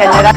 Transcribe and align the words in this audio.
General. 0.00 0.34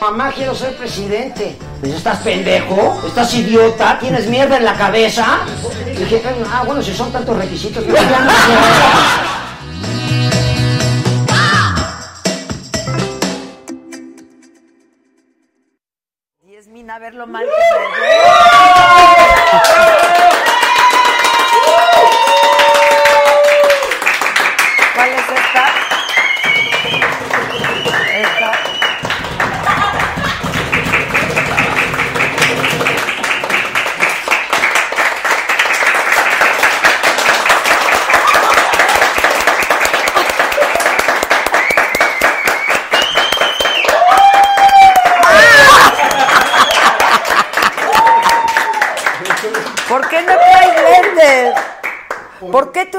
Mamá, 0.00 0.32
quiero 0.34 0.54
ser 0.54 0.74
presidente. 0.76 1.56
Pues, 1.80 1.94
¿Estás 1.94 2.18
pendejo? 2.20 3.00
¿Estás 3.06 3.34
idiota? 3.34 3.98
¿Tienes 3.98 4.26
mierda 4.26 4.56
en 4.56 4.64
la 4.64 4.74
cabeza? 4.74 5.40
Y 5.86 5.96
dije, 5.96 6.22
ah, 6.50 6.62
bueno, 6.64 6.82
si 6.82 6.94
son 6.94 7.12
tantos 7.12 7.36
requisitos, 7.36 7.84
pero 7.84 7.96
ya 7.96 8.20
no 8.20 8.30
sé. 8.30 8.36
Y 16.46 16.54
es 16.54 16.68
mina 16.68 16.98
ver 16.98 17.14
lo 17.14 17.26
mal 17.26 17.44
que 17.44 17.50
me 17.50 18.27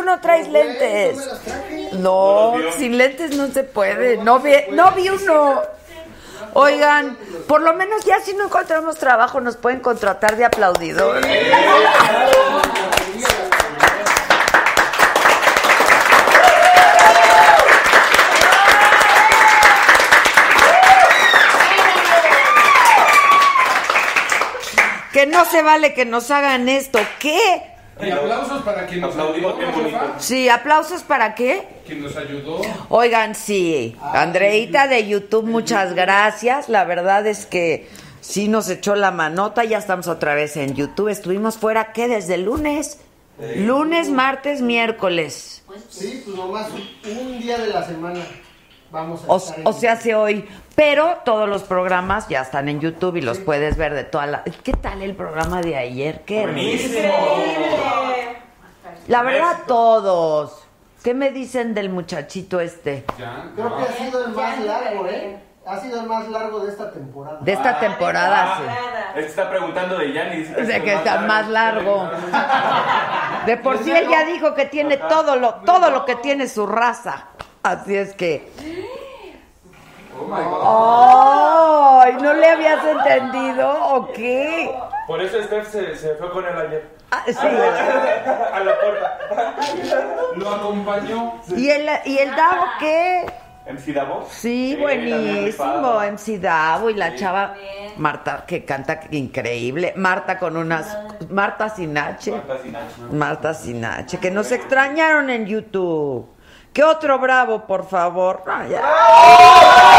¿Por 0.09 0.17
qué 0.17 0.21
tú 0.21 0.21
no 0.21 0.21
traes 0.21 0.47
lentes? 0.47 1.93
No, 1.93 2.55
sin 2.77 2.97
lentes 2.97 3.35
no 3.35 3.47
se 3.47 3.63
puede. 3.63 4.17
No 4.17 4.39
vi, 4.39 4.53
no 4.71 4.91
vi 4.91 5.09
uno. 5.09 5.61
Oigan, 6.53 7.17
por 7.47 7.61
lo 7.61 7.73
menos 7.73 8.03
ya 8.05 8.19
si 8.21 8.33
no 8.33 8.45
encontramos 8.45 8.97
trabajo 8.97 9.39
nos 9.39 9.57
pueden 9.57 9.81
contratar 9.81 10.35
de 10.35 10.45
aplaudidor. 10.45 11.21
Que 25.13 25.25
no 25.27 25.45
se 25.45 25.61
vale 25.61 25.93
que 25.93 26.05
nos 26.05 26.31
hagan 26.31 26.69
esto. 26.69 26.99
¿Qué? 27.19 27.68
Y 28.01 28.11
aplausos 28.11 28.61
para 28.63 28.87
quien 28.87 29.01
nos 29.01 29.15
ayudó. 29.15 29.57
Sí, 30.17 30.47
aplausos 30.47 31.03
para 31.03 31.35
qué? 31.35 31.67
Quien 31.85 32.01
nos 32.01 32.15
ayudó. 32.15 32.61
Oigan, 32.89 33.35
sí, 33.35 33.97
Andreita 34.01 34.87
de 34.87 35.07
YouTube, 35.07 35.45
muchas 35.45 35.93
gracias. 35.93 36.69
La 36.69 36.85
verdad 36.85 37.27
es 37.27 37.45
que 37.45 37.89
sí 38.21 38.47
nos 38.47 38.69
echó 38.69 38.95
la 38.95 39.11
manota, 39.11 39.65
ya 39.65 39.77
estamos 39.77 40.07
otra 40.07 40.33
vez 40.33 40.55
en 40.55 40.75
YouTube. 40.75 41.09
Estuvimos 41.09 41.57
fuera, 41.57 41.91
¿qué? 41.91 42.07
Desde 42.07 42.35
el 42.35 42.45
lunes. 42.45 42.99
Lunes, 43.55 44.09
martes, 44.09 44.61
miércoles. 44.61 45.63
Sí, 45.89 46.21
pues 46.25 46.35
nomás 46.35 46.67
un 46.71 47.39
día 47.39 47.57
de 47.57 47.67
la 47.67 47.85
semana 47.85 48.19
vamos 48.91 49.23
a 49.23 49.27
O, 49.27 49.37
estar 49.37 49.59
en- 49.59 49.67
o 49.67 49.73
se 49.73 49.89
hace 49.89 50.15
hoy. 50.15 50.47
Pero 50.75 51.17
todos 51.25 51.47
los 51.49 51.63
programas 51.63 52.27
ya 52.29 52.41
están 52.41 52.69
en 52.69 52.79
YouTube 52.79 53.17
y 53.17 53.21
los 53.21 53.39
puedes 53.39 53.75
ver 53.77 53.93
de 53.93 54.03
toda 54.05 54.27
la... 54.27 54.43
¿Qué 54.63 54.71
tal 54.73 55.01
el 55.01 55.15
programa 55.15 55.61
de 55.61 55.75
ayer? 55.75 56.21
¿Qué 56.25 56.45
La 59.07 59.23
verdad, 59.23 59.59
todos. 59.67 60.63
¿Qué 61.03 61.13
me 61.13 61.31
dicen 61.31 61.73
del 61.73 61.89
muchachito 61.89 62.59
este? 62.59 63.05
Creo 63.55 63.77
que 63.77 63.83
ha 63.83 63.93
sido 63.93 64.25
el 64.25 64.33
más 64.33 64.59
largo, 64.59 65.05
¿eh? 65.07 65.37
Ha 65.65 65.79
sido 65.79 66.01
el 66.01 66.07
más 66.07 66.27
largo 66.29 66.59
de 66.61 66.71
esta 66.71 66.91
temporada. 66.91 67.39
De 67.41 67.53
esta 67.53 67.79
temporada, 67.79 68.57
sí. 68.57 68.63
Él 69.19 69.25
está 69.25 69.49
preguntando 69.49 69.97
de 69.97 70.13
Yanis. 70.13 70.55
De 70.55 70.81
que 70.83 70.93
está 70.93 71.21
más 71.21 71.47
largo. 71.47 72.09
De 73.45 73.55
por 73.57 73.77
sí 73.83 73.91
él 73.91 74.07
ya 74.09 74.25
dijo 74.25 74.53
que 74.53 74.65
tiene 74.65 74.97
todo 74.97 75.35
lo, 75.37 75.55
todo 75.65 75.89
lo 75.91 76.05
que 76.05 76.15
tiene 76.15 76.47
su 76.49 76.65
raza. 76.67 77.27
Así 77.63 77.95
es 77.95 78.13
que. 78.13 78.49
¡Ay! 80.61 82.13
¿No 82.21 82.33
le 82.33 82.47
habías 82.47 82.85
entendido 82.85 83.69
o 83.93 84.11
qué? 84.11 84.71
Por 85.07 85.21
eso 85.21 85.41
Steph 85.43 85.67
se, 85.69 85.95
se 85.95 86.15
fue 86.15 86.31
con 86.31 86.45
él 86.45 86.55
ayer. 86.55 86.87
Ah, 87.11 87.23
sí. 87.27 87.35
A 87.37 88.59
la 88.59 88.79
puerta. 88.79 89.17
Lo 90.35 90.49
acompañó. 90.49 91.33
¿Y 91.55 91.69
el, 91.69 91.89
¿Y 92.05 92.17
el 92.19 92.35
Davo 92.35 92.65
qué? 92.79 93.25
MC 93.71 93.93
Davo. 93.93 94.27
Sí, 94.29 94.75
buenísimo. 94.79 95.99
MC 95.99 96.39
Davo 96.39 96.89
y 96.89 96.95
la 96.95 97.15
chava 97.15 97.53
Marta, 97.97 98.43
que 98.47 98.65
canta 98.65 99.01
increíble. 99.11 99.93
Marta 99.95 100.39
con 100.39 100.57
unas. 100.57 100.97
Marta 101.29 101.69
Sinache. 101.69 102.31
Marta 102.31 102.57
Sinache. 102.61 103.01
Marta 103.11 103.53
Sinache, 103.53 104.17
que 104.19 104.31
nos 104.31 104.51
extrañaron 104.51 105.29
en 105.29 105.45
YouTube. 105.45 106.27
¿Qué 106.73 106.83
otro 106.83 107.17
bravo, 107.19 107.65
por 107.65 107.87
favor? 107.87 108.43
Ah, 108.45 108.65
ya. 108.69 109.89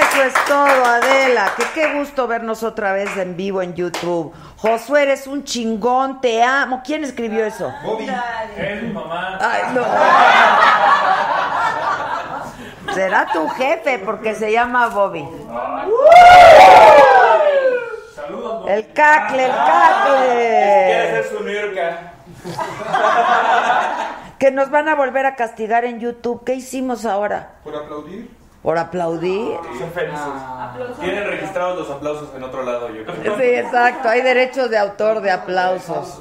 Eso 0.00 0.22
es 0.22 0.34
todo, 0.46 0.84
Adela. 0.84 1.52
Que 1.56 1.64
qué 1.74 1.92
gusto 1.94 2.28
vernos 2.28 2.62
otra 2.62 2.92
vez 2.92 3.16
en 3.16 3.36
vivo 3.36 3.62
en 3.62 3.74
YouTube. 3.74 4.32
Josué, 4.58 5.02
eres 5.02 5.26
un 5.26 5.42
chingón, 5.42 6.20
te 6.20 6.42
amo. 6.42 6.82
¿Quién 6.84 7.02
escribió 7.02 7.44
eso? 7.44 7.72
Bobby. 7.84 8.06
Es 8.56 8.82
mi 8.82 8.92
mamá. 8.92 9.38
Ay, 9.40 9.62
no. 9.74 9.82
Será 12.94 13.26
tu 13.32 13.48
jefe 13.48 13.98
porque 14.00 14.34
se 14.34 14.52
llama 14.52 14.88
Bobby. 14.88 15.26
Saludos, 18.14 18.68
El 18.68 18.92
cacle, 18.92 19.46
el 19.46 19.52
Quiere 19.52 19.64
cacle. 19.66 21.10
ser 21.10 21.24
su. 21.24 21.40
Que 24.38 24.50
nos 24.50 24.70
van 24.70 24.88
a 24.88 24.94
volver 24.94 25.26
a 25.26 25.36
castigar 25.36 25.84
en 25.84 26.00
YouTube. 26.00 26.44
¿Qué 26.44 26.54
hicimos 26.54 27.04
ahora? 27.04 27.56
Por 27.62 27.76
aplaudir. 27.76 28.30
¿Por 28.62 28.78
aplaudir? 28.78 29.56
Son 29.78 29.90
felices. 29.92 30.20
Tienen 31.00 31.26
registrados 31.26 31.78
los 31.78 31.90
aplausos 31.90 32.28
en 32.34 32.42
otro 32.44 32.62
lado, 32.62 32.88
yo 32.90 33.04
creo. 33.04 33.36
Sí, 33.36 33.42
exacto. 33.42 34.08
Hay 34.08 34.22
derechos 34.22 34.68
de 34.70 34.78
autor 34.78 35.20
de 35.20 35.30
aplausos. 35.30 36.20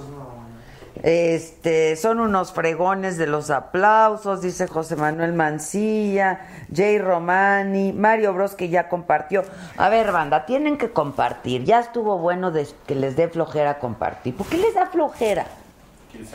Este, 1.04 1.96
son 1.96 2.20
unos 2.20 2.52
fregones 2.52 3.18
de 3.18 3.28
los 3.28 3.50
aplausos, 3.50 4.42
dice 4.42 4.68
José 4.68 4.96
Manuel 4.96 5.34
Mancilla, 5.34 6.42
Jay 6.74 7.00
Romani, 7.00 7.94
Mario 7.94 8.34
Bros 8.34 8.56
que 8.56 8.70
ya 8.70 8.90
compartió. 8.90 9.44
A 9.78 9.90
ver, 9.90 10.12
banda, 10.12 10.46
tienen 10.46 10.78
que 10.78 10.92
compartir. 10.92 11.64
Ya 11.64 11.80
estuvo 11.80 12.18
bueno 12.18 12.52
de 12.52 12.68
que 12.86 12.96
les 12.96 13.16
dé 13.16 13.30
flojera 13.30 13.80
compartir. 13.80 14.36
¿Por 14.36 14.48
qué 14.48 14.58
les 14.58 14.74
da 14.74 14.88
flojera? 14.88 15.46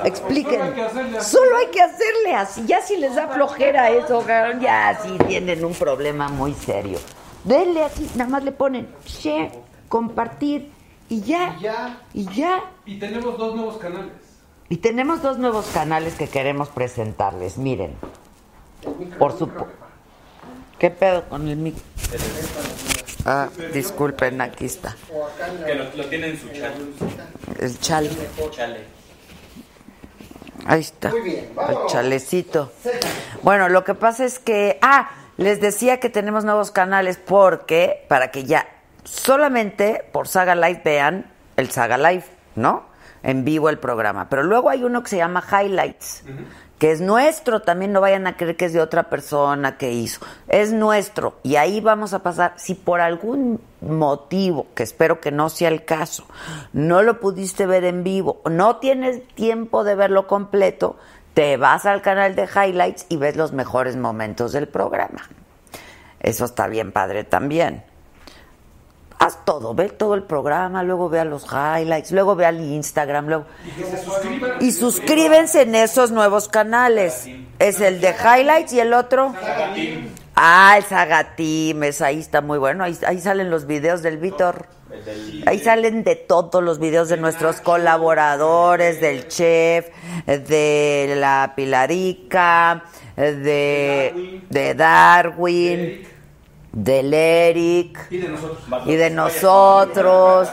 Expliquen. 0.05 0.61
Solo 0.61 0.67
hay 0.67 0.75
que 0.75 0.83
hacerle 0.83 1.19
así. 1.19 1.31
Solo 1.31 1.57
hay 1.57 1.67
que 1.67 1.83
hacerle 1.83 2.35
así. 2.35 2.67
Ya 2.67 2.81
si 2.81 2.97
les 2.97 3.15
da 3.15 3.29
flojera 3.29 3.91
eso, 3.91 4.25
ya 4.61 4.99
sí 5.03 5.19
tienen 5.27 5.65
un 5.65 5.75
problema 5.75 6.29
muy 6.29 6.55
serio. 6.55 6.99
Denle 7.43 7.85
así, 7.85 8.11
nada 8.15 8.31
más 8.31 8.45
le 8.45 8.53
ponen 8.53 8.89
share, 9.05 9.51
compartir 9.89 10.71
y 11.09 11.21
ya. 11.21 11.57
Y 11.59 11.63
ya. 11.63 12.01
Y 12.15 12.35
ya. 12.35 12.65
Y 12.87 12.99
tenemos 12.99 13.37
dos 13.37 13.55
nuevos 13.55 13.77
canales. 13.77 14.24
Y 14.69 14.79
tenemos 14.79 15.23
dos 15.23 15.39
nuevos 15.39 15.67
canales 15.67 16.15
que 16.15 16.29
queremos 16.29 16.69
presentarles. 16.69 17.59
Miren, 17.59 17.97
por 19.19 19.37
supuesto. 19.39 19.73
¿Qué 20.79 20.91
pedo 20.91 21.29
con 21.29 21.49
el 21.49 21.57
mic? 21.57 21.75
Ah, 23.25 23.49
disculpen, 23.73 24.41
aquí 24.41 24.67
está. 24.67 24.97
Que 25.65 25.75
lo, 25.75 25.85
lo 25.95 26.07
tiene 26.07 26.29
en 26.29 26.39
su 26.39 26.49
chat. 26.49 26.75
El 27.61 27.79
chale. 27.81 28.11
Chale. 28.51 28.81
Ahí 30.67 30.81
está. 30.81 31.11
Muy 31.11 31.21
bien, 31.21 31.53
El 31.69 31.77
chalecito. 31.89 32.73
Bueno, 33.43 33.69
lo 33.69 33.85
que 33.85 33.95
pasa 33.95 34.25
es 34.25 34.39
que. 34.39 34.79
Ah, 34.83 35.11
les 35.37 35.61
decía 35.61 36.01
que 36.01 36.11
tenemos 36.11 36.45
nuevos 36.45 36.71
canales 36.71 37.19
porque. 37.19 38.05
Para 38.09 38.31
que 38.31 38.45
ya. 38.45 38.67
Solamente 39.05 40.05
por 40.13 40.29
Saga 40.29 40.55
Live 40.55 40.81
vean 40.85 41.31
el 41.57 41.71
Saga 41.71 41.99
Live, 41.99 42.25
¿no? 42.57 42.94
En 43.25 43.45
vivo 43.45 43.69
el 43.69 43.79
programa. 43.79 44.29
Pero 44.29 44.45
luego 44.45 44.71
hay 44.71 44.85
uno 44.85 45.03
que 45.03 45.09
se 45.09 45.17
llama 45.17 45.43
Highlights. 45.43 46.23
Que 46.79 46.93
es 46.93 47.01
nuestro, 47.01 47.63
también 47.63 47.93
no 47.93 48.01
vayan 48.01 48.27
a 48.27 48.37
creer 48.37 48.57
que 48.57 48.67
es 48.67 48.73
de 48.73 48.81
otra 48.81 49.05
persona 49.05 49.79
que 49.79 49.93
hizo. 49.93 50.21
Es 50.47 50.73
nuestro. 50.73 51.39
Y 51.43 51.57
ahí 51.57 51.81
vamos 51.81 52.13
a 52.15 52.23
pasar, 52.23 52.53
si 52.57 52.75
por 52.75 53.01
algún 53.01 53.61
motivo, 53.81 54.67
que 54.75 54.83
espero 54.83 55.21
que 55.21 55.33
no 55.33 55.49
sea 55.49 55.69
el 55.69 55.85
caso, 55.85 56.27
no 56.73 57.03
lo 57.03 57.19
pudiste 57.21 57.67
ver 57.67 57.85
en 57.85 58.05
vivo, 58.05 58.43
no 58.51 58.77
tienes 58.77 59.27
tiempo 59.29 59.85
de 59.85 59.95
verlo 59.95 60.27
completo, 60.27 60.97
te 61.33 61.57
vas 61.57 61.87
al 61.87 62.03
canal 62.03 62.35
de 62.37 62.45
highlights 62.45 63.07
y 63.09 63.17
ves 63.17 63.37
los 63.37 63.53
mejores 63.53 63.97
momentos 63.97 64.53
del 64.53 64.69
programa. 64.69 65.29
Eso 66.21 66.45
está 66.45 66.69
bien 66.69 66.93
padre 66.93 67.25
también. 67.25 67.85
Haz 69.25 69.43
todo, 69.47 69.73
ve 69.73 69.89
todo 69.89 70.15
el 70.15 70.25
programa, 70.25 70.83
luego 70.83 71.09
vea 71.09 71.25
los 71.25 71.47
highlights, 71.47 72.13
luego 72.13 72.37
ve 72.37 72.45
al 72.45 72.61
Instagram, 72.61 73.27
luego... 73.27 73.47
Y 73.65 73.71
que 73.71 73.85
se 73.87 74.05
suscriban. 74.05 74.51
Y 74.61 74.73
suscríbense 74.73 75.63
en 75.63 75.75
esos 75.75 76.11
nuevos 76.11 76.49
canales. 76.49 77.27
Es 77.59 77.81
el 77.81 78.03
de 78.03 78.11
highlights 78.11 78.75
y 78.75 78.81
el 78.81 78.93
otro. 78.93 79.35
Ah, 80.35 80.75
el 80.77 80.85
Sagatim, 80.85 81.85
es 81.85 82.03
ahí 82.03 82.21
está 82.21 82.43
muy 82.43 82.59
bueno. 82.59 82.85
Ahí, 82.85 82.99
ahí 83.07 83.19
salen 83.19 83.51
los 83.51 83.67
videos 83.67 84.03
del 84.03 84.19
Víctor. 84.19 84.67
Ahí 85.47 85.59
salen 85.59 86.05
de 86.05 86.17
todos 86.17 86.63
los 86.63 86.79
videos 86.79 87.09
de 87.09 87.17
nuestros 87.17 87.63
colaboradores, 87.63 89.01
del 89.01 89.29
chef, 89.29 89.87
de 90.27 91.15
la 91.17 91.55
Pilarica, 91.57 92.85
de, 93.17 94.43
de 94.51 94.75
Darwin, 94.75 96.07
del 96.75 97.15
Eric 97.15 98.07
Y 98.11 98.19
de 98.19 98.29
nosotros. 98.29 98.83
y 98.87 98.97
de 98.97 99.11
nosotros. 99.11 100.49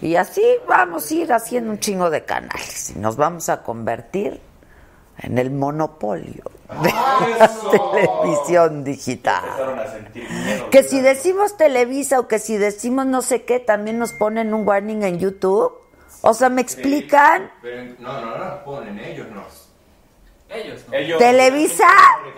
Y 0.00 0.16
así 0.16 0.42
vamos 0.66 1.10
a 1.10 1.14
ir 1.14 1.32
haciendo 1.32 1.70
un 1.70 1.78
chingo 1.78 2.10
de 2.10 2.24
canales. 2.24 2.90
Y 2.90 2.98
nos 2.98 3.16
vamos 3.16 3.48
a 3.48 3.62
convertir 3.62 4.40
en 5.18 5.36
el 5.38 5.50
monopolio 5.50 6.44
de 6.82 6.92
la 7.38 7.50
televisión 7.70 8.84
digital. 8.84 9.44
Miedo. 10.14 10.70
Que 10.70 10.82
si 10.84 11.00
decimos 11.00 11.56
Televisa 11.56 12.20
o 12.20 12.28
que 12.28 12.38
si 12.38 12.56
decimos 12.56 13.06
no 13.06 13.22
sé 13.22 13.44
qué, 13.44 13.58
también 13.58 13.98
nos 13.98 14.12
ponen 14.12 14.54
un 14.54 14.66
warning 14.66 15.02
en 15.02 15.18
YouTube. 15.18 15.72
O 16.22 16.34
sea, 16.34 16.48
¿me 16.48 16.62
explican? 16.62 17.50
Pero 17.62 17.94
no, 17.98 18.20
no, 18.20 18.38
no, 18.38 18.64
ponen 18.64 18.98
ellos, 18.98 19.26
no. 19.34 19.42
Ellos, 20.50 20.80
¿no? 20.88 20.94
Ellos. 20.94 21.18
¿Televisa? 21.18 21.86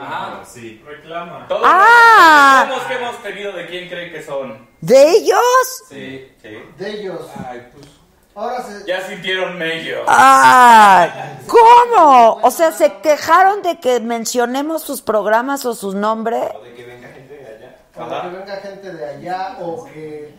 Ah, 0.01 0.43
sí. 0.45 0.83
Reclama. 0.85 1.47
Todos 1.49 1.62
Ah. 1.65 2.67
los 2.69 2.83
que 2.83 2.95
hemos 2.95 3.17
tenido 3.23 3.53
de 3.53 3.67
quién 3.67 3.89
creen 3.89 4.12
que 4.12 4.23
son. 4.23 4.69
¿De 4.81 5.11
ellos? 5.12 5.85
Sí, 5.89 6.33
sí. 6.43 6.59
De 6.77 6.91
ellos. 6.91 7.21
Ay, 7.49 7.69
pues. 7.73 7.87
Ahora 8.35 8.62
se. 8.62 8.85
Ya 8.87 9.07
sintieron 9.07 9.59
medio. 9.59 10.03
¡Ay! 10.09 11.11
¿Cómo? 11.47 12.41
O 12.43 12.51
sea, 12.51 12.73
¿se 12.73 12.93
quejaron 13.01 13.62
de 13.62 13.79
que 13.79 14.01
mencionemos 14.01 14.83
sus 14.83 15.03
programas 15.03 15.65
o 15.67 15.75
sus 15.75 15.95
nombres? 15.95 16.45
O 16.59 16.62
de 16.62 16.75
que 16.75 16.85
venga 16.85 17.09
gente 17.09 17.35
de 17.37 17.47
allá. 17.47 17.77
Para 17.95 18.23
que 18.23 18.29
venga 18.37 18.57
gente 18.57 18.93
de 18.93 19.05
allá 19.05 19.57
o 19.61 19.85
que 19.85 20.35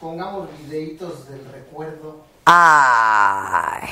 pongamos 0.00 0.48
videitos 0.58 1.28
del 1.28 1.44
recuerdo. 1.52 2.24
¡Ay! 2.46 3.88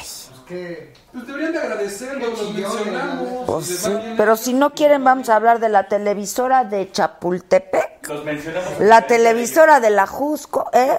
Que. 0.46 0.92
Pues 1.12 1.26
deberían 1.26 1.52
de 1.52 1.58
agradecerlo, 1.58 2.30
los 2.30 2.52
mencionamos. 2.54 3.28
Pues 3.46 3.66
sí, 3.66 3.92
pero 4.16 4.36
si 4.36 4.52
no 4.54 4.70
quieren 4.74 5.04
vamos 5.04 5.28
a 5.28 5.36
hablar 5.36 5.60
de 5.60 5.68
la 5.68 5.88
televisora 5.88 6.64
de 6.64 6.90
Chapultepec, 6.90 8.08
Los 8.08 8.24
mencionamos. 8.24 8.80
la 8.80 9.06
televisora 9.06 9.80
de 9.80 9.90
la 9.90 10.06
Jusco, 10.06 10.70
¿eh? 10.72 10.98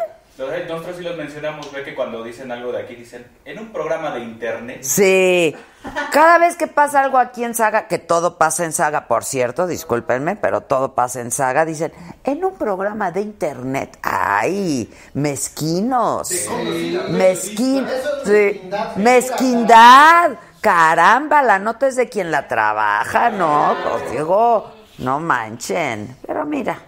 Entonces, 0.52 0.70
Nosotros 0.70 0.98
sí 0.98 1.04
los 1.04 1.18
mencionamos. 1.18 1.72
Ve 1.72 1.84
que 1.84 1.96
cuando 1.96 2.24
dicen 2.24 2.52
algo 2.52 2.72
de 2.72 2.82
aquí, 2.82 2.96
dicen 2.96 3.26
en 3.46 3.60
un 3.60 3.72
programa 3.72 4.12
de 4.12 4.22
internet. 4.22 4.84
Sí. 4.84 5.56
Cada 6.12 6.38
vez 6.38 6.56
que 6.56 6.68
pasa 6.68 7.02
algo 7.02 7.18
aquí 7.18 7.44
en 7.44 7.54
Saga, 7.56 7.88
que 7.88 8.00
todo 8.00 8.38
pasa 8.38 8.64
en 8.64 8.72
Saga, 8.72 9.08
por 9.08 9.26
cierto, 9.26 9.68
discúlpenme, 9.68 10.36
pero 10.38 10.62
todo 10.62 10.96
pasa 10.96 11.20
en 11.20 11.30
Saga, 11.32 11.66
dicen, 11.66 11.92
en 12.24 12.46
un 12.46 12.56
programa 12.56 13.12
de 13.12 13.22
internet, 13.22 13.98
¡ay! 14.02 14.94
Mezquinos. 15.14 16.32
Mezquin. 17.10 17.86
Eso 17.86 18.18
es 18.18 18.24
sí, 18.24 18.30
mezquindad. 18.30 18.96
Mezquindad. 18.96 20.32
Caramba, 20.62 21.44
la 21.44 21.60
nota 21.60 21.88
es 21.88 21.98
de 21.98 22.08
quien 22.08 22.32
la 22.32 22.48
trabaja, 22.48 23.30
¿no? 23.30 23.76
Pues 23.84 24.12
digo, 24.12 24.72
no 25.00 25.20
manchen. 25.20 26.16
Pero 26.26 26.46
mira, 26.46 26.80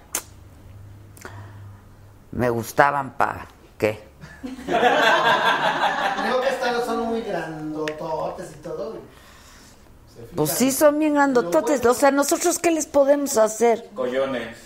me 2.35 2.49
gustaban 2.49 3.13
para 3.13 3.47
qué. 3.77 4.03
Creo 4.43 6.41
que 6.41 6.49
están, 6.49 6.85
son 6.85 7.07
muy 7.07 7.21
grandototes 7.21 8.51
y 8.55 8.59
todo. 8.61 8.97
Pues 10.35 10.51
sí, 10.51 10.71
son 10.71 10.99
bien 10.99 11.15
grandototes. 11.15 11.83
O 11.85 11.93
sea, 11.93 12.11
¿nosotros 12.11 12.59
qué 12.59 12.71
les 12.71 12.85
podemos 12.85 13.37
hacer? 13.37 13.89
Collones. 13.95 14.57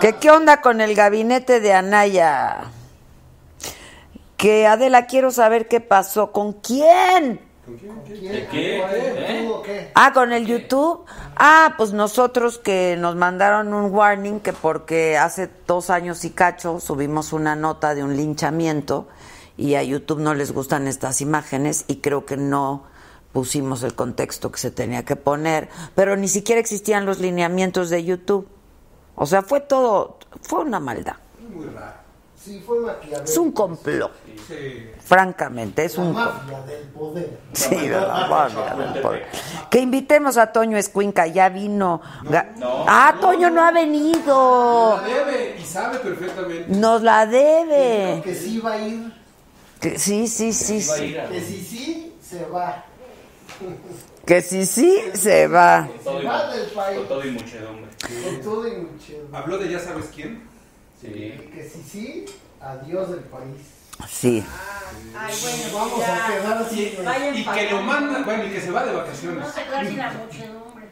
¿Qué, 0.00 0.14
¿Qué 0.14 0.30
onda 0.30 0.60
con 0.60 0.80
el 0.80 0.94
gabinete 0.94 1.60
de 1.60 1.72
Anaya? 1.72 2.70
Que 4.36 4.66
Adela, 4.66 5.06
quiero 5.06 5.30
saber 5.30 5.68
qué 5.68 5.80
pasó. 5.80 6.30
¿Con 6.32 6.52
quién? 6.52 7.40
¿Quién? 7.64 8.48
qué? 8.50 8.78
¿Cuál? 8.80 9.44
¿Tú 9.44 9.52
o 9.54 9.62
qué? 9.62 9.90
Ah, 9.94 10.12
con 10.12 10.32
el 10.32 10.46
YouTube. 10.46 11.04
Ah, 11.36 11.74
pues 11.76 11.92
nosotros 11.92 12.58
que 12.58 12.96
nos 12.98 13.16
mandaron 13.16 13.72
un 13.72 13.92
warning 13.92 14.40
que 14.40 14.52
porque 14.52 15.16
hace 15.16 15.50
dos 15.66 15.90
años 15.90 16.24
y 16.24 16.30
cacho 16.30 16.80
subimos 16.80 17.32
una 17.32 17.56
nota 17.56 17.94
de 17.94 18.04
un 18.04 18.16
linchamiento 18.16 19.08
y 19.56 19.76
a 19.76 19.82
YouTube 19.82 20.20
no 20.20 20.34
les 20.34 20.52
gustan 20.52 20.88
estas 20.88 21.20
imágenes 21.20 21.84
y 21.88 21.96
creo 21.96 22.26
que 22.26 22.36
no 22.36 22.84
pusimos 23.32 23.82
el 23.82 23.94
contexto 23.94 24.52
que 24.52 24.58
se 24.58 24.70
tenía 24.70 25.04
que 25.04 25.16
poner, 25.16 25.68
pero 25.94 26.16
ni 26.16 26.28
siquiera 26.28 26.60
existían 26.60 27.04
los 27.04 27.18
lineamientos 27.18 27.90
de 27.90 28.04
YouTube. 28.04 28.46
O 29.16 29.26
sea, 29.26 29.42
fue 29.42 29.60
todo, 29.60 30.18
fue 30.42 30.60
una 30.60 30.80
maldad. 30.80 31.16
Muy 31.52 31.66
raro. 31.66 32.03
Sí, 32.44 32.62
fue 32.66 32.78
maquiavélico. 32.80 33.24
Es 33.24 33.38
un 33.38 33.52
complot, 33.52 34.12
Sí. 34.46 34.90
francamente, 35.02 35.84
es 35.86 35.96
La 35.96 36.02
un 36.04 36.12
mafia 36.12 36.60
del 36.62 36.82
poder. 36.88 37.38
Sí, 37.54 37.74
de 37.74 37.88
la 37.88 38.26
mafia 38.28 38.74
del 38.74 39.00
poder. 39.02 39.26
Que 39.70 39.78
invitemos 39.80 40.36
a 40.36 40.52
Toño 40.52 40.76
Escuinca, 40.76 41.26
ya 41.26 41.48
vino. 41.48 42.02
Ga- 42.24 42.52
Ah, 42.86 43.16
Toño 43.20 43.48
no 43.48 43.62
ha 43.64 43.70
venido. 43.72 44.96
La 45.00 45.08
debe 45.08 45.56
y 45.58 45.64
sabe 45.64 45.98
perfectamente. 46.00 46.66
Nos 46.68 47.00
la 47.02 47.24
debe. 47.26 48.20
Que 48.22 48.34
sí 48.34 48.60
va 48.60 48.72
a 48.72 48.78
ir. 48.78 49.12
Que 49.80 49.98
sí, 49.98 50.26
sí, 50.28 50.52
sí, 50.52 50.78
a 50.78 50.80
sí. 50.96 51.04
ir 51.04 51.20
a- 51.20 51.28
Que 51.28 51.40
si 51.40 51.62
sí, 51.64 52.16
se 52.22 52.44
va. 52.46 52.84
Que 54.26 54.42
sí, 54.42 54.66
sí, 54.66 55.02
se 55.14 55.46
va. 55.46 55.88
todo 56.02 56.18
Se 56.18 56.22
y- 56.24 56.26
va 56.26 56.46
del 56.54 56.66
país. 56.70 56.98
Con 56.98 57.08
todo 57.08 57.24
y 57.26 57.30
muchedumbre. 57.30 57.90
Con 58.24 58.40
todo 58.42 58.68
y 58.68 58.70
mucho. 58.76 59.12
Habló 59.32 59.58
de 59.58 59.70
ya 59.70 59.78
sabes 59.78 60.06
quién. 60.14 60.52
Sí. 61.04 61.50
Que 61.54 61.68
si 61.68 61.82
sí, 61.82 62.24
adiós 62.60 63.10
del 63.10 63.20
país. 63.20 63.60
Sí. 64.08 64.44
Ay, 65.16 65.34
bueno, 65.42 65.78
Vamos 65.78 66.00
a 66.02 66.26
quedar 66.32 66.58
así. 66.58 66.98
Y 67.34 67.44
que 67.44 67.70
lo 67.70 67.82
manda, 67.82 68.22
bueno, 68.24 68.44
y 68.46 68.50
que 68.50 68.60
se 68.60 68.70
va 68.70 68.84
de 68.84 68.92
vacaciones. 68.92 69.40
No 69.40 69.52
se 69.52 69.64
queda 69.64 69.84
sin 69.84 69.98
la 69.98 70.12
muchedumbre. 70.12 70.88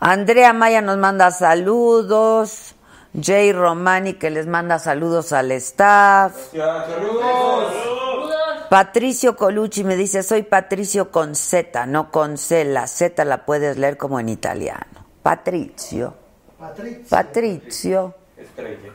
Andrea 0.00 0.52
Maya 0.52 0.80
nos 0.82 0.98
manda 0.98 1.30
saludos. 1.30 2.74
Jay 3.20 3.52
Romani 3.52 4.14
que 4.14 4.30
les 4.30 4.46
manda 4.46 4.78
saludos 4.78 5.32
al 5.32 5.52
staff. 5.52 6.34
Saludos. 6.50 7.72
Saludos. 7.72 8.42
Patricio 8.70 9.36
Colucci 9.36 9.84
me 9.84 9.96
dice, 9.96 10.22
soy 10.22 10.44
Patricio 10.44 11.10
con 11.10 11.34
Z, 11.34 11.84
no 11.86 12.10
con 12.10 12.38
C. 12.38 12.64
La 12.64 12.86
Z 12.86 13.24
la 13.26 13.44
puedes 13.44 13.76
leer 13.76 13.98
como 13.98 14.18
en 14.18 14.30
italiano. 14.30 15.06
Patricio. 15.22 16.14
Patricio. 16.58 17.04
Patricio. 17.08 18.14
Estrella. 18.36 18.92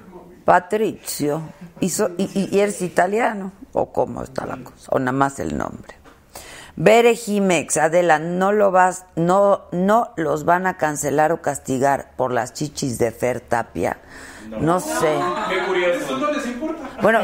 Patricio. 0.47 1.41
¿Y, 1.81 1.89
so- 1.89 2.11
y- 2.17 2.29
y- 2.33 2.55
y 2.55 2.59
eres 2.61 2.81
italiano? 2.81 3.51
¿O 3.73 3.91
cómo 3.91 4.23
está 4.23 4.45
la 4.45 4.55
cosa? 4.55 4.87
¿O 4.91 4.97
nada 4.97 5.11
más 5.11 5.39
el 5.41 5.57
nombre? 5.57 5.93
Bere 6.77 7.15
Jimex, 7.17 7.75
Adela, 7.75 8.17
no 8.17 8.53
lo 8.53 8.71
vas, 8.71 9.03
no, 9.17 9.63
no 9.73 10.13
los 10.15 10.45
van 10.45 10.65
a 10.65 10.77
cancelar 10.77 11.33
o 11.33 11.41
castigar 11.41 12.11
por 12.15 12.31
las 12.31 12.53
chichis 12.53 12.97
de 12.97 13.11
Fer 13.11 13.41
Tapia. 13.41 13.97
No, 14.61 14.79
sé. 14.79 15.19
Qué 15.49 15.65
curioso. 15.67 15.99
Eso 16.05 16.17
no 16.17 16.31
les 16.31 16.45
importa. 16.47 16.81
Bueno, 17.01 17.19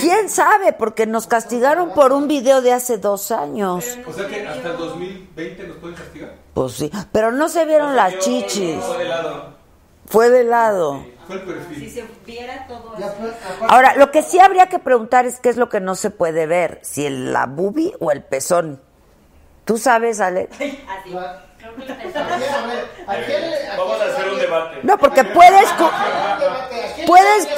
quién 0.00 0.28
sabe, 0.28 0.72
porque 0.72 1.06
nos 1.06 1.28
castigaron 1.28 1.90
por 1.94 2.12
un 2.12 2.26
video 2.26 2.60
de 2.60 2.72
hace 2.72 2.98
dos 2.98 3.30
años. 3.30 3.84
O 4.04 4.12
sea 4.12 4.26
que 4.26 4.44
hasta 4.48 4.70
el 4.70 4.76
2020 4.76 5.68
nos 5.68 5.76
pueden 5.76 5.96
castigar. 5.96 6.34
Pues 6.54 6.72
sí, 6.72 6.90
pero 7.12 7.30
no 7.30 7.48
se 7.48 7.64
vieron 7.66 7.94
las 7.94 8.18
chichis. 8.18 8.82
Fue 10.10 10.30
de 10.30 10.44
lado. 10.44 11.04
Fue 11.26 11.36
el 11.36 11.42
perfil. 11.42 11.78
Si 11.78 11.90
se 11.90 12.04
viera 12.24 12.66
todo 12.66 12.94
eso. 12.96 13.14
Ahora, 13.68 13.94
lo 13.96 14.10
que 14.10 14.22
sí 14.22 14.38
habría 14.40 14.68
que 14.68 14.78
preguntar 14.78 15.26
es 15.26 15.40
qué 15.40 15.50
es 15.50 15.56
lo 15.58 15.68
que 15.68 15.80
no 15.80 15.94
se 15.94 16.10
puede 16.10 16.46
ver, 16.46 16.78
si 16.82 17.04
el, 17.06 17.32
la 17.32 17.44
bubi 17.46 17.92
o 18.00 18.10
el 18.10 18.22
pezón. 18.22 18.80
¿Tú 19.66 19.76
sabes, 19.76 20.20
Ale? 20.20 20.48
Pezón. 20.58 20.76
¿A 20.88 21.02
quién, 22.38 22.54
a 22.54 22.66
ver, 22.66 22.88
¿a 23.06 23.14
quién 23.26 23.50
le- 23.50 23.68
a 23.68 23.76
Vamos 23.76 24.00
a 24.00 24.04
hacer 24.04 24.28
un 24.30 24.38
debate. 24.38 24.78
No, 24.84 24.96
porque 24.96 25.24
puedes... 25.24 25.68
Puedes- 27.06 27.48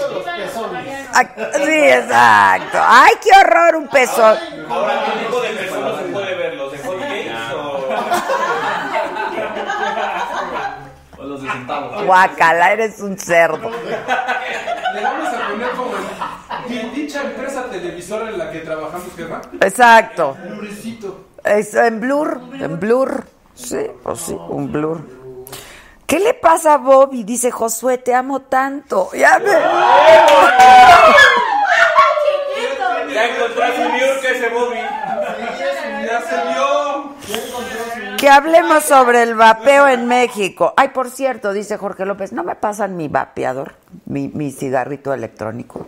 Sí, 1.64 1.78
exacto. 1.84 2.78
¡Ay, 2.82 3.12
qué 3.22 3.30
horror 3.40 3.76
un 3.76 3.88
pezón! 3.88 4.38
Ahora, 4.68 5.04
¿qué 5.04 5.20
tipo 5.24 5.40
de 5.42 5.48
personas 5.50 5.98
se 5.98 6.04
puede 6.08 6.34
ver? 6.34 6.54
¿Los 6.54 6.72
de 6.72 6.78
Hot 6.78 6.98
Games 6.98 7.52
o...? 7.54 7.80
O 11.18 11.22
los 11.24 11.42
de 11.42 11.48
centavos. 11.70 12.04
Guacala, 12.04 12.72
eres 12.72 13.00
un 13.00 13.18
cerdo. 13.18 13.70
Le 14.94 15.02
vamos 15.02 15.28
a 15.28 15.48
poner 15.48 15.70
como 15.70 15.92
en 16.68 16.94
dicha 16.94 17.22
empresa 17.22 17.64
televisora 17.70 18.30
en 18.30 18.38
la 18.38 18.50
que 18.50 18.60
trabajamos, 18.60 19.08
jefa. 19.16 19.40
Exacto. 19.60 20.36
Es 21.44 21.74
en 21.74 22.00
blur, 22.00 22.40
en 22.54 22.78
blur. 22.78 23.24
Sí, 23.54 23.86
pues 24.02 24.20
sí, 24.20 24.36
un 24.48 24.70
blur. 24.70 25.00
¿Qué 26.06 26.18
le 26.18 26.34
pasa 26.34 26.74
a 26.74 26.78
Bobby? 26.78 27.22
Dice 27.22 27.50
Josué, 27.50 27.98
te 27.98 28.14
amo 28.14 28.42
tanto. 28.42 29.10
Ya 29.14 29.38
me... 29.38 29.50
Ya 33.14 33.26
encontré 33.26 33.64
a 33.64 33.74
su 33.74 33.80
New 33.80 33.98
York 33.98 34.24
ese 34.24 34.48
Bobby. 34.48 34.78
Ya 36.06 36.20
se 36.20 36.36
vio. 36.52 36.70
Que 38.20 38.28
hablemos 38.28 38.84
sobre 38.84 39.22
el 39.22 39.34
vapeo 39.34 39.88
en 39.88 40.06
México. 40.06 40.74
Ay, 40.76 40.88
por 40.88 41.08
cierto, 41.10 41.54
dice 41.54 41.78
Jorge 41.78 42.04
López, 42.04 42.32
¿no 42.32 42.44
me 42.44 42.54
pasan 42.54 42.96
mi 42.96 43.08
vapeador? 43.08 43.76
Mi, 44.04 44.28
mi 44.28 44.52
cigarrito 44.52 45.14
electrónico. 45.14 45.86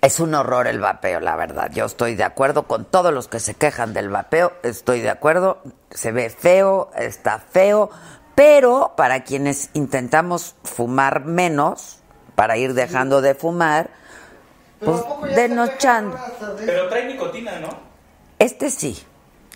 Es 0.00 0.18
un 0.18 0.34
horror 0.34 0.66
el 0.66 0.80
vapeo, 0.80 1.20
la 1.20 1.36
verdad. 1.36 1.70
Yo 1.74 1.84
estoy 1.84 2.14
de 2.14 2.24
acuerdo 2.24 2.62
con 2.66 2.86
todos 2.86 3.12
los 3.12 3.28
que 3.28 3.38
se 3.38 3.54
quejan 3.54 3.92
del 3.92 4.08
vapeo. 4.08 4.54
Estoy 4.62 5.00
de 5.00 5.10
acuerdo. 5.10 5.58
Se 5.90 6.10
ve 6.10 6.30
feo, 6.30 6.90
está 6.96 7.38
feo. 7.38 7.90
Pero 8.34 8.94
para 8.96 9.24
quienes 9.24 9.68
intentamos 9.74 10.56
fumar 10.64 11.26
menos, 11.26 11.98
para 12.34 12.56
ir 12.56 12.72
dejando 12.72 13.20
de 13.20 13.34
fumar, 13.34 13.90
pues 14.80 14.98
¿a 15.00 15.04
poco 15.04 15.26
ya 15.26 15.34
se 15.34 15.40
denos 15.42 15.66
dejan 15.66 15.78
chando. 15.78 16.16
ahora 16.16 16.32
hasta 16.32 16.54
de- 16.54 16.66
Pero 16.66 16.88
trae 16.88 17.04
nicotina, 17.06 17.60
¿no? 17.60 17.68
Este 18.38 18.70
sí. 18.70 19.04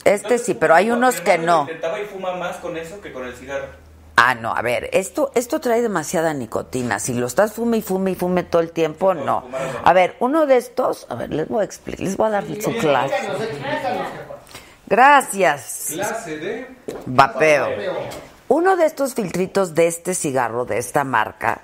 Este 0.07 0.39
sí, 0.39 0.55
pero 0.55 0.75
hay 0.75 0.91
unos 0.93 1.21
que 1.21 1.37
no. 1.37 1.63
Intentaba 1.63 2.01
y 2.01 2.05
fuma 2.05 2.33
más 2.37 2.57
con 2.59 2.77
eso 2.77 3.01
que 3.01 3.13
con 3.13 3.27
el 3.27 3.35
cigarro. 3.35 3.67
Ah, 4.15 4.35
no, 4.35 4.55
a 4.55 4.63
ver, 4.63 4.89
esto, 4.93 5.31
esto 5.35 5.61
trae 5.61 5.83
demasiada 5.83 6.33
nicotina. 6.33 6.99
Si 7.01 7.13
lo 7.13 7.27
estás 7.27 7.53
fume 7.53 7.79
y 7.79 7.83
fume 7.83 8.13
y 8.13 8.15
fume 8.15 8.45
todo 8.45 8.63
el 8.63 8.71
tiempo, 8.71 9.15
no. 9.15 9.45
A 9.85 9.93
ver, 9.93 10.17
uno 10.21 10.47
de 10.47 10.57
estos, 10.57 11.07
a 11.11 11.17
ver, 11.17 11.35
les 11.35 11.49
voy 11.49 11.63
a 11.63 11.65
explicar, 11.65 12.01
les 12.05 12.17
voy 12.17 12.29
a 12.29 12.31
dar 12.31 12.45
su 12.47 12.73
clase. 12.79 13.15
Explícanos, 13.15 13.43
explícanos, 13.43 14.07
jefa. 14.13 14.35
Gracias, 14.87 15.87
Clase 15.91 16.39
de. 16.39 16.67
vapeo. 17.07 17.69
Uno 18.49 18.77
de 18.77 18.87
estos 18.87 19.15
filtritos 19.15 19.75
de 19.75 19.89
este 19.89 20.15
cigarro, 20.15 20.65
de 20.65 20.79
esta 20.79 21.03
marca, 21.03 21.63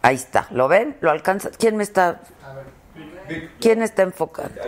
ahí 0.00 0.14
está, 0.14 0.48
¿lo 0.50 0.68
ven? 0.68 0.96
¿Lo 1.00 1.10
alcanza? 1.10 1.50
¿Quién 1.50 1.76
me 1.76 1.82
está, 1.82 2.22
quién 3.60 3.82
está 3.82 4.02
enfocando? 4.02 4.58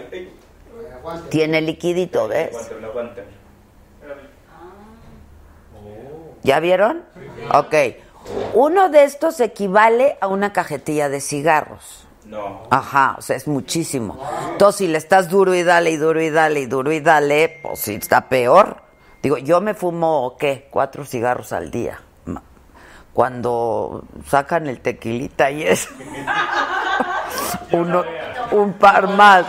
Tiene 1.30 1.60
liquidito, 1.60 2.28
¿ves? 2.28 2.54
aguanten, 2.56 2.84
aguanten. 2.84 3.24
¿Ya 6.42 6.60
vieron? 6.60 7.04
Ok. 7.52 7.74
Uno 8.54 8.88
de 8.88 9.04
estos 9.04 9.40
equivale 9.40 10.16
a 10.20 10.28
una 10.28 10.52
cajetilla 10.52 11.08
de 11.08 11.20
cigarros. 11.20 12.06
No. 12.24 12.62
Ajá, 12.70 13.16
o 13.18 13.22
sea, 13.22 13.36
es 13.36 13.46
muchísimo. 13.46 14.18
Entonces, 14.52 14.78
si 14.78 14.88
le 14.88 14.98
estás 14.98 15.28
duro 15.28 15.54
y 15.54 15.62
dale 15.62 15.90
y 15.90 15.96
duro 15.96 16.20
y 16.20 16.30
dale 16.30 16.60
y 16.60 16.66
duro 16.66 16.92
y 16.92 17.00
dale, 17.00 17.60
pues 17.62 17.80
sí 17.80 17.94
está 17.94 18.28
peor. 18.28 18.82
Digo, 19.22 19.38
yo 19.38 19.60
me 19.60 19.74
fumo, 19.74 20.36
¿qué? 20.38 20.68
Cuatro 20.70 21.04
cigarros 21.04 21.52
al 21.52 21.70
día. 21.70 22.00
Cuando 23.12 24.04
sacan 24.28 24.66
el 24.66 24.80
tequilita 24.80 25.50
y 25.50 25.62
es 25.62 25.88
uno, 27.72 28.04
un 28.52 28.72
par 28.74 29.08
más. 29.08 29.46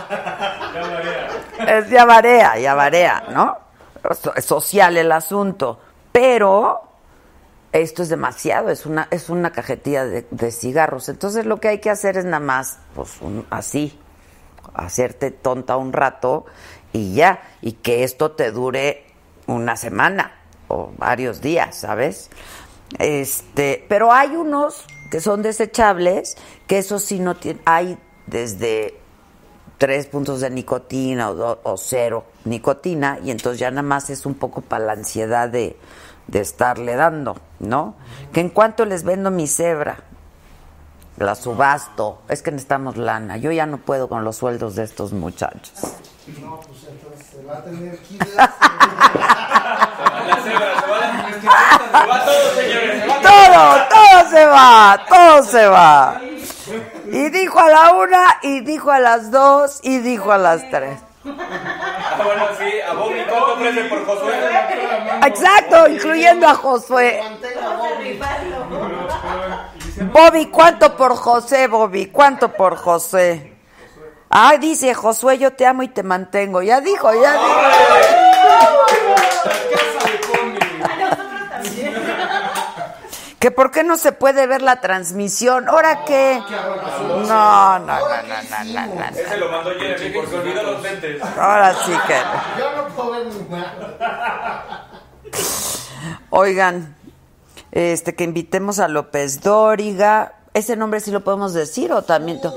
Es 1.68 1.90
ya 1.90 2.04
varea, 2.04 2.58
ya 2.58 2.74
varea, 2.74 3.24
¿no? 3.32 3.56
Es 4.36 4.44
social 4.44 4.96
el 4.96 5.12
asunto. 5.12 5.80
Pero 6.12 6.80
esto 7.72 8.02
es 8.02 8.08
demasiado, 8.08 8.70
es 8.70 8.86
una, 8.86 9.08
es 9.10 9.28
una 9.28 9.52
cajetilla 9.52 10.04
de, 10.04 10.26
de 10.30 10.50
cigarros. 10.50 11.08
Entonces 11.08 11.44
lo 11.46 11.58
que 11.60 11.68
hay 11.68 11.78
que 11.80 11.90
hacer 11.90 12.16
es 12.16 12.24
nada 12.24 12.40
más, 12.40 12.78
pues 12.94 13.20
un- 13.20 13.46
así, 13.50 13.98
hacerte 14.74 15.30
tonta 15.30 15.76
un 15.76 15.92
rato 15.92 16.46
y 16.92 17.14
ya, 17.14 17.42
y 17.60 17.72
que 17.72 18.04
esto 18.04 18.32
te 18.32 18.50
dure 18.50 19.04
una 19.46 19.76
semana 19.76 20.32
o 20.68 20.92
varios 20.96 21.40
días, 21.40 21.76
¿sabes? 21.76 22.30
Este, 22.98 23.84
pero 23.88 24.12
hay 24.12 24.36
unos 24.36 24.84
que 25.10 25.20
son 25.20 25.42
desechables, 25.42 26.36
que 26.66 26.78
eso 26.78 26.98
sí 26.98 27.18
no 27.20 27.34
tiene, 27.36 27.60
hay 27.66 27.98
desde 28.26 28.98
tres 29.78 30.06
puntos 30.06 30.40
de 30.40 30.50
nicotina 30.50 31.30
o, 31.30 31.34
do- 31.34 31.60
o 31.62 31.76
cero 31.76 32.24
nicotina 32.44 33.18
y 33.24 33.30
entonces 33.30 33.60
ya 33.60 33.70
nada 33.70 33.82
más 33.82 34.10
es 34.10 34.26
un 34.26 34.34
poco 34.34 34.60
para 34.60 34.84
la 34.84 34.92
ansiedad 34.92 35.48
de, 35.48 35.76
de 36.26 36.40
estarle 36.40 36.96
dando, 36.96 37.36
¿no? 37.60 37.94
Que 38.32 38.40
en 38.40 38.50
cuanto 38.50 38.84
les 38.84 39.04
vendo 39.04 39.30
mi 39.30 39.46
cebra, 39.46 39.98
la 41.16 41.34
subasto, 41.34 42.22
es 42.28 42.42
que 42.42 42.50
necesitamos 42.50 42.96
lana, 42.96 43.36
yo 43.38 43.50
ya 43.52 43.66
no 43.66 43.78
puedo 43.78 44.08
con 44.08 44.24
los 44.24 44.36
sueldos 44.36 44.74
de 44.76 44.84
estos 44.84 45.12
muchachos. 45.12 45.72
No, 46.40 46.60
pues 46.60 46.78
entonces 46.88 47.26
se 47.26 47.42
va 47.44 47.56
a 47.58 47.64
tener 47.64 47.98
que 48.00 48.14
ir. 48.14 48.20
La 48.36 48.48
cebra, 50.44 50.82
se 50.82 50.86
va, 50.86 50.98
la- 51.00 51.38
se 51.90 52.06
va 52.08 52.24
todo, 52.24 52.54
señores. 52.54 53.00
Se 53.02 53.08
va 53.08 53.20
Todo, 53.22 53.88
todo 53.88 54.30
se 54.30 54.46
va, 54.46 55.00
todo 55.08 55.42
se 55.44 55.66
va. 55.66 56.20
Y 57.10 57.30
dijo 57.30 57.58
a 57.58 57.68
la 57.68 57.92
una, 57.92 58.38
y 58.42 58.60
dijo 58.60 58.90
a 58.90 58.98
las 58.98 59.30
dos, 59.30 59.80
y 59.82 59.98
dijo 59.98 60.30
a 60.32 60.38
las 60.38 60.68
tres. 60.70 60.98
Ah, 61.26 62.20
bueno, 62.24 62.44
sí, 62.58 62.80
a 62.80 62.92
Bobby, 62.94 63.24
¿cuánto 63.28 63.54
ofrece 63.54 63.84
por 63.84 64.06
Josué? 64.06 64.34
Exacto, 65.26 65.88
incluyendo 65.88 66.46
a 66.48 66.54
Josué. 66.54 67.20
Bobby. 70.12 70.46
¿cuánto 70.46 70.96
por 70.96 71.16
José, 71.16 71.66
Bobby? 71.66 72.06
¿Cuánto 72.06 72.52
por 72.52 72.76
José? 72.76 73.52
Ay, 74.30 74.58
dice 74.58 74.94
Josué, 74.94 75.38
yo 75.38 75.52
te 75.52 75.66
amo 75.66 75.82
y 75.82 75.88
te 75.88 76.02
mantengo. 76.02 76.62
Ya 76.62 76.80
dijo, 76.80 77.10
ya 77.14 77.32
dijo. 77.32 77.60
Que 83.38 83.50
por 83.52 83.70
qué 83.70 83.84
no 83.84 83.96
se 83.96 84.10
puede 84.12 84.46
ver 84.48 84.62
la 84.62 84.80
transmisión. 84.80 85.68
¿Ahora 85.68 86.04
qué? 86.04 86.42
No, 86.50 87.78
no, 87.78 87.78
no, 87.78 87.78
no, 87.78 87.98
no, 87.98 88.02
no, 88.02 88.86
no, 88.86 88.94
no. 88.96 89.04
Ese 89.16 89.36
lo 89.36 89.48
mandó 89.50 89.70
Jeremy 89.78 90.10
porque 90.12 90.30
se 90.30 90.36
olvidó 90.38 90.62
los 90.64 90.82
lentes. 90.82 91.22
Ahora 91.38 91.72
sí 91.74 91.92
que. 92.06 92.16
Yo 92.58 92.76
no 92.76 92.88
puedo 92.88 93.10
ver 93.12 93.26
ni 93.26 93.48
nada. 93.48 94.88
Oigan, 96.30 96.96
este 97.70 98.14
que 98.16 98.24
invitemos 98.24 98.80
a 98.80 98.88
López 98.88 99.40
Dóriga. 99.40 100.32
Ese 100.52 100.74
nombre 100.76 100.98
sí 100.98 101.12
lo 101.12 101.22
podemos 101.22 101.54
decir 101.54 101.92
o 101.92 102.02
también. 102.02 102.40
to- 102.40 102.52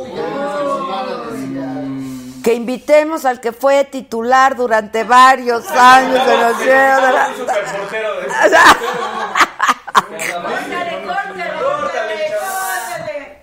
Que 2.44 2.56
invitemos 2.56 3.26
al 3.26 3.40
que 3.40 3.52
fue 3.52 3.84
titular 3.86 4.56
durante 4.56 5.04
varios 5.04 5.70
años 5.70 6.26
de 6.26 6.38
los 6.38 6.58
De 10.22 10.34
Córtale, 10.34 11.04
córtale, 11.06 12.34
córtale. 12.40 13.42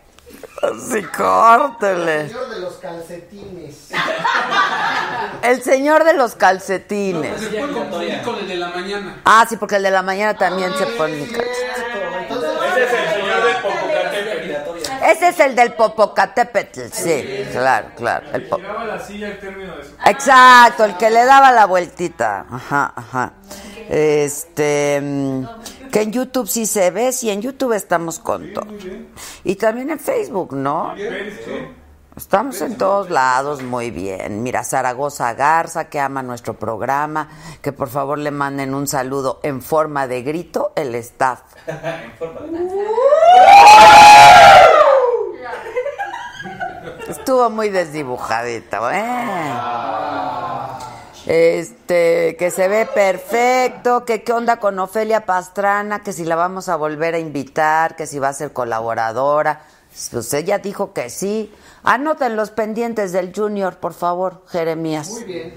Sí, 0.90 1.02
córtele. 1.16 2.20
El 2.20 2.28
señor 2.30 2.44
de 2.54 2.60
los 2.60 2.74
calcetines. 2.74 3.88
El 5.42 5.62
señor 5.62 6.04
de 6.04 6.14
los 6.14 6.34
calcetines. 6.34 7.40
Se 7.40 7.48
puede 7.48 7.72
confundir 7.72 8.22
con 8.22 8.34
el 8.38 8.48
de 8.48 8.56
la 8.56 8.68
mañana. 8.68 9.20
Ah, 9.24 9.46
sí, 9.48 9.56
porque 9.56 9.76
el 9.76 9.82
de 9.84 9.90
la 9.90 10.02
mañana 10.02 10.36
también 10.36 10.72
se 10.76 10.84
pone. 10.86 11.22
Ese 11.22 11.34
es 12.84 12.92
el 12.92 13.08
señor 13.14 13.44
del 13.44 13.56
Popocatépetl. 13.62 15.04
Ese 15.04 15.28
es 15.28 15.40
el 15.40 15.54
del 15.54 15.72
Popocatépetl, 15.74 16.80
sí, 16.92 17.46
claro, 17.52 17.88
claro. 17.96 18.26
El 18.32 18.42
po- 18.48 18.56
Giraba 18.56 18.84
la 18.84 18.98
silla 18.98 19.28
el 19.28 19.38
término 19.38 19.76
de 19.76 19.84
su. 19.84 19.90
Exacto, 20.06 20.84
el 20.84 20.96
que 20.96 21.08
le 21.10 21.24
daba 21.24 21.52
la 21.52 21.66
vueltita. 21.66 22.44
Ajá, 22.50 22.92
ajá. 22.96 23.32
Este. 23.88 25.00
Que 25.90 26.02
en 26.02 26.12
YouTube 26.12 26.48
sí 26.48 26.66
se 26.66 26.90
ve, 26.90 27.12
sí, 27.12 27.30
en 27.30 27.40
YouTube 27.42 27.72
estamos 27.72 28.18
con 28.18 28.52
todo. 28.52 28.66
Y 29.44 29.56
también 29.56 29.90
en 29.90 29.98
Facebook, 29.98 30.52
¿no? 30.54 30.94
Estamos 32.16 32.60
en 32.62 32.76
todos 32.76 33.10
lados, 33.10 33.62
muy 33.62 33.90
bien. 33.92 34.42
Mira, 34.42 34.64
Zaragoza 34.64 35.32
Garza, 35.34 35.88
que 35.88 36.00
ama 36.00 36.20
nuestro 36.22 36.54
programa, 36.54 37.28
que 37.62 37.72
por 37.72 37.88
favor 37.88 38.18
le 38.18 38.32
manden 38.32 38.74
un 38.74 38.88
saludo 38.88 39.38
en 39.44 39.62
forma 39.62 40.08
de 40.08 40.22
grito, 40.22 40.72
el 40.74 40.94
staff. 40.96 41.40
En 41.66 42.12
forma 42.18 42.40
de- 42.40 42.68
Estuvo 47.08 47.48
muy 47.50 47.68
desdibujadito, 47.70 48.90
¿eh? 48.90 49.04
Este, 51.28 52.36
que 52.38 52.50
se 52.50 52.68
ve 52.68 52.86
perfecto, 52.86 54.06
que 54.06 54.22
qué 54.22 54.32
onda 54.32 54.60
con 54.60 54.78
Ofelia 54.78 55.26
Pastrana, 55.26 56.02
que 56.02 56.14
si 56.14 56.24
la 56.24 56.36
vamos 56.36 56.70
a 56.70 56.76
volver 56.76 57.14
a 57.14 57.18
invitar, 57.18 57.96
que 57.96 58.06
si 58.06 58.18
va 58.18 58.30
a 58.30 58.32
ser 58.32 58.54
colaboradora. 58.54 59.60
Pues 60.10 60.32
ella 60.32 60.58
dijo 60.58 60.94
que 60.94 61.10
sí. 61.10 61.52
Anoten 61.82 62.34
los 62.34 62.50
pendientes 62.50 63.12
del 63.12 63.34
Junior, 63.36 63.76
por 63.76 63.92
favor, 63.92 64.42
Jeremías. 64.48 65.10
Muy 65.10 65.24
bien. 65.24 65.54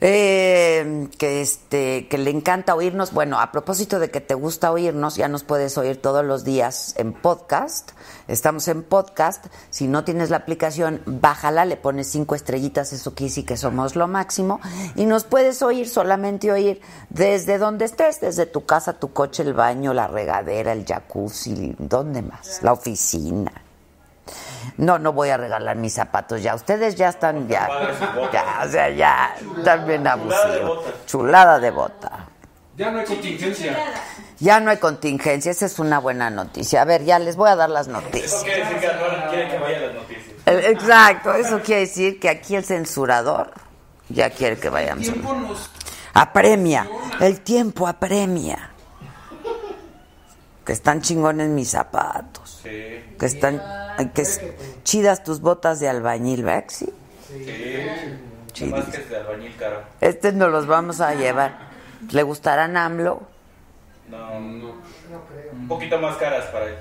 Eh, 0.00 1.08
que 1.18 1.42
este 1.42 2.06
que 2.06 2.18
le 2.18 2.30
encanta 2.30 2.76
oírnos. 2.76 3.12
Bueno, 3.12 3.40
a 3.40 3.50
propósito 3.50 3.98
de 3.98 4.10
que 4.10 4.20
te 4.20 4.34
gusta 4.34 4.70
oírnos, 4.70 5.16
ya 5.16 5.26
nos 5.26 5.42
puedes 5.42 5.76
oír 5.76 6.00
todos 6.00 6.24
los 6.24 6.44
días 6.44 6.94
en 6.98 7.12
podcast. 7.12 7.90
Estamos 8.28 8.68
en 8.68 8.84
podcast. 8.84 9.46
Si 9.70 9.88
no 9.88 10.04
tienes 10.04 10.30
la 10.30 10.36
aplicación, 10.36 11.02
bájala, 11.04 11.64
le 11.64 11.76
pones 11.76 12.06
cinco 12.06 12.36
estrellitas, 12.36 12.92
eso 12.92 13.14
quiere 13.14 13.30
decir 13.30 13.46
que 13.46 13.56
somos 13.56 13.96
lo 13.96 14.06
máximo. 14.06 14.60
Y 14.94 15.06
nos 15.06 15.24
puedes 15.24 15.62
oír, 15.62 15.88
solamente 15.88 16.52
oír 16.52 16.80
desde 17.10 17.58
donde 17.58 17.86
estés, 17.86 18.20
desde 18.20 18.46
tu 18.46 18.64
casa, 18.64 19.00
tu 19.00 19.12
coche, 19.12 19.42
el 19.42 19.54
baño, 19.54 19.94
la 19.94 20.06
regadera, 20.06 20.72
el 20.72 20.84
jacuzzi, 20.84 21.74
¿dónde 21.78 22.22
más? 22.22 22.60
La 22.62 22.72
oficina. 22.72 23.67
No, 24.76 24.98
no 24.98 25.12
voy 25.12 25.30
a 25.30 25.36
regalar 25.36 25.76
mis 25.76 25.94
zapatos 25.94 26.42
ya. 26.42 26.54
Ustedes 26.54 26.94
ya 26.96 27.08
están 27.08 27.48
ya. 27.48 27.68
Ya, 28.32 28.62
o 28.64 28.68
sea, 28.70 28.90
ya 28.90 29.34
están 29.56 29.86
bien 29.86 30.06
abusivos. 30.06 30.84
Chulada 31.06 31.58
de 31.58 31.70
bota. 31.70 32.26
Ya 32.76 32.90
no 32.90 33.00
hay 33.00 33.04
contingencia. 33.06 33.76
Ya 34.38 34.60
no 34.60 34.70
hay 34.70 34.76
contingencia, 34.76 35.50
esa 35.50 35.66
es 35.66 35.80
una 35.80 35.98
buena 35.98 36.30
noticia. 36.30 36.82
A 36.82 36.84
ver, 36.84 37.02
ya 37.04 37.18
les 37.18 37.34
voy 37.34 37.50
a 37.50 37.56
dar 37.56 37.70
las 37.70 37.88
Eso 37.88 38.00
noticias. 38.00 38.44
quiere 38.44 38.60
decir 38.64 38.78
que 38.78 39.28
quiere 39.30 39.48
que 39.50 39.58
vaya 39.58 39.76
a 39.78 39.80
las 39.80 39.94
noticias. 39.94 40.26
Eh, 40.46 40.70
Exacto, 40.70 41.34
eso 41.34 41.60
quiere 41.60 41.80
decir 41.82 42.20
que 42.20 42.28
aquí 42.28 42.54
el 42.54 42.64
censurador 42.64 43.50
ya 44.08 44.30
quiere 44.30 44.56
que 44.58 44.68
vayamos. 44.70 45.08
a- 45.08 45.12
Tiempo 45.12 45.34
nos. 45.34 45.70
Apremia, 46.14 46.88
el 47.20 47.40
tiempo 47.40 47.88
apremia. 47.88 48.70
Que 50.64 50.72
están 50.72 51.00
chingones 51.02 51.48
mis 51.48 51.70
zapatos. 51.70 52.47
Sí, 52.68 53.16
Que 53.18 53.26
están 53.26 53.62
que 54.14 54.22
es- 54.22 54.40
chidas 54.84 55.24
tus 55.24 55.40
botas 55.40 55.80
de 55.80 55.88
albañil, 55.88 56.44
¿verdad? 56.44 56.64
Sí. 56.68 56.92
sí. 58.54 58.64
Más 58.66 58.84
que 58.86 58.96
es 58.98 59.08
de 59.10 59.16
albañil 59.16 59.56
caro. 59.56 59.82
Este 60.00 60.32
nos 60.32 60.50
los 60.50 60.66
vamos 60.66 61.00
a 61.00 61.14
llevar. 61.14 61.58
¿Le 62.10 62.22
gustarán 62.22 62.76
AMLO? 62.76 63.22
No, 64.08 64.40
No. 64.40 64.74
un 65.52 65.68
poquito 65.68 65.98
más 65.98 66.16
caras 66.16 66.46
para 66.46 66.66
él. 66.66 66.74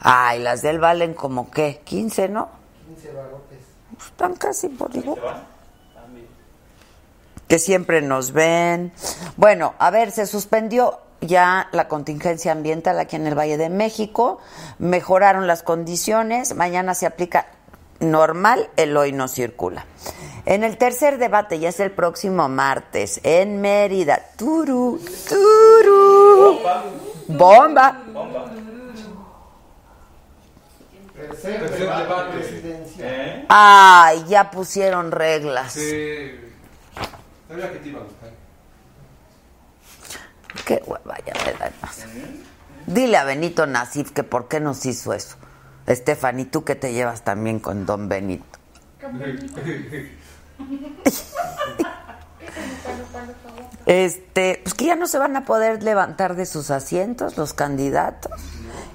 Ay, 0.00 0.38
las 0.40 0.62
de 0.62 0.70
él 0.70 0.78
valen 0.78 1.14
como 1.14 1.50
qué, 1.50 1.80
15, 1.84 2.28
¿no? 2.28 2.48
15 2.86 3.12
barrotes. 3.12 3.58
Están 4.06 4.34
casi 4.34 4.68
por 4.68 4.94
igual. 4.96 5.16
¿Se 5.16 5.20
van? 5.20 5.42
Que 7.48 7.58
siempre 7.58 8.00
nos 8.00 8.32
ven. 8.32 8.92
Bueno, 9.36 9.74
a 9.78 9.90
ver, 9.90 10.12
se 10.12 10.24
suspendió 10.26 11.00
ya 11.20 11.68
la 11.72 11.88
contingencia 11.88 12.52
ambiental 12.52 12.98
aquí 12.98 13.16
en 13.16 13.26
el 13.26 13.38
Valle 13.38 13.56
de 13.56 13.68
México. 13.68 14.38
Mejoraron 14.78 15.46
las 15.46 15.62
condiciones. 15.62 16.54
Mañana 16.54 16.94
se 16.94 17.06
aplica 17.06 17.46
normal, 18.00 18.68
el 18.76 18.96
hoy 18.96 19.12
no 19.12 19.28
circula. 19.28 19.86
En 20.46 20.64
el 20.64 20.78
tercer 20.78 21.18
debate, 21.18 21.58
ya 21.58 21.68
es 21.68 21.80
el 21.80 21.90
próximo 21.90 22.48
martes, 22.48 23.20
en 23.22 23.60
Mérida. 23.60 24.20
Turu, 24.36 24.98
turu. 25.28 26.58
Bomba. 27.28 28.02
Bomba. 28.12 28.50
Tercer 31.14 31.60
Tercer 31.60 31.96
debate. 31.96 32.84
¿Eh? 32.98 33.46
Ay, 33.48 34.24
ya 34.26 34.50
pusieron 34.50 35.12
reglas. 35.12 35.74
Sí. 35.74 36.30
Sabía 37.46 37.72
que 37.72 37.78
te 37.78 37.88
iba 37.90 38.00
a 38.00 38.04
gustar. 38.04 38.39
Qué 40.64 40.82
hueva, 40.86 41.16
ya 41.26 41.32
me 41.44 41.52
da 41.52 41.70
más. 41.82 42.04
Dile 42.86 43.16
a 43.16 43.24
Benito 43.24 43.66
Nasif 43.66 44.10
que 44.12 44.22
por 44.22 44.48
qué 44.48 44.60
nos 44.60 44.84
hizo 44.86 45.12
eso. 45.12 45.36
Estefany, 45.86 46.44
tú 46.44 46.64
que 46.64 46.74
te 46.74 46.92
llevas 46.92 47.22
también 47.22 47.60
con 47.60 47.86
don 47.86 48.08
Benito. 48.08 48.58
Este, 53.86 54.60
pues 54.62 54.74
que 54.74 54.84
ya 54.86 54.96
no 54.96 55.06
se 55.06 55.18
van 55.18 55.36
a 55.36 55.44
poder 55.44 55.82
levantar 55.82 56.36
de 56.36 56.46
sus 56.46 56.70
asientos 56.70 57.36
los 57.36 57.54
candidatos 57.54 58.32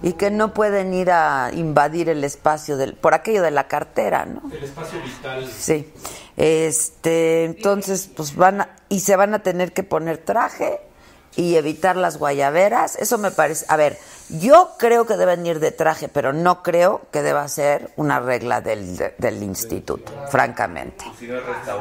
y 0.01 0.13
que 0.13 0.31
no 0.31 0.53
pueden 0.53 0.93
ir 0.93 1.11
a 1.11 1.51
invadir 1.53 2.09
el 2.09 2.23
espacio 2.23 2.77
del 2.77 2.93
por 2.93 3.13
aquello 3.13 3.41
de 3.41 3.51
la 3.51 3.67
cartera, 3.67 4.25
¿no? 4.25 4.49
El 4.51 4.63
espacio 4.63 5.01
vital. 5.01 5.47
Sí. 5.47 5.91
Este, 6.37 7.45
entonces, 7.45 8.09
pues 8.15 8.35
van 8.35 8.61
a, 8.61 8.69
y 8.87 8.99
se 8.99 9.15
van 9.15 9.33
a 9.33 9.39
tener 9.39 9.73
que 9.73 9.83
poner 9.83 10.19
traje 10.19 10.79
y 11.35 11.55
evitar 11.55 11.95
las 11.95 12.17
guayaberas. 12.17 12.95
Eso 12.95 13.17
me 13.17 13.31
parece. 13.31 13.65
A 13.69 13.77
ver, 13.77 13.97
yo 14.29 14.73
creo 14.77 15.05
que 15.05 15.17
deben 15.17 15.45
ir 15.45 15.59
de 15.59 15.71
traje, 15.71 16.07
pero 16.07 16.33
no 16.33 16.63
creo 16.63 17.01
que 17.11 17.21
deba 17.21 17.47
ser 17.47 17.91
una 17.95 18.19
regla 18.19 18.61
del, 18.61 18.97
del 19.17 19.43
instituto, 19.43 20.11
francamente. 20.29 21.05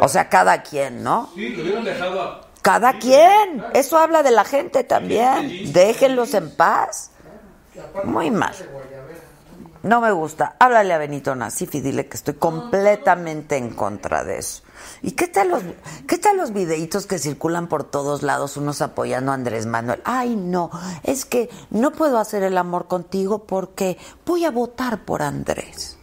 O 0.01 0.09
sea, 0.09 0.29
cada 0.29 0.63
quien, 0.63 1.03
¿no? 1.03 1.31
Sí, 1.35 1.51
lo 1.51 1.63
hubieran 1.63 1.85
dejado 1.85 2.21
a. 2.21 2.41
Cada 2.63 2.99
quien. 2.99 3.63
Eso 3.75 3.99
habla 3.99 4.23
de 4.23 4.31
la 4.31 4.45
gente 4.45 4.85
también. 4.85 5.73
Déjenlos 5.75 6.33
en 6.33 6.51
paz. 6.57 7.11
Muy 8.05 8.31
mal. 8.31 8.55
No 9.83 10.01
me 10.01 10.11
gusta. 10.13 10.57
Háblale 10.59 10.95
a 10.95 10.99
Benito 10.99 11.35
Nasif 11.35 11.75
y 11.75 11.83
dile 11.83 12.07
que 12.07 12.17
estoy 12.17 12.35
completamente 12.35 13.59
en 13.59 13.75
contra 13.75 14.25
de 14.25 14.39
eso. 14.39 14.64
¿Y 15.05 15.13
qué 15.13 15.29
tal 15.29 15.51
los 15.51 15.63
qué 16.09 16.17
tal 16.17 16.39
los 16.39 16.55
videitos 16.55 17.05
que 17.07 17.19
circulan 17.19 17.69
por 17.69 17.85
todos 17.85 18.23
lados 18.23 18.57
unos 18.57 18.81
apoyando 18.81 19.33
a 19.33 19.35
Andrés 19.35 19.67
Manuel? 19.67 20.01
Ay, 20.03 20.35
no, 20.35 20.71
es 21.03 21.27
que 21.27 21.51
no 21.69 21.91
puedo 21.91 22.19
hacer 22.19 22.43
el 22.43 22.57
amor 22.57 22.87
contigo 22.87 23.45
porque 23.45 23.99
voy 24.25 24.47
a 24.47 24.51
votar 24.51 25.05
por 25.05 25.21
Andrés. 25.21 25.99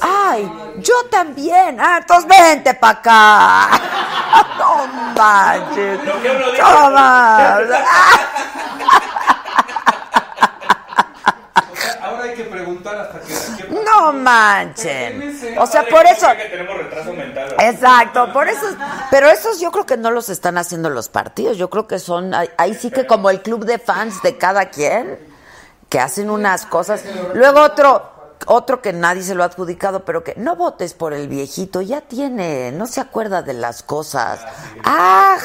Ay, 0.00 0.50
yo 0.78 0.94
también. 1.12 1.78
Ah, 1.78 1.98
entonces 2.00 2.28
vente 2.28 2.74
para 2.74 2.98
acá. 2.98 3.70
No 4.58 4.86
manches. 5.14 6.04
Lo 6.04 6.20
que 6.20 6.30
uno 6.30 6.50
dice. 6.50 6.62
Toma. 6.62 7.58
Ahora 12.02 12.34
hasta 12.92 13.20
que. 13.20 13.68
No 13.84 14.12
manchen. 14.12 15.56
O 15.58 15.66
sea, 15.66 15.86
por 15.86 16.06
eso. 16.06 16.26
que 16.36 16.44
tenemos 16.44 16.76
retraso 16.76 17.12
mental. 17.12 17.54
Exacto, 17.58 18.32
por 18.32 18.48
eso. 18.48 18.66
Pero 19.10 19.28
esos 19.28 19.60
yo 19.60 19.70
creo 19.70 19.86
que 19.86 19.96
no 19.96 20.10
los 20.10 20.28
están 20.28 20.58
haciendo 20.58 20.90
los 20.90 21.08
partidos. 21.08 21.56
Yo 21.56 21.70
creo 21.70 21.86
que 21.86 21.98
son. 21.98 22.34
Ahí, 22.34 22.48
ahí 22.56 22.74
sí 22.74 22.90
que 22.90 23.06
como 23.06 23.30
el 23.30 23.42
club 23.42 23.64
de 23.64 23.78
fans 23.78 24.22
de 24.22 24.36
cada 24.36 24.70
quien, 24.70 25.18
que 25.88 26.00
hacen 26.00 26.30
unas 26.30 26.66
cosas. 26.66 27.02
Luego 27.34 27.60
otro. 27.60 28.14
Otro 28.46 28.82
que 28.82 28.92
nadie 28.92 29.22
se 29.22 29.34
lo 29.34 29.42
ha 29.42 29.46
adjudicado, 29.46 30.04
pero 30.04 30.22
que 30.22 30.34
no 30.36 30.54
votes 30.54 30.92
por 30.92 31.14
el 31.14 31.28
viejito, 31.28 31.80
ya 31.80 32.02
tiene, 32.02 32.72
no 32.72 32.86
se 32.86 33.00
acuerda 33.00 33.40
de 33.40 33.54
las 33.54 33.82
cosas. 33.82 34.40
¡Ah! 34.84 35.38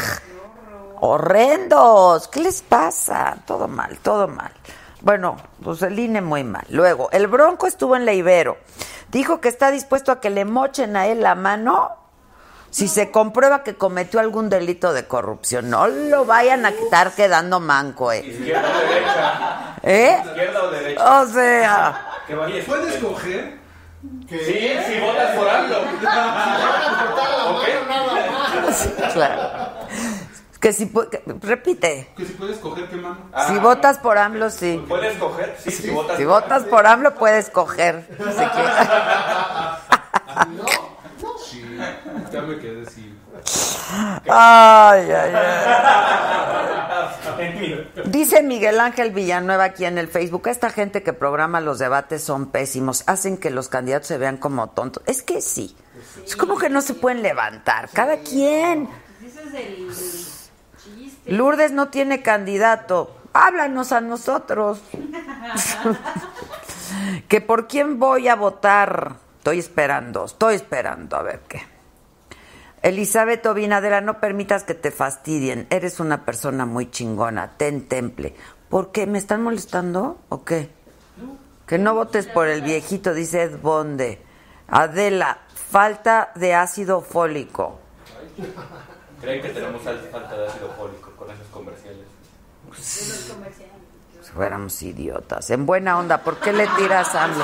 Horrendos, 0.99 2.27
¿qué 2.27 2.41
les 2.41 2.61
pasa? 2.61 3.37
Todo 3.45 3.69
mal, 3.69 3.99
todo 3.99 4.27
mal. 4.27 4.51
Bueno, 5.01 5.37
pues 5.63 5.81
el 5.81 5.97
INE 5.97 6.21
muy 6.21 6.43
mal. 6.43 6.65
Luego, 6.69 7.09
el 7.11 7.27
Bronco 7.27 7.67
estuvo 7.67 7.95
en 7.95 8.05
la 8.05 8.13
Ibero. 8.13 8.57
Dijo 9.11 9.39
que 9.41 9.47
está 9.49 9.71
dispuesto 9.71 10.11
a 10.11 10.19
que 10.19 10.29
le 10.29 10.45
mochen 10.45 10.95
a 10.95 11.07
él 11.07 11.21
la 11.21 11.35
mano 11.35 11.95
si 12.69 12.87
se 12.87 13.09
comprueba 13.09 13.63
que 13.63 13.75
cometió 13.75 14.19
algún 14.19 14.49
delito 14.49 14.93
de 14.93 15.07
corrupción. 15.07 15.69
No 15.69 15.87
lo 15.87 16.25
vayan 16.25 16.65
a 16.65 16.69
estar 16.69 17.11
quedando 17.13 17.59
manco, 17.59 18.11
¿eh? 18.11 18.25
Izquierda 18.25 18.69
o 18.69 18.79
derecha. 18.87 19.75
¿Eh? 19.83 20.21
Izquierda 20.25 20.63
o 20.63 20.71
derecha. 20.71 21.21
O 21.21 21.27
sea. 21.27 22.05
¿Puedes 22.67 23.03
coger? 23.03 23.59
Sí, 24.29 24.71
si 24.87 24.99
votas 24.99 25.35
por 25.35 25.49
AMLO. 25.49 25.79
¿Ok? 27.49 27.63
Claro. 29.13 29.78
Que 30.59 30.73
si 30.73 30.87
que- 30.89 31.23
repite. 31.41 32.09
Que 32.17 32.25
si 32.25 32.33
puedes 32.33 32.57
coger, 32.57 32.89
¿qué 32.89 32.97
mano? 32.97 33.17
Si 33.47 33.57
votas 33.59 33.97
por 33.99 34.17
AMLO, 34.17 34.49
sí. 34.49 34.83
¿Puedes 34.87 35.17
coger? 35.17 35.55
Sí, 35.63 35.71
si 35.71 35.89
votas 35.89 36.17
Si 36.17 36.25
votas 36.25 36.63
por 36.63 36.85
AMLO, 36.85 37.15
puedes 37.15 37.49
coger. 37.49 38.05
Si 38.09 38.15
quieres. 38.17 38.73
Sí. 41.49 41.63
Ya 42.31 42.41
me 42.41 42.57
quedé 42.59 42.85
sin. 42.89 43.17
Ay, 44.27 45.09
ay, 45.11 45.33
ay. 45.33 45.45
Dice 48.05 48.43
Miguel 48.43 48.79
Ángel 48.79 49.11
Villanueva 49.11 49.63
aquí 49.63 49.85
en 49.85 49.97
el 49.97 50.07
Facebook, 50.09 50.47
esta 50.47 50.69
gente 50.69 51.01
que 51.03 51.13
programa 51.13 51.61
los 51.61 51.79
debates 51.79 52.21
son 52.23 52.47
pésimos, 52.51 53.03
hacen 53.07 53.37
que 53.37 53.49
los 53.49 53.69
candidatos 53.69 54.07
se 54.07 54.17
vean 54.17 54.37
como 54.37 54.69
tontos. 54.71 55.01
Es 55.07 55.21
que 55.23 55.41
sí, 55.41 55.75
es 56.25 56.35
como 56.35 56.57
que 56.57 56.69
no 56.69 56.81
se 56.81 56.93
pueden 56.95 57.23
levantar, 57.23 57.89
cada 57.93 58.17
quien. 58.17 58.89
Ese 59.25 59.41
es 59.43 59.53
el. 59.55 60.28
Lourdes 61.29 61.71
no 61.71 61.89
tiene 61.89 62.21
candidato, 62.21 63.15
háblanos 63.33 63.91
a 63.91 64.01
nosotros. 64.01 64.81
que 67.27 67.41
por 67.41 67.67
quién 67.67 67.99
voy 67.99 68.27
a 68.27 68.35
votar. 68.35 69.15
Estoy 69.37 69.59
esperando, 69.59 70.25
estoy 70.25 70.55
esperando 70.55 71.15
a 71.15 71.23
ver 71.23 71.41
qué. 71.47 71.61
Elizabeth 72.81 73.45
Obinadera, 73.45 74.01
no 74.01 74.19
permitas 74.19 74.63
que 74.63 74.73
te 74.73 74.91
fastidien. 74.91 75.67
Eres 75.69 75.99
una 75.99 76.25
persona 76.25 76.65
muy 76.65 76.89
chingona. 76.89 77.51
Ten 77.57 77.87
temple. 77.87 78.35
¿Por 78.69 78.91
qué? 78.91 79.05
¿Me 79.07 79.17
están 79.17 79.43
molestando 79.43 80.19
o 80.29 80.43
qué? 80.45 80.69
Que 81.65 81.77
no 81.77 81.93
votes 81.93 82.27
por 82.27 82.47
el 82.47 82.61
viejito, 82.61 83.13
dice 83.13 83.43
Ed 83.43 83.59
Bonde. 83.61 84.21
Adela, 84.67 85.39
falta 85.53 86.31
de 86.35 86.55
ácido 86.55 87.01
fólico. 87.01 87.79
¿Creen 89.21 89.41
que 89.41 89.49
tenemos 89.49 89.85
al- 89.85 89.99
falta 90.11 90.37
de 90.37 90.47
ácido 90.47 90.69
fólico 90.77 91.08
con 91.19 91.29
esos 91.29 91.47
comerciales? 91.47 92.05
Si 94.21 94.31
fuéramos 94.31 94.81
idiotas. 94.81 95.49
En 95.49 95.65
buena 95.65 95.97
onda, 95.97 96.19
¿por 96.19 96.37
qué 96.39 96.53
le 96.53 96.67
tiras 96.67 97.13
a 97.15 97.25
AMLO? 97.25 97.43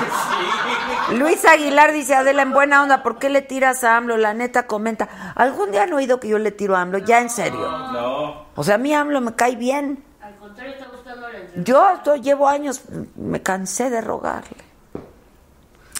Luis 1.18 1.44
Aguilar 1.44 1.92
dice, 1.92 2.14
Adela, 2.14 2.42
en 2.42 2.52
buena 2.52 2.82
onda, 2.82 3.02
¿por 3.02 3.18
qué 3.18 3.28
le 3.28 3.42
tiras 3.42 3.84
a 3.84 3.96
AMLO? 3.96 4.16
La 4.16 4.34
neta 4.34 4.66
comenta, 4.66 5.32
¿algún 5.34 5.70
día 5.70 5.84
han 5.84 5.92
oído 5.92 6.20
que 6.20 6.28
yo 6.28 6.38
le 6.38 6.52
tiro 6.52 6.76
a 6.76 6.82
AMLO? 6.82 6.98
Ya 6.98 7.20
en 7.20 7.30
serio. 7.30 7.70
No. 7.70 8.46
O 8.54 8.64
sea, 8.64 8.76
a 8.76 8.78
mí 8.78 8.94
AMLO 8.94 9.20
me 9.20 9.34
cae 9.34 9.56
bien. 9.56 10.04
Al 10.20 10.36
contrario, 10.36 10.74
está 10.74 10.86
gustando 10.86 11.28
la. 11.28 11.38
Yo 11.62 12.16
llevo 12.16 12.48
años, 12.48 12.82
me 13.16 13.42
cansé 13.42 13.90
de 13.90 14.00
rogarle. 14.00 14.64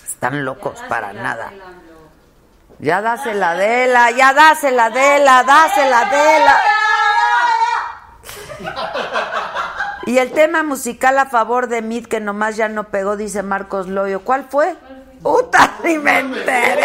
Están 0.04 0.44
locos 0.44 0.80
para 0.88 1.12
nada. 1.12 1.52
Ya 2.78 3.00
dásela 3.00 3.52
Adela, 3.52 4.10
ya 4.10 4.34
dásela 4.34 4.86
Adela, 4.86 5.42
dásela 5.44 6.00
Adela. 6.00 6.60
Y 10.06 10.18
el 10.18 10.30
tema 10.30 10.62
musical 10.62 11.18
a 11.18 11.26
favor 11.26 11.68
de 11.68 11.82
Mid 11.82 12.06
que 12.06 12.20
nomás 12.20 12.56
ya 12.56 12.68
no 12.68 12.84
pegó, 12.88 13.16
dice 13.16 13.42
Marcos 13.42 13.88
Loyo. 13.88 14.20
¿Cuál 14.20 14.46
fue? 14.48 14.76
¡Puta! 15.20 15.74
Ni 15.82 15.98
me 15.98 16.20
enteré. 16.20 16.84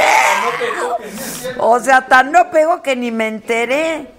O 1.60 1.80
sea, 1.80 2.08
tan 2.08 2.32
no 2.32 2.50
pegó 2.50 2.82
que 2.82 2.96
ni 2.96 3.12
me 3.12 3.28
enteré. 3.28 4.12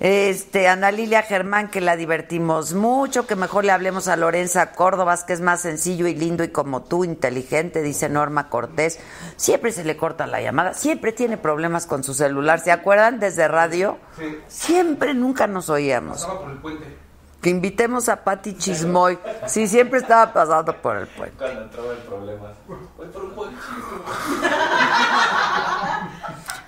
Este, 0.00 0.68
Ana 0.68 0.92
Lilia 0.92 1.22
Germán, 1.22 1.68
que 1.68 1.80
la 1.80 1.96
divertimos 1.96 2.72
mucho, 2.72 3.26
que 3.26 3.34
mejor 3.34 3.64
le 3.64 3.72
hablemos 3.72 4.06
a 4.06 4.16
Lorenza 4.16 4.70
Córdoba, 4.70 5.18
que 5.26 5.32
es 5.32 5.40
más 5.40 5.60
sencillo 5.60 6.06
y 6.06 6.14
lindo 6.14 6.44
y 6.44 6.48
como 6.48 6.84
tú, 6.84 7.04
inteligente, 7.04 7.82
dice 7.82 8.08
Norma 8.08 8.48
Cortés. 8.48 9.00
Siempre 9.36 9.72
se 9.72 9.84
le 9.84 9.96
corta 9.96 10.26
la 10.28 10.40
llamada, 10.40 10.72
siempre 10.72 11.12
tiene 11.12 11.36
problemas 11.36 11.86
con 11.86 12.04
su 12.04 12.14
celular. 12.14 12.60
¿Se 12.60 12.70
acuerdan 12.70 13.18
desde 13.18 13.48
radio? 13.48 13.98
Sí. 14.16 14.38
Siempre, 14.46 15.14
nunca 15.14 15.48
nos 15.48 15.68
oíamos. 15.68 16.22
Pasaba 16.22 16.40
por 16.42 16.50
el 16.52 16.58
puente. 16.58 17.07
Que 17.48 17.52
invitemos 17.52 18.10
a 18.10 18.24
Patti 18.24 18.58
Chismoy. 18.58 19.18
Sí, 19.46 19.66
siempre 19.68 20.00
estaba 20.00 20.34
pasando 20.34 20.76
por 20.82 20.98
el 20.98 21.06
puente. 21.06 21.34
Cuando 21.38 21.62
entraba 21.62 21.94
en 21.94 22.00
problemas. 22.00 22.50
Voy 22.66 22.76
por 23.06 23.24
un 23.24 23.34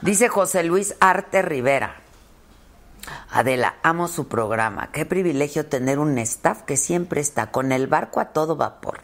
Dice 0.00 0.30
José 0.30 0.62
Luis 0.62 0.96
Arte 0.98 1.42
Rivera. 1.42 1.96
Adela, 3.30 3.74
amo 3.82 4.08
su 4.08 4.26
programa. 4.26 4.88
Qué 4.90 5.04
privilegio 5.04 5.66
tener 5.66 5.98
un 5.98 6.16
staff 6.16 6.62
que 6.62 6.78
siempre 6.78 7.20
está 7.20 7.50
con 7.50 7.72
el 7.72 7.86
barco 7.86 8.18
a 8.18 8.30
todo 8.30 8.56
vapor. 8.56 9.02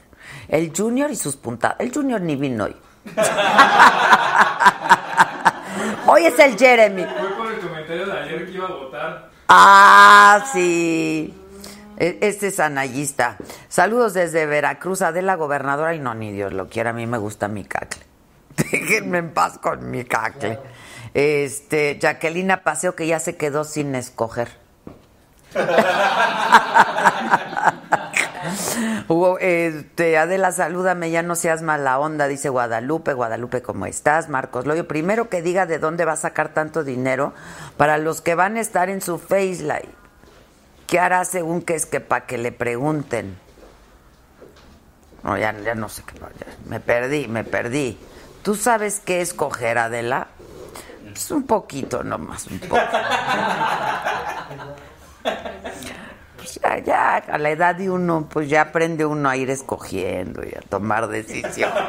El 0.48 0.72
Junior 0.74 1.10
y 1.10 1.16
sus 1.16 1.36
puntadas. 1.36 1.76
El 1.80 1.92
Junior 1.92 2.22
ni 2.22 2.36
vino 2.36 2.64
hoy. 2.64 2.76
hoy 6.06 6.24
es 6.24 6.38
el 6.38 6.56
Jeremy. 6.56 7.04
Fue 7.04 7.36
por 7.36 7.52
el 7.52 7.60
comentario 7.60 8.06
de 8.06 8.18
ayer 8.18 8.46
que 8.46 8.52
iba 8.52 8.66
a 8.66 8.72
votar. 8.72 9.28
Ah, 9.48 10.42
sí. 10.54 11.42
E- 11.98 12.18
Este 12.20 12.48
es. 12.48 12.60
Saludos 13.68 14.14
desde 14.14 14.46
Veracruz, 14.46 15.02
Adela 15.02 15.34
gobernadora. 15.34 15.94
Y 15.94 16.00
no, 16.00 16.14
ni 16.14 16.32
Dios 16.32 16.52
lo 16.52 16.68
quiera, 16.68 16.90
a 16.90 16.92
mí 16.92 17.06
me 17.06 17.18
gusta 17.18 17.48
mi 17.48 17.64
cacle. 17.64 18.02
Déjenme 18.56 19.18
en 19.18 19.34
paz 19.34 19.58
con 19.58 19.90
mi 19.90 20.04
cacle. 20.04 20.58
Este, 21.14 21.98
Jacquelina 22.00 22.62
Paseo, 22.62 22.94
que 22.94 23.06
ya 23.06 23.18
se 23.18 23.36
quedó 23.36 23.64
sin 23.64 23.94
escoger. 23.94 24.48
Hugo, 29.08 29.38
este, 29.38 30.18
Adela, 30.18 30.52
salúdame, 30.52 31.10
ya 31.10 31.22
no 31.22 31.34
seas 31.34 31.62
mala 31.62 31.98
onda, 31.98 32.28
dice 32.28 32.48
Guadalupe. 32.48 33.12
Guadalupe, 33.12 33.62
¿cómo 33.62 33.86
estás? 33.86 34.28
Marcos 34.28 34.66
Loyo, 34.66 34.86
primero 34.86 35.28
que 35.28 35.42
diga 35.42 35.66
de 35.66 35.78
dónde 35.78 36.04
va 36.04 36.12
a 36.12 36.16
sacar 36.16 36.50
tanto 36.50 36.84
dinero 36.84 37.32
para 37.76 37.98
los 37.98 38.20
que 38.20 38.34
van 38.34 38.56
a 38.56 38.60
estar 38.60 38.90
en 38.90 39.00
su 39.00 39.18
Face 39.18 39.58
Live. 39.62 39.88
¿Qué 40.86 41.00
hará 41.00 41.24
según 41.24 41.62
que 41.62 41.74
es 41.74 41.86
que 41.86 42.00
para 42.00 42.26
que 42.26 42.38
le 42.38 42.52
pregunten? 42.52 43.38
No, 45.22 45.36
ya, 45.36 45.52
ya 45.60 45.74
no 45.74 45.88
sé 45.88 46.02
qué. 46.06 46.18
ya, 46.18 46.46
me 46.66 46.78
perdí, 46.78 47.26
me 47.26 47.42
perdí. 47.42 47.98
¿Tú 48.42 48.54
sabes 48.54 49.00
qué 49.04 49.20
escoger, 49.20 49.78
Adela? 49.78 50.28
Pues 51.08 51.30
un 51.30 51.44
poquito 51.44 52.04
nomás, 52.04 52.46
un 52.46 52.60
poco. 52.60 52.76
Pues 56.36 56.60
ya, 56.62 56.78
ya, 56.78 57.16
a 57.16 57.38
la 57.38 57.50
edad 57.50 57.74
de 57.74 57.90
uno, 57.90 58.28
pues 58.30 58.48
ya 58.48 58.62
aprende 58.62 59.06
uno 59.06 59.28
a 59.28 59.36
ir 59.36 59.50
escogiendo 59.50 60.44
y 60.44 60.54
a 60.54 60.60
tomar 60.68 61.08
decisiones. 61.08 61.82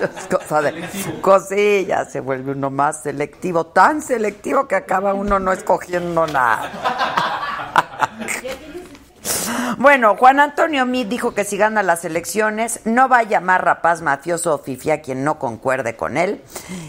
Es 0.00 0.26
cosa 0.30 0.62
de 0.62 0.84
cosillas, 1.20 2.10
se 2.10 2.20
vuelve 2.20 2.52
uno 2.52 2.70
más 2.70 3.02
selectivo, 3.02 3.66
tan 3.66 4.02
selectivo 4.02 4.66
que 4.66 4.76
acaba 4.76 5.14
uno 5.14 5.38
no 5.38 5.52
escogiendo 5.52 6.26
nada. 6.26 6.70
Bueno, 9.78 10.16
Juan 10.16 10.40
Antonio 10.40 10.84
Meade 10.86 11.08
dijo 11.08 11.34
que 11.34 11.44
si 11.44 11.56
gana 11.56 11.82
las 11.82 12.04
elecciones 12.04 12.80
no 12.84 13.08
va 13.08 13.18
a 13.18 13.22
llamar 13.22 13.64
rapaz 13.64 14.02
mafioso 14.02 14.54
o 14.54 14.58
fifi 14.58 14.90
a 14.90 15.00
quien 15.00 15.24
no 15.24 15.38
concuerde 15.38 15.96
con 15.96 16.16
él. 16.16 16.42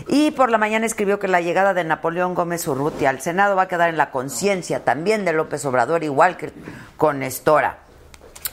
Y 0.07 0.31
por 0.31 0.49
la 0.49 0.57
mañana 0.57 0.85
escribió 0.85 1.19
que 1.19 1.27
la 1.27 1.41
llegada 1.41 1.73
de 1.73 1.83
Napoleón 1.83 2.33
Gómez 2.33 2.67
Urrutia 2.67 3.09
al 3.09 3.21
Senado 3.21 3.55
va 3.55 3.63
a 3.63 3.67
quedar 3.67 3.89
en 3.89 3.97
la 3.97 4.11
conciencia 4.11 4.83
también 4.83 5.25
de 5.25 5.33
López 5.33 5.63
Obrador, 5.65 6.03
igual 6.03 6.37
que 6.37 6.51
con 6.97 7.23
Estora. 7.23 7.79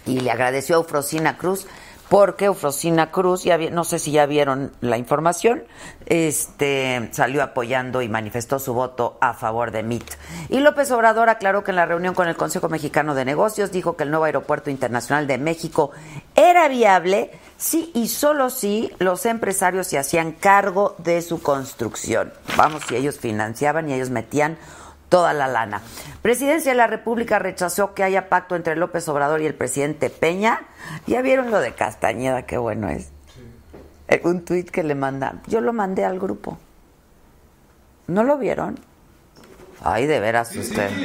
Y 0.07 0.21
le 0.21 0.31
agradeció 0.31 0.77
a 0.77 0.79
Eufrosina 0.79 1.37
Cruz 1.37 1.67
porque 2.11 2.47
Eufrosina 2.47 3.13
Cruz, 3.13 3.45
ya 3.45 3.57
no 3.57 3.85
sé 3.85 4.01
si 4.01 4.11
ya 4.11 4.27
vieron 4.27 4.73
la 4.81 4.99
información, 4.99 5.63
este 6.07 7.09
salió 7.13 7.41
apoyando 7.41 8.03
y 8.03 8.09
manifestó 8.09 8.59
su 8.59 8.75
voto 8.75 9.17
a 9.21 9.33
favor 9.33 9.71
de 9.71 9.85
MIT. 9.85 10.11
Y 10.49 10.59
López 10.59 10.91
Obrador 10.91 11.29
aclaró 11.29 11.63
que 11.63 11.71
en 11.71 11.77
la 11.77 11.87
reunión 11.87 12.15
con 12.15 12.27
el 12.27 12.35
Consejo 12.35 12.69
Mexicano 12.69 13.15
de 13.15 13.25
Negocios 13.25 13.71
dijo 13.71 13.97
que 13.97 14.03
el 14.03 14.11
nuevo 14.11 14.25
aeropuerto 14.25 14.71
internacional 14.71 15.29
de 15.29 15.39
México 15.39 15.93
era 16.35 16.67
viable 16.67 17.31
si 17.57 17.93
y 17.95 18.09
solo 18.09 18.51
si 18.51 18.91
los 18.99 19.25
empresarios 19.25 19.87
se 19.87 19.97
hacían 19.97 20.33
cargo 20.33 20.97
de 20.99 21.23
su 21.23 21.41
construcción. 21.41 22.33
Vamos, 22.57 22.83
si 22.89 22.97
ellos 22.97 23.21
financiaban 23.21 23.89
y 23.89 23.95
ellos 23.95 24.11
metían 24.11 24.59
toda 25.11 25.35
la 25.35 25.47
lana. 25.47 25.83
Presidencia 26.23 26.73
de 26.73 26.79
la 26.79 26.87
República 26.87 27.39
rechazó 27.39 27.93
que 27.93 28.03
haya 28.03 28.31
pacto 28.31 28.57
entre 28.57 28.77
López 28.77 29.07
Obrador 29.09 29.43
y 29.43 29.47
el 29.47 29.55
presidente 29.55 30.09
Peña. 30.09 30.63
Ya 31.07 31.21
vieron 31.21 31.51
lo 31.51 31.61
de 31.61 31.75
Castañeda, 31.75 32.47
qué 32.47 32.57
bueno 32.57 32.89
es. 32.89 33.11
Eh, 34.09 34.23
Un 34.25 34.45
tuit 34.45 34.71
que 34.71 34.83
le 34.83 34.95
manda. 34.95 35.35
Yo 35.47 35.61
lo 35.61 35.73
mandé 35.75 36.05
al 36.07 36.19
grupo. 36.19 36.59
¿No 38.07 38.25
lo 38.25 38.39
vieron? 38.39 38.79
Ay, 39.83 40.07
de 40.07 40.21
veras 40.21 40.55
usted. 40.57 40.91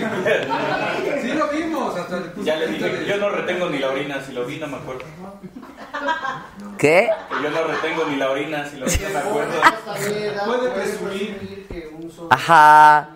Sí, 1.22 1.32
lo 1.34 1.48
vimos. 1.50 1.98
Hasta 1.98 2.18
le 2.20 2.26
puse 2.30 2.46
Ya 2.46 2.56
le 2.58 2.68
dije, 2.68 2.88
de- 2.90 3.06
yo 3.08 3.18
no 3.18 3.30
retengo 3.30 3.70
ni 3.70 3.80
la 3.80 3.90
orina, 3.90 4.22
si 4.22 4.32
lo 4.34 4.46
vi 4.46 4.58
no 4.60 4.68
me 4.68 4.78
acuerdo. 4.78 5.04
¿Qué? 6.78 7.10
Que 7.30 7.44
yo 7.44 7.50
no 7.50 7.64
retengo 7.64 8.06
ni 8.06 8.16
la 8.18 8.30
orina, 8.30 8.66
si 8.70 8.78
lo 8.78 8.86
vi 8.86 8.98
no 9.02 9.10
me 9.10 9.18
acuerdo. 9.18 9.54
Puede 10.46 10.70
presumir. 10.72 11.68
que 11.68 11.88
un 11.88 12.12
Ajá. 12.30 13.10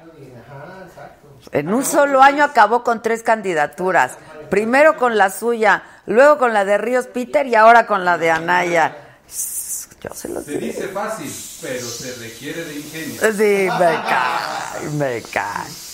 En 1.51 1.73
un 1.73 1.83
solo 1.83 2.21
año 2.21 2.43
acabó 2.43 2.83
con 2.83 3.01
tres 3.01 3.23
candidaturas. 3.23 4.17
Primero 4.49 4.97
con 4.97 5.17
la 5.17 5.29
suya, 5.29 5.83
luego 6.05 6.37
con 6.37 6.53
la 6.53 6.65
de 6.65 6.77
Ríos 6.77 7.07
Peter 7.07 7.45
y 7.47 7.55
ahora 7.55 7.85
con 7.87 8.05
la 8.05 8.17
de 8.17 8.31
Anaya. 8.31 8.95
Yo 10.01 10.13
se 10.13 10.29
los 10.29 10.45
Se 10.45 10.57
dice 10.57 10.87
fácil, 10.89 11.31
pero 11.61 11.85
se 11.85 12.15
requiere 12.15 12.63
de 12.63 12.75
ingenio. 12.75 13.21
Sí, 13.33 13.67
me 13.79 14.01
cae, 14.07 14.89
me 14.93 15.21
cae. 15.23 15.89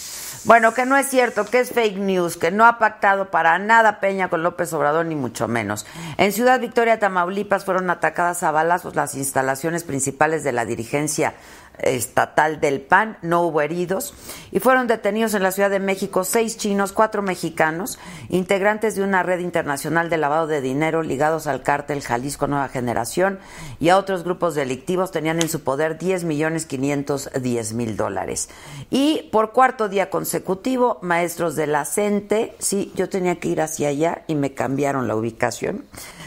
Bueno, 0.45 0.75
que 0.75 0.85
no 0.85 0.95
es 0.95 1.07
cierto, 1.07 1.43
que 1.45 1.59
es 1.59 1.71
fake 1.71 1.97
news, 1.97 2.37
que 2.37 2.51
no 2.51 2.67
ha 2.67 2.77
pactado 2.77 3.31
para 3.31 3.57
nada 3.57 3.99
Peña 3.99 4.29
con 4.29 4.43
López 4.43 4.71
Obrador, 4.73 5.07
ni 5.07 5.15
mucho 5.15 5.47
menos. 5.47 5.87
En 6.17 6.31
Ciudad 6.31 6.59
Victoria, 6.59 6.99
Tamaulipas, 6.99 7.65
fueron 7.65 7.89
atacadas 7.89 8.43
a 8.43 8.51
balazos 8.51 8.95
las 8.95 9.15
instalaciones 9.15 9.83
principales 9.83 10.43
de 10.43 10.51
la 10.51 10.65
dirigencia 10.65 11.33
estatal 11.79 12.59
del 12.59 12.81
PAN, 12.81 13.17
no 13.21 13.41
hubo 13.41 13.61
heridos, 13.61 14.13
y 14.51 14.59
fueron 14.59 14.87
detenidos 14.87 15.33
en 15.33 15.43
la 15.43 15.51
Ciudad 15.51 15.69
de 15.69 15.79
México 15.79 16.23
seis 16.23 16.57
chinos, 16.57 16.91
cuatro 16.91 17.21
mexicanos, 17.21 17.99
integrantes 18.29 18.95
de 18.95 19.03
una 19.03 19.23
red 19.23 19.39
internacional 19.39 20.09
de 20.09 20.17
lavado 20.17 20.47
de 20.47 20.61
dinero 20.61 21.03
ligados 21.03 21.47
al 21.47 21.63
cártel 21.63 22.01
Jalisco 22.01 22.47
Nueva 22.47 22.69
Generación 22.69 23.39
y 23.79 23.89
a 23.89 23.97
otros 23.97 24.23
grupos 24.23 24.55
delictivos, 24.55 25.11
tenían 25.11 25.41
en 25.41 25.49
su 25.49 25.63
poder 25.63 25.97
10 25.97 26.23
millones 26.23 26.65
510 26.65 27.73
mil 27.73 27.97
dólares. 27.97 28.49
Y 28.89 29.29
por 29.31 29.51
cuarto 29.51 29.89
día 29.89 30.09
consecutivo, 30.09 30.99
maestros 31.01 31.55
de 31.55 31.67
la 31.67 31.85
CENTE, 31.85 32.55
sí, 32.59 32.91
yo 32.95 33.09
tenía 33.09 33.39
que 33.39 33.49
ir 33.49 33.61
hacia 33.61 33.89
allá 33.89 34.23
y 34.27 34.35
me 34.35 34.53
cambiaron 34.53 35.07
la 35.07 35.15
ubicación, 35.15 35.85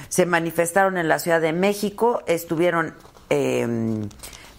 se 0.09 0.27
manifestaron 0.27 0.99
en 0.99 1.09
la 1.09 1.19
Ciudad 1.19 1.41
de 1.41 1.53
México, 1.53 2.23
estuvieron... 2.27 2.95
eh, 3.31 4.07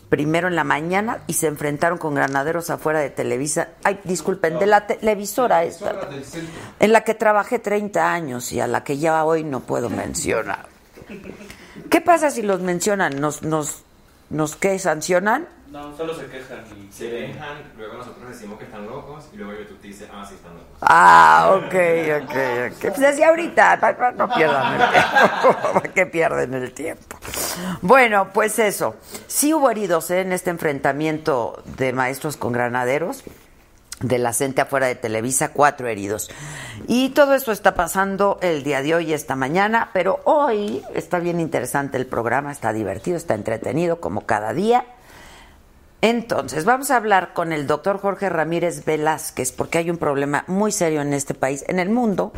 primero 0.10 0.48
en 0.48 0.56
la 0.56 0.63
mañana 0.63 1.19
y 1.28 1.34
se 1.34 1.48
enfrentaron 1.48 1.98
con 1.98 2.15
granaderos 2.15 2.69
afuera 2.69 3.00
de 3.00 3.10
Televisa. 3.10 3.69
Ay, 3.84 4.00
disculpen, 4.04 4.60
de 4.60 4.65
la 4.65 4.88
televisora 4.88 5.63
esta, 5.63 6.10
en 6.80 6.91
la 6.91 7.04
que 7.04 7.13
trabajé 7.13 7.60
30 7.60 8.12
años 8.12 8.52
y 8.52 8.60
a 8.60 8.67
la 8.67 8.84
que 8.84 8.98
ya 8.98 9.24
hoy 9.24 9.43
no 9.43 9.62
puedo 9.62 9.89
mencionar. 9.89 10.67
¿Qué 11.89 12.02
pasa 12.02 12.32
si 12.32 12.41
los 12.41 12.62
mencionan? 12.62 13.19
¿Nos, 13.22 13.43
nos, 13.43 13.84
nos 14.30 14.56
qué 14.56 14.78
sancionan? 14.80 15.48
No, 15.71 15.95
solo 15.95 16.15
se 16.15 16.25
quejan 16.25 16.63
y 16.75 16.91
Se 16.91 17.10
quejan, 17.10 17.71
luego 17.77 17.97
nosotros 17.97 18.27
decimos 18.27 18.58
que 18.58 18.65
están 18.65 18.88
locos 18.88 19.25
y 19.32 19.38
luego 19.38 19.53
YouTube 19.53 19.79
te 19.79 19.88
dice, 19.88 20.08
ah, 20.12 20.25
sí 20.27 20.34
están 20.34 20.53
locos. 20.53 20.67
Ah, 20.82 21.51
ok, 21.55 22.23
ok, 22.23 22.36
ok. 22.73 22.82
Pues 22.82 22.99
desde 22.99 23.25
ahorita, 23.25 24.13
no 24.17 24.34
pierdan 24.34 24.82
el 24.82 24.89
tiempo. 24.89 25.58
¿Para 25.73 25.93
qué 25.93 26.05
pierden 26.08 26.53
el 26.55 26.71
tiempo? 26.73 27.19
Bueno, 27.82 28.29
pues 28.34 28.58
eso. 28.58 28.95
Sí 29.27 29.53
hubo 29.53 29.69
heridos 29.69 30.10
¿eh? 30.10 30.21
en 30.21 30.32
este 30.32 30.49
enfrentamiento 30.49 31.62
de 31.77 31.93
maestros 31.93 32.36
con 32.36 32.51
granaderos 32.51 33.23
de 34.01 34.17
la 34.17 34.34
gente 34.34 34.62
afuera 34.62 34.88
de 34.88 34.95
Televisa, 34.95 35.49
cuatro 35.49 35.88
heridos. 35.88 36.32
Y 36.88 37.10
todo 37.10 37.36
esto 37.36 37.51
está 37.51 37.75
pasando 37.75 38.39
el 38.41 38.63
día 38.63 38.82
de 38.82 38.95
hoy, 38.95 39.13
esta 39.13 39.36
mañana, 39.36 39.89
pero 39.93 40.21
hoy 40.23 40.84
está 40.95 41.19
bien 41.19 41.39
interesante 41.39 41.97
el 41.97 42.08
programa, 42.08 42.51
está 42.51 42.73
divertido, 42.73 43.17
está 43.17 43.36
entretenido 43.36 43.99
como 43.99 44.25
cada 44.25 44.53
día. 44.53 44.86
Entonces, 46.01 46.63
vamos 46.63 46.91
a 46.91 46.95
hablar 46.95 47.33
con 47.33 47.51
el 47.51 47.67
doctor 47.67 47.99
Jorge 47.99 48.29
Ramírez 48.29 48.85
Velázquez, 48.85 49.51
porque 49.51 49.79
hay 49.79 49.89
un 49.89 49.97
problema 49.97 50.45
muy 50.47 50.71
serio 50.71 51.01
en 51.01 51.13
este 51.13 51.33
país, 51.33 51.65
en 51.67 51.77
el 51.77 51.89
mundo, 51.89 52.31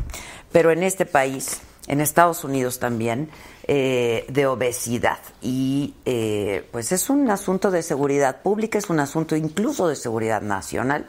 pero 0.51 0.71
en 0.71 0.81
este 0.81 1.05
país, 1.05 1.61
en 1.85 2.01
Estados 2.01 2.43
Unidos 2.43 2.79
también, 2.79 3.29
eh, 3.67 4.25
de 4.29 4.47
obesidad. 4.47 5.19
Y 5.43 5.93
eh, 6.05 6.67
pues 6.71 6.91
es 6.91 7.11
un 7.11 7.29
asunto 7.29 7.69
de 7.69 7.83
seguridad 7.83 8.41
pública, 8.41 8.79
es 8.79 8.89
un 8.89 8.99
asunto 8.99 9.35
incluso 9.35 9.87
de 9.87 9.95
seguridad 9.95 10.41
nacional. 10.41 11.05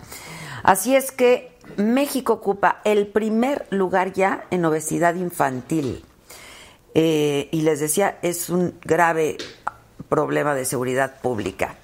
Así 0.62 0.94
es 0.94 1.10
que 1.10 1.56
México 1.76 2.34
ocupa 2.34 2.82
el 2.84 3.06
primer 3.06 3.66
lugar 3.70 4.12
ya 4.12 4.44
en 4.50 4.64
obesidad 4.66 5.14
infantil. 5.14 6.04
Eh, 6.94 7.48
y 7.50 7.62
les 7.62 7.80
decía, 7.80 8.18
es 8.20 8.50
un 8.50 8.78
grave 8.84 9.38
problema 10.10 10.54
de 10.54 10.66
seguridad 10.66 11.20
pública. 11.22 11.76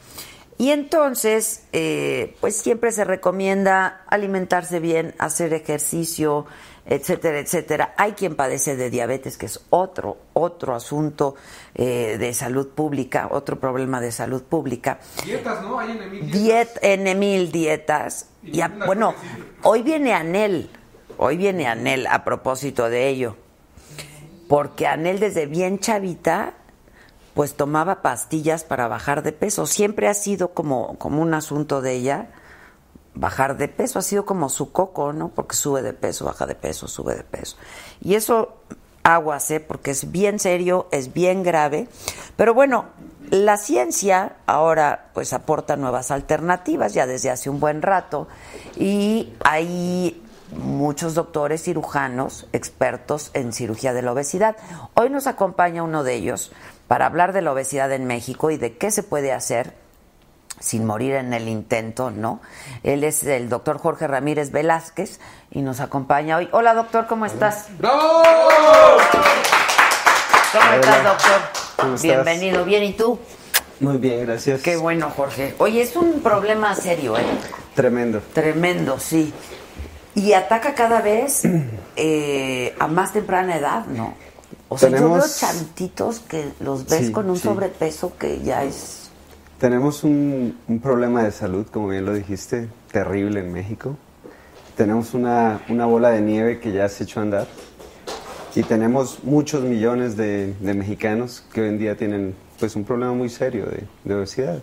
Y 0.59 0.71
entonces, 0.73 1.62
eh, 1.73 2.37
pues 2.40 2.57
siempre 2.57 2.90
se 2.90 3.05
recomienda 3.05 4.03
alimentarse 4.09 4.81
bien, 4.81 5.14
hacer 5.18 5.55
ejercicio, 5.55 6.47
etcétera, 6.85 7.38
etcétera. 7.38 7.94
Hay 7.97 8.12
quien 8.12 8.35
padece 8.35 8.75
de 8.75 8.90
diabetes, 8.90 9.37
que 9.37 9.47
es 9.47 9.61
otro, 9.71 10.16
otro 10.33 10.75
asunto 10.75 11.37
eh, 11.77 12.16
de 12.18 12.35
salud 12.35 12.68
pública, 12.71 13.29
otro 13.31 13.61
problema 13.61 14.01
de 14.01 14.11
salud 14.11 14.42
pública. 14.42 14.99
Dietas, 15.25 15.62
¿no? 15.62 15.79
Hay 15.79 15.92
en 15.92 16.03
Emil 16.03 16.31
Diet, 16.33 16.79
en 16.83 17.18
mil 17.18 17.53
dietas. 17.53 18.27
Y 18.42 18.59
Y 18.59 18.61
a- 18.62 18.68
bueno, 18.68 19.14
hoy 19.62 19.83
viene 19.83 20.12
Anel, 20.12 20.71
hoy 21.18 21.37
viene 21.37 21.68
Anel 21.68 22.07
a 22.09 22.25
propósito 22.25 22.88
de 22.90 23.07
ello. 23.09 23.37
Porque 24.49 24.87
Anel 24.88 25.21
desde 25.21 25.47
bien 25.47 25.79
chavita, 25.79 26.55
pues 27.38 27.55
tomaba 27.55 28.03
pastillas 28.03 28.64
para 28.64 28.88
bajar 28.88 29.22
de 29.22 29.31
peso. 29.31 29.64
Siempre 29.64 30.09
ha 30.09 30.14
sido 30.14 30.55
como, 30.55 30.98
como 30.98 31.22
un 31.22 31.35
asunto 31.35 31.81
de 31.81 31.92
ella, 31.92 32.31
bajar 33.14 33.57
de 33.57 33.68
peso, 33.68 34.01
ha 34.01 34.03
sido 34.03 34.27
como 34.27 34.48
su 34.48 34.72
coco, 34.72 35.12
¿no? 35.12 35.29
Porque 35.29 35.55
sube 35.55 35.81
de 35.83 35.92
peso, 35.92 36.24
baja 36.24 36.46
de 36.46 36.57
peso, 36.57 36.88
sube 36.88 37.14
de 37.14 37.22
peso. 37.22 37.57
Y 38.01 38.16
eso 38.16 38.57
aguas. 39.05 39.53
Porque 39.68 39.92
es 39.92 40.11
bien 40.11 40.40
serio, 40.40 40.88
es 40.90 41.12
bien 41.12 41.44
grave. 41.44 41.87
Pero 42.35 42.55
bueno, 42.55 42.87
la 43.31 43.57
ciencia 43.57 44.38
ahora 44.46 45.11
pues 45.14 45.33
aporta 45.33 45.77
nuevas 45.77 46.11
alternativas 46.11 46.92
ya 46.92 47.07
desde 47.07 47.31
hace 47.31 47.48
un 47.48 47.61
buen 47.61 47.83
rato 47.83 48.27
y 48.74 49.33
hay 49.44 50.20
muchos 50.57 51.14
doctores 51.14 51.62
cirujanos 51.62 52.48
expertos 52.53 53.31
en 53.35 53.53
cirugía 53.53 53.92
de 53.92 54.03
la 54.03 54.11
obesidad. 54.11 54.57
Hoy 54.94 55.09
nos 55.09 55.29
acompaña 55.29 55.85
uno 55.85 56.03
de 56.03 56.14
ellos 56.14 56.51
para 56.88 57.07
hablar 57.07 57.33
de 57.33 57.42
la 57.42 57.53
obesidad 57.53 57.92
en 57.92 58.07
México 58.07 58.51
y 58.51 58.57
de 58.57 58.77
qué 58.77 58.90
se 58.90 59.03
puede 59.03 59.33
hacer 59.33 59.74
sin 60.59 60.87
morir 60.87 61.14
en 61.14 61.33
el 61.35 61.48
intento, 61.48 62.11
¿no? 62.11 62.40
Él 62.83 63.05
es 63.05 63.22
el 63.22 63.48
doctor 63.48 63.79
Jorge 63.79 64.09
Ramírez 64.09 64.51
Velázquez 64.51 65.20
y 65.51 65.62
nos 65.62 65.81
acompaña 65.81 66.38
hoy. 66.38 66.48
Hola, 66.51 66.74
doctor, 66.74 67.07
¿cómo 67.07 67.27
estás? 67.27 67.68
¡Bravo! 67.79 68.22
¿Cómo 70.53 70.72
estás, 70.74 71.05
doctor? 71.05 71.40
¿Cómo 71.77 71.94
estás? 71.94 72.03
Bienvenido. 72.03 72.64
Bien, 72.64 72.83
¿y 72.83 72.94
tú? 72.94 73.20
Muy 73.81 73.98
bien, 73.98 74.27
gracias. 74.27 74.62
Qué 74.62 74.77
bueno, 74.77 75.12
Jorge. 75.14 75.55
Oye, 75.59 75.83
es 75.83 75.94
un 75.94 76.20
problema 76.20 76.74
serio, 76.74 77.16
¿eh? 77.16 77.22
Tremendo. 77.74 78.20
Tremendo, 78.33 78.98
sí. 78.98 79.33
Y 80.16 80.33
ataca 80.33 80.74
cada 80.74 81.01
vez 81.01 81.42
eh, 81.96 82.74
a 82.81 82.88
más 82.88 83.12
temprana 83.12 83.57
edad, 83.57 83.87
¿no? 83.87 84.14
O 84.68 84.76
sea, 84.76 84.90
yo 84.90 84.96
Tenemos- 84.96 85.18
veo 85.18 85.28
chavitos 85.37 86.20
que 86.20 86.50
los 86.61 86.87
ves 86.87 87.07
Sí, 87.07 87.12
con 87.12 87.31
un 87.31 87.37
sí. 87.37 87.42
sobrepeso 87.42 88.12
que 88.18 88.40
ya 88.42 88.64
es... 88.64 89.11
Tenemos 89.59 90.04
un, 90.04 90.57
un 90.68 90.78
problema 90.81 91.22
de 91.24 91.33
salud, 91.33 91.66
como 91.72 91.88
bien 91.88 92.04
lo 92.04 92.12
dijiste, 92.14 92.68
terrible 92.92 93.40
en 93.40 93.52
México. 93.52 93.96
Tenemos 94.76 95.14
una, 95.14 95.61
una 95.68 95.87
bola 95.87 96.11
de 96.11 96.20
nieve 96.20 96.61
que 96.61 96.70
ya 96.72 96.88
se 96.88 97.04
echó 97.04 97.20
a 97.20 97.22
andar. 97.24 97.46
Y 98.54 98.62
tenemos 98.62 99.24
muchos 99.24 99.62
millones 99.64 100.16
de, 100.16 100.54
de 100.61 100.74
mexicanos 100.74 101.44
que 101.52 101.62
hoy 101.62 101.68
en 101.68 101.78
día 101.78 101.96
tienen 101.96 102.35
pues, 102.61 102.76
un 102.76 102.85
problema 102.85 103.12
muy 103.14 103.28
serio 103.31 103.66
de, 103.66 103.85
de 104.04 104.14
obesidad. 104.14 104.59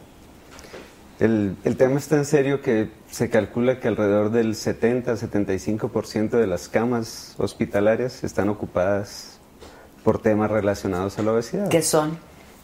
El, 1.20 1.56
el 1.64 1.78
tema 1.78 1.98
es 1.98 2.08
tan 2.08 2.26
serio 2.26 2.62
que 2.62 2.90
se 3.10 3.30
calcula 3.30 3.80
que 3.80 3.88
alrededor 3.88 4.32
del 4.32 4.54
70-75% 4.54 6.30
de 6.32 6.48
las 6.48 6.68
camas 6.68 7.36
hospitalarias 7.38 8.24
están 8.24 8.50
ocupadas 8.50 9.35
por 10.06 10.20
temas 10.20 10.50
relacionados 10.50 11.20
a 11.20 11.24
la 11.24 11.34
obesidad. 11.34 11.68
¿Qué 11.68 11.82
son? 11.82 12.18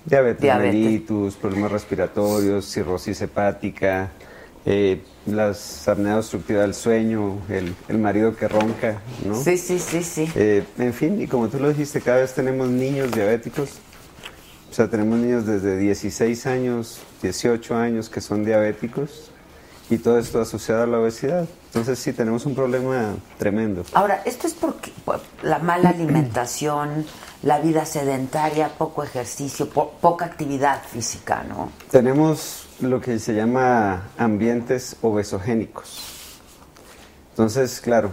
Diabetes, 0.05 0.41
Diabetes. 0.41 0.73
mellitus, 0.75 1.35
problemas 1.35 1.71
respiratorios, 1.71 2.71
cirrosis 2.71 3.19
hepática, 3.21 4.11
eh, 4.65 5.01
las 5.25 5.87
apnea 5.87 6.17
obstructiva 6.17 6.61
del 6.61 6.75
sueño, 6.75 7.39
el, 7.49 7.75
el 7.87 7.97
marido 7.97 8.35
que 8.35 8.47
ronca, 8.47 9.01
¿no? 9.25 9.35
Sí, 9.35 9.57
sí, 9.57 9.79
sí, 9.79 10.03
sí. 10.03 10.31
Eh, 10.35 10.63
en 10.77 10.93
fin, 10.93 11.19
y 11.19 11.27
como 11.27 11.49
tú 11.49 11.59
lo 11.59 11.69
dijiste, 11.69 11.99
cada 11.99 12.17
vez 12.19 12.33
tenemos 12.33 12.69
niños 12.69 13.11
diabéticos. 13.11 13.71
O 14.69 14.73
sea, 14.73 14.87
tenemos 14.87 15.19
niños 15.19 15.45
desde 15.45 15.77
16 15.77 16.45
años, 16.45 16.99
18 17.23 17.75
años 17.75 18.09
que 18.09 18.21
son 18.21 18.45
diabéticos 18.45 19.31
y 19.89 19.97
todo 19.97 20.17
esto 20.17 20.39
asociado 20.39 20.83
a 20.83 20.87
la 20.87 20.99
obesidad. 20.99 21.47
Entonces 21.67 21.99
sí, 21.99 22.13
tenemos 22.13 22.45
un 22.45 22.55
problema 22.55 23.15
tremendo. 23.37 23.83
Ahora, 23.93 24.21
esto 24.25 24.47
es 24.47 24.53
porque 24.53 24.91
la 25.43 25.59
mala 25.59 25.89
alimentación, 25.89 27.05
la 27.43 27.59
vida 27.59 27.85
sedentaria, 27.85 28.69
poco 28.77 29.03
ejercicio, 29.03 29.67
po- 29.69 29.91
poca 29.99 30.25
actividad 30.25 30.83
física, 30.83 31.43
¿no? 31.47 31.71
Tenemos 31.89 32.67
lo 32.79 33.01
que 33.01 33.17
se 33.19 33.33
llama 33.33 34.09
ambientes 34.17 34.95
obesogénicos. 35.01 35.99
Entonces, 37.31 37.79
claro, 37.81 38.11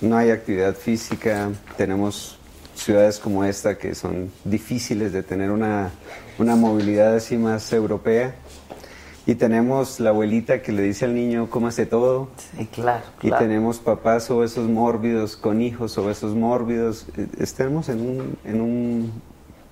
no 0.00 0.16
hay 0.16 0.30
actividad 0.30 0.74
física, 0.74 1.50
tenemos 1.76 2.38
ciudades 2.74 3.18
como 3.18 3.44
esta 3.44 3.78
que 3.78 3.94
son 3.94 4.32
difíciles 4.44 5.12
de 5.12 5.22
tener 5.22 5.50
una, 5.50 5.90
una 6.38 6.56
movilidad 6.56 7.14
así 7.16 7.36
más 7.36 7.72
europea 7.72 8.34
Y 9.24 9.36
tenemos 9.36 10.00
la 10.00 10.10
abuelita 10.10 10.62
que 10.62 10.72
le 10.72 10.82
dice 10.82 11.04
al 11.04 11.14
niño, 11.14 11.48
cómase 11.48 11.86
todo. 11.86 12.28
Sí, 12.58 12.66
claro. 12.66 13.04
Y 13.22 13.28
claro. 13.28 13.44
tenemos 13.44 13.78
papás 13.78 14.28
obesos 14.30 14.68
mórbidos 14.68 15.36
con 15.36 15.62
hijos 15.62 15.96
obesos 15.98 16.34
mórbidos. 16.34 17.06
Eh, 17.16 17.28
Estamos 17.38 17.88
en 17.88 18.00
un, 18.00 18.36
en 18.44 18.60
un 18.60 19.12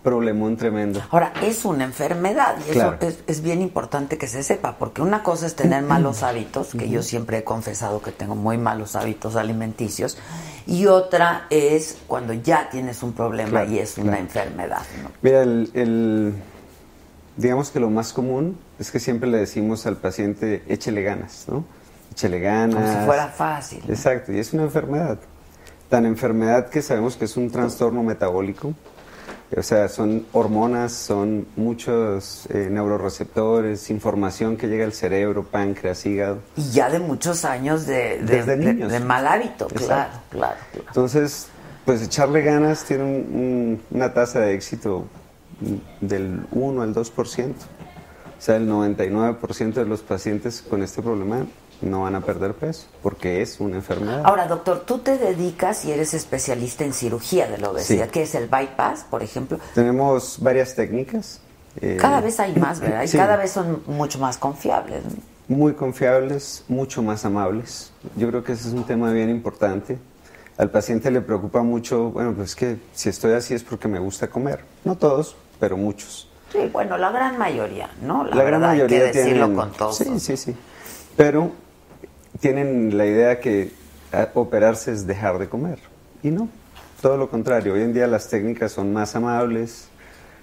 problemón 0.05 0.57
tremendo. 0.57 1.03
Ahora, 1.11 1.33
es 1.43 1.65
una 1.65 1.85
enfermedad 1.85 2.57
y 2.67 2.73
Claro. 2.73 2.97
eso 3.01 3.09
es, 3.09 3.19
es 3.27 3.43
bien 3.43 3.61
importante 3.61 4.17
que 4.19 4.29
se 4.29 4.43
sepa, 4.43 4.77
porque 4.79 5.03
una 5.03 5.23
cosa 5.23 5.47
es 5.47 5.57
tener 5.57 5.83
malos 5.83 6.23
hábitos, 6.23 6.69
que 6.69 6.89
yo 6.89 7.03
siempre 7.03 7.39
he 7.39 7.45
confesado 7.45 8.01
que 8.01 8.11
tengo 8.13 8.35
muy 8.37 8.57
malos 8.57 8.97
hábitos 8.97 9.37
alimenticios, 9.37 10.17
y 10.67 10.87
otra 10.87 11.47
es 11.51 11.99
cuando 12.07 12.33
ya 12.33 12.71
tienes 12.71 13.03
un 13.03 13.13
problema 13.13 13.51
Claro, 13.51 13.73
y 13.73 13.79
es 13.81 13.99
una 13.99 14.13
claro. 14.13 14.23
enfermedad. 14.23 14.83
¿no? 15.03 15.11
Mira, 15.21 15.43
el, 15.43 15.71
el- 15.75 16.35
digamos 17.41 17.71
que 17.71 17.81
lo 17.81 17.91
más 17.91 18.13
común 18.13 18.59
es 18.79 18.91
que 18.91 19.01
siempre 19.01 19.29
le 19.29 19.39
decimos 19.39 19.87
al 19.87 19.97
paciente, 19.97 20.63
échele 20.69 21.03
ganas, 21.03 21.47
¿no? 21.49 21.65
Échele 22.13 22.41
ganas. 22.41 22.75
Como 22.75 23.01
si 23.01 23.07
fuera 23.07 23.29
fácil. 23.29 23.83
¿no? 23.87 23.93
Exacto, 23.95 24.33
y 24.33 24.39
es 24.39 24.53
una 24.53 24.65
enfermedad. 24.65 25.19
Tan 25.89 26.07
enfermedad 26.07 26.69
que 26.69 26.83
sabemos 26.83 27.17
que 27.17 27.25
es 27.25 27.37
un 27.37 27.51
trastorno 27.51 28.03
metabólico. 28.03 28.75
O 29.57 29.63
sea, 29.65 29.89
son 29.89 30.27
hormonas, 30.33 30.93
son 30.93 31.49
muchos 31.57 32.47
eh, 32.51 32.69
neuroreceptores, 32.71 33.91
información 33.91 34.57
que 34.57 34.69
llega 34.69 34.85
al 34.85 34.93
cerebro, 34.93 35.43
páncreas, 35.45 36.07
hígado. 36.07 36.39
Y 36.57 36.71
ya 36.71 36.89
de 36.89 37.01
muchos 37.01 37.45
años 37.45 37.85
de, 37.87 38.19
de- 38.19 38.37
Desde 38.37 38.57
de- 38.57 38.73
niños. 38.75 38.93
de 38.93 39.01
mal 39.01 39.27
hábito, 39.27 39.67
claro, 39.67 40.11
claro, 40.31 40.57
claro. 40.71 40.87
Entonces, 40.87 41.49
pues 41.85 42.01
echarle 42.03 42.43
ganas 42.43 42.85
tiene 42.85 43.03
un- 43.03 43.11
un- 43.11 43.83
una 43.91 44.15
tasa 44.15 44.39
de 44.41 44.55
éxito 44.55 45.07
del 46.01 46.47
1 46.53 46.83
al 46.83 46.95
2%. 46.95 47.53
O 47.53 48.43
sea, 48.43 48.57
el 48.57 48.69
99% 48.69 49.75
de 49.75 49.85
los 49.85 50.01
pacientes 50.01 50.63
con 50.63 50.83
este 50.83 51.03
problema 51.03 51.47
no 51.83 52.03
van 52.03 52.15
a 52.15 52.21
perder 52.21 52.55
peso, 52.55 52.87
porque 53.03 53.41
es 53.43 53.59
una 53.61 53.77
enfermedad. 53.77 54.23
Ahora, 54.25 54.47
doctor, 54.47 54.81
tú 54.87 54.99
te 54.99 55.17
dedicas 55.19 55.85
y 55.85 55.93
eres 55.93 56.13
especialista 56.15 56.85
en 56.85 56.93
cirugía 56.93 57.49
de 57.49 57.59
la 57.59 57.71
obesidad, 57.71 58.07
Sí. 58.07 58.11
que 58.11 58.23
es 58.23 58.35
el 58.35 58.49
bypass, 58.49 59.05
por 59.11 59.23
ejemplo. 59.23 59.59
Tenemos 59.75 60.39
varias 60.41 60.75
técnicas. 60.75 61.41
eh, 61.81 61.97
Cada 62.01 62.21
vez 62.21 62.39
hay 62.41 62.55
más, 62.57 62.81
¿verdad? 62.81 63.03
Y 63.05 63.09
sí. 63.09 63.17
cada 63.17 63.37
vez 63.37 63.53
son 63.53 63.83
mucho 63.87 64.19
más 64.19 64.37
confiables. 64.39 65.05
¿no? 65.05 65.11
muy 65.49 65.73
confiables, 65.73 66.65
mucho 66.69 67.03
más 67.03 67.25
amables. 67.25 67.93
Yo 68.17 68.29
creo 68.29 68.45
que 68.45 68.53
ese 68.53 68.69
es 68.69 68.75
un 68.75 68.85
tema 68.85 69.11
bien 69.13 69.29
importante. 69.31 69.99
Al 70.57 70.71
paciente 70.71 71.11
le 71.11 71.21
preocupa 71.23 71.63
mucho, 71.63 72.11
bueno, 72.13 72.35
pues 72.35 72.55
que 72.55 72.77
si 72.93 73.09
estoy 73.09 73.33
así 73.33 73.55
es 73.55 73.65
porque 73.65 73.89
me 73.89 73.99
gusta 73.99 74.29
comer. 74.29 74.61
No 74.85 74.95
todos, 74.97 75.35
pero 75.61 75.77
muchos. 75.77 76.29
Sí, 76.51 76.59
bueno, 76.73 76.97
la 76.99 77.13
gran 77.13 77.39
mayoría, 77.39 77.89
¿no? 78.03 78.25
La, 78.25 78.35
La, 78.35 78.43
gran 78.43 78.61
verdad, 78.61 78.69
mayoría 78.75 78.99
hay 79.07 79.13
que 79.13 79.19
decirlo 79.19 79.47
tienen, 79.49 79.71
con. 79.73 79.93
Sí, 79.95 80.19
sí, 80.19 80.37
sí. 80.37 80.57
Pero 81.17 81.53
tienen 82.41 82.97
la 82.99 83.07
idea 83.07 83.39
que 83.39 83.71
a- 84.13 84.29
operarse 84.35 84.91
es 84.93 85.07
dejar 85.07 85.39
de 85.39 85.49
comer. 85.49 85.79
Y 86.23 86.31
no, 86.31 86.49
todo 87.01 87.17
lo 87.17 87.31
contrario. 87.31 87.75
Hoy 87.75 87.83
en 87.83 87.93
día 87.93 88.07
las 88.09 88.29
técnicas 88.29 88.73
son 88.73 88.93
más 88.93 89.15
amables, 89.15 89.89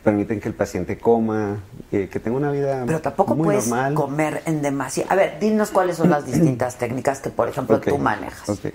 permiten 0.04 0.40
que 0.40 0.48
el 0.48 0.54
paciente 0.56 0.98
coma, 0.98 1.60
eh, 1.92 2.08
que 2.10 2.20
tenga 2.22 2.38
una 2.38 2.52
vida 2.52 2.84
Pero 2.86 3.02
tampoco 3.02 3.36
muy 3.36 3.46
puedes 3.46 3.68
normal. 3.68 3.94
comer 3.94 4.42
en 4.46 4.62
demasía. 4.62 5.06
A 5.10 5.16
ver, 5.16 5.40
dinos 5.40 5.72
cuáles 5.72 5.98
son 5.98 6.10
las 6.10 6.26
distintas 6.32 6.78
técnicas 6.78 7.20
que, 7.20 7.30
por 7.32 7.50
ejemplo, 7.50 7.78
Ok, 7.78 7.88
tú 7.90 7.98
manejas. 7.98 8.48
ok. 8.48 8.66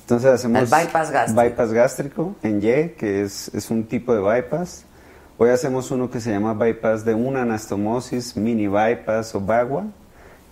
Entonces 0.00 0.30
hacemos 0.32 0.58
El 0.60 0.66
bypass 0.66 1.10
gástrico. 1.10 1.40
bypass 1.40 1.72
gástrico 1.72 2.36
en 2.42 2.58
Y, 2.58 2.90
que 2.98 3.22
es, 3.22 3.48
es 3.54 3.70
un 3.70 3.84
tipo 3.86 4.14
de 4.14 4.20
bypass. 4.20 4.84
Hoy 5.36 5.50
hacemos 5.50 5.90
uno 5.90 6.12
que 6.12 6.20
se 6.20 6.30
llama 6.30 6.54
bypass 6.54 7.04
de 7.04 7.12
una 7.12 7.42
anastomosis, 7.42 8.36
mini 8.36 8.68
bypass 8.68 9.34
o 9.34 9.40
bagua, 9.40 9.84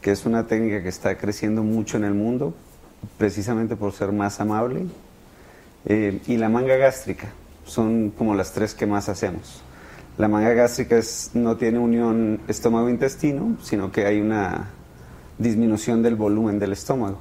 que 0.01 0.11
es 0.11 0.27
una 0.27 0.49
técnica 0.49 0.83
que 0.83 0.89
está 0.89 1.17
creciendo 1.17 1.63
mucho 1.63 1.99
en 1.99 2.03
el 2.03 2.15
mundo, 2.15 2.53
precisamente 3.17 3.77
por 3.77 3.93
ser 3.93 4.11
más 4.11 4.41
amable. 4.41 4.87
Eh, 5.85 6.21
y 6.27 6.37
la 6.37 6.49
manga 6.49 6.75
gástrica, 6.75 7.29
son 7.65 8.11
como 8.11 8.35
las 8.35 8.55
tres 8.55 8.75
que 8.75 8.85
más 8.85 9.09
hacemos. 9.09 9.63
La 10.19 10.27
manga 10.27 10.53
gástrica 10.53 10.99
es, 10.99 11.31
no 11.33 11.57
tiene 11.57 11.79
unión 11.79 12.41
estómago-intestino, 12.49 13.59
sino 13.63 13.93
que 13.93 14.05
hay 14.05 14.21
una 14.21 14.71
disminución 15.39 16.03
del 16.03 16.17
volumen 16.17 16.59
del 16.59 16.73
estómago. 16.73 17.21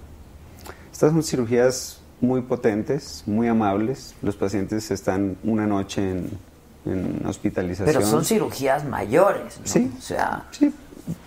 Estas 0.92 1.12
son 1.12 1.22
cirugías 1.22 2.02
muy 2.22 2.42
potentes, 2.42 3.22
muy 3.28 3.48
amables. 3.48 4.16
Los 4.24 4.36
pacientes 4.36 4.90
están 4.90 5.38
una 5.44 5.68
noche 5.68 6.10
en, 6.10 6.51
en 6.86 7.26
hospitalización. 7.26 7.94
Pero 7.94 8.06
son 8.06 8.26
cirugías 8.26 8.86
mayores, 8.86 9.60
¿no? 9.60 9.68
Sí. 9.68 9.92
O 9.98 10.02
sea, 10.02 10.46
Sí, 10.52 10.74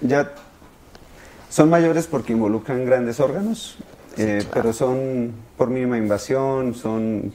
ya 0.00 0.32
son 1.48 1.70
mayores 1.70 2.06
porque 2.06 2.32
involucran 2.32 2.84
grandes 2.84 3.20
órganos, 3.20 3.76
eh, 4.16 4.44
pero 4.52 4.72
son 4.72 5.32
por 5.56 5.70
mínima 5.70 5.96
invasión, 5.98 6.74
son 6.74 7.32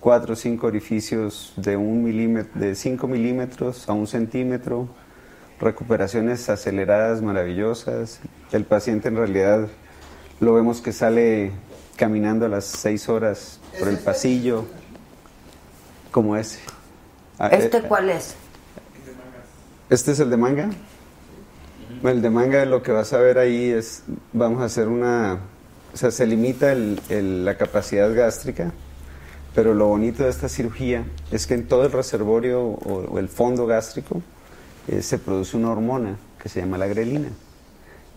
cuatro 0.00 0.34
o 0.34 0.36
cinco 0.36 0.66
orificios 0.66 1.52
de 1.56 1.76
un 1.76 2.04
milímetro, 2.04 2.60
de 2.60 2.74
5 2.74 3.08
milímetros 3.08 3.88
a 3.88 3.92
un 3.92 4.06
centímetro, 4.06 4.88
recuperaciones 5.60 6.48
aceleradas, 6.48 7.20
maravillosas. 7.20 8.20
El 8.52 8.64
paciente 8.64 9.08
en 9.08 9.16
realidad 9.16 9.66
lo 10.40 10.54
vemos 10.54 10.80
que 10.80 10.92
sale 10.92 11.50
caminando 11.96 12.46
a 12.46 12.48
las 12.48 12.64
6 12.64 13.08
horas 13.08 13.58
por 13.78 13.88
el 13.88 13.98
pasillo, 13.98 14.66
como 16.12 16.36
ese. 16.36 16.60
Ah, 17.38 17.48
¿este 17.48 17.78
eh, 17.78 17.82
cuál 17.86 18.10
es? 18.10 18.34
este 19.90 20.12
es 20.12 20.20
el 20.20 20.30
de 20.30 20.36
manga. 20.36 20.70
El 22.02 22.22
de 22.22 22.30
manga 22.30 22.64
lo 22.64 22.82
que 22.82 22.92
vas 22.92 23.12
a 23.12 23.18
ver 23.18 23.38
ahí 23.38 23.70
es, 23.70 24.02
vamos 24.32 24.60
a 24.62 24.66
hacer 24.66 24.88
una, 24.88 25.38
o 25.92 25.96
sea, 25.96 26.10
se 26.10 26.26
limita 26.26 26.72
el- 26.72 27.00
el- 27.08 27.44
la 27.44 27.56
capacidad 27.56 28.12
gástrica, 28.14 28.72
pero 29.54 29.74
lo 29.74 29.86
bonito 29.86 30.22
de 30.24 30.30
esta 30.30 30.48
cirugía 30.48 31.04
es 31.32 31.46
que 31.46 31.54
en 31.54 31.66
todo 31.66 31.84
el 31.84 31.92
reservorio 31.92 32.62
o, 32.62 33.04
o 33.10 33.18
el 33.18 33.28
fondo 33.28 33.66
gástrico 33.66 34.22
eh, 34.88 35.02
se 35.02 35.18
produce 35.18 35.56
una 35.56 35.70
hormona 35.70 36.16
que 36.42 36.48
se 36.48 36.60
llama 36.60 36.78
la 36.78 36.86
grelina. 36.86 37.28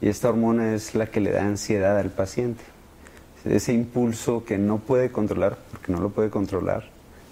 Y 0.02 0.10
esta 0.10 0.30
hormona 0.30 0.74
es 0.74 0.96
la 0.96 1.06
que 1.08 1.20
le 1.20 1.32
da 1.32 1.44
ansiedad 1.46 1.98
al 1.98 2.10
paciente. 2.10 2.64
Ese 3.46 3.74
impulso 3.74 4.46
que 4.46 4.58
no 4.58 4.78
puede 4.78 5.12
controlar, 5.12 5.58
porque 5.72 5.92
no 5.92 6.00
lo 6.00 6.10
puede 6.10 6.30
controlar, 6.30 6.90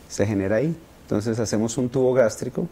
se 0.07 0.25
genera 0.25 0.57
ahí. 0.57 0.75
Entonces 1.09 1.39
hacemos 1.39 1.75
un 1.79 1.89
tubo 1.89 2.13
gástrico, 2.13 2.67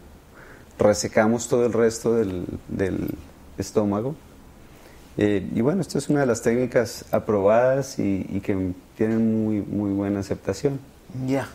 resecamos 0.77 1.47
todo 1.47 1.65
el 1.65 1.73
resto 1.73 2.13
del, 2.13 2.45
del 2.67 3.09
estómago. 3.57 4.13
Eh, 5.17 5.49
y 5.55 5.61
bueno, 5.61 5.81
esto 5.81 5.97
es 5.97 6.07
una 6.09 6.19
de 6.19 6.27
las 6.27 6.43
técnicas 6.43 7.05
aprobadas 7.11 7.97
y, 7.97 8.27
y 8.31 8.39
que 8.41 8.73
tienen 8.95 9.43
muy, 9.43 9.61
muy 9.61 9.89
buena 9.91 10.19
aceptación. 10.19 10.79
Ya. 11.25 11.47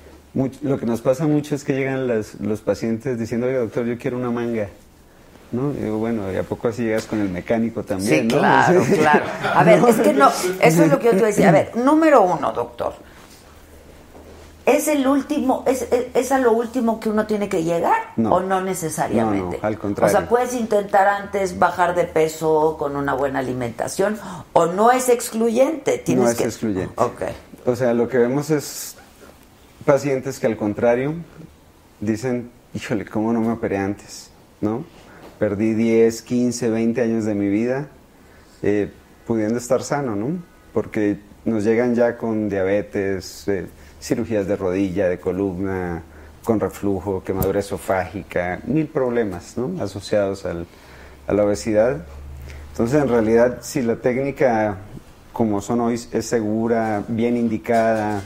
Lo 0.62 0.76
que 0.80 0.84
nos 0.86 1.00
pasa 1.02 1.24
mucho 1.28 1.54
es 1.54 1.62
que 1.62 1.72
llegan 1.74 2.08
las- 2.08 2.40
los 2.40 2.62
pacientes 2.62 3.16
diciendo, 3.16 3.46
oye 3.46 3.58
doctor, 3.58 3.84
yo 3.86 3.96
quiero 3.96 4.16
una 4.16 4.32
manga. 4.32 4.66
¿No? 5.52 5.70
Y 5.74 5.84
digo, 5.84 5.98
bueno, 5.98 6.32
¿y 6.32 6.36
a 6.36 6.42
poco 6.42 6.66
así 6.66 6.82
llegas 6.82 7.04
con 7.06 7.20
el 7.20 7.28
mecánico 7.28 7.84
también? 7.84 8.22
Sí, 8.22 8.26
¿no? 8.34 8.38
claro, 8.40 8.82
claro. 8.98 9.24
A 9.54 9.62
ver, 9.62 9.80
es 9.88 9.96
que 10.00 10.14
no, 10.14 10.30
eso 10.60 10.82
es 10.82 10.90
lo 10.90 10.98
que 10.98 11.04
yo 11.04 11.10
te 11.12 11.16
iba 11.18 11.26
a 11.26 11.30
decir. 11.30 11.46
A 11.46 11.52
ver, 11.52 11.76
número 11.76 12.22
uno, 12.22 12.50
doctor. 12.52 12.94
¿Es 14.64 14.86
el 14.86 15.06
último, 15.06 15.64
es, 15.66 15.82
es, 15.90 16.06
es 16.14 16.32
a 16.32 16.38
lo 16.38 16.52
último 16.52 17.00
que 17.00 17.08
uno 17.10 17.26
tiene 17.26 17.48
que 17.48 17.64
llegar? 17.64 17.98
No. 18.16 18.34
¿O 18.36 18.40
no 18.40 18.60
necesariamente? 18.60 19.56
No, 19.56 19.62
no, 19.62 19.66
al 19.68 19.78
contrario. 19.78 20.16
O 20.16 20.18
sea, 20.18 20.28
puedes 20.28 20.54
intentar 20.54 21.08
antes 21.08 21.58
bajar 21.58 21.94
de 21.94 22.04
peso 22.04 22.76
con 22.78 22.94
una 22.96 23.14
buena 23.14 23.40
alimentación, 23.40 24.18
o 24.52 24.66
no 24.66 24.92
es 24.92 25.08
excluyente. 25.08 25.98
Tienes 25.98 26.24
No 26.24 26.30
es 26.30 26.36
que... 26.36 26.44
excluyente. 26.44 26.92
Ok. 26.96 27.22
O 27.66 27.74
sea, 27.74 27.92
lo 27.94 28.08
que 28.08 28.18
vemos 28.18 28.50
es 28.50 28.96
pacientes 29.84 30.38
que 30.38 30.46
al 30.46 30.56
contrario 30.56 31.14
dicen, 32.00 32.50
híjole, 32.74 33.04
¿cómo 33.04 33.32
no 33.32 33.40
me 33.40 33.52
operé 33.52 33.78
antes? 33.78 34.30
¿No? 34.60 34.84
Perdí 35.38 35.74
10, 35.74 36.22
15, 36.22 36.70
20 36.70 37.00
años 37.02 37.24
de 37.24 37.34
mi 37.34 37.48
vida 37.48 37.88
eh, 38.62 38.92
pudiendo 39.26 39.58
estar 39.58 39.82
sano, 39.82 40.14
¿no? 40.14 40.38
Porque 40.72 41.18
nos 41.44 41.64
llegan 41.64 41.94
ya 41.96 42.16
con 42.16 42.48
diabetes, 42.48 43.48
eh, 43.48 43.66
cirugías 44.02 44.46
de 44.46 44.56
rodilla, 44.56 45.08
de 45.08 45.18
columna, 45.20 46.02
con 46.44 46.58
reflujo, 46.58 47.22
quemadura 47.22 47.60
esofágica, 47.60 48.60
mil 48.66 48.88
problemas, 48.88 49.56
¿no? 49.56 49.80
Asociados 49.82 50.44
al- 50.44 50.66
a 51.28 51.32
la 51.32 51.44
obesidad. 51.44 51.98
Entonces, 52.72 53.00
en 53.00 53.08
realidad, 53.08 53.58
si 53.60 53.80
la 53.82 53.96
técnica, 53.96 54.78
como 55.32 55.60
son 55.60 55.80
hoy, 55.80 55.94
es 56.10 56.26
segura, 56.26 57.04
bien 57.06 57.36
indicada, 57.36 58.22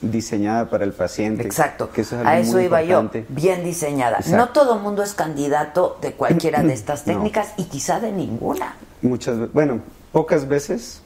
diseñada 0.00 0.70
para 0.70 0.84
el 0.84 0.92
paciente. 0.92 1.42
Exacto. 1.42 1.90
Que 1.90 2.02
eso 2.02 2.14
es 2.14 2.20
algo 2.20 2.30
A 2.30 2.38
eso 2.38 2.52
muy 2.52 2.64
iba 2.64 2.82
yo, 2.82 3.00
importante. 3.00 3.26
bien 3.28 3.64
diseñada. 3.64 4.18
Exacto. 4.18 4.36
No 4.36 4.48
todo 4.50 4.76
el 4.76 4.80
mundo 4.80 5.02
es 5.02 5.12
candidato 5.14 5.98
de 6.00 6.12
cualquiera 6.12 6.62
de 6.62 6.72
estas 6.72 7.06
No. 7.06 7.14
técnicas 7.14 7.52
y 7.56 7.64
quizá 7.64 8.00
de 8.00 8.12
ninguna. 8.12 8.76
Muchas 9.02 9.52
bueno, 9.52 9.80
pocas 10.12 10.46
veces, 10.46 11.02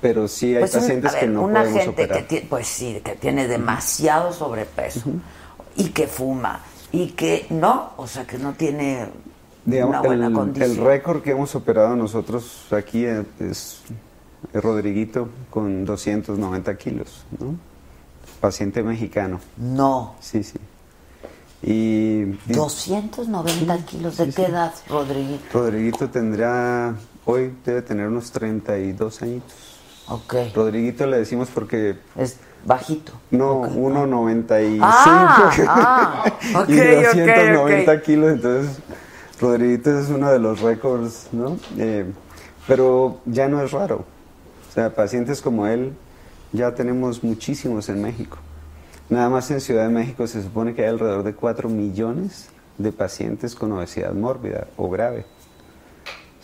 pero 0.00 0.28
sí 0.28 0.54
hay 0.54 0.60
Pues 0.60 0.74
un- 0.74 0.80
pacientes 0.80 1.10
a 1.10 1.14
ver, 1.14 1.20
que 1.20 1.26
no 1.28 1.42
una 1.42 1.60
podemos 1.60 1.82
gente 1.82 2.02
operar. 2.04 2.18
que 2.18 2.24
tiene, 2.24 2.46
pues 2.48 2.66
sí, 2.66 3.00
que 3.04 3.14
tiene 3.16 3.48
demasiado 3.48 4.32
sobrepeso 4.32 5.02
y 5.76 5.88
que 5.90 6.06
fuma 6.06 6.60
y 6.92 7.08
que 7.10 7.46
no, 7.50 7.90
o 7.96 8.06
sea, 8.06 8.26
que 8.26 8.38
no 8.38 8.52
tiene 8.54 9.06
Digamos, 9.64 9.90
una 9.90 10.02
buena 10.02 10.26
el, 10.28 10.32
condición. 10.32 10.70
el 10.70 10.76
récord 10.84 11.22
que 11.22 11.32
hemos 11.32 11.54
operado 11.54 11.96
nosotros 11.96 12.66
aquí 12.70 13.04
es, 13.04 13.24
es 13.40 13.82
Rodriguito 14.52 15.28
con 15.50 15.84
290 15.84 16.76
kilos, 16.76 17.24
¿no? 17.40 17.56
Paciente 18.40 18.82
mexicano. 18.82 19.40
No. 19.56 20.14
Sí, 20.20 20.42
sí. 20.44 20.58
Y 21.62 22.24
290 22.52 23.78
kilos. 23.86 24.18
¿De 24.18 24.28
qué 24.30 24.44
edad, 24.44 24.72
Rodriguito? 24.88 25.44
Rodriguito 25.58 26.10
tendrá, 26.10 26.94
hoy 27.24 27.52
debe 27.64 27.82
tener 27.82 28.06
unos 28.08 28.30
32 28.30 29.22
añitos. 29.22 29.75
Ok. 30.08 30.34
Rodriguito 30.54 31.06
le 31.06 31.18
decimos 31.18 31.48
porque... 31.52 31.96
Es 32.16 32.38
bajito. 32.64 33.12
No, 33.30 33.62
1,95 33.62 34.78
Ah, 34.82 35.52
ah, 35.68 36.32
ok, 36.60 36.68
y 36.68 36.80
ok, 36.80 37.14
290 37.14 37.92
ok. 37.92 38.02
kilos, 38.02 38.32
entonces 38.32 38.78
Rodriguito 39.40 39.98
es 39.98 40.08
uno 40.08 40.30
de 40.30 40.38
los 40.38 40.60
récords, 40.60 41.28
¿no? 41.32 41.58
Eh, 41.78 42.06
pero 42.66 43.20
ya 43.26 43.48
no 43.48 43.62
es 43.62 43.72
raro. 43.72 44.04
O 44.68 44.72
sea, 44.72 44.94
pacientes 44.94 45.42
como 45.42 45.66
él 45.66 45.92
ya 46.52 46.74
tenemos 46.74 47.22
muchísimos 47.22 47.88
en 47.88 48.02
México. 48.02 48.38
Nada 49.08 49.28
más 49.28 49.50
en 49.50 49.60
Ciudad 49.60 49.84
de 49.84 49.92
México 49.92 50.26
se 50.26 50.42
supone 50.42 50.74
que 50.74 50.82
hay 50.82 50.88
alrededor 50.88 51.22
de 51.22 51.34
4 51.34 51.68
millones 51.68 52.48
de 52.78 52.92
pacientes 52.92 53.54
con 53.54 53.72
obesidad 53.72 54.12
mórbida 54.12 54.66
o 54.76 54.88
grave. 54.90 55.24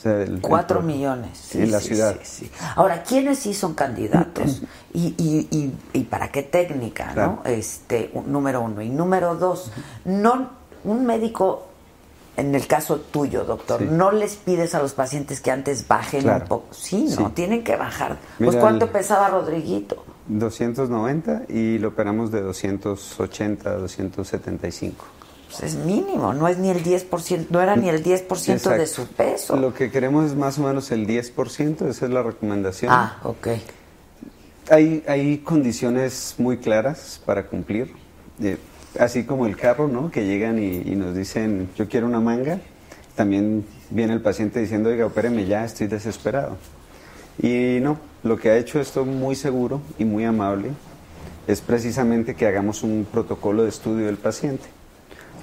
Sea, 0.02 0.22
el- 0.22 0.40
Cuatro 0.40 0.82
millones. 0.82 1.38
sí, 1.38 1.62
en 1.62 1.70
la 1.70 1.78
ciudad. 1.80 2.16
sí. 2.24 2.50
Ahora, 2.74 3.02
¿quiénes 3.04 3.38
sí 3.38 3.54
son 3.54 3.74
candidatos? 3.74 4.62
¿Y, 4.94 5.14
y, 5.16 5.46
y, 5.56 5.72
y 5.92 6.04
para 6.04 6.28
qué 6.32 6.42
técnica, 6.42 7.12
Claro. 7.14 7.38
no? 7.44 7.50
Este, 7.50 8.10
número 8.26 8.62
uno. 8.62 8.82
Y 8.82 8.88
número 8.90 9.36
dos, 9.36 9.70
no, 10.04 10.50
un 10.84 11.06
médico, 11.06 11.68
en 12.36 12.54
el 12.54 12.66
caso 12.66 12.96
tuyo, 12.98 13.44
doctor, 13.44 13.82
no 13.82 14.10
les 14.10 14.34
pides 14.36 14.74
a 14.74 14.80
los 14.82 14.92
pacientes 14.94 15.40
que 15.40 15.50
antes 15.52 15.86
bajen 15.86 16.22
Claro. 16.22 16.42
un 16.44 16.48
poco. 16.48 16.66
Sí, 16.74 17.06
¿no? 17.18 17.30
Tienen 17.30 17.62
que 17.62 17.76
bajar. 17.76 18.16
Pues, 18.38 18.56
¿cuánto 18.56 18.86
el- 18.86 18.90
pesaba 18.90 19.28
Rodriguito? 19.28 20.04
290 20.28 21.42
y 21.48 21.78
lo 21.78 21.88
operamos 21.88 22.30
de 22.32 22.40
280 22.42 23.70
a 23.70 23.74
275. 23.74 25.04
Pues 25.58 25.74
es 25.74 25.84
mínimo, 25.84 26.32
no 26.32 26.48
es 26.48 26.58
ni 26.58 26.70
el 26.70 26.82
10%, 26.82 27.46
no 27.50 27.60
era 27.60 27.76
ni 27.76 27.88
el 27.88 28.02
10% 28.02 28.46
de 28.46 28.52
Exacto. 28.52 28.86
su 28.86 29.06
peso. 29.06 29.56
Lo 29.56 29.74
que 29.74 29.90
queremos 29.90 30.26
es 30.26 30.34
más 30.34 30.58
o 30.58 30.62
menos 30.62 30.90
el 30.90 31.06
10%, 31.06 31.88
esa 31.88 32.06
es 32.06 32.10
la 32.10 32.22
recomendación. 32.22 32.90
Ah, 32.92 33.18
ok. 33.22 33.48
Hay, 34.70 35.04
hay 35.06 35.38
condiciones 35.38 36.36
muy 36.38 36.56
claras 36.58 37.20
para 37.26 37.46
cumplir, 37.46 37.92
eh, 38.42 38.56
así 38.98 39.24
como 39.24 39.46
el 39.46 39.56
carro, 39.56 39.88
¿no? 39.88 40.10
Que 40.10 40.24
llegan 40.24 40.58
y, 40.58 40.78
y 40.90 40.96
nos 40.96 41.14
dicen, 41.14 41.68
yo 41.76 41.88
quiero 41.88 42.06
una 42.06 42.20
manga, 42.20 42.58
también 43.14 43.66
viene 43.90 44.14
el 44.14 44.22
paciente 44.22 44.60
diciendo, 44.60 44.88
oiga, 44.88 45.04
opéreme 45.04 45.44
ya, 45.44 45.64
estoy 45.64 45.86
desesperado. 45.86 46.56
Y 47.42 47.78
no, 47.80 47.98
lo 48.22 48.38
que 48.38 48.50
ha 48.50 48.56
hecho 48.56 48.80
esto 48.80 49.04
muy 49.04 49.34
seguro 49.34 49.82
y 49.98 50.04
muy 50.04 50.24
amable 50.24 50.70
es 51.46 51.60
precisamente 51.60 52.34
que 52.34 52.46
hagamos 52.46 52.82
un 52.82 53.06
protocolo 53.10 53.64
de 53.64 53.68
estudio 53.68 54.06
del 54.06 54.16
paciente. 54.16 54.64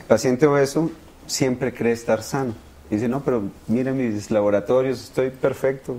Paciente 0.10 0.46
obeso 0.48 0.92
siempre 1.28 1.74
cree 1.74 1.94
estar 1.94 2.22
sano. 2.24 2.54
Dice, 2.90 3.08
no, 3.08 3.22
pero 3.22 3.44
mire 3.68 3.92
mis 3.94 4.32
laboratorios, 4.32 5.02
estoy 5.04 5.30
perfecto. 5.30 5.98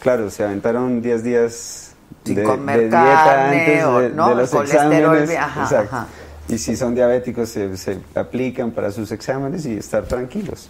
Claro, 0.00 0.30
se 0.30 0.42
aventaron 0.42 1.00
10 1.02 1.22
días 1.22 1.92
de, 2.24 2.34
de 2.34 2.42
dieta 2.42 2.90
carne 2.90 3.60
antes 3.60 3.84
o- 3.84 4.00
de, 4.00 4.08
¿no? 4.10 4.26
de 4.28 4.32
el 4.32 4.38
los 4.38 4.54
exámenes. 4.54 5.36
ajá, 5.36 5.62
Exacto. 5.62 5.94
ajá. 5.96 6.06
Y 6.48 6.58
si 6.58 6.74
son 6.76 6.94
diabéticos, 6.94 7.50
se, 7.50 7.76
se 7.76 7.98
aplican 8.16 8.72
para 8.72 8.90
sus 8.90 9.12
exámenes 9.12 9.64
y 9.66 9.76
estar 9.76 10.04
tranquilos. 10.06 10.68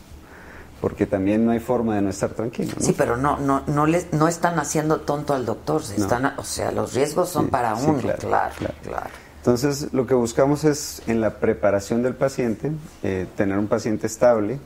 Porque 0.80 1.06
también 1.06 1.46
no 1.46 1.52
hay 1.52 1.60
forma 1.60 1.94
de 1.94 2.02
no 2.02 2.10
estar 2.10 2.30
tranquilo. 2.30 2.72
¿no? 2.76 2.84
Sí, 2.84 2.92
pero 2.98 3.16
no, 3.16 3.38
no, 3.38 3.62
no 3.68 3.86
les, 3.86 4.12
no 4.12 4.26
están 4.26 4.58
haciendo 4.58 5.00
tonto 5.02 5.32
al 5.32 5.46
doctor, 5.46 5.82
se 5.84 5.96
No. 5.96 6.04
están, 6.04 6.26
o 6.36 6.42
sea, 6.44 6.72
los 6.72 6.92
riesgos 6.92 7.28
son 7.30 7.44
Sí, 7.44 7.50
para 7.52 7.76
sí, 7.76 7.84
uno, 7.88 7.98
claro, 8.00 8.18
claro, 8.18 8.54
claro. 8.58 8.74
claro. 8.82 9.10
Entonces, 9.42 9.92
lo 9.92 10.06
que 10.06 10.14
buscamos 10.14 10.62
es 10.62 11.02
en 11.08 11.20
la 11.20 11.40
preparación 11.40 12.04
del 12.04 12.14
paciente, 12.14 12.70
eh, 13.02 13.26
tener 13.36 13.58
un 13.58 13.66
paciente 13.66 14.06
estable, 14.06 14.60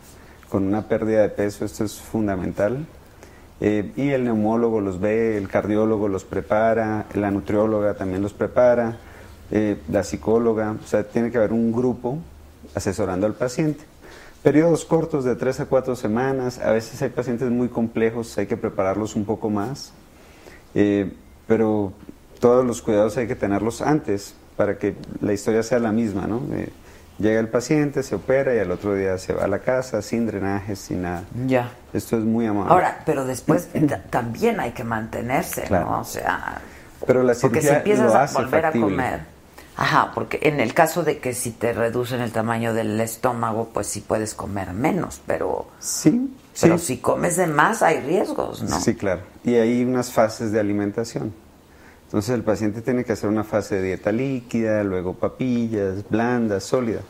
con 0.51 0.65
una 0.67 0.87
pérdida 0.87 1.23
de 1.23 1.31
peso, 1.31 1.65
esto 1.65 1.83
es 1.83 1.99
fundamental. 1.99 2.85
Eh, 3.63 3.91
y 3.97 4.11
el 4.11 4.25
neumólogo 4.25 4.83
los 4.83 5.01
ve, 5.01 5.39
el 5.39 5.49
cardiólogo 5.49 6.09
los 6.09 6.25
prepara, 6.25 7.07
la 7.15 7.31
nutrióloga 7.31 7.95
también 7.95 8.21
los 8.21 8.35
prepara, 8.35 8.99
eh, 9.51 9.79
la 9.91 10.03
psicóloga, 10.03 10.77
o 10.85 10.87
sea, 10.87 11.05
tiene 11.05 11.31
que 11.31 11.39
haber 11.39 11.55
un 11.55 11.73
grupo 11.73 12.19
asesorando 12.75 13.27
al 13.27 13.33
paciente. 13.33 13.83
Periodos 14.43 14.85
cortos 14.85 15.25
de 15.25 15.37
tres 15.37 15.59
a 15.59 15.65
cuatro 15.65 15.97
semanas, 15.97 16.59
a 16.59 16.71
veces 16.71 17.01
hay 17.01 17.09
pacientes 17.09 17.49
muy 17.51 17.69
complejos, 17.69 18.37
hay 18.37 18.47
que 18.47 18.59
prepararlos 18.59 19.17
un 19.17 19.25
poco 19.25 19.49
más, 19.49 19.95
pero 21.47 21.95
todos 22.41 22.67
los 22.67 22.83
cuidados 22.83 23.17
hay 23.17 23.27
que 23.27 23.37
tenerlos 23.37 23.81
antes 23.81 24.35
para 24.57 24.79
que 24.79 24.95
la 25.21 25.33
historia 25.33 25.63
sea 25.63 25.79
la 25.79 25.93
misma, 25.93 26.27
¿no? 26.27 26.43
Eh, 26.53 26.69
llega 27.19 27.41
el 27.41 27.49
paciente, 27.49 28.03
se 28.03 28.15
opera 28.15 28.55
y 28.55 28.59
al 28.59 28.71
otro 28.71 28.95
día 28.95 29.17
se 29.19 29.33
va 29.33 29.45
a 29.45 29.49
la 29.49 29.59
casa 29.61 30.03
sin 30.03 30.27
drenajes, 30.27 30.79
sin 30.79 31.03
nada. 31.03 31.25
Ya. 31.47 31.71
Esto 31.93 32.19
es 32.19 32.25
muy 32.25 32.47
amable. 32.47 32.73
Ahora, 32.73 33.03
pero 33.07 33.25
después 33.25 33.69
ta- 33.89 34.03
también 34.11 34.61
hay 34.61 34.73
que 34.73 34.85
mantenerse, 34.85 35.63
Claro. 35.63 35.91
¿no? 35.91 36.01
O 36.01 36.05
sea, 36.05 36.61
pero 37.07 37.23
la 37.23 37.35
porque 37.41 37.61
si 37.63 37.69
empiezas 37.69 38.13
a 38.15 38.39
volver 38.41 38.63
factible. 38.63 38.87
a 38.87 38.89
comer. 38.91 39.21
Ajá, 39.79 40.13
porque 40.15 40.39
en 40.43 40.59
el 40.61 40.73
caso 40.73 41.03
de 41.03 41.19
que 41.19 41.35
si 41.35 41.51
te 41.51 41.75
reducen 41.75 42.23
el 42.23 42.33
tamaño 42.33 42.73
del 42.73 42.99
estómago, 42.99 43.69
pues 43.75 43.87
sí 43.87 44.01
puedes 44.01 44.33
comer 44.33 44.73
menos, 44.73 45.21
pero 45.27 45.67
Sí, 45.81 46.35
pero 46.59 46.79
sí. 46.79 46.87
si 46.87 46.97
comes 46.99 47.37
de 47.37 47.47
más 47.47 47.83
hay 47.83 48.01
riesgos, 48.01 48.63
¿no? 48.63 48.81
Sí, 48.81 48.95
claro. 48.95 49.21
Y 49.45 49.57
hay 49.57 49.85
unas 49.85 50.11
fases 50.13 50.51
de 50.51 50.61
alimentación. 50.61 51.35
Entonces 52.07 52.35
el 52.35 52.43
paciente 52.43 52.83
tiene 52.83 53.05
que 53.05 53.13
hacer 53.13 53.29
una 53.29 53.45
fase 53.45 53.77
de 53.77 53.83
dieta 53.83 54.13
líquida, 54.13 54.83
luego 54.85 55.15
papillas, 55.15 56.09
blandas, 56.09 56.65
sólida. 56.65 57.01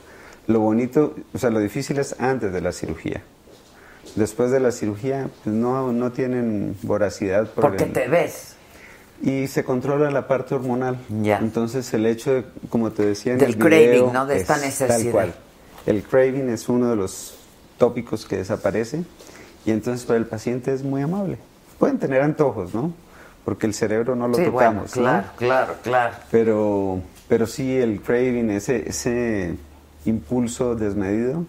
Lo 0.46 0.60
bonito, 0.60 1.14
o 1.34 1.38
sea, 1.38 1.50
lo 1.50 1.58
difícil 1.60 1.98
es 1.98 2.16
antes 2.18 2.52
de 2.52 2.60
la 2.60 2.72
cirugía. 2.72 3.22
Después 4.14 4.50
de 4.50 4.60
la 4.60 4.70
cirugía, 4.70 5.28
pues 5.44 5.54
no, 5.54 5.92
no 5.92 6.12
tienen 6.12 6.76
voracidad. 6.82 7.48
por 7.50 7.62
Porque 7.64 7.84
el- 7.84 7.92
te 7.92 8.08
ves. 8.08 8.54
Y 9.22 9.46
se 9.48 9.64
controla 9.64 10.10
la 10.10 10.28
parte 10.28 10.54
hormonal. 10.54 10.98
Ya. 11.22 11.38
Entonces 11.38 11.92
el 11.94 12.06
hecho 12.06 12.32
de, 12.34 12.44
como 12.70 12.90
te 12.92 13.04
decía 13.04 13.32
en 13.32 13.38
Del 13.38 13.50
el 13.50 13.56
video, 13.56 13.68
craving, 13.68 14.12
¿no? 14.12 14.26
De 14.26 14.36
esta 14.38 14.56
es 14.56 14.62
necesidad. 14.62 14.98
Tal 14.98 15.10
cual. 15.10 15.34
El 15.86 16.02
craving 16.02 16.48
es 16.50 16.68
uno 16.68 16.88
de 16.90 16.96
los 16.96 17.34
tópicos 17.78 18.26
que 18.26 18.36
desaparece 18.38 19.04
y 19.64 19.70
entonces 19.72 20.04
para 20.06 20.18
el 20.18 20.26
paciente 20.26 20.72
es 20.72 20.82
muy 20.82 21.02
amable. 21.02 21.38
Pueden 21.78 21.98
tener 21.98 22.22
antojos, 22.22 22.74
¿no? 22.74 22.92
Porque 23.46 23.66
el 23.66 23.72
cerebro 23.74 24.14
no 24.16 24.26
lo 24.28 24.34
sí, 24.34 24.42
bueno, 24.48 24.82
tocamos, 24.82 24.96
¿no? 24.96 25.02
claro, 25.02 25.26
claro, 25.36 25.74
claro. 25.84 26.14
Pero, 26.32 27.00
pero 27.28 27.46
sí 27.46 27.76
el 27.76 28.00
craving, 28.02 28.50
ese, 28.50 28.86
ese 28.88 29.54
impulso 30.04 30.74
desmedido, 30.74 31.44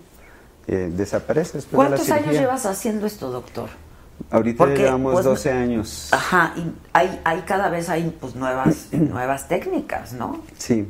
eh, 0.67 0.91
desaparece 0.95 1.53
después 1.57 1.77
de 1.85 1.89
la 1.89 1.95
¿Cuántos 1.97 2.15
años 2.15 2.39
llevas 2.39 2.65
haciendo 2.67 3.05
esto, 3.07 3.31
doctor? 3.31 3.69
Ahorita 4.29 4.57
Porque, 4.59 4.77
llevamos 4.83 5.13
pues, 5.13 5.25
12 5.25 5.51
años. 5.51 6.09
Ajá, 6.11 6.53
y 6.55 6.71
hay, 6.93 7.19
hay 7.23 7.41
cada 7.41 7.69
vez 7.69 7.89
hay 7.89 8.15
pues 8.21 8.35
nuevas, 8.35 8.87
nuevas 8.91 9.47
técnicas, 9.47 10.13
¿no? 10.13 10.41
Sí. 10.57 10.87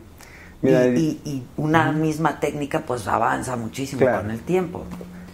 Mira, 0.61 0.87
y, 0.87 1.21
y- 1.23 1.29
y 1.29 1.43
una 1.55 1.91
misma 1.93 2.39
técnica 2.39 2.81
pues 2.81 3.07
avanza 3.07 3.55
muchísimo 3.55 4.01
Claro. 4.01 4.23
con 4.23 4.31
el 4.31 4.41
tiempo. 4.41 4.83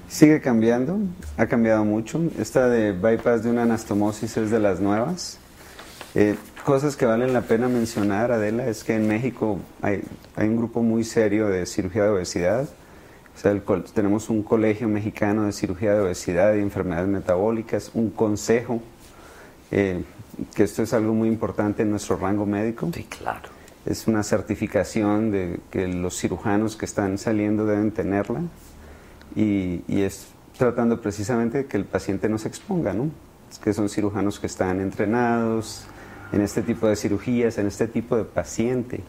Sigue 0.09 0.39
cambiando, 0.41 0.99
ha 1.37 1.47
cambiado 1.47 1.83
mucho. 1.85 2.21
Esta 2.37 2.67
de 2.67 2.91
bypass 2.91 3.43
de 3.43 3.49
una 3.49 3.63
anastomosis 3.63 4.37
es 4.37 4.51
de 4.51 4.59
las 4.59 4.79
nuevas. 4.79 5.39
Eh, 6.15 6.35
cosas 6.63 6.95
que 6.95 7.05
valen 7.05 7.33
la 7.33 7.41
pena 7.41 7.67
mencionar, 7.67 8.31
Adela, 8.31 8.67
es 8.67 8.83
que 8.83 8.95
en 8.95 9.07
México 9.07 9.59
hay, 9.81 10.03
hay 10.35 10.47
un 10.47 10.57
grupo 10.57 10.83
muy 10.83 11.03
serio 11.03 11.47
de 11.47 11.65
cirugía 11.65 12.03
de 12.03 12.09
obesidad. 12.09 12.69
O 13.35 13.39
sea, 13.39 13.51
el 13.51 13.63
tenemos 13.93 14.29
un 14.29 14.43
colegio 14.43 14.87
mexicano 14.87 15.45
de 15.45 15.51
cirugía 15.53 15.95
de 15.95 16.01
obesidad 16.01 16.53
y 16.53 16.59
enfermedades 16.59 17.07
metabólicas, 17.07 17.89
un 17.95 18.11
consejo, 18.11 18.81
eh, 19.71 20.03
que 20.53 20.63
esto 20.63 20.83
es 20.83 20.93
algo 20.93 21.13
muy 21.13 21.29
importante 21.29 21.81
en 21.81 21.89
nuestro 21.89 22.17
rango 22.17 22.45
médico. 22.45 22.91
Sí, 22.93 23.05
claro. 23.05 23.49
Es 23.85 24.07
una 24.07 24.21
certificación 24.21 25.31
de 25.31 25.59
que 25.71 25.87
los 25.87 26.17
cirujanos 26.17 26.75
que 26.75 26.85
están 26.85 27.17
saliendo 27.17 27.65
deben 27.65 27.91
tenerla 27.91 28.41
y, 29.35 29.81
y 29.87 30.03
es 30.03 30.27
tratando 30.57 31.01
precisamente 31.01 31.57
de 31.59 31.65
que 31.65 31.75
el 31.75 31.85
paciente 31.85 32.29
no 32.29 32.37
se 32.37 32.47
exponga, 32.47 32.93
¿no? 32.93 33.09
Es 33.51 33.57
que 33.57 33.73
son 33.73 33.89
cirujanos 33.89 34.39
que 34.39 34.47
están 34.47 34.79
entrenados 34.79 35.87
en 36.33 36.41
este 36.41 36.61
tipo 36.61 36.87
de 36.87 36.95
cirugías, 36.95 37.57
en 37.57 37.67
este 37.67 37.87
tipo 37.87 38.17
de 38.17 38.25
paciente. 38.25 39.01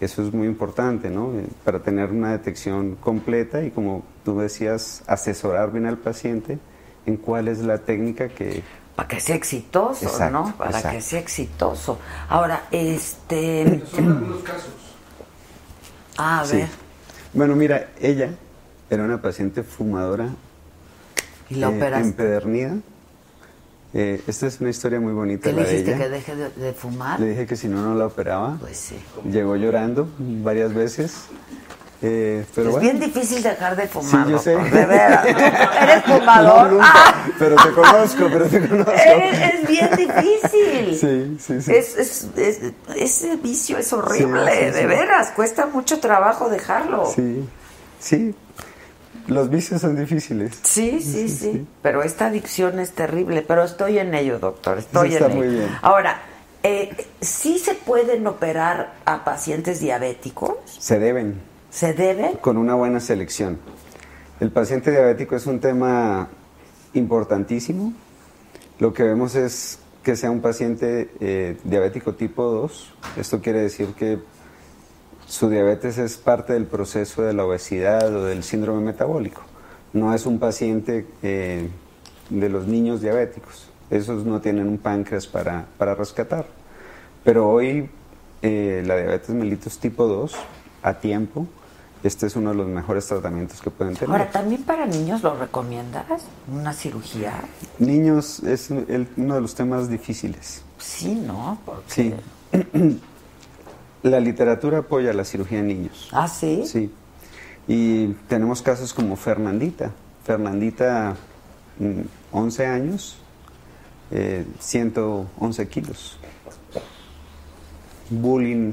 Eso 0.00 0.22
es 0.22 0.32
muy 0.32 0.46
importante, 0.46 1.10
¿no? 1.10 1.32
Eh, 1.32 1.46
Para 1.64 1.78
tener 1.80 2.10
una 2.10 2.32
detección 2.32 2.96
completa 2.96 3.62
y 3.64 3.70
como 3.70 4.02
tú 4.24 4.38
decías, 4.38 5.02
asesorar 5.06 5.72
bien 5.72 5.86
al 5.86 5.96
paciente 5.98 6.58
en 7.06 7.16
cuál 7.16 7.48
es 7.48 7.58
la 7.60 7.78
técnica 7.78 8.28
que... 8.28 8.62
Para 8.96 9.08
que 9.08 9.20
sea 9.20 9.36
exitoso, 9.36 10.04
Exacto, 10.04 10.32
¿no? 10.38 10.56
Para 10.56 10.70
exacto. 10.70 10.96
que 10.96 11.00
sea 11.02 11.20
exitoso. 11.20 11.98
Ahora, 12.28 12.64
este... 12.70 13.82
Son 13.90 14.06
algunos 14.08 14.42
casos. 14.42 14.70
A 16.18 16.44
Sí. 16.44 16.56
ver. 16.58 16.68
Bueno, 17.32 17.56
mira, 17.56 17.88
ella 18.00 18.30
era 18.90 19.02
una 19.04 19.22
paciente 19.22 19.62
fumadora 19.62 20.28
¿Y 21.48 21.54
la 21.54 21.70
operaste? 21.70 22.08
empedernida. 22.08 22.76
Eh, 23.94 24.22
esta 24.26 24.46
es 24.46 24.60
una 24.60 24.70
historia 24.70 25.00
muy 25.00 25.12
bonita. 25.12 25.50
¿Qué 25.50 25.54
le 25.54 25.64
de 25.64 25.68
dijiste 25.70 25.90
ella. 25.94 26.02
que 26.04 26.08
deje 26.08 26.34
de, 26.36 26.48
de 26.50 26.72
fumar? 26.72 27.20
Le 27.20 27.26
dije 27.28 27.46
que 27.46 27.56
si 27.56 27.68
no, 27.68 27.82
no 27.82 27.94
la 27.94 28.06
operaba. 28.06 28.56
Pues 28.58 28.76
sí. 28.78 28.96
Llegó 29.30 29.54
llorando 29.56 30.08
varias 30.18 30.72
veces. 30.72 31.24
Eh, 32.04 32.44
pero 32.54 32.68
es 32.70 32.72
bueno. 32.72 32.90
bien 32.90 32.98
difícil 33.00 33.42
dejar 33.44 33.76
de 33.76 33.86
fumar. 33.86 34.24
Sí, 34.26 34.30
yo 34.32 34.38
sé. 34.38 34.56
De 34.56 34.86
veras. 34.86 35.22
¿Tú 35.26 35.28
eres 35.38 36.04
fumador? 36.04 36.62
No, 36.64 36.72
nunca, 36.72 36.86
¡Ah! 36.92 37.26
pero 37.38 37.54
te 37.56 37.70
conozco, 37.70 38.28
pero 38.32 38.46
te 38.46 38.66
conozco. 38.68 38.92
Es, 38.92 39.54
es 39.54 39.68
bien 39.68 39.90
difícil. 39.96 40.96
Sí, 40.98 41.36
sí, 41.38 41.62
sí. 41.62 41.72
Es, 41.72 41.96
es- 41.98 42.26
es- 42.36 42.60
ese 42.96 43.36
vicio 43.36 43.78
es 43.78 43.92
horrible, 43.92 44.50
Sí, 44.50 44.64
sí, 44.66 44.70
de 44.80 44.86
veras. 44.86 45.30
Cuesta 45.36 45.66
mucho 45.66 46.00
trabajo 46.00 46.48
dejarlo. 46.48 47.06
Sí, 47.14 47.46
sí. 48.00 48.34
Los 49.28 49.50
vicios 49.50 49.80
son 49.80 49.96
difíciles. 49.96 50.58
Sí, 50.62 51.00
sí, 51.00 51.28
sí, 51.28 51.66
Pero 51.82 52.02
esta 52.02 52.26
adicción 52.26 52.78
es 52.78 52.92
terrible. 52.92 53.42
Pero 53.42 53.62
estoy 53.64 53.98
en 53.98 54.14
ello, 54.14 54.38
doctor. 54.38 54.78
Estoy 54.78 55.14
está 55.14 55.26
en 55.26 55.36
muy 55.36 55.46
ello. 55.46 55.58
bien. 55.58 55.70
Ahora, 55.80 56.20
eh, 56.62 57.06
¿sí 57.20 57.58
se 57.58 57.74
pueden 57.74 58.26
operar 58.26 58.94
a 59.04 59.24
pacientes 59.24 59.80
diabéticos? 59.80 60.56
Se 60.66 60.98
deben, 60.98 61.40
¿Se 61.70 61.92
deben? 61.92 62.36
con 62.36 62.56
una 62.56 62.74
buena 62.74 63.00
selección. 63.00 63.58
El 64.40 64.50
paciente 64.50 64.90
diabético 64.90 65.36
es 65.36 65.46
un 65.46 65.60
tema 65.60 66.28
importantísimo. 66.94 67.92
Lo 68.78 68.92
que 68.92 69.04
vemos 69.04 69.34
es 69.34 69.78
que 70.02 70.16
sea 70.16 70.30
un 70.30 70.40
paciente 70.40 71.10
eh, 71.20 71.56
diabético 71.64 72.14
tipo 72.14 72.42
2. 72.44 72.94
Esto 73.16 73.40
quiere 73.40 73.60
decir 73.60 73.88
que 73.94 74.18
su 75.32 75.48
diabetes 75.48 75.96
es 75.96 76.18
parte 76.18 76.52
del 76.52 76.66
proceso 76.66 77.22
de 77.22 77.32
la 77.32 77.46
obesidad 77.46 78.14
o 78.14 78.24
del 78.26 78.42
síndrome 78.44 78.82
metabólico. 78.82 79.40
No 79.94 80.12
es 80.12 80.26
un 80.26 80.38
paciente 80.38 81.06
eh, 81.22 81.70
de 82.28 82.48
los 82.50 82.66
niños 82.66 83.00
diabéticos. 83.00 83.66
Esos 83.88 84.26
no 84.26 84.42
tienen 84.42 84.68
un 84.68 84.76
páncreas 84.76 85.26
para, 85.26 85.64
para 85.78 85.94
rescatar. 85.94 86.44
Pero 87.24 87.48
hoy 87.48 87.88
eh, 88.42 88.82
la 88.86 88.96
diabetes 88.96 89.30
mellitus 89.30 89.78
tipo 89.78 90.06
2, 90.06 90.34
a 90.82 90.94
tiempo, 90.94 91.46
este 92.04 92.26
es 92.26 92.36
uno 92.36 92.50
de 92.50 92.56
los 92.56 92.66
mejores 92.68 93.06
tratamientos 93.06 93.62
que 93.62 93.70
pueden 93.70 93.94
tener. 93.96 94.10
Ahora, 94.10 94.30
¿también 94.30 94.64
para 94.64 94.84
niños 94.84 95.22
lo 95.22 95.34
recomiendas? 95.34 96.24
¿Una 96.52 96.74
cirugía? 96.74 97.32
Niños 97.78 98.40
es 98.40 98.70
el- 98.70 99.08
uno 99.16 99.36
de 99.36 99.40
los 99.40 99.54
temas 99.54 99.88
difíciles. 99.88 100.62
Sí, 100.76 101.14
¿no? 101.14 101.58
Porque- 101.64 101.86
Sí. 101.86 102.14
La 104.02 104.18
literatura 104.18 104.78
apoya 104.78 105.12
la 105.12 105.24
cirugía 105.24 105.60
en 105.60 105.68
niños. 105.68 106.08
¿Ah, 106.12 106.26
sí? 106.26 106.62
Sí. 106.66 106.90
Y 107.68 108.08
tenemos 108.28 108.62
casos 108.62 108.92
como 108.92 109.16
Fernandita. 109.16 109.92
Fernandita, 110.24 111.14
mm, 111.78 112.00
11 112.32 112.66
años, 112.66 113.18
eh, 114.10 114.44
111 114.58 115.68
kilos. 115.68 116.18
Bullying, 118.10 118.72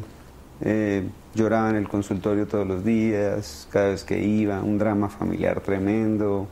eh, 0.62 1.08
lloraba 1.34 1.70
en 1.70 1.76
el 1.78 1.88
consultorio 1.88 2.48
todos 2.48 2.68
los 2.68 2.84
días, 2.84 3.68
cada 3.72 3.90
vez 3.90 4.04
que 4.04 4.22
iba, 4.22 4.62
un 4.62 4.78
drama 4.78 5.10
familiar 5.10 5.62
tremendo. 5.62 6.48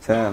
O 0.00 0.04
sea, 0.04 0.32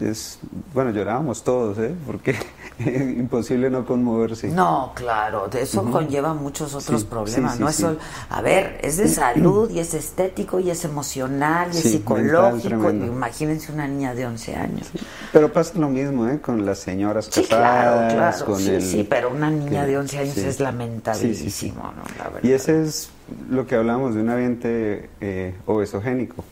es, 0.00 0.38
bueno, 0.72 0.90
llorábamos 0.90 1.44
todos, 1.44 1.78
¿eh? 1.78 1.94
Porque 2.06 2.34
imposible 3.18 3.68
no 3.70 3.84
conmoverse. 3.84 4.48
No, 4.48 4.92
claro, 4.94 5.48
de 5.48 5.62
eso 5.62 5.82
Ujú. 5.82 5.90
conlleva 5.92 6.34
muchos 6.34 6.74
otros 6.74 7.02
Sí, 7.02 7.06
problemas, 7.10 7.52
sí, 7.52 7.56
sí, 7.58 7.62
¿no? 7.62 7.68
Es 7.68 7.76
sí. 7.76 7.82
sol- 7.82 7.98
a 8.30 8.40
ver, 8.42 8.78
es 8.82 8.96
de 8.96 9.08
salud 9.08 9.70
y 9.70 9.80
es 9.80 9.92
estético 9.94 10.60
y 10.60 10.70
es 10.70 10.84
emocional 10.84 11.68
y 11.72 11.76
es 11.76 11.82
psicológico. 11.82 12.76
mental. 12.76 13.08
Imagínense 13.08 13.72
una 13.72 13.86
niña 13.86 14.14
de 14.14 14.26
11 14.26 14.56
años. 14.56 14.88
Pero 15.32 15.52
pasa 15.52 15.78
lo 15.78 15.88
mismo, 15.88 16.26
¿eh? 16.28 16.40
Con 16.40 16.64
las 16.64 16.78
señoras 16.78 17.26
casadas, 17.28 17.48
claro, 17.48 18.14
claro. 18.16 18.44
con 18.46 18.58
Sí, 18.58 18.70
el... 18.70 18.82
sí, 18.82 19.06
pero 19.08 19.30
una 19.30 19.50
niña 19.50 19.84
de 19.86 19.98
11 19.98 20.18
años 20.18 20.36
es 20.38 20.58
lamentabilísimo. 20.60 21.82
¿no? 21.82 22.02
La 22.18 22.24
verdad. 22.30 22.40
Y 22.42 22.52
ese 22.52 22.82
es 22.82 23.10
lo 23.50 23.66
que 23.66 23.76
hablamos 23.76 24.14
de 24.14 24.22
un 24.22 24.30
ambiente 24.30 25.10
eh, 25.20 25.54
obesogénico. 25.66 26.44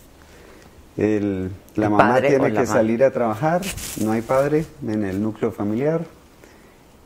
El- 0.97 1.51
la 1.77 1.87
El 1.87 1.93
mamá 1.93 2.21
tiene 2.21 2.53
que 2.53 2.59
ma- 2.61 2.67
salir 2.67 3.05
a 3.05 3.13
trabajar, 3.13 3.63
no 4.01 4.11
hay 4.13 4.21
padre 4.23 4.65
en 4.87 5.05
el 5.05 5.23
núcleo 5.23 5.53
familiar 5.53 6.05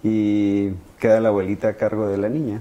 y 0.02 0.70
queda 0.98 1.20
la 1.20 1.28
abuelita 1.28 1.68
a 1.68 1.74
cargo 1.74 2.06
de 2.08 2.18
la 2.18 2.28
niña, 2.28 2.60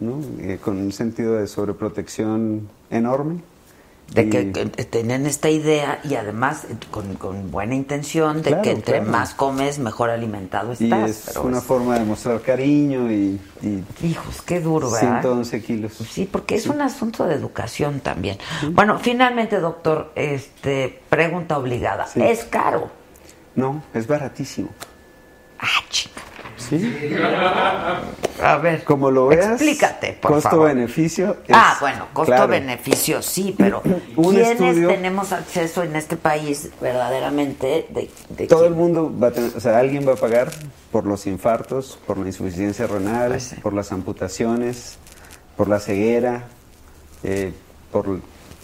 ¿no? 0.00 0.20
Eh, 0.40 0.58
con 0.62 0.78
un 0.78 0.92
sentido 0.92 1.34
de 1.36 1.46
sobreprotección 1.46 2.68
enorme. 2.90 3.40
De 4.12 4.28
que, 4.28 4.42
Y- 4.42 4.52
que 4.52 4.66
tenían 4.84 5.24
esta 5.24 5.48
idea 5.48 5.98
y 6.04 6.14
además 6.16 6.64
eh, 6.64 6.76
con, 6.90 7.14
con 7.14 7.50
buena 7.50 7.74
intención 7.74 8.42
de 8.42 8.50
Claro, 8.50 8.62
que 8.62 8.70
entre 8.72 8.96
claro. 8.98 9.10
más 9.10 9.32
comes, 9.32 9.78
mejor 9.78 10.10
alimentado 10.10 10.74
y 10.78 10.84
estás. 10.84 11.08
es 11.10 11.22
pero 11.28 11.44
una 11.44 11.58
es- 11.58 11.64
forma 11.64 11.98
de 11.98 12.04
mostrar 12.04 12.42
cariño 12.42 13.10
y, 13.10 13.40
y 13.62 13.82
Hijos, 14.06 14.42
qué 14.42 14.60
duro, 14.60 14.90
¿verdad? 14.90 15.22
111 15.22 15.62
kilos. 15.62 15.92
Sí, 16.10 16.28
porque 16.30 16.54
es 16.56 16.66
un 16.66 16.82
asunto 16.82 17.24
de 17.24 17.34
educación 17.34 18.00
también. 18.00 18.36
Bueno, 18.72 18.98
finalmente, 18.98 19.58
doctor, 19.58 20.12
este, 20.16 21.00
pregunta 21.08 21.56
obligada. 21.56 22.06
Sí. 22.06 22.20
¿Es 22.20 22.44
caro? 22.44 22.90
No, 23.56 23.82
es 23.94 24.06
baratísimo. 24.06 24.68
Ah, 25.60 25.66
chica. 25.88 26.20
¿Sí? 26.56 26.94
A 28.42 28.56
ver, 28.58 28.84
Como 28.84 29.10
lo 29.10 29.26
veas, 29.28 29.46
explícate, 29.52 30.12
por 30.20 30.40
favor. 30.40 30.42
costo-beneficio. 30.42 31.36
Ah, 31.52 31.76
bueno, 31.80 32.08
claro. 32.12 32.42
costo-beneficio 32.42 33.22
sí, 33.22 33.54
pero 33.56 33.82
Un 34.16 34.34
¿quiénes 34.34 34.52
estudio- 34.52 34.88
tenemos 34.88 35.32
acceso 35.32 35.82
en 35.82 35.96
este 35.96 36.16
país 36.16 36.70
verdaderamente 36.80 37.86
de, 37.90 38.10
de 38.30 38.46
Todo 38.46 38.60
quién? 38.60 38.72
el 38.72 38.78
mundo 38.78 39.12
va 39.22 39.28
a 39.28 39.30
tener, 39.30 39.52
o 39.56 39.60
sea, 39.60 39.78
alguien 39.78 40.06
va 40.06 40.12
a 40.12 40.16
pagar 40.16 40.50
por 40.92 41.06
los 41.06 41.26
infartos, 41.26 41.98
por 42.06 42.18
la 42.18 42.26
insuficiencia 42.26 42.86
renal, 42.86 43.30
Pues 43.30 43.42
sí. 43.44 43.56
por 43.56 43.72
las 43.72 43.92
amputaciones, 43.92 44.96
por 45.56 45.68
la 45.68 45.78
ceguera, 45.80 46.44
eh, 47.22 47.52
por 47.92 48.06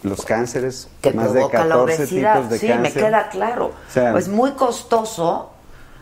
los 0.02 0.24
cánceres, 0.24 0.88
que 1.00 1.12
más 1.12 1.26
de 1.32 1.40
provoca 1.40 1.64
la 1.64 1.74
14 1.76 1.96
obesidad. 2.02 2.34
tipos 2.36 2.50
de 2.50 2.58
sí, 2.58 2.68
cáncer. 2.68 2.94
me 2.94 3.00
queda 3.00 3.28
claro. 3.28 3.66
O 3.66 3.92
sea, 3.92 4.16
es 4.18 4.28
muy 4.28 4.52
costoso. 4.52 5.52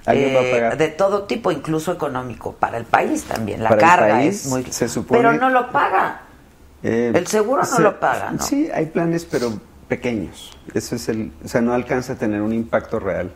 Eh, 0.06 0.74
de 0.78 0.88
todo 0.88 1.24
tipo, 1.24 1.50
incluso 1.52 1.92
económico, 1.92 2.52
para 2.54 2.78
el 2.78 2.84
país 2.84 3.24
también. 3.24 3.62
La 3.62 3.70
Para 3.70 3.80
carga 3.80 4.14
país, 4.16 4.44
es 4.44 4.50
muy. 4.50 4.64
se 4.64 4.88
supone- 4.88 5.18
Pero 5.20 5.32
no 5.34 5.50
lo 5.50 5.70
paga. 5.70 6.22
Eh, 6.82 7.12
El 7.14 7.26
seguro 7.26 7.62
no 7.70 7.78
lo 7.80 7.98
paga, 8.00 8.30
¿no? 8.32 8.40
Sí, 8.42 8.68
hay 8.72 8.86
planes, 8.86 9.24
pero 9.24 9.52
pequeños. 9.88 10.56
Eso 10.74 10.94
es 10.96 11.08
el, 11.08 11.32
o 11.44 11.48
sea, 11.48 11.60
no 11.60 11.72
alcanza 11.72 12.12
a 12.12 12.16
tener 12.16 12.40
un 12.42 12.52
impacto 12.52 12.98
real. 13.00 13.32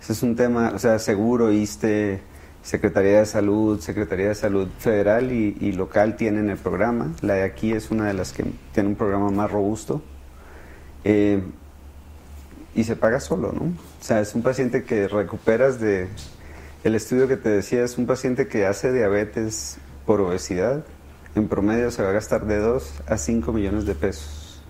Ese 0.00 0.12
es 0.12 0.22
un 0.22 0.36
tema, 0.36 0.72
o 0.74 0.78
sea, 0.78 0.98
seguro, 1.00 1.50
ISTE, 1.50 2.20
Secretaría 2.62 3.18
de 3.20 3.26
Salud, 3.26 3.80
Secretaría 3.80 4.28
de 4.28 4.34
Salud 4.34 4.68
Federal 4.78 5.32
y, 5.32 5.56
y 5.60 5.72
local 5.72 6.16
tienen 6.16 6.50
el 6.50 6.56
programa. 6.58 7.12
La 7.20 7.34
de 7.34 7.42
aquí 7.42 7.72
es 7.72 7.90
una 7.90 8.06
de 8.06 8.14
las 8.14 8.32
que 8.32 8.44
tiene 8.72 8.90
un 8.90 8.94
programa 8.94 9.30
más 9.30 9.50
robusto. 9.50 10.02
Eh, 11.04 11.42
y 12.78 12.84
se 12.84 12.94
paga 12.94 13.18
solo, 13.18 13.50
¿no? 13.52 13.62
O 13.62 14.04
sea, 14.04 14.20
es 14.20 14.34
un 14.36 14.42
paciente 14.42 14.84
que 14.84 15.08
recuperas 15.08 15.80
de... 15.80 16.06
El 16.84 16.94
estudio 16.94 17.26
que 17.26 17.36
te 17.36 17.48
decía 17.48 17.82
es 17.82 17.98
un 17.98 18.06
paciente 18.06 18.46
que 18.46 18.66
hace 18.66 18.92
diabetes 18.92 19.78
por 20.06 20.20
obesidad. 20.20 20.84
En 21.34 21.48
promedio 21.48 21.90
se 21.90 22.02
va 22.04 22.10
a 22.10 22.12
gastar 22.12 22.46
de 22.46 22.58
2 22.58 22.90
a 23.08 23.16
5 23.16 23.52
millones 23.52 23.84
de 23.84 23.94
pesos 23.96 24.62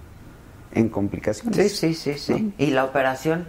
en 0.73 0.89
complicaciones. 0.89 1.55
Sí, 1.55 1.69
sí, 1.69 1.95
sí, 1.95 2.19
sí. 2.19 2.55
¿Y 2.57 2.69
la 2.71 2.85
operación? 2.87 3.47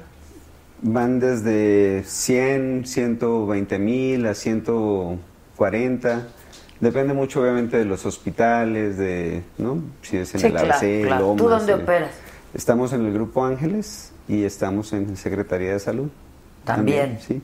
Van 0.81 1.19
desde 1.21 2.03
100, 2.05 2.85
120 2.85 3.79
mil 3.79 4.25
a 4.25 4.33
140. 4.33 6.27
Depende 6.81 7.13
mucho 7.13 7.41
obviamente 7.41 7.77
de 7.77 7.85
los 7.85 8.05
hospitales, 8.05 8.97
de, 8.97 9.43
¿no? 9.57 9.81
Si 10.01 10.17
es 10.17 10.33
en 10.35 10.39
Sí, 10.41 10.45
el 10.47 10.51
claro, 10.53 10.73
ABC, 10.73 11.05
claro. 11.05 11.21
Lomas, 11.27 11.37
¿Tú 11.37 11.49
dónde 11.49 11.73
el- 11.73 11.81
operas? 11.81 12.11
Estamos 12.53 12.93
en 12.93 13.05
el 13.05 13.13
Grupo 13.13 13.45
Ángeles 13.45 14.08
y 14.29 14.45
estamos 14.45 14.93
en 14.93 15.17
Secretaría 15.17 15.73
de 15.73 15.79
Salud. 15.79 16.07
También. 16.63 17.19
sí. 17.25 17.41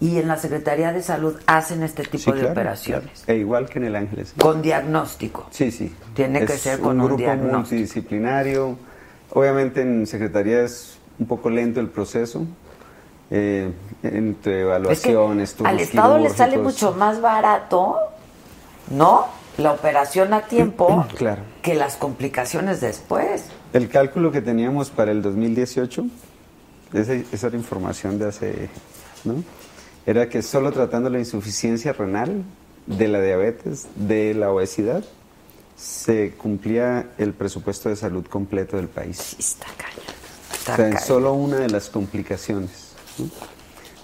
Y 0.00 0.18
en 0.18 0.26
la 0.26 0.36
Secretaría 0.36 0.92
de 0.92 1.00
Salud 1.00 1.36
hacen 1.46 1.84
este 1.84 2.02
tipo 2.02 2.18
Sí, 2.18 2.32
de 2.32 2.38
claro, 2.38 2.52
operaciones. 2.52 3.22
claro. 3.24 3.38
E 3.38 3.40
igual 3.40 3.68
que 3.68 3.78
en 3.78 3.84
el 3.84 3.94
Ángeles. 3.94 4.34
Con 4.36 4.60
diagnóstico. 4.60 5.46
Sí, 5.50 5.70
sí. 5.70 5.94
Tiene 6.14 6.44
que 6.44 6.54
Es 6.54 6.60
ser 6.60 6.80
con 6.80 6.98
un 7.00 7.06
grupo 7.06 7.18
diagnóstico. 7.22 7.58
multidisciplinario. 7.58 8.76
Obviamente 9.32 9.82
en 9.82 10.06
Secretaría 10.08 10.62
es 10.64 10.98
un 11.20 11.26
poco 11.26 11.50
lento 11.50 11.78
el 11.78 11.86
proceso. 11.88 12.44
Eh, 13.30 13.70
entre 14.02 14.52
Es 14.92 15.00
que 15.00 15.12
evaluaciones, 15.12 15.54
turnos 15.54 15.72
al 15.72 15.80
Estado 15.80 16.18
le 16.18 16.30
sale 16.30 16.58
mucho 16.58 16.92
más 16.94 17.20
barato, 17.20 17.96
¿no? 18.90 19.26
La 19.56 19.70
operación 19.72 20.34
a 20.34 20.42
tiempo 20.42 21.06
Claro. 21.16 21.42
que 21.62 21.74
las 21.74 21.94
complicaciones 21.96 22.80
después. 22.80 23.44
El 23.72 23.88
cálculo 23.88 24.32
que 24.32 24.42
teníamos 24.42 24.90
para 24.90 25.12
el 25.12 25.22
2018, 25.22 26.06
esa, 26.92 27.14
esa 27.14 27.46
era 27.46 27.56
información 27.56 28.18
de 28.18 28.26
hace, 28.26 28.68
¿no? 29.24 29.42
Era 30.04 30.28
que 30.28 30.42
solo 30.42 30.72
tratando 30.72 31.08
la 31.10 31.18
insuficiencia 31.18 31.92
renal, 31.92 32.44
de 32.86 33.08
la 33.08 33.20
diabetes, 33.20 33.86
de 33.94 34.34
la 34.34 34.50
obesidad, 34.50 35.04
se 35.76 36.32
cumplía 36.32 37.10
el 37.18 37.32
presupuesto 37.32 37.88
de 37.88 37.96
salud 37.96 38.26
completo 38.26 38.76
del 38.76 38.88
país. 38.88 39.36
Está 39.38 39.66
cañón. 39.66 40.14
Está 40.52 40.72
o 40.74 40.76
sea, 40.76 40.88
en 40.88 40.98
solo 40.98 41.32
una 41.34 41.56
de 41.56 41.68
las 41.68 41.88
complicaciones. 41.88 42.92
¿no? 43.18 43.28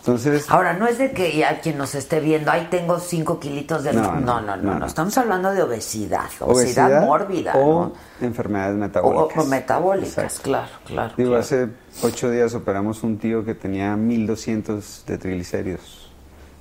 Entonces, 0.09 0.47
Ahora, 0.49 0.73
no 0.73 0.87
es 0.87 0.97
de 0.97 1.13
que 1.13 1.37
ya 1.37 1.61
quien 1.61 1.77
nos 1.77 1.95
esté 1.95 2.21
viendo, 2.21 2.51
ahí 2.51 2.69
tengo 2.71 2.99
cinco 2.99 3.39
kilitos 3.39 3.85
de... 3.85 3.93
No, 3.93 4.19
no, 4.19 4.41
no, 4.41 4.57
no, 4.57 4.87
Estamos 4.87 5.17
hablando 5.19 5.53
de 5.53 5.63
obesidad, 5.63 6.31
obesidad, 6.41 7.05
mórbida, 7.05 7.53
o 7.55 7.93
¿no? 8.21 8.27
enfermedades 8.27 8.77
metabólicas. 8.77 9.45
o 9.45 9.47
metabólicas, 9.49 10.19
Exacto. 10.19 10.43
claro, 10.43 10.69
claro. 10.87 11.15
Digo, 11.17 11.31
claro. 11.31 11.43
hace 11.43 11.69
ocho 12.03 12.31
días 12.31 12.55
operamos 12.55 13.03
un 13.03 13.19
tío 13.19 13.45
que 13.45 13.55
tenía 13.55 13.95
1200 13.97 15.05
de 15.07 15.19
triglicéridos 15.19 16.11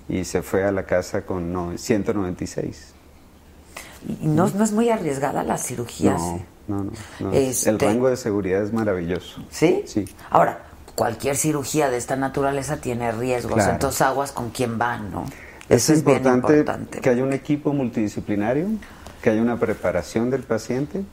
y 0.10 0.26
se 0.26 0.42
fue 0.42 0.66
a 0.66 0.72
la 0.74 0.84
casa 0.84 1.26
con 1.26 1.54
no, 1.54 1.78
196. 1.78 2.94
Y 4.22 4.28
no, 4.28 4.50
no 4.50 4.64
es 4.64 4.72
muy 4.74 4.90
arriesgada 4.90 5.44
la 5.44 5.58
cirugía. 5.58 6.12
No, 6.14 6.40
no, 6.68 6.84
no. 6.84 6.92
no. 7.22 7.32
Este- 7.32 7.70
El 7.70 7.80
rango 7.80 8.10
de 8.10 8.18
seguridad 8.18 8.62
es 8.62 8.74
maravilloso. 8.74 9.42
¿Sí? 9.50 9.84
Sí. 9.86 10.06
Ahora, 10.30 10.67
cualquier 10.98 11.36
cirugía 11.38 11.92
de 11.92 11.98
esta 11.98 12.16
naturaleza 12.16 12.78
tiene 12.78 13.12
riesgos, 13.12 13.54
Claro. 13.54 13.74
entonces 13.74 14.02
aguas 14.02 14.32
con 14.32 14.50
quién 14.50 14.80
van, 14.80 15.12
¿no? 15.12 15.26
Es, 15.70 15.90
Eso 15.92 16.04
bien 16.04 16.18
importante, 16.18 16.54
importante. 16.60 17.02
que 17.02 17.10
haya 17.12 17.24
un 17.24 17.34
equipo 17.34 17.72
multidisciplinario, 17.72 18.68
que 19.22 19.30
haya 19.30 19.42
una 19.42 19.60
preparación 19.60 20.32
del 20.32 20.42
paciente 20.42 21.04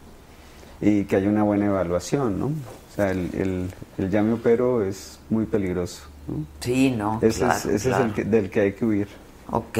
y 0.81 1.05
que 1.05 1.17
haya 1.17 1.29
una 1.29 1.43
buena 1.43 1.67
evaluación, 1.67 2.39
¿no? 2.41 2.47
O 2.47 2.95
sea, 2.97 3.11
el, 3.11 3.29
el, 3.35 3.71
el 3.99 4.11
ya 4.11 4.23
me 4.23 4.33
opero 4.33 4.83
es 4.83 5.19
muy 5.29 5.45
peligroso, 5.45 6.03
¿no? 6.29 6.47
Sí, 6.61 6.91
no, 6.91 7.19
Ese 7.21 7.41
claro, 7.41 7.55
es, 7.59 7.67
ese 7.67 7.89
claro. 7.91 8.05
es 8.05 8.09
el 8.11 8.15
que- 8.15 8.25
del 8.25 8.51
que 8.51 8.61
hay 8.61 8.73
que 8.73 8.85
huir. 8.87 9.09
Ok, 9.51 9.79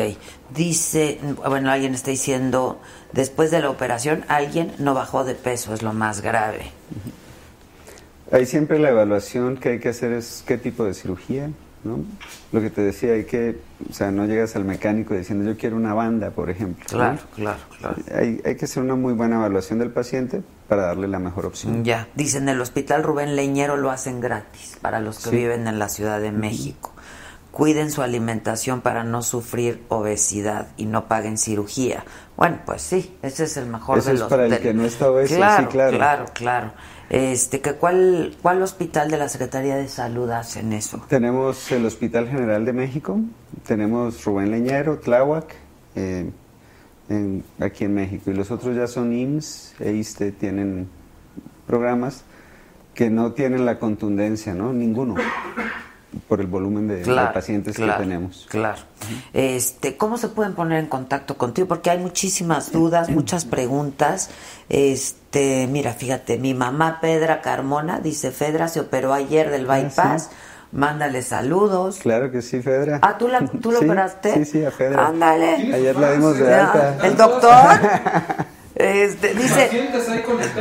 dice, 0.55 1.19
bueno, 1.49 1.71
alguien 1.71 1.95
está 1.95 2.11
diciendo, 2.11 2.79
después 3.13 3.51
de 3.51 3.63
la 3.63 3.71
operación 3.71 4.27
alguien 4.29 4.73
no 4.79 4.93
bajó 4.93 5.25
de 5.25 5.35
peso, 5.35 5.73
es 5.73 5.83
lo 5.83 5.95
más 5.95 6.21
grave. 6.21 6.71
Ahí 8.33 8.47
siempre 8.47 8.79
la 8.79 8.91
evaluación 8.91 9.57
que 9.57 9.71
hay 9.71 9.79
que 9.81 9.91
hacer 9.91 10.13
es 10.13 10.43
qué 10.47 10.57
tipo 10.59 10.85
de 10.85 10.95
cirugía, 10.95 11.51
¿no? 11.85 11.99
Lo 12.53 12.61
que 12.61 12.71
te 12.71 12.81
decía, 12.81 13.13
hay 13.13 13.25
que, 13.25 13.59
o 13.89 13.93
sea, 13.93 14.11
no 14.11 14.25
llegas 14.27 14.57
al 14.57 14.65
mecánico 14.65 15.15
diciendo 15.15 15.51
yo 15.51 15.57
quiero 15.59 15.77
una 15.77 15.93
banda, 15.95 16.31
por 16.31 16.49
ejemplo. 16.51 16.85
¿no? 16.91 16.99
Claro, 16.99 17.19
claro, 17.37 17.59
claro. 17.79 17.97
Hay, 18.15 18.41
hay 18.45 18.57
que 18.57 18.65
hacer 18.65 18.83
una 18.83 18.95
muy 18.95 19.13
buena 19.13 19.37
evaluación 19.37 19.79
del 19.79 19.91
paciente 19.91 20.43
para 20.69 20.87
darle 20.87 21.07
la 21.09 21.19
mejor 21.19 21.45
opción. 21.47 21.85
Ya, 21.85 22.09
dice 22.15 22.39
en 22.39 22.49
el 22.49 22.61
hospital 22.61 23.03
Rubén 23.03 23.37
Leñero 23.37 23.77
lo 23.77 23.91
hacen 23.91 24.21
gratis 24.21 24.79
para 24.81 25.01
los 25.01 25.19
que 25.23 25.31
Sí. 25.31 25.37
viven 25.37 25.67
en 25.69 25.79
la 25.79 25.89
Ciudad 25.91 26.21
de 26.21 26.33
México. 26.33 26.93
Cuiden 27.51 27.93
su 27.93 28.03
alimentación 28.03 28.81
para 28.81 29.05
no 29.05 29.23
sufrir 29.23 29.83
obesidad 29.89 30.69
y 30.77 30.87
no 30.87 31.07
paguen 31.07 31.39
cirugía. 31.39 32.05
Bueno, 32.37 32.59
pues 32.67 32.83
sí, 32.83 33.17
ese 33.23 33.45
es 33.45 33.57
el 33.59 33.67
mejor 33.67 33.99
Ese 33.99 34.09
de 34.09 34.15
es 34.15 34.21
los 34.21 34.29
para 34.31 34.47
el 34.47 34.59
que 34.59 34.75
no 34.75 34.85
está 34.85 35.09
obeso, 35.09 35.35
sí, 35.35 35.41
claro. 35.41 35.69
claro, 35.71 36.25
claro. 36.33 36.73
Este, 37.11 37.61
que 37.61 37.75
cuál 37.75 38.35
cuál 38.43 38.63
hospital 38.63 39.11
de 39.11 39.19
la 39.19 39.29
Secretaría 39.29 39.77
de 39.77 39.89
Salud 39.89 40.31
hacen 40.31 40.73
eso? 40.73 41.03
Tenemos 41.09 41.71
el 41.71 41.85
Hospital 41.87 42.29
General 42.29 42.65
de 42.65 42.73
México, 42.73 43.21
tenemos 43.67 44.25
Rubén 44.25 44.51
Leñero, 44.51 44.99
Tláhuac, 44.99 45.55
eh, 45.97 46.31
en- 47.09 47.45
aquí 47.61 47.85
en 47.85 47.95
México, 47.95 48.31
y 48.31 48.35
los 48.35 48.51
otros 48.51 48.75
ya 48.75 48.87
son 48.87 49.13
IMSS 49.13 49.75
e 49.81 49.93
ISSSTE, 49.93 50.33
tienen 50.33 50.89
programas 51.67 52.25
que 52.95 53.11
no 53.11 53.33
tienen 53.33 53.67
la 53.67 53.79
contundencia, 53.79 54.55
¿no? 54.55 54.73
Ninguno, 54.73 55.17
por 56.29 56.41
el 56.41 56.47
volumen 56.47 56.89
de, 56.89 57.05
pacientes 57.33 57.77
claro, 57.77 57.95
que 57.95 58.05
tenemos. 58.05 58.47
Claro. 58.49 58.83
Este, 59.33 59.97
¿cómo 59.97 60.19
se 60.19 60.29
pueden 60.29 60.55
poner 60.55 60.79
en 60.81 60.87
contacto 60.87 61.37
contigo? 61.37 61.69
Porque 61.69 61.91
hay 61.91 61.99
muchísimas 61.99 62.73
dudas, 62.73 63.11
muchas 63.11 63.45
preguntas. 63.45 64.31
Este, 64.69 65.67
mira, 65.71 65.93
fíjate, 65.93 66.39
mi 66.39 66.55
mamá 66.55 66.99
Pedra 67.01 67.43
Carmona 67.43 68.01
dice, 68.01 68.31
Fedra 68.31 68.69
se 68.69 68.81
operó 68.81 69.13
ayer 69.13 69.51
del 69.51 69.67
bypass. 69.67 70.31
Mándale 70.73 71.23
saludos. 71.23 71.99
Claro 71.99 72.33
que 72.33 72.43
sí, 72.43 72.61
Fedra. 72.61 72.99
Ah, 73.01 73.17
¿tú, 73.17 73.29
la, 73.29 73.47
tú 73.47 73.71
lo 73.71 73.79
Sí, 73.81 73.85
operaste? 73.85 74.35
Sí, 74.35 74.45
sí, 74.45 74.65
a 74.65 74.73
Fedra. 74.73 75.07
Ándale. 75.07 75.73
Ayer 75.73 75.95
la 75.95 76.13
dimos 76.13 76.37
de 76.37 76.53
alta. 76.53 77.07
El 77.07 77.17
doctor 77.17 77.53
este, 78.75 79.35
dice, 79.35 79.71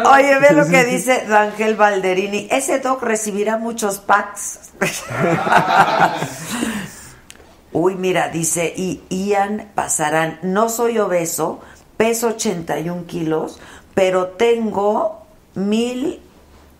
oye, 0.05 0.39
ve 0.39 0.53
lo 0.53 0.67
que 0.67 0.83
dice 0.85 1.25
Ángel 1.33 1.75
Valderini. 1.75 2.47
Ese 2.51 2.79
doc 2.79 3.01
recibirá 3.01 3.57
muchos 3.57 3.99
packs. 3.99 4.71
Uy, 7.71 7.95
mira, 7.95 8.29
dice, 8.29 8.71
y 8.75 9.01
Ian 9.09 9.71
Pasarán, 9.73 10.37
no 10.43 10.69
soy 10.69 10.99
obeso, 10.99 11.61
peso 11.97 12.27
81 12.27 13.05
kilos, 13.07 13.59
pero 13.95 14.27
tengo 14.27 15.25
mil, 15.55 16.19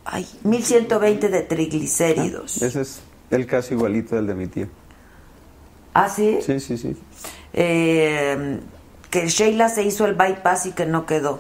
ay, 0.06 0.28
1120 0.44 1.30
de 1.30 1.42
triglicéridos. 1.42 2.62
Ese 2.62 2.82
es 2.82 3.02
el 3.32 3.48
caso 3.48 3.74
igualito 3.74 4.16
del 4.16 4.28
de 4.28 4.36
mi 4.36 4.46
tío. 4.46 4.68
¿Ah, 5.96 6.10
sí? 6.10 6.40
Sí, 6.46 6.60
sí, 6.60 6.78
sí. 6.78 6.96
Eh, 7.54 8.60
que 9.14 9.28
Sheila 9.30 9.70
se 9.70 9.84
hizo 9.84 10.08
el 10.08 10.16
bypass 10.16 10.66
y 10.66 10.72
que 10.72 10.88
no 10.88 11.06
quedó. 11.06 11.40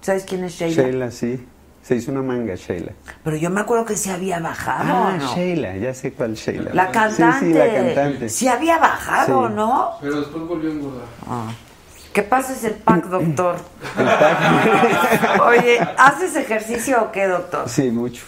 ¿Sabes 0.00 0.22
quién 0.22 0.44
es 0.44 0.52
Sheila? 0.52 0.82
Sheila, 0.84 1.10
sí. 1.10 1.44
Se 1.82 1.96
hizo 1.96 2.12
una 2.12 2.22
manga, 2.22 2.54
Sheila. 2.54 2.92
Pero 3.24 3.36
yo 3.36 3.50
me 3.50 3.60
acuerdo 3.62 3.84
que 3.84 3.96
se 3.96 4.12
había 4.12 4.38
bajado, 4.38 4.84
Ah, 5.08 5.16
¿no? 5.18 5.34
Sheila, 5.34 5.76
ya 5.76 5.92
sé 5.92 6.12
cuál 6.12 6.34
Sheila. 6.36 6.70
La 6.72 6.92
cantante. 6.92 7.46
Sí, 7.46 7.52
sí, 7.52 7.58
la 7.58 7.74
cantante. 7.74 8.28
Sí 8.28 8.46
había 8.46 8.78
bajado, 8.78 9.48
Sí. 9.48 9.54
¿no? 9.56 9.90
Pero 10.00 10.20
después 10.20 10.44
volvió 10.46 10.70
a 10.70 10.72
engordar. 10.72 11.04
Ah. 11.26 11.52
¿Qué 12.12 12.22
pasa 12.22 12.52
es 12.52 12.62
el 12.62 12.74
pack, 12.74 13.06
doctor? 13.06 13.56
Oye, 15.48 15.80
¿haces 15.98 16.36
ejercicio 16.36 17.02
o 17.02 17.10
qué, 17.12 17.26
doctor? 17.26 17.68
Sí, 17.68 17.90
mucho. 17.90 18.22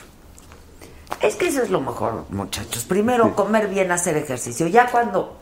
Es 1.21 1.37
que 1.37 1.47
eso 1.47 1.63
es 1.63 1.71
lo 1.71 1.81
mejor, 1.81 2.25
muchachos. 2.31 2.85
Primero, 2.85 3.37
comer 3.37 3.69
bien, 3.69 3.93
hacer 3.93 4.17
ejercicio. 4.17 4.67
Ya 4.67 4.87
cuando 4.89 5.37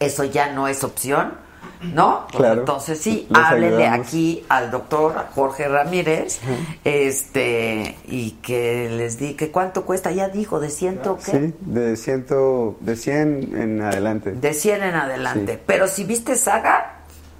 eso 0.00 0.24
ya 0.24 0.52
no 0.52 0.66
es 0.66 0.82
opción, 0.82 1.45
¿no? 1.82 2.26
Pues 2.28 2.36
Claro. 2.38 2.60
Entonces 2.60 2.98
sí, 3.00 3.26
Les 3.30 3.38
háblele 3.38 3.76
ayudamos. 3.84 4.06
aquí 4.06 4.44
al 4.48 4.70
doctor 4.70 5.26
Jorge 5.34 5.68
Ramírez, 5.68 6.40
este, 6.84 7.96
y 8.06 8.32
que 8.42 8.88
les 8.90 9.18
di 9.18 9.34
que 9.34 9.50
cuánto 9.50 9.84
cuesta. 9.84 10.10
Ya 10.10 10.28
dijo, 10.28 10.60
de 10.60 10.70
ciento, 10.70 11.18
¿qué? 11.24 11.30
Sí, 11.30 11.54
de, 11.60 11.96
ciento, 11.96 12.76
de 12.80 12.96
100 12.96 13.56
en 13.56 13.82
adelante. 13.82 14.32
De 14.32 14.54
100 14.54 14.82
en 14.82 14.94
adelante. 14.94 15.54
Sí. 15.54 15.62
Pero 15.66 15.86
si 15.88 16.04
viste 16.04 16.36
saga, 16.36 16.95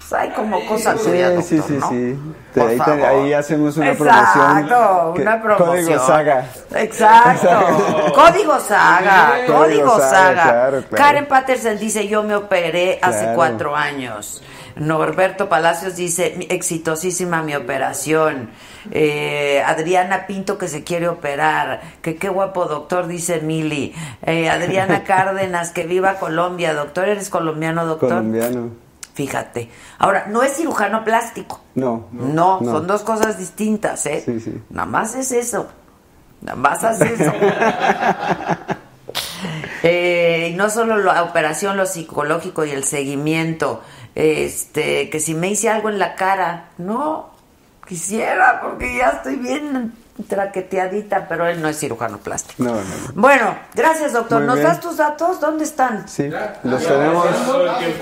pues 0.08 0.20
hay 0.20 0.30
como 0.30 0.64
cosas 0.66 1.00
Sí, 1.00 1.10
tuyas, 1.10 1.44
sí, 1.46 1.60
sí, 1.66 1.72
¿no? 1.80 1.88
sí. 1.88 2.18
Ahí, 2.58 2.68
te- 2.68 2.76
favor. 2.78 3.04
ahí 3.04 3.32
hacemos 3.34 3.76
una 3.76 3.90
Exacto, 3.90 4.40
promoción. 4.40 5.14
que- 5.14 5.22
una 5.22 5.42
promoción. 5.42 5.68
Código 5.84 6.06
Saga. 6.06 6.44
Exacto. 6.74 8.12
Código 8.14 8.60
Saga, 8.60 9.32
Código 9.46 9.58
código 9.58 9.98
Saga, 9.98 10.10
Saga. 10.10 10.42
claro, 10.42 10.82
claro. 10.88 10.96
Karen 11.04 11.26
Patterson 11.26 11.78
dice, 11.78 12.08
yo 12.08 12.22
me 12.22 12.34
operé 12.34 12.98
hace 13.02 13.32
cuatro 13.34 13.76
años. 13.76 14.42
Norberto 14.76 15.48
Palacios 15.48 15.96
dice, 15.96 16.34
"Mi- 16.36 16.46
exitosísima 16.50 17.42
mi 17.42 17.54
operación. 17.54 18.50
Eh, 18.90 19.62
Adriana 19.66 20.26
Pinto 20.26 20.58
que 20.58 20.68
se 20.68 20.84
quiere 20.84 21.08
operar. 21.08 21.80
Que 22.02 22.16
qué 22.16 22.28
guapo 22.28 22.66
doctor, 22.66 23.06
dice 23.06 23.40
Mili. 23.40 23.94
Eh, 24.22 24.50
Adriana 24.50 25.02
Cárdenas, 25.06 25.70
que 25.70 25.84
viva 25.86 26.14
Colombia. 26.14 26.74
Doctor, 26.74 27.08
¿eres 27.08 27.30
colombiano, 27.30 27.86
doctor? 27.86 28.10
Colombiano. 28.10 28.70
Fíjate. 29.16 29.70
Ahora, 29.98 30.26
no 30.28 30.42
es 30.42 30.56
cirujano 30.56 31.02
plástico. 31.02 31.62
No. 31.74 32.08
No, 32.12 32.60
son 32.62 32.86
dos 32.86 33.00
cosas 33.00 33.38
distintas, 33.38 34.04
¿eh? 34.04 34.22
Sí, 34.22 34.40
sí. 34.40 34.62
Nada 34.68 34.84
más 34.84 35.14
es 35.14 35.32
eso. 35.32 35.68
Nada 36.42 36.56
más 36.56 36.84
haces 36.84 37.18
eso. 37.18 37.32
Eh, 39.82 40.48
y 40.52 40.56
no 40.56 40.68
solo 40.68 40.96
la 40.96 41.22
operación, 41.22 41.76
lo 41.76 41.86
psicológico 41.86 42.64
y 42.64 42.70
el 42.70 42.82
seguimiento. 42.82 43.82
Este, 44.16 45.08
que 45.10 45.20
si 45.20 45.34
me 45.34 45.48
hice 45.48 45.68
algo 45.68 45.90
en 45.90 46.00
la 46.00 46.16
cara, 46.16 46.70
no, 46.78 47.30
quisiera, 47.86 48.60
porque 48.62 48.96
ya 48.96 49.10
estoy 49.10 49.36
bien 49.36 49.92
traqueteadita, 50.28 51.28
pero 51.28 51.46
él 51.46 51.60
no 51.60 51.68
es 51.68 51.78
cirujano 51.78 52.18
plástico. 52.18 52.62
No, 52.62 52.72
no, 52.72 52.80
no. 52.80 52.84
Bueno, 53.14 53.56
gracias 53.74 54.12
doctor. 54.12 54.38
Muy 54.38 54.46
¿Nos 54.46 54.56
bien. 54.56 54.68
das 54.68 54.80
tus 54.80 54.96
datos? 54.96 55.40
¿Dónde 55.40 55.64
están? 55.64 56.08
Sí, 56.08 56.30
los 56.62 56.82
tenemos. 56.86 57.26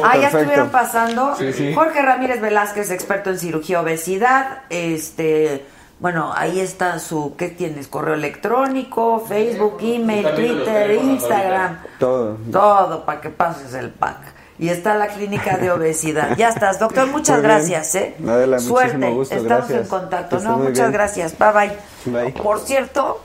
Ah, 0.05 0.17
ya 0.17 0.29
estuvieron 0.29 0.71
pasando. 0.71 1.35
Sí, 1.37 1.53
sí. 1.53 1.75
Jorge 1.75 2.03
Ramírez 2.03 2.41
Velázquez, 2.41 2.91
experto 2.91 3.31
en 3.31 3.39
cirugía 3.39 3.81
obesidad. 3.81 4.63
Este, 4.71 5.67
bueno, 6.01 6.33
ahí 6.37 6.61
está 6.61 6.99
su, 6.99 7.35
¿qué 7.37 7.49
tienes? 7.49 7.89
Correo 7.89 8.15
electrónico, 8.15 9.25
Facebook, 9.27 9.79
email, 9.81 10.35
Twitter, 10.35 10.91
Instagram, 10.93 11.79
Todo. 11.99 12.37
todo 12.53 13.05
para 13.05 13.21
que 13.21 13.31
pases 13.31 13.75
el 13.75 13.91
pack. 13.91 14.34
Y 14.59 14.69
está 14.69 14.95
la 14.95 15.09
clínica 15.09 15.57
de 15.57 15.71
obesidad. 15.73 16.37
Ya 16.37 16.49
estás, 16.51 16.79
doctor, 16.79 17.09
muchas 17.09 17.43
gracias, 17.43 17.95
¿eh? 17.97 18.15
Adela, 18.27 18.61
Suerte, 18.61 19.11
gusto, 19.11 19.35
estamos 19.35 19.59
gracias. 19.69 19.81
en 19.83 19.89
contacto. 19.89 20.39
No, 20.41 20.59
muchas 20.59 20.75
bien. 20.79 20.93
gracias. 20.93 21.35
Bye 21.39 21.49
bye. 21.53 22.13
Bye. 22.23 22.33
Por 22.33 22.61
cierto, 22.61 23.21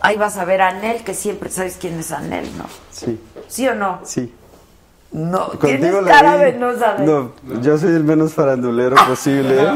ahí 0.00 0.16
vas 0.16 0.36
a 0.36 0.44
ver 0.44 0.62
a 0.62 0.68
Anel, 0.68 1.02
que 1.02 1.14
siempre 1.14 1.50
sabes 1.50 1.76
quién 1.80 1.98
es 1.98 2.12
Anel, 2.12 2.48
¿no? 2.56 2.64
Sí, 2.92 3.20
¿Sí 3.48 3.66
o 3.68 3.74
no? 3.74 4.00
sí. 4.04 4.32
No, 5.12 5.46
tienes 5.60 5.92
cara 6.06 6.36
vi. 6.36 6.44
de 6.44 6.52
no 6.52 6.78
saber. 6.78 7.00
No, 7.00 7.32
yo 7.60 7.76
soy 7.76 7.96
el 7.96 8.04
menos 8.04 8.32
farandulero 8.32 8.94
posible. 9.08 9.60
¿eh? 9.60 9.68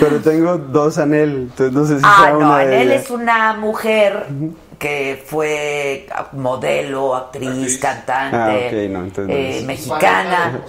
Pero 0.00 0.18
tengo 0.18 0.58
dos 0.58 0.98
Anel, 0.98 1.48
entonces 1.56 1.72
no 1.72 1.84
sé 1.86 1.98
si 1.98 2.02
Ah, 2.04 2.16
sea 2.22 2.30
no, 2.32 2.38
una 2.38 2.58
Anel 2.58 2.90
es 2.90 3.08
una 3.10 3.52
mujer 3.52 4.26
que 4.82 5.22
fue 5.24 6.08
modelo, 6.32 7.14
actriz, 7.14 7.78
cantante, 7.78 8.36
Ah, 8.36 8.88
no, 8.90 9.28
eh, 9.28 9.62
mexicana, 9.64 10.60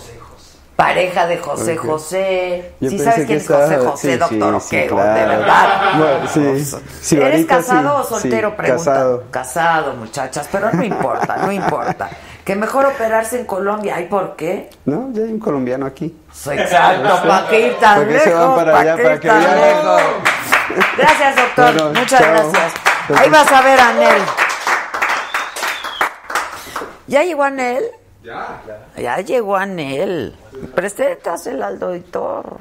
pareja 0.76 1.26
de 1.26 1.38
José. 1.39 1.76
José. 1.78 2.72
Yo 2.80 2.91
¿Sí 2.91 2.99
sabes 2.99 3.26
quién 3.26 3.38
es 3.38 3.41
estaba- 3.43 3.64
José 3.66 3.78
José, 3.80 4.11
sí, 4.14 4.18
doctor? 4.20 4.61
sí, 4.61 4.68
¿o 4.68 4.70
qué? 4.70 4.88
sí, 4.88 4.93
¿O 4.93 4.97
de 4.97 5.26
verdad? 5.26 6.28
Sí, 7.01 7.16
¿Eres 7.18 7.45
casado 7.47 7.95
o 7.97 8.03
soltero? 8.03 8.49
sí, 8.51 8.55
Pregunta. 8.55 8.91
casado. 8.91 9.24
Casado, 9.32 9.93
muchachas, 9.95 10.47
pero 10.51 10.72
no 10.72 10.84
importa, 10.84 11.38
no 11.38 11.51
importa. 11.51 12.07
Que 12.45 12.55
mejor 12.55 12.86
operarse 12.86 13.39
en 13.39 13.45
Colombia. 13.45 13.95
¿Ay, 13.97 14.05
por 14.05 14.36
qué? 14.36 14.70
No, 14.86 15.09
ya 15.11 15.24
hay 15.24 15.32
un 15.32 15.39
colombiano 15.39 15.88
aquí. 15.88 16.16
Exacto, 16.51 17.28
¿para 17.28 17.47
qué 17.47 17.68
ir 17.68 17.76
tan 17.80 17.95
¿Para 17.95 18.07
qué 18.14 18.20
se 18.20 18.30
van 18.34 18.41
lejos? 18.41 18.55
para 18.59 18.72
¿Para 18.74 18.80
allá? 18.93 18.95
qué 18.95 19.01
¿Para 19.03 19.16
ir 19.16 19.20
que 19.22 19.28
lejos? 19.32 20.01
Gracias, 20.97 21.36
doctor. 21.36 21.74
Bueno, 21.74 21.89
Muchas 21.99 22.20
chao. 22.22 22.51
gracias. 22.51 22.92
Ahí 23.09 23.29
vas 23.29 23.51
a 23.51 23.61
ver 23.61 23.79
a 23.79 23.89
Anel. 23.89 24.21
¿Ya 27.07 27.23
llegó 27.23 27.43
Anel? 27.43 27.83
Ya. 28.23 28.61
Ya 28.95 29.17
llegó 29.19 29.57
Anel. 29.57 30.35
Preséntasela 30.73 31.67
al 31.67 31.79
doctor. 31.79 32.57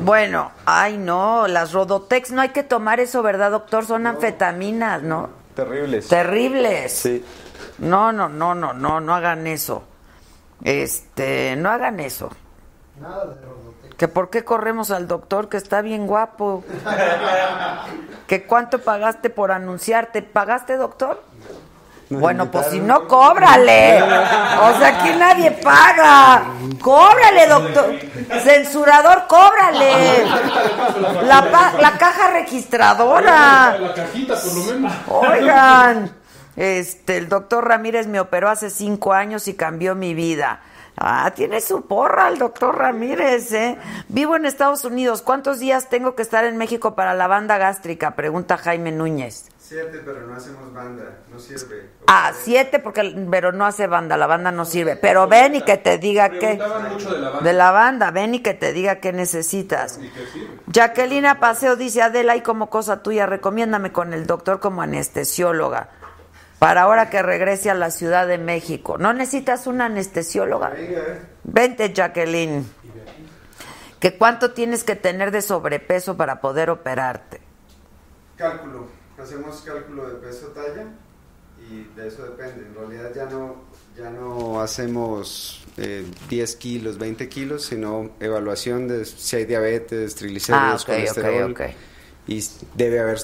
Bueno, 0.00 0.50
ay 0.64 0.96
no, 0.96 1.46
las 1.46 1.72
Rodotex 1.72 2.32
no 2.32 2.40
hay 2.40 2.48
que 2.48 2.62
tomar 2.62 2.98
eso, 2.98 3.22
¿verdad, 3.22 3.50
doctor? 3.52 3.86
Son 3.86 4.06
anfetaminas, 4.06 5.02
¿no? 5.02 5.30
Terribles. 5.54 6.08
Terribles. 6.08 6.92
Sí. 6.92 7.24
No, 7.78 8.10
no, 8.10 8.28
no, 8.28 8.54
no, 8.54 8.72
no, 8.72 9.00
no 9.00 9.14
hagan 9.14 9.46
eso. 9.46 9.84
Este, 10.64 11.54
no 11.56 11.70
hagan 11.70 12.00
eso. 12.00 12.30
Nada 13.00 13.26
de 13.26 13.34
Rodotex. 13.42 13.71
Que 14.02 14.08
por 14.08 14.30
qué 14.30 14.42
corremos 14.44 14.90
al 14.90 15.06
doctor 15.06 15.48
que 15.48 15.56
está 15.56 15.80
bien 15.80 16.08
guapo. 16.08 16.64
Que 18.26 18.44
cuánto 18.46 18.80
pagaste 18.80 19.30
por 19.30 19.52
anunciarte. 19.52 20.22
¿Pagaste, 20.22 20.76
doctor? 20.76 21.22
Bueno, 22.10 22.50
pues 22.50 22.66
si 22.66 22.80
no, 22.80 23.06
cóbrale. 23.06 24.02
O 24.02 24.78
sea, 24.78 24.88
aquí 24.88 25.10
nadie 25.16 25.52
paga. 25.52 26.42
Cóbrale, 26.80 27.46
doctor. 27.46 27.94
Censurador, 28.42 29.26
cóbrale. 29.28 30.24
La, 31.22 31.48
pa- 31.52 31.74
la 31.80 31.92
caja 31.96 32.32
registradora. 32.32 33.78
La 33.78 33.94
cajita, 33.94 34.34
por 34.34 34.52
lo 34.52 34.64
menos. 34.64 34.92
Oigan, 35.06 36.10
este, 36.56 37.18
el 37.18 37.28
doctor 37.28 37.68
Ramírez 37.68 38.08
me 38.08 38.18
operó 38.18 38.50
hace 38.50 38.68
cinco 38.68 39.12
años 39.12 39.46
y 39.46 39.54
cambió 39.54 39.94
mi 39.94 40.12
vida. 40.14 40.60
Ah, 40.96 41.32
tiene 41.34 41.60
su 41.60 41.86
porra 41.86 42.28
el 42.28 42.38
doctor 42.38 42.76
Ramírez, 42.76 43.52
¿eh? 43.52 43.78
Vivo 44.08 44.36
en 44.36 44.44
Estados 44.44 44.84
Unidos. 44.84 45.22
¿Cuántos 45.22 45.58
días 45.58 45.88
tengo 45.88 46.14
que 46.14 46.22
estar 46.22 46.44
en 46.44 46.58
México 46.58 46.94
para 46.94 47.14
la 47.14 47.26
banda 47.26 47.58
gástrica? 47.58 48.14
Pregunta 48.14 48.58
Jaime 48.58 48.92
Núñez. 48.92 49.48
Siete, 49.58 50.02
pero 50.04 50.26
no 50.26 50.34
hacemos 50.34 50.72
banda. 50.74 51.20
No 51.30 51.38
sirve. 51.38 51.88
Ah, 52.06 52.32
siete, 52.38 52.78
porque 52.78 53.26
pero 53.30 53.52
no 53.52 53.64
hace 53.64 53.86
banda, 53.86 54.18
la 54.18 54.26
banda 54.26 54.52
no 54.52 54.66
sirve. 54.66 54.96
Pero 54.96 55.28
ven 55.28 55.54
y 55.54 55.62
que 55.62 55.78
te 55.78 55.96
diga 55.96 56.28
qué. 56.28 56.56
Preguntaban 56.56 56.92
mucho 56.92 57.14
de 57.14 57.20
la 57.20 57.30
banda. 57.30 57.48
De 57.48 57.52
la 57.54 57.70
banda, 57.70 58.10
ven 58.10 58.34
y 58.34 58.40
que 58.40 58.52
te 58.52 58.72
diga 58.74 58.96
qué 58.96 59.12
necesitas. 59.14 59.98
Jacqueline 60.66 61.38
Paseo 61.40 61.76
dice, 61.76 62.02
Adela, 62.02 62.36
y 62.36 62.42
como 62.42 62.68
cosa 62.68 63.02
tuya, 63.02 63.24
recomiéndame 63.24 63.92
con 63.92 64.12
el 64.12 64.26
doctor 64.26 64.60
como 64.60 64.82
anestesióloga. 64.82 65.88
Para 66.62 66.82
ahora 66.82 67.10
que 67.10 67.20
regrese 67.22 67.70
a 67.70 67.74
la 67.74 67.90
Ciudad 67.90 68.28
de 68.28 68.38
México. 68.38 68.96
¿No 68.96 69.12
necesitas 69.12 69.66
una 69.66 69.86
anestesióloga? 69.86 70.72
Vente, 71.42 71.92
Jacqueline. 71.92 72.64
¿Que 73.98 74.16
cuánto 74.16 74.52
tienes 74.52 74.84
que 74.84 74.94
tener 74.94 75.32
de 75.32 75.42
sobrepeso 75.42 76.16
para 76.16 76.40
poder 76.40 76.70
operarte? 76.70 77.40
Cálculo. 78.36 78.86
Hacemos 79.20 79.60
cálculo 79.62 80.08
de 80.08 80.14
peso 80.24 80.52
talla 80.54 80.84
y 81.68 81.82
de 81.96 82.06
eso 82.06 82.22
depende. 82.26 82.64
En 82.64 82.76
realidad 82.76 83.10
ya 83.12 83.24
no, 83.24 83.56
ya 83.98 84.10
no 84.10 84.60
hacemos 84.60 85.66
eh, 85.78 86.06
10 86.28 86.56
kilos, 86.56 86.96
20 86.96 87.28
kilos, 87.28 87.64
sino 87.64 88.10
evaluación 88.20 88.86
de 88.86 89.04
si 89.04 89.34
hay 89.34 89.46
diabetes, 89.46 90.14
triglicéridos, 90.14 90.64
Ah, 90.64 90.74
ok, 90.76 90.80
ok, 90.80 90.86
colesterol. 90.86 91.50
ok. 91.50 91.60
Y 92.28 92.44
debe 92.76 93.00
haber 93.00 93.18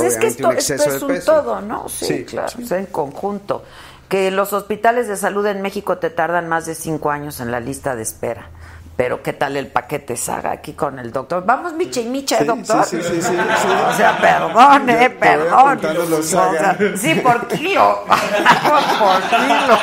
Pues 0.00 0.14
es 0.14 0.18
que 0.20 0.26
esto, 0.28 0.48
un 0.48 0.54
exceso 0.54 0.82
esto 0.84 0.94
es 0.94 1.00
de 1.00 1.06
un 1.06 1.12
peso. 1.12 1.32
todo, 1.32 1.60
¿no? 1.60 1.88
Sí, 1.88 2.24
claro, 2.24 2.52
es 2.58 2.70
en 2.72 2.86
conjunto. 2.86 3.64
Que 4.08 4.30
los 4.30 4.52
hospitales 4.52 5.06
de 5.08 5.16
salud 5.16 5.46
en 5.46 5.62
México 5.62 5.98
te 5.98 6.10
tardan 6.10 6.48
más 6.48 6.66
de 6.66 6.74
cinco 6.74 7.10
años 7.10 7.38
en 7.40 7.50
la 7.52 7.60
lista 7.60 7.94
de 7.94 8.02
espera. 8.02 8.48
Pero 8.96 9.22
¿qué 9.22 9.32
tal 9.32 9.56
el 9.56 9.68
paquete 9.68 10.14
saga 10.16 10.50
aquí 10.50 10.74
con 10.74 10.98
el 10.98 11.10
doctor? 11.10 11.44
Vamos, 11.46 11.72
Micha 11.72 12.00
y 12.00 12.06
Micha, 12.06 12.38
Sí, 12.38 12.44
doctor. 12.44 12.84
sí, 12.84 12.98
sí, 13.02 13.08
sí, 13.08 13.22
sí, 13.22 13.28
sí. 13.30 13.68
O 13.88 13.94
sea, 13.94 14.18
perdón, 14.20 14.90
eh, 14.90 15.08
perdón. 15.10 15.80
O 16.12 16.22
sea, 16.22 16.76
sí, 16.96 17.14
por 17.14 17.46
kilo. 17.48 18.04
por 18.98 19.22
kilo. 19.22 19.78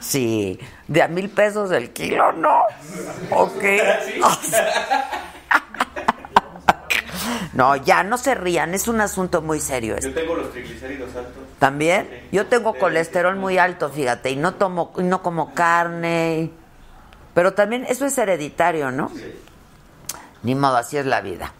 Sí, 0.00 0.58
de 0.88 1.02
a 1.02 1.08
mil 1.08 1.28
pesos 1.28 1.70
el 1.70 1.90
kilo, 1.90 2.32
¿no? 2.32 2.62
Ok. 3.30 3.62
No, 7.54 7.76
ya, 7.76 8.02
no 8.02 8.18
se 8.18 8.34
rían, 8.34 8.74
es 8.74 8.88
un 8.88 9.00
asunto 9.00 9.40
muy 9.40 9.58
serio 9.60 9.96
Yo 9.98 10.12
tengo 10.12 10.34
los 10.36 10.52
triglicéridos 10.52 11.14
altos. 11.16 11.42
¿También? 11.58 12.28
Yo 12.30 12.46
tengo 12.46 12.74
colesterol 12.74 13.36
muy 13.36 13.58
alto, 13.58 13.88
fíjate, 13.88 14.30
y 14.30 14.36
no 14.36 14.54
tomo, 14.54 14.92
y 14.98 15.02
no 15.02 15.22
como 15.22 15.54
carne. 15.54 16.50
Pero 17.34 17.54
también 17.54 17.84
eso 17.88 18.04
es 18.06 18.16
hereditario, 18.18 18.90
¿no? 18.90 19.10
Ni 20.42 20.54
modo, 20.54 20.76
así 20.76 20.96
es 20.98 21.06
la 21.06 21.20
vida. 21.20 21.52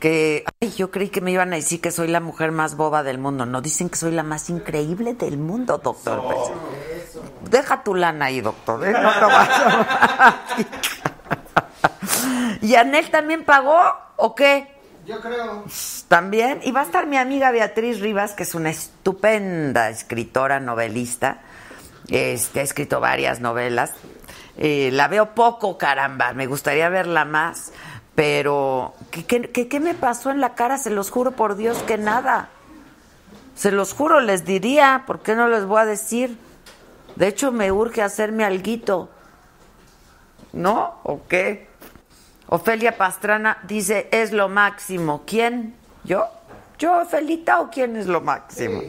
Que, 0.00 0.44
ay, 0.60 0.72
yo 0.72 0.90
creí 0.90 1.08
que 1.08 1.20
me 1.22 1.30
iban 1.30 1.52
a 1.52 1.56
decir 1.56 1.80
que 1.80 1.90
soy 1.90 2.08
la 2.08 2.20
mujer 2.20 2.52
más 2.52 2.76
boba 2.76 3.02
del 3.02 3.18
mundo. 3.18 3.46
No, 3.46 3.62
dicen 3.62 3.88
que 3.88 3.96
soy 3.96 4.12
la 4.12 4.22
más 4.22 4.50
increíble 4.50 5.14
del 5.14 5.38
mundo, 5.38 5.78
doctor. 5.78 6.22
Pues, 6.22 6.38
Deja 7.50 7.82
tu 7.82 7.94
lana 7.94 8.26
ahí, 8.26 8.40
doctor. 8.42 8.86
¿eh? 8.86 8.92
No 8.92 9.10
te 9.12 9.24
vas 9.24 9.48
a- 9.50 10.36
¿Y 12.60 12.74
Anel 12.74 13.10
también 13.10 13.44
pagó 13.44 13.78
o 14.16 14.34
qué? 14.34 14.75
Yo 15.06 15.20
creo. 15.20 15.64
También. 16.08 16.60
Y 16.64 16.72
va 16.72 16.80
a 16.80 16.84
estar 16.84 17.06
mi 17.06 17.16
amiga 17.16 17.50
Beatriz 17.52 18.00
Rivas, 18.00 18.32
que 18.32 18.42
es 18.42 18.54
una 18.54 18.70
estupenda 18.70 19.88
escritora, 19.88 20.58
novelista. 20.60 21.42
Este, 22.08 22.60
ha 22.60 22.62
escrito 22.62 23.00
varias 23.00 23.40
novelas. 23.40 23.92
Eh, 24.56 24.90
la 24.92 25.08
veo 25.08 25.34
poco, 25.34 25.78
caramba. 25.78 26.32
Me 26.32 26.46
gustaría 26.46 26.88
verla 26.88 27.24
más. 27.24 27.72
Pero, 28.14 28.94
¿qué, 29.10 29.24
qué, 29.26 29.68
qué- 29.68 29.80
me 29.80 29.94
pasó 29.94 30.30
en 30.30 30.40
la 30.40 30.54
cara? 30.54 30.78
Se 30.78 30.90
los 30.90 31.10
juro 31.10 31.32
por 31.32 31.56
Dios 31.56 31.78
que 31.82 31.98
nada. 31.98 32.48
Se 33.54 33.70
los 33.70 33.92
juro, 33.92 34.20
les 34.20 34.44
diría. 34.44 35.04
¿Por 35.06 35.20
qué 35.20 35.34
no 35.34 35.48
les 35.48 35.66
voy 35.66 35.80
a 35.82 35.84
decir? 35.84 36.36
De 37.16 37.28
hecho, 37.28 37.52
me 37.52 37.70
urge 37.70 38.02
hacerme 38.02 38.44
alguito. 38.44 39.10
¿No? 40.52 40.98
¿O 41.02 41.20
qué? 41.28 41.68
Ofelia 42.48 42.96
Pastrana 42.96 43.58
dice, 43.64 44.08
es 44.12 44.32
lo 44.32 44.48
máximo. 44.48 45.22
¿Quién? 45.26 45.74
¿Yo? 46.04 46.26
¿Yo, 46.78 47.00
Ofelita, 47.00 47.60
o 47.60 47.70
quién 47.70 47.96
es 47.96 48.06
lo 48.06 48.20
máximo? 48.20 48.82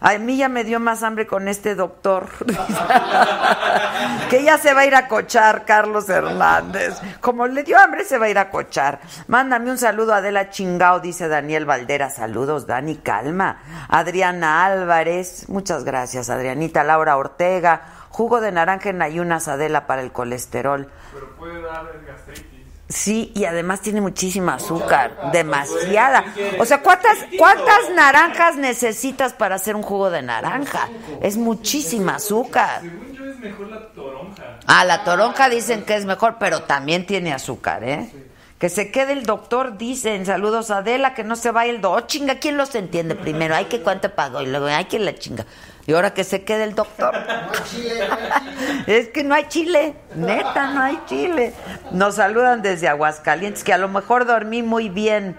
A 0.00 0.16
mí 0.16 0.38
ya 0.38 0.48
me 0.48 0.64
dio 0.64 0.80
más 0.80 1.02
hambre 1.02 1.26
con 1.26 1.46
este 1.46 1.74
doctor. 1.74 2.26
que 4.30 4.42
ya 4.42 4.56
se 4.56 4.72
va 4.72 4.80
a 4.80 4.86
ir 4.86 4.94
a 4.94 5.08
cochar, 5.08 5.66
Carlos 5.66 6.08
Hernández. 6.08 6.98
Como 7.20 7.46
le 7.46 7.62
dio 7.62 7.78
hambre, 7.78 8.04
se 8.04 8.16
va 8.16 8.24
a 8.26 8.30
ir 8.30 8.38
a 8.38 8.48
cochar. 8.48 9.00
Mándame 9.28 9.70
un 9.70 9.76
saludo 9.76 10.14
a 10.14 10.16
Adela 10.16 10.48
Chingao, 10.48 11.00
dice 11.00 11.28
Daniel 11.28 11.66
Valdera. 11.66 12.08
Saludos, 12.08 12.66
Dani, 12.66 12.96
calma. 12.96 13.60
Adriana 13.88 14.64
Álvarez, 14.64 15.48
muchas 15.50 15.84
gracias, 15.84 16.30
Adrianita. 16.30 16.82
Laura 16.82 17.18
Ortega, 17.18 17.82
jugo 18.08 18.40
de 18.40 18.52
naranja 18.52 18.88
en 18.88 19.02
ayunas, 19.02 19.48
Adela, 19.48 19.86
para 19.86 20.00
el 20.00 20.12
colesterol. 20.12 20.90
Pero 21.12 21.36
puede 21.36 21.60
dar 21.60 21.86
gastritis. 22.06 22.49
Sí, 22.90 23.30
y 23.36 23.44
además 23.44 23.82
tiene 23.82 24.00
muchísima 24.00 24.54
azúcar, 24.54 25.30
demasiada. 25.32 26.24
O 26.58 26.64
sea, 26.64 26.82
¿cuántas, 26.82 27.18
¿cuántas 27.38 27.88
naranjas 27.94 28.56
necesitas 28.56 29.32
para 29.32 29.54
hacer 29.54 29.76
un 29.76 29.82
jugo 29.82 30.10
de 30.10 30.22
naranja? 30.22 30.88
Es 31.22 31.36
muchísima 31.36 32.16
azúcar. 32.16 32.80
Según 32.80 33.12
yo 33.12 33.26
es 33.26 33.38
mejor 33.38 33.68
la 33.68 33.86
toronja. 33.90 34.58
Ah, 34.66 34.84
la 34.84 35.04
toronja 35.04 35.48
dicen 35.48 35.84
que 35.84 35.94
es 35.94 36.04
mejor, 36.04 36.36
pero 36.40 36.64
también 36.64 37.06
tiene 37.06 37.32
azúcar, 37.32 37.84
¿eh? 37.84 38.10
Que 38.58 38.68
se 38.68 38.90
quede 38.90 39.12
el 39.12 39.22
doctor, 39.22 39.78
dicen. 39.78 40.26
Saludos 40.26 40.72
a 40.72 40.78
Adela, 40.78 41.14
que 41.14 41.22
no 41.22 41.36
se 41.36 41.52
vaya 41.52 41.70
el 41.70 41.80
doctor. 41.80 42.02
Oh, 42.02 42.06
chinga, 42.08 42.40
¿quién 42.40 42.56
los 42.56 42.74
entiende 42.74 43.14
primero? 43.14 43.54
Ay, 43.54 43.66
que 43.66 43.82
cuánto 43.82 44.12
pagó 44.12 44.42
y 44.42 44.46
luego, 44.46 44.66
ay, 44.66 44.86
que 44.86 44.98
la 44.98 45.14
chinga. 45.14 45.46
Y 45.90 45.92
ahora 45.92 46.14
que 46.14 46.22
se 46.22 46.44
quede 46.44 46.62
el 46.62 46.76
doctor. 46.76 47.12
Es 48.86 49.08
que 49.08 49.24
no 49.24 49.34
hay 49.34 49.48
chile, 49.48 49.96
neta, 50.14 50.70
no 50.70 50.82
hay 50.82 51.00
chile. 51.06 51.52
Nos 51.90 52.14
saludan 52.14 52.62
desde 52.62 52.86
Aguascalientes, 52.86 53.64
que 53.64 53.72
a 53.72 53.78
lo 53.78 53.88
mejor 53.88 54.24
dormí 54.24 54.62
muy 54.62 54.88
bien. 54.88 55.36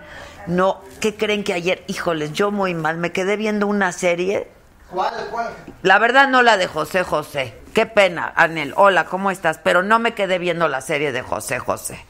No, 0.47 0.81
¿qué 0.99 1.15
creen 1.15 1.45
que 1.45 1.53
ayer? 1.53 1.85
Híjoles, 1.87 2.33
yo 2.33 2.51
muy 2.51 2.73
mal, 2.73 2.97
me 2.97 3.13
quedé 3.13 3.37
viendo 3.37 3.65
una 3.65 3.93
serie. 3.93 4.49
¿Cuál, 4.89 5.13
cuál? 5.31 5.53
La 5.83 5.99
verdad 5.99 6.27
no 6.27 6.41
la 6.41 6.57
de 6.57 6.67
José 6.67 7.03
José. 7.03 7.57
Qué 7.73 7.85
pena, 7.85 8.33
Anel. 8.35 8.73
Hola, 8.75 9.05
¿cómo 9.05 9.31
estás? 9.31 9.57
Pero 9.57 9.83
no 9.83 9.99
me 9.99 10.13
quedé 10.13 10.37
viendo 10.37 10.67
la 10.67 10.81
serie 10.81 11.13
de 11.13 11.21
José 11.21 11.59
José. 11.59 12.05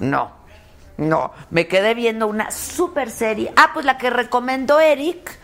No. 0.00 0.32
No, 0.96 1.32
me 1.50 1.66
quedé 1.66 1.92
viendo 1.92 2.28
una 2.28 2.50
super 2.50 3.10
serie. 3.10 3.52
Ah, 3.56 3.72
pues 3.74 3.84
la 3.84 3.98
que 3.98 4.08
recomendó 4.08 4.80
Eric 4.80 5.38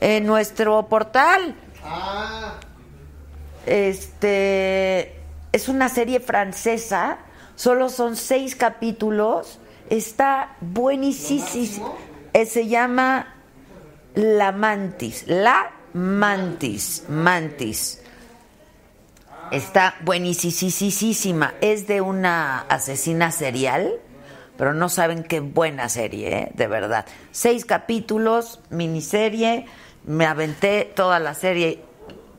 en 0.00 0.26
nuestro 0.26 0.86
portal. 0.88 1.54
Ah, 1.84 2.54
Este 3.66 5.16
es 5.52 5.68
una 5.68 5.88
serie 5.88 6.20
francesa, 6.20 7.18
solo 7.56 7.88
son 7.88 8.16
seis 8.16 8.54
capítulos, 8.54 9.58
está 9.90 10.56
buenísimo. 10.60 11.96
Eh, 12.32 12.46
se 12.46 12.68
llama 12.68 13.34
La 14.14 14.52
Mantis, 14.52 15.24
La 15.26 15.70
Mantis, 15.94 17.04
Mantis. 17.08 18.02
Está 19.50 19.94
buenísima, 20.02 21.54
es 21.60 21.86
de 21.86 22.00
una 22.00 22.60
asesina 22.62 23.30
serial, 23.30 23.92
pero 24.58 24.74
no 24.74 24.88
saben 24.88 25.22
qué 25.22 25.40
buena 25.40 25.88
serie, 25.88 26.36
¿eh? 26.36 26.52
de 26.54 26.66
verdad. 26.66 27.06
Seis 27.30 27.64
capítulos, 27.64 28.60
miniserie, 28.70 29.66
me 30.06 30.26
aventé 30.26 30.90
toda 30.94 31.18
la 31.18 31.34
serie 31.34 31.82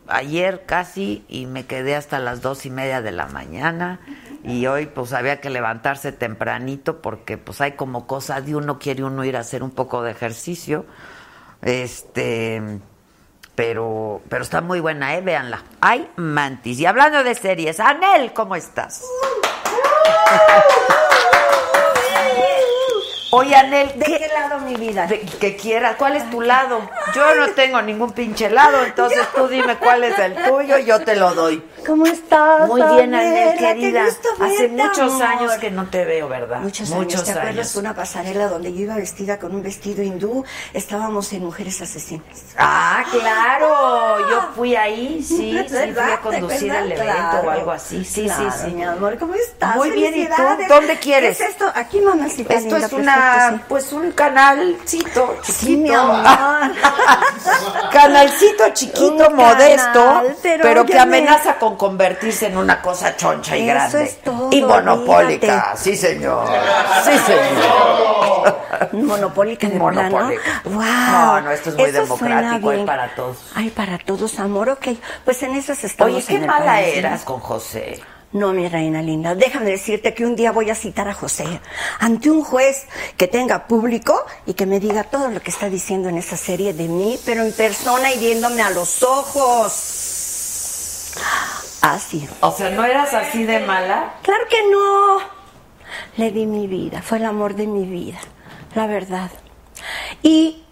ayer 0.08 0.66
casi 0.66 1.26
y 1.28 1.46
me 1.46 1.66
quedé 1.66 1.96
hasta 1.96 2.20
las 2.20 2.42
dos 2.42 2.66
y 2.66 2.70
media 2.70 3.02
de 3.02 3.12
la 3.12 3.28
mañana. 3.28 4.00
Y 4.44 4.66
hoy 4.68 4.86
pues 4.86 5.12
había 5.14 5.42
que 5.42 5.50
levantarse 5.50 6.14
tempranito 6.14 7.02
porque 7.02 7.38
pues 7.38 7.60
hay 7.60 7.74
como 7.74 8.08
cosa 8.08 8.40
de 8.40 8.56
uno 8.56 8.80
quiere 8.80 9.04
uno 9.04 9.26
ir 9.26 9.36
a 9.36 9.42
hacer 9.42 9.64
un 9.64 9.72
poco 9.72 10.02
de 10.02 10.12
ejercicio. 10.12 10.86
Este 11.62 12.80
pero 13.56 14.22
pero 14.30 14.44
está 14.44 14.62
muy 14.62 14.80
buena 14.80 15.16
eh 15.16 15.22
véanla. 15.22 15.64
Hay 15.82 16.10
mantis. 16.16 16.80
Y 16.80 16.86
hablando 16.86 17.24
de 17.24 17.36
series 17.36 17.80
Anel 17.80 18.32
cómo 18.34 18.56
estás 18.56 19.04
Oye, 23.38 23.56
Anel, 23.56 23.92
¿de 23.96 24.06
qué 24.06 24.28
lado 24.34 24.60
mi 24.62 24.76
vida? 24.76 25.06
de- 25.06 25.20
que 25.20 25.56
quieras, 25.56 25.96
¿cuál 25.98 26.16
es 26.16 26.28
tu 26.32 26.42
lado? 26.42 26.90
Yo 27.14 27.36
no 27.36 27.50
tengo 27.52 27.80
ningún 27.84 28.12
pinche 28.12 28.50
lado, 28.50 28.84
entonces 28.84 29.28
tú 29.36 29.48
dime 29.48 29.78
cuál 29.78 30.04
es 30.04 30.18
el 30.18 30.34
tuyo 30.44 30.78
y 30.80 30.86
yo 30.86 31.04
te 31.04 31.16
lo 31.16 31.34
doy. 31.36 31.64
¿Cómo 31.88 32.06
estás? 32.06 32.68
Muy 32.68 32.82
bien? 32.82 33.16
Anel, 33.16 33.58
querida. 33.58 34.04
Gusto 34.04 34.28
Hace 34.42 34.68
muchos 34.68 35.00
amor. 35.14 35.24
años 35.24 35.54
que 35.54 35.72
no 35.72 35.86
te 35.90 36.04
veo, 36.04 36.28
¿verdad? 36.28 36.60
Muchos, 36.60 36.90
Muchos 36.90 37.14
años. 37.22 37.24
¿Te 37.24 37.32
acuerdas 37.32 37.56
años. 37.68 37.76
una 37.78 37.96
pasarela 37.96 38.50
donde 38.50 38.74
yo 38.74 38.82
iba 38.82 38.96
vestida 38.96 39.40
con 39.40 39.56
un 39.56 39.64
vestido 39.64 40.04
hindú? 40.04 40.44
Estábamos 40.74 41.32
en 41.32 41.46
Mujeres 41.46 41.82
Asesinas. 41.82 42.26
Ah, 42.58 43.06
claro, 43.10 44.20
yo 44.30 44.50
fui 44.54 44.76
ahí, 44.76 45.24
sí, 45.24 45.58
sí, 45.66 45.94
fui 45.94 46.12
a 46.12 46.20
conducir 46.20 46.74
¿Te 46.74 46.78
el 46.80 46.92
evento 46.92 47.38
o 47.46 47.50
algo 47.50 47.72
así. 47.72 48.04
Sí, 48.04 48.26
Claro, 48.26 48.52
sí, 48.52 48.58
sí. 48.66 48.72
mi 48.72 48.84
amor, 48.84 49.18
¿cómo 49.18 49.34
estás? 49.36 49.78
Muy 49.78 49.92
bien, 49.92 50.14
¿y 50.18 50.26
tú? 50.28 50.34
¿Dónde 50.68 50.98
quieres? 51.00 51.38
¿Qué 51.38 51.44
es 51.46 51.50
esto? 51.52 51.72
Aquí, 51.74 52.02
mamacita 52.02 52.54
Esto 52.54 52.70
linda, 52.72 52.86
es 52.88 52.94
una, 52.94 53.16
perfecto, 53.16 53.66
pues 53.70 53.94
un 53.94 54.12
canalcito 54.12 55.38
chiquito. 55.42 55.44
Sí, 55.44 55.78
mi 55.78 55.94
amor. 55.94 56.22
Canalcito 57.94 58.70
chiquito, 58.74 59.30
Un 59.30 59.36
modesto, 59.36 59.94
canal, 59.94 60.36
pero, 60.42 60.62
pero 60.64 60.86
que 60.86 61.00
amenaza 61.00 61.58
con 61.58 61.77
convertirse 61.78 62.48
en 62.48 62.58
una 62.58 62.82
cosa 62.82 63.16
choncha 63.16 63.56
y 63.58 63.62
Eso 63.62 63.74
grande. 63.74 64.04
es 64.04 64.22
todo, 64.22 64.50
y 64.52 64.62
monopólica, 64.62 65.74
sí 65.76 65.96
señor. 65.96 66.48
Sí 67.04 67.18
señor. 67.20 68.58
Monopólica 68.94 69.68
de. 69.70 69.80
Monopólica. 69.80 70.62
Wow. 70.66 70.82
No, 70.84 71.42
no, 71.42 71.52
esto 71.52 71.70
es 71.70 71.76
muy 71.76 71.86
Eso 71.86 72.02
democrático, 72.02 72.70
hay 72.70 72.86
para 72.86 73.16
todos. 73.16 73.38
Ay, 73.56 73.70
para 73.70 73.98
todos, 73.98 74.40
amor, 74.40 74.70
ok. 74.70 74.88
Pues 75.26 75.42
en 75.44 75.56
esas 75.56 75.84
estamos 75.84 76.16
Oye, 76.16 76.26
qué 76.26 76.46
mala 76.46 76.66
país, 76.66 76.94
¿no? 76.94 77.00
eras 77.00 77.24
con 77.24 77.40
José. 77.40 78.02
No, 78.34 78.52
mi 78.52 78.68
reina 78.68 79.02
linda, 79.02 79.36
déjame 79.36 79.72
decirte 79.72 80.14
que 80.14 80.26
un 80.26 80.36
día 80.36 80.52
voy 80.52 80.70
a 80.70 80.76
citar 80.76 81.08
a 81.08 81.14
José 81.14 81.62
ante 82.00 82.30
un 82.30 82.44
juez 82.44 82.86
que 83.16 83.26
tenga 83.28 83.68
público 83.68 84.26
y 84.46 84.54
que 84.54 84.66
me 84.66 84.82
diga 84.82 85.06
todo 85.06 85.30
lo 85.30 85.40
que 85.42 85.50
está 85.50 85.70
diciendo 85.70 86.10
en 86.10 86.18
esa 86.18 86.36
serie 86.36 86.74
de 86.74 86.90
mí, 86.90 87.18
pero 87.26 87.42
en 87.44 87.54
persona 87.54 88.12
y 88.12 88.20
viéndome 88.20 88.62
a 88.62 88.70
los 88.72 89.02
ojos. 89.02 90.17
Así. 91.82 92.28
O 92.42 92.52
sea, 92.52 92.70
¿no 92.70 92.84
eras 92.84 93.14
así 93.14 93.44
de 93.44 93.60
mala? 93.60 94.14
Claro 94.22 94.44
que 94.50 94.70
no. 94.70 95.20
Le 96.18 96.32
di 96.32 96.46
mi 96.46 96.68
vida, 96.68 97.02
fue 97.02 97.18
el 97.18 97.26
amor 97.26 97.56
de 97.56 97.68
mi 97.68 97.86
vida, 97.86 98.20
la 98.76 98.88
verdad. 98.88 99.32
Y 100.22 100.64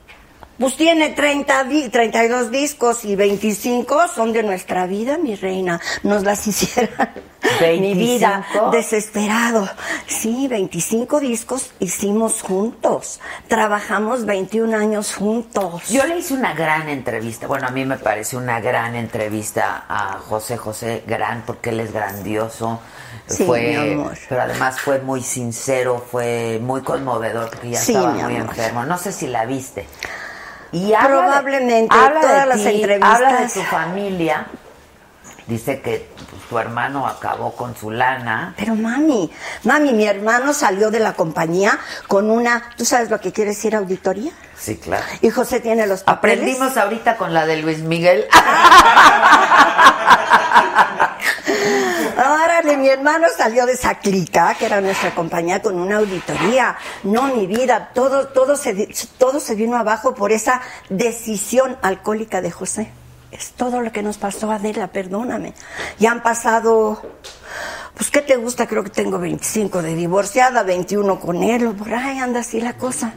pues 0.59 0.75
tiene 0.77 1.09
30 1.09 1.63
di- 1.65 1.89
32 1.89 2.51
discos 2.51 3.03
y 3.05 3.15
25 3.15 4.07
son 4.07 4.33
de 4.33 4.43
nuestra 4.43 4.85
vida, 4.87 5.17
mi 5.17 5.35
reina. 5.35 5.79
Nos 6.03 6.23
las 6.23 6.47
hicieron. 6.47 6.95
Mi 7.61 7.93
vida, 7.93 8.43
25. 8.53 8.71
desesperado. 8.71 9.69
Sí, 10.07 10.47
25 10.47 11.19
discos 11.19 11.69
hicimos 11.79 12.41
juntos. 12.41 13.19
Trabajamos 13.47 14.25
21 14.25 14.75
años 14.75 15.13
juntos. 15.15 15.87
Yo 15.89 16.05
le 16.05 16.17
hice 16.17 16.33
una 16.33 16.53
gran 16.53 16.89
entrevista, 16.89 17.45
bueno, 17.47 17.67
a 17.67 17.71
mí 17.71 17.85
me 17.85 17.97
parece 17.97 18.35
una 18.35 18.59
gran 18.61 18.95
entrevista 18.95 19.85
a 19.87 20.17
José 20.27 20.57
José, 20.57 21.03
gran 21.05 21.43
porque 21.45 21.69
él 21.69 21.79
es 21.81 21.93
grandioso. 21.93 22.79
Sí, 23.27 23.43
fue, 23.43 23.61
mi 23.61 23.75
amor. 23.93 24.17
pero 24.29 24.41
además 24.41 24.79
fue 24.79 24.99
muy 24.99 25.21
sincero, 25.23 26.03
fue 26.11 26.59
muy 26.61 26.81
conmovedor 26.81 27.49
porque 27.49 27.71
ya 27.71 27.79
Sí, 27.79 27.93
estaba 27.93 28.11
muy 28.13 28.35
enfermo. 28.35 28.85
No 28.85 28.97
sé 28.97 29.11
si 29.11 29.27
la 29.27 29.45
viste. 29.45 29.87
Y 30.71 30.93
habla 30.93 31.07
de- 31.07 31.07
Probablemente, 31.23 31.95
de 31.97 32.09
todas 32.21 32.47
las 32.47 32.57
ti, 32.57 32.67
entrevistas. 32.67 33.15
Habla 33.15 33.41
de 33.41 33.47
tu 33.49 33.61
familia. 33.61 34.45
Dice 35.47 35.79
que 35.81 36.09
pues, 36.29 36.41
tu 36.49 36.57
hermano 36.57 37.05
acabó 37.07 37.55
con 37.55 37.75
su 37.75 37.91
lana. 37.91 38.55
Pero 38.57 38.73
mami, 38.75 39.31
mami, 39.63 39.93
mi 39.93 40.05
hermano 40.05 40.53
salió 40.53 40.89
de 40.89 40.99
la 40.99 41.13
compañía 41.13 41.77
con 42.07 42.31
una, 42.31 42.71
¿tú 42.75 42.83
sabes 42.83 43.11
lo 43.11 43.19
que 43.21 43.31
quiere 43.31 43.51
decir 43.51 43.75
auditoría? 43.75 44.31
Sí, 44.57 44.77
claro. 44.77 45.03
Y 45.21 45.29
José 45.29 45.59
tiene 45.59 45.85
los 45.85 46.01
papeles. 46.03 46.39
Aprendimos 46.39 46.75
ahorita 46.77 47.15
con 47.17 47.31
la 47.33 47.45
de 47.45 47.57
Luis 47.57 47.79
Miguel. 47.79 48.25
Órale, 52.17 52.77
mi 52.77 52.89
hermano 52.89 53.27
salió 53.35 53.65
de 53.65 53.73
esa 53.73 53.95
clica, 53.95 54.55
que 54.57 54.65
era 54.65 54.81
nuestra 54.81 55.13
compañía, 55.13 55.61
con 55.61 55.75
una 55.75 55.97
auditoría. 55.97 56.77
No, 57.03 57.33
mi 57.35 57.47
vida, 57.47 57.91
todo, 57.93 58.27
todo 58.27 58.55
se, 58.55 58.89
todo 59.17 59.39
se 59.39 59.55
vino 59.55 59.77
abajo 59.77 60.13
por 60.15 60.31
esa 60.31 60.61
decisión 60.89 61.77
alcohólica 61.81 62.41
de 62.41 62.51
José. 62.51 62.91
Es 63.31 63.51
todo 63.51 63.81
lo 63.81 63.91
que 63.91 64.01
nos 64.01 64.17
pasó, 64.17 64.51
Adela, 64.51 64.87
perdóname. 64.87 65.53
Ya 65.99 66.11
han 66.11 66.23
pasado, 66.23 67.01
pues, 67.95 68.09
¿qué 68.09 68.21
te 68.21 68.37
gusta? 68.37 68.67
Creo 68.67 68.83
que 68.83 68.89
tengo 68.89 69.19
25 69.19 69.81
de 69.81 69.95
divorciada, 69.95 70.63
21 70.63 71.19
con 71.19 71.43
él, 71.43 71.71
por 71.71 71.93
ahí 71.93 72.19
anda 72.19 72.39
así 72.39 72.61
la 72.61 72.73
cosa. 72.77 73.13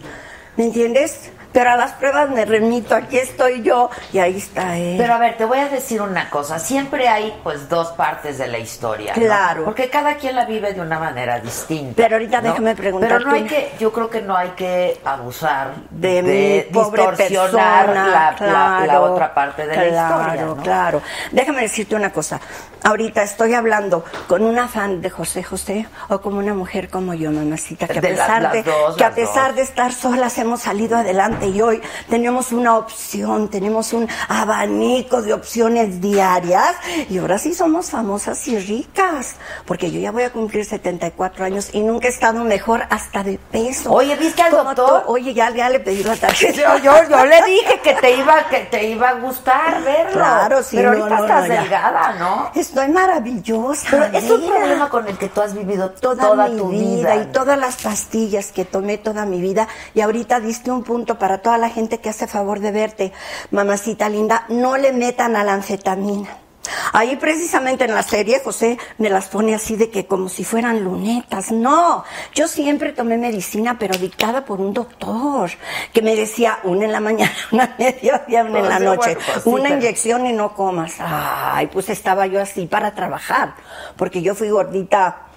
¿Me 0.57 0.65
entiendes? 0.65 1.31
Pero 1.53 1.71
a 1.71 1.77
las 1.77 1.93
pruebas 1.93 2.29
me 2.31 2.45
remito, 2.45 2.95
aquí 2.95 3.19
estoy 3.19 3.63
yo, 3.63 3.91
y 4.13 4.19
ahí 4.19 4.37
está 4.37 4.77
él. 4.77 4.97
Pero 4.99 5.15
a 5.15 5.19
ver, 5.19 5.37
te 5.37 5.45
voy 5.45 5.59
a 5.59 5.69
decir 5.69 6.03
una 6.03 6.29
cosa. 6.31 6.59
Siempre 6.59 7.09
hay, 7.09 7.35
pues, 7.43 7.69
dos 7.69 7.89
partes 7.93 8.37
de 8.39 8.47
la 8.49 8.59
historia. 8.59 9.15
¿no? 9.17 9.23
Claro. 9.23 9.65
Porque 9.65 9.89
cada 9.89 10.17
quien 10.17 10.37
la 10.37 10.45
vive 10.45 10.75
de 10.75 10.81
una 10.81 10.99
manera 10.99 11.41
distinta. 11.41 11.95
Pero 11.97 12.17
ahorita 12.17 12.41
¿no? 12.43 12.49
déjame 12.51 12.77
preguntarte 12.77 13.15
Pero 13.17 13.29
no 13.31 13.35
hay 13.35 13.45
que, 13.45 13.73
yo 13.81 13.93
creo 13.93 14.11
que 14.11 14.21
no 14.23 14.37
hay 14.37 14.51
que 14.51 15.01
abusar 15.05 15.73
de, 15.91 16.23
mi 16.23 16.73
pobre 16.73 17.03
distorsionar 17.03 17.87
persona, 17.87 18.07
la, 18.09 18.31
la- 18.31 18.35
claro, 18.37 18.87
la 18.87 19.01
otra 19.01 19.35
parte 19.35 19.67
de 19.67 19.73
claro, 19.75 19.91
la 19.91 20.25
historia. 20.35 20.45
¿no? 20.45 20.57
Claro, 20.63 21.03
Déjame 21.33 21.63
decirte 21.63 21.95
una 21.97 22.13
cosa. 22.13 22.41
Ahorita 22.85 23.23
estoy 23.23 23.55
hablando 23.55 24.05
con 24.29 24.43
una 24.43 24.69
fan 24.69 25.01
de 25.01 25.11
José 25.11 25.43
José 25.43 25.89
o 26.09 26.21
como 26.21 26.39
una 26.39 26.55
mujer 26.55 26.89
como 26.89 27.13
yo, 27.15 27.31
mamacita, 27.33 27.87
que 27.89 27.99
a 27.99 28.01
De 28.01 28.09
pesar 28.09 28.53
de 28.53 28.63
dos, 28.63 28.97
que 28.97 29.05
a 29.05 29.11
pesar 29.15 29.49
dos. 29.49 29.57
de 29.57 29.63
estar 29.63 29.93
solas 29.93 30.39
hemos 30.39 30.61
salido 30.61 30.97
adelante 30.97 31.38
y 31.47 31.61
hoy 31.61 31.81
tenemos 32.09 32.53
una 32.53 32.77
opción, 32.77 33.49
tenemos 33.49 33.93
un 33.93 34.09
abanico 34.29 35.23
de 35.23 35.33
opciones 35.33 36.01
diarias 36.01 36.77
y 37.09 37.19
ahora 37.19 37.39
sí 37.39 37.55
somos 37.55 37.91
famosas 37.91 38.47
y 38.49 38.59
ricas, 38.59 39.37
porque 39.67 39.91
yo 39.91 40.01
ya 40.01 40.11
voy 40.11 40.25
a 40.25 40.33
cumplir 40.33 40.65
74 40.65 41.45
años 41.45 41.71
y 41.73 41.81
nunca 41.81 42.09
he 42.09 42.11
estado 42.11 42.45
mejor 42.45 42.83
hasta 42.91 43.23
de 43.23 43.39
peso. 43.51 43.93
Oye, 43.93 44.17
¿viste 44.17 44.43
al 44.43 44.53
doctor? 44.53 45.05
Oye, 45.07 45.35
ya, 45.35 45.51
ya 45.51 45.69
le 45.69 45.81
pedí 45.81 46.03
la 46.03 46.17
tarjeta. 46.17 46.79
Yo, 46.79 46.85
yo, 46.85 47.09
yo 47.09 47.25
le 47.25 47.43
dije 47.43 47.81
que 47.83 47.95
te 47.95 48.17
iba, 48.17 48.49
que 48.49 48.61
te 48.71 48.89
iba 48.89 49.11
a 49.11 49.15
gustar 49.15 49.83
verlo. 49.83 50.13
Claro, 50.13 50.63
sí, 50.63 50.77
Pero 50.77 50.93
no, 50.93 51.05
ahorita 51.05 51.17
no, 51.17 51.25
estás 51.25 51.49
no, 51.49 51.55
delgada, 51.55 52.13
¿no? 52.15 52.51
Estoy 52.55 52.89
maravillosa. 52.89 53.89
Pero 53.91 54.05
es 54.05 54.31
un 54.31 54.49
problema 54.49 54.89
con 54.89 55.07
el 55.07 55.19
que 55.19 55.29
tú 55.29 55.41
has 55.41 55.55
vivido 55.55 55.91
toda, 55.91 56.23
toda, 56.23 56.49
mi 56.49 56.57
tu 56.57 56.69
vida, 56.69 57.15
vida. 57.15 57.17
y 57.17 57.27
todas 57.27 57.59
las 57.59 57.77
pastillas 57.77 58.53
que 58.53 58.65
tomé 58.65 58.99
toda 58.99 59.27
mi 59.27 59.41
vida 59.41 59.69
y 59.95 60.01
ahorita 60.01 60.41
diste 60.41 60.71
un 60.71 60.83
punto 60.83 61.19
para 61.19 61.28
toda 61.37 61.59
la 61.59 61.69
gente 61.69 61.99
que 61.99 62.09
hace 62.09 62.27
favor 62.27 62.61
de 62.61 62.71
verte, 62.71 63.13
mamacita 63.51 64.09
linda, 64.09 64.47
no 64.49 64.79
le 64.79 64.93
metan 64.93 65.37
a 65.37 65.45
la 65.45 65.53
anfetamina. 65.53 66.39
Ahí 66.93 67.17
precisamente 67.17 67.85
en 67.85 67.95
la 67.95 68.03
serie 68.03 68.41
José 68.45 68.79
me 68.99 69.11
las 69.11 69.29
pone 69.29 69.55
así 69.55 69.77
de 69.77 69.91
que 69.91 70.07
como 70.07 70.29
si 70.29 70.45
fueran 70.45 70.83
lunetas. 70.85 71.51
No, 71.51 72.05
yo 72.35 72.49
siempre 72.49 72.93
tomé 72.93 73.17
medicina 73.17 73.79
pero 73.79 73.97
dictada 73.99 74.45
por 74.45 74.61
un 74.61 74.75
doctor 74.75 75.51
que 75.93 76.03
me 76.03 76.15
decía 76.15 76.59
una 76.65 76.85
en 76.85 76.93
la 76.93 77.01
mañana, 77.01 77.33
una 77.53 77.65
a 77.65 77.75
mediodía, 77.79 78.45
una 78.45 78.59
en 78.59 78.69
la 78.69 78.77
Pues, 78.79 78.85
noche, 78.85 79.17
pues, 79.17 79.47
una 79.47 79.71
inyección 79.71 80.27
y 80.27 80.33
no 80.33 80.55
comas. 80.55 80.95
Ay, 80.99 81.69
pues 81.69 81.89
estaba 81.89 82.27
yo 82.27 82.41
así 82.41 82.67
para 82.67 82.95
trabajar 82.95 83.55
porque 83.97 84.23
yo 84.23 84.35
fui 84.35 84.51
gordita 84.51 85.28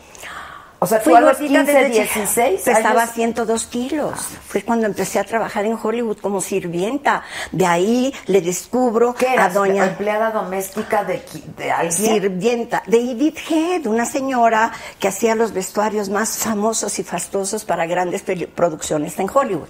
O 0.83 0.87
sea, 0.87 0.99
Fui 0.99 1.13
a 1.13 1.21
los 1.21 1.37
gordita 1.37 1.63
15, 1.63 1.73
desde 1.73 1.89
16 1.89 2.61
Pesaba 2.61 3.03
años. 3.03 3.13
102 3.13 3.65
kilos. 3.67 4.19
Fue 4.47 4.63
cuando 4.63 4.87
empecé 4.87 5.19
a 5.19 5.23
trabajar 5.23 5.63
en 5.65 5.77
Hollywood 5.79 6.17
como 6.17 6.41
sirvienta. 6.41 7.21
De 7.51 7.67
ahí 7.67 8.11
le 8.25 8.41
descubro 8.41 9.13
¿Qué 9.13 9.27
a 9.27 9.49
doña... 9.49 9.85
¿Empleada 9.85 10.31
doméstica 10.31 11.03
de, 11.03 11.21
de 11.55 11.71
alguien? 11.71 11.91
Sirvienta 11.91 12.81
de 12.87 12.97
Edith 12.97 13.37
Head, 13.47 13.85
una 13.85 14.05
señora 14.05 14.71
que 14.97 15.07
hacía 15.07 15.35
los 15.35 15.53
vestuarios 15.53 16.09
más 16.09 16.39
famosos 16.39 16.97
y 16.97 17.03
fastuosos 17.03 17.63
para 17.63 17.85
grandes 17.85 18.23
producciones 18.55 19.19
en 19.19 19.29
Hollywood. 19.31 19.69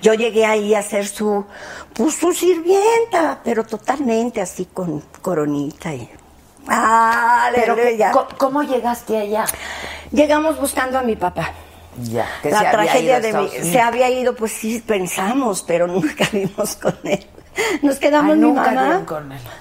Yo 0.00 0.14
llegué 0.14 0.46
ahí 0.46 0.74
a 0.74 0.80
ser 0.80 1.06
su, 1.06 1.44
pues, 1.92 2.14
su 2.14 2.32
sirvienta, 2.32 3.40
pero 3.44 3.62
totalmente 3.64 4.40
así 4.40 4.64
con 4.72 5.02
coronita 5.20 5.94
y... 5.94 6.08
Ah, 6.68 7.50
Pero, 7.54 7.72
aleluya. 7.74 8.10
¿cómo, 8.12 8.28
cómo 8.38 8.62
llegaste 8.62 9.16
allá? 9.18 9.44
Llegamos 10.12 10.58
buscando 10.60 10.98
a 10.98 11.02
mi 11.02 11.16
papá. 11.16 11.52
Ya, 12.02 12.28
que 12.42 12.50
la 12.50 12.58
se 12.58 12.66
había 12.66 12.72
tragedia 12.72 13.18
ido 13.18 13.22
de 13.22 13.32
mi, 13.62 13.70
se 13.70 13.80
había 13.80 14.10
ido, 14.10 14.34
pues 14.36 14.52
sí 14.52 14.82
pensamos, 14.86 15.62
pero 15.66 15.86
nunca 15.88 16.28
vimos 16.32 16.76
con 16.76 16.94
él. 17.04 17.26
Nos 17.82 17.96
quedamos 17.98 18.32
Ay, 18.32 18.38
mi 18.38 18.46
mamá. 18.52 19.04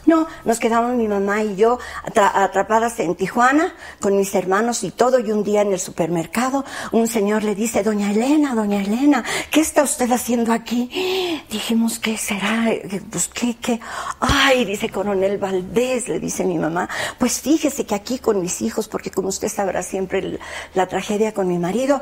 No, 0.06 0.28
nos 0.44 0.60
quedamos 0.60 0.96
mi 0.96 1.08
mamá 1.08 1.44
y 1.44 1.56
yo 1.56 1.80
atra- 2.04 2.32
atrapadas 2.34 3.00
en 3.00 3.16
Tijuana 3.16 3.74
con 4.00 4.18
mis 4.18 4.34
hermanos 4.36 4.84
y 4.84 4.92
todo. 4.92 5.20
Y 5.20 5.32
un 5.32 5.44
día 5.44 5.62
en 5.62 5.72
el 5.74 5.80
supermercado 5.80 6.64
un 6.92 7.08
señor 7.08 7.44
le 7.44 7.56
dice, 7.56 7.84
doña 7.84 8.12
Elena, 8.12 8.54
doña 8.56 8.82
Elena, 8.82 9.24
¿qué 9.52 9.62
está 9.62 9.84
usted 9.84 10.12
haciendo 10.12 10.52
aquí? 10.54 11.42
Dijimos, 11.50 12.00
¿qué 12.00 12.18
será? 12.18 12.70
Eh, 12.72 13.02
Pues, 13.10 13.28
¿qué, 13.30 13.56
qué? 13.62 13.80
Ay, 14.20 14.66
dice 14.66 14.90
coronel 14.90 15.38
Valdés, 15.38 16.08
le 16.08 16.20
dice 16.20 16.44
mi 16.44 16.58
mamá. 16.58 16.88
Pues 17.18 17.40
fíjese 17.42 17.86
que 17.86 17.96
aquí 17.96 18.20
con 18.20 18.42
mis 18.42 18.62
hijos, 18.62 18.88
porque 18.88 19.12
como 19.12 19.30
usted 19.30 19.48
sabrá 19.50 19.82
siempre 19.84 20.40
la 20.74 20.88
tragedia 20.88 21.34
con 21.34 21.48
mi 21.48 21.58
marido, 21.58 22.02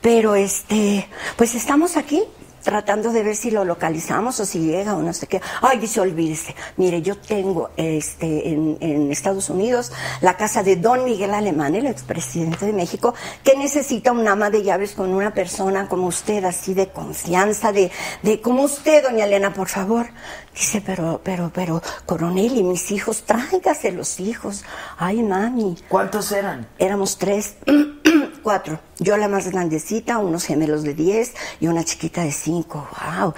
pero 0.00 0.34
este, 0.34 1.08
pues 1.36 1.54
estamos 1.54 1.96
aquí 1.96 2.22
tratando 2.64 3.12
de 3.12 3.22
ver 3.22 3.36
si 3.36 3.52
lo 3.52 3.64
localizamos 3.64 4.40
o 4.40 4.44
si 4.44 4.60
llega 4.60 4.96
o 4.96 5.02
no 5.02 5.12
sé 5.12 5.28
qué. 5.28 5.40
Ay, 5.62 5.78
dice, 5.78 6.00
olvídese. 6.00 6.56
Mire, 6.76 7.02
yo 7.02 7.16
tengo 7.18 7.70
este 7.76 8.48
en, 8.48 8.76
en 8.80 9.12
Estados 9.12 9.50
Unidos 9.50 9.92
la 10.20 10.36
casa 10.36 10.62
de 10.62 10.76
Don 10.76 11.04
Miguel 11.04 11.32
Alemán, 11.32 11.76
el 11.76 11.86
expresidente 11.86 12.66
de 12.66 12.72
México, 12.72 13.14
que 13.44 13.56
necesita 13.56 14.10
un 14.10 14.26
ama 14.26 14.50
de 14.50 14.62
llaves 14.62 14.92
con 14.92 15.10
una 15.10 15.32
persona 15.32 15.88
como 15.88 16.06
usted, 16.06 16.44
así 16.44 16.74
de 16.74 16.88
confianza, 16.88 17.70
de, 17.70 17.90
de 18.22 18.40
como 18.40 18.62
usted, 18.62 19.04
doña 19.04 19.26
Elena, 19.26 19.52
por 19.52 19.68
favor. 19.68 20.06
Dice, 20.54 20.80
pero, 20.84 21.20
pero, 21.24 21.50
pero, 21.52 21.82
coronel, 22.06 22.56
y 22.56 22.62
mis 22.62 22.90
hijos, 22.92 23.24
tráigase 23.24 23.90
los 23.90 24.20
hijos. 24.20 24.62
Ay, 24.98 25.22
mami. 25.22 25.76
¿Cuántos 25.88 26.30
eran? 26.30 26.68
Éramos 26.78 27.18
tres, 27.18 27.56
cuatro. 28.42 28.78
Yo 29.00 29.16
la 29.16 29.26
más 29.28 29.50
grandecita, 29.50 30.18
unos 30.18 30.44
gemelos 30.44 30.84
de 30.84 30.94
diez 30.94 31.34
y 31.58 31.66
una 31.66 31.82
chiquita 31.84 32.22
de 32.22 32.30
cinco. 32.30 32.88
Wow. 33.20 33.34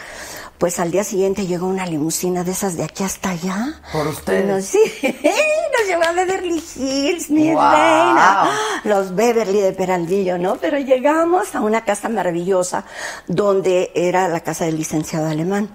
Pues 0.58 0.78
al 0.78 0.90
día 0.90 1.04
siguiente 1.04 1.46
llegó 1.46 1.66
una 1.66 1.86
limusina 1.86 2.44
de 2.44 2.52
esas 2.52 2.76
de 2.76 2.84
aquí 2.84 3.02
hasta 3.02 3.30
allá. 3.30 3.80
¿Por 3.92 4.06
ustedes? 4.08 4.46
Nos, 4.46 4.64
sí, 4.66 4.78
nos 5.02 5.88
llevó 5.88 6.02
a 6.02 6.12
Beverly 6.12 6.62
Hills, 6.76 7.30
mi 7.30 7.52
Wow. 7.52 7.62
reina. 7.62 8.50
Los 8.84 9.14
Beverly 9.14 9.60
de 9.60 9.72
Peraldillo, 9.72 10.36
¿no? 10.38 10.56
Pero 10.56 10.78
llegamos 10.78 11.54
a 11.54 11.60
una 11.62 11.84
casa 11.84 12.08
maravillosa 12.10 12.84
donde 13.26 13.90
era 13.94 14.28
la 14.28 14.40
casa 14.40 14.66
del 14.66 14.76
licenciado 14.76 15.28
alemán. 15.28 15.70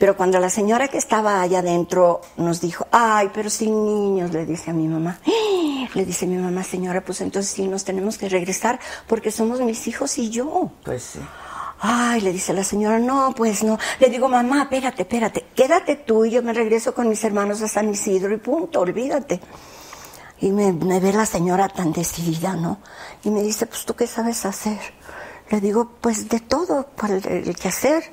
Pero 0.00 0.16
cuando 0.16 0.40
la 0.40 0.48
señora 0.48 0.88
que 0.88 0.96
estaba 0.96 1.42
allá 1.42 1.58
adentro 1.58 2.22
nos 2.38 2.62
dijo, 2.62 2.86
ay, 2.90 3.30
pero 3.34 3.50
sin 3.50 3.84
niños, 3.84 4.32
le 4.32 4.46
dice 4.46 4.70
a 4.70 4.72
mi 4.72 4.88
mamá. 4.88 5.20
Le 5.94 6.04
dice 6.06 6.26
mi 6.26 6.36
mamá, 6.36 6.62
señora, 6.62 7.00
pues 7.00 7.20
entonces 7.20 7.52
sí 7.52 7.66
nos 7.66 7.84
tenemos 7.84 8.16
que 8.16 8.28
regresar 8.28 8.78
porque 9.08 9.30
somos 9.32 9.60
mis 9.60 9.88
hijos 9.88 10.16
y 10.18 10.30
yo. 10.30 10.70
Pues 10.84 11.02
sí. 11.02 11.18
Ay, 11.80 12.20
le 12.20 12.32
dice 12.32 12.54
la 12.54 12.62
señora, 12.62 12.98
no, 12.98 13.34
pues 13.36 13.62
no. 13.62 13.76
Le 13.98 14.08
digo, 14.08 14.28
mamá, 14.28 14.62
espérate, 14.62 15.02
espérate, 15.02 15.46
quédate 15.54 15.96
tú 15.96 16.24
y 16.24 16.30
yo 16.30 16.42
me 16.42 16.52
regreso 16.52 16.94
con 16.94 17.08
mis 17.08 17.22
hermanos 17.24 17.60
a 17.60 17.68
San 17.68 17.90
Isidro 17.90 18.32
y 18.32 18.38
punto, 18.38 18.80
olvídate. 18.80 19.40
Y 20.40 20.50
me, 20.50 20.72
me 20.72 21.00
ve 21.00 21.12
la 21.12 21.26
señora 21.26 21.68
tan 21.68 21.92
decidida, 21.92 22.54
¿no? 22.54 22.78
Y 23.24 23.30
me 23.30 23.42
dice, 23.42 23.66
pues 23.66 23.84
tú 23.84 23.94
qué 23.94 24.06
sabes 24.06 24.46
hacer. 24.46 24.78
Le 25.50 25.60
digo, 25.60 25.90
pues 26.00 26.28
de 26.28 26.40
todo, 26.40 26.86
para 26.96 27.16
el, 27.16 27.26
el 27.26 27.56
que 27.56 27.68
hacer. 27.68 28.04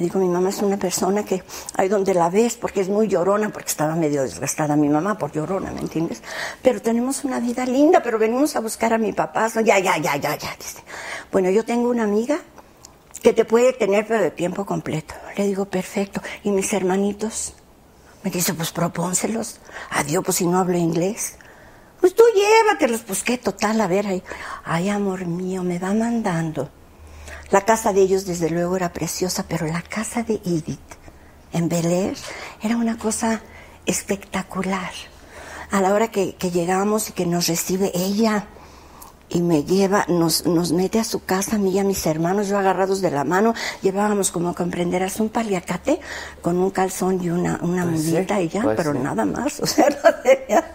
Le 0.00 0.06
digo, 0.06 0.18
mi 0.18 0.28
mamá 0.28 0.48
es 0.48 0.62
una 0.62 0.78
persona 0.78 1.26
que 1.26 1.42
ahí 1.76 1.86
donde 1.86 2.14
la 2.14 2.30
ves, 2.30 2.56
porque 2.56 2.80
es 2.80 2.88
muy 2.88 3.06
llorona, 3.06 3.50
porque 3.50 3.68
estaba 3.68 3.94
medio 3.94 4.22
desgastada 4.22 4.74
mi 4.74 4.88
mamá 4.88 5.18
por 5.18 5.30
llorona, 5.30 5.70
¿me 5.72 5.80
entiendes? 5.80 6.22
Pero 6.62 6.80
tenemos 6.80 7.22
una 7.22 7.38
vida 7.38 7.66
linda, 7.66 8.02
pero 8.02 8.18
venimos 8.18 8.56
a 8.56 8.60
buscar 8.60 8.94
a 8.94 8.98
mi 8.98 9.12
papá. 9.12 9.48
Ya, 9.62 9.78
ya, 9.78 9.98
ya, 9.98 10.16
ya, 10.16 10.38
ya, 10.38 10.56
dice. 10.56 10.82
Bueno, 11.30 11.50
yo 11.50 11.66
tengo 11.66 11.90
una 11.90 12.04
amiga 12.04 12.38
que 13.22 13.34
te 13.34 13.44
puede 13.44 13.74
tener, 13.74 14.06
pero 14.06 14.22
de 14.22 14.30
tiempo 14.30 14.64
completo. 14.64 15.14
Le 15.36 15.46
digo, 15.46 15.66
perfecto. 15.66 16.22
¿Y 16.44 16.50
mis 16.50 16.72
hermanitos? 16.72 17.52
Me 18.22 18.30
dice, 18.30 18.54
pues 18.54 18.72
propónselos. 18.72 19.60
Adiós, 19.90 20.24
pues 20.24 20.38
si 20.38 20.46
no 20.46 20.60
hablo 20.60 20.78
inglés. 20.78 21.34
Pues 22.00 22.14
tú 22.14 22.22
llévatelos, 22.34 23.02
pues 23.02 23.22
qué 23.22 23.36
total, 23.36 23.78
a 23.82 23.86
ver, 23.86 24.06
ay, 24.06 24.22
ay, 24.64 24.88
amor 24.88 25.26
mío, 25.26 25.62
me 25.62 25.78
va 25.78 25.92
mandando. 25.92 26.70
La 27.50 27.62
casa 27.62 27.92
de 27.92 28.00
ellos, 28.02 28.26
desde 28.26 28.50
luego, 28.50 28.76
era 28.76 28.92
preciosa, 28.92 29.44
pero 29.48 29.66
la 29.66 29.82
casa 29.82 30.22
de 30.22 30.34
Edith, 30.44 30.78
en 31.52 31.68
Bel 31.68 31.86
Air, 31.86 32.16
era 32.62 32.76
una 32.76 32.96
cosa 32.96 33.40
espectacular. 33.86 34.90
A 35.70 35.80
la 35.80 35.92
hora 35.94 36.08
que, 36.08 36.34
que 36.36 36.50
llegamos 36.50 37.08
y 37.10 37.12
que 37.12 37.26
nos 37.26 37.46
recibe 37.48 37.90
ella, 37.94 38.46
y 39.32 39.42
me 39.42 39.62
lleva, 39.62 40.04
nos, 40.08 40.44
nos 40.46 40.72
mete 40.72 40.98
a 40.98 41.04
su 41.04 41.24
casa, 41.24 41.54
a 41.54 41.58
mí 41.60 41.70
y 41.70 41.78
a 41.78 41.84
mis 41.84 42.04
hermanos, 42.06 42.48
yo 42.48 42.58
agarrados 42.58 43.00
de 43.00 43.12
la 43.12 43.22
mano, 43.22 43.54
llevábamos 43.80 44.32
como 44.32 44.54
comprenderás 44.56 45.20
un 45.20 45.28
paliacate 45.28 46.00
con 46.42 46.56
un 46.58 46.70
calzón 46.70 47.22
y 47.22 47.30
una, 47.30 47.60
una 47.62 47.84
Pues 47.86 48.02
sí, 48.02 48.10
mudita 48.12 48.40
y 48.40 48.48
ya, 48.48 48.62
pues 48.62 48.76
pero 48.76 48.92
sí. 48.92 48.98
nada 48.98 49.24
más, 49.24 49.60
o 49.62 49.66
sea, 49.66 49.88
no 49.88 50.14
tenía- 50.24 50.74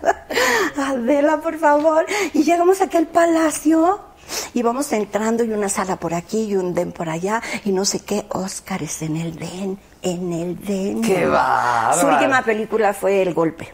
Adela, 0.77 1.41
por 1.41 1.57
favor, 1.59 2.05
y 2.33 2.43
llegamos 2.43 2.79
a 2.79 2.85
aquel 2.85 3.07
palacio 3.07 3.99
y 4.53 4.61
vamos 4.61 4.91
entrando 4.93 5.43
y 5.43 5.51
una 5.51 5.69
sala 5.69 5.97
por 5.97 6.13
aquí 6.13 6.45
y 6.45 6.55
un 6.55 6.73
den 6.73 6.91
por 6.91 7.09
allá 7.09 7.41
y 7.63 7.71
no 7.71 7.85
sé 7.85 7.99
qué, 7.99 8.25
Óscares 8.29 9.01
en 9.01 9.17
el 9.17 9.35
den, 9.35 9.79
en 10.01 10.33
el 10.33 10.63
den. 10.63 11.01
¡Qué 11.01 11.25
bárbaro! 11.25 11.99
Su 11.99 12.07
última 12.07 12.41
película 12.41 12.93
fue 12.93 13.21
El 13.21 13.33
Golpe. 13.33 13.73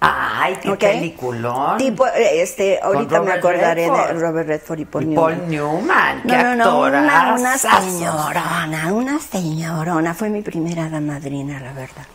Ay, 0.00 0.56
qué 0.62 0.76
peliculón. 0.76 1.76
Tipo, 1.76 2.06
este, 2.06 2.78
ahorita 2.80 3.20
me 3.20 3.32
acordaré 3.32 3.90
de. 3.90 4.12
Robert 4.14 4.48
Redford 4.48 4.78
y 4.78 4.84
Paul 4.84 5.02
Y 5.02 5.06
Newman. 5.06 5.38
Paul 5.38 5.50
Newman, 5.50 6.22
qué 6.22 6.36
No, 6.36 6.54
no, 6.54 6.64
no, 6.64 6.80
una, 6.82 7.34
una 7.36 7.58
señorona, 7.58 8.92
una 8.92 9.18
señorona. 9.18 10.14
Fue 10.14 10.28
mi 10.28 10.42
primera 10.42 10.84
hada 10.84 11.00
madrina, 11.00 11.58
la 11.58 11.72
verdad. 11.72 12.06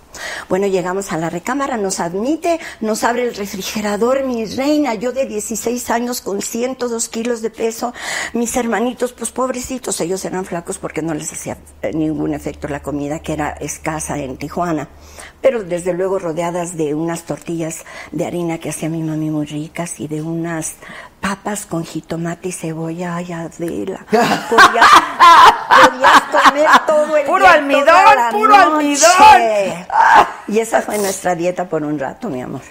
Bueno, 0.49 0.67
llegamos 0.67 1.11
a 1.11 1.17
la 1.17 1.29
recámara, 1.29 1.77
nos 1.77 1.99
admite, 1.99 2.59
nos 2.81 3.03
abre 3.03 3.23
el 3.27 3.35
refrigerador, 3.35 4.23
mi 4.25 4.45
reina, 4.45 4.93
yo 4.95 5.11
de 5.11 5.25
16 5.25 5.89
años 5.89 6.21
con 6.21 6.41
102 6.41 7.09
kilos 7.09 7.41
de 7.41 7.49
peso, 7.49 7.93
mis 8.33 8.55
hermanitos, 8.55 9.13
pues 9.13 9.31
pobrecitos, 9.31 9.99
ellos 10.01 10.23
eran 10.25 10.45
flacos 10.45 10.77
porque 10.77 11.01
no 11.01 11.13
les 11.13 11.31
hacía 11.31 11.57
eh, 11.81 11.91
ningún 11.93 12.33
efecto 12.33 12.67
la 12.67 12.81
comida, 12.81 13.19
que 13.19 13.33
era 13.33 13.51
escasa 13.51 14.17
en 14.17 14.37
Tijuana, 14.37 14.89
pero 15.43 15.61
desde 15.61 15.93
luego 15.93 16.19
rodeadas 16.19 16.77
de 16.77 16.95
unas 16.95 17.23
tortillas 17.23 17.83
de 18.13 18.25
harina 18.25 18.59
que 18.59 18.69
hacía 18.69 18.87
mi 18.87 19.03
mami 19.03 19.29
muy 19.29 19.45
ricas 19.45 19.99
y 19.99 20.07
de 20.07 20.21
unas 20.21 20.75
papas 21.19 21.65
con 21.65 21.83
jitomate 21.83 22.47
y 22.47 22.51
cebolla, 22.53 23.17
ay, 23.17 23.33
Adela. 23.33 24.05
Podías, 24.49 24.87
podías 25.69 26.21
comer 26.31 26.67
todo 26.87 27.17
el 27.17 27.25
Puro 27.25 27.39
día, 27.39 27.51
almidón, 27.51 27.85
toda 27.85 28.15
la 28.15 28.29
puro 28.29 28.55
almidón. 28.55 29.09
Y 30.47 30.59
esa 30.59 30.81
fue 30.81 30.97
nuestra 30.97 31.35
dieta 31.35 31.67
por 31.67 31.83
un 31.83 31.99
rato, 31.99 32.29
mi 32.29 32.41
amor. 32.41 32.61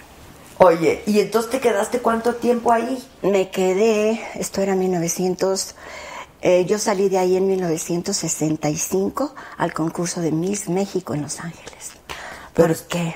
Oye, 0.57 1.03
¿y 1.05 1.19
entonces 1.19 1.51
te 1.51 1.59
quedaste 1.59 1.99
cuánto 1.99 2.35
tiempo 2.35 2.71
ahí? 2.71 3.03
Me 3.21 3.49
quedé, 3.49 4.19
esto 4.33 4.61
era 4.61 4.75
1900, 4.75 5.75
eh, 6.41 6.65
yo 6.65 6.79
salí 6.79 7.07
de 7.07 7.19
ahí 7.19 7.37
en 7.37 7.47
1965 7.47 9.35
al 9.57 9.73
concurso 9.73 10.21
de 10.21 10.31
Miss 10.31 10.69
México 10.69 11.13
en 11.13 11.21
Los 11.21 11.39
Ángeles. 11.39 11.92
Pero 12.53 12.73
¿Por 12.73 12.83
qué? 12.87 13.15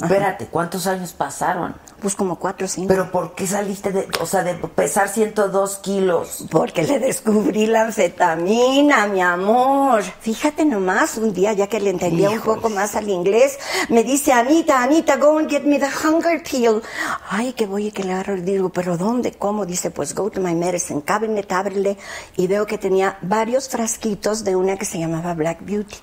Ajá. 0.00 0.14
Espérate, 0.14 0.46
¿cuántos 0.46 0.86
años 0.86 1.12
pasaron? 1.12 1.74
Pues 2.00 2.14
como 2.14 2.36
cuatro 2.36 2.66
o 2.66 2.68
cinco. 2.68 2.86
¿Pero 2.86 3.10
por 3.10 3.34
qué 3.34 3.44
saliste 3.44 3.90
de, 3.90 4.06
o 4.20 4.26
sea, 4.26 4.44
de 4.44 4.54
pesar 4.54 5.08
102 5.08 5.78
kilos? 5.78 6.44
Porque 6.48 6.84
le 6.84 7.00
descubrí 7.00 7.66
la 7.66 7.82
anfetamina, 7.82 9.08
mi 9.08 9.20
amor. 9.20 10.04
Fíjate 10.20 10.64
nomás, 10.64 11.16
un 11.16 11.32
día 11.32 11.52
ya 11.54 11.66
que 11.66 11.80
le 11.80 11.90
entendía 11.90 12.30
un 12.30 12.40
poco 12.40 12.70
más 12.70 12.94
al 12.94 13.08
inglés, 13.08 13.58
me 13.88 14.04
dice, 14.04 14.32
Anita, 14.32 14.80
Anita, 14.80 15.16
go 15.16 15.38
and 15.38 15.50
get 15.50 15.64
me 15.64 15.80
the 15.80 15.88
hunger 15.88 16.40
pill. 16.40 16.80
Ay, 17.28 17.52
que 17.54 17.66
voy 17.66 17.88
y 17.88 17.90
que 17.90 18.04
le 18.04 18.12
agarro. 18.12 18.36
Digo, 18.36 18.68
¿pero 18.68 18.96
dónde? 18.96 19.32
¿Cómo? 19.32 19.66
Dice, 19.66 19.90
pues 19.90 20.14
go 20.14 20.30
to 20.30 20.40
my 20.40 20.54
medicine 20.54 21.02
cabinet, 21.02 21.50
ábrele. 21.50 21.98
Y 22.36 22.46
veo 22.46 22.64
que 22.64 22.78
tenía 22.78 23.18
varios 23.22 23.68
frasquitos 23.68 24.44
de 24.44 24.54
una 24.54 24.76
que 24.76 24.84
se 24.84 25.00
llamaba 25.00 25.34
Black 25.34 25.58
Beauty. 25.62 25.96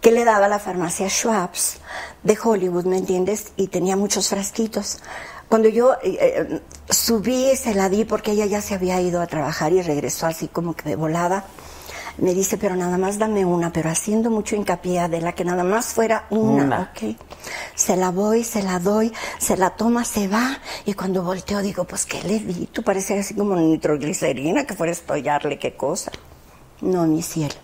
Que 0.00 0.12
le 0.12 0.24
daba 0.24 0.48
la 0.48 0.58
farmacia 0.58 1.08
Schwab's 1.08 1.78
de 2.22 2.38
Hollywood, 2.42 2.84
¿me 2.84 2.98
entiendes? 2.98 3.52
Y 3.56 3.68
tenía 3.68 3.96
muchos 3.96 4.28
frasquitos. 4.28 4.98
Cuando 5.48 5.68
yo 5.68 5.94
eh, 6.02 6.18
eh, 6.20 6.60
subí, 6.90 7.56
se 7.56 7.74
la 7.74 7.88
di 7.88 8.04
porque 8.04 8.32
ella 8.32 8.46
ya 8.46 8.60
se 8.60 8.74
había 8.74 9.00
ido 9.00 9.20
a 9.20 9.26
trabajar 9.26 9.72
y 9.72 9.80
regresó 9.82 10.26
así 10.26 10.48
como 10.48 10.74
que 10.74 10.88
de 10.88 10.96
volada. 10.96 11.44
Me 12.18 12.34
dice, 12.34 12.58
pero 12.58 12.74
nada 12.74 12.98
más 12.98 13.18
dame 13.18 13.44
una, 13.44 13.72
pero 13.72 13.90
haciendo 13.90 14.28
mucho 14.28 14.56
hincapié 14.56 15.08
de 15.08 15.20
la 15.20 15.32
que 15.36 15.44
nada 15.44 15.62
más 15.62 15.86
fuera 15.94 16.26
una, 16.30 16.64
Una. 16.64 16.92
ok. 16.92 17.16
Se 17.76 17.96
la 17.96 18.10
voy, 18.10 18.42
se 18.42 18.60
la 18.62 18.80
doy, 18.80 19.12
se 19.38 19.56
la 19.56 19.70
toma, 19.70 20.04
se 20.04 20.26
va, 20.26 20.58
y 20.84 20.94
cuando 20.94 21.22
volteo 21.22 21.62
digo, 21.62 21.84
pues, 21.84 22.04
¿qué 22.06 22.20
le 22.24 22.40
di? 22.40 22.66
Tú 22.72 22.82
pareces 22.82 23.24
así 23.24 23.34
como 23.34 23.54
nitroglicerina, 23.54 24.66
que 24.66 24.74
fuera 24.74 24.90
a 24.90 24.94
estollarle, 24.94 25.60
qué 25.60 25.76
cosa. 25.76 26.10
No, 26.80 27.06
mi 27.06 27.22
cielo. 27.22 27.54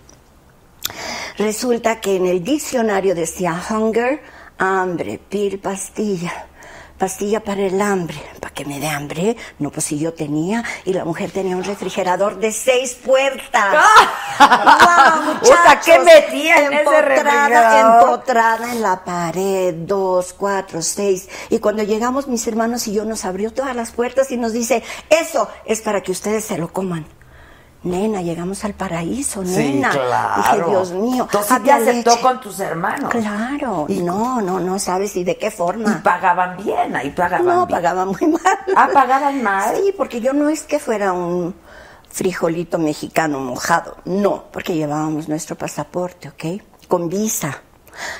Resulta 1.38 2.00
que 2.00 2.16
en 2.16 2.26
el 2.26 2.44
diccionario 2.44 3.14
decía 3.14 3.60
hunger, 3.70 4.22
hambre, 4.58 5.18
pill, 5.28 5.58
pastilla. 5.58 6.46
Pastilla 6.98 7.40
para 7.40 7.62
el 7.62 7.80
hambre. 7.80 8.16
¿Para 8.40 8.54
que 8.54 8.64
me 8.64 8.78
dé 8.78 8.86
hambre? 8.86 9.36
No, 9.58 9.70
pues 9.70 9.86
si 9.86 9.98
yo 9.98 10.14
tenía. 10.14 10.62
Y 10.84 10.92
la 10.92 11.04
mujer 11.04 11.32
tenía 11.32 11.56
un 11.56 11.64
refrigerador 11.64 12.38
de 12.38 12.52
seis 12.52 12.94
puertas. 12.94 13.74
¡Guau, 14.38 15.38
Puta, 15.40 15.80
¿qué 15.84 15.98
muchachos! 15.98 16.04
metía 16.04 16.66
en 16.66 16.72
empotrada 16.72 18.72
en 18.72 18.80
la 18.80 19.04
pared. 19.04 19.74
Dos, 19.74 20.32
cuatro, 20.32 20.82
seis. 20.82 21.28
Y 21.50 21.58
cuando 21.58 21.82
llegamos, 21.82 22.28
mis 22.28 22.46
hermanos 22.46 22.86
y 22.86 22.94
yo 22.94 23.04
nos 23.04 23.24
abrió 23.24 23.52
todas 23.52 23.74
las 23.74 23.90
puertas 23.90 24.30
y 24.30 24.36
nos 24.36 24.52
dice, 24.52 24.84
eso 25.10 25.48
es 25.64 25.80
para 25.80 26.00
que 26.00 26.12
ustedes 26.12 26.44
se 26.44 26.58
lo 26.58 26.72
coman. 26.72 27.06
Nena, 27.84 28.22
llegamos 28.22 28.64
al 28.64 28.72
paraíso, 28.74 29.44
Sí, 29.44 29.74
nena. 29.74 29.90
claro. 29.90 30.42
Dije, 30.42 30.70
Dios 30.70 30.92
mío. 30.92 31.24
Entonces 31.24 31.62
te 31.62 31.70
aceptó 31.72 32.10
leche. 32.10 32.22
con 32.22 32.40
tus 32.40 32.58
hermanos. 32.60 33.10
Claro. 33.10 33.86
no, 33.88 34.40
no, 34.40 34.58
no 34.60 34.78
sabes 34.78 35.14
y 35.16 35.22
de 35.24 35.36
qué 35.36 35.50
forma. 35.50 35.90
Y 35.98 36.02
pagaban 36.02 36.56
bien, 36.56 36.96
ahí 36.96 37.10
pagaban 37.10 37.46
No, 37.46 37.66
bien. 37.66 37.76
pagaban 37.78 38.08
muy 38.08 38.26
mal. 38.26 38.58
Ah, 38.74 38.88
pagaban 38.92 39.42
mal. 39.42 39.76
Sí, 39.76 39.92
porque 39.96 40.20
yo 40.20 40.32
no 40.32 40.48
es 40.48 40.62
que 40.62 40.78
fuera 40.78 41.12
un 41.12 41.54
frijolito 42.10 42.78
mexicano 42.78 43.38
mojado. 43.40 43.96
No, 44.06 44.44
porque 44.52 44.74
llevábamos 44.74 45.28
nuestro 45.28 45.56
pasaporte, 45.56 46.28
¿ok? 46.28 46.62
Con 46.88 47.08
visa. 47.08 47.60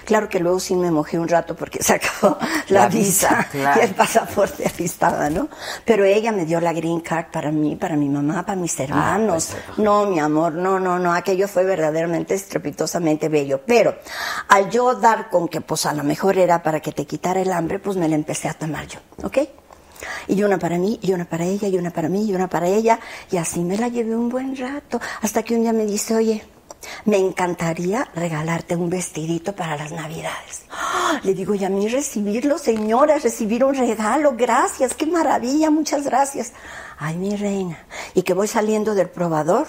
Claro 0.04 0.28
que 0.28 0.40
luego 0.40 0.60
sí 0.60 0.74
me 0.74 0.90
mojé 0.90 1.18
un 1.18 1.28
rato 1.28 1.54
porque 1.54 1.82
se 1.82 1.94
acabó 1.94 2.38
la, 2.68 2.82
La 2.82 2.88
visa, 2.88 3.28
visa, 3.28 3.48
claro. 3.50 3.80
y 3.82 3.84
el 3.84 3.94
pasaporte 3.94 4.64
ahí 4.64 4.84
estaba, 4.84 5.30
¿no? 5.30 5.48
Pero 5.84 6.04
ella 6.04 6.32
me 6.32 6.44
dio 6.44 6.60
la 6.60 6.72
green 6.72 7.00
card 7.00 7.26
para 7.32 7.50
mí, 7.50 7.76
para 7.76 7.96
mi 7.96 8.08
mamá, 8.08 8.44
para 8.44 8.56
mis 8.60 8.78
hermanos. 8.80 9.50
no, 9.76 10.06
mi 10.06 10.18
amor, 10.18 10.52
no, 10.52 10.78
no, 10.78 10.98
no, 10.98 11.12
aquello 11.12 11.48
fue 11.48 11.64
verdaderamente 11.64 12.34
estrepitosamente 12.34 13.28
bello. 13.28 13.60
Pero 13.66 13.96
al 14.48 14.70
yo 14.70 14.94
dar 14.94 15.30
con 15.30 15.48
que 15.48 15.60
pues 15.60 15.86
a 15.86 15.94
lo 15.94 16.04
mejor 16.04 16.38
era 16.38 16.62
para 16.62 16.80
que 16.80 16.92
te 16.92 17.06
quitara 17.06 17.40
el 17.40 17.52
hambre, 17.52 17.78
pues 17.78 17.96
me 17.96 18.08
la 18.08 18.14
empecé 18.14 18.48
a 18.48 18.54
tomar 18.54 18.86
yo, 18.86 18.98
¿ok? 19.22 19.38
Y 20.28 20.42
una 20.42 20.58
para 20.58 20.78
mí, 20.78 20.98
y 21.02 21.12
una 21.12 21.24
para 21.24 21.44
ella, 21.44 21.68
y 21.68 21.76
una 21.76 21.90
para 21.90 22.08
mí, 22.08 22.24
y 22.24 22.34
una 22.34 22.48
para 22.48 22.66
ella. 22.66 22.98
Y 23.30 23.36
así 23.36 23.60
me 23.60 23.76
la 23.76 23.88
llevé 23.88 24.16
un 24.16 24.28
buen 24.28 24.56
rato. 24.56 25.00
Hasta 25.22 25.42
que 25.42 25.54
un 25.54 25.62
día 25.62 25.72
me 25.72 25.86
dice, 25.86 26.14
oye, 26.14 26.44
me 27.04 27.18
encantaría 27.18 28.08
regalarte 28.14 28.76
un 28.76 28.90
vestidito 28.90 29.54
para 29.54 29.76
las 29.76 29.92
navidades. 29.92 30.62
¡Ah! 30.70 31.20
Le 31.22 31.34
digo, 31.34 31.54
y 31.54 31.64
a 31.64 31.68
mí 31.68 31.88
recibirlo, 31.88 32.58
señora, 32.58 33.18
recibir 33.18 33.64
un 33.64 33.74
regalo, 33.74 34.34
gracias, 34.36 34.94
qué 34.94 35.06
maravilla, 35.06 35.70
muchas 35.70 36.04
gracias. 36.04 36.52
Ay, 36.98 37.16
mi 37.16 37.36
reina. 37.36 37.78
Y 38.14 38.22
que 38.22 38.34
voy 38.34 38.48
saliendo 38.48 38.94
del 38.94 39.08
probador. 39.08 39.66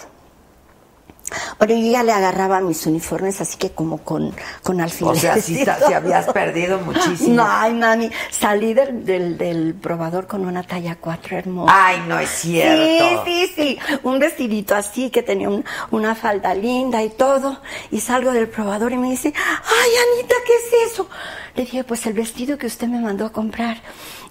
Bueno, 1.57 1.73
yo 1.76 1.91
ya 1.91 2.03
le 2.03 2.11
agarraba 2.11 2.61
mis 2.61 2.86
uniformes 2.86 3.41
así 3.41 3.57
que 3.57 3.71
como 3.71 3.97
con, 3.99 4.34
con 4.61 4.80
alfileres. 4.80 5.17
O 5.17 5.21
sea, 5.21 5.41
sí, 5.41 5.65
sí 5.88 5.93
habías 5.93 6.26
perdido 6.28 6.80
muchísimo. 6.80 7.36
No, 7.36 7.45
ay, 7.47 7.73
mami, 7.73 8.11
salí 8.32 8.73
del, 8.73 9.03
del, 9.05 9.38
del 9.38 9.73
probador 9.73 10.28
con 10.28 10.45
una 10.45 10.61
talla 10.63 10.97
4 11.01 11.38
hermosa. 11.38 11.73
Ay, 11.88 12.03
no 12.07 12.19
es 12.19 12.30
cierto. 12.30 13.23
Sí, 13.26 13.47
sí, 13.47 13.53
sí. 13.55 13.97
Un 14.03 14.19
vestidito 14.19 14.76
así 14.76 15.09
que 15.09 15.23
tenía 15.23 15.49
un- 15.49 15.65
una 15.91 16.13
falda 16.15 16.53
linda 16.53 17.01
y 17.03 17.09
todo. 17.09 17.59
Y 17.91 17.99
salgo 18.01 18.32
del 18.32 18.47
probador 18.47 18.91
y 18.91 18.97
me 18.97 19.09
dice, 19.09 19.34
ay, 19.36 19.89
Anita, 20.19 20.36
¿qué 20.45 20.53
es 20.53 20.91
eso? 20.93 21.09
Le 21.55 21.63
dije, 21.63 21.84
pues 21.84 22.05
el 22.05 22.13
vestido 22.13 22.57
que 22.57 22.67
usted 22.67 22.88
me 22.88 22.99
mandó 22.99 23.26
a 23.26 23.32
comprar. 23.32 23.78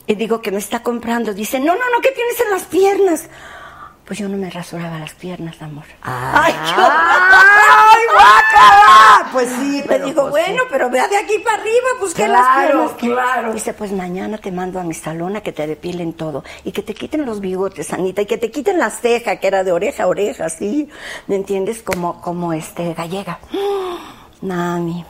Y 0.06 0.14
digo, 0.14 0.40
que 0.40 0.50
me 0.52 0.58
está 0.58 0.82
comprando. 0.82 1.32
Dice, 1.34 1.58
no, 1.58 1.74
no, 1.74 1.90
no, 1.92 2.00
¿qué 2.02 2.10
tienes 2.12 2.38
en 2.40 2.50
las 2.50 2.62
piernas? 2.64 3.22
Pues 4.06 4.18
yo 4.18 4.28
no 4.28 4.36
me 4.36 4.50
rasuraba 4.50 4.98
las 4.98 5.14
piernas, 5.14 5.60
amor. 5.62 5.84
Ay, 6.02 6.52
qué 6.52 6.74
horror. 6.74 6.92
¡Ay, 6.92 8.02
guácala! 8.12 9.30
Pues 9.32 9.48
sí, 9.58 9.82
pero 9.88 10.04
digo, 10.04 10.28
pues, 10.28 10.44
bueno, 10.46 10.62
pero 10.70 10.90
vea 10.90 11.08
de 11.08 11.16
aquí 11.16 11.38
para 11.38 11.56
arriba, 11.62 11.86
pues 11.98 12.12
que 12.12 12.26
Claro, 12.26 12.34
las 12.34 12.66
piernas. 12.66 12.90
que-". 12.98 13.06
claro. 13.08 13.52
Dice, 13.54 13.72
pues 13.72 13.92
mañana 13.92 14.36
te 14.36 14.52
mando 14.52 14.78
a 14.78 14.82
mi 14.84 14.92
salón 14.92 15.36
a 15.36 15.40
que 15.40 15.52
te 15.52 15.66
depilen 15.66 16.12
todo. 16.12 16.44
Y 16.64 16.72
que 16.72 16.82
te 16.82 16.92
quiten 16.94 17.24
los 17.24 17.40
bigotes, 17.40 17.94
Anita, 17.94 18.20
y 18.22 18.26
que 18.26 18.36
te 18.36 18.50
quiten 18.50 18.78
la 18.78 18.90
ceja, 18.90 19.36
que 19.36 19.46
era 19.46 19.64
de 19.64 19.72
oreja 19.72 20.02
a 20.02 20.06
oreja, 20.08 20.44
así. 20.44 20.88
¿Me 21.26 21.36
entiendes? 21.36 21.82
Como, 21.82 22.20
como 22.20 22.52
este, 22.52 22.92
gallega. 22.92 23.38
Mami. 24.42 25.04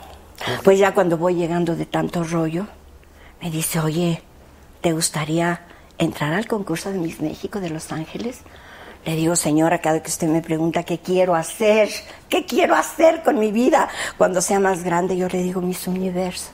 Pues 0.62 0.78
ya 0.78 0.94
cuando 0.94 1.18
voy 1.18 1.34
llegando 1.34 1.74
de 1.74 1.86
tanto 1.86 2.22
rollo, 2.22 2.66
me 3.42 3.50
dice, 3.50 3.80
oye, 3.80 4.22
¿te 4.80 4.92
gustaría 4.92 5.62
entrar 5.98 6.32
al 6.32 6.46
concurso 6.46 6.90
de 6.92 6.98
Miss 6.98 7.20
México 7.20 7.58
de 7.60 7.70
Los 7.70 7.90
Ángeles? 7.90 8.40
Le 9.04 9.16
digo, 9.16 9.36
señora, 9.36 9.80
cada 9.80 10.02
que 10.02 10.08
usted 10.08 10.28
me 10.28 10.40
pregunta 10.40 10.82
qué 10.82 10.98
quiero 10.98 11.34
hacer, 11.34 11.90
qué 12.28 12.46
quiero 12.46 12.74
hacer 12.74 13.22
con 13.22 13.38
mi 13.38 13.52
vida 13.52 13.88
cuando 14.16 14.40
sea 14.40 14.58
más 14.60 14.82
grande, 14.82 15.16
yo 15.16 15.28
le 15.28 15.42
digo 15.42 15.60
Miss 15.60 15.86
Universo. 15.86 16.50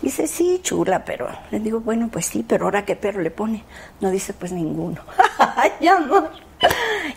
Dice, 0.00 0.26
sí, 0.26 0.60
chula, 0.62 1.04
pero 1.04 1.28
le 1.50 1.60
digo, 1.60 1.80
bueno, 1.80 2.08
pues 2.10 2.24
sí, 2.24 2.42
pero 2.46 2.64
ahora 2.64 2.86
qué 2.86 2.96
perro 2.96 3.20
le 3.20 3.30
pone. 3.30 3.64
No 4.00 4.10
dice, 4.10 4.32
pues 4.32 4.50
ninguno. 4.50 5.02
Ay, 5.38 5.88
amor. 5.88 6.30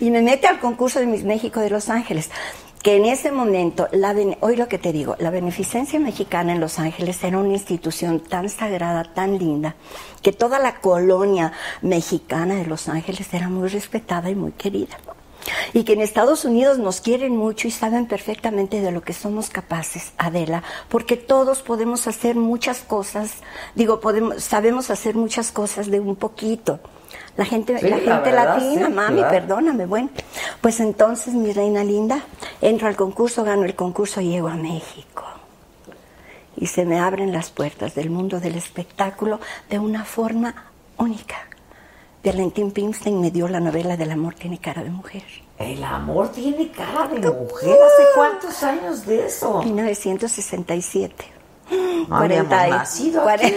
Y 0.02 0.10
me 0.10 0.22
mete 0.22 0.48
al 0.48 0.60
concurso 0.60 1.00
de 1.00 1.06
Miss 1.06 1.24
México 1.24 1.62
de 1.62 1.70
Los 1.70 1.90
Ángeles, 1.90 2.30
que 2.84 2.98
en 2.98 3.06
ese 3.06 3.32
momento, 3.32 3.88
la 3.94 4.14
hoy 4.42 4.58
lo 4.58 4.68
que 4.68 4.78
te 4.78 4.92
digo, 4.92 5.16
la 5.18 5.30
beneficencia 5.30 6.00
mexicana 6.02 6.52
en 6.52 6.60
Los 6.60 6.80
Ángeles 6.80 7.24
era 7.24 7.38
una 7.38 7.54
institución 7.54 8.20
tan 8.20 8.50
sagrada, 8.50 9.06
tan 9.06 9.38
linda, 9.40 9.76
que 10.22 10.34
toda 10.34 10.60
la 10.60 10.82
colonia 10.82 11.54
mexicana 11.82 12.56
de 12.56 12.66
Los 12.66 12.90
Ángeles 12.90 13.34
era 13.34 13.48
muy 13.48 13.70
respetada 13.70 14.30
y 14.30 14.36
muy 14.36 14.52
querida. 14.52 14.98
Y 15.72 15.86
que 15.86 15.94
en 15.94 16.02
Estados 16.02 16.44
Unidos 16.44 16.78
nos 16.78 17.00
quieren 17.00 17.38
mucho 17.38 17.70
y 17.70 17.72
saben 17.72 18.06
perfectamente 18.06 18.82
de 18.82 18.92
lo 18.92 19.02
que 19.02 19.14
somos 19.14 19.50
capaces, 19.50 20.12
Adela, 20.18 20.62
porque 20.90 21.16
todos 21.16 21.62
podemos 21.62 22.06
hacer 22.08 22.36
muchas 22.36 22.80
cosas, 22.80 23.36
digo, 23.76 24.02
podemos, 24.02 24.44
sabemos 24.44 24.90
hacer 24.90 25.16
muchas 25.16 25.54
cosas 25.54 25.90
de 25.90 26.02
un 26.02 26.18
poquito. 26.18 26.82
La 27.36 27.46
gente, 27.46 27.78
Sí, 27.80 27.88
la 27.90 27.98
la 27.98 28.04
gente 28.04 28.30
verdad, 28.32 28.58
latina, 28.60 28.88
sí, 28.88 28.94
mami, 28.94 29.18
claro. 29.18 29.30
perdóname, 29.32 29.86
bueno. 29.88 30.10
Pues 30.62 30.80
entonces, 30.80 31.34
mi 31.34 31.52
reina 31.52 31.84
linda, 31.84 32.22
entro 32.62 32.88
al 32.88 32.96
concurso, 32.96 33.44
gano 33.44 33.64
el 33.64 33.76
concurso 33.76 34.22
y 34.22 34.30
llego 34.30 34.50
a 34.50 34.56
México. 34.56 35.24
Y 36.56 36.68
se 36.68 36.86
me 36.86 37.00
abren 37.00 37.32
las 37.34 37.50
puertas 37.50 37.96
del 37.96 38.12
mundo 38.12 38.40
del 38.40 38.56
espectáculo 38.56 39.40
de 39.70 39.80
una 39.80 40.06
forma 40.06 40.72
única. 40.98 41.36
Valentín 42.24 42.72
Pimstein 42.72 43.20
me 43.20 43.32
dio 43.32 43.48
la 43.50 43.60
novela 43.60 43.98
del 43.98 44.12
amor 44.12 44.36
tiene 44.36 44.60
cara 44.60 44.84
de 44.84 44.92
mujer. 44.92 45.24
El 45.58 45.84
amor 45.84 46.30
tiene 46.30 46.70
cara 46.72 47.08
de 47.08 47.20
mujer. 47.32 47.72
¿Hace 47.72 48.04
cuántos 48.16 48.64
años 48.64 49.06
de 49.06 49.26
eso? 49.26 49.62
1967. 49.64 51.26
No 51.70 52.18
habíamos 52.18 52.50
nacido 52.50 53.28
aquí, 53.30 53.54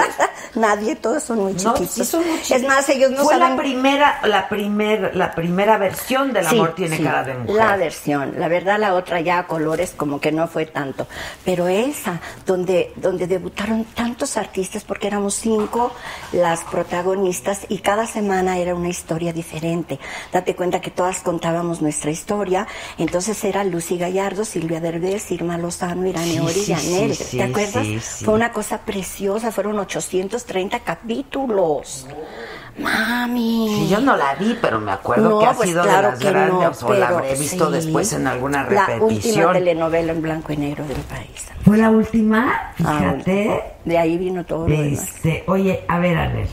Nadie, 0.54 0.96
todos 0.96 1.22
son 1.22 1.38
muy 1.40 1.52
No, 1.54 1.74
chiquitos. 1.74 1.90
sí 1.90 2.04
son 2.04 2.26
muy 2.26 2.38
Es 2.48 2.62
más, 2.62 2.88
ellos 2.88 3.10
no 3.10 3.24
Fue 3.24 3.34
saben... 3.34 3.50
la 3.50 3.56
primera, 3.62 4.20
la 4.24 4.48
primer, 4.48 5.14
la 5.16 5.32
primera 5.34 5.76
versión 5.78 6.32
del 6.32 6.46
Sí, 6.46 6.56
amor 6.56 6.74
tiene 6.74 6.96
sí, 6.96 7.02
cara 7.04 7.22
de 7.24 7.34
mujer. 7.34 7.54
La 7.56 7.76
versión, 7.76 8.34
la 8.38 8.48
verdad 8.48 8.78
la 8.78 8.94
otra 8.94 9.20
ya 9.20 9.38
a 9.38 9.46
colores 9.46 9.92
como 9.96 10.20
que 10.20 10.32
no 10.32 10.48
fue 10.48 10.66
tanto, 10.66 11.06
pero 11.44 11.68
esa 11.68 12.20
donde 12.46 12.92
donde 12.96 13.26
debutaron 13.26 13.84
tantos 13.84 14.36
artistas 14.36 14.84
porque 14.84 15.06
éramos 15.08 15.34
cinco 15.34 15.92
las 16.32 16.60
protagonistas 16.64 17.60
y 17.68 17.78
cada 17.78 18.06
semana 18.06 18.58
era 18.58 18.74
una 18.74 18.88
historia 18.88 19.32
diferente. 19.32 19.98
Date 20.32 20.54
cuenta 20.56 20.80
que 20.80 20.90
todas 20.90 21.20
contábamos 21.20 21.82
nuestra 21.82 22.10
historia, 22.10 22.66
entonces 22.98 23.42
era 23.44 23.62
Lucy 23.64 23.98
Gallardo, 23.98 24.44
Silvia 24.44 24.80
Derbez, 24.80 25.30
Irma 25.32 25.58
Lozano, 25.58 26.06
Irán 26.06 26.24
Sí, 26.24 27.39
Sí, 27.46 27.52
sí, 27.52 27.52
¿Te 27.54 27.60
sí, 27.60 27.66
acuerdas? 27.70 27.86
sí, 27.86 28.00
sí. 28.18 28.24
Fue 28.24 28.34
una 28.34 28.52
cosa 28.52 28.78
preciosa, 28.78 29.50
fueron 29.52 29.78
830 29.78 30.80
capítulos. 30.80 32.06
Mami. 32.78 33.68
Sí, 33.76 33.88
yo 33.90 34.00
no 34.00 34.16
la 34.16 34.34
vi, 34.36 34.56
pero 34.60 34.80
me 34.80 34.92
acuerdo 34.92 35.28
No, 35.28 35.38
que 35.40 35.46
ha 35.46 35.52
pues 35.52 35.68
sido 35.68 35.82
claro 35.82 36.06
de 36.06 36.10
las 36.12 36.18
que 36.20 36.30
grandes, 36.30 36.82
no, 36.82 36.88
o 36.88 36.94
la 36.94 37.08
habré 37.08 37.34
visto 37.34 37.66
sí. 37.66 37.72
después 37.72 38.12
en 38.12 38.26
alguna 38.26 38.62
La 38.62 38.68
última 38.68 38.86
repetición. 38.86 39.52
telenovela 39.52 40.12
en 40.12 40.22
blanco 40.22 40.52
y 40.52 40.56
negro 40.56 40.84
del 40.86 40.96
país. 41.02 41.48
Fue 41.64 41.76
la 41.76 41.90
última, 41.90 42.72
Ah, 42.84 42.98
fíjate. 42.98 43.62
de 43.84 43.98
ahí 43.98 44.16
vino 44.16 44.44
todo 44.46 44.66
lo 44.68 44.74
demás. 44.80 45.02
Este, 45.02 45.44
oye, 45.46 45.84
a 45.88 45.98
ver, 45.98 46.16
Anel. 46.16 46.48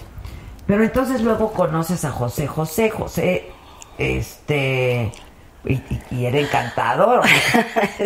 Pero 0.66 0.84
entonces 0.84 1.22
luego 1.22 1.54
conoces 1.54 2.04
a 2.04 2.12
José 2.12 2.46
José. 2.48 2.90
José, 2.90 3.52
este, 3.98 5.12
Y, 5.66 5.74
y- 5.74 6.02
y 6.12 6.26
era 6.26 6.40
encantador. 6.40 7.22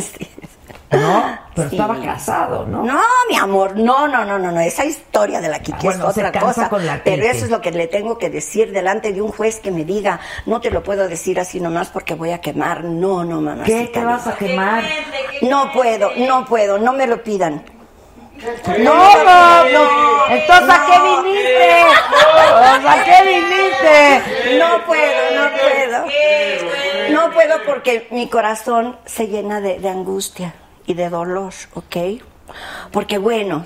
¿No? 0.91 1.39
Pero 1.55 1.69
Sí. 1.69 1.75
estaba 1.75 1.99
casado, 1.99 2.65
¿no? 2.65 2.83
No, 2.83 2.99
mi 3.29 3.35
amor, 3.37 3.75
no, 3.77 4.07
no, 4.07 4.23
no, 4.25 4.39
no, 4.39 4.51
no. 4.51 4.59
Esa 4.61 4.85
historia 4.85 5.41
de 5.41 5.49
la 5.49 5.59
Kiki 5.59 5.85
Bueno, 5.85 6.07
es 6.09 6.15
se 6.15 6.25
otra 6.25 6.39
cosa. 6.39 6.69
con 6.69 6.85
la 6.85 7.01
pero 7.03 7.23
eso 7.23 7.45
es 7.45 7.51
lo 7.51 7.61
que 7.61 7.71
le 7.71 7.87
tengo 7.87 8.17
que 8.17 8.29
decir 8.29 8.71
delante 8.71 9.11
de 9.13 9.21
un 9.21 9.31
juez 9.31 9.59
que 9.59 9.71
me 9.71 9.83
diga, 9.83 10.19
no 10.45 10.61
te 10.61 10.71
lo 10.71 10.81
puedo 10.83 11.07
decir 11.07 11.39
así 11.39 11.59
nomás 11.59 11.89
porque 11.89 12.13
voy 12.15 12.31
a 12.31 12.39
quemar. 12.39 12.83
No, 12.85 13.23
no, 13.23 13.41
mamá. 13.41 13.63
¿Qué 13.63 13.87
te 13.93 14.03
vas 14.03 14.27
a 14.27 14.35
quemar? 14.35 14.83
No 15.41 15.71
puedo, 15.73 16.11
no 16.17 16.45
puedo, 16.45 16.77
no 16.77 16.93
me 16.93 17.07
lo 17.07 17.21
pidan. 17.23 17.63
No, 18.79 19.23
no, 19.23 19.63
no. 19.69 20.27
Entonces, 20.29 20.69
¿a 20.69 20.85
qué 20.87 20.99
viniste? 21.29 21.83
¿A 22.87 23.03
qué 23.03 23.27
viniste? 23.27 24.57
No 24.57 24.85
puedo, 24.85 25.21
no 25.35 25.49
puedo. 25.57 26.05
No 27.11 27.31
puedo 27.33 27.55
porque 27.67 28.07
mi 28.11 28.27
corazón 28.29 28.97
se 29.05 29.27
llena 29.27 29.61
de, 29.61 29.79
de 29.79 29.89
angustia 29.89 30.53
y 30.85 30.93
de 30.93 31.09
dolor, 31.09 31.53
¿ok? 31.73 31.95
Porque 32.91 33.17
bueno, 33.17 33.65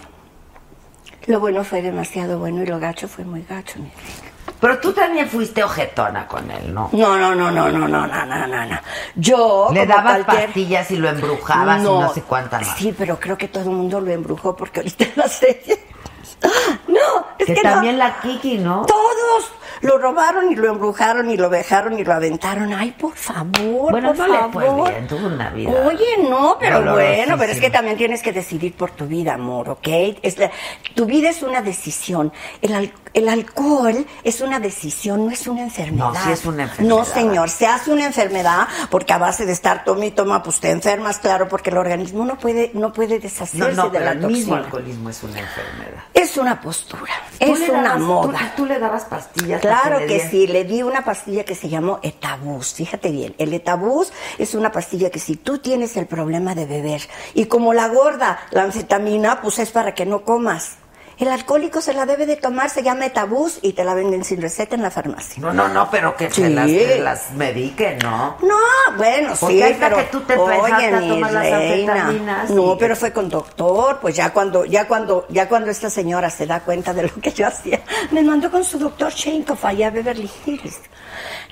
lo 1.28 1.40
bueno 1.40 1.64
fue 1.64 1.82
demasiado 1.82 2.40
bueno 2.40 2.62
y 2.64 2.66
lo 2.68 2.80
gacho 2.80 3.08
fue 3.08 3.24
muy 3.26 3.44
gacho, 3.44 3.80
mi 3.80 3.90
reina. 3.90 4.32
Pero 4.60 4.80
tú 4.80 4.94
también 4.94 5.28
fuiste 5.28 5.64
ojetona 5.64 6.28
con 6.28 6.50
él, 6.50 6.74
¿no? 6.74 6.90
No, 6.94 7.18
no, 7.18 7.36
no, 7.36 7.52
no, 7.52 7.70
no, 7.70 7.88
no, 7.88 8.08
no, 8.08 8.26
no, 8.26 8.48
no, 8.48 8.66
no. 8.66 8.80
Yo 9.16 9.70
Le 9.74 9.86
dabas 9.86 10.24
cualquier- 10.24 10.46
pastillas 10.46 10.92
y 10.92 10.98
lo 10.98 11.10
embrujabas 11.10 11.82
y 11.82 11.84
no 11.84 12.14
sé 12.14 12.22
cuántas 12.22 12.62
más. 12.66 12.78
Sí, 12.78 12.94
pero 12.98 13.20
creo 13.20 13.38
que 13.38 13.48
todo 13.48 13.64
el 13.64 13.72
mundo 13.72 14.00
lo 14.00 14.12
embrujó 14.12 14.56
porque 14.56 14.80
ahorita 14.80 15.04
en 15.06 15.14
la 15.16 15.28
serie. 15.28 15.84
No, 16.88 17.26
es 17.40 17.46
que, 17.48 17.54
Que 17.56 17.64
no. 17.64 17.72
también 17.72 17.98
la 17.98 18.20
Kiki, 18.22 18.58
¿no? 18.58 18.86
Todos 18.86 19.52
lo 19.82 19.98
robaron 19.98 20.52
y 20.52 20.56
lo 20.56 20.70
embrujaron 20.72 21.30
y 21.30 21.38
lo 21.38 21.50
dejaron 21.50 22.00
y 22.00 22.04
lo 22.04 22.14
aventaron. 22.14 22.74
Ay, 22.74 22.92
por 22.92 23.16
favor, 23.16 23.92
Bueno, 23.92 24.14
por 24.14 24.18
no 24.18 24.28
le 24.34 24.40
favor. 24.40 24.52
fue 24.86 24.92
bien, 24.92 25.08
tuvo 25.08 25.28
una 25.28 25.50
vida. 25.50 25.72
Oye, 25.86 26.18
no, 26.30 26.58
pero 26.60 26.94
bueno, 26.94 27.36
pero 27.38 27.52
es 27.52 27.60
que 27.60 27.70
también 27.70 27.98
tienes 27.98 28.22
que 28.24 28.32
decidir 28.32 28.74
por 28.76 28.92
tu 28.92 29.06
vida, 29.06 29.34
amor, 29.34 29.70
¿ok? 29.70 29.88
Es 30.22 30.38
la- 30.38 30.50
tu 30.96 31.06
vida 31.06 31.30
es 31.30 31.44
una 31.44 31.62
decisión. 31.62 32.32
El, 32.62 32.74
al- 32.74 32.94
el 33.14 33.30
alcohol 33.30 34.06
es 34.24 34.42
una 34.42 34.60
decisión, 34.60 35.26
no 35.26 35.32
es 35.32 35.46
una 35.48 35.62
enfermedad. 35.64 36.14
No, 36.14 36.16
sí 36.24 36.32
es 36.32 36.46
una 36.46 36.64
enfermedad. 36.64 36.96
No, 36.98 37.06
señor, 37.06 37.50
se 37.50 37.68
hace 37.68 37.92
una 37.92 38.06
enfermedad 38.06 38.68
porque 38.90 39.14
a 39.14 39.18
base 39.18 39.46
de 39.46 39.52
estar 39.52 39.84
toma 39.84 40.06
y 40.06 40.12
toma, 40.12 40.42
pues 40.42 40.60
te 40.60 40.72
enfermas, 40.72 41.20
claro, 41.20 41.48
porque 41.48 41.70
el 41.70 41.78
organismo 41.78 42.26
no 42.26 42.38
puede, 42.38 42.72
no 42.74 42.92
puede 42.92 43.20
deshacerse 43.20 43.74
No, 43.76 43.90
de 43.90 44.00
la 44.00 44.12
el 44.14 44.18
mismo 44.20 44.32
toxina. 44.56 44.58
alcoholismo 44.58 45.10
es 45.10 45.22
una 45.24 45.40
enfermedad. 45.40 46.04
Es 46.14 46.25
una 46.38 46.60
postura, 46.62 47.14
¿Tú 47.40 47.46
es 47.54 47.70
una 47.70 47.84
dabas- 47.96 48.00
moda. 48.00 48.40
Tú, 48.56 48.64
tú 48.64 48.66
le 48.66 48.80
dabas 48.80 49.06
pastillas. 49.06 49.62
Claro 49.62 50.00
que 50.00 50.06
diera- 50.08 50.30
sí, 50.30 50.48
le 50.48 50.64
di 50.64 50.82
una 50.84 51.04
pastilla 51.04 51.44
que 51.44 51.56
se 51.56 51.70
llamó 51.70 52.00
etabús. 52.04 52.74
Fíjate 52.74 53.12
bien, 53.12 53.36
el 53.38 53.54
etabús 53.54 54.12
es 54.38 54.54
una 54.56 54.72
pastilla 54.72 55.10
que 55.10 55.20
si 55.20 55.36
tú 55.36 55.58
tienes 55.60 55.96
el 55.98 56.06
problema 56.08 56.56
de 56.56 56.66
beber 56.66 57.02
y 57.34 57.46
como 57.46 57.74
la 57.74 57.88
gorda, 57.88 58.40
la 58.52 58.64
anfetamina, 58.64 59.42
pues 59.42 59.60
es 59.60 59.72
para 59.72 59.94
que 59.94 60.06
no 60.06 60.24
comas. 60.24 60.78
El 61.18 61.30
alcohólico 61.30 61.80
se 61.82 61.94
la 61.94 62.06
debe 62.06 62.26
de 62.26 62.36
tomar, 62.36 62.70
se 62.70 62.84
llama 62.84 63.06
etabús 63.06 63.60
y 63.62 63.72
te 63.74 63.84
la 63.86 63.94
venden 63.94 64.24
sin 64.26 64.42
receta 64.42 64.76
en 64.76 64.82
la 64.82 64.92
farmacia. 64.92 65.42
No, 65.42 65.54
no, 65.54 65.70
no, 65.70 65.90
pero 65.90 66.16
que 66.18 66.30
Sí. 66.30 66.42
se 66.42 66.50
las, 66.50 66.68
que 66.68 67.00
las 67.02 67.32
mediquen, 67.32 68.00
¿no? 68.00 68.36
No, 68.42 68.58
bueno, 68.98 69.34
Porque 69.40 69.56
sí, 69.56 69.62
ahorita 69.64 69.80
pero 69.86 69.98
que 69.98 70.04
tú 70.06 70.20
te 70.22 70.36
oye, 70.38 70.56
empezaste 70.58 70.86
a 70.96 71.00
mi 71.00 71.10
tomar 71.10 71.32
las 71.34 71.44
reina, 71.44 71.94
anfetaminas 71.94 72.50
no, 72.50 72.78
pero 72.78 72.96
fue 72.98 73.14
con 73.14 73.30
doctor, 73.30 74.00
pues 74.02 74.16
ya 74.16 74.34
cuando, 74.34 74.66
ya 74.66 74.88
cuando, 74.88 75.26
ya 75.30 75.48
cuando 75.48 75.72
esta 75.72 75.90
señora 75.90 76.30
se 76.30 76.46
da 76.46 76.60
cuenta 76.60 76.94
de 76.94 77.04
lo 77.04 77.14
que 77.22 77.32
yo 77.32 77.48
hacía, 77.48 77.82
me 78.12 78.22
mandó 78.22 78.52
con 78.52 78.64
su 78.66 78.78
doctor 78.78 79.14
Chenkov 79.14 79.60
allá 79.66 79.88
a 79.88 79.92
Beverly 79.92 80.30
Hills. 80.46 80.80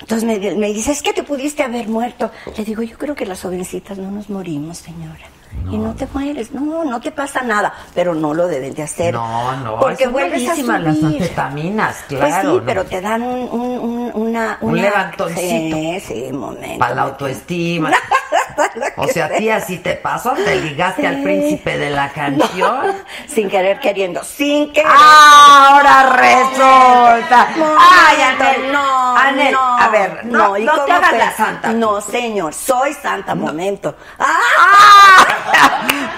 Entonces 0.00 0.24
me, 0.24 0.38
me 0.56 0.72
dice, 0.74 0.92
es 0.92 1.02
que 1.02 1.12
te 1.14 1.22
pudiste 1.22 1.62
haber 1.62 1.88
muerto. 1.88 2.30
Le 2.56 2.64
digo, 2.64 2.82
yo 2.82 2.98
creo 2.98 3.14
que 3.14 3.24
las 3.24 3.40
jovencitas 3.40 3.96
no 3.96 4.10
nos 4.10 4.28
morimos, 4.28 4.76
señora. 4.78 5.24
Y 5.70 5.78
no 5.78 5.94
te 5.94 6.06
mueres, 6.12 6.52
no, 6.52 6.84
no 6.84 7.00
te 7.00 7.10
pasa 7.10 7.40
nada, 7.42 7.72
pero 7.94 8.14
no 8.14 8.34
lo 8.34 8.46
deben 8.46 8.74
de 8.74 8.82
hacer. 8.82 9.14
No, 9.14 9.56
no, 9.56 9.78
porque 9.78 10.04
son 10.04 10.12
vuelves 10.12 10.42
a 10.42 10.46
buenísimas 10.52 10.82
las 10.82 10.96
subir. 10.98 11.22
anfetaminas, 11.22 11.96
Pues 12.08 12.18
claro. 12.20 12.54
sí, 12.56 12.62
pero 12.66 12.84
te 12.84 13.00
dan 13.00 13.22
un, 13.22 13.48
un, 13.50 13.78
un- 13.78 14.10
una, 14.14 14.58
Un 14.60 14.72
una- 14.72 14.82
levantoncito. 14.82 15.40
Sí, 15.40 16.00
sí, 16.06 16.32
momento. 16.32 16.78
Para 16.78 16.94
la 16.94 17.02
autoestima. 17.02 17.90
O 18.96 19.08
sea, 19.08 19.28
tía, 19.28 19.60
si 19.60 19.78
te 19.78 19.94
pasó, 19.94 20.32
te 20.32 20.56
ligaste 20.56 21.06
al 21.06 21.22
príncipe 21.22 21.78
de 21.78 21.90
la 21.90 22.08
canción. 22.14 22.94
sin 23.26 23.48
querer 23.48 23.80
queriendo, 23.80 24.22
sin 24.22 24.72
querer. 24.72 24.90
Ahora 24.90 26.10
resulta. 26.16 27.48
No, 27.56 27.76
Ay, 27.78 28.16
no, 28.18 28.24
Anel, 28.24 28.72
no, 28.72 29.16
Anel, 29.16 29.52
no, 29.52 29.78
a 29.78 29.88
ver, 29.88 30.24
no, 30.26 30.56
¿y 30.56 30.64
no 30.64 30.84
te 30.84 30.92
hagas 30.92 31.12
la 31.12 31.32
santa. 31.32 31.72
No, 31.72 32.00
señor, 32.00 32.54
soy 32.54 32.92
santa, 32.94 33.34
momento. 33.34 33.96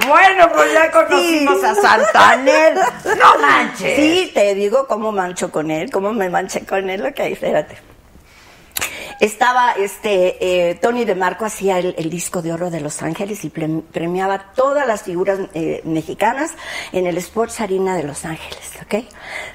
Bueno, 0.07 0.49
pues 0.55 0.73
ya 0.73 0.91
conocimos 0.91 1.63
a 1.65 1.75
Santa 1.75 2.31
Anel. 2.31 2.75
No 2.77 3.39
manches. 3.41 3.97
Sí, 3.97 4.31
te 4.33 4.55
digo 4.55 4.87
cómo 4.87 5.11
mancho 5.11 5.51
con 5.51 5.71
él, 5.71 5.91
cómo 5.91 6.13
me 6.13 6.29
manché 6.29 6.65
con 6.65 6.89
él, 6.89 7.05
ok, 7.05 7.19
espérate. 7.21 7.96
Estaba, 9.21 9.73
este, 9.73 10.71
eh, 10.71 10.75
Tony 10.75 11.05
de 11.07 11.15
Marco 11.15 11.45
hacía 11.47 11.79
el, 11.79 11.95
el 11.97 12.11
disco 12.11 12.43
de 12.43 12.53
oro 12.53 12.71
de 12.71 12.81
Los 12.81 13.03
Ángeles 13.03 13.45
y 13.47 13.51
prem- 13.51 13.83
premiaba 13.83 14.53
todas 14.55 14.87
las 14.87 15.03
figuras 15.05 15.39
eh, 15.55 15.81
mexicanas 15.85 16.53
en 16.93 17.07
el 17.07 17.17
Sports 17.19 17.61
Arena 17.61 17.97
de 17.97 18.03
Los 18.03 18.25
Ángeles, 18.27 18.73
¿ok? 18.83 19.05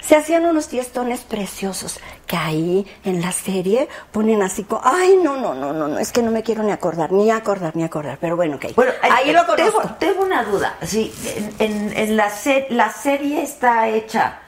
Se 0.01 0.15
hacían 0.15 0.45
unos 0.45 0.67
tiestones 0.67 1.21
preciosos 1.21 1.99
que 2.25 2.37
ahí 2.37 2.87
en 3.03 3.21
la 3.21 3.31
serie 3.31 3.87
ponen 4.11 4.41
así 4.41 4.63
como, 4.63 4.81
ay, 4.83 5.19
no, 5.23 5.37
no, 5.37 5.53
no, 5.53 5.73
no, 5.73 5.87
no, 5.87 5.99
es 5.99 6.11
que 6.11 6.23
no 6.23 6.31
me 6.31 6.41
quiero 6.41 6.63
ni 6.63 6.71
acordar, 6.71 7.11
ni 7.11 7.29
acordar, 7.29 7.75
ni 7.75 7.83
acordar, 7.83 8.17
pero 8.19 8.35
bueno, 8.35 8.55
ok. 8.55 8.73
Bueno, 8.75 8.93
ahí 9.03 9.29
eh, 9.29 9.33
lo 9.33 9.45
tengo, 9.55 9.71
conozco. 9.73 9.95
tengo 9.99 10.23
una 10.23 10.43
duda. 10.43 10.75
Sí, 10.81 11.13
en, 11.59 11.71
en- 11.71 11.97
en 11.97 12.17
la, 12.17 12.29
se- 12.31 12.65
la 12.71 12.91
serie 12.91 13.43
está 13.43 13.89
hecha 13.89 14.39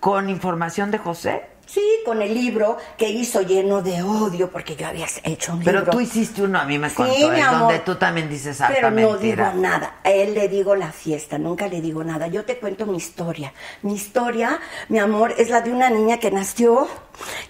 con 0.00 0.30
información 0.30 0.90
de 0.90 0.98
José. 0.98 1.51
Sí, 1.72 1.80
con 2.04 2.20
el 2.20 2.34
libro 2.34 2.76
que 2.98 3.08
hizo 3.08 3.40
lleno 3.40 3.80
de 3.80 4.02
odio 4.02 4.50
porque 4.50 4.76
yo 4.76 4.86
había 4.86 5.06
hecho 5.22 5.54
un 5.54 5.62
Pero 5.62 5.78
libro. 5.78 5.92
tú 5.92 6.00
hiciste 6.00 6.42
uno, 6.42 6.58
a 6.58 6.64
mí 6.66 6.78
me 6.78 6.92
contó, 6.92 7.32
es 7.32 7.50
donde 7.50 7.78
tú 7.78 7.94
también 7.94 8.28
dices 8.28 8.60
harta 8.60 8.74
Pero 8.74 8.90
no 8.90 9.12
mentira. 9.12 9.52
digo 9.52 9.62
nada. 9.62 10.00
A 10.04 10.10
él 10.10 10.34
le 10.34 10.48
digo 10.48 10.76
la 10.76 10.92
fiesta, 10.92 11.38
nunca 11.38 11.68
le 11.68 11.80
digo 11.80 12.04
nada. 12.04 12.26
Yo 12.26 12.44
te 12.44 12.58
cuento 12.58 12.84
mi 12.84 12.98
historia. 12.98 13.54
Mi 13.80 13.94
historia, 13.94 14.60
mi 14.90 14.98
amor, 14.98 15.34
es 15.38 15.48
la 15.48 15.62
de 15.62 15.72
una 15.72 15.88
niña 15.88 16.18
que 16.18 16.30
nació, 16.30 16.88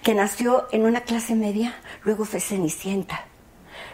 que 0.01 0.13
nació 0.13 0.67
en 0.71 0.85
una 0.85 1.01
clase 1.01 1.35
media, 1.35 1.75
luego 2.05 2.23
fue 2.23 2.39
Cenicienta. 2.39 3.25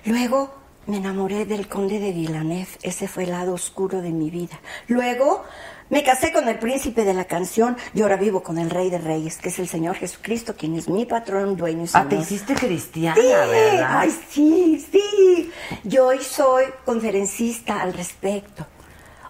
Luego 0.06 0.54
me 0.86 0.98
enamoré 0.98 1.46
del 1.48 1.68
conde 1.68 2.00
de 2.00 2.12
Villanef, 2.12 2.78
ese 2.84 3.08
fue 3.08 3.24
el 3.24 3.32
lado 3.32 3.54
oscuro 3.54 4.02
de 4.04 4.12
mi 4.12 4.30
vida. 4.30 4.60
Luego 4.88 5.44
me 5.90 6.04
casé 6.04 6.32
con 6.32 6.48
el 6.48 6.60
príncipe 6.60 7.04
de 7.04 7.14
la 7.14 7.26
canción 7.26 7.76
y 7.94 8.02
ahora 8.02 8.16
vivo 8.18 8.44
con 8.44 8.58
el 8.58 8.70
rey 8.70 8.90
de 8.90 8.98
reyes, 9.00 9.38
que 9.38 9.50
es 9.50 9.58
el 9.60 9.68
Señor 9.68 9.96
Jesucristo, 9.96 10.56
quien 10.56 10.76
es 10.76 10.88
mi 10.88 11.06
patrón, 11.06 11.58
dueño 11.58 11.82
y 11.82 11.86
Ah, 11.86 11.88
señor. 11.88 12.10
te 12.10 12.16
hiciste 12.18 12.54
cristiana, 12.56 13.16
Sí, 13.16 13.28
¿verdad? 13.28 13.98
ay, 14.00 14.16
sí, 14.30 14.88
sí. 14.92 15.52
Yo 15.84 16.08
hoy 16.08 16.20
soy 16.20 16.66
conferencista 16.86 17.82
al 17.82 17.94
respecto. 17.94 18.66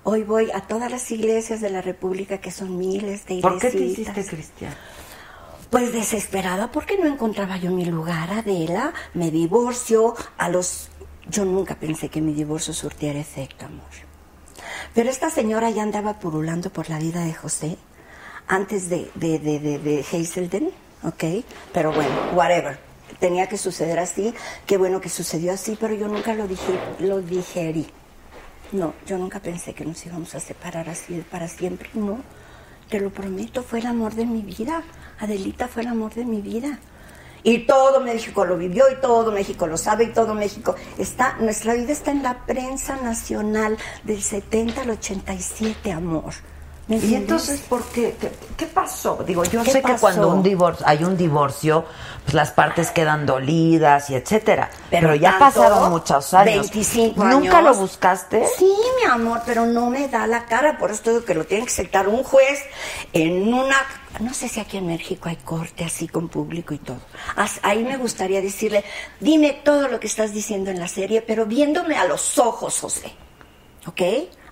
Hoy 0.04 0.24
voy 0.24 0.50
a 0.52 0.62
todas 0.62 0.90
las 0.90 1.10
iglesias 1.12 1.62
de 1.62 1.70
la 1.70 1.82
República, 1.82 2.40
que 2.40 2.52
son 2.52 2.78
miles 2.78 3.26
de 3.26 3.36
iglesias. 3.36 3.42
¿Por 3.42 3.60
qué 3.60 3.70
te 3.70 3.84
hiciste 3.84 4.26
cristiana? 4.26 4.76
Pues 5.70 5.94
desesperada 5.94 6.72
porque 6.72 6.98
no 6.98 7.06
encontraba 7.06 7.58
yo 7.58 7.70
mi 7.72 7.86
lugar, 7.86 8.32
Adela. 8.32 8.92
Me 9.14 9.30
divorcio 9.30 10.16
a 10.38 10.50
los... 10.50 10.90
Yo 11.30 11.46
nunca 11.46 11.76
pensé 11.76 12.10
que 12.10 12.22
mi 12.22 12.34
divorcio 12.34 12.74
surtiera 12.74 13.20
efecto, 13.20 13.66
amor. 13.66 14.09
Pero 14.94 15.10
esta 15.10 15.30
señora 15.30 15.70
ya 15.70 15.84
andaba 15.84 16.20
purulando 16.20 16.70
por 16.70 16.90
la 16.90 17.00
vida 17.00 17.24
de 17.24 17.34
José 17.34 17.78
antes 18.48 18.90
de, 18.90 19.12
de, 19.16 19.40
de, 19.40 19.60
de, 19.60 19.80
de 19.80 20.00
Hazelden, 20.00 20.72
¿ok? 21.04 21.24
Pero 21.74 21.94
bueno, 21.94 22.14
whatever. 22.34 22.80
Tenía 23.20 23.48
que 23.48 23.58
suceder 23.58 24.00
así. 24.00 24.34
Qué 24.66 24.78
bueno 24.78 25.02
que 25.02 25.10
sucedió 25.10 25.54
así, 25.54 25.78
pero 25.80 25.94
yo 25.94 26.08
nunca 26.08 26.34
lo, 26.34 26.48
dije, 26.48 26.80
lo 27.00 27.22
digerí. 27.22 27.88
No, 28.72 28.94
yo 29.06 29.18
nunca 29.18 29.40
pensé 29.40 29.74
que 29.74 29.84
nos 29.84 30.06
íbamos 30.06 30.36
a 30.36 30.40
separar 30.40 30.90
así 30.90 31.24
para 31.30 31.48
siempre, 31.48 31.90
no. 31.94 32.20
Te 32.90 33.00
lo 33.00 33.10
prometo, 33.10 33.64
fue 33.64 33.80
el 33.80 33.88
amor 33.88 34.14
de 34.16 34.26
mi 34.26 34.42
vida. 34.42 34.84
Adelita 35.20 35.68
fue 35.68 35.84
el 35.84 35.90
amor 35.90 36.14
de 36.14 36.26
mi 36.26 36.42
vida. 36.42 36.80
Y 37.44 37.60
todo 37.60 38.02
México 38.02 38.46
lo 38.46 38.58
vivió 38.58 38.86
y 38.92 38.96
todo 39.02 39.32
México 39.32 39.68
lo 39.68 39.78
sabe 39.78 40.06
y 40.06 40.08
todo 40.08 40.34
México 40.34 40.76
está, 40.98 41.38
nuestra 41.40 41.74
vida 41.74 41.92
está 41.92 42.12
en 42.12 42.24
la 42.24 42.46
prensa 42.46 42.98
nacional 42.98 43.78
del 44.04 44.22
70 44.22 44.82
al 44.82 44.90
87, 44.92 45.92
amor. 45.92 46.34
¿Me 46.90 46.98
¿Y 46.98 47.14
entonces 47.14 47.60
por 47.70 47.84
qué? 47.90 48.16
¿Qué, 48.20 48.32
qué 48.58 48.66
pasó? 48.66 49.24
Digo, 49.24 49.44
yo 49.44 49.62
¿Qué 49.62 49.74
sé 49.74 49.82
que 49.84 49.94
cuando 49.94 50.28
un 50.30 50.42
divorcio, 50.42 50.84
hay 50.88 51.04
un 51.04 51.16
divorcio, 51.16 51.86
pues 52.24 52.34
las 52.34 52.50
partes 52.50 52.90
quedan 52.90 53.28
dolidas 53.28 54.10
y 54.10 54.16
etcétera. 54.16 54.72
Pero, 54.90 55.14
ya 55.14 55.38
pasaron 55.38 55.92
muchos 55.92 56.34
años. 56.34 56.72
25 56.72 57.22
años. 57.22 57.42
¿Nunca 57.42 57.62
lo 57.62 57.76
buscaste? 57.76 58.44
Sí, 58.58 58.74
mi 59.00 59.08
amor, 59.08 59.44
pero 59.46 59.68
no 59.68 59.92
me 59.92 60.08
da 60.08 60.26
la 60.26 60.46
cara. 60.46 60.80
Por 60.80 60.90
eso 60.90 61.04
te 61.04 61.10
digo 61.12 61.26
que 61.26 61.36
lo 61.36 61.46
tiene 61.46 61.66
que 61.66 61.72
aceptar 61.72 62.08
un 62.08 62.24
juez 62.24 62.60
en 63.14 63.54
una. 63.54 63.76
No 64.20 64.34
sé 64.34 64.50
si 64.50 64.60
aquí 64.60 64.78
en 64.78 64.88
México 64.88 65.30
hay 65.30 65.36
corte 65.36 65.84
así 65.84 66.08
con 66.08 66.28
público 66.28 66.74
y 66.74 66.80
todo. 66.80 67.02
Ahí 67.62 67.84
me 67.84 67.98
gustaría 67.98 68.42
decirle: 68.42 68.84
dime 69.20 69.62
todo 69.64 69.90
lo 69.90 70.00
que 70.00 70.08
estás 70.08 70.34
diciendo 70.34 70.72
en 70.72 70.80
la 70.80 70.88
serie, 70.88 71.22
pero 71.22 71.46
viéndome 71.46 71.98
a 71.98 72.06
los 72.06 72.40
ojos, 72.40 72.80
José. 72.80 73.14
¿Ok? 73.86 74.02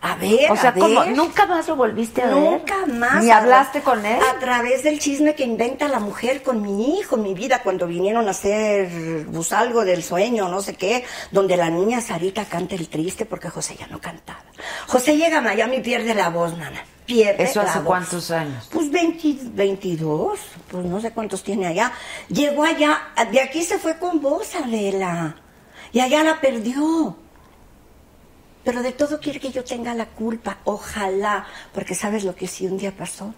A 0.02 0.16
ver, 0.16 0.52
O 0.52 0.56
sea, 0.56 0.70
a 0.70 0.74
ver. 0.74 0.84
¿cómo? 0.84 1.06
¿Nunca 1.06 1.46
más 1.46 1.68
lo 1.68 1.76
volviste 1.76 2.22
a 2.22 2.28
ver? 2.28 2.36
Nunca 2.36 2.86
más. 2.86 3.24
¿Ni 3.24 3.32
hablaste 3.32 3.82
con 3.82 4.06
él? 4.06 4.20
A 4.36 4.40
través 4.40 4.84
del 4.84 5.00
chisme 5.00 5.34
que 5.36 5.44
inventa 5.44 5.88
la 5.88 6.00
mujer 6.00 6.44
con 6.44 6.62
mi 6.62 7.00
hijo, 7.00 7.18
mi 7.18 7.34
vida, 7.34 7.62
cuando 7.64 7.88
vinieron 7.88 8.28
a 8.28 8.32
hacer 8.32 9.26
pues, 9.32 9.52
algo 9.54 9.86
del 9.86 10.04
sueño, 10.04 10.48
no 10.50 10.62
sé 10.62 10.76
qué, 10.76 11.04
donde 11.32 11.58
la 11.58 11.70
niña 11.70 12.02
Sarita 12.02 12.46
canta 12.46 12.76
el 12.76 12.90
triste 12.90 13.26
porque 13.26 13.50
José 13.50 13.76
ya 13.80 13.88
no 13.88 14.00
cantaba. 14.00 14.40
José 14.88 15.18
llega 15.18 15.40
a 15.40 15.42
Miami 15.42 15.78
y 15.78 15.82
pierde 15.82 16.14
la 16.14 16.30
voz, 16.30 16.58
nana. 16.58 16.84
Pierde 17.06 17.44
¿Eso 17.44 17.64
la 17.64 17.70
hace 17.70 17.80
voz. 17.80 17.88
cuántos 17.88 18.32
años? 18.32 18.68
Pues 18.72 18.92
20 18.92 19.52
22, 19.54 20.40
pues 20.70 20.86
no 20.86 21.00
sé 21.00 21.12
cuántos 21.12 21.42
tiene 21.42 21.68
allá. 21.68 21.92
Llegó 22.28 22.64
allá, 22.64 23.00
de 23.32 23.40
aquí 23.40 23.64
se 23.64 23.80
fue 23.80 23.98
con 23.98 24.22
vos, 24.22 24.54
Adela. 24.56 25.36
Y 25.94 26.02
allá 26.02 26.24
la 26.24 26.42
perdió. 26.42 27.16
Pero 28.68 28.82
de 28.84 28.92
todo 28.92 29.22
quiere 29.22 29.40
que 29.40 29.50
yo 29.50 29.64
tenga 29.64 29.94
la 29.94 30.08
culpa. 30.08 30.58
Ojalá, 30.66 31.46
porque 31.74 31.96
sabes 31.96 32.26
lo 32.26 32.36
que 32.36 32.48
sí 32.48 32.68
un 32.68 32.78
día 32.78 32.92
pasó. 32.92 33.34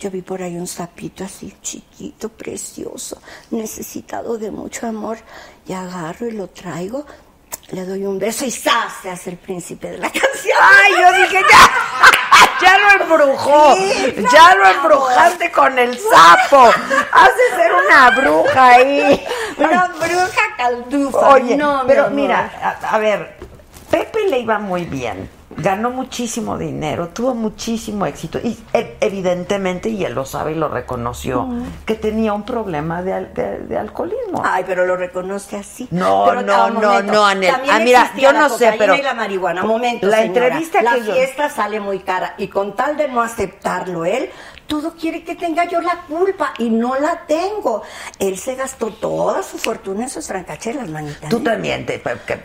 Yo 0.00 0.10
vi 0.10 0.22
por 0.22 0.42
ahí 0.42 0.56
un 0.56 0.66
sapito 0.66 1.22
así, 1.22 1.54
chiquito, 1.62 2.28
precioso, 2.30 3.22
necesitado 3.52 4.38
de 4.38 4.50
mucho 4.50 4.88
amor. 4.88 5.18
Y 5.68 5.72
agarro 5.72 6.26
y 6.26 6.32
lo 6.32 6.48
traigo, 6.48 7.06
le 7.70 7.84
doy 7.84 8.04
un 8.06 8.18
beso 8.18 8.44
y 8.44 8.50
¡zas! 8.50 8.92
Se 9.00 9.10
hace 9.10 9.30
el 9.30 9.36
príncipe 9.36 9.88
de 9.92 9.98
la 9.98 10.10
canción. 10.20 10.58
¡Ay, 10.60 10.92
yo 11.00 11.22
dije 11.22 11.44
ya! 11.48 11.70
¡Ya 12.60 12.78
lo 12.78 13.04
embrujó! 13.04 13.76
Sí, 13.76 14.16
¡Ya 14.32 14.54
lo 14.56 14.66
embrujaste 14.68 15.52
con 15.52 15.78
el 15.78 15.96
sapo! 15.96 16.72
¡Has 17.12 17.30
de 17.36 17.56
ser 17.56 17.72
una 17.86 18.10
bruja 18.10 18.68
ahí! 18.68 19.24
Una 19.58 19.86
bruja 19.86 20.42
caldufa. 20.56 21.28
Oye, 21.34 21.56
No, 21.56 21.84
pero 21.86 22.06
amor. 22.06 22.14
mira, 22.16 22.50
a, 22.82 22.94
a 22.94 22.98
ver, 22.98 23.36
Pepe 23.90 24.28
le 24.28 24.38
iba 24.38 24.58
muy 24.58 24.84
bien. 24.84 25.28
Ganó 25.56 25.90
muchísimo 25.90 26.56
dinero, 26.56 27.08
tuvo 27.08 27.34
muchísimo 27.34 28.06
éxito 28.06 28.38
y 28.38 28.56
evidentemente, 29.00 29.88
y 29.88 30.04
él 30.04 30.14
lo 30.14 30.24
sabe 30.24 30.52
y 30.52 30.54
lo 30.54 30.68
reconoció, 30.68 31.48
que 31.84 31.96
tenía 31.96 32.32
un 32.32 32.44
problema 32.44 33.02
de, 33.02 33.26
de- 33.26 33.58
de 33.58 33.76
alcoholismo. 33.76 34.42
Ay, 34.44 34.62
pero 34.64 34.86
lo 34.86 34.96
reconoce 34.96 35.56
así. 35.56 35.88
No, 35.90 36.24
Pero, 36.28 36.42
no, 36.42 36.70
no, 36.70 37.02
no, 37.02 37.26
Anel. 37.26 37.52
Ah, 37.68 37.80
mira, 37.82 38.12
yo 38.16 38.30
la 38.32 38.38
no 38.42 38.48
sé, 38.50 38.74
pero 38.78 38.94
y 38.94 39.02
la 39.02 39.12
marihuana. 39.14 39.64
Momento, 39.64 40.06
la 40.06 40.18
señora. 40.18 40.46
entrevista 40.46 40.82
la 40.82 40.94
que 40.94 41.04
yo- 41.04 41.12
fiesta 41.14 41.48
sale 41.50 41.80
muy 41.80 41.98
cara 41.98 42.34
y 42.38 42.46
con 42.46 42.76
tal 42.76 42.96
de 42.96 43.08
no 43.08 43.20
aceptarlo 43.20 44.04
él, 44.04 44.30
todo 44.70 44.94
quiere 44.94 45.24
que 45.24 45.34
tenga 45.34 45.64
yo 45.64 45.80
la 45.80 46.02
culpa 46.06 46.54
y 46.58 46.70
no 46.70 46.94
la 46.94 47.26
tengo. 47.26 47.82
Él 48.20 48.38
se 48.38 48.54
gastó 48.54 48.86
toda 48.90 49.42
su 49.42 49.58
fortuna 49.58 50.04
en 50.04 50.08
sus 50.10 50.28
francachelas, 50.28 50.88
manita. 50.88 51.28
Tú 51.28 51.40
también 51.40 51.84
te 51.84 52.00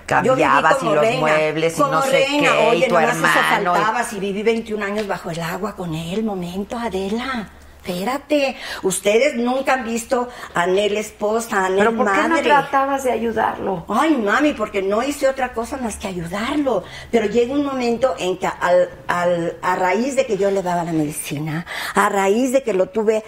cambiabas 0.07 0.81
y 0.81 0.85
los 0.85 0.99
reina, 0.99 1.19
muebles 1.19 1.77
y 1.77 1.81
no 1.81 2.01
sé 2.01 2.09
reina. 2.09 2.51
qué, 2.51 2.67
Oye, 2.67 2.85
y 2.87 2.89
tu 2.89 2.97
hermano. 2.97 3.75
y- 4.01 4.03
si 4.05 4.19
viví 4.19 4.41
21 4.41 4.83
años 4.83 5.05
bajo 5.05 5.29
el 5.29 5.39
agua 5.39 5.75
con 5.75 5.93
él. 5.93 6.23
Momento, 6.23 6.75
Adela. 6.79 7.47
Espérate, 7.87 8.55
ustedes 8.81 9.35
nunca 9.35 9.73
han 9.75 9.83
visto 9.85 10.27
a 10.55 10.63
Anel 10.63 10.97
esposa, 10.97 11.59
a 11.61 11.65
Anel 11.67 11.77
Pero 11.77 11.95
¿por 11.95 12.11
qué 12.11 12.21
no 12.23 12.29
madre. 12.29 12.43
tratabas 12.43 13.03
de 13.03 13.11
ayudarlo? 13.11 13.85
Ay, 13.87 14.15
mami, 14.17 14.53
porque 14.53 14.81
no 14.81 15.03
hice 15.03 15.27
otra 15.29 15.53
cosa 15.53 15.77
más 15.77 15.97
que 15.97 16.07
ayudarlo. 16.07 16.83
Pero 17.11 17.27
llega 17.27 17.53
un 17.53 17.63
momento 17.63 18.15
en 18.17 18.37
que 18.37 18.47
al, 18.47 18.89
al- 19.07 19.57
a 19.61 19.75
raíz 19.75 20.15
de 20.15 20.25
que 20.25 20.35
yo 20.35 20.49
le 20.49 20.63
daba 20.63 20.83
la 20.83 20.93
medicina, 20.93 21.63
a 21.93 22.09
raíz 22.09 22.51
de 22.53 22.63
que 22.63 22.73
lo 22.73 22.87
tuve 22.89 23.23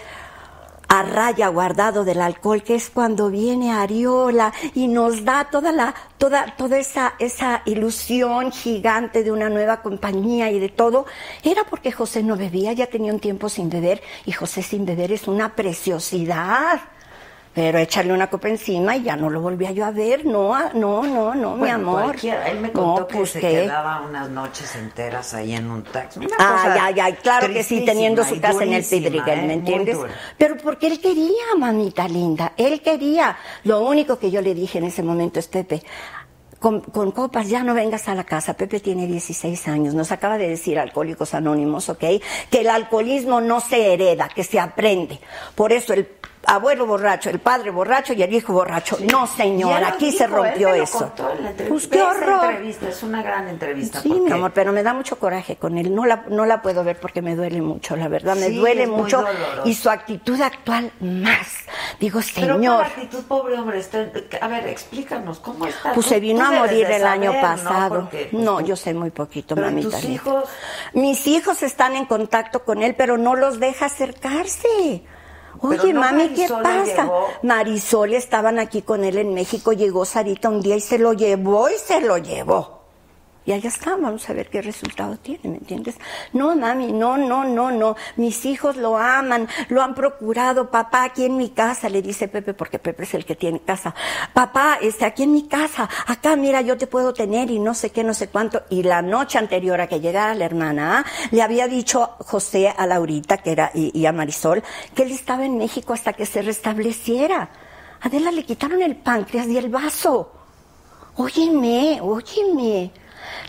a 0.88 1.02
raya 1.02 1.48
guardado 1.48 2.04
del 2.04 2.20
alcohol, 2.20 2.62
que 2.62 2.74
es 2.74 2.90
cuando 2.90 3.28
viene 3.28 3.70
Ariola 3.72 4.52
y 4.74 4.88
nos 4.88 5.24
da 5.24 5.48
toda 5.50 5.70
la, 5.70 5.94
toda, 6.16 6.56
toda 6.56 6.78
esa, 6.78 7.14
esa 7.18 7.62
ilusión 7.66 8.50
gigante 8.50 9.22
de 9.22 9.30
una 9.30 9.50
nueva 9.50 9.82
compañía 9.82 10.50
y 10.50 10.58
de 10.58 10.70
todo, 10.70 11.06
era 11.44 11.64
porque 11.64 11.92
José 11.92 12.22
no 12.22 12.36
bebía, 12.36 12.72
ya 12.72 12.86
tenía 12.86 13.12
un 13.12 13.20
tiempo 13.20 13.48
sin 13.48 13.68
beber, 13.68 14.02
y 14.24 14.32
José 14.32 14.62
sin 14.62 14.86
beber 14.86 15.12
es 15.12 15.28
una 15.28 15.54
preciosidad. 15.54 16.80
Pero 17.54 17.78
échale 17.78 18.12
una 18.12 18.28
copa 18.28 18.48
encima 18.48 18.96
y 18.96 19.02
ya 19.02 19.16
no 19.16 19.30
lo 19.30 19.40
volvía 19.40 19.72
yo 19.72 19.84
a 19.84 19.90
ver. 19.90 20.24
No, 20.24 20.54
ah, 20.54 20.70
no, 20.74 21.02
no, 21.02 21.34
no, 21.34 21.54
mi 21.54 21.60
Bueno, 21.60 21.74
amor. 21.74 22.02
cualquiera. 22.04 22.48
Él 22.48 22.60
me 22.60 22.70
contó 22.70 23.00
no, 23.00 23.06
que 23.08 23.16
pues 23.16 23.30
se 23.30 23.40
qué. 23.40 23.50
quedaba 23.50 24.02
unas 24.02 24.28
noches 24.30 24.76
enteras 24.76 25.34
ahí 25.34 25.54
en 25.54 25.68
un 25.70 25.82
taxi. 25.82 26.20
Una 26.20 26.28
Ay, 26.38 26.78
ay, 26.80 27.00
ay, 27.00 27.12
claro 27.14 27.48
que 27.48 27.64
sí, 27.64 27.84
teniendo 27.84 28.22
su 28.24 28.36
y 28.36 28.40
casa 28.40 28.62
en 28.62 28.74
el 28.74 28.84
Pedregal, 28.84 29.38
¿eh? 29.40 29.46
¿me 29.46 29.54
entiendes? 29.54 29.98
Pero 30.36 30.56
porque 30.58 30.86
él 30.86 31.00
quería, 31.00 31.56
mamita 31.58 32.06
linda, 32.06 32.52
él 32.56 32.80
quería. 32.80 33.36
Lo 33.64 33.80
único 33.80 34.18
que 34.18 34.30
yo 34.30 34.40
le 34.40 34.54
dije 34.54 34.78
en 34.78 34.84
ese 34.84 35.02
momento 35.02 35.40
es, 35.40 35.48
Pepe, 35.48 35.82
con, 36.60 36.80
con 36.80 37.10
copas 37.12 37.48
ya 37.48 37.62
no 37.64 37.74
vengas 37.74 38.08
a 38.08 38.14
la 38.14 38.24
casa. 38.24 38.54
Pepe 38.54 38.78
tiene 38.80 39.06
16 39.06 39.66
años, 39.68 39.94
nos 39.94 40.12
acaba 40.12 40.38
de 40.38 40.48
decir 40.48 40.78
Alcohólicos 40.78 41.34
Anónimos, 41.34 41.88
¿ok? 41.88 42.04
Que 42.50 42.60
el 42.60 42.68
alcoholismo 42.68 43.40
no 43.40 43.60
se 43.60 43.92
hereda, 43.94 44.28
que 44.28 44.44
se 44.44 44.60
aprende. 44.60 45.18
Por 45.54 45.72
eso 45.72 45.92
el 45.92 46.08
abuelo 46.46 46.86
borracho, 46.86 47.30
el 47.30 47.38
padre 47.40 47.70
borracho 47.70 48.12
y 48.12 48.22
el 48.22 48.32
hijo 48.32 48.52
borracho. 48.52 48.96
No, 49.10 49.26
lo 49.26 49.86
aquí 49.86 50.12
se 50.12 50.24
dijo, 50.26 50.36
rompió 50.36 50.74
eso. 50.74 51.12
Pues 51.68 51.86
qué 51.88 52.00
horror. 52.02 52.44
entrevista, 52.50 52.88
es 52.88 53.02
una 53.02 53.22
gran 53.22 53.48
entrevista. 53.48 54.00
Sí, 54.00 54.08
mi 54.12 54.30
amor, 54.32 54.52
pero 54.54 54.72
me 54.72 54.82
da 54.82 54.94
mucho 54.94 55.18
coraje 55.18 55.56
con 55.56 55.76
él. 55.78 55.94
No 55.94 56.06
la, 56.06 56.24
no 56.28 56.46
la 56.46 56.62
puedo 56.62 56.84
ver 56.84 56.98
porque 57.00 57.22
me 57.22 57.34
duele 57.36 57.60
mucho, 57.60 57.96
la 57.96 58.08
verdad, 58.08 58.36
me 58.36 58.48
Sí, 58.48 58.56
duele 58.56 58.86
mucho. 58.86 59.24
Y 59.64 59.74
su 59.74 59.90
actitud 59.90 60.40
actual 60.40 60.90
más. 61.00 61.48
Digo, 62.00 62.20
Pero 62.34 62.54
señor. 62.54 62.76
¿cuál 62.76 62.86
actitud, 62.86 63.24
pobre 63.24 63.58
hombre, 63.58 63.78
está- 63.80 64.06
a 64.40 64.48
ver, 64.48 64.66
explícanos, 64.68 65.38
¿cómo 65.40 65.66
está? 65.66 65.92
Pues 65.92 66.06
se 66.06 66.20
vino 66.20 66.44
a 66.44 66.50
morir 66.52 66.86
el 66.90 67.06
año 67.06 67.32
pasado. 67.40 68.00
Porque, 68.02 68.28
pues, 68.30 68.42
No, 68.42 68.58
tú- 68.58 68.66
yo 68.66 68.76
sé 68.76 68.94
muy 68.94 69.10
poquito, 69.10 69.54
Pero 69.54 69.66
mamita. 69.68 69.90
tus 69.90 70.04
hijos- 70.04 70.44
Mis 70.92 71.26
hijos 71.26 71.62
están 71.62 71.96
en 71.96 72.06
contacto 72.06 72.64
con 72.64 72.82
él, 72.82 72.94
pero 72.96 73.18
no 73.18 73.34
los 73.34 73.58
deja 73.60 73.86
acercarse. 73.86 75.02
Oye, 75.60 75.92
no 75.92 76.00
mami, 76.00 76.28
¿qué 76.30 76.48
pasa? 76.48 77.10
Marisol 77.42 78.14
estaban 78.14 78.58
aquí 78.58 78.82
con 78.82 79.04
él 79.04 79.18
en 79.18 79.34
México, 79.34 79.72
llegó 79.72 80.04
Sarita 80.04 80.48
un 80.48 80.60
día 80.60 80.76
y 80.76 80.80
se 80.80 80.98
lo 80.98 81.12
llevó 81.12 81.68
y 81.68 81.74
se 81.74 82.00
lo 82.00 82.18
llevó. 82.18 82.77
Y 83.48 83.52
allá 83.54 83.70
está, 83.70 83.96
vamos 83.96 84.28
a 84.28 84.34
ver 84.34 84.50
qué 84.50 84.60
resultado 84.60 85.16
tiene, 85.16 85.48
¿me 85.48 85.56
entiendes? 85.56 85.96
No, 86.34 86.54
mami, 86.54 86.92
no, 86.92 87.16
no, 87.16 87.44
no, 87.44 87.70
no. 87.70 87.96
Mis 88.16 88.44
hijos 88.44 88.76
lo 88.76 88.98
aman, 88.98 89.48
lo 89.70 89.80
han 89.80 89.94
procurado. 89.94 90.70
Papá, 90.70 91.04
aquí 91.04 91.24
en 91.24 91.38
mi 91.38 91.48
casa, 91.48 91.88
le 91.88 92.02
dice 92.02 92.28
Pepe, 92.28 92.52
porque 92.52 92.78
Pepe 92.78 93.04
es 93.04 93.14
el 93.14 93.24
que 93.24 93.36
tiene 93.36 93.60
casa. 93.60 93.94
Papá, 94.34 94.76
este, 94.82 95.06
aquí 95.06 95.22
en 95.22 95.32
mi 95.32 95.48
casa, 95.48 95.88
acá, 96.06 96.36
mira, 96.36 96.60
yo 96.60 96.76
te 96.76 96.86
puedo 96.86 97.14
tener 97.14 97.50
y 97.50 97.58
no 97.58 97.72
sé 97.72 97.88
qué, 97.88 98.04
no 98.04 98.12
sé 98.12 98.28
cuánto. 98.28 98.64
Y 98.68 98.82
la 98.82 99.00
noche 99.00 99.38
anterior 99.38 99.80
a 99.80 99.86
que 99.86 100.00
llegara 100.00 100.34
la 100.34 100.44
hermana, 100.44 101.06
le 101.30 101.40
había 101.40 101.68
dicho 101.68 102.16
José 102.18 102.68
a 102.68 102.86
Laurita, 102.86 103.38
que 103.38 103.52
era, 103.52 103.70
y, 103.72 103.98
y 103.98 104.04
a 104.04 104.12
Marisol, 104.12 104.62
que 104.94 105.04
él 105.04 105.10
estaba 105.10 105.46
en 105.46 105.56
México 105.56 105.94
hasta 105.94 106.12
que 106.12 106.26
se 106.26 106.42
restableciera. 106.42 107.48
Adela 108.02 108.30
le 108.30 108.44
quitaron 108.44 108.82
el 108.82 108.96
páncreas 108.96 109.46
y 109.46 109.56
el 109.56 109.70
vaso. 109.70 110.32
Óyeme, 111.16 111.98
óyeme. 112.02 112.92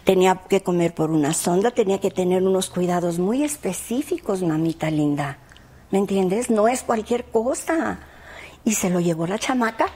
Tenía 0.03 0.35
que 0.49 0.61
comer 0.61 0.93
por 0.93 1.11
una 1.11 1.33
sonda, 1.33 1.71
tenía 1.71 1.99
que 1.99 2.11
tener 2.11 2.43
unos 2.43 2.69
cuidados 2.69 3.19
muy 3.19 3.43
específicos, 3.43 4.41
mamita 4.41 4.89
linda. 4.89 5.37
¿Me 5.91 5.97
entiendes? 5.99 6.49
No 6.49 6.67
es 6.67 6.83
cualquier 6.83 7.25
cosa. 7.25 7.99
Y 8.65 8.73
se 8.73 8.89
lo 8.89 8.99
llevó 8.99 9.25
la 9.27 9.39
chamaca. 9.39 9.87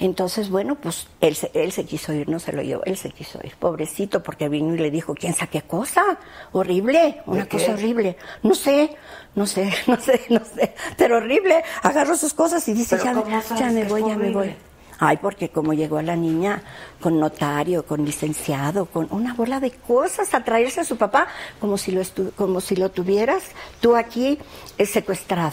Entonces, 0.00 0.48
bueno, 0.48 0.76
pues 0.76 1.08
él 1.20 1.34
se, 1.34 1.50
él 1.54 1.72
se 1.72 1.84
quiso 1.84 2.12
ir, 2.12 2.28
no 2.28 2.38
se 2.38 2.52
lo 2.52 2.62
llevó, 2.62 2.84
él 2.84 2.96
se 2.96 3.10
quiso 3.10 3.40
ir, 3.42 3.56
pobrecito, 3.56 4.22
porque 4.22 4.48
vino 4.48 4.72
y 4.74 4.78
le 4.78 4.92
dijo, 4.92 5.12
¿quién 5.12 5.34
sabe 5.34 5.50
qué 5.50 5.62
cosa? 5.62 6.18
Horrible, 6.52 7.20
una 7.26 7.48
qué? 7.48 7.58
cosa 7.58 7.72
horrible. 7.72 8.16
No 8.44 8.54
sé, 8.54 8.96
no 9.34 9.44
sé, 9.44 9.68
no 9.88 10.00
sé, 10.00 10.20
no 10.30 10.40
sé, 10.44 10.72
pero 10.96 11.16
horrible. 11.16 11.64
Agarró 11.82 12.16
sus 12.16 12.32
cosas 12.32 12.68
y 12.68 12.74
dice, 12.74 12.96
ya, 13.02 13.12
me- 13.12 13.22
¿cómo 13.24 13.42
sabes 13.42 13.58
ya 13.58 13.70
me 13.70 13.84
voy, 13.86 14.00
ya 14.02 14.16
me 14.16 14.30
voy. 14.30 14.54
Ay, 15.00 15.18
porque 15.18 15.48
como 15.50 15.72
llegó 15.74 16.02
la 16.02 16.16
niña 16.16 16.62
con 17.00 17.20
notario, 17.20 17.86
con 17.86 18.04
licenciado, 18.04 18.86
con 18.86 19.06
una 19.10 19.32
bola 19.34 19.60
de 19.60 19.70
cosas 19.70 20.34
a 20.34 20.42
traerse 20.42 20.80
a 20.80 20.84
su 20.84 20.96
papá, 20.96 21.28
como 21.60 21.78
si 21.78 21.92
lo, 21.92 22.00
estu- 22.00 22.32
como 22.34 22.60
si 22.60 22.74
lo 22.74 22.90
tuvieras 22.90 23.42
tú 23.80 23.94
aquí 23.94 24.38
eh, 24.76 24.86
secuestrado. 24.86 25.52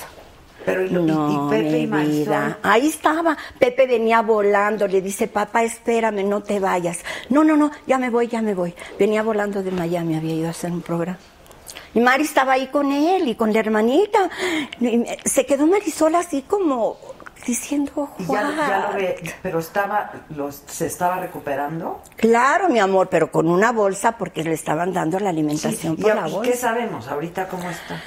Pero 0.65 0.83
y, 0.83 0.89
No, 0.89 1.47
y 1.47 1.49
Pepe 1.51 1.77
y 1.77 1.85
vida. 1.85 2.57
Ahí 2.63 2.87
estaba. 2.87 3.37
Pepe 3.59 3.85
venía 3.85 4.23
volando, 4.23 4.87
le 4.87 4.99
dice, 4.99 5.27
papá, 5.27 5.61
espérame, 5.63 6.23
no 6.27 6.41
te 6.41 6.59
vayas. 6.59 6.99
No, 7.29 7.43
no, 7.43 7.55
no, 7.55 7.69
ya 7.85 7.99
me 7.99 8.09
voy, 8.09 8.27
ya 8.27 8.41
me 8.41 8.55
voy. 8.55 8.73
Venía 8.97 9.21
volando 9.21 9.61
de 9.61 9.69
Miami, 9.69 10.15
había 10.15 10.33
ido 10.33 10.47
a 10.47 10.51
hacer 10.51 10.71
un 10.71 10.81
programa. 10.81 11.19
Y 11.93 11.99
Mari 11.99 12.23
estaba 12.23 12.53
ahí 12.53 12.67
con 12.67 12.91
él 12.91 13.27
y 13.27 13.35
con 13.35 13.53
la 13.53 13.59
hermanita. 13.59 14.27
Y 14.81 15.03
se 15.23 15.45
quedó 15.45 15.67
Marisol 15.67 16.15
así 16.15 16.41
como 16.41 16.97
diciendo, 17.45 18.09
Y 18.17 18.25
ya, 18.25 18.41
ya 18.55 18.87
lo 18.89 18.97
ve, 18.97 19.15
pero 19.41 19.59
estaba, 19.59 20.11
los, 20.29 20.63
se 20.67 20.87
estaba 20.87 21.17
recuperando. 21.17 22.01
Claro, 22.15 22.69
mi 22.69 22.79
amor, 22.79 23.09
pero 23.09 23.31
con 23.31 23.47
una 23.49 23.71
bolsa 23.71 24.13
porque 24.17 24.43
le 24.43 24.53
estaban 24.53 24.93
dando 24.93 25.19
la 25.19 25.29
alimentación 25.29 25.93
¿Y, 25.97 26.01
por 26.01 26.15
la 26.15 26.27
y 26.27 26.31
bolsa. 26.31 26.51
qué 26.51 26.57
sabemos 26.57 27.07
ahorita 27.07 27.47
cómo 27.47 27.69
está? 27.69 28.01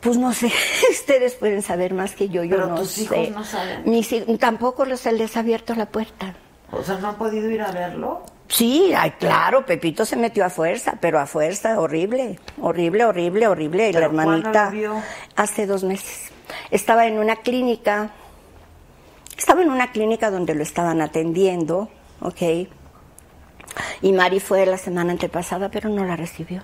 Pues 0.00 0.16
no 0.16 0.32
sé, 0.32 0.52
ustedes 0.90 1.34
pueden 1.34 1.62
saber 1.62 1.94
más 1.94 2.12
que 2.14 2.28
yo, 2.28 2.42
yo 2.44 2.56
Pero 2.56 2.68
no 2.68 2.74
tus 2.76 2.90
sé. 2.90 3.02
hijos 3.02 3.30
no 3.30 3.44
saben. 3.44 3.82
Mis 3.84 4.10
tampoco 4.38 4.84
los 4.84 5.04
les 5.06 5.36
ha 5.36 5.40
abierto 5.40 5.74
la 5.74 5.86
puerta. 5.86 6.34
O 6.72 6.82
sea, 6.82 6.98
¿no 6.98 7.08
han 7.08 7.16
podido 7.16 7.50
ir 7.50 7.62
a 7.62 7.70
verlo? 7.70 8.22
Sí, 8.48 8.92
ay, 8.94 9.12
claro, 9.12 9.64
Pepito 9.64 10.04
se 10.04 10.16
metió 10.16 10.44
a 10.44 10.50
fuerza, 10.50 10.94
pero 11.00 11.18
a 11.18 11.26
fuerza, 11.26 11.80
horrible, 11.80 12.38
horrible, 12.60 13.04
horrible, 13.04 13.46
horrible. 13.48 13.88
Y 13.88 13.92
la 13.92 14.00
¿Pero 14.00 14.12
cuándo 14.12 14.32
hermanita, 14.32 14.64
lo 14.66 14.70
vio? 14.72 15.02
hace 15.36 15.66
dos 15.66 15.84
meses, 15.84 16.30
estaba 16.70 17.06
en 17.06 17.18
una 17.18 17.36
clínica, 17.36 18.10
estaba 19.42 19.62
en 19.62 19.70
una 19.70 19.90
clínica 19.90 20.30
donde 20.30 20.54
lo 20.54 20.62
estaban 20.62 21.00
atendiendo, 21.00 21.88
¿ok? 22.20 22.68
Y 24.02 24.12
Mari 24.12 24.38
fue 24.38 24.64
la 24.66 24.78
semana 24.78 25.10
antepasada, 25.12 25.68
pero 25.68 25.88
no 25.88 26.04
la 26.04 26.14
recibió. 26.14 26.62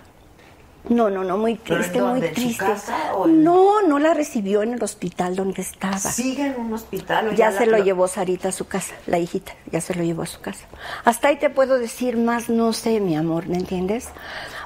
No, 0.88 1.10
no, 1.10 1.24
no, 1.24 1.36
muy 1.36 1.56
¿Pero 1.56 1.74
en 1.76 1.80
triste, 1.82 2.00
muy 2.00 2.10
dónde? 2.12 2.28
¿En 2.28 2.34
su 2.34 2.40
triste. 2.40 2.64
casa 2.64 2.96
No, 3.26 3.82
no 3.82 3.98
la 3.98 4.14
recibió 4.14 4.62
en 4.62 4.74
el 4.74 4.82
hospital 4.82 5.34
donde 5.34 5.60
estaba. 5.60 5.98
¿Sigue 5.98 6.46
en 6.46 6.60
un 6.60 6.72
hospital? 6.72 7.28
o 7.28 7.32
Ya 7.32 7.50
la- 7.50 7.58
se 7.58 7.66
lo 7.66 7.78
llevó 7.78 8.06
Sarita 8.06 8.48
a 8.50 8.52
su 8.52 8.66
casa, 8.68 8.94
la 9.06 9.18
hijita, 9.18 9.52
ya 9.72 9.80
se 9.80 9.94
lo 9.94 10.04
llevó 10.04 10.22
a 10.22 10.26
su 10.26 10.40
casa. 10.40 10.66
Hasta 11.04 11.28
ahí 11.28 11.36
te 11.36 11.50
puedo 11.50 11.78
decir 11.78 12.16
más, 12.16 12.48
no 12.48 12.72
sé, 12.72 13.00
mi 13.00 13.16
amor, 13.16 13.48
¿me 13.48 13.56
entiendes? 13.56 14.08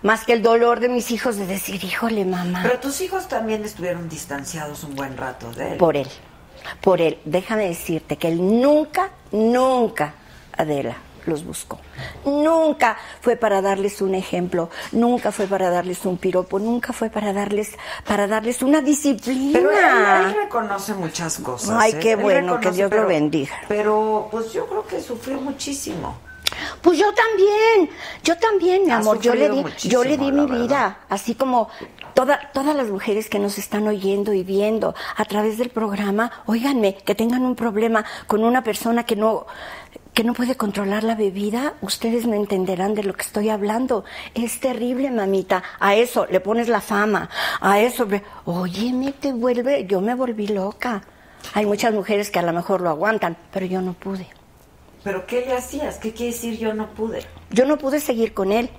Más 0.02 0.24
que 0.24 0.34
el 0.34 0.42
dolor 0.42 0.80
de 0.80 0.90
mis 0.90 1.10
hijos 1.10 1.36
de 1.36 1.46
decir, 1.46 1.82
híjole, 1.82 2.24
mamá. 2.26 2.60
Pero 2.62 2.78
tus 2.78 3.00
hijos 3.00 3.26
también 3.26 3.64
estuvieron 3.64 4.08
distanciados 4.08 4.84
un 4.84 4.94
buen 4.94 5.16
rato 5.16 5.50
de 5.52 5.72
él. 5.72 5.78
Por 5.78 5.96
él, 5.96 6.08
por 6.80 7.00
él. 7.00 7.18
Déjame 7.24 7.68
decirte 7.68 8.16
que 8.16 8.28
él 8.28 8.60
nunca, 8.60 9.10
nunca, 9.32 10.14
Adela, 10.56 10.96
los 11.26 11.44
buscó. 11.44 11.78
Nunca 12.24 12.96
fue 13.20 13.36
para 13.36 13.62
darles 13.62 14.00
un 14.02 14.14
ejemplo, 14.14 14.70
nunca 14.92 15.32
fue 15.32 15.46
para 15.46 15.70
darles 15.70 16.04
un 16.04 16.16
piropo, 16.16 16.58
nunca 16.58 16.92
fue 16.92 17.10
para 17.10 17.32
darles, 17.32 17.72
para 18.06 18.26
darles 18.26 18.62
una 18.62 18.80
disciplina. 18.80 19.58
Pero 19.58 19.70
él, 19.70 20.26
él 20.26 20.34
reconoce 20.34 20.94
muchas 20.94 21.38
cosas. 21.38 21.76
Ay, 21.78 21.92
¿eh? 21.92 21.98
qué 22.00 22.12
Él 22.12 22.20
bueno, 22.20 22.60
que 22.60 22.70
Dios 22.70 22.90
lo 22.90 23.06
bendiga. 23.06 23.52
Pero, 23.68 24.28
pues 24.30 24.52
yo 24.52 24.66
creo 24.66 24.86
que 24.86 25.00
sufrió 25.00 25.40
muchísimo. 25.40 26.31
Pues 26.80 26.98
yo 26.98 27.12
también, 27.12 27.90
yo 28.22 28.36
también, 28.38 28.84
mi 28.84 28.90
amor, 28.90 29.20
yo 29.20 29.34
le 29.34 29.48
di, 29.48 29.64
yo 29.88 30.04
le 30.04 30.16
di 30.16 30.32
mi 30.32 30.46
vida, 30.46 31.00
así 31.08 31.34
como 31.34 31.68
toda, 32.14 32.50
todas 32.52 32.74
las 32.76 32.88
mujeres 32.88 33.28
que 33.28 33.38
nos 33.38 33.58
están 33.58 33.86
oyendo 33.88 34.32
y 34.32 34.42
viendo 34.42 34.94
a 35.16 35.24
través 35.24 35.58
del 35.58 35.70
programa, 35.70 36.30
óiganme, 36.46 36.96
que 36.96 37.14
tengan 37.14 37.42
un 37.42 37.54
problema 37.54 38.04
con 38.26 38.44
una 38.44 38.62
persona 38.62 39.04
que 39.04 39.16
no, 39.16 39.46
que 40.14 40.24
no 40.24 40.34
puede 40.34 40.56
controlar 40.56 41.04
la 41.04 41.14
bebida, 41.14 41.74
ustedes 41.80 42.26
me 42.26 42.36
entenderán 42.36 42.94
de 42.94 43.04
lo 43.04 43.14
que 43.14 43.22
estoy 43.22 43.48
hablando. 43.48 44.04
Es 44.34 44.60
terrible, 44.60 45.10
mamita. 45.10 45.62
A 45.80 45.94
eso 45.94 46.26
le 46.30 46.40
pones 46.40 46.68
la 46.68 46.80
fama, 46.80 47.30
a 47.60 47.80
eso, 47.80 48.06
óyeme, 48.44 49.12
te 49.12 49.32
vuelve, 49.32 49.86
yo 49.86 50.00
me 50.00 50.14
volví 50.14 50.48
loca. 50.48 51.02
Hay 51.54 51.66
muchas 51.66 51.92
mujeres 51.92 52.30
que 52.30 52.38
a 52.38 52.42
lo 52.42 52.52
mejor 52.52 52.80
lo 52.82 52.90
aguantan, 52.90 53.36
pero 53.52 53.66
yo 53.66 53.80
no 53.80 53.94
pude. 53.94 54.28
¿Pero 55.04 55.26
qué 55.26 55.44
le 55.46 55.54
hacías? 55.54 55.98
¿Qué 55.98 56.12
quiere 56.12 56.32
decir 56.32 56.58
yo 56.58 56.74
no 56.74 56.88
pude? 56.94 57.22
Yo 57.50 57.66
no 57.66 57.78
pude 57.78 58.00
seguir 58.00 58.34
con 58.34 58.52
él 58.52 58.70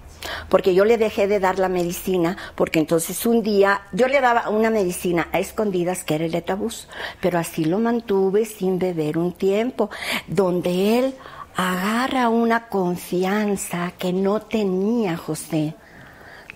porque 0.49 0.73
yo 0.73 0.85
le 0.85 0.97
dejé 0.97 1.27
de 1.27 1.39
dar 1.39 1.59
la 1.59 1.69
medicina, 1.69 2.37
porque 2.55 2.79
entonces 2.79 3.25
un 3.25 3.43
día 3.43 3.81
yo 3.91 4.07
le 4.07 4.21
daba 4.21 4.49
una 4.49 4.69
medicina 4.69 5.27
a 5.31 5.39
escondidas 5.39 6.03
que 6.03 6.15
era 6.15 6.25
el 6.25 6.35
etabús, 6.35 6.87
pero 7.21 7.39
así 7.39 7.65
lo 7.65 7.79
mantuve 7.79 8.45
sin 8.45 8.79
beber 8.79 9.17
un 9.17 9.33
tiempo, 9.33 9.89
donde 10.27 10.99
él 10.99 11.15
agarra 11.55 12.29
una 12.29 12.67
confianza 12.67 13.93
que 13.97 14.13
no 14.13 14.41
tenía 14.41 15.17
José. 15.17 15.75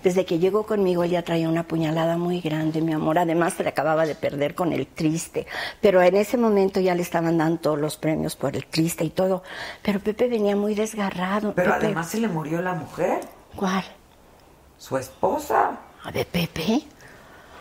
Desde 0.03 0.25
que 0.25 0.39
llegó 0.39 0.63
conmigo 0.65 1.03
él 1.03 1.11
ya 1.11 1.21
traía 1.23 1.49
una 1.49 1.63
puñalada 1.67 2.17
muy 2.17 2.39
grande, 2.41 2.81
mi 2.81 2.93
amor. 2.93 3.17
Además 3.19 3.53
se 3.53 3.63
le 3.63 3.69
acababa 3.69 4.05
de 4.05 4.15
perder 4.15 4.55
con 4.55 4.71
el 4.73 4.87
triste. 4.87 5.47
Pero 5.81 6.01
en 6.01 6.15
ese 6.15 6.37
momento 6.37 6.79
ya 6.79 6.95
le 6.95 7.01
estaban 7.01 7.37
dando 7.37 7.59
todos 7.59 7.79
los 7.79 7.97
premios 7.97 8.35
por 8.35 8.55
el 8.55 8.65
triste 8.65 9.03
y 9.03 9.09
todo. 9.09 9.43
Pero 9.81 9.99
Pepe 9.99 10.27
venía 10.27 10.55
muy 10.55 10.75
desgarrado. 10.75 11.53
Pero 11.53 11.73
Pepe- 11.73 11.85
además 11.85 12.09
se 12.09 12.19
le 12.19 12.27
murió 12.27 12.61
la 12.61 12.73
mujer, 12.73 13.19
¿Cuál? 13.55 13.83
su 14.77 14.97
esposa. 14.97 15.77
¿A 16.03 16.11
de 16.11 16.23
Pepe? 16.23 16.83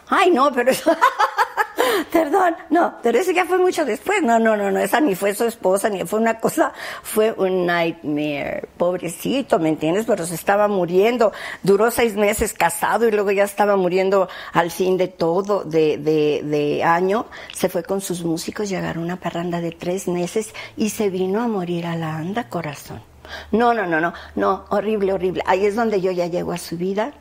Ay, 0.09 0.31
no, 0.31 0.53
pero 0.53 0.71
eso... 0.71 0.91
Perdón, 2.13 2.57
no, 2.71 2.95
pero 3.03 3.19
eso 3.19 3.31
ya 3.33 3.45
fue 3.45 3.59
mucho 3.59 3.85
después. 3.85 4.23
No, 4.23 4.39
no, 4.39 4.57
no, 4.57 4.71
no, 4.71 4.81
esa 4.81 5.01
ni 5.01 5.15
fue 5.15 5.35
su 5.35 5.45
esposa, 5.45 5.89
ni 5.89 6.05
fue 6.05 6.19
una 6.19 6.39
cosa, 6.39 6.73
fue 7.03 7.33
un 7.33 7.67
nightmare. 7.67 8.69
Pobrecito, 8.77 9.59
¿me 9.59 9.69
entiendes? 9.69 10.07
Pero 10.07 10.27
se 10.27 10.35
estaba 10.35 10.69
muriendo. 10.69 11.33
Duró 11.63 11.91
seis 11.91 12.15
meses 12.17 12.53
casado 12.53 13.07
y 13.09 13.13
luego 13.13 13.31
ya 13.31 13.45
estaba 13.45 13.77
muriendo 13.77 14.29
al 14.53 14.71
fin 14.71 14.97
de 14.97 15.09
todo, 15.09 15.65
de, 15.65 15.99
de, 15.99 16.43
de 16.45 16.85
año. 16.85 17.27
Se 17.53 17.69
fue 17.69 17.83
con 17.83 18.01
sus 18.01 18.25
músicos, 18.25 18.69
llegaron 18.69 19.05
una 19.05 19.17
parranda 19.17 19.61
de 19.61 19.73
tres 19.73 20.09
meses 20.09 20.55
y 20.77 20.91
se 20.91 21.11
vino 21.11 21.41
a 21.43 21.49
morir 21.49 21.87
a 21.87 21.97
la 21.97 22.17
anda, 22.17 22.49
corazón. 22.49 23.01
No, 23.51 23.75
no, 23.75 23.87
no, 23.87 24.01
no, 24.01 24.13
no, 24.37 24.65
horrible, 24.71 25.13
horrible. 25.13 25.43
Ahí 25.47 25.67
es 25.67 25.75
donde 25.75 26.01
yo 26.01 26.13
ya 26.13 26.27
llego 26.27 26.53
a 26.53 26.59
su 26.59 26.77
vida. 26.77 27.13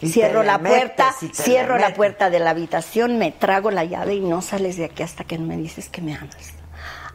Y 0.00 0.10
Cierro 0.10 0.42
la 0.42 0.58
puerta, 0.58 1.14
metes 1.22 1.36
cierro 1.44 1.78
la 1.78 1.94
puerta 1.94 2.28
de 2.28 2.38
la 2.38 2.50
habitación, 2.50 3.18
me 3.18 3.32
trago 3.32 3.70
la 3.70 3.84
llave 3.84 4.14
y 4.14 4.20
no 4.20 4.42
sales 4.42 4.76
de 4.76 4.84
aquí 4.86 5.02
hasta 5.02 5.24
que 5.24 5.38
no 5.38 5.46
me 5.46 5.56
dices 5.56 5.88
que 5.88 6.02
me 6.02 6.14
amas. 6.14 6.36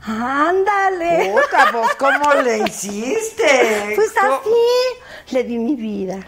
¡Ándale! 0.04 1.32
Puta, 1.32 1.70
pues, 1.72 1.96
¿cómo 1.96 2.34
le 2.42 2.60
hiciste? 2.60 3.92
Pues 3.96 4.12
¿Cómo? 4.20 4.34
así, 4.36 5.34
le 5.36 5.44
di 5.44 5.58
mi 5.60 5.76
vida, 5.76 6.20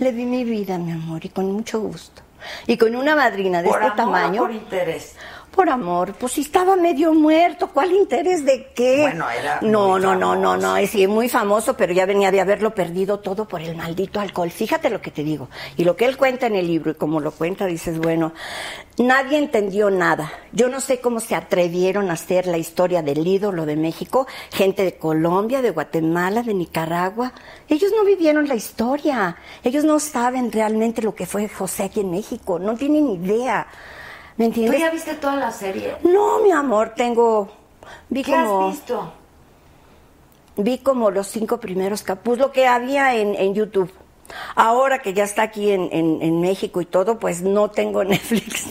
le 0.00 0.12
di 0.12 0.24
mi 0.24 0.42
vida, 0.44 0.76
mi 0.78 0.92
amor, 0.92 1.24
y 1.24 1.28
con 1.28 1.52
mucho 1.52 1.80
gusto. 1.80 2.22
Y 2.66 2.76
con 2.76 2.96
una 2.96 3.14
madrina 3.14 3.62
de 3.62 3.68
¿Por 3.68 3.80
este 3.82 4.00
amor 4.02 4.14
o 4.14 4.18
tamaño. 4.18 4.42
por 4.42 4.50
interés? 4.52 5.14
Por 5.54 5.68
amor, 5.68 6.14
pues 6.14 6.32
si 6.32 6.40
estaba 6.40 6.76
medio 6.76 7.12
muerto, 7.12 7.68
¿cuál 7.68 7.92
interés 7.92 8.42
de 8.44 8.70
qué? 8.74 9.02
Bueno, 9.02 9.28
era 9.28 9.58
No, 9.60 9.90
muy 9.90 10.00
no, 10.00 10.14
no, 10.14 10.34
no, 10.34 10.56
no, 10.56 10.76
es 10.78 10.90
sí, 10.90 11.06
muy 11.06 11.28
famoso, 11.28 11.76
pero 11.76 11.92
ya 11.92 12.06
venía 12.06 12.30
de 12.30 12.40
haberlo 12.40 12.74
perdido 12.74 13.20
todo 13.20 13.46
por 13.46 13.60
el 13.60 13.76
maldito 13.76 14.18
alcohol. 14.18 14.50
Fíjate 14.50 14.88
lo 14.88 15.02
que 15.02 15.10
te 15.10 15.22
digo. 15.22 15.50
Y 15.76 15.84
lo 15.84 15.94
que 15.94 16.06
él 16.06 16.16
cuenta 16.16 16.46
en 16.46 16.56
el 16.56 16.66
libro, 16.66 16.92
y 16.92 16.94
como 16.94 17.20
lo 17.20 17.32
cuenta, 17.32 17.66
dices, 17.66 17.98
bueno, 17.98 18.32
nadie 18.96 19.36
entendió 19.36 19.90
nada. 19.90 20.32
Yo 20.52 20.68
no 20.68 20.80
sé 20.80 21.00
cómo 21.00 21.20
se 21.20 21.34
atrevieron 21.34 22.08
a 22.08 22.14
hacer 22.14 22.46
la 22.46 22.56
historia 22.56 23.02
del 23.02 23.26
ídolo 23.26 23.66
de 23.66 23.76
México, 23.76 24.26
gente 24.52 24.84
de 24.84 24.96
Colombia, 24.96 25.60
de 25.60 25.70
Guatemala, 25.70 26.42
de 26.42 26.54
Nicaragua. 26.54 27.32
Ellos 27.68 27.92
no 27.94 28.04
vivieron 28.06 28.48
la 28.48 28.54
historia. 28.54 29.36
Ellos 29.62 29.84
no 29.84 30.00
saben 30.00 30.50
realmente 30.50 31.02
lo 31.02 31.14
que 31.14 31.26
fue 31.26 31.46
José 31.48 31.84
aquí 31.84 32.00
en 32.00 32.10
México. 32.10 32.58
No 32.58 32.74
tienen 32.74 33.06
idea. 33.08 33.66
¿Me 34.36 34.44
¿Tú 34.46 34.50
entiendes? 34.50 34.80
ya 34.80 34.90
viste 34.90 35.14
toda 35.14 35.36
la 35.36 35.50
serie? 35.50 35.96
No, 36.04 36.40
mi 36.40 36.50
amor, 36.52 36.92
tengo. 36.96 37.48
Vi 38.08 38.22
¿Qué 38.22 38.32
como. 38.32 38.68
has 38.68 38.72
visto? 38.76 39.12
Vi 40.56 40.78
como 40.78 41.10
los 41.10 41.26
cinco 41.28 41.58
primeros 41.60 42.02
capítulos, 42.02 42.38
lo 42.38 42.52
que 42.52 42.66
había 42.66 43.14
en, 43.14 43.34
en 43.34 43.54
YouTube. 43.54 43.90
Ahora 44.54 45.00
que 45.00 45.12
ya 45.14 45.24
está 45.24 45.42
aquí 45.42 45.70
en, 45.70 45.88
en, 45.92 46.22
en 46.22 46.40
México 46.40 46.80
y 46.80 46.86
todo, 46.86 47.18
pues 47.18 47.42
no 47.42 47.70
tengo 47.70 48.04
Netflix. 48.04 48.66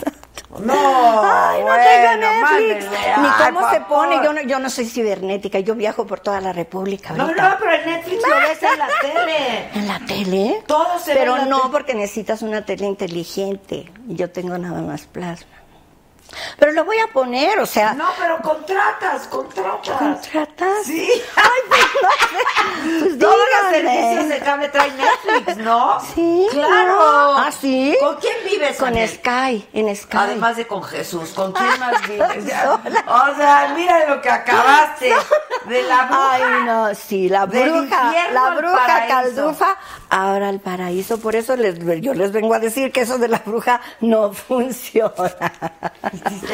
No, 0.60 0.74
Ay, 1.24 1.60
no 1.62 1.66
bueno, 1.68 1.84
tengo 1.84 2.18
Netflix. 2.18 2.92
Ni 2.92 3.28
Ay, 3.28 3.54
cómo 3.54 3.70
se 3.72 3.82
pone. 3.82 4.16
Yo 4.24 4.34
no, 4.34 4.42
yo 4.42 4.60
no 4.60 4.70
soy 4.70 4.86
cibernética. 4.86 5.60
Yo 5.60 5.76
viajo 5.76 6.06
por 6.06 6.20
toda 6.20 6.42
la 6.42 6.52
República. 6.54 7.14
No, 7.14 7.24
ahorita. 7.24 7.50
no, 7.50 7.56
pero 7.60 7.72
el 7.72 7.86
Netflix 7.86 8.22
lo 8.28 8.36
ves 8.36 8.64
en 8.64 8.80
la 8.80 8.88
tele. 9.02 9.70
¿En 9.76 9.88
la 9.88 10.00
tele? 10.06 10.64
Todo 10.68 11.00
se 11.00 11.14
ve 11.14 11.20
Pero 11.20 11.34
en 11.38 11.44
la 11.44 11.46
no, 11.48 11.58
tele. 11.60 11.72
porque 11.72 11.94
necesitas 11.96 12.42
una 12.42 12.66
tele 12.66 12.86
inteligente. 12.86 13.92
Y 14.08 14.16
yo 14.16 14.30
tengo 14.32 14.58
nada 14.58 14.82
más 14.82 15.04
plasma. 15.06 15.48
Pero 16.58 16.72
lo 16.72 16.86
voy 16.86 16.98
a 17.00 17.08
poner, 17.08 17.60
o 17.60 17.66
sea. 17.66 17.94
No, 17.94 18.10
pero 18.20 18.38
contratas, 18.42 19.28
contratas. 19.28 19.98
¿Contratas? 19.98 20.86
Sí. 20.86 21.10
Ay, 21.36 21.62
pues 21.68 21.82
no 22.02 22.10
sé. 22.12 23.00
Pues 23.02 23.20
Todos 23.20 23.36
los 23.36 23.72
servicios 23.76 24.30
de 24.30 24.40
cable 24.40 24.70
traen 24.70 24.94
Netflix, 24.98 25.58
¿no? 25.58 26.00
Sí. 26.16 26.48
Claro. 26.52 26.98
¿Ah, 27.38 27.52
sí? 27.52 27.96
¿Con 28.00 28.16
quién 28.18 28.36
vives? 28.46 28.78
Con? 28.78 28.94
Sky, 28.96 29.68
en 29.74 29.96
Sky. 29.96 30.18
Además 30.18 30.58
de 30.58 30.68
con 30.68 30.84
Jesús, 30.84 31.30
¿con 31.32 31.52
quién 31.54 31.80
más 31.80 32.02
vives? 32.08 32.54
O 33.08 33.36
sea, 33.36 33.74
mira 33.76 34.08
lo 34.08 34.22
que 34.22 34.30
acabaste 34.30 35.14
de 35.66 35.84
la 35.84 36.04
bruja. 36.06 36.32
Ay, 36.32 36.44
no, 36.66 36.96
sí, 36.96 37.30
la 37.30 37.46
bruja, 37.46 38.14
la 38.34 38.50
bruja 38.52 39.08
caldufa, 39.08 39.78
ahora 40.10 40.50
al 40.50 40.60
paraíso. 40.60 41.20
Por 41.20 41.36
eso 41.36 41.56
les, 41.56 41.80
yo 42.02 42.14
les 42.14 42.32
vengo 42.32 42.54
a 42.54 42.60
decir 42.60 42.92
que 42.92 43.02
eso 43.02 43.18
de 43.18 43.28
la 43.28 43.42
bruja 43.46 43.82
no 44.02 44.32
funciona. 44.34 45.12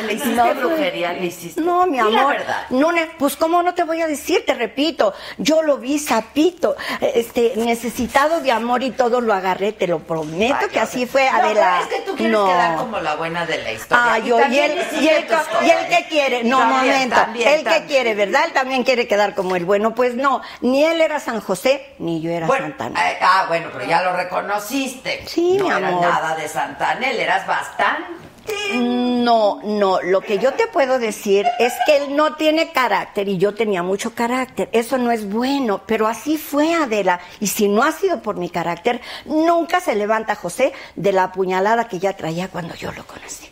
¿Le 0.05 0.13
hiciste 0.13 0.35
No, 0.35 0.53
brujería? 0.55 1.13
¿Le 1.13 1.25
hiciste? 1.25 1.59
No, 1.61 1.85
mi 1.87 1.97
Di 2.01 2.11
la 2.11 2.19
amor. 2.21 2.37
verdad. 2.37 2.65
No, 2.69 2.91
pues 3.19 3.35
cómo 3.35 3.61
no 3.61 3.73
te 3.73 3.83
voy 3.83 4.01
a 4.01 4.07
decir, 4.07 4.45
te 4.45 4.53
repito. 4.53 5.13
Yo 5.37 5.61
lo 5.61 5.77
vi 5.77 5.99
sapito, 5.99 6.75
este, 7.01 7.53
necesitado 7.57 8.39
de 8.41 8.51
amor 8.51 8.83
y 8.83 8.91
todo 8.91 9.19
lo 9.21 9.33
agarré, 9.33 9.73
te 9.73 9.87
lo 9.87 9.99
prometo 9.99 10.67
que 10.71 10.79
así 10.79 11.05
fue 11.05 11.29
No, 11.31 11.37
Adela. 11.37 11.79
es 11.81 11.87
que 11.87 11.99
tú 12.01 12.15
quieres 12.15 12.31
No. 12.37 12.45
quedar 12.47 12.75
como 12.77 12.99
la 12.99 13.15
buena 13.15 13.45
de 13.45 13.57
la 13.61 13.71
historia. 13.73 14.13
Ah, 14.13 14.19
yo, 14.19 14.39
y 14.47 14.57
él, 14.59 14.79
y 15.01 15.07
él, 15.07 15.25
co- 15.27 15.63
y 15.65 15.69
él 15.69 15.77
cosas. 15.85 15.97
que 15.97 16.05
quiere, 16.09 16.43
no, 16.43 16.59
También, 16.59 16.93
momento, 16.93 17.15
también, 17.15 17.49
él 17.49 17.63
que 17.65 17.85
quiere, 17.85 18.15
¿verdad? 18.15 18.43
Él 18.45 18.53
también 18.53 18.83
quiere 18.83 19.07
quedar 19.07 19.35
como 19.35 19.55
el 19.55 19.65
bueno, 19.65 19.93
pues 19.95 20.15
no, 20.15 20.41
ni 20.61 20.83
él 20.83 21.01
era 21.01 21.19
San 21.19 21.41
José, 21.41 21.93
ni 21.99 22.21
yo 22.21 22.31
era 22.31 22.47
Bueno, 22.47 22.67
Santana. 22.67 23.11
eh, 23.11 23.17
ah, 23.21 23.45
bueno, 23.47 23.67
pero 23.73 23.85
ya 23.85 24.01
lo 24.01 24.13
reconociste. 24.15 25.23
Sí, 25.27 25.57
no 25.57 25.65
mi 25.65 25.69
era 25.75 25.87
amor. 25.89 26.01
nada 26.01 26.35
de 26.35 26.47
Santanel, 26.47 27.19
eras 27.19 27.45
bastante. 27.45 28.26
No, 28.73 29.59
no, 29.63 30.01
lo 30.01 30.21
que 30.21 30.37
yo 30.39 30.53
te 30.53 30.67
puedo 30.67 30.99
decir 30.99 31.45
es 31.59 31.73
que 31.85 31.97
él 31.97 32.15
no 32.15 32.35
tiene 32.35 32.71
carácter 32.71 33.27
y 33.27 33.37
yo 33.37 33.53
tenía 33.53 33.83
mucho 33.83 34.13
carácter. 34.13 34.69
Eso 34.71 34.97
no 34.97 35.11
es 35.11 35.29
bueno, 35.29 35.81
pero 35.85 36.07
así 36.07 36.37
fue 36.37 36.73
Adela. 36.73 37.19
Y 37.39 37.47
si 37.47 37.67
no 37.67 37.83
ha 37.83 37.91
sido 37.91 38.21
por 38.21 38.37
mi 38.37 38.49
carácter, 38.49 39.01
nunca 39.25 39.79
se 39.81 39.95
levanta 39.95 40.35
José 40.35 40.73
de 40.95 41.11
la 41.11 41.31
puñalada 41.31 41.87
que 41.87 41.99
ya 41.99 42.15
traía 42.15 42.47
cuando 42.49 42.75
yo 42.75 42.91
lo 42.91 43.05
conocí. 43.05 43.47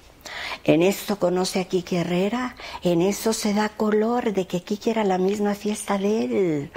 En 0.63 0.81
esto 0.81 1.19
conoce 1.19 1.59
a 1.61 1.65
Kiki 1.65 1.97
Herrera, 1.97 2.55
en 2.81 3.01
eso 3.03 3.33
se 3.33 3.53
da 3.53 3.69
color 3.69 4.33
de 4.33 4.47
que 4.47 4.63
Kiki 4.63 4.89
era 4.89 5.03
la 5.03 5.19
misma 5.19 5.53
fiesta 5.53 5.97
de 5.97 6.23
él. 6.25 6.71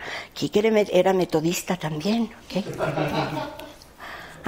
Me- 0.73 0.87
era 0.93 1.13
metodista 1.15 1.77
también, 1.77 2.25
¿ok? 2.25 2.65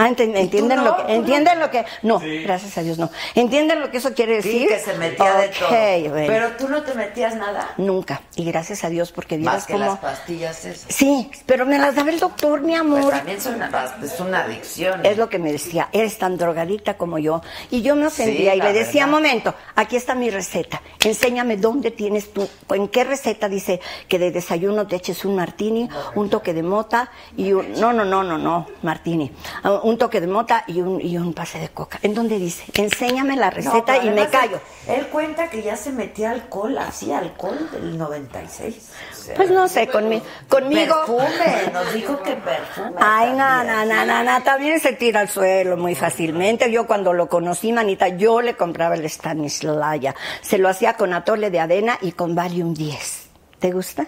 Ah, 0.03 0.09
¿entienden, 0.09 0.77
no? 0.79 0.85
lo 0.85 0.91
¿Tú 0.91 0.97
que, 0.97 1.03
no? 1.03 1.09
¿entienden 1.11 1.59
lo 1.61 1.71
que...? 1.71 1.85
No, 2.03 2.21
gracias 2.45 2.79
a 2.79 2.83
Dios 2.83 2.99
no. 2.99 3.11
¿Entienden 3.35 3.81
lo 3.81 3.91
que 3.91 3.99
eso 3.99 4.15
quiere 4.15 4.41
Sí, 4.43 4.49
decir? 4.51 4.69
que 4.69 4.79
se 4.79 4.95
metía 4.95 5.35
de 5.37 5.49
todo. 5.49 5.69
bueno. 6.11 6.27
Pero 6.27 6.49
tú 6.59 6.69
no 6.69 6.83
te 6.83 6.95
metías 6.95 7.35
nada. 7.37 7.75
Nunca. 7.77 8.23
Y 8.37 8.45
gracias 8.45 8.85
a 8.85 8.89
Dios 8.89 9.13
porque 9.13 9.37
Más 9.37 9.43
vieras 9.43 9.67
que 9.67 9.73
cómo... 9.75 9.85
las 9.87 9.99
pastillas 9.99 10.65
esas. 10.65 10.95
Sí, 10.95 11.31
pero 11.47 11.67
me 11.67 11.79
las 11.79 11.95
daba 11.95 12.11
el 12.11 12.19
doctor, 12.21 12.61
mi 12.63 12.69
Pues 12.71 12.81
amor. 12.81 13.11
también 13.11 13.39
una, 13.55 13.95
es 14.03 14.21
una 14.21 14.41
adicción. 14.45 15.05
Es 15.05 15.17
lo 15.19 15.29
que 15.29 15.39
me 15.39 15.53
decía, 15.53 15.89
eres 15.93 16.19
tan 16.19 16.37
drogadita 16.39 16.95
como 16.95 17.19
yo. 17.19 17.43
Y 17.71 17.83
yo 17.83 17.97
me 17.97 18.07
ofendía 18.07 18.53
Sí, 18.53 18.59
y 18.59 18.63
le 18.63 18.73
decía, 18.73 19.05
verdad. 19.07 19.19
momento, 19.19 19.55
aquí 19.75 19.97
está 19.97 20.15
mi 20.15 20.31
receta. 20.31 20.81
Enséñame 21.05 21.57
dónde 21.57 21.91
tienes 21.91 22.33
tú, 22.33 22.49
en 22.71 22.89
qué 22.89 23.05
receta 23.05 23.49
dice 23.49 23.81
que 24.09 24.19
de 24.19 24.31
desayuno 24.31 24.87
te 24.87 24.97
eches 24.97 25.25
un 25.25 25.37
martini, 25.37 25.89
un 26.15 26.31
toque 26.31 26.55
de 26.55 26.63
mota 26.63 27.11
y 27.37 27.53
un... 27.53 27.73
No, 27.81 27.93
no, 27.93 28.05
no, 28.05 28.23
no, 28.23 28.39
no, 28.39 28.67
martini. 28.83 29.31
Ah, 29.63 29.81
Un 29.91 29.99
toque 29.99 30.21
de 30.21 30.29
mota 30.29 30.63
y 30.69 30.81
un, 30.81 31.01
y 31.01 31.17
un 31.19 31.35
pase 31.35 31.59
de 31.59 31.69
coca. 31.69 31.99
¿En 32.03 32.15
dónde 32.15 32.39
dice? 32.39 32.63
Enséñame 32.81 33.35
la 33.35 33.51
receta 33.51 33.97
y 33.99 34.11
me 34.11 34.29
callo. 34.29 34.61
Él, 34.87 35.09
cuenta 35.09 35.51
que 35.51 35.63
ya 35.63 35.77
se 35.77 35.91
metía 35.91 36.31
alcohol, 36.31 36.79
así 36.79 37.11
alcohol 37.13 37.69
del 37.73 37.99
96. 37.99 38.91
O 39.11 39.15
sea, 39.17 39.35
Pues 39.35 39.51
no 39.51 39.67
sé, 39.67 39.91
conmi- 39.91 40.23
conmigo... 40.49 40.95
Perfume, 41.07 41.73
nos 41.73 41.93
dijo 41.93 42.23
que 42.23 42.37
perfume. 42.37 42.93
Ay, 43.01 43.37
también. 43.37 43.39
no, 43.39 43.85
no, 43.85 44.07
no, 44.07 44.23
no, 44.23 44.43
también 44.45 44.79
se 44.79 44.93
tira 44.93 45.21
al 45.21 45.29
suelo 45.29 45.77
muy 45.77 45.97
fácilmente. 45.97 46.71
Yo 46.71 46.87
cuando 46.87 47.13
lo 47.13 47.29
conocí, 47.29 47.73
manita, 47.73 48.07
yo 48.09 48.41
le 48.43 48.55
compraba 48.57 48.95
el 48.95 49.05
Stanislaya. 49.11 50.15
Se 50.41 50.59
lo 50.59 50.69
hacía 50.69 50.95
con 50.95 51.13
atole 51.15 51.51
de 51.51 51.59
avena 51.59 51.99
y 52.01 52.13
con 52.13 52.37
Valium 52.37 52.75
10. 52.75 53.29
¿Te 53.59 53.73
gusta? 53.73 54.07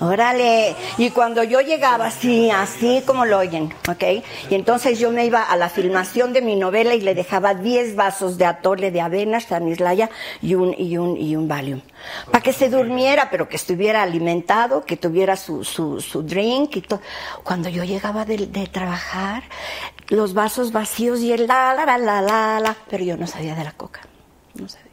Órale. 0.00 0.74
Y 0.96 1.10
cuando 1.10 1.42
yo 1.44 1.60
llegaba 1.60 2.06
así, 2.06 2.50
así 2.50 3.02
como 3.06 3.26
lo 3.26 3.38
oyen, 3.38 3.72
¿ok? 3.88 4.24
Y 4.48 4.54
entonces 4.54 4.98
yo 4.98 5.10
me 5.10 5.26
iba 5.26 5.42
a 5.42 5.56
la 5.56 5.68
filmación 5.68 6.32
de 6.32 6.40
mi 6.40 6.56
novela 6.56 6.94
y 6.94 7.00
le 7.02 7.14
dejaba 7.14 7.54
10 7.54 7.94
vasos 7.94 8.38
de 8.38 8.46
atole 8.46 8.90
de 8.90 9.02
avena, 9.02 9.38
Stanislaya 9.38 10.08
y 10.40 10.54
un, 10.54 10.74
y 10.76 10.96
un, 10.96 11.16
y 11.18 11.36
un 11.36 11.46
Valium. 11.46 11.82
Para 12.30 12.42
que 12.42 12.52
se 12.54 12.70
durmiera, 12.70 13.28
pero 13.30 13.48
que 13.48 13.56
estuviera 13.56 14.02
alimentado, 14.02 14.84
que 14.84 14.96
tuviera 14.96 15.36
su, 15.36 15.62
su, 15.62 16.00
su 16.00 16.22
drink 16.22 16.76
y 16.76 16.82
todo. 16.82 17.00
Cuando 17.44 17.68
yo 17.68 17.84
llegaba 17.84 18.24
de, 18.24 18.46
de 18.46 18.66
trabajar, 18.68 19.42
los 20.08 20.32
vasos 20.32 20.72
vacíos 20.72 21.20
y 21.20 21.32
el 21.32 21.46
la, 21.46 21.74
la, 21.74 21.84
la, 21.84 21.98
la, 21.98 22.22
la, 22.22 22.60
la, 22.60 22.76
pero 22.88 23.04
yo 23.04 23.16
no 23.16 23.26
sabía 23.26 23.54
de 23.54 23.64
la 23.64 23.72
coca. 23.72 24.00
No 24.54 24.68
sabía. 24.68 24.91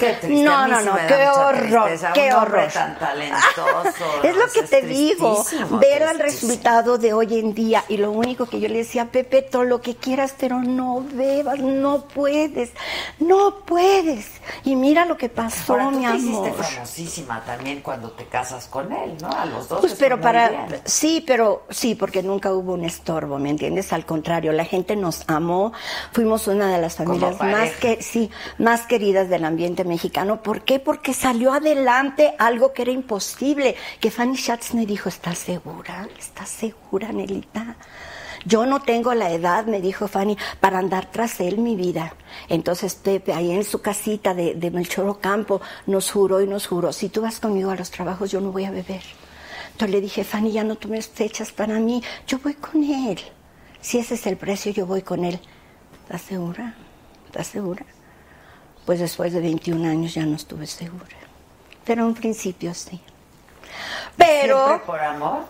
Qué 0.00 0.12
triste, 0.14 0.42
No, 0.44 0.66
no, 0.66 0.80
sí 0.80 0.86
no, 0.86 0.96
qué 1.06 1.28
horror, 1.28 1.84
tristeza, 1.84 2.12
qué 2.14 2.32
horror. 2.32 2.68
tan 2.72 2.98
talentoso. 2.98 4.04
Es 4.22 4.36
lo 4.36 4.46
que 4.52 4.60
es 4.60 4.70
te 4.70 4.82
digo, 4.82 5.44
ver 5.80 6.02
el 6.02 6.18
tristísimo. 6.18 6.50
resultado 6.50 6.98
de 6.98 7.12
hoy 7.12 7.38
en 7.38 7.54
día 7.54 7.84
y 7.88 7.96
lo 7.98 8.10
único 8.10 8.46
que 8.46 8.58
yo 8.60 8.68
le 8.68 8.78
decía, 8.78 9.06
Pepe, 9.06 9.42
todo 9.42 9.64
lo 9.64 9.80
que 9.80 9.96
quieras, 9.96 10.34
pero 10.38 10.58
no 10.60 11.04
bebas, 11.12 11.58
no 11.60 12.04
puedes, 12.06 12.70
no 13.18 13.56
puedes. 13.66 14.26
Y 14.64 14.76
mira 14.76 15.04
lo 15.04 15.16
que 15.16 15.28
pasó, 15.28 15.74
Ahora, 15.74 15.90
tú 15.90 15.98
mi 15.98 16.06
te 16.06 16.16
hiciste 16.16 16.36
amor. 16.48 16.64
famosísima 16.64 17.44
también 17.44 17.80
cuando 17.82 18.10
te 18.12 18.24
casas 18.26 18.66
con 18.66 18.92
él, 18.92 19.16
¿no? 19.20 19.28
A 19.30 19.44
los 19.46 19.68
dos. 19.68 19.80
Pues 19.80 19.94
pero 19.94 20.20
para 20.20 20.48
bien. 20.48 20.80
sí, 20.84 21.22
pero 21.26 21.64
sí, 21.70 21.94
porque 21.94 22.22
nunca 22.22 22.52
hubo 22.52 22.74
un 22.74 22.84
estorbo, 22.84 23.38
¿me 23.38 23.50
entiendes? 23.50 23.92
Al 23.92 24.04
contrario, 24.06 24.52
la 24.52 24.64
gente 24.64 24.96
nos 24.96 25.24
amó, 25.28 25.72
fuimos 26.12 26.46
una 26.48 26.72
de 26.72 26.80
las 26.80 26.96
familias 26.96 27.40
más 27.40 27.70
que 27.72 28.02
sí, 28.02 28.30
más 28.58 28.82
queridas 28.82 29.28
del 29.28 29.44
ambiente 29.44 29.84
mexicano. 29.90 30.42
¿Por 30.42 30.62
qué? 30.62 30.78
Porque 30.78 31.12
salió 31.12 31.52
adelante 31.52 32.34
algo 32.38 32.72
que 32.72 32.82
era 32.82 32.92
imposible, 32.92 33.76
que 34.00 34.10
Fanny 34.10 34.36
Schatz 34.36 34.72
me 34.74 34.86
dijo, 34.86 35.08
"¿Estás 35.08 35.38
segura? 35.38 36.08
¿Estás 36.18 36.48
segura, 36.48 37.12
Nelita?" 37.12 37.76
Yo 38.46 38.64
no 38.64 38.80
tengo 38.80 39.12
la 39.12 39.30
edad, 39.30 39.66
me 39.66 39.80
dijo 39.82 40.08
Fanny, 40.08 40.36
para 40.60 40.78
andar 40.78 41.10
tras 41.10 41.40
él 41.40 41.58
mi 41.58 41.76
vida. 41.76 42.14
Entonces 42.48 42.94
Pepe, 42.94 43.34
ahí 43.34 43.50
en 43.50 43.64
su 43.64 43.82
casita 43.82 44.32
de, 44.32 44.54
de 44.54 44.70
Melchor 44.70 45.06
Ocampo, 45.08 45.60
nos 45.86 46.10
juró 46.10 46.40
y 46.40 46.46
nos 46.46 46.66
juró, 46.66 46.92
si 46.92 47.10
tú 47.10 47.20
vas 47.20 47.38
conmigo 47.38 47.70
a 47.70 47.76
los 47.76 47.90
trabajos, 47.90 48.30
yo 48.30 48.40
no 48.40 48.50
voy 48.50 48.64
a 48.64 48.70
beber. 48.70 49.02
Entonces 49.72 49.90
le 49.90 50.00
dije, 50.00 50.24
Fanny, 50.24 50.52
ya 50.52 50.64
no 50.64 50.76
tomes 50.76 51.08
fechas 51.08 51.52
para 51.52 51.78
mí, 51.78 52.02
yo 52.26 52.38
voy 52.38 52.54
con 52.54 52.82
él. 52.82 53.18
Si 53.80 53.98
ese 53.98 54.14
es 54.14 54.26
el 54.26 54.36
precio, 54.36 54.72
yo 54.72 54.86
voy 54.86 55.02
con 55.02 55.24
él. 55.24 55.38
¿Estás 56.02 56.22
segura? 56.22 56.74
¿Estás 57.26 57.46
segura? 57.46 57.84
Pues 58.90 58.98
después 58.98 59.32
de 59.32 59.38
21 59.40 59.88
años 59.88 60.14
ya 60.14 60.26
no 60.26 60.34
estuve 60.34 60.66
segura. 60.66 61.14
Pero 61.84 62.08
en 62.08 62.12
principio 62.12 62.74
sí. 62.74 63.00
Pero... 64.16 64.66
Siempre 64.66 64.84
por 64.84 64.98
amor. 65.00 65.44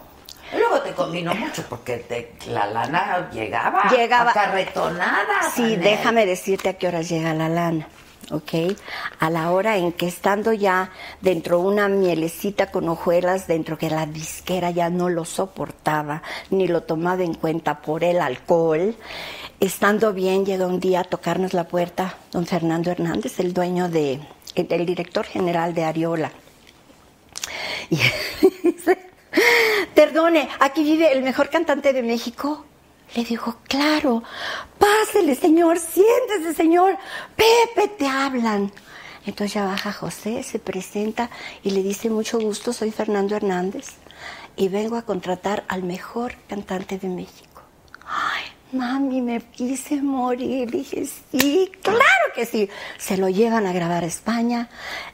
Luego 0.53 0.83
te 0.83 0.93
combinó 0.93 1.35
mucho 1.35 1.65
porque 1.67 1.97
te- 2.07 2.35
la 2.51 2.67
lana 2.67 3.31
llegaba, 3.33 3.85
Llegaba. 3.89 4.33
acarretonada. 4.33 5.51
Sí, 5.55 5.77
déjame 5.77 6.27
decirte 6.27 6.69
a 6.69 6.75
qué 6.75 6.89
horas 6.89 7.09
llega 7.09 7.33
la 7.33 7.49
lana, 7.49 7.89
¿ok? 8.31 8.77
A 9.21 9.31
la 9.31 9.51
hora 9.53 9.79
en 9.79 9.93
que 9.93 10.07
estando 10.07 10.53
ya 10.53 10.91
dentro 11.23 11.61
una 11.61 11.89
mielecita 11.89 12.71
con 12.71 12.91
hojuelas, 12.91 13.47
dentro 13.47 13.79
que 13.79 13.89
la 13.89 14.05
disquera 14.05 14.71
ya 14.71 14.91
no 14.91 15.09
lo 15.09 15.25
soportaba, 15.25 16.23
ni 16.51 16.69
lo 16.69 16.83
tomaba 16.83 17.23
en 17.23 17.33
cuenta 17.33 17.81
por 17.81 18.05
el 18.05 18.21
alcohol, 18.21 18.95
estando 19.61 20.13
bien 20.13 20.45
llega 20.47 20.67
un 20.67 20.81
día 20.81 21.01
a 21.01 21.05
tocarnos 21.05 21.53
la 21.53 21.69
puerta 21.69 22.17
don 22.33 22.47
Fernando 22.47 22.91
Hernández, 22.91 23.39
el 23.41 23.53
dueño 23.53 23.89
de, 23.89 24.21
el, 24.55 24.67
el 24.71 24.87
director 24.87 25.27
general 25.27 25.75
de 25.75 25.85
Ariola. 25.85 26.33
Y 27.91 27.97
dice, 28.63 29.11
perdone, 29.95 30.49
aquí 30.61 30.83
vive 30.83 31.13
el 31.13 31.23
mejor 31.23 31.51
cantante 31.51 31.93
de 31.93 32.03
México. 32.03 32.65
Le 33.15 33.25
dijo, 33.25 33.57
claro, 33.65 34.23
pásele, 34.79 35.35
señor, 35.35 35.79
siéntese, 35.79 36.55
señor. 36.55 36.97
Pepe, 37.37 37.89
te 37.89 38.07
hablan. 38.07 38.73
Entonces 39.27 39.55
ya 39.55 39.65
baja 39.65 39.93
José, 39.93 40.43
se 40.43 40.59
presenta 40.59 41.29
y 41.63 41.71
le 41.71 41.83
dice, 41.83 42.09
mucho 42.09 42.39
gusto, 42.39 42.73
soy 42.73 42.91
Fernando 42.91 43.37
Hernández 43.37 43.87
y 44.57 44.69
vengo 44.69 44.97
a 44.97 45.03
contratar 45.03 45.65
al 45.69 45.83
mejor 45.83 46.35
cantante 46.49 46.99
de 46.99 47.09
México. 47.09 47.63
Ay, 48.07 48.45
mami, 48.73 49.21
me 49.23 49.41
quise 49.41 50.01
morir. 50.03 50.71
Dije, 50.71 51.07
sí, 51.07 51.71
claro 51.83 52.01
que 52.35 52.47
sí. 52.47 52.69
Se 52.99 53.17
lo 53.17 53.29
llevan 53.29 53.67
a 53.67 53.73
grabar 53.73 54.05
a 54.05 54.07
España, 54.07 54.69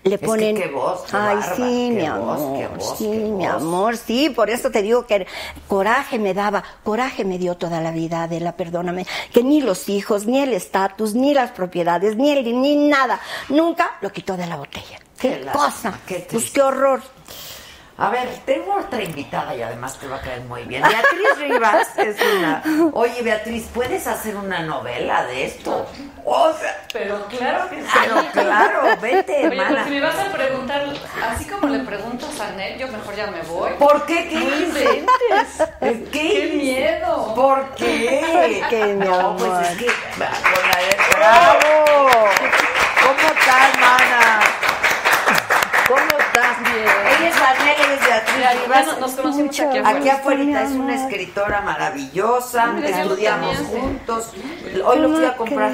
le 0.05 0.19
que 0.19 0.27
ponen... 0.27 0.57
qué 0.57 0.69
voz, 0.69 1.03
qué 1.03 1.17
Ay, 1.17 1.37
bárbara, 1.37 1.57
sí, 1.57 1.89
qué 1.91 1.95
mi 1.95 2.09
voz, 2.09 2.41
amor, 2.41 2.59
qué 2.59 2.67
voz, 2.69 2.99
sí, 2.99 3.09
mi 3.09 3.47
voz. 3.47 3.55
amor, 3.55 3.97
sí, 3.97 4.31
por 4.31 4.51
eso 4.51 4.71
te 4.71 4.83
digo 4.83 5.07
que 5.07 5.27
coraje 5.69 6.19
me 6.19 6.35
daba, 6.35 6.63
coraje 6.83 7.25
me 7.25 7.39
dio 7.39 7.57
toda 7.57 7.81
la 7.81 7.91
vida, 7.91 8.25
Adela, 8.25 8.53
perdóname, 8.57 9.07
que 9.33 9.43
ni 9.43 9.61
los 9.61 9.89
hijos, 9.89 10.27
ni 10.27 10.41
el 10.41 10.53
estatus, 10.53 11.15
ni 11.15 11.35
las 11.35 11.51
propiedades, 11.53 12.17
ni 12.17 12.31
el, 12.31 12.61
ni 12.61 12.77
nada, 12.89 13.21
nunca 13.49 13.97
lo 14.01 14.13
quitó 14.13 14.37
de 14.37 14.47
la 14.47 14.57
botella. 14.57 14.99
Qué, 15.19 15.47
cosa, 15.51 15.99
qué 16.07 16.27
pues 16.31 16.51
qué 16.51 16.61
horror. 16.61 17.01
A 17.99 18.11
ver, 18.11 18.29
tengo 18.45 18.75
otra 18.75 19.03
invitada 19.03 19.55
y 19.57 19.63
además 19.63 19.99
te 19.99 20.07
va 20.07 20.17
a 20.17 20.21
caer 20.21 20.43
muy 20.43 20.65
bien. 20.65 20.83
Beatriz 20.83 21.39
Rivas 21.39 21.89
es 21.97 22.17
una. 22.37 22.63
Oye, 22.93 23.23
Beatriz, 23.23 23.69
¿puedes 23.73 24.07
hacer 24.07 24.37
una 24.37 24.61
novela 24.61 25.25
de 25.25 25.47
esto? 25.47 25.87
O 26.23 26.53
sea, 26.53 26.77
pero 26.93 27.25
claro 27.27 27.71
que 27.71 27.77
sí. 27.81 27.89
Pero 27.95 28.17
claro, 28.33 28.81
vete, 29.01 29.49
Oye, 29.49 29.63
pues 29.67 29.85
si 29.85 29.91
me 29.91 30.01
vas 30.01 30.19
a 30.19 30.31
preguntar, 30.31 30.85
así 31.27 31.47
como 31.47 31.69
le 31.69 31.79
pregunto 31.85 32.27
a 32.27 32.33
Sanel, 32.33 32.79
yo 32.79 32.87
mejor 32.89 33.15
ya 33.15 33.29
me 33.29 33.41
voy. 33.43 33.73
¿Por 33.79 34.05
qué? 34.05 34.29
¿Qué 34.29 34.41
dices? 34.41 35.05
¿Qué? 35.81 36.11
¿Qué 36.13 36.53
miedo? 36.55 37.35
¿Por 37.35 37.75
qué? 37.77 38.63
¿Qué, 38.69 38.85
mi? 38.95 39.07
No, 39.07 39.37
pues 39.39 39.71
es 39.71 39.79
que... 39.79 39.91
¡Bravo! 40.19 41.87
¿Cómo 43.01 43.29
estás, 43.39 43.81
mana? 43.81 44.41
¿Cómo 45.89 46.19
estás? 46.19 46.63
Bien. 46.63 47.16
Aquí 48.49 49.61
afuera. 49.61 49.89
Aquí 49.89 50.09
afuera 50.09 50.45
Mi 50.45 50.55
es 50.55 50.71
una 50.73 50.95
escritora 50.95 51.61
maravillosa, 51.63 52.67
Mira, 52.73 53.03
estudiamos 53.03 53.57
¿eh? 53.59 53.65
juntos. 53.71 54.31
Hoy 54.85 54.99
lo 55.01 55.09
fui 55.15 55.25
a 55.25 55.37
comprar. 55.37 55.73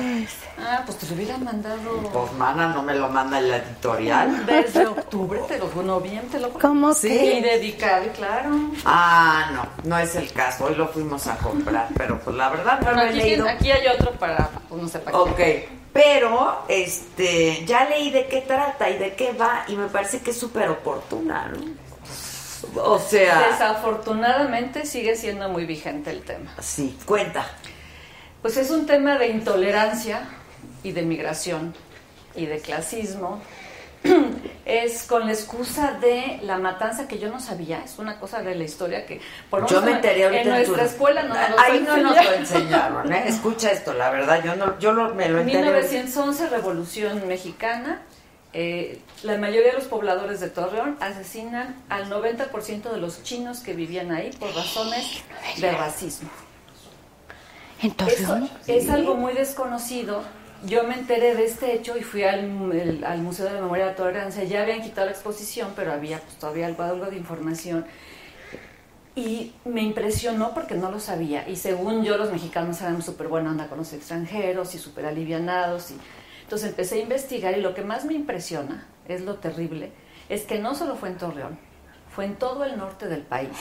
Ah, 0.65 0.83
pues 0.87 0.97
te 0.99 1.07
lo 1.07 1.15
hubiera 1.15 1.39
mandado 1.39 1.91
Pues 2.13 2.33
mana, 2.35 2.69
no 2.69 2.83
me 2.85 2.95
lo 2.95 3.09
manda 3.09 3.41
la 3.41 3.57
editorial. 3.57 4.47
desde 4.47 4.87
octubre, 4.87 5.41
te 5.49 5.59
lo 5.59 5.67
juro, 5.67 6.01
bien, 6.01 6.29
te 6.29 6.39
lo 6.39 6.49
juro. 6.49 6.61
¿Cómo 6.61 6.95
Sí. 6.95 7.09
que? 7.09 7.35
Y 7.39 7.41
dedicado, 7.41 8.05
claro. 8.15 8.51
Ah, 8.85 9.51
no, 9.55 9.67
no 9.89 9.99
es 9.99 10.15
el 10.15 10.33
caso. 10.33 10.67
Hoy 10.67 10.77
lo 10.77 10.87
fuimos 10.89 11.27
a 11.27 11.37
comprar, 11.39 11.89
pero 11.97 12.21
pues 12.21 12.37
la 12.37 12.49
verdad 12.51 12.81
no 12.81 12.93
lo 12.93 13.01
he 13.03 13.09
aquí, 13.09 13.19
leído. 13.19 13.49
aquí 13.49 13.71
hay 13.73 13.87
otro 13.89 14.13
para, 14.13 14.51
pues 14.69 14.81
no 14.83 14.89
sé 14.89 15.01
para 15.01 15.19
Ok, 15.19 15.37
qué. 15.37 15.69
pero 15.93 16.63
este 16.69 17.65
ya 17.67 17.85
leí 17.87 18.11
de 18.11 18.27
qué 18.27 18.43
trata 18.43 18.89
y 18.89 18.99
de 18.99 19.15
qué 19.15 19.33
va 19.33 19.65
y 19.67 19.75
me 19.75 19.89
parece 19.89 20.21
que 20.21 20.31
es 20.31 20.39
súper 20.39 20.69
oportuna, 20.71 21.49
¿no? 21.49 21.82
O 22.77 22.99
sea, 22.99 23.49
Desafortunadamente 23.51 24.87
sigue 24.87 25.17
siendo 25.17 25.49
muy 25.49 25.67
vigente 25.67 26.11
el 26.11 26.23
tema. 26.23 26.55
sí, 26.61 26.99
cuenta. 27.07 27.47
Pues 28.41 28.57
es 28.57 28.71
un 28.71 28.87
tema 28.87 29.19
de 29.19 29.29
intolerancia 29.29 30.23
y 30.83 30.93
de 30.93 31.03
migración 31.03 31.75
y 32.35 32.47
de 32.47 32.59
clasismo. 32.61 33.41
Es 34.65 35.05
con 35.05 35.27
la 35.27 35.33
excusa 35.33 35.93
de 36.01 36.39
la 36.43 36.57
matanza 36.57 37.07
que 37.09 37.19
yo 37.19 37.29
no 37.31 37.41
sabía, 37.41 37.83
es 37.85 37.99
una 37.99 38.19
cosa 38.21 38.41
de 38.43 38.55
la 38.55 38.63
historia 38.65 39.07
que 39.07 39.21
por 39.51 39.67
Yo 39.67 39.83
me 39.83 39.93
enteré 39.93 40.25
ahorita 40.25 40.43
en 40.43 40.49
nuestra 40.51 40.77
tu- 40.79 40.85
escuela 40.91 41.23
no 41.25 41.35
nos 41.35 41.59
Ahí 41.61 41.81
no 41.81 41.97
nos 41.97 42.15
lo 42.15 42.33
enseñaron. 42.33 42.41
enseñaron, 42.41 43.13
¿eh? 43.13 43.25
Escucha 43.27 43.71
esto, 43.73 43.93
la 43.93 44.11
verdad, 44.11 44.43
yo 44.45 44.55
no, 44.57 44.79
yo 44.79 44.93
lo- 44.93 45.15
me 45.15 45.29
lo 45.29 45.41
enteré. 45.41 45.63
1911, 45.65 46.49
Revolución 46.49 47.27
Mexicana. 47.29 48.03
Eh, 48.55 49.01
la 49.23 49.39
mayoría 49.39 49.69
de 49.71 49.75
los 49.79 49.85
pobladores 49.85 50.41
de 50.41 50.51
Torreón 50.51 50.97
asesinan 51.01 51.77
al 51.89 52.11
90% 52.11 52.91
de 52.91 52.99
los 52.99 53.23
chinos 53.23 53.61
que 53.61 53.73
vivían 53.75 54.13
ahí 54.13 54.31
por 54.39 54.55
razones 54.55 55.23
de 55.59 55.73
racismo. 55.73 56.29
¿En 57.83 57.93
Torreón? 57.93 58.45
Eso 58.45 58.73
es 58.73 58.91
algo 58.91 59.15
muy 59.17 59.33
desconocido. 59.33 60.23
Yo 60.65 60.85
me 60.85 60.95
enteré 60.95 61.35
de 61.35 61.45
este 61.45 61.75
hecho 61.75 61.97
y 61.97 62.03
fui 62.03 62.23
al, 62.23 62.41
el- 62.73 63.05
al 63.05 63.19
Museo 63.23 63.47
de 63.47 63.55
la 63.55 63.61
Memoria 63.61 63.87
de 63.87 63.91
la 63.93 63.97
Tolerancia. 63.97 64.45
Ya 64.45 64.63
habían 64.63 64.83
quitado 64.83 65.07
la 65.07 65.13
exposición, 65.13 65.73
pero 65.75 65.93
había 65.93 66.21
pues, 66.21 66.37
todavía 66.39 66.67
algo, 66.67 66.85
algo 66.85 67.07
de 67.07 67.17
información. 67.17 67.85
Y 69.15 69.53
me 69.65 69.83
impresionó 69.83 70.55
porque 70.55 70.75
no 70.75 70.91
lo 70.91 71.01
sabía. 71.01 71.47
Y 71.49 71.57
según 71.57 72.05
yo, 72.05 72.17
los 72.17 72.31
mexicanos 72.31 72.81
eran 72.81 73.03
súper 73.03 73.29
buena 73.29 73.51
onda 73.51 73.67
con 73.67 73.79
los 73.79 73.93
extranjeros 73.93 74.75
y 74.75 74.79
súper 74.79 75.07
alivianados. 75.07 75.91
Y... 75.91 75.97
Entonces 76.53 76.69
empecé 76.69 76.97
a 76.97 76.99
investigar 76.99 77.57
y 77.57 77.63
lo 77.63 77.73
que 77.73 77.81
más 77.81 78.05
me 78.05 78.13
impresiona, 78.13 78.87
es 79.09 79.23
lo 79.23 79.37
terrible, 79.37 79.91
es 80.29 80.43
que 80.43 80.59
no 80.59 80.75
solo 80.75 80.97
fue 80.97 81.09
en 81.09 81.17
Torreón, 81.17 81.59
fue 82.15 82.27
en 82.27 82.35
todo 82.35 82.65
el 82.65 82.77
norte 82.77 83.09
del 83.09 83.23
país. 83.23 83.57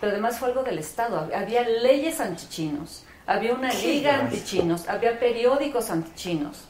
Pero 0.00 0.10
además 0.10 0.40
fue 0.40 0.48
algo 0.48 0.64
del 0.64 0.80
Estado. 0.80 1.30
Había 1.32 1.62
leyes 1.62 2.18
antichinos, 2.18 3.04
había 3.24 3.54
una 3.54 3.72
liga 3.72 4.18
antichinos, 4.18 4.88
había 4.88 5.20
periódicos 5.20 5.90
antichinos. 5.90 6.64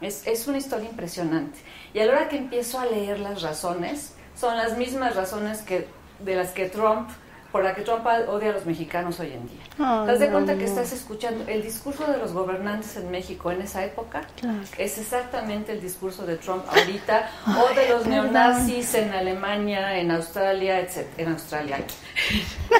Es, 0.00 0.26
es 0.26 0.48
una 0.48 0.56
historia 0.56 0.88
impresionante. 0.88 1.58
Y 1.92 1.98
a 1.98 2.06
la 2.06 2.12
hora 2.12 2.28
que 2.30 2.38
empiezo 2.38 2.80
a 2.80 2.86
leer 2.86 3.20
las 3.20 3.42
razones, 3.42 4.14
son 4.34 4.56
las 4.56 4.78
mismas 4.78 5.14
razones 5.14 5.60
que 5.60 5.88
de 6.20 6.36
las 6.36 6.52
que 6.52 6.70
Trump, 6.70 7.10
por 7.52 7.62
la 7.62 7.74
que 7.74 7.82
Trump 7.82 8.04
odia 8.28 8.48
a 8.50 8.52
los 8.54 8.64
mexicanos 8.64 9.20
hoy 9.20 9.32
en 9.32 9.46
día. 9.46 9.60
¿Te 9.76 10.10
das 10.10 10.18
de 10.20 10.28
cuenta 10.30 10.56
que 10.56 10.64
estás 10.64 10.90
escuchando 10.92 11.44
el 11.46 11.62
discurso 11.62 12.10
de 12.10 12.16
los 12.16 12.32
gobernantes 12.32 12.96
en 12.96 13.10
México 13.10 13.50
en 13.52 13.60
esa 13.60 13.84
época? 13.84 14.22
Claro. 14.40 14.58
Es 14.78 14.96
exactamente 14.96 15.72
el 15.72 15.80
discurso 15.82 16.24
de 16.24 16.36
Trump 16.36 16.64
ahorita, 16.68 17.28
o 17.46 17.74
de 17.74 17.88
los 17.90 18.06
neonazis 18.06 18.94
en 18.94 19.12
Alemania, 19.12 19.98
en 19.98 20.10
Australia, 20.10 20.80
etc. 20.80 21.06
En 21.18 21.28
Australia. 21.32 21.76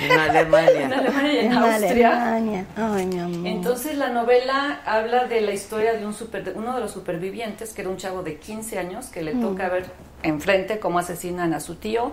En 0.00 0.12
Alemania. 0.18 0.82
En 0.84 0.92
Alemania 0.94 1.32
y 1.34 1.38
en, 1.38 1.46
En 1.52 1.58
Austria. 1.58 2.10
Alemania. 2.34 2.64
Ay, 2.76 3.06
mi 3.06 3.18
amor. 3.20 3.46
Entonces 3.46 3.96
la 3.98 4.08
novela 4.08 4.80
habla 4.86 5.26
de 5.26 5.42
la 5.42 5.52
historia 5.52 5.92
de 5.92 6.06
un 6.06 6.14
super, 6.14 6.44
de 6.44 6.52
uno 6.52 6.74
de 6.74 6.80
los 6.80 6.90
supervivientes, 6.92 7.74
que 7.74 7.82
era 7.82 7.90
un 7.90 7.98
chavo 7.98 8.22
de 8.22 8.36
15 8.38 8.78
años, 8.78 9.06
que 9.06 9.20
le 9.22 9.34
Mm. 9.34 9.40
toca 9.42 9.68
ver 9.68 9.84
enfrente 10.22 10.78
cómo 10.78 10.98
asesinan 10.98 11.52
a 11.52 11.60
su 11.60 11.74
tío, 11.74 12.12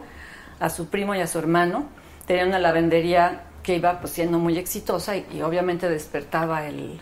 a 0.60 0.70
su 0.70 0.88
primo 0.90 1.16
y 1.16 1.22
a 1.22 1.28
su 1.28 1.40
hermano. 1.40 1.86
Tenía 2.30 2.46
una 2.46 2.60
lavandería 2.60 3.42
que 3.64 3.78
iba 3.78 4.00
pues, 4.00 4.14
siendo 4.14 4.38
muy 4.38 4.56
exitosa 4.56 5.18
y, 5.18 5.26
y 5.34 5.42
obviamente 5.42 5.90
despertaba 5.90 6.68
el, 6.68 7.02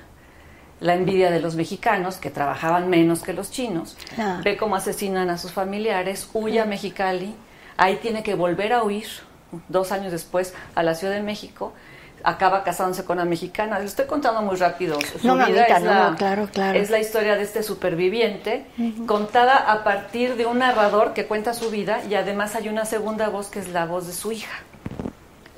la 0.79 0.93
envidia 0.93 1.29
de 1.31 1.41
los 1.41 1.55
mexicanos, 1.57 2.15
que 2.15 2.29
trabajaban 2.29 2.89
menos 2.89 3.23
que 3.23 3.33
los 3.33 3.51
chinos. 3.51 3.97
Ve 4.45 4.55
cómo 4.55 4.77
asesinan 4.77 5.29
a 5.29 5.37
sus 5.37 5.51
familiares, 5.51 6.29
huye 6.33 6.61
a 6.61 6.65
Mexicali, 6.65 7.35
ahí 7.75 7.97
tiene 7.97 8.23
que 8.23 8.35
volver 8.35 8.71
a 8.71 8.83
huir, 8.83 9.07
dos 9.67 9.91
años 9.91 10.13
después, 10.13 10.53
a 10.75 10.81
la 10.81 10.95
Ciudad 10.95 11.13
de 11.13 11.23
México, 11.23 11.73
acaba 12.23 12.63
casándose 12.63 13.03
con 13.03 13.17
una 13.17 13.25
mexicana. 13.25 13.79
Le 13.79 13.85
estoy 13.85 14.05
contando 14.05 14.41
muy 14.41 14.55
rápido. 14.55 14.97
Su 15.01 15.27
No, 15.27 15.33
vida 15.35 15.45
mamita, 15.45 15.77
es 15.77 15.83
no, 15.83 15.89
la, 15.93 16.09
no, 16.11 16.15
claro, 16.15 16.47
claro. 16.53 16.79
Es 16.79 16.89
la 16.89 16.99
historia 16.99 17.35
de 17.35 17.43
este 17.43 17.63
superviviente, 17.63 18.65
contada 19.05 19.57
a 19.57 19.83
partir 19.83 20.37
de 20.37 20.45
un 20.45 20.59
narrador 20.59 21.13
que 21.13 21.25
cuenta 21.25 21.53
su 21.53 21.69
vida 21.69 22.01
y 22.09 22.15
además 22.15 22.55
hay 22.55 22.69
una 22.69 22.85
segunda 22.85 23.27
voz 23.27 23.49
que 23.49 23.59
es 23.59 23.67
la 23.67 23.85
voz 23.85 24.07
de 24.07 24.13
su 24.13 24.31
hija. 24.31 24.53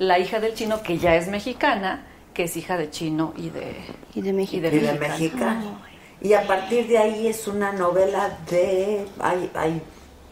La 0.00 0.18
hija 0.18 0.40
del 0.40 0.54
chino, 0.54 0.82
que 0.82 0.96
ya 0.96 1.14
es 1.14 1.28
mexicana, 1.28 2.06
que 2.32 2.44
es 2.44 2.56
hija 2.56 2.78
de 2.78 2.88
chino 2.88 3.34
y 3.36 3.50
de, 3.50 3.76
y 4.14 4.22
de 4.22 4.32
México. 4.32 4.66
Y 4.66 4.70
de 4.70 4.92
mexicano. 4.94 5.78
Y 6.22 6.32
a 6.32 6.46
partir 6.46 6.88
de 6.88 6.96
ahí 6.96 7.26
es 7.26 7.46
una 7.46 7.70
novela 7.72 8.38
de. 8.50 9.04
Hay, 9.18 9.50
hay 9.52 9.82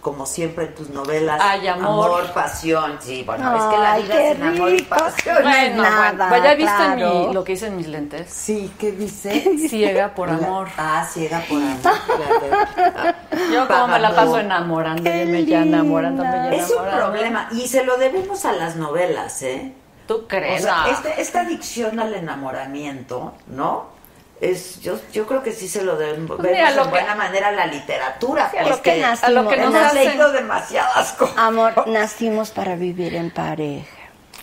como 0.01 0.27
siempre 0.27 0.66
en 0.66 0.75
tus 0.75 0.91
novelas. 0.91 1.41
Hay 1.43 1.66
amor. 1.66 2.33
pasión. 2.33 2.99
Sí, 3.01 3.23
bueno, 3.25 3.57
es 3.57 3.65
que 3.65 3.77
la 3.79 3.93
Ay, 3.95 4.03
vida 4.05 4.15
qué 4.15 4.33
sin 4.35 4.43
amor 4.45 4.70
y 4.70 4.77
rico. 4.79 4.89
pasión. 4.97 5.37
Bueno, 5.43 5.83
nada, 5.83 6.11
bueno, 6.12 6.29
pues 6.29 6.43
ya 6.43 6.55
viste 6.55 6.85
en 6.85 6.95
claro. 6.97 7.15
mi- 7.29 7.35
lo 7.35 7.45
que 7.45 7.53
hice 7.53 7.66
en 7.66 7.77
mis 7.77 7.87
lentes. 7.89 8.31
Sí, 8.33 8.73
¿qué 8.79 8.93
dice? 8.93 9.59
Ciega 9.69 10.15
por 10.15 10.31
amor. 10.31 10.69
Ah, 10.79 11.07
ciega 11.12 11.43
por 11.49 11.59
amor. 11.59 13.15
Yo 13.53 13.66
como 13.69 13.89
me 13.89 13.99
la 13.99 14.15
paso 14.15 14.39
enamorándome, 14.39 15.45
ya 15.45 15.62
enamorándome, 15.62 16.31
ya 16.31 16.51
Es 16.53 16.70
un 16.70 16.85
problema 16.85 17.49
y 17.53 17.66
se 17.69 17.85
lo 17.85 17.97
debemos 17.97 18.45
a 18.45 18.53
las 18.53 18.77
novelas, 18.77 19.43
¿eh? 19.43 19.73
¿Tú 20.07 20.27
crees? 20.27 20.62
O 20.62 20.65
sea, 20.65 20.77
No. 20.85 20.87
este- 20.93 21.20
esta 21.20 21.41
adicción 21.41 22.01
al 22.01 22.15
enamoramiento, 22.15 23.35
¿no? 23.49 23.98
Es, 24.40 24.81
yo, 24.82 25.01
yo 25.12 25.27
creo 25.27 25.43
que 25.43 25.52
sí 25.52 25.69
se 25.69 25.82
lo 25.82 25.97
debemos 25.97 26.36
Pues 26.36 26.52
lo 26.52 26.55
en 26.82 26.85
que- 26.85 26.90
buena 26.90 27.15
manera 27.16 27.51
la 27.51 27.66
literatura. 27.66 28.48
Sí, 28.51 28.56
a 28.59 28.62
pues, 28.62 28.77
lo 28.77 28.82
que 28.82 29.02
nas- 29.02 29.24
a 29.24 29.31
lo 29.31 29.48
que 29.48 29.56
nos 29.56 29.74
hemos 29.74 29.94
leído 29.94 30.31
demasiadas 30.32 31.12
cosas. 31.15 31.36
Amor, 31.39 31.89
nacimos 31.89 32.51
para 32.51 32.77
vivir 32.77 33.15
en 33.16 33.31
pareja. 33.32 33.89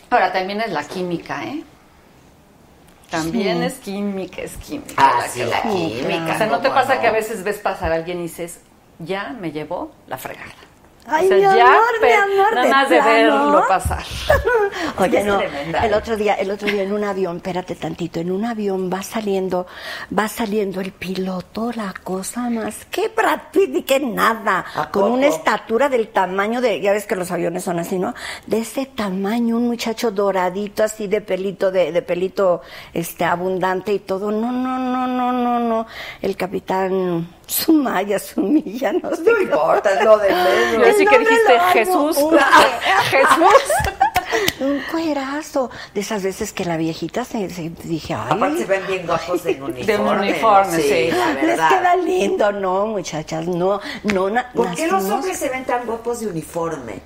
Ahora 0.10 0.34
también 0.34 0.60
es 0.62 0.72
la 0.72 0.84
química, 0.84 1.46
¿eh? 1.46 1.64
También 3.10 3.60
Sí. 3.60 3.66
es 3.66 3.74
química, 3.76 4.42
es 4.42 4.52
química. 4.58 4.94
Ah, 4.98 5.20
la 5.22 5.28
sí, 5.30 5.40
que 5.40 5.46
la 5.46 5.62
química, 5.62 6.34
O 6.34 6.38
sea, 6.38 6.48
¿no 6.48 6.58
te 6.60 6.68
¿cómo 6.68 6.82
pasa 6.82 6.96
no? 6.96 7.02
que 7.02 7.08
a 7.08 7.12
veces 7.12 7.44
ves 7.44 7.58
pasar 7.60 7.92
a 7.92 7.96
alguien 7.96 8.20
y 8.20 8.24
dices, 8.24 8.60
ya 9.00 9.30
me 9.40 9.52
llevó 9.52 9.92
la 10.08 10.18
fregada? 10.18 10.52
Ay, 11.08 11.26
o 11.26 11.28
sea, 11.28 11.38
mi 11.38 11.44
ya, 11.44 11.68
amor, 11.68 11.82
mi 11.94 12.00
pero 12.02 12.24
amor, 12.24 12.56
nada 12.56 12.70
más 12.70 12.90
de 12.90 13.02
verlo 13.02 13.64
pasar. 13.68 14.04
Oye, 14.98 15.24
no, 15.24 15.40
el 15.40 15.94
otro 15.94 16.18
día, 16.18 16.34
el 16.34 16.50
otro 16.50 16.68
día 16.68 16.84
en 16.84 16.94
un 16.94 17.04
avión, 17.04 17.38
espérate 17.38 17.76
tantito, 17.76 18.20
en 18.20 18.32
un 18.32 18.44
avión 18.44 18.90
va 18.92 19.04
saliendo, 19.04 19.68
va 20.18 20.28
saliendo 20.28 20.82
el 20.82 20.92
piloto, 20.92 21.72
la 21.74 21.94
cosa 22.04 22.50
más, 22.50 22.86
que 22.86 23.10
Brad 23.10 23.40
Pitt 23.52 23.76
y 23.76 23.82
que 23.84 24.00
nada, 24.00 24.66
¿A 24.76 24.90
con 24.90 25.12
una 25.12 25.28
estatura 25.28 25.90
del 25.90 26.08
tamaño 26.08 26.60
de, 26.60 26.82
ya 26.82 26.92
ves 26.92 27.06
que 27.06 27.16
los 27.16 27.32
aviones 27.32 27.64
son 27.64 27.78
así, 27.78 28.00
¿no? 28.00 28.16
De 28.48 28.60
ese 28.60 28.88
tamaño, 28.88 29.58
un 29.58 29.68
muchacho 29.68 30.10
doradito, 30.10 30.84
así 30.84 31.08
de 31.08 31.22
pelito, 31.22 31.72
de, 31.72 31.92
de 31.92 32.02
pelito, 32.02 32.62
este, 32.94 33.26
abundante 33.26 33.94
y 33.94 34.00
todo, 34.00 34.32
no, 34.32 34.52
no, 34.52 34.80
no, 34.80 35.06
no, 35.06 35.32
no, 35.32 35.60
no, 35.60 35.88
el 36.22 36.36
capitán 36.36 37.28
Sumaya, 37.48 38.20
Sumilla, 38.20 38.94
no 38.94 39.16
sé. 39.16 39.24
No 39.24 39.42
importa, 39.42 39.92
es 39.94 40.04
lo 40.04 40.18
de 40.18 40.30
menos. 40.34 40.88
Yo 40.88 40.94
sí 40.98 41.06
que 41.06 41.20
dijiste. 41.20 41.60
Jesús. 41.74 42.18
Un- 42.18 42.38
Jesús. 43.10 43.64
Un 44.60 44.82
cuerazo. 44.92 45.70
De 45.94 46.02
esas 46.02 46.24
veces 46.24 46.52
que 46.52 46.66
la 46.66 46.76
viejita 46.78 47.24
se, 47.24 47.50
se- 47.50 47.72
dije, 47.84 48.14
ay. 48.14 48.28
Aparte 48.32 48.58
se 48.60 48.66
ven 48.66 48.82
bien 48.88 49.06
guapos 49.08 49.46
en 49.46 49.64
uniforme. 49.64 49.86
De 49.86 49.98
un 49.98 50.08
uniforme, 50.20 50.78
sí. 50.80 51.10
la 51.12 51.34
les 51.34 51.46
verdad. 51.48 51.70
queda 51.70 51.96
lindo, 51.96 52.52
no, 52.52 52.88
muchachas, 52.88 53.46
no, 53.48 53.80
no. 54.04 54.30
na- 54.30 54.52
¿Por 54.54 54.74
qué 54.76 54.88
los 54.88 55.04
hombres 55.06 55.38
se 55.38 55.50
ven 55.50 55.64
tan 55.66 55.86
guapos 55.86 56.20
de 56.22 56.28
uniforme? 56.28 57.00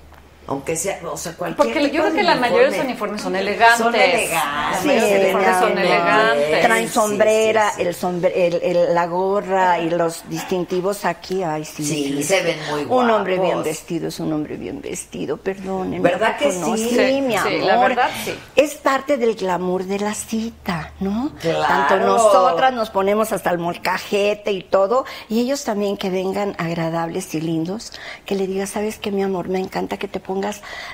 Aunque 0.49 0.75
sea, 0.75 0.99
o 1.09 1.15
sea, 1.15 1.33
cualquier 1.33 1.57
Porque 1.57 1.79
tipo 1.79 1.93
yo 1.95 2.01
creo 2.01 2.11
de 2.13 2.17
que 2.17 2.23
la 2.23 2.35
mayoría 2.35 2.57
de 2.71 2.77
los 2.77 2.85
uniforme. 2.85 2.91
uniformes 2.91 3.21
son 3.21 3.35
elegantes. 3.35 3.77
Son 3.77 3.95
elegantes. 3.95 4.31
La 4.31 4.81
mayoría 4.83 4.93
de 4.93 4.99
los 4.99 5.09
Sí, 5.09 5.15
uniformes 5.25 5.59
son 5.59 5.77
elegantes. 5.77 6.61
Traen 6.65 6.89
sombrera, 6.89 7.69
sí, 7.69 7.75
sí. 7.75 7.81
El 7.87 7.95
sombre- 7.95 8.33
el- 8.47 8.59
el- 8.63 8.95
la 8.95 9.05
gorra 9.05 9.79
y 9.79 9.89
los 9.91 10.27
distintivos 10.27 11.05
aquí, 11.05 11.43
ay, 11.43 11.65
sí. 11.65 11.83
Sí, 11.85 12.23
se 12.23 12.41
ven 12.41 12.57
muy 12.71 12.85
Un 12.89 13.09
hombre 13.11 13.33
bien 13.35 13.45
guapos. 13.45 13.65
vestido 13.65 14.07
es 14.07 14.19
un 14.19 14.33
hombre 14.33 14.55
bien 14.57 14.81
vestido, 14.81 15.37
perdónenme. 15.37 15.99
¿Verdad 16.09 16.31
¿a 16.31 16.37
que 16.37 16.47
no? 16.47 16.75
sí? 16.75 16.89
Sí, 16.89 16.95
Sí, 16.95 17.21
mi 17.21 17.35
amor. 17.35 17.51
sí, 17.51 17.57
la 17.59 17.77
verdad, 17.77 18.09
sí. 18.25 18.33
Es 18.55 18.73
parte 18.73 19.17
del 19.17 19.35
glamour 19.35 19.83
de 19.83 19.99
la 19.99 20.15
cita, 20.15 20.93
¿no? 20.99 21.31
Claro. 21.41 21.61
Tanto 21.67 21.97
nosotras 22.05 22.73
nos 22.73 22.89
ponemos 22.89 23.31
hasta 23.31 23.51
el 23.51 23.59
molcajete 23.59 24.51
y 24.51 24.63
todo, 24.63 25.05
y 25.29 25.41
ellos 25.41 25.63
también 25.63 25.95
que 25.95 26.09
vengan 26.09 26.55
agradables 26.57 27.35
y 27.35 27.41
lindos, 27.41 27.93
que 28.25 28.33
le 28.33 28.47
digas, 28.47 28.71
sabes 28.71 28.97
que 28.97 29.11
mi 29.11 29.21
amor, 29.21 29.47
me 29.47 29.59
encanta 29.59 29.97
que 29.97 30.07
te 30.07 30.19
pongas 30.19 30.38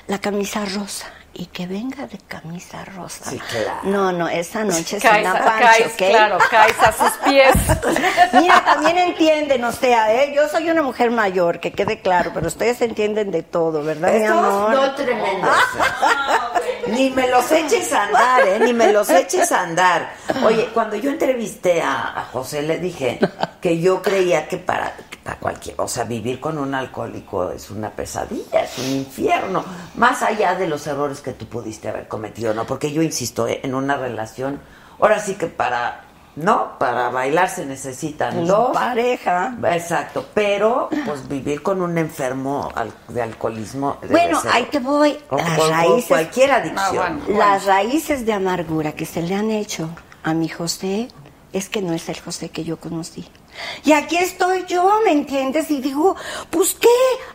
la 0.08 0.18
camisa 0.18 0.64
rosa 0.64 1.06
y 1.38 1.46
que 1.46 1.66
venga 1.66 2.06
de 2.06 2.18
camisa 2.18 2.84
rosa. 2.84 3.30
Sí, 3.30 3.38
claro. 3.38 3.80
No, 3.84 4.10
no, 4.12 4.28
esa 4.28 4.64
noche 4.64 4.98
se 4.98 5.06
Caes 5.08 5.22
la 5.22 5.32
a- 5.32 5.44
pancho, 5.44 5.66
caes, 5.66 5.86
¿ok? 5.92 5.96
claro, 6.10 6.38
caes 6.50 6.76
a 6.80 6.92
sus 6.92 7.10
pies. 7.28 7.54
Mira, 8.40 8.64
también 8.64 8.96
entienden, 8.98 9.62
o 9.64 9.72
sea, 9.72 10.14
¿eh? 10.14 10.32
yo 10.34 10.48
soy 10.48 10.70
una 10.70 10.82
mujer 10.82 11.10
mayor, 11.10 11.60
que 11.60 11.72
quede 11.72 12.00
claro, 12.00 12.30
pero 12.34 12.46
ustedes 12.46 12.80
entienden 12.80 13.30
de 13.30 13.42
todo, 13.42 13.82
¿verdad, 13.84 14.12
mi 14.14 14.24
amor? 14.24 14.70
no 14.72 14.94
tremendos. 14.94 15.56
Ni 16.88 17.10
me 17.10 17.28
los 17.28 17.50
eches 17.50 17.92
a 17.92 18.04
andar, 18.04 18.46
¿eh? 18.46 18.58
Ni 18.60 18.72
me 18.72 18.92
los 18.92 19.10
eches 19.10 19.50
a 19.52 19.62
andar. 19.62 20.12
Oye, 20.44 20.68
cuando 20.72 20.96
yo 20.96 21.10
entrevisté 21.10 21.82
a, 21.82 22.18
a 22.20 22.24
José, 22.32 22.62
le 22.62 22.78
dije 22.78 23.18
que 23.60 23.80
yo 23.80 24.00
creía 24.00 24.46
que 24.46 24.56
para, 24.58 24.94
para 25.24 25.36
cualquier, 25.38 25.74
o 25.80 25.88
sea, 25.88 26.04
vivir 26.04 26.38
con 26.38 26.58
un 26.58 26.74
alcohólico 26.74 27.50
es 27.50 27.70
una 27.70 27.90
pesadilla, 27.90 28.62
es 28.62 28.78
un 28.78 28.86
infierno. 28.86 29.64
Más 29.96 30.22
allá 30.22 30.54
de 30.54 30.68
los 30.68 30.86
errores 30.86 31.20
que 31.26 31.32
tú 31.32 31.46
pudiste 31.46 31.88
haber 31.88 32.06
cometido, 32.06 32.54
¿no? 32.54 32.64
Porque 32.66 32.92
yo 32.92 33.02
insisto, 33.02 33.48
¿eh? 33.48 33.60
en 33.64 33.74
una 33.74 33.96
relación, 33.96 34.60
ahora 35.00 35.18
sí 35.18 35.34
que 35.34 35.48
para, 35.48 36.04
¿no? 36.36 36.78
Para 36.78 37.08
bailar 37.08 37.48
se 37.48 37.66
necesitan 37.66 38.34
Pues, 38.34 38.46
dos. 38.46 38.70
pareja. 38.72 39.56
Exacto, 39.72 40.24
pero 40.32 40.88
pues 41.04 41.26
vivir 41.28 41.62
con 41.64 41.82
un 41.82 41.98
enfermo 41.98 42.72
de 43.08 43.22
alcoholismo. 43.22 43.98
Bueno, 44.08 44.40
ser- 44.40 44.52
ahí 44.52 44.64
te 44.70 44.78
voy. 44.78 45.18
o 45.30 45.36
Las 45.36 45.68
raíces, 45.68 46.06
cualquier 46.06 46.52
adicción. 46.52 47.20
Las 47.30 47.64
raíces 47.66 48.24
de 48.24 48.32
amargura 48.32 48.92
que 48.92 49.04
se 49.04 49.20
le 49.22 49.34
han 49.34 49.50
hecho 49.50 49.90
a 50.22 50.32
mi 50.32 50.48
José 50.48 51.08
es 51.52 51.68
que 51.68 51.82
no 51.82 51.92
es 51.92 52.08
el 52.08 52.20
José 52.20 52.50
que 52.50 52.62
yo 52.62 52.76
conocí. 52.78 53.26
Y 53.84 53.92
aquí 53.92 54.16
estoy 54.16 54.64
yo, 54.66 55.00
¿me 55.04 55.12
entiendes? 55.12 55.70
Y 55.70 55.80
digo, 55.80 56.16
pues 56.50 56.74
qué, 56.74 56.88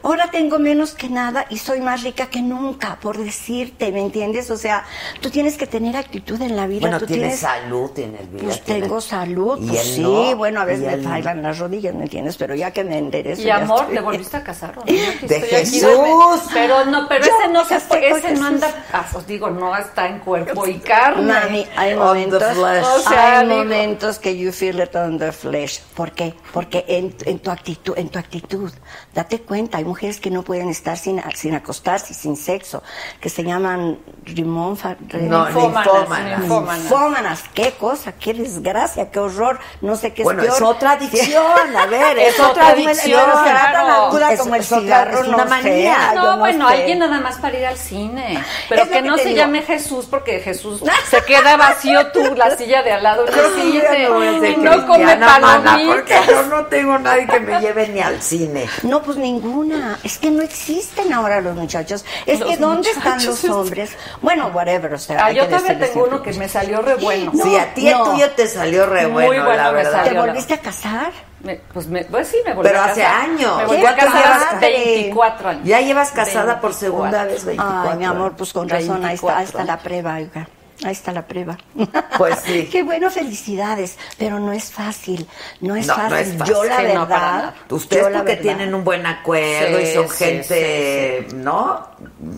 ahora 0.04 0.30
tengo 0.32 0.60
menos 0.60 0.94
que 0.94 1.10
nada 1.10 1.46
y 1.50 1.58
soy 1.58 1.82
más 1.82 2.04
rica 2.04 2.28
que 2.28 2.42
nunca, 2.42 2.98
por 3.02 3.18
decirte, 3.18 3.92
¿me 3.92 4.02
entiendes? 4.02 4.50
O 4.52 4.58
sea, 4.58 4.84
tú 5.22 5.30
tienes 5.30 5.58
que 5.58 5.68
tener 5.68 5.96
actitud 5.98 6.42
en 6.42 6.56
la 6.56 6.68
vida. 6.68 6.82
Bueno, 6.82 7.00
tú 7.00 7.06
tienes 7.08 7.40
tienes 7.40 7.62
salud, 7.64 7.90
tienes 7.92 8.32
vida. 8.32 8.44
Pues 8.44 8.62
tienes- 8.64 8.84
tengo 8.84 9.02
salud, 9.02 9.58
Y 9.62 9.68
pues 9.70 9.82
sí, 9.82 10.02
no, 10.02 10.36
bueno, 10.36 10.62
a 10.62 10.66
veces 10.66 10.86
me 10.88 10.94
él 10.94 11.04
fallan 11.04 11.42
las 11.44 11.60
rodillas, 11.60 11.94
¿me 11.96 12.04
entiendes? 12.04 12.38
Pero 12.38 12.56
ya 12.56 12.72
que 12.72 12.84
me 12.84 12.98
enderezo 12.98 13.42
Y 13.42 13.50
amor, 13.50 13.82
estoy 13.82 13.96
¿te 13.96 14.02
volviste 14.02 14.38
a 14.38 14.44
casar 14.44 14.72
o 14.72 14.76
no? 14.76 14.82
Aquí 15.12 15.28
¡De 15.28 15.36
estoy 15.38 15.58
aquí, 15.60 15.70
Jesús! 15.80 15.82
dame- 15.90 16.42
Pero 16.54 16.86
no, 16.86 17.08
pero 17.08 17.26
Yo 17.26 17.32
ese 17.40 17.52
no 17.52 17.66
se 17.66 17.76
ese 17.76 18.32
no 18.34 18.46
anda, 18.46 18.86
ah, 18.94 19.06
os 19.14 19.26
digo, 19.28 19.50
no 19.50 19.76
está 19.78 20.08
en 20.08 20.20
cuerpo 20.20 20.68
y 20.68 20.76
carne. 20.80 21.22
Mami, 21.34 21.66
hay 21.76 21.96
momentos. 21.96 22.42
O 22.44 23.00
sea, 23.10 23.40
hay 23.40 23.48
digo- 23.48 23.58
momentos 23.60 24.20
que 24.20 24.38
you 24.38 24.52
feel 24.52 24.80
it 24.82 24.96
on 24.96 25.18
the 25.18 25.32
flesh. 25.32 25.80
¿Por 26.12 26.16
qué? 26.16 26.34
Porque 26.52 26.84
en, 26.90 27.16
en 27.26 27.40
tu 27.40 27.52
actitud, 27.52 27.94
en 27.98 28.10
tu 28.10 28.20
actitud, 28.20 28.70
date 29.14 29.40
cuenta, 29.42 29.78
hay 29.78 29.86
mujeres 29.86 30.20
que 30.20 30.30
no 30.30 30.44
pueden 30.44 30.70
estar 30.70 30.98
sin, 30.98 31.22
sin 31.36 31.56
acostarse, 31.56 32.14
sin 32.14 32.36
sexo, 32.36 32.84
que 33.22 33.30
se 33.30 33.44
llaman 33.44 33.98
rimonfa, 34.26 34.98
No, 35.14 35.48
ninfómanas. 35.50 37.44
Qué 37.54 37.72
cosa, 37.80 38.12
qué 38.14 38.34
desgracia, 38.34 39.10
qué 39.12 39.20
horror, 39.20 39.60
no 39.82 39.96
sé 39.96 40.14
qué 40.14 40.24
Bueno, 40.24 40.42
es 40.42 40.48
peor. 40.50 40.58
es 40.58 40.62
otra 40.64 40.92
adicción, 40.92 41.76
a 41.78 41.86
ver, 41.86 42.18
es, 42.20 42.34
Es 42.36 42.40
otra 42.40 42.68
adicción. 42.70 43.22
claro. 43.44 44.06
aguda 44.08 44.34
Es- 44.34 44.40
como 44.42 44.56
el 44.56 44.62
es 44.62 44.72
otra- 44.72 44.82
cigarro, 44.82 45.22
es 45.22 45.28
una 45.28 45.38
no 45.38 45.44
sé. 45.44 45.50
manía. 45.50 46.12
No, 46.16 46.32
no 46.32 46.38
bueno, 46.40 46.68
sé. 46.70 46.74
alguien 46.76 47.00
nada 47.00 47.20
más 47.22 47.38
para 47.38 47.58
ir 47.58 47.66
al 47.66 47.78
cine. 47.78 48.44
Pero 48.70 48.84
que 48.86 48.90
que 48.92 49.02
no 49.02 49.18
se 49.18 49.26
digo. 49.26 49.38
llame 49.38 49.62
Jesús 49.62 50.06
porqueJesús 50.08 50.82
se 51.10 51.24
queda 51.24 51.56
vacío 51.58 52.12
tú, 52.12 52.36
la 52.36 52.56
silla 52.58 52.84
de 52.84 52.92
al 52.92 53.04
lado, 53.04 53.26
no 53.26 53.62
siente, 53.62 54.04
y 54.52 54.56
no 54.58 54.86
come 54.88 55.16
mana, 55.16 55.78
porque 56.02 56.32
yo 56.32 56.44
no 56.44 56.66
tengo 56.66 56.98
nadie 57.00 57.28
que 57.28 57.40
me 57.40 57.60
lleve 57.60 57.88
ni 57.90 58.00
al 58.02 58.22
cine. 58.22 58.68
No, 58.84 59.02
pues 59.02 59.18
ninguna. 59.18 60.00
Es 60.04 60.18
que 60.18 60.32
no 60.32 60.42
existen 60.42 61.12
ahora 61.14 61.42
los 61.42 61.56
muchachos. 61.56 62.06
Es 62.26 62.40
Los 62.40 62.50
que 62.50 62.58
¿dónde 62.58 62.90
están 62.90 63.26
los 63.26 63.44
hombres? 63.46 63.92
Bueno, 64.22 64.48
whatever, 64.54 64.94
o 64.94 64.98
sea. 64.98 65.20
Ah, 65.20 65.26
hay 65.28 65.36
yo 65.36 65.48
decirles 65.48 65.92
tengo 65.94 66.06
uno 66.08 66.22
que 66.22 66.34
me 66.34 66.48
salió 66.50 66.82
re 66.82 66.96
bueno. 66.96 67.32
sí, 67.42 67.56
a 67.58 67.74
ti 67.74 67.88
el 67.88 67.98
no. 67.98 68.12
tuyo 68.12 68.30
te 68.32 68.48
salió 68.48 68.86
re 68.86 69.08
Muy 69.08 69.24
bueno, 69.26 69.46
bueno 69.46 69.64
la 69.64 69.72
verdad. 69.72 70.04
¿Te 70.04 70.14
volviste 70.14 70.54
a 70.54 70.60
casar? 70.60 71.12
Me- 71.44 71.56
pues, 71.74 71.88
me, 71.88 72.04
pues 72.06 72.28
sí, 72.28 72.38
me 72.46 72.54
volví 72.54 72.70
Pero 72.70 72.82
a 72.82 72.86
hace 72.86 73.02
casar. 73.02 73.22
años. 73.22 73.58
Me 73.58 73.66
volví 73.66 73.78
a 73.78 73.82
¿Cuántos 73.82 74.06
casar 74.06 74.24
llevas? 74.24 74.44
hace 74.54 74.60
24 74.60 75.50
años. 75.50 75.64
Ya 75.66 75.82
llevas 75.82 76.12
casada 76.12 76.62
por 76.62 76.70
24. 76.72 76.80
segunda 76.80 77.24
vez, 77.26 77.46
24. 77.46 77.92
Ay, 77.92 77.98
mi 77.98 78.06
amor, 78.06 78.34
pues 78.38 78.54
con 78.54 78.70
razón, 78.70 79.04
ahí 79.06 79.16
está, 79.16 79.38
ahí 79.40 79.46
está 79.46 79.58
24. 79.60 79.66
la 79.66 79.78
prueba, 79.80 80.16
oiga. 80.16 80.48
Ahí 80.84 80.92
está 80.94 81.12
la 81.12 81.26
prueba. 81.28 81.58
Pues 82.18 82.40
sí. 82.40 82.68
Qué 82.72 82.84
bueno, 82.84 83.10
felicidades. 83.10 83.98
Pero 84.18 84.40
no 84.40 84.52
es 84.52 84.72
fácil. 84.72 85.28
No 85.62 85.76
es, 85.76 85.88
No, 85.88 85.96
no 85.98 86.10
fácil. 86.10 86.18
es 86.32 86.38
fácil. 86.38 86.54
Yo, 86.56 86.64
la 86.64 86.78
Sí, 86.78 86.84
verdad. 86.84 87.54
Ustedes 87.70 88.04
porque 88.04 88.18
verdad, 88.24 88.42
tienen 88.42 88.74
un 88.76 88.84
buen 88.84 89.06
acuerdo 89.06 89.80
y 89.80 89.86
Sí, 89.86 89.94
son 89.94 90.10
sí, 90.10 90.24
gente, 90.26 91.28
¿no? 91.36 91.88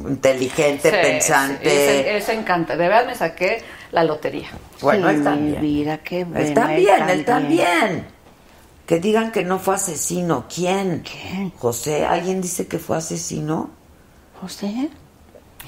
Inteligente, 0.07 0.89
Sí, 0.89 0.95
pensante. 1.01 2.17
ese 2.17 2.33
encanta. 2.33 2.75
De 2.75 2.87
verdad 2.87 3.05
me 3.07 3.15
saqué 3.15 3.63
la 3.91 4.03
lotería. 4.03 4.47
Bueno, 4.81 5.07
Sí, 5.07 5.13
él 5.13 5.19
mi 5.19 5.23
también. 5.25 5.61
vida, 5.61 5.97
qué 5.99 6.23
bueno. 6.23 6.45
Él 6.45 6.53
también, 6.53 7.09
él 7.09 7.25
también. 7.25 8.07
Que 8.85 8.99
digan 8.99 9.31
que 9.31 9.43
no 9.43 9.59
fue 9.59 9.75
asesino. 9.75 10.45
¿Quién? 10.53 11.03
¿Quién? 11.09 11.51
José, 11.57 12.05
¿alguien 12.05 12.41
dice 12.41 12.67
que 12.67 12.79
fue 12.79 12.97
asesino? 12.97 13.69
¿José? 14.41 14.89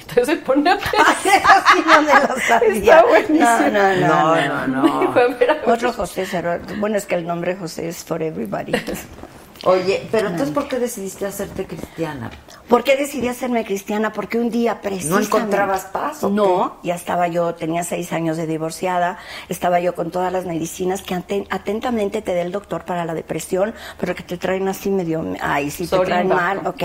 Entonces 0.01 0.25
se 0.27 0.35
pone 0.37 0.69
a 0.71 0.77
pensar. 0.77 1.41
Así 1.45 1.83
no 1.85 2.01
me 2.01 2.13
lo 2.13 2.39
sabía. 2.47 2.99
Está 2.99 3.05
buenísimo. 3.05 3.39
No, 3.39 3.69
no, 3.71 3.95
no. 3.95 4.35
No, 4.35 4.67
no, 4.67 4.67
no. 4.67 4.99
Dijo, 5.01 5.13
a 5.19 5.27
ver, 5.27 5.49
a 5.51 5.53
ver. 5.55 5.63
Otro 5.69 5.93
José 5.93 6.25
Cerro. 6.25 6.59
Bueno, 6.77 6.97
es 6.97 7.05
que 7.05 7.15
el 7.15 7.25
nombre 7.25 7.55
José 7.55 7.87
es 7.89 8.03
for 8.03 8.21
everybody. 8.21 8.73
Oye, 9.63 10.07
pero 10.11 10.27
entonces, 10.27 10.53
¿por 10.53 10.67
qué 10.67 10.77
decidiste 10.79 11.25
hacerte 11.25 11.65
cristiana? 11.65 12.29
¿Por 12.67 12.83
qué 12.83 12.95
decidí 12.97 13.27
hacerme 13.27 13.63
cristiana? 13.65 14.11
Porque 14.11 14.37
un 14.37 14.49
día 14.49 14.81
precisamente... 14.81 15.29
¿No 15.29 15.37
encontrabas 15.37 15.85
paz 15.85 16.23
o 16.23 16.29
No, 16.29 16.77
ya 16.83 16.95
estaba 16.95 17.27
yo, 17.27 17.55
tenía 17.55 17.83
seis 17.83 18.11
años 18.13 18.37
de 18.37 18.47
divorciada, 18.47 19.17
estaba 19.49 19.79
yo 19.79 19.95
con 19.95 20.11
todas 20.11 20.31
las 20.31 20.45
medicinas 20.45 21.01
que 21.01 21.15
aten- 21.15 21.47
atentamente 21.49 22.21
te 22.21 22.33
da 22.35 22.41
el 22.41 22.51
doctor 22.51 22.85
para 22.85 23.05
la 23.05 23.13
depresión, 23.13 23.73
pero 23.99 24.13
que 24.15 24.23
te 24.23 24.37
traen 24.37 24.67
así 24.67 24.89
medio... 24.89 25.23
Ay, 25.41 25.71
sí, 25.71 25.85
te 25.87 25.95
traen 26.05 26.27
mal, 26.27 26.67
ok. 26.67 26.83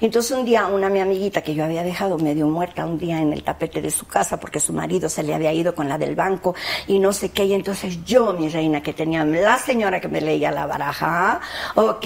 Entonces 0.00 0.30
un 0.36 0.44
día 0.44 0.66
una 0.66 0.88
mi 0.88 1.00
amiguita 1.00 1.42
que 1.42 1.54
yo 1.54 1.64
había 1.64 1.82
dejado 1.82 2.18
medio 2.18 2.46
muerta 2.46 2.86
un 2.86 2.98
día 2.98 3.20
en 3.20 3.32
el 3.32 3.42
tapete 3.42 3.82
de 3.82 3.90
su 3.90 4.06
casa 4.06 4.38
porque 4.38 4.60
su 4.60 4.72
marido 4.72 5.08
se 5.08 5.22
le 5.22 5.34
había 5.34 5.52
ido 5.52 5.74
con 5.74 5.88
la 5.88 5.98
del 5.98 6.14
banco 6.14 6.54
y 6.86 6.98
no 6.98 7.12
sé 7.12 7.30
qué, 7.30 7.44
y 7.44 7.54
entonces 7.54 8.04
yo, 8.04 8.32
mi 8.34 8.48
reina, 8.48 8.82
que 8.82 8.92
tenía 8.92 9.24
la 9.24 9.58
señora 9.58 10.00
que 10.00 10.08
me 10.08 10.20
leía 10.20 10.50
la 10.50 10.66
baraja, 10.66 11.40
ok, 11.74 12.03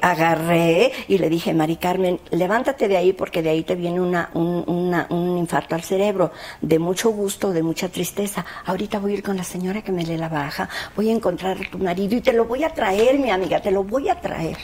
agarré 0.00 0.92
y 1.08 1.18
le 1.18 1.28
dije, 1.28 1.54
Mari 1.54 1.76
Carmen, 1.76 2.20
levántate 2.30 2.88
de 2.88 2.96
ahí 2.96 3.12
porque 3.12 3.42
de 3.42 3.50
ahí 3.50 3.62
te 3.62 3.74
viene 3.74 4.00
una, 4.00 4.30
un, 4.34 4.64
una- 4.66 5.06
un 5.10 5.38
infarto 5.38 5.74
al 5.74 5.82
cerebro, 5.82 6.32
de 6.60 6.78
mucho 6.78 7.10
gusto, 7.10 7.52
de 7.52 7.62
mucha 7.62 7.88
tristeza. 7.88 8.44
Ahorita 8.66 8.98
voy 8.98 9.12
a 9.12 9.14
ir 9.16 9.22
con 9.22 9.36
la 9.36 9.44
señora 9.44 9.82
que 9.82 9.92
me 9.92 10.04
lee 10.04 10.16
la 10.16 10.28
baraja, 10.28 10.68
voy 10.96 11.08
a 11.10 11.12
encontrar 11.12 11.56
a 11.56 11.70
tu 11.70 11.78
marido 11.78 12.16
y 12.16 12.20
te 12.20 12.32
lo 12.32 12.44
voy 12.44 12.64
a 12.64 12.70
traer, 12.70 13.18
mi 13.18 13.30
amiga, 13.30 13.60
te 13.60 13.70
lo 13.70 13.84
voy 13.84 14.08
a 14.08 14.20
traer. 14.20 14.56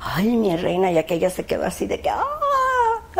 Ay, 0.00 0.28
mi 0.36 0.54
reina, 0.56 0.90
y 0.92 0.98
aquella 0.98 1.30
se 1.30 1.44
quedó 1.44 1.64
así 1.64 1.86
de 1.86 2.00
que, 2.00 2.10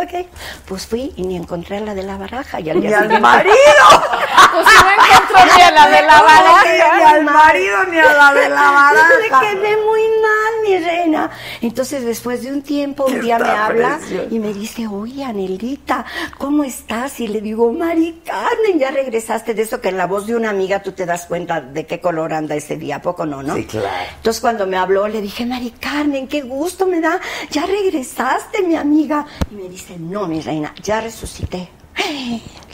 ok. 0.03 0.27
Pues 0.67 0.87
fui 0.87 1.13
y 1.17 1.23
ni 1.23 1.37
encontré 1.37 1.79
a 1.79 1.81
la 1.81 1.95
de 1.95 2.03
la 2.03 2.17
baraja. 2.17 2.61
Y 2.61 2.71
al, 2.71 2.81
día 2.81 3.03
¡Ni 3.03 3.15
al 3.15 3.21
marido! 3.21 3.55
Pues 4.51 4.65
no 4.65 4.91
encontró 4.91 5.57
ni 5.57 5.63
a 5.63 5.71
la 5.71 5.89
de 5.89 6.03
la 6.03 6.23
baraja. 6.23 6.97
Ni 6.97 7.05
al 7.05 7.25
marido 7.25 7.85
ni 7.91 7.99
a 7.99 8.13
la 8.15 8.35
de 8.35 8.49
la 8.49 8.71
baraja. 8.71 9.09
Me 9.21 9.49
quedé 9.49 9.77
muy 9.77 10.03
mal, 10.23 10.53
mi 10.67 10.79
reina. 10.79 11.31
Entonces, 11.61 12.05
después 12.05 12.43
de 12.43 12.53
un 12.53 12.63
tiempo, 12.63 13.07
un 13.07 13.21
día 13.21 13.39
me 13.39 13.51
habla 13.51 14.01
y 14.31 14.39
me 14.39 14.53
dice, 14.53 14.87
oye, 14.87 15.25
Anelita, 15.25 16.05
¿cómo 16.39 16.65
estás? 16.65 17.21
Y 17.21 17.29
le 17.29 17.41
digo, 17.41 17.73
Mari 17.73 18.23
Carmen, 18.25 18.79
ya 18.79 18.91
regresaste 18.91 19.55
de 19.55 19.63
eso 19.63 19.81
que 19.81 19.89
en 19.89 19.99
la 19.99 20.07
voz 20.07 20.27
de 20.27 20.35
una 20.35 20.51
amiga 20.51 20.83
tú 20.83 20.93
te 20.93 21.07
das 21.07 21.27
cuenta 21.27 21.61
de 21.61 21.87
qué 21.87 22.01
color 22.01 22.33
anda 22.33 22.55
ese 22.55 22.77
día, 22.77 22.97
¿a 22.97 23.03
poco 23.03 23.27
no, 23.27 23.43
no? 23.43 23.55
Sí, 23.55 23.65
claro. 23.65 23.89
Entonces, 24.17 24.41
cuando 24.41 24.67
me 24.67 24.77
habló, 24.77 25.09
le 25.09 25.21
dije, 25.21 25.47
Mari 25.47 25.73
Carmen, 25.73 26.27
qué 26.29 26.43
gusto 26.43 26.87
me 26.87 27.01
da, 27.01 27.21
ya 27.51 27.67
regresaste, 27.67 28.63
mi 28.63 28.77
amiga. 28.77 29.27
Y 29.51 29.55
me 29.55 29.69
dice, 29.69 29.88
no, 29.97 30.27
mi 30.27 30.41
reina, 30.41 30.75
ya 30.83 31.01
resucité. 31.01 31.71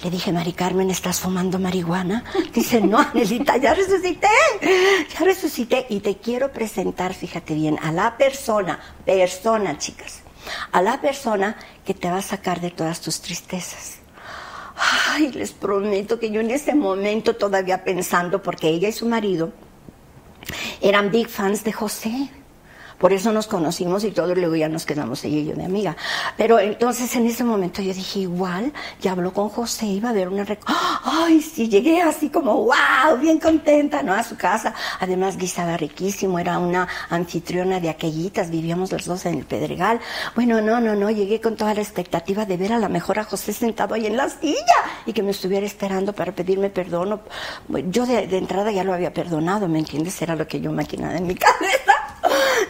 Le 0.02 0.10
dije, 0.10 0.32
Mari 0.32 0.52
Carmen, 0.52 0.90
¿estás 0.90 1.20
fumando 1.20 1.58
marihuana? 1.58 2.24
Dice, 2.52 2.80
no, 2.80 2.98
Anelita, 2.98 3.56
ya 3.56 3.74
resucité, 3.74 4.28
ya 4.60 5.24
resucité. 5.24 5.86
Y 5.88 6.00
te 6.00 6.16
quiero 6.18 6.52
presentar, 6.52 7.14
fíjate 7.14 7.54
bien, 7.54 7.78
a 7.82 7.90
la 7.90 8.16
persona, 8.16 8.78
persona, 9.04 9.78
chicas, 9.78 10.22
a 10.72 10.82
la 10.82 11.00
persona 11.00 11.56
que 11.84 11.94
te 11.94 12.10
va 12.10 12.18
a 12.18 12.22
sacar 12.22 12.60
de 12.60 12.70
todas 12.70 13.00
tus 13.00 13.20
tristezas. 13.20 13.98
Ay, 15.10 15.32
les 15.32 15.52
prometo 15.52 16.18
que 16.18 16.30
yo 16.30 16.40
en 16.40 16.50
ese 16.50 16.74
momento 16.74 17.36
todavía 17.36 17.84
pensando, 17.84 18.42
porque 18.42 18.68
ella 18.68 18.88
y 18.88 18.92
su 18.92 19.06
marido 19.06 19.52
eran 20.80 21.10
big 21.10 21.28
fans 21.28 21.64
de 21.64 21.72
José. 21.72 22.30
Por 22.98 23.12
eso 23.12 23.32
nos 23.32 23.46
conocimos 23.46 24.04
y 24.04 24.10
todo, 24.10 24.34
luego 24.34 24.56
ya 24.56 24.68
nos 24.68 24.86
quedamos 24.86 25.24
ella 25.24 25.36
y 25.38 25.44
yo 25.46 25.54
de 25.54 25.64
amiga. 25.64 25.96
Pero 26.36 26.58
entonces 26.58 27.14
en 27.16 27.26
ese 27.26 27.44
momento 27.44 27.82
yo 27.82 27.92
dije, 27.92 28.20
igual, 28.20 28.72
ya 29.00 29.12
habló 29.12 29.32
con 29.32 29.48
José, 29.48 29.86
iba 29.86 30.10
a 30.10 30.12
ver 30.12 30.28
una... 30.28 30.44
rec- 30.44 30.60
Ay, 31.04 31.40
sí, 31.42 31.68
llegué 31.68 32.02
así 32.02 32.30
como, 32.30 32.54
wow, 32.64 33.18
bien 33.20 33.38
contenta, 33.38 34.02
¿no? 34.02 34.12
A 34.14 34.22
su 34.22 34.36
casa. 34.36 34.74
Además 35.00 35.36
guisaba 35.36 35.76
riquísimo, 35.76 36.38
era 36.38 36.58
una 36.58 36.88
anfitriona 37.10 37.80
de 37.80 37.88
aquellitas, 37.90 38.50
vivíamos 38.50 38.90
los 38.92 39.04
dos 39.04 39.26
en 39.26 39.38
el 39.38 39.44
Pedregal. 39.44 40.00
Bueno, 40.34 40.60
no, 40.60 40.80
no, 40.80 40.94
no, 40.94 41.10
llegué 41.10 41.40
con 41.40 41.56
toda 41.56 41.74
la 41.74 41.80
expectativa 41.82 42.44
de 42.46 42.56
ver 42.56 42.72
a 42.72 42.78
la 42.78 42.88
mejor 42.88 43.18
a 43.18 43.24
José 43.24 43.52
sentado 43.52 43.94
ahí 43.94 44.06
en 44.06 44.16
la 44.16 44.28
silla 44.28 44.54
y 45.06 45.12
que 45.12 45.22
me 45.22 45.30
estuviera 45.32 45.66
esperando 45.66 46.12
para 46.12 46.32
pedirme 46.32 46.70
perdón. 46.70 47.20
Yo 47.90 48.06
de, 48.06 48.26
de 48.26 48.38
entrada 48.38 48.70
ya 48.72 48.84
lo 48.84 48.92
había 48.94 49.12
perdonado, 49.12 49.68
¿me 49.68 49.78
entiendes? 49.78 50.20
Era 50.22 50.36
lo 50.36 50.46
que 50.46 50.60
yo 50.60 50.72
maquinaba 50.72 51.16
en 51.16 51.26
mi 51.26 51.34
cabeza. 51.46 51.92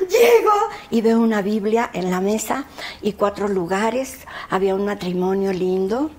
Llego 0.00 0.52
y 0.90 1.00
veo 1.00 1.20
una 1.20 1.42
Biblia 1.42 1.90
en 1.92 2.10
la 2.10 2.20
mesa 2.20 2.64
y 3.02 3.12
cuatro 3.12 3.48
lugares. 3.48 4.20
Había 4.50 4.74
un 4.74 4.84
matrimonio 4.84 5.52
lindo. 5.52 6.10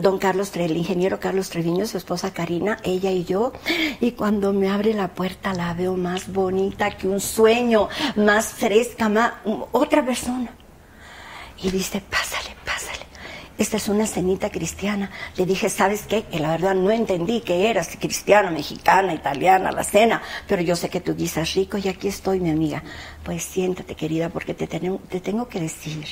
Don 0.00 0.18
Carlos, 0.18 0.56
el 0.56 0.76
ingeniero 0.76 1.20
Carlos 1.20 1.50
Treviño, 1.50 1.86
su 1.86 1.98
esposa 1.98 2.32
Karina, 2.32 2.78
ella 2.82 3.10
y 3.10 3.24
yo. 3.24 3.52
Y 4.00 4.12
cuando 4.12 4.52
me 4.52 4.70
abre 4.70 4.94
la 4.94 5.08
puerta 5.08 5.52
la 5.52 5.74
veo 5.74 5.96
más 5.96 6.32
bonita 6.32 6.96
que 6.96 7.06
un 7.06 7.20
sueño, 7.20 7.88
más 8.16 8.48
fresca, 8.48 9.08
más 9.10 9.34
otra 9.72 10.04
persona. 10.04 10.50
Y 11.62 11.70
dice, 11.70 12.02
pásale, 12.08 12.56
pásale. 12.64 13.11
Esta 13.62 13.76
es 13.76 13.88
una 13.88 14.08
cenita 14.08 14.50
cristiana. 14.50 15.08
Le 15.36 15.46
dije, 15.46 15.68
¿sabes 15.68 16.02
qué? 16.08 16.24
Que 16.24 16.40
la 16.40 16.50
verdad 16.50 16.74
no 16.74 16.90
entendí 16.90 17.42
que 17.42 17.70
eras 17.70 17.96
cristiana, 17.96 18.50
mexicana, 18.50 19.14
italiana, 19.14 19.70
la 19.70 19.84
cena, 19.84 20.20
pero 20.48 20.62
yo 20.62 20.74
sé 20.74 20.90
que 20.90 21.00
tú 21.00 21.14
guisas 21.14 21.54
rico 21.54 21.78
y 21.78 21.86
aquí 21.86 22.08
estoy, 22.08 22.40
mi 22.40 22.50
amiga. 22.50 22.82
Pues 23.22 23.44
siéntate, 23.44 23.94
querida, 23.94 24.30
porque 24.30 24.52
te, 24.52 24.66
te 24.66 25.20
tengo 25.20 25.46
que 25.46 25.60
decir 25.60 26.04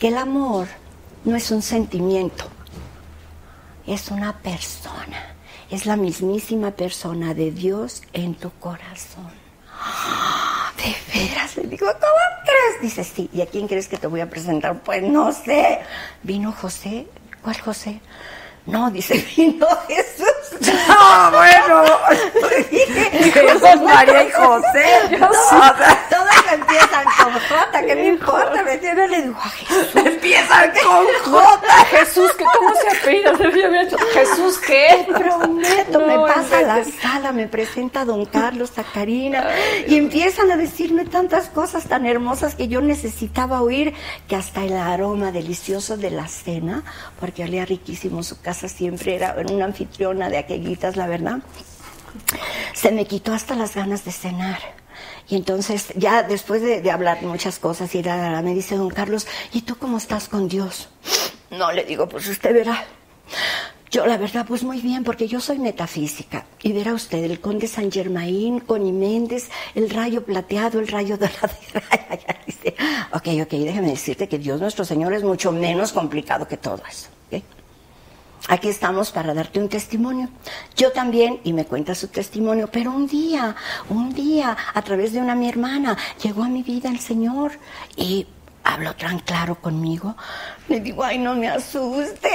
que 0.00 0.08
el 0.08 0.18
amor 0.18 0.66
no 1.24 1.36
es 1.36 1.52
un 1.52 1.62
sentimiento, 1.62 2.46
es 3.86 4.10
una 4.10 4.36
persona. 4.38 5.36
Es 5.70 5.86
la 5.86 5.94
mismísima 5.94 6.72
persona 6.72 7.34
de 7.34 7.52
Dios 7.52 8.02
en 8.12 8.34
tu 8.34 8.50
corazón. 8.50 9.30
¡Ah! 10.84 11.12
¿De 11.12 11.18
veras? 11.18 11.56
Le 11.56 11.64
digo, 11.64 11.86
¿cómo 11.86 12.42
crees? 12.44 12.82
Dice, 12.82 13.04
sí. 13.04 13.28
¿Y 13.32 13.40
a 13.42 13.46
quién 13.46 13.66
crees 13.66 13.88
que 13.88 13.96
te 13.96 14.06
voy 14.06 14.20
a 14.20 14.28
presentar? 14.28 14.80
Pues 14.80 15.02
no 15.02 15.32
sé. 15.32 15.80
¿Vino 16.22 16.52
José? 16.52 17.06
¿Cuál 17.42 17.60
José? 17.60 18.00
No, 18.66 18.90
dice, 18.90 19.14
vino 19.36 19.66
Jesús. 19.88 20.70
No, 20.88 21.30
bueno. 21.30 21.84
Jesús, 22.70 23.82
María 23.82 24.24
y 24.24 24.30
José. 24.30 25.18
No, 25.18 25.30
empiezan 26.54 27.04
con 27.04 27.32
J, 27.32 27.86
¿qué 27.86 27.94
me 27.94 28.08
importa? 28.08 28.62
¿Me 28.62 28.74
entiendes? 28.74 29.10
Le 29.10 29.22
digo. 29.22 29.36
Empiezan 29.94 30.70
con 30.70 31.06
J. 31.32 31.84
Jesús, 31.90 32.32
¿qué, 32.38 32.44
¿cómo 32.56 32.74
se 32.74 32.96
apellida? 32.96 33.32
¿Jesús 34.12 34.58
qué? 34.58 35.06
Te 35.06 35.12
prometo, 35.12 36.00
me 36.00 36.18
pasa 36.18 36.58
a 36.58 36.62
la 36.62 36.84
sala, 36.84 37.32
me 37.32 37.46
presenta 37.48 38.02
a 38.02 38.04
don 38.04 38.24
Carlos, 38.26 38.78
a 38.78 38.84
Karina, 38.84 39.44
y 39.86 39.96
empiezan 39.96 40.50
a 40.50 40.56
decirme 40.56 41.04
tantas 41.04 41.48
cosas 41.48 41.84
tan 41.84 42.06
hermosas 42.06 42.54
que 42.54 42.68
yo 42.68 42.80
necesitaba 42.80 43.62
oír, 43.62 43.94
que 44.28 44.36
hasta 44.36 44.64
el 44.64 44.76
aroma 44.76 45.32
delicioso 45.32 45.96
de 45.96 46.10
la 46.10 46.28
cena, 46.28 46.84
porque 47.20 47.44
olía 47.44 47.64
riquísimo, 47.64 48.22
su 48.22 48.40
casa 48.40 48.68
siempre 48.68 49.16
era 49.16 49.36
una 49.50 49.64
anfitriona 49.64 50.28
de 50.28 50.38
aquellitas, 50.38 50.96
la 50.96 51.06
verdad, 51.06 51.38
se 52.72 52.90
me 52.92 53.06
quitó 53.06 53.32
hasta 53.32 53.54
las 53.54 53.74
ganas 53.74 54.04
de 54.04 54.12
cenar. 54.12 54.83
Y 55.28 55.36
entonces, 55.36 55.88
ya 55.96 56.22
después 56.22 56.62
de, 56.62 56.90
hablar 56.90 57.22
muchas 57.22 57.58
cosas, 57.58 57.94
y 57.94 58.02
la, 58.02 58.40
me 58.42 58.54
dice 58.54 58.76
don 58.76 58.90
Carlos, 58.90 59.26
¿y 59.52 59.62
tú 59.62 59.76
cómo 59.76 59.98
estás 59.98 60.28
con 60.28 60.48
Dios? 60.48 60.88
No, 61.50 61.72
le 61.72 61.84
digo, 61.84 62.08
pues 62.08 62.28
usted 62.28 62.52
verá. 62.52 62.84
Yo, 63.90 64.06
la 64.06 64.16
verdad, 64.16 64.44
pues 64.46 64.64
muy 64.64 64.80
bien, 64.80 65.04
porque 65.04 65.28
yo 65.28 65.40
soy 65.40 65.58
metafísica. 65.58 66.46
Y 66.62 66.72
verá 66.72 66.94
usted, 66.94 67.22
el 67.22 67.40
conde 67.40 67.68
San 67.68 67.92
Germain, 67.92 68.60
Connie 68.60 68.92
Méndez, 68.92 69.50
el 69.74 69.88
rayo 69.88 70.24
plateado, 70.24 70.80
el 70.80 70.88
rayo 70.88 71.16
dorado. 71.16 71.54
Ok, 73.12 73.28
ok, 73.42 73.50
déjeme 73.50 73.90
decirte 73.90 74.28
que 74.28 74.38
Dios 74.38 74.60
nuestro 74.60 74.84
Señor 74.84 75.12
es 75.12 75.22
mucho 75.22 75.52
menos 75.52 75.92
complicado 75.92 76.48
que 76.48 76.56
todo 76.56 76.82
eso. 76.88 77.08
Aquí 78.48 78.68
estamos 78.68 79.10
para 79.10 79.32
darte 79.32 79.58
un 79.58 79.68
testimonio. 79.68 80.28
Yo 80.76 80.92
también, 80.92 81.40
y 81.44 81.52
me 81.54 81.64
cuenta 81.64 81.94
su 81.94 82.08
testimonio, 82.08 82.68
pero 82.70 82.90
un 82.92 83.06
día, 83.06 83.56
un 83.88 84.12
día, 84.12 84.56
a 84.74 84.82
través 84.82 85.12
de 85.14 85.20
una 85.20 85.34
mi 85.34 85.48
hermana, 85.48 85.96
llegó 86.22 86.44
a 86.44 86.48
mi 86.48 86.62
vida 86.62 86.90
el 86.90 87.00
Señor 87.00 87.52
y 87.96 88.26
habló 88.62 88.94
tan 88.96 89.20
claro 89.20 89.54
conmigo. 89.54 90.14
Le 90.68 90.80
digo, 90.80 91.04
ay, 91.04 91.18
no 91.18 91.34
me 91.34 91.48
asuste, 91.48 92.30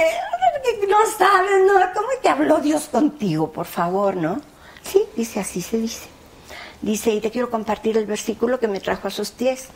no 0.88 0.98
sabes, 1.16 1.66
¿no? 1.66 1.74
¿Cómo 1.94 2.08
que 2.20 2.28
habló 2.28 2.58
Dios 2.58 2.88
contigo, 2.88 3.52
por 3.52 3.66
favor, 3.66 4.16
no? 4.16 4.40
Sí, 4.82 5.04
dice, 5.16 5.38
así 5.40 5.62
se 5.62 5.78
dice. 5.78 6.08
Dice, 6.82 7.12
y 7.12 7.20
te 7.20 7.30
quiero 7.30 7.50
compartir 7.50 7.96
el 7.98 8.06
versículo 8.06 8.58
que 8.58 8.66
me 8.66 8.80
trajo 8.80 9.06
a 9.06 9.10
sus 9.10 9.30
pies. 9.30 9.68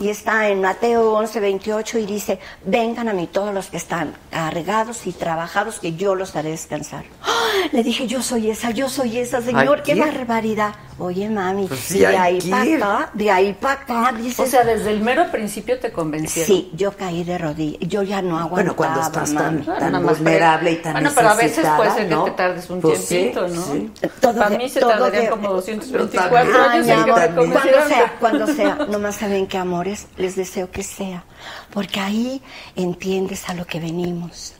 Y 0.00 0.08
está 0.08 0.48
en 0.48 0.60
Mateo 0.60 1.12
11, 1.12 1.40
28 1.40 1.98
y 1.98 2.06
dice, 2.06 2.38
vengan 2.64 3.08
a 3.08 3.12
mí 3.12 3.26
todos 3.26 3.54
los 3.54 3.68
que 3.68 3.76
están 3.76 4.14
cargados 4.30 5.06
y 5.06 5.12
trabajados, 5.12 5.78
que 5.78 5.94
yo 5.94 6.14
los 6.14 6.34
haré 6.36 6.50
descansar. 6.50 7.04
¡Ah! 7.22 7.44
Le 7.72 7.82
dije, 7.82 8.06
yo 8.06 8.22
soy 8.22 8.50
esa, 8.50 8.70
yo 8.70 8.88
soy 8.88 9.18
esa, 9.18 9.40
Señor, 9.40 9.82
qué 9.82 9.94
barbaridad. 9.94 10.74
Oye, 10.96 11.28
mami, 11.28 11.66
Pues 11.66 11.80
sí, 11.80 11.98
de 11.98 12.06
ahí 12.06 12.38
que 12.38 12.50
para 12.50 12.62
acá, 12.62 13.10
de 13.14 13.30
ahí 13.30 13.52
para 13.52 13.74
acá, 13.80 14.12
dice. 14.16 14.42
O 14.42 14.46
sea, 14.46 14.62
desde 14.62 14.92
el 14.92 15.00
mero 15.00 15.28
principio 15.32 15.78
te 15.80 15.90
convencieron. 15.90 16.46
Sí, 16.46 16.70
yo 16.74 16.92
caí 16.96 17.24
de 17.24 17.36
rodillas, 17.36 17.80
yo 17.80 18.02
ya 18.04 18.22
no 18.22 18.38
aguantaba, 18.38 18.54
Bueno, 18.54 18.76
cuando 18.76 19.00
estás 19.00 19.34
tan, 19.34 19.56
mami. 19.66 19.78
tan 19.78 20.04
más 20.04 20.18
vulnerable 20.20 20.70
y 20.70 20.76
tan 20.76 20.92
Bueno, 20.92 21.10
pero 21.14 21.28
a 21.30 21.34
veces 21.34 21.48
necesitada, 21.48 21.76
puede 21.76 21.90
ser 21.94 22.08
que 22.08 22.14
¿no? 22.14 22.24
te 22.24 22.30
tardes 22.30 22.70
un 22.70 22.80
Pues 22.80 22.98
sí, 23.00 23.06
tiempito, 23.08 23.48
¿no? 23.48 23.62
sí. 23.64 23.90
Todo 24.20 24.34
Para 24.34 24.50
de- 24.50 24.58
mí 24.58 24.68
se 24.68 24.80
tardarían 24.80 25.24
de- 25.24 25.30
como 25.30 25.42
Yo 25.48 25.52
224 25.54 26.52
también. 26.52 26.56
años 26.70 26.86
en 26.88 27.04
que 27.04 27.10
cuando 27.34 27.88
sea, 27.88 28.16
cuando 28.20 28.46
sea, 28.46 28.74
nomás 28.88 29.16
saben 29.16 29.46
que 29.48 29.58
amores, 29.58 30.06
les 30.16 30.36
deseo 30.36 30.70
que 30.70 30.84
sea, 30.84 31.24
porque 31.72 31.98
ahí 31.98 32.40
entiendes 32.76 33.48
a 33.48 33.54
lo 33.54 33.66
que 33.66 33.80
venimos. 33.80 34.54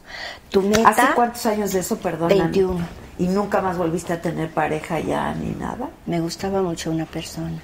Tu 0.51 0.63
meta, 0.63 0.89
¿Hace 0.89 1.03
cuántos 1.15 1.47
años 1.47 1.73
de 1.73 1.79
eso, 1.81 1.97
perdón? 1.97 2.29
21. 2.29 2.81
¿Y 3.19 3.29
nunca 3.29 3.61
más 3.61 3.77
volviste 3.79 4.13
a 4.13 4.21
tener 4.21 4.51
pareja 4.51 4.99
ya 5.01 5.33
ni 5.35 5.51
nada? 5.53 5.89
me 6.07 6.21
gustaba 6.21 6.63
mucho 6.63 6.91
una 6.91 7.07
persona, 7.07 7.59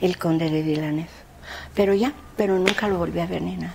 el 0.00 0.18
conde 0.18 0.50
de 0.50 0.62
Villeneuve, 0.62 1.08
pero 1.74 1.94
ya, 1.94 2.12
pero 2.36 2.58
nunca 2.58 2.86
lo 2.88 2.98
volví 2.98 3.20
a 3.20 3.26
ver 3.26 3.42
ni 3.42 3.56
nada. 3.56 3.74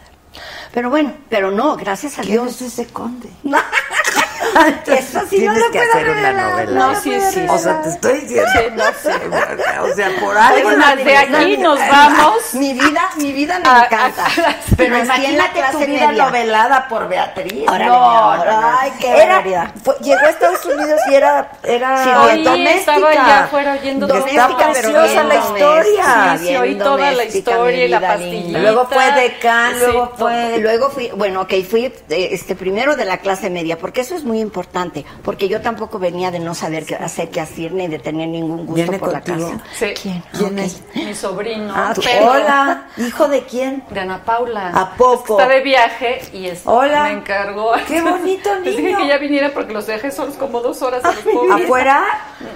Pero 0.74 0.90
bueno, 0.90 1.14
pero 1.30 1.52
no, 1.52 1.76
gracias 1.76 2.20
a 2.20 2.22
¿Quién 2.22 2.44
Dios. 2.44 2.62
es 2.62 2.74
ese 2.80 2.86
conde? 2.88 3.30
Eso 4.88 5.20
sí 5.30 5.46
no 5.46 5.54
Tienes 5.54 5.58
lo 5.60 5.72
que 5.72 5.80
puedo 5.80 5.92
hacer 5.92 6.10
una 6.10 6.22
revelar, 6.32 6.52
novela. 6.52 6.80
No, 6.80 7.02
sí, 7.02 7.20
sí. 7.32 7.46
O 7.50 7.58
sea, 7.58 7.82
te 7.82 7.90
estoy 7.90 8.20
diciendo, 8.20 8.52
no 8.76 8.84
sé, 9.02 9.12
o 9.82 9.96
sea, 9.96 10.10
por 10.20 10.38
algo. 10.38 10.70
De 11.04 11.18
aquí 11.18 11.58
nos 11.58 11.80
Ah, 11.82 12.14
vamos. 12.18 12.54
Mi 12.54 12.74
vida, 12.74 13.10
mi 13.18 13.32
vida 13.32 13.60
me 13.60 13.70
A- 13.70 13.86
encanta. 13.86 14.26
a- 14.48 14.56
pero 14.78 14.98
imagínate 14.98 15.62
tu 15.72 15.80
vida 15.80 16.08
media. 16.10 16.26
novelada 16.26 16.88
por 16.88 17.08
Beatriz. 17.08 17.64
Órale, 17.68 17.86
no, 17.86 18.38
no, 18.38 18.46
no. 18.62 18.78
ay, 18.80 18.92
qué 19.00 19.08
Era- 19.10 19.36
barbaridad. 19.36 19.72
fue- 19.84 19.96
llegó 20.02 20.26
a 20.26 20.30
Estados 20.30 20.66
Unidos 20.66 21.00
y 21.10 21.14
era, 21.16 21.52
era 21.64 22.04
Sí, 22.04 22.10
Oí, 22.10 22.44
doméstica. 22.44 22.76
estaba 22.96 23.10
allá 23.10 23.44
afuera 23.46 23.74
oyendo 23.74 24.08
Doméstica, 24.08 24.48
todo. 24.48 24.52
Está 24.60 24.74
pero 24.74 24.94
preciosa 24.94 25.24
la 25.24 25.36
historia. 25.36 26.38
Sí, 26.40 26.48
sí, 26.48 26.56
oí 26.58 26.76
toda 26.76 27.12
la 27.12 27.24
historia 27.24 27.86
y 27.86 27.88
la 27.88 28.02
pastillita. 28.02 28.60
Luego 28.60 28.88
fue 28.88 29.12
decán, 29.14 29.74
Sí, 29.74 29.80
luego 29.82 30.14
fue... 30.18 30.58
Luego 30.60 30.90
fui, 30.90 31.10
bueno, 31.16 31.42
ok, 31.42 31.54
fui 31.70 31.86
eh, 31.86 32.30
este 32.32 32.56
primero 32.56 32.96
de 32.96 33.06
la 33.06 33.18
clase 33.20 33.50
media, 33.50 33.78
porque 33.78 34.02
eso 34.02 34.16
es 34.16 34.24
muy 34.24 34.41
importante, 34.42 35.06
porque 35.24 35.48
yo 35.48 35.62
tampoco 35.62 36.00
venía 36.00 36.32
de 36.32 36.40
no 36.40 36.54
saber 36.54 36.86
qué 36.86 36.96
hacer, 36.96 37.30
qué 37.30 37.42
hacer, 37.42 37.72
ni 37.74 37.88
de 37.88 38.00
tener 38.00 38.28
ningún 38.28 38.66
gusto 38.66 38.74
Viene 38.76 39.00
por 39.00 39.12
contigo. 39.12 39.38
la 39.52 39.58
casa. 39.58 39.64
Sí. 39.78 39.94
¿Quién? 40.02 40.24
¿Quién 40.38 40.54
Ok. 40.60 40.66
es? 40.66 40.82
Mi 40.96 41.14
sobrino. 41.16 41.74
Ah, 41.76 41.94
pero- 41.96 42.32
Hola, 42.32 42.86
¿hijo 42.98 43.28
de 43.28 43.44
quién? 43.44 43.84
De 43.90 44.00
Ana 44.00 44.24
Paula. 44.24 44.70
¿A 44.74 44.92
poco? 44.96 45.40
Está 45.40 45.52
de 45.52 45.62
viaje 45.62 46.22
y 46.34 46.48
es, 46.48 46.62
Hola. 46.66 47.04
me 47.04 47.12
encargó. 47.12 47.72
Qué 47.88 48.02
bonito 48.02 48.54
Les 48.64 48.76
dije 48.76 48.82
niño. 48.82 48.98
que 48.98 49.08
ya 49.08 49.18
viniera 49.18 49.50
porque 49.54 49.74
los 49.74 49.88
dejé 49.88 50.12
solos 50.12 50.36
como 50.36 50.62
dos 50.62 50.82
horas 50.82 51.04
a 51.06 51.12
los 51.12 51.20
pobres. 51.24 51.66
¿Afuera? 51.66 52.04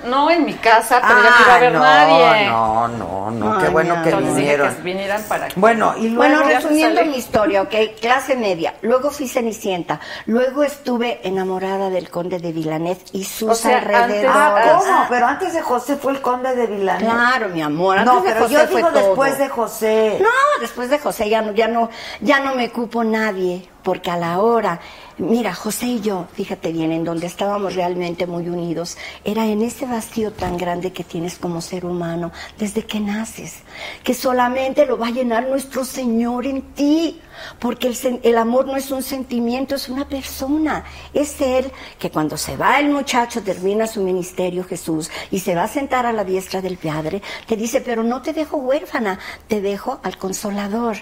No, 0.06 0.30
en 0.32 0.46
mi 0.46 0.54
casa, 0.54 1.02
pero 1.08 1.22
ya 1.24 1.30
no 1.30 1.42
iba 1.46 1.56
a 1.56 1.60
ver 1.60 1.72
no, 1.74 1.80
nadie. 1.80 2.48
no, 2.48 2.88
no, 2.88 3.32
no, 3.32 3.58
qué 3.60 3.70
bueno 3.70 3.96
que 4.04 4.12
dije 4.12 4.22
vinieron. 4.34 4.76
que 4.76 4.82
vinieran 4.82 5.24
para 5.28 5.46
aquí. 5.46 5.54
Bueno, 5.58 5.94
y 5.98 6.10
luego... 6.10 6.36
Bueno, 6.36 6.44
resumiendo 6.48 7.04
mi 7.06 7.18
historia, 7.18 7.62
ok, 7.64 7.74
clase 8.02 8.36
media. 8.36 8.74
Luego 8.82 9.12
fui 9.12 9.28
Cenicienta. 9.28 10.00
Luego 10.26 10.64
estuve 10.64 11.20
enamorada 11.24 11.75
del 11.90 12.10
conde 12.10 12.40
de 12.40 12.52
Vilanet 12.52 13.00
y 13.14 13.24
sus 13.24 13.50
O 13.52 13.56
sea, 13.56 13.78
antes- 13.80 13.96
alrededores. 13.96 14.32
Ah, 14.34 14.62
¿cómo? 14.80 14.84
Ah, 14.94 15.06
Pero 15.10 15.28
antes 15.28 15.54
de 15.54 15.62
José 15.62 15.96
fue 15.98 16.14
el 16.14 16.22
conde 16.22 16.56
de 16.56 16.68
Vilán. 16.68 16.98
Claro, 17.00 17.50
mi 17.50 17.62
amor. 17.62 17.98
Antes 18.00 18.14
No, 18.14 18.22
de 18.22 18.30
pero 18.30 18.42
José 18.44 18.54
yo 18.54 18.60
fue 18.68 18.76
digo 18.78 18.90
todo. 18.90 19.00
después 19.08 19.38
de 19.38 19.50
José. 19.50 20.18
No, 20.22 20.30
después 20.62 20.90
de 20.90 21.00
José 21.00 21.30
ya 21.30 21.42
no, 21.42 21.52
ya 21.54 21.68
no, 21.68 21.90
ya 22.22 22.40
no 22.40 22.56
me 22.56 22.72
cupo 22.72 23.04
nadie. 23.04 23.70
porque 23.86 24.10
a 24.10 24.18
la 24.18 24.40
hora, 24.40 24.80
mira, 25.18 25.54
José 25.54 25.88
y 25.88 26.02
yo, 26.02 26.28
fíjate 26.34 26.72
bien, 26.72 26.92
en 26.92 27.04
donde 27.04 27.28
estábamos 27.28 27.76
realmente 27.76 28.28
muy 28.28 28.50
unidos, 28.50 28.98
era 29.24 29.46
en 29.46 29.62
ese 29.62 29.86
vacío 29.86 30.32
tan 30.32 30.58
grande 30.58 30.92
que 30.92 31.04
tienes 31.04 31.38
como 31.38 31.62
ser 31.62 31.86
humano 31.86 32.32
desde 32.58 32.84
que 32.84 33.00
naces, 33.00 33.60
que 34.04 34.14
solamente 34.14 34.86
lo 34.86 34.98
va 34.98 35.08
a 35.08 35.12
llenar 35.12 35.48
nuestro 35.48 35.86
Señor 35.86 36.46
en 36.46 36.62
ti, 36.74 37.22
porque 37.60 37.88
el, 37.88 38.20
el 38.24 38.38
amor 38.38 38.66
no 38.66 38.76
es 38.76 38.92
un 38.92 39.04
sentimiento, 39.04 39.76
es 39.76 39.90
una 39.90 40.08
persona, 40.08 40.84
es 41.14 41.40
Él 41.42 41.72
que 42.00 42.10
cuando 42.12 42.38
se 42.38 42.58
va 42.58 42.80
el 42.80 42.90
muchacho, 42.90 43.42
termina 43.42 43.88
su 43.88 44.02
ministerio 44.02 44.64
Jesús 44.64 45.10
y 45.32 45.40
se 45.40 45.56
va 45.56 45.64
a 45.64 45.68
sentar 45.68 46.06
a 46.06 46.14
la 46.14 46.24
diestra 46.24 46.62
del 46.62 46.78
Padre, 46.78 47.22
te 47.48 47.56
dice, 47.56 47.82
pero 47.82 48.04
no 48.04 48.22
te 48.22 48.34
dejo 48.34 48.58
huérfana, 48.58 49.20
te 49.48 49.62
dejo 49.62 50.00
al 50.04 50.18
consolador. 50.18 50.98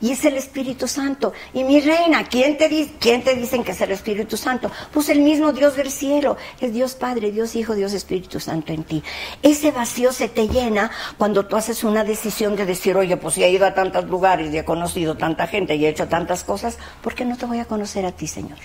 Y 0.00 0.12
es 0.12 0.24
el 0.24 0.36
Espíritu 0.36 0.88
Santo. 0.88 1.32
Y 1.54 1.64
mi 1.64 1.80
reina, 1.80 2.24
¿quién 2.28 2.58
te, 2.58 2.68
¿quién 2.98 3.22
te 3.22 3.36
que 3.64 3.72
es 3.72 3.80
el 3.80 3.90
Espíritu 3.90 4.36
Santo? 4.36 4.70
Pues 4.92 5.08
el 5.08 5.20
mismo 5.20 5.52
Dios 5.52 5.76
del 5.76 5.90
cielo. 5.90 6.36
Es 6.60 6.72
Dios 6.72 6.94
Padre, 6.94 7.30
Dios 7.30 7.56
Hijo, 7.56 7.74
Dios 7.74 7.92
Espíritu 7.92 8.40
Santo 8.40 8.72
en 8.72 8.84
ti. 8.84 9.02
Ese 9.42 9.70
vacío 9.70 10.12
se 10.12 10.28
te 10.28 10.48
llena 10.48 10.90
cuando 11.16 11.46
tú 11.46 11.56
haces 11.56 11.84
una 11.84 12.04
decisión 12.04 12.56
de 12.56 12.66
decir, 12.66 12.96
oye, 12.96 13.16
pues 13.16 13.34
si 13.34 13.44
he 13.44 13.50
ido 13.50 13.66
a 13.66 13.74
tantos 13.74 14.04
lugares 14.06 14.52
y 14.52 14.58
he 14.58 14.64
conocido 14.64 15.16
tanta 15.16 15.46
gente 15.46 15.76
y 15.76 15.86
he 15.86 15.88
hecho 15.88 16.08
tantas 16.08 16.44
cosas, 16.44 16.78
¿por 17.02 17.14
qué 17.14 17.24
no 17.24 17.36
te 17.36 17.46
voy 17.46 17.58
a 17.58 17.64
conocer 17.64 18.06
a 18.06 18.12
ti, 18.12 18.26
Señor? 18.26 18.58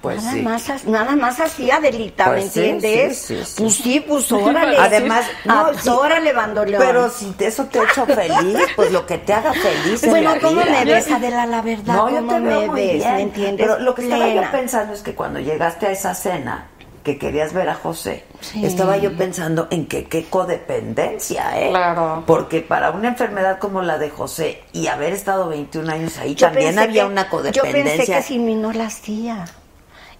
Pues 0.00 0.22
nada, 0.22 0.32
sí. 0.36 0.42
más, 0.42 0.84
nada 0.86 1.14
más 1.16 1.40
así, 1.40 1.70
Adelita, 1.70 2.24
Pues 2.24 2.56
¿me 2.56 2.68
entiendes? 2.70 3.18
sí, 3.18 3.36
sí, 3.36 3.44
sí. 3.44 3.62
Pues 3.62 3.74
sí, 3.74 4.00
pues 4.00 4.32
órale. 4.32 4.76
Además, 4.78 5.26
Ah, 5.46 5.70
no, 5.74 5.78
sí. 5.78 5.88
órale, 5.90 6.32
bandoleón. 6.32 6.82
Pero 6.84 7.10
si 7.10 7.30
te- 7.32 7.48
eso 7.48 7.66
te 7.66 7.80
ha 7.80 7.84
hecho 7.84 8.06
feliz, 8.06 8.58
pues 8.76 8.90
lo 8.92 9.04
que 9.04 9.18
te 9.18 9.34
haga 9.34 9.52
feliz. 9.52 10.02
en 10.02 10.10
Bueno, 10.10 10.34
la 10.34 10.40
¿cómo 10.40 10.62
vida. 10.62 10.70
me 10.70 10.84
ves, 10.86 11.10
Adela, 11.10 11.44
la 11.46 11.60
verdad? 11.60 11.94
No, 11.94 12.08
yo 12.08 12.16
¿Cómo 12.16 12.32
te 12.34 12.40
veo 12.40 12.60
me 12.62 12.66
muy 12.68 12.80
ves? 12.80 12.94
bien. 12.94 13.14
¿Me 13.14 13.22
entiendes? 13.22 13.66
Pero 13.66 13.78
lo 13.78 13.94
que 13.94 14.02
estaba 14.04 14.28
yo 14.28 14.42
pensando 14.50 14.94
es 14.94 15.02
que 15.02 15.14
cuando 15.14 15.38
llegaste 15.40 15.86
a 15.86 15.90
esa 15.90 16.14
cena, 16.14 16.68
que 17.04 17.18
querías 17.18 17.52
ver 17.54 17.68
a 17.68 17.74
José, 17.74 18.24
Sí. 18.40 18.64
estaba 18.64 18.96
yo 18.98 19.14
pensando 19.16 19.68
en 19.70 19.86
que 19.86 20.04
qué 20.04 20.24
codependencia, 20.26 21.58
¿eh? 21.60 21.68
Claro. 21.70 22.24
Porque 22.26 22.60
para 22.60 22.90
una 22.90 23.08
enfermedad 23.08 23.58
como 23.58 23.82
la 23.82 23.98
de 23.98 24.10
José 24.10 24.62
y 24.72 24.86
haber 24.86 25.12
estado 25.12 25.48
21 25.48 25.90
años 25.90 26.16
ahí, 26.18 26.34
Yo 26.34 26.46
también 26.48 26.78
había 26.78 27.02
que- 27.04 27.08
una 27.10 27.24
Yo 27.24 27.30
codependencia. 27.30 27.96
pensé 27.96 28.12
que 28.12 28.22
sin 28.22 28.44
mí 28.46 28.54
no 28.54 28.72
la 28.72 28.86
hacía. 28.86 29.44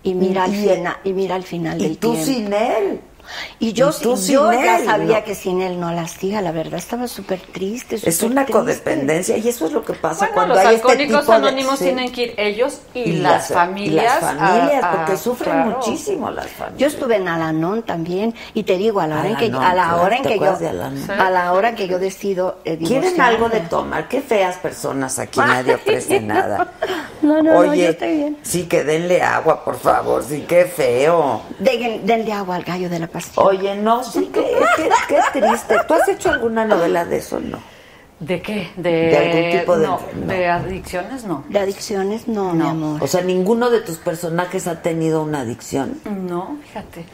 Y 0.03 0.15
mira, 0.15 0.45
al, 0.45 0.55
Y- 0.55 0.67
final, 0.69 0.97
y 1.05 1.13
mira 1.13 1.35
al 1.35 1.43
final 1.43 1.79
y 1.81 1.85
del 1.85 1.99
tú 1.99 2.13
tiempo. 2.13 2.27
sin 2.33 2.53
él. 2.53 3.01
Y 3.59 3.73
yo, 3.73 3.91
Y 3.91 4.03
tú 4.03 4.11
yo 4.11 4.17
sin 4.17 4.63
ya 4.63 4.79
él, 4.79 4.85
sabía 4.87 5.19
¿no? 5.19 5.25
que 5.25 5.35
sin 5.35 5.61
él 5.63 5.79
no 5.81 5.93
la 5.93 6.03
hacía, 6.03 6.41
la 6.43 6.53
verdad, 6.53 6.79
estaba 6.79 7.07
súper 7.09 7.41
triste. 7.41 7.97
Es 8.03 8.17
súper 8.17 8.33
una 8.33 8.45
triste. 8.45 8.61
codependencia 8.61 9.37
y 9.37 9.49
eso 9.49 9.67
es 9.67 9.73
lo 9.73 9.85
que 9.85 9.93
pasa 9.93 10.27
Bueno, 10.27 10.35
cuando 10.35 10.55
los 10.55 10.65
hay 10.65 10.75
este 10.77 10.97
tipo 10.97 11.23
de- 11.23 11.33
anónimos 11.35 11.79
sí. 11.79 11.85
tienen 11.87 12.13
que 12.13 12.23
ir 12.23 12.35
ellos 12.37 12.81
y, 12.95 13.01
Y 13.01 13.13
las, 13.17 13.49
las- 13.51 13.53
familias. 13.53 14.03
y 14.03 14.07
las 14.07 14.21
familias, 14.37 14.85
a- 14.85 14.91
a- 14.93 14.97
porque 14.97 15.17
sufren 15.17 15.53
claro. 15.55 15.71
muchísimo 15.79 16.31
las 16.31 16.47
familias. 16.49 16.79
Yo 16.81 16.87
estuve 16.87 17.17
en 17.17 17.29
Alanón 17.29 17.83
también 17.83 18.35
y 18.55 18.63
te 18.65 18.77
digo 18.77 19.01
a 19.01 19.07
la 19.07 19.21
hora 19.21 19.29
en 19.31 19.37
que 19.37 19.45
Alanón, 19.47 19.65
a 19.65 19.75
la 19.75 19.83
claro, 19.85 20.03
hora 20.03 20.17
en 20.17 20.23
¿te 20.23 20.29
que 20.31 20.39
yo 20.39 20.57
de 20.57 20.69
Alanón? 20.69 21.11
a 21.11 21.31
la 21.31 21.53
hora 21.53 21.69
en 21.71 21.75
que 21.77 21.89
yo 21.89 21.99
decido 21.99 22.59
eh, 22.65 22.79
¿Quieren 22.79 23.21
algo 23.21 23.49
de 23.49 23.61
tomar? 23.61 24.09
Qué 24.09 24.21
feas 24.21 24.57
personas 24.57 25.19
aquí, 25.19 25.41
nadie 25.41 25.75
ofrece 25.75 26.21
nada. 26.21 26.73
No, 27.23 27.43
no, 27.43 27.53
no, 27.53 27.59
Oye, 27.71 27.83
yo 27.85 27.89
estoy 27.91 28.17
bien. 28.17 28.39
sí 28.43 28.63
que 28.65 28.83
denle 28.83 29.21
agua, 29.21 29.63
por 29.63 29.79
favor, 29.79 30.25
sí, 30.27 30.47
qué 30.49 30.65
feo. 30.65 31.43
Den- 31.59 32.07
denle 32.07 32.33
agua 32.33 32.57
al 32.57 32.63
gallo 32.65 32.89
de 32.89 32.99
la 32.99 33.09
Oye, 33.37 33.75
no, 33.77 34.05
sí, 34.05 34.27
que, 34.33 34.41
qué, 34.77 34.91
qué 35.09 35.41
triste. 35.41 35.77
¿Tú 35.87 35.95
has 35.95 36.09
hecho 36.09 36.31
alguna 36.31 36.65
novela 36.65 37.05
de 37.05 37.19
eso, 37.19 37.41
no? 37.41 37.59
¿De 38.21 38.43
qué? 38.43 38.71
De, 38.77 38.91
De 38.91 39.17
algún 39.17 39.61
tipo 39.61 39.79
de 39.79 39.87
no, 39.87 40.01
de 40.27 40.47
adicciones, 40.47 41.25
no. 41.25 41.45
De 41.49 41.59
adicciones, 41.59 42.29
no, 42.29 42.53
mi 42.53 42.67
amor. 42.67 43.03
O 43.03 43.07
sea, 43.07 43.23
ninguno 43.23 43.71
de 43.71 43.81
tus 43.81 43.97
personajes 43.97 44.67
ha 44.67 44.83
tenido 44.83 45.23
una 45.23 45.41
adicción. 45.41 45.99
No, 46.05 46.59
fíjate. 46.67 47.07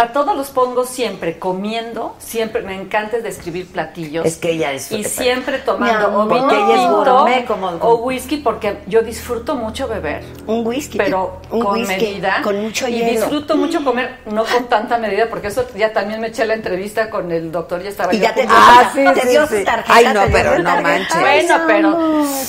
A 0.00 0.12
todos 0.14 0.34
los 0.34 0.48
pongo 0.48 0.86
siempre 0.86 1.38
comiendo, 1.38 2.16
siempre 2.18 2.62
me 2.62 2.74
encanta 2.74 3.18
describir 3.18 3.70
platillos. 3.70 4.24
Es 4.24 4.36
que 4.38 4.52
ella 4.52 4.72
es- 4.72 4.90
Y 4.90 5.04
siempre 5.04 5.58
tomando 5.58 6.08
o 6.22 6.26
Porque 6.26 6.54
ella 6.56 6.74
es 6.74 6.80
tinto 6.80 7.14
gourmet, 7.14 7.44
como- 7.46 7.66
o 7.68 7.96
whisky, 7.96 8.38
porque 8.38 8.78
yo 8.86 9.02
disfruto 9.02 9.56
mucho 9.56 9.88
beber. 9.88 10.24
Un 10.46 10.66
whisky. 10.66 10.96
Pero 10.96 11.40
un 11.50 11.60
con 11.60 11.72
whisky 11.74 11.86
medida. 11.96 12.40
Con 12.42 12.62
mucho 12.62 12.88
y 12.88 12.92
hielo. 12.94 13.10
disfruto 13.20 13.58
mucho 13.58 13.84
comer, 13.84 14.20
no 14.24 14.44
con 14.46 14.68
tanta 14.70 14.96
medida, 14.96 15.28
porque 15.28 15.48
eso 15.48 15.66
ya 15.76 15.92
también 15.92 16.18
me 16.18 16.28
eché 16.28 16.46
la 16.46 16.54
entrevista 16.54 17.10
con 17.10 17.30
el 17.30 17.52
doctor, 17.52 17.82
ya 17.82 17.90
estaba 17.90 18.14
Y 18.14 18.16
yo 18.16 18.22
ya 18.22 18.34
te 18.34 18.42
dio, 18.46 18.50
Ah, 18.54 18.90
sí, 18.94 19.04
te 19.14 19.20
sí, 19.20 19.28
dio 19.28 19.46
sí. 19.48 19.58
su 19.58 19.64
tarjeta. 19.66 19.94
Ay, 19.94 20.06
no, 20.14 20.22
pero 20.32 20.58
no 20.60 20.64
tarjeta. 20.64 20.82
manches. 20.82 21.20
Bueno, 21.20 21.54
pero, 21.66 21.98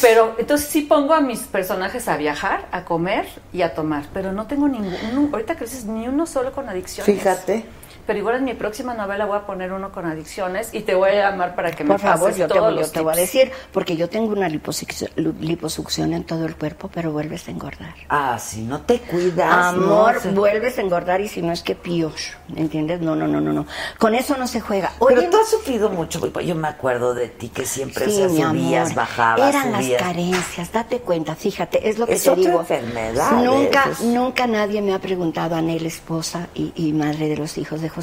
pero 0.01 0.35
entonces 0.37 0.69
sí 0.69 0.81
pongo 0.83 1.13
a 1.13 1.19
mis 1.19 1.39
personajes 1.41 2.07
a 2.07 2.15
viajar, 2.15 2.65
a 2.71 2.85
comer 2.85 3.25
y 3.51 3.61
a 3.61 3.73
tomar, 3.73 4.05
pero 4.13 4.31
no 4.31 4.47
tengo 4.47 4.69
ningún, 4.69 5.29
ahorita 5.33 5.55
que 5.57 5.65
dices, 5.65 5.83
ni 5.83 6.07
uno 6.07 6.25
solo 6.25 6.53
con 6.53 6.69
adicciones. 6.69 7.13
Fíjate. 7.13 7.40
Namaste. 7.47 7.80
Pero 8.07 8.19
igual 8.19 8.35
en 8.37 8.45
mi 8.45 8.53
próxima 8.53 8.93
novela 8.93 9.25
voy 9.25 9.37
a 9.37 9.45
poner 9.45 9.71
uno 9.71 9.91
con 9.91 10.05
adicciones 10.05 10.69
y 10.73 10.81
te 10.81 10.95
voy 10.95 11.11
a 11.11 11.29
llamar 11.29 11.55
para 11.55 11.71
que 11.71 11.83
me 11.83 11.89
Por 11.91 11.99
favor, 11.99 12.19
pases 12.29 12.37
yo 12.37 12.47
te, 12.47 12.53
todos 12.55 12.73
voy, 12.73 12.83
yo 12.83 12.89
te 12.91 13.01
voy 13.01 13.13
a 13.13 13.15
decir, 13.15 13.51
porque 13.71 13.95
yo 13.95 14.09
tengo 14.09 14.31
una 14.33 14.49
liposucción, 14.49 16.13
en 16.13 16.23
todo 16.23 16.45
el 16.45 16.55
cuerpo, 16.55 16.89
pero 16.93 17.11
vuelves 17.11 17.47
a 17.47 17.51
engordar. 17.51 17.93
Ah, 18.09 18.37
si 18.39 18.61
no 18.61 18.81
te 18.81 18.99
cuidas. 18.99 19.67
Amor, 19.67 20.15
no, 20.15 20.19
se- 20.21 20.31
vuelves 20.31 20.77
a 20.77 20.81
engordar 20.81 21.21
y 21.21 21.27
si 21.27 21.41
no 21.41 21.51
es 21.51 21.61
que 21.61 21.75
peor, 21.75 22.13
¿entiendes? 22.55 23.01
No, 23.01 23.15
no, 23.15 23.27
no, 23.27 23.39
no, 23.41 23.53
no. 23.53 23.65
Con 23.97 24.15
eso 24.15 24.35
no 24.37 24.47
se 24.47 24.61
juega. 24.61 24.91
Oye, 24.99 25.15
Pero 25.15 25.29
tú 25.29 25.37
has 25.37 25.49
sufrido 25.49 25.89
mucho, 25.89 26.19
yo 26.41 26.55
me 26.55 26.67
acuerdo 26.67 27.13
de 27.13 27.27
ti 27.29 27.49
que 27.49 27.65
siempre 27.65 28.05
Sí, 28.05 28.21
o 28.21 28.29
sea, 28.29 28.49
subías, 28.49 28.85
amor. 28.91 28.95
bajabas, 28.95 29.49
Eran 29.49 29.71
las 29.71 29.87
carencias, 30.01 30.71
date 30.71 30.99
cuenta, 30.99 31.35
fíjate, 31.35 31.87
es 31.89 31.97
lo 31.99 32.05
que 32.07 32.13
Es 32.13 32.23
te 32.23 32.29
otra 32.31 32.41
digo. 32.43 32.59
enfermedad, 32.61 33.31
Nunca, 33.43 33.85
nunca 34.03 34.47
nadie 34.47 34.81
me 34.81 34.93
ha 34.93 34.99
preguntado, 34.99 35.55
Anel, 35.55 35.85
esposa 35.85 36.47
y, 36.55 36.71
y 36.75 36.93
madre 36.93 37.27
de 37.29 37.37
los 37.37 37.57
hijos 37.57 37.81
de 37.81 37.89
José, 37.89 38.00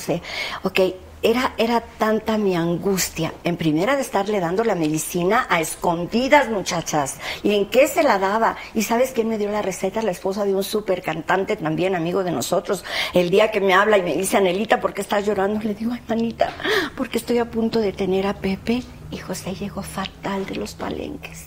ok, 0.62 0.80
era, 1.22 1.52
era 1.58 1.80
tanta 1.80 2.38
mi 2.38 2.54
angustia, 2.54 3.32
en 3.42 3.56
primera 3.56 3.96
de 3.96 4.02
estarle 4.02 4.38
dando 4.38 4.62
la 4.62 4.76
medicina 4.76 5.46
a 5.50 5.60
escondidas, 5.60 6.48
muchachas, 6.48 7.18
y 7.42 7.54
en 7.54 7.66
qué 7.66 7.88
se 7.88 8.04
la 8.04 8.18
daba. 8.18 8.56
Y 8.74 8.82
sabes 8.82 9.10
quién 9.10 9.28
me 9.28 9.38
dio 9.38 9.50
la 9.50 9.62
receta, 9.62 10.00
la 10.02 10.12
esposa 10.12 10.44
de 10.44 10.54
un 10.54 10.62
súper 10.62 11.02
cantante 11.02 11.56
también, 11.56 11.96
amigo 11.96 12.22
de 12.22 12.30
nosotros. 12.30 12.84
El 13.14 13.30
día 13.30 13.50
que 13.50 13.60
me 13.60 13.74
habla 13.74 13.98
y 13.98 14.02
me 14.02 14.14
dice, 14.14 14.36
Anelita, 14.36 14.80
¿por 14.80 14.94
qué 14.94 15.02
estás 15.02 15.26
llorando? 15.26 15.60
Le 15.60 15.74
digo, 15.74 15.92
ay, 15.92 16.02
manita, 16.08 16.52
porque 16.96 17.18
estoy 17.18 17.38
a 17.38 17.50
punto 17.50 17.80
de 17.80 17.92
tener 17.92 18.26
a 18.26 18.34
Pepe. 18.34 18.82
Y 19.10 19.16
José 19.16 19.54
llegó 19.54 19.82
fatal 19.82 20.46
de 20.46 20.54
los 20.54 20.74
palenques. 20.74 21.46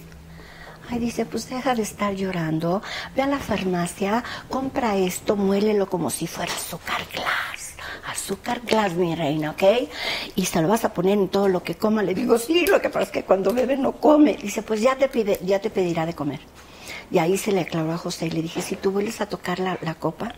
Ay, 0.90 1.00
dice, 1.00 1.26
pues 1.26 1.50
deja 1.50 1.76
de 1.76 1.84
estar 1.84 2.14
llorando, 2.14 2.82
ve 3.16 3.22
a 3.22 3.28
la 3.28 3.40
farmacia, 3.40 4.26
compra 4.50 4.98
esto, 4.98 5.38
muélelo 5.38 5.90
como 5.90 6.10
si 6.10 6.28
fuera 6.28 6.52
azúcar 6.52 7.02
glass. 7.14 7.71
Azúcar 8.08 8.62
glass, 8.62 8.94
mi 8.94 9.16
reina, 9.16 9.52
¿ok? 9.52 9.64
Y 10.36 10.46
se 10.46 10.62
lo 10.62 10.68
vas 10.68 10.86
a 10.86 10.94
poner 10.94 11.14
en 11.18 11.28
todo 11.30 11.48
lo 11.48 11.62
que 11.64 11.76
coma. 11.76 12.02
Le 12.04 12.14
digo, 12.14 12.38
sí, 12.38 12.66
lo 12.66 12.82
que 12.82 12.90
pasa 12.90 13.04
es 13.04 13.12
que 13.12 13.24
cuando 13.24 13.54
bebe 13.54 13.78
no 13.78 13.94
come. 13.94 14.34
Dice, 14.42 14.62
pues 14.64 14.82
ya 14.82 14.96
te, 14.96 15.08
pide, 15.08 15.40
ya 15.44 15.60
te 15.60 15.70
pedirá 15.70 16.06
de 16.06 16.14
comer. 16.14 16.40
Y 17.12 17.20
ahí 17.20 17.38
se 17.38 17.52
le 17.52 17.62
aclaró 17.62 17.92
a 17.92 17.98
José 17.98 18.28
y 18.28 18.32
le 18.32 18.42
dije, 18.42 18.62
si 18.62 18.76
tú 18.76 18.92
vuelves 18.92 19.22
a 19.22 19.28
tocar 19.28 19.60
la, 19.60 19.78
la 19.82 19.96
copa, 19.96 20.34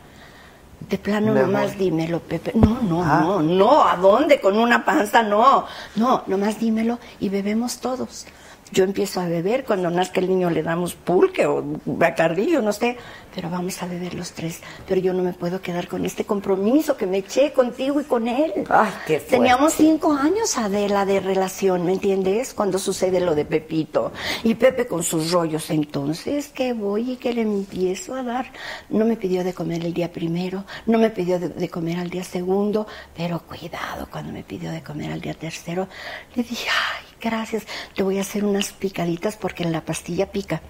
de 0.90 0.98
plano 0.98 1.34
nomás 1.34 1.78
dímelo, 1.78 2.20
Pepe. 2.20 2.52
No, 2.56 2.82
no, 2.82 3.04
Ah. 3.04 3.20
no, 3.22 3.42
no, 3.42 3.88
¿a 3.88 3.96
dónde? 3.96 4.42
Con 4.42 4.58
una 4.58 4.84
panza, 4.84 5.24
no. 5.24 5.66
No, 5.96 6.24
nomás 6.28 6.60
dímelo 6.60 7.00
y 7.22 7.30
bebemos 7.30 7.78
todos. 7.80 8.26
Yo 8.74 8.84
empiezo 8.84 9.22
a 9.22 9.28
beber, 9.28 9.66
cuando 9.66 9.92
nazca 9.92 10.20
el 10.20 10.28
niño 10.28 10.50
le 10.50 10.64
damos 10.64 10.96
pulque 10.96 11.46
o 11.46 11.64
bacardillo, 11.86 12.60
no 12.60 12.74
sé, 12.74 12.98
pero 13.36 13.48
vamos 13.48 13.80
a 13.84 13.86
beber 13.86 14.16
los 14.16 14.32
tres. 14.32 14.62
Pero 14.88 15.00
yo 15.00 15.14
no 15.14 15.22
me 15.22 15.34
puedo 15.34 15.62
quedar 15.62 15.88
con 15.88 16.04
este 16.06 16.26
compromiso 16.26 16.98
que 16.98 17.06
me 17.06 17.20
eché 17.20 17.54
contigo 17.54 18.02
y 18.02 18.06
con 18.06 18.28
él. 18.28 18.52
Ay, 18.70 18.90
qué. 19.06 19.20
Teníamos 19.20 19.74
cinco 19.74 20.14
años, 20.14 20.58
Adela, 20.58 21.06
de 21.06 21.20
relación, 21.20 21.86
¿me 21.86 21.94
entiendes? 21.94 22.56
Cuando 22.56 22.80
sucede 22.80 23.20
lo 23.20 23.36
de 23.36 23.46
Pepito. 23.46 24.12
Y 24.44 24.56
Pepe 24.56 24.88
con 24.88 25.04
sus 25.04 25.32
rollos. 25.32 25.70
Entonces, 25.70 26.48
que 26.48 26.74
voy 26.74 27.12
y 27.12 27.16
que 27.18 27.32
le 27.32 27.42
empiezo 27.42 28.16
a 28.16 28.24
dar. 28.24 28.52
No 28.90 29.06
me 29.06 29.18
pidió 29.18 29.44
de 29.44 29.54
comer 29.54 29.86
el 29.86 29.94
día 29.94 30.12
primero, 30.12 30.66
no 30.88 30.98
me 30.98 31.12
pidió 31.12 31.38
de, 31.38 31.50
de 31.50 31.70
comer 31.70 32.00
al 32.00 32.10
día 32.10 32.24
segundo, 32.24 32.88
pero 33.16 33.40
cuidado, 33.42 34.08
cuando 34.10 34.32
me 34.32 34.44
pidió 34.44 34.72
de 34.72 34.82
comer 34.82 35.12
al 35.12 35.22
día 35.22 35.36
tercero, 35.36 35.88
le 36.34 36.42
dije, 36.42 36.68
ay, 36.70 37.13
gracias, 37.24 37.64
te 37.96 38.04
voy 38.04 38.18
a 38.18 38.22
hacer 38.22 38.44
unas 38.46 38.72
picaditas 38.74 39.36
porque 39.38 39.64
la 39.66 39.82
pastilla 39.82 40.32
pica 40.32 40.62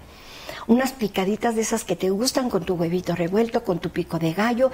unas 0.66 0.92
picaditas 0.92 1.54
de 1.56 1.60
esas 1.60 1.84
que 1.84 1.94
te 1.94 2.08
gustan 2.08 2.48
con 2.48 2.64
tu 2.64 2.74
huevito 2.74 3.14
revuelto, 3.14 3.62
con 3.64 3.80
tu 3.80 3.90
pico 3.90 4.18
de 4.18 4.32
gallo 4.32 4.70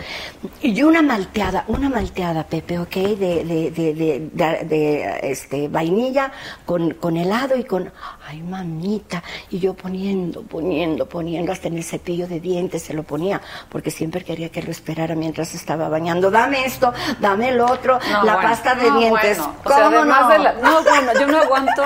y 0.63 0.83
una 0.85 1.03
malteada, 1.03 1.65
una 1.67 1.89
malteada, 1.89 2.45
Pepe, 2.47 2.79
¿ok? 2.79 2.95
De, 2.95 3.45
de, 3.45 3.71
de- 3.73 4.31
de, 4.65 5.19
este, 5.25 5.67
vainilla 5.67 6.31
con, 6.65 6.95
con 6.95 7.17
helado 7.17 7.57
y 7.57 7.65
con, 7.65 7.91
ay 8.31 8.43
mamita, 8.43 9.23
y 9.51 9.59
yo 9.59 9.75
poniendo, 9.75 10.43
poniendo, 10.43 11.07
poniendo, 11.09 11.53
hasta 11.53 11.69
en 11.69 11.77
el 11.79 11.85
cepillo 11.85 12.27
de 12.29 12.41
dientes 12.41 12.83
se 12.83 12.95
lo 12.95 13.03
ponía, 13.03 13.41
porque 13.69 13.91
siempre 13.91 14.23
quería 14.25 14.49
que 14.51 14.63
lo 14.63 14.71
esperara 14.71 15.15
mientras 15.15 15.55
estaba 15.55 15.89
bañando. 15.89 16.31
Dame 16.31 16.65
esto, 16.65 16.93
dame 17.21 17.49
el 17.51 17.61
otro, 17.61 17.99
No, 18.13 18.25
la 18.25 18.35
bueno, 18.35 18.49
pasta 18.51 18.75
de 18.75 18.89
no, 18.91 18.99
dientes. 18.99 19.39
bueno. 19.39 19.55
O 19.65 19.69
sea, 19.69 19.85
¿Cómo 19.85 20.05
no? 20.05 20.29
de 20.29 20.39
la- 20.39 20.53
no, 20.55 20.83
bueno, 20.83 21.13
yo 21.21 21.27
no 21.27 21.39
aguanto 21.39 21.83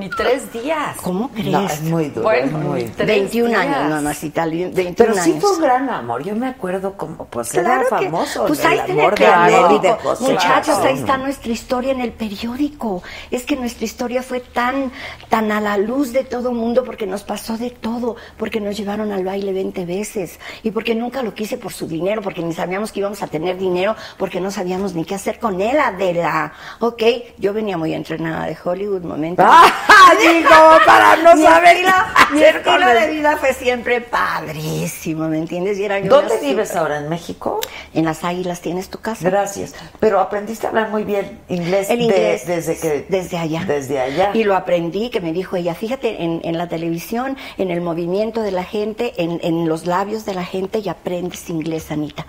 Ni 0.00 0.10
tres 0.10 0.52
días. 0.52 0.96
¿Cómo 1.02 1.28
crees? 1.30 1.46
No, 1.52 1.60
es 1.66 1.80
muy 1.82 2.08
duro, 2.10 2.22
Bueno, 2.24 2.44
es 2.46 2.52
muy 2.64 2.84
tres 2.96 3.06
21 3.06 3.48
días. 3.50 3.60
años, 3.60 3.90
mamacita, 3.90 4.44
21 4.44 4.94
Pero 4.96 5.14
sí 5.14 5.30
años. 5.30 5.40
fue 5.40 5.52
un 5.56 5.62
gran 5.62 5.88
amor. 5.88 6.22
Yo 6.24 6.34
me 6.34 6.48
acuerdo 6.48 6.94
como, 6.96 7.24
pues 7.26 7.50
Claro 7.50 7.68
era 7.86 7.98
que- 7.98 8.06
famoso. 8.06 8.46
Pues 8.46 8.60
el 8.64 8.66
ahí 8.80 8.92
de 8.94 9.08
periódico. 9.10 9.98
José. 10.02 10.24
Muchachos, 10.24 10.74
Claro. 10.74 10.88
ahí 10.90 10.94
está 10.98 11.16
nuestra 11.18 11.52
historia 11.52 11.92
en 11.92 12.00
el 12.00 12.12
periódico. 12.12 13.02
Es 13.30 13.44
que 13.44 13.54
nuestra 13.56 13.84
historia 13.84 14.22
fue 14.24 14.40
tan, 14.40 14.90
tan 15.28 15.52
a 15.52 15.60
la 15.60 15.76
luz 15.78 15.85
de 15.86 16.24
todo 16.24 16.50
mundo 16.52 16.82
porque 16.84 17.06
nos 17.06 17.22
pasó 17.22 17.56
de 17.56 17.70
todo, 17.70 18.16
porque 18.36 18.60
nos 18.60 18.76
llevaron 18.76 19.12
al 19.12 19.24
baile 19.24 19.52
20 19.52 19.84
veces 19.86 20.38
y 20.64 20.72
porque 20.72 20.94
nunca 20.96 21.22
lo 21.22 21.32
quise 21.32 21.56
por 21.58 21.72
su 21.72 21.86
dinero, 21.86 22.22
porque 22.22 22.42
ni 22.42 22.52
sabíamos 22.52 22.90
que 22.90 23.00
íbamos 23.00 23.22
a 23.22 23.28
tener 23.28 23.56
dinero, 23.56 23.94
porque 24.18 24.40
no 24.40 24.50
sabíamos 24.50 24.94
ni 24.94 25.04
qué 25.04 25.14
hacer 25.14 25.38
con 25.38 25.60
él, 25.60 25.78
Adela. 25.78 26.52
Ok, 26.80 27.02
yo 27.38 27.52
venía 27.54 27.78
muy 27.78 27.94
entrenada 27.94 28.46
de 28.46 28.56
Hollywood, 28.62 29.02
momento. 29.02 29.42
¡Ah! 29.46 29.72
Digo, 30.20 30.50
para 30.84 31.16
no 31.16 31.34
Mi 31.36 31.42
saber 31.44 31.76
estilo- 31.76 31.92
Mi 32.32 32.42
estilo 32.42 32.86
de 32.88 33.06
vida 33.10 33.36
fue 33.36 33.54
siempre 33.54 34.00
padrísimo, 34.00 35.28
¿me 35.28 35.38
entiendes? 35.38 35.78
Y 35.78 35.84
era 35.84 35.98
yo 36.00 36.10
¿Dónde 36.10 36.38
vives 36.40 36.68
super- 36.68 36.80
ahora? 36.82 36.98
¿En 36.98 37.08
México? 37.08 37.60
En 37.94 38.04
las 38.04 38.24
Águilas 38.24 38.60
tienes 38.60 38.88
tu 38.88 38.98
casa. 38.98 39.28
Gracias. 39.28 39.74
Pero 40.00 40.20
aprendiste 40.20 40.66
a 40.66 40.70
hablar 40.70 40.90
muy 40.90 41.04
bien 41.04 41.40
inglés, 41.48 41.88
El 41.90 41.98
de- 41.98 42.04
inglés 42.04 42.46
desde 42.46 42.76
que 42.78 43.06
desde 43.08 43.38
allá. 43.38 43.64
desde 43.66 44.00
allá. 44.00 44.30
Y 44.34 44.44
lo 44.44 44.54
aprendí, 44.56 45.10
que 45.10 45.20
me 45.20 45.32
dijo 45.32 45.56
ella, 45.56 45.65
fíjate 45.74 46.22
en, 46.22 46.40
en 46.44 46.56
la 46.58 46.68
televisión, 46.68 47.36
en 47.58 47.70
el 47.70 47.80
movimiento 47.80 48.42
de 48.42 48.50
la 48.52 48.64
gente, 48.64 49.12
en, 49.22 49.40
en 49.42 49.68
los 49.68 49.86
labios 49.86 50.24
de 50.24 50.34
la 50.34 50.44
gente 50.44 50.78
y 50.78 50.88
aprendes 50.88 51.48
inglés, 51.50 51.90
Anita. 51.90 52.26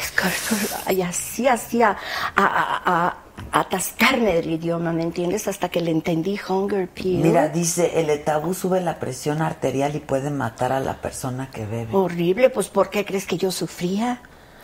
Es 0.00 0.10
que- 0.12 0.94
Y 0.94 1.02
así 1.02 1.46
hacía 1.48 1.96
a, 2.36 2.44
a- 2.44 2.82
a- 2.84 3.16
a 3.52 3.60
atascarme 3.60 4.34
del 4.34 4.50
idioma, 4.50 4.92
¿me 4.92 5.02
entiendes? 5.02 5.46
Hasta 5.48 5.68
que 5.68 5.80
le 5.80 5.90
entendí 5.90 6.38
Hunger 6.48 6.88
Pill. 6.88 7.18
Mira, 7.20 7.48
dice, 7.48 8.00
el 8.00 8.10
etabú 8.10 8.52
sube 8.52 8.80
la 8.80 8.98
presión 8.98 9.40
arterial 9.42 9.94
y 9.96 10.00
puede 10.00 10.30
matar 10.30 10.72
a 10.72 10.80
la 10.80 11.00
persona 11.00 11.48
que 11.50 11.64
bebe. 11.64 11.94
Horrible, 11.96 12.50
pues 12.50 12.68
¿por 12.68 12.90
qué 12.90 13.04
crees 13.04 13.26
que 13.26 13.38
yo 13.38 13.50
sufría? 13.52 14.20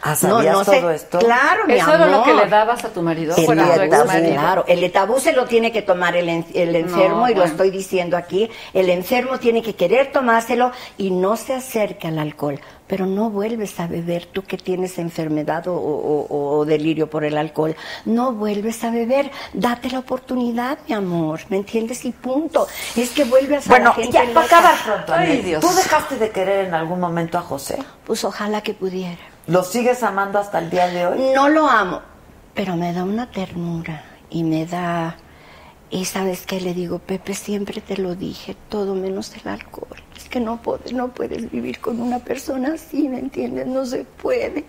Ah, 0.07 0.15
¿sabías 0.15 0.67
sé. 0.67 0.81
todo 0.81 0.91
esto? 0.91 1.19
Claro, 1.19 1.67
mi 1.67 1.75
Eso 1.75 1.95
era 1.95 2.07
lo 2.07 2.15
amor. 2.17 2.25
que 2.27 2.35
le 2.35 2.47
dabas 2.51 2.85
a 2.85 2.89
tu 2.91 3.01
marido. 3.01 3.35
El 3.37 3.43
exmarido. 3.45 4.33
claro, 4.35 4.65
el 4.69 4.85
etabú 4.85 5.19
se 5.19 5.33
lo 5.33 5.47
tiene 5.47 5.73
que 5.73 5.81
tomar 5.81 6.15
el, 6.15 6.29
en- 6.29 6.47
el 6.53 6.77
enfermo 6.77 7.21
No, 7.21 7.29
y 7.29 7.31
lo 7.31 7.41
bueno. 7.41 7.51
estoy 7.51 7.71
diciendo 7.71 8.17
aquí. 8.19 8.51
El 8.75 8.91
enfermo 8.91 9.39
tiene 9.39 9.63
que 9.63 9.75
querer 9.75 10.13
tomárselo 10.13 10.73
y 10.99 11.11
no 11.11 11.37
se 11.39 11.55
acerca 11.55 12.09
al 12.09 12.19
alcohol. 12.19 12.61
Pero 12.87 13.07
no 13.07 13.31
vuelves 13.31 13.81
a 13.81 13.87
beber, 13.87 14.27
tú 14.27 14.43
que 14.43 14.59
tienes 14.59 14.99
enfermedad 14.99 15.67
o, 15.69 15.75
o- 15.75 16.59
o 16.59 16.65
delirio 16.67 17.09
por 17.09 17.25
el 17.25 17.39
alcohol. 17.39 17.75
No 18.05 18.33
vuelves 18.35 18.85
a 18.85 18.91
beber. 18.91 19.31
Date 19.55 19.89
la 19.89 20.01
oportunidad, 20.01 20.79
mi 20.87 20.95
amor. 20.95 21.41
¿Me 21.49 21.57
entiendes? 21.57 22.05
Y 22.05 22.13
punto. 22.13 22.69
Es 22.95 23.09
que 23.13 23.25
vuelves 23.25 23.67
a 23.67 23.71
Bueno, 23.71 23.87
la 23.87 23.95
gente 23.95 24.13
ya 24.13 24.25
loca. 24.25 24.35
para 24.35 24.47
acabar 24.47 24.75
pronto. 24.85 25.15
Ay, 25.15 25.39
Dios. 25.41 25.63
¿Tú 25.63 25.75
dejaste 25.75 26.17
de 26.19 26.29
querer 26.31 26.67
en 26.67 26.75
algún 26.75 27.01
momento 27.01 27.39
a 27.39 27.41
José? 27.41 27.79
Pues 28.05 28.23
ojalá 28.23 28.61
que 28.61 28.75
pudiera. 28.75 29.17
¿Lo 29.47 29.63
sigues 29.63 30.03
amando 30.03 30.39
hasta 30.39 30.59
el 30.59 30.71
día 30.71 30.87
de 30.89 31.07
hoy? 31.07 31.33
No 31.35 31.51
lo 31.51 31.67
amo, 31.69 32.01
pero 32.55 32.77
me 32.77 32.95
da 32.95 33.05
una 33.05 33.31
ternura 33.31 34.03
y 34.31 34.43
me 34.43 34.65
da... 34.65 35.17
Y 35.91 36.07
sabes 36.07 36.47
qué 36.47 36.63
le 36.63 36.73
digo, 36.73 36.99
Pepe, 36.99 37.35
siempre 37.35 37.83
te 37.83 37.99
lo 37.99 38.15
dije, 38.15 38.57
todo 38.71 38.95
menos 38.95 39.33
el 39.37 39.47
alcohol. 39.47 40.03
Es 40.17 40.31
que 40.31 40.41
no 40.41 40.63
puedes, 40.63 40.95
no 40.95 41.09
puedes 41.09 41.51
vivir 41.51 41.79
con 41.79 42.01
una 42.01 42.21
persona 42.21 42.73
así, 42.75 43.07
¿me 43.07 43.19
entiendes? 43.19 43.67
No 43.67 43.85
se 43.85 44.05
puede. 44.05 44.65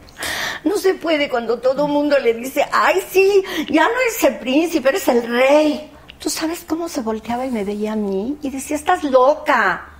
No 0.65 0.75
se 0.77 0.93
puede 0.93 1.29
cuando 1.29 1.57
todo 1.59 1.85
el 1.85 1.93
mundo 1.93 2.19
le 2.19 2.33
dice, 2.33 2.65
ay, 2.71 3.01
sí, 3.09 3.43
ya 3.69 3.85
no 3.85 3.93
eres 4.01 4.23
el 4.25 4.39
príncipe, 4.39 4.89
eres 4.89 5.07
el 5.07 5.25
rey. 5.25 5.89
¿Tú 6.19 6.29
sabes 6.29 6.65
cómo 6.67 6.89
se 6.89 7.01
volteaba 7.01 7.45
y 7.45 7.51
me 7.51 7.63
veía 7.63 7.93
a 7.93 7.95
mí? 7.95 8.37
Y 8.41 8.49
decía, 8.49 8.75
estás 8.75 9.03
loca. 9.05 9.94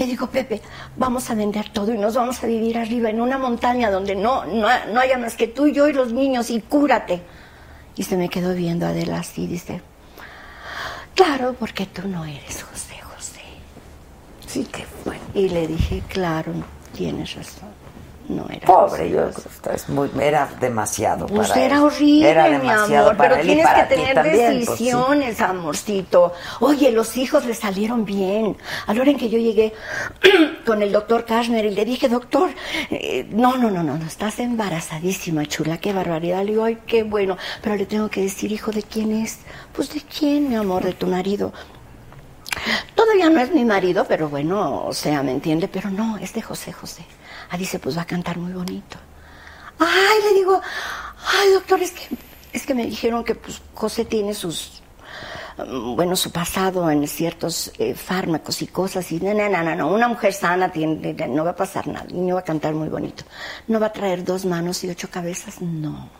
Le 0.00 0.06
digo, 0.06 0.28
Pepe, 0.28 0.62
vamos 0.96 1.28
a 1.28 1.34
vender 1.34 1.68
todo 1.68 1.92
y 1.92 1.98
nos 1.98 2.14
vamos 2.14 2.42
a 2.42 2.46
vivir 2.46 2.78
arriba 2.78 3.10
en 3.10 3.20
una 3.20 3.36
montaña 3.36 3.90
donde 3.90 4.16
no, 4.16 4.46
no, 4.46 4.66
no 4.94 4.98
haya 4.98 5.18
más 5.18 5.34
que 5.34 5.46
tú, 5.46 5.66
yo 5.66 5.88
y 5.88 5.92
los 5.92 6.10
niños 6.10 6.48
y 6.48 6.62
cúrate. 6.62 7.20
Y 7.96 8.04
se 8.04 8.16
me 8.16 8.30
quedó 8.30 8.54
viendo 8.54 8.86
Adela 8.86 9.18
así, 9.18 9.46
dice, 9.46 9.82
claro, 11.14 11.54
porque 11.58 11.84
tú 11.84 12.08
no 12.08 12.24
eres 12.24 12.62
José 12.62 12.98
José. 13.14 13.42
Sí, 14.46 14.64
que 14.64 14.86
fue. 15.04 15.18
Y 15.34 15.50
le 15.50 15.66
dije, 15.66 16.02
claro, 16.08 16.54
tienes 16.94 17.34
razón. 17.34 17.68
No 18.30 18.46
era 18.48 18.66
Pobre, 18.66 19.10
yo 19.10 19.26
José". 19.32 19.48
es 19.74 19.88
muy, 19.88 20.08
era 20.20 20.48
demasiado 20.60 21.26
Pues 21.26 21.48
para 21.48 21.60
era 21.62 21.76
él. 21.76 21.82
horrible, 21.82 22.30
Era 22.30 22.48
mi 22.58 22.68
amor, 22.70 23.16
para 23.16 23.30
pero 23.30 23.34
él 23.36 23.40
y 23.40 23.46
tienes 23.54 23.66
para 23.66 23.88
que 23.88 23.94
tener 23.96 24.14
también, 24.14 24.36
pues, 24.64 24.78
sí. 24.78 24.84
decisiones, 24.84 25.40
amorcito. 25.40 26.32
Oye, 26.60 26.92
los 26.92 27.16
hijos 27.16 27.44
le 27.46 27.54
salieron 27.54 28.04
bien. 28.04 28.56
A 28.86 28.94
la 28.94 29.00
hora 29.00 29.10
en 29.10 29.16
que 29.18 29.28
yo 29.28 29.38
llegué 29.38 29.72
con 30.66 30.82
el 30.82 30.92
doctor 30.92 31.24
Kashner 31.24 31.64
y 31.64 31.70
le 31.70 31.84
dije, 31.84 32.08
doctor, 32.08 32.50
eh, 32.90 33.26
no, 33.30 33.56
no, 33.56 33.70
no, 33.70 33.82
no, 33.82 33.96
no, 33.98 34.06
estás 34.06 34.38
embarazadísima, 34.38 35.46
chula, 35.46 35.78
qué 35.78 35.92
barbaridad. 35.92 36.44
Le 36.44 36.52
digo, 36.52 36.64
ay, 36.64 36.78
qué 36.86 37.02
bueno, 37.02 37.36
pero 37.62 37.76
le 37.76 37.86
tengo 37.86 38.08
que 38.08 38.22
decir, 38.22 38.52
hijo, 38.52 38.70
¿de 38.70 38.82
quién 38.82 39.10
es? 39.12 39.40
Pues 39.72 39.92
de 39.92 40.00
quién, 40.02 40.48
mi 40.48 40.54
amor, 40.56 40.84
de 40.84 40.92
tu 40.92 41.06
marido. 41.06 41.52
Todavía 42.94 43.30
no 43.30 43.40
es 43.40 43.52
mi 43.52 43.64
marido, 43.64 44.04
pero 44.06 44.28
bueno, 44.28 44.84
o 44.84 44.92
sea, 44.92 45.22
¿me 45.22 45.32
entiende? 45.32 45.68
Pero 45.68 45.90
no, 45.90 46.18
es 46.18 46.32
de 46.32 46.42
José 46.42 46.72
José. 46.72 47.04
Ah, 47.50 47.56
dice, 47.56 47.78
pues 47.78 47.96
va 47.96 48.02
a 48.02 48.06
cantar 48.06 48.38
muy 48.38 48.52
bonito. 48.52 48.98
Ay, 49.78 50.18
le 50.28 50.34
digo, 50.34 50.60
ay, 51.26 51.52
doctor, 51.52 51.80
es 51.80 51.92
que, 51.92 52.16
es 52.52 52.66
que 52.66 52.74
me 52.74 52.86
dijeron 52.86 53.24
que 53.24 53.34
pues 53.34 53.62
José 53.74 54.04
tiene 54.04 54.34
sus, 54.34 54.82
mm, 55.56 55.96
bueno, 55.96 56.16
su 56.16 56.30
pasado 56.30 56.90
en 56.90 57.06
ciertos 57.08 57.72
eh, 57.78 57.94
fármacos 57.94 58.60
y 58.62 58.66
cosas. 58.66 59.10
Y 59.12 59.20
no, 59.20 59.32
no, 59.32 59.48
no, 59.48 59.74
no, 59.74 59.88
una 59.88 60.08
mujer 60.08 60.32
sana 60.32 60.70
tiene, 60.70 61.14
no 61.28 61.44
va 61.44 61.50
a 61.52 61.56
pasar 61.56 61.86
nada. 61.86 62.06
El 62.08 62.16
niño 62.16 62.34
va 62.34 62.40
a 62.40 62.44
cantar 62.44 62.74
muy 62.74 62.88
bonito. 62.88 63.24
No 63.68 63.80
va 63.80 63.86
a 63.86 63.92
traer 63.92 64.24
dos 64.24 64.44
manos 64.44 64.84
y 64.84 64.90
ocho 64.90 65.08
cabezas, 65.10 65.60
no. 65.62 66.10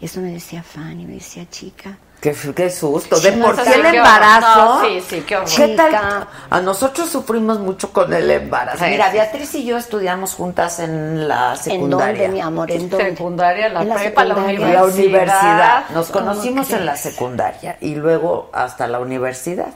Eso 0.00 0.20
me 0.20 0.32
decía 0.32 0.62
Fanny, 0.62 1.06
me 1.06 1.14
decía 1.14 1.48
chica. 1.50 1.98
Qué, 2.24 2.34
qué 2.56 2.70
susto. 2.70 3.20
De 3.20 3.32
por 3.32 3.54
sí, 3.54 3.70
el 3.70 3.84
embarazo. 3.84 4.80
No, 4.80 4.80
sí, 4.86 5.02
sí, 5.06 5.20
qué 5.26 5.36
horror. 5.36 5.50
¿Qué 5.54 5.68
tal? 5.76 6.26
A 6.48 6.60
nosotros 6.62 7.10
sufrimos 7.10 7.58
mucho 7.60 7.92
con 7.92 8.10
el 8.14 8.30
embarazo. 8.30 8.82
Sí, 8.82 8.90
Mira. 8.92 9.10
Beatriz 9.10 9.54
y 9.56 9.66
yo 9.66 9.76
estudiamos 9.76 10.32
juntas 10.32 10.78
en 10.78 11.28
la 11.28 11.50
¿En 11.50 11.56
secundaria. 11.58 12.22
dónde, 12.22 12.28
mi 12.28 12.40
amor? 12.40 12.70
¿En 12.70 12.88
dónde? 12.88 13.10
Secundaria, 13.10 13.68
la 13.68 13.82
En 13.82 13.88
la 13.90 13.94
prepa, 13.96 14.24
la 14.24 14.34
secundaria. 14.36 14.66
En 14.66 14.72
la 14.72 14.84
universidad. 14.84 15.04
universidad. 15.04 15.84
Nos 15.90 16.06
¿Cómo 16.06 16.24
conocimos 16.26 16.70
en 16.70 16.86
la 16.86 16.96
secundaria 16.96 17.76
y 17.82 17.94
luego 17.94 18.48
hasta 18.54 18.86
la 18.86 19.00
universidad. 19.00 19.74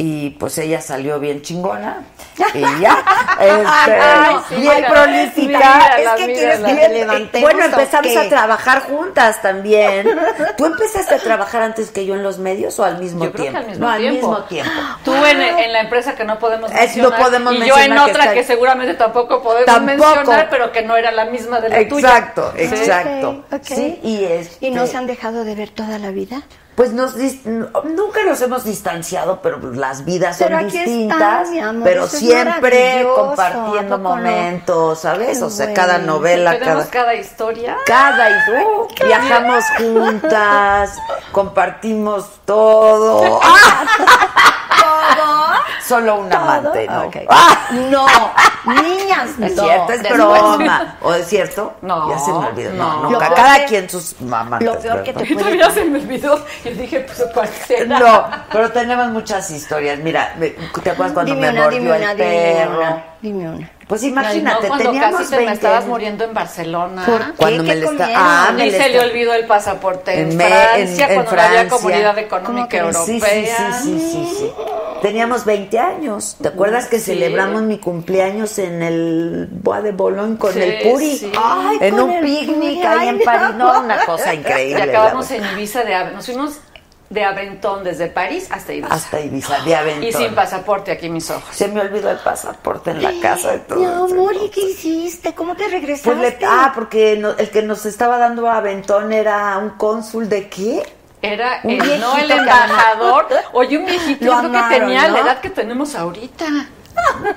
Y 0.00 0.30
pues 0.30 0.56
ella 0.58 0.80
salió 0.80 1.18
bien 1.18 1.42
chingona. 1.42 2.04
Y 2.54 2.60
ya. 2.80 3.02
este, 3.40 4.00
Ay, 4.00 4.36
sí, 4.48 4.54
bien 4.60 4.76
mira, 4.76 4.88
prolífica. 4.90 5.42
mírala, 5.58 5.96
es 5.98 6.10
que 6.10 6.32
quieres 6.34 6.60
mírala. 6.60 6.68
que 6.80 6.80
¿Que 6.86 6.88
levantemos 7.00 7.50
Bueno, 7.52 7.64
empezamos 7.66 8.16
a 8.16 8.28
trabajar 8.28 8.82
juntas 8.82 9.42
también. 9.42 10.08
¿Tú 10.56 10.66
empezaste 10.66 11.16
a 11.16 11.18
trabajar 11.18 11.62
antes 11.62 11.90
que 11.90 12.06
yo 12.06 12.14
en 12.14 12.22
los 12.22 12.38
medios 12.38 12.78
o 12.78 12.84
al 12.84 13.00
mismo 13.00 13.24
Yo 13.24 13.32
creo 13.32 13.42
tiempo? 13.42 13.58
que 13.58 13.64
al 13.64 13.70
mismo 13.72 13.86
no, 13.90 13.96
tiempo. 13.96 14.06
al 14.08 14.12
mismo 14.14 14.44
tiempo. 14.44 14.70
Tú 15.04 15.14
en, 15.16 15.40
en 15.42 15.72
la 15.72 15.80
empresa 15.80 16.14
que 16.14 16.24
no 16.24 16.38
podemos 16.38 16.70
Es, 16.70 16.76
no 16.96 17.10
mencionar. 17.10 17.20
podemos 17.20 17.52
y 17.54 17.56
yo 17.56 17.62
mencionar 17.64 17.84
en 17.84 17.94
que 18.04 18.10
otra 18.12 18.22
está- 18.22 18.34
que 18.34 18.44
seguramente 18.44 18.94
tampoco 18.94 19.42
podemos 19.42 19.66
Tampoco. 19.66 19.96
mencionar, 20.14 20.48
pero 20.48 20.70
que 20.70 20.82
no 20.82 20.96
era 20.96 21.10
la 21.10 21.24
misma 21.24 21.60
de 21.60 21.70
la 21.70 21.88
tuya. 21.88 22.08
Exacto, 22.08 22.52
Sí. 22.56 22.62
exacto. 22.62 23.44
Sí, 23.62 23.98
y 24.04 24.24
este, 24.24 24.64
¿Y 24.66 24.70
no 24.70 24.86
se 24.86 24.96
han 24.96 25.08
dejado 25.08 25.42
de 25.42 25.56
ver 25.56 25.70
toda 25.70 25.98
la 25.98 26.10
vida? 26.12 26.42
Pues 26.78 26.92
nos 26.92 27.16
nunca 27.16 28.22
nos 28.24 28.40
hemos 28.40 28.62
distanciado, 28.62 29.42
pero 29.42 29.58
las 29.72 30.04
vidas 30.04 30.36
Pero 30.38 30.58
son 30.58 30.66
aquí 30.66 30.78
distintas, 30.78 31.18
están, 31.18 31.50
mi 31.50 31.58
amor, 31.58 31.82
pero 31.82 32.06
siempre 32.06 33.04
compartiendo 33.16 33.98
momentos, 33.98 35.00
¿sabes? 35.00 35.38
Qué 35.38 35.44
o 35.44 35.50
sea, 35.50 35.66
bueno. 35.66 35.80
cada 35.82 35.98
novela, 35.98 36.56
cada 36.56 36.88
cada 36.88 37.14
historia. 37.16 37.76
cada 37.84 38.28
uh, 38.28 38.86
viajamos 39.04 39.64
juntas, 39.76 40.96
compartimos 41.32 42.30
todo. 42.44 43.40
Solo 45.86 46.16
un 46.16 46.32
amante, 46.32 46.86
¿no? 46.86 47.10
Ah, 47.30 47.54
No, 47.72 48.06
niñas, 48.82 49.30
es 49.40 49.54
cierto, 49.54 49.92
es 49.92 50.02
broma. 50.12 50.96
¿O 51.02 51.14
es 51.14 51.26
cierto? 51.26 51.74
No, 51.82 52.10
Ya 52.10 52.18
se 52.18 52.30
me 52.32 52.38
olvidó. 52.38 52.72
No, 52.72 52.92
no. 52.96 53.02
no, 53.04 53.10
Lo 53.12 53.18
ca- 53.18 53.26
peor 53.26 53.36
cada 53.36 53.58
que- 53.60 53.64
quien 53.66 53.90
sus 53.90 54.14
amantes. 54.20 54.66
Lo 54.68 54.78
peor 54.78 55.02
que 55.02 55.12
te 55.12 55.20
puede 55.24 55.36
todavía 55.36 55.70
se 55.70 55.84
me 55.84 55.98
olvidó. 56.00 56.44
Yo 56.64 56.70
dije, 56.72 57.00
pues 57.00 57.24
cualquiera. 57.32 57.98
No, 57.98 58.26
pero 58.52 58.70
tenemos 58.72 59.08
muchas 59.08 59.50
historias. 59.50 59.98
Mira, 60.00 60.34
me- 60.38 60.50
¿te 60.50 60.90
acuerdas 60.90 61.12
cuando 61.14 61.34
Dime 61.34 61.46
me 61.46 61.52
una, 61.52 61.62
mordió 61.62 61.78
dime 61.80 61.96
el 61.96 62.02
una, 62.02 62.14
dime 62.14 62.54
perro? 62.58 62.78
una. 62.78 63.04
Dime 63.22 63.48
una. 63.50 63.70
Pues 63.88 64.02
imagínate, 64.02 64.62
no, 64.62 64.68
cuando 64.68 64.84
teníamos 64.90 65.18
casi 65.20 65.30
te 65.30 65.36
20 65.36 65.50
me 65.50 65.54
estabas 65.56 65.78
años. 65.78 65.88
muriendo 65.88 66.24
en 66.24 66.34
Barcelona. 66.34 67.06
¿Por 67.06 67.34
Cuando 67.36 67.62
¿Qué? 67.64 67.68
me 67.68 67.74
¿Qué 67.74 67.80
le 67.80 67.86
está 67.86 67.96
comieron? 68.04 68.22
ah, 68.26 68.52
me 68.54 68.66
y 68.66 68.70
le 68.70 68.82
se 68.82 68.88
le 68.90 69.00
olvidó 69.00 69.32
el 69.34 69.46
pasaporte 69.46 70.12
en, 70.20 70.32
En 70.32 70.38
Francia, 70.38 70.76
en- 70.76 70.88
en 70.88 71.14
cuando 71.14 71.32
no 71.32 71.40
había 71.42 71.48
Francia. 71.60 71.68
comunidad 71.70 72.14
¿Cómo 72.14 72.26
económica 72.26 72.76
europea. 72.78 73.04
sí, 73.06 73.20
sí, 73.20 73.98
sí, 73.98 74.00
sí, 74.12 74.34
sí. 74.38 74.50
Teníamos 75.00 75.44
20 75.44 75.78
años. 75.78 76.36
¿Te 76.42 76.48
acuerdas 76.48 76.86
que 76.88 76.98
Sí. 76.98 77.12
celebramos 77.12 77.62
mi 77.62 77.78
cumpleaños 77.78 78.58
en 78.58 78.82
el 78.82 79.48
Bois 79.50 79.82
de 79.82 79.92
Boulogne 79.92 80.36
con 80.36 80.52
Sí, 80.52 80.60
el 80.60 80.90
Puri? 80.90 81.16
sí. 81.16 81.32
Ay, 81.38 81.78
en 81.80 81.90
con 81.94 82.02
un 82.02 82.10
el 82.16 82.24
picnic 82.24 82.48
Puri, 82.74 82.82
ahí 82.82 82.98
ay, 83.00 83.08
en 83.08 83.20
París. 83.20 83.54
No, 83.56 83.80
una 83.80 84.04
cosa 84.04 84.34
Y 84.34 84.38
increíble. 84.38 84.82
acabamos 84.82 85.30
la 85.30 85.36
en 85.36 85.44
Ibiza 85.54 85.84
de 85.84 85.94
ave. 85.94 86.10
Nos 86.12 86.26
fuimos 86.26 86.58
de 87.10 87.24
aventón 87.24 87.84
desde 87.84 88.08
París 88.08 88.48
hasta 88.50 88.72
Ibiza. 88.74 88.94
Hasta 88.94 89.20
Ibiza, 89.20 89.58
de 89.60 89.74
aventón. 89.74 90.04
Y 90.04 90.12
sin 90.12 90.34
pasaporte 90.34 90.90
aquí 90.92 91.08
mis 91.08 91.30
ojos. 91.30 91.54
Se 91.56 91.68
me 91.68 91.80
olvidó 91.80 92.10
el 92.10 92.18
pasaporte 92.18 92.90
en 92.90 93.02
la 93.02 93.12
casa 93.22 93.52
de 93.52 93.58
todo. 93.60 93.78
Mi 93.78 93.86
amor, 93.86 94.34
¿y 94.36 94.50
qué 94.50 94.60
hiciste? 94.60 95.34
¿Cómo 95.34 95.56
te 95.56 95.68
regresaste? 95.68 96.10
Pues 96.10 96.18
le- 96.40 96.46
ah, 96.46 96.72
porque 96.74 97.16
no- 97.18 97.30
el 97.30 97.48
que 97.50 97.62
nos 97.62 97.86
estaba 97.86 98.18
dando 98.18 98.48
aventón 98.50 99.12
era 99.12 99.56
un 99.58 99.70
cónsul 99.70 100.28
de 100.28 100.48
qué? 100.48 100.82
Era 101.22 101.60
Un 101.64 101.70
el, 101.72 101.78
no 101.78 101.84
viejito 102.14 102.16
el 102.18 102.30
embajador. 102.30 103.26
Oye, 103.52 103.78
un 103.78 103.86
viejito, 103.86 104.24
Lo 104.26 104.32
yo 104.42 104.50
creo 104.50 104.52
que 104.68 104.78
tenía 104.78 105.02
la 105.08 105.18
¿no? 105.20 105.24
edad 105.26 105.40
que 105.40 105.50
tenemos 105.50 105.94
ahorita. 105.94 106.44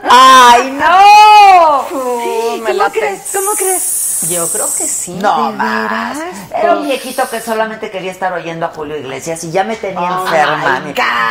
¡Ay, 0.10 0.72
no! 0.72 1.86
Uh, 1.92 2.58
me 2.58 2.72
¿Cómo 2.78 2.90
crees? 2.92 3.30
¿Cómo 3.34 3.52
crees? 3.58 3.82
Yo 4.30 4.48
creo 4.50 4.66
que 4.66 4.88
sí. 4.88 5.14
No 5.14 5.52
¿De 5.52 5.58
más. 5.58 6.18
veras? 6.18 6.38
Era 6.56 6.76
un 6.78 6.84
viejito 6.86 7.28
que 7.30 7.42
solamente 7.42 7.90
quería 7.90 8.12
estar 8.12 8.32
oyendo 8.34 8.66
a 8.66 8.70
Julio 8.70 8.98
Iglesias 8.98 9.44
y 9.44 9.52
ya 9.52 9.64
me 9.64 9.76
tenía 9.76 10.20
Oh, 10.20 10.26
enferma. 10.26 10.80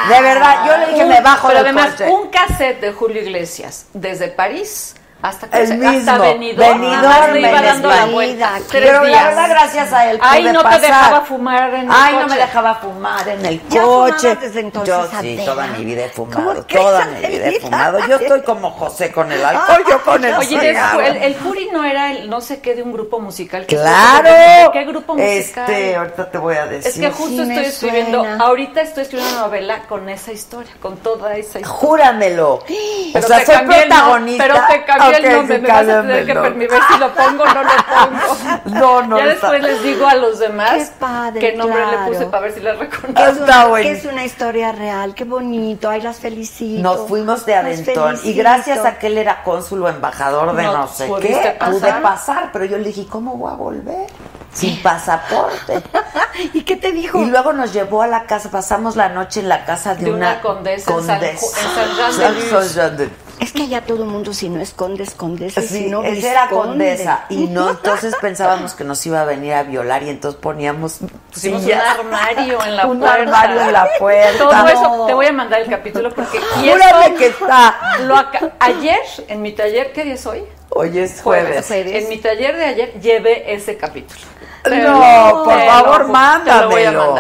De 0.09 0.21
verdad, 0.23 0.67
yo 0.67 0.77
le 0.79 0.87
dije, 0.89 1.03
Un- 1.05 1.09
me 1.09 1.21
bajo 1.21 1.49
Pero 1.49 1.59
del 1.63 1.67
además, 1.69 1.93
coche. 1.93 2.09
un 2.11 2.29
cassette 2.31 2.81
de 2.81 2.93
Julio 2.93 3.23
Iglesias 3.23 3.87
desde 3.93 4.29
París 4.29 4.95
hasta, 5.23 5.47
El 5.59 5.79
mismo. 5.79 6.13
hasta 6.13 6.35
iba 6.37 6.67
en 6.67 7.65
dando 7.65 7.89
la 7.89 8.07
vuelta. 8.07 8.53
Pero 8.73 9.05
la 9.05 9.25
verdad, 9.25 9.49
gracias 9.51 9.93
a 9.93 10.11
él 10.11 10.19
Ay, 10.23 10.43
pude 10.43 10.53
no 10.53 10.63
pasar. 10.63 10.81
te 10.81 10.87
dejaba 10.87 11.21
fumar 11.23 11.75
en 11.75 11.81
el 11.83 11.89
Ay, 11.91 12.15
no 12.15 12.21
coche. 12.23 12.35
me 12.35 12.41
dejaba 12.41 12.75
fumar 12.77 13.29
en 13.29 13.47
el 13.47 13.69
¿Ya 13.69 13.83
coche. 13.83 14.37
desde 14.37 14.61
entonces, 14.61 14.95
Yo 14.95 15.07
sí, 15.07 15.17
Adela? 15.17 15.45
toda 15.45 15.67
mi 15.67 15.85
vida 15.85 16.05
he 16.05 16.09
fumado. 16.09 16.43
¿Cómo 16.55 16.67
crees, 16.67 16.83
Toda 16.85 17.05
mi 17.05 17.27
vida 17.27 17.47
he 17.49 17.61
fumado. 17.61 17.99
Yo 18.09 18.17
estoy 18.17 18.43
como 18.43 18.71
José 18.71 19.13
con 19.13 19.31
el 19.31 19.45
alcohol, 19.45 19.85
yo 19.89 20.03
con 20.03 20.25
el 20.25 20.35
Oye, 20.35 20.59
después, 20.59 21.09
el, 21.09 21.17
el 21.19 21.35
Puri 21.35 21.69
no 21.73 21.85
era 21.85 22.11
el 22.13 22.31
no 22.31 22.41
sé 22.41 22.61
qué 22.61 22.75
de 22.75 22.83
un 22.83 22.93
grupo 22.93 23.21
musical. 23.21 23.67
que 23.67 23.77
¡Claro! 23.77 24.29
¿De 24.31 24.71
qué 24.73 24.85
grupo 24.85 25.15
musical? 25.15 25.71
Este, 25.71 25.97
ahorita 25.97 26.31
te 26.31 26.39
voy 26.39 26.57
a 26.57 26.67
decir. 26.67 26.91
es 26.93 26.99
que 26.99 27.11
justo 27.11 27.43
Sí 27.43 27.49
me 27.49 27.55
estoy 27.57 27.67
escribiendo, 27.67 28.21
suena. 28.21 28.45
ahorita 28.45 28.81
estoy 28.81 29.03
escribiendo 29.03 29.35
una 29.37 29.47
novela 29.47 29.83
con 29.89 30.09
esa 30.09 30.33
historia, 30.33 30.73
con 30.81 30.97
toda 30.99 31.33
esa 31.33 31.61
historia. 31.61 31.69
Júramelo. 31.69 32.55
o 32.55 32.65
Pero 33.13 33.27
sea, 33.27 33.39
te 33.41 33.47
soy 33.47 33.67
protagonista. 33.67 34.45
pero 34.45 34.55
te 34.69 34.85
cambié 35.13 35.29
Ok, 35.29 35.33
el 35.33 35.37
nombre, 35.39 35.57
sí, 35.57 35.63
me 35.63 35.69
vas 35.69 35.81
a 35.89 36.01
tener 36.03 36.27
que 36.27 36.35
permitir 36.35 36.71
ver 36.71 36.81
si 36.93 36.99
lo 36.99 37.15
pongo 37.15 37.43
o 37.43 37.47
no 37.47 37.63
lo 37.63 37.71
pongo. 38.65 38.81
No, 38.81 39.03
no, 39.07 39.19
Ya 39.19 39.25
está- 39.33 39.51
después 39.53 39.63
les 39.63 39.83
digo 39.83 40.07
a 40.07 40.15
los 40.15 40.39
demás 40.39 40.73
Qué 40.79 40.87
padre, 40.99 41.41
qué 41.41 41.57
nombre 41.57 41.83
claro. 41.83 42.01
le 42.03 42.07
puse 42.13 42.27
para 42.27 42.43
ver 42.43 42.53
si 42.55 42.61
la 42.61 42.75
una, 42.75 43.67
bueno. 43.67 43.83
que 43.85 43.93
es 43.93 44.05
una 44.05 44.25
historia 44.25 44.73
real, 44.73 45.15
qué 45.15 45.25
bonito, 45.25 45.89
ay, 45.91 46.01
las 46.03 46.19
felicito. 46.19 46.83
Nos 46.83 47.09
fuimos 47.09 47.45
de 47.47 47.55
aventón 47.57 48.19
y 48.25 48.33
gracias 48.35 48.85
a 48.85 48.99
que 48.99 49.09
él 49.09 49.19
era 49.19 49.43
cónsul 49.43 49.83
o 49.83 49.89
embajador 49.89 50.55
de 50.55 50.63
No 50.63 50.73
no, 50.79 50.89
sé 50.89 51.11
qué, 51.21 51.57
pasar. 51.59 51.73
pude 51.73 51.93
pasar, 52.03 52.51
pero 52.53 52.65
yo 52.65 52.79
le 52.79 52.85
dije, 52.85 53.07
¿cómo 53.09 53.37
voy 53.37 53.53
a 53.53 53.57
volver? 53.57 54.07
Sin 54.53 54.83
pasaporte. 54.83 55.83
¿Y 56.55 56.63
qué 56.63 56.77
te 56.77 56.91
dijo? 56.93 57.21
Y 57.23 57.27
luego 57.27 57.53
nos 57.53 57.73
llevó 57.73 58.03
a 58.03 58.07
la 58.07 58.25
casa, 58.25 58.51
pasamos 58.51 58.97
la 58.97 59.09
noche 59.09 59.41
en 59.41 59.49
la 59.49 59.65
casa 59.65 59.95
de, 59.95 60.07
De 60.07 60.13
una 60.13 60.41
condesa 60.41 60.93
en 60.93 61.05
San 61.05 61.21
Ju- 61.21 61.25
en 61.25 61.37
San 61.37 61.97
Jean 61.97 62.97
de 62.97 63.05
Luz. 63.05 63.13
Es 63.41 63.53
que 63.53 63.63
allá 63.63 63.81
todo 63.81 64.03
el 64.05 64.09
mundo, 64.11 64.35
si 64.35 64.49
no 64.51 64.61
esconde, 64.61 65.03
esconde. 65.03 65.51
Sí, 65.51 65.63
si 65.63 65.87
no 65.87 66.03
esa 66.05 66.31
era 66.31 66.49
condesa 66.51 67.25
y 67.31 67.47
no 67.49 67.71
entonces 67.71 68.15
pensábamos 68.21 68.75
que 68.75 68.85
nos 68.85 69.05
iba 69.07 69.21
a 69.23 69.25
venir 69.25 69.55
a 69.55 69.63
violar 69.63 70.03
y 70.03 70.11
entonces 70.11 70.41
poníamos 70.41 70.99
Pusimos 71.33 71.63
sillas. 71.63 71.83
un 71.99 72.07
armario 72.13 72.59
en 72.65 72.77
la 72.77 72.87
Un 72.87 73.01
puerta. 73.01 73.15
armario 73.23 73.61
en 73.63 73.73
la 73.73 73.89
puerta. 73.99 74.39
Todo 74.39 74.69
eso, 74.69 75.05
te 75.07 75.15
voy 75.15 75.27
a 75.27 75.33
mandar 75.33 75.63
el 75.63 75.69
capítulo 75.71 76.11
porque 76.15 76.39
y 76.63 76.69
eso 76.69 77.15
que 77.17 77.27
está. 77.29 77.79
lo 78.03 78.15
ayer 78.61 79.01
en 79.29 79.43
mi 79.43 79.53
taller, 79.53 79.93
¿qué 79.93 80.05
día 80.05 80.15
es 80.15 80.27
hoy? 80.27 80.45
Hoy 80.69 80.99
es 80.99 81.21
jueves. 81.23 81.71
En 81.71 82.09
mi 82.09 82.19
taller 82.19 82.57
de 82.57 82.65
ayer 82.65 83.01
llevé 83.01 83.53
ese 83.55 83.77
capítulo. 83.77 84.21
No, 84.65 85.43
por 85.45 85.61
favor, 85.65 86.09
mándamelo. 86.09 87.17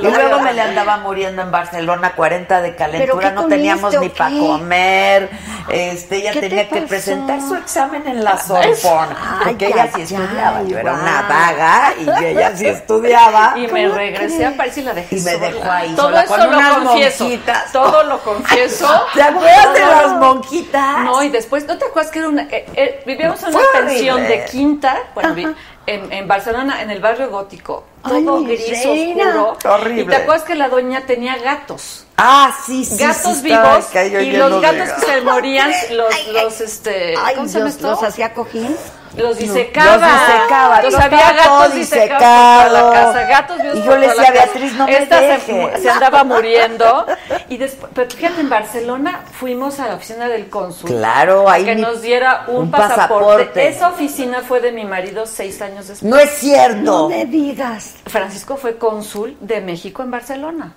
Y 0.00 0.04
luego 0.04 0.40
me 0.40 0.52
le 0.52 0.62
andaba 0.62 0.98
muriendo 0.98 1.42
en 1.42 1.50
Barcelona, 1.50 2.12
40 2.14 2.60
de 2.60 2.70
¿Pero 2.72 2.78
calentura, 2.92 3.30
no 3.32 3.46
teníamos 3.46 3.98
ni 3.98 4.08
para 4.08 4.30
comer. 4.30 5.30
Este, 5.68 6.16
ella 6.16 6.32
¿Qué 6.32 6.40
te 6.40 6.48
tenía 6.50 6.68
que 6.68 6.82
presentar 6.82 7.40
su 7.40 7.54
examen 7.54 8.06
en 8.06 8.22
la 8.22 8.38
Sorbonne, 8.38 9.14
Ay, 9.18 9.44
porque 9.48 9.66
ella 9.68 9.88
sí 9.94 10.02
estudiaba, 10.02 10.62
yo 10.62 10.78
era 10.78 10.92
una 10.92 11.22
vaga 11.22 11.94
y 11.98 12.24
ella 12.24 12.56
sí 12.56 12.66
estudiaba. 12.66 13.54
Y 13.64 13.66
me 13.68 13.84
¿Cómo 13.84 13.94
regresé 13.96 14.46
a? 14.46 14.56
París 14.56 14.76
y 14.78 14.82
la 14.82 14.94
dejé 14.94 15.16
Y 15.16 15.20
me 15.22 15.36
dejó 15.36 15.70
ahí 15.70 15.94
Todo 15.94 16.18
eso 16.18 16.34
con 16.36 16.50
lo 16.50 16.84
confieso. 16.84 17.28
Todo 17.72 18.02
lo 18.04 18.18
confieso. 18.24 19.06
¿Te 19.14 19.22
acuerdas 19.22 19.72
de 19.74 19.80
las 19.80 20.12
monjitas? 20.12 20.98
No, 21.00 21.22
y 21.22 21.28
después, 21.30 21.66
¿no 21.66 21.78
te 21.78 21.86
acuerdas 21.86 22.12
que 22.12 22.18
era 22.18 22.28
una... 22.28 22.42
eh, 22.42 22.66
eh, 22.74 23.02
vivíamos 23.06 23.42
en 23.42 23.48
una 23.54 23.64
pensión 23.72 24.22
de 24.22 24.44
quinta, 24.44 24.96
bueno, 25.14 25.34
vi- 25.34 25.54
en, 25.86 26.12
en 26.12 26.28
Barcelona, 26.28 26.82
en 26.82 26.90
el 26.90 27.00
barrio 27.00 27.30
gótico. 27.30 27.84
Todo 28.02 28.38
Ay, 28.38 28.44
gris, 28.46 28.84
reina. 28.84 29.28
oscuro. 29.28 29.58
Horrible. 29.74 30.02
Y 30.02 30.06
te 30.06 30.16
acuerdas 30.16 30.44
que 30.44 30.54
la 30.54 30.68
doña 30.68 31.06
tenía 31.06 31.36
gatos. 31.38 32.04
Ah, 32.16 32.54
sí, 32.64 32.84
sí. 32.84 32.96
gatos 32.96 33.38
sí, 33.38 33.42
vivos 33.42 33.88
y 34.22 34.32
los 34.32 34.62
gatos 34.62 34.88
que 34.90 35.06
se 35.06 35.20
morían, 35.22 35.72
los, 35.92 36.28
los, 36.28 36.60
este, 36.60 37.14
Ay, 37.18 37.34
¿cómo 37.34 37.48
Dios, 37.48 37.80
los 37.80 38.02
hacía 38.02 38.32
cojín. 38.34 38.76
Los 39.16 39.38
disecaba. 39.38 39.96
Los 39.96 40.02
disecaba, 40.26 40.76
Entonces 40.76 41.00
todo 41.00 41.06
había 41.06 41.32
gatos 41.32 41.74
disecados 41.74 42.72
la 42.72 42.90
casa. 42.90 43.22
Gatos 43.24 43.58
Y 43.74 43.82
yo 43.82 43.96
le 43.96 44.08
decía, 44.08 44.22
casa. 44.22 44.32
Beatriz, 44.32 44.72
no 44.74 44.86
me 44.86 44.96
Esta 44.98 45.18
se, 45.20 45.26
dejes. 45.26 45.82
se 45.82 45.90
andaba 45.90 46.24
muriendo. 46.24 47.06
Y 47.48 47.56
después, 47.56 47.92
pero 47.94 48.10
fíjate, 48.10 48.40
en 48.40 48.50
Barcelona 48.50 49.20
fuimos 49.38 49.78
a 49.80 49.86
la 49.88 49.94
oficina 49.94 50.28
del 50.28 50.48
cónsul. 50.50 50.90
Claro, 50.90 51.48
a 51.48 51.54
ahí 51.54 51.64
que 51.64 51.74
mi- 51.76 51.82
nos 51.82 52.02
diera 52.02 52.44
un, 52.48 52.56
un 52.64 52.70
pasaporte. 52.70 52.96
pasaporte. 53.44 53.68
Esa 53.68 53.88
oficina 53.90 54.40
fue 54.42 54.60
de 54.60 54.72
mi 54.72 54.84
marido 54.84 55.26
seis 55.26 55.60
años 55.62 55.88
después. 55.88 56.10
No 56.10 56.18
es 56.18 56.30
cierto. 56.30 56.80
No 56.82 57.08
me 57.08 57.24
digas. 57.26 57.94
Francisco 58.06 58.56
fue 58.56 58.76
cónsul 58.78 59.36
de 59.40 59.60
México 59.60 60.02
en 60.02 60.10
Barcelona. 60.10 60.74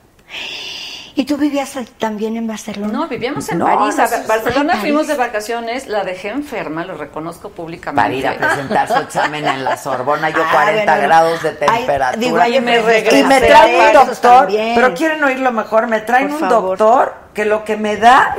¿Y 1.20 1.26
tú 1.26 1.36
vivías 1.36 1.74
también 1.98 2.38
en 2.38 2.46
Barcelona? 2.46 2.94
No, 2.94 3.08
vivíamos 3.08 3.50
en 3.50 3.58
No, 3.58 3.66
París. 3.66 3.98
A 3.98 4.06
Barcelona 4.28 4.74
París. 4.74 4.82
fuimos 4.82 5.08
de 5.08 5.16
vacaciones, 5.16 5.88
la 5.88 6.04
dejé 6.04 6.30
enferma, 6.30 6.86
lo 6.86 6.94
reconozco 6.96 7.50
públicamente. 7.50 8.02
Para 8.04 8.14
ir 8.14 8.28
a 8.28 8.38
presentar 8.38 8.88
su 8.88 8.94
examen 9.00 9.48
en 9.48 9.64
la 9.64 9.78
Sorbona, 9.78 10.30
yo 10.30 10.44
Ah, 10.46 10.50
40 10.54 10.86
bueno. 10.94 11.08
grados 11.08 11.42
de 11.42 11.50
Ay, 11.50 11.56
temperatura. 11.58 12.12
digo, 12.18 12.38
ahí 12.38 12.58
Y 12.58 12.62
me 12.62 12.80
regresé 12.84 13.20
y 13.20 13.24
me 13.24 13.42
traen 13.42 13.88
un 13.88 13.94
doctor, 14.06 14.42
también. 14.42 14.76
pero 14.76 14.94
quieren 14.94 15.24
oírlo 15.24 15.52
mejor, 15.52 15.88
me 15.88 16.02
traen 16.02 16.28
Por 16.30 16.44
un 16.44 16.50
favor. 16.52 16.78
doctor 16.78 17.14
que 17.34 17.46
lo 17.46 17.64
que 17.66 17.78
me 17.78 17.98
da, 17.98 18.36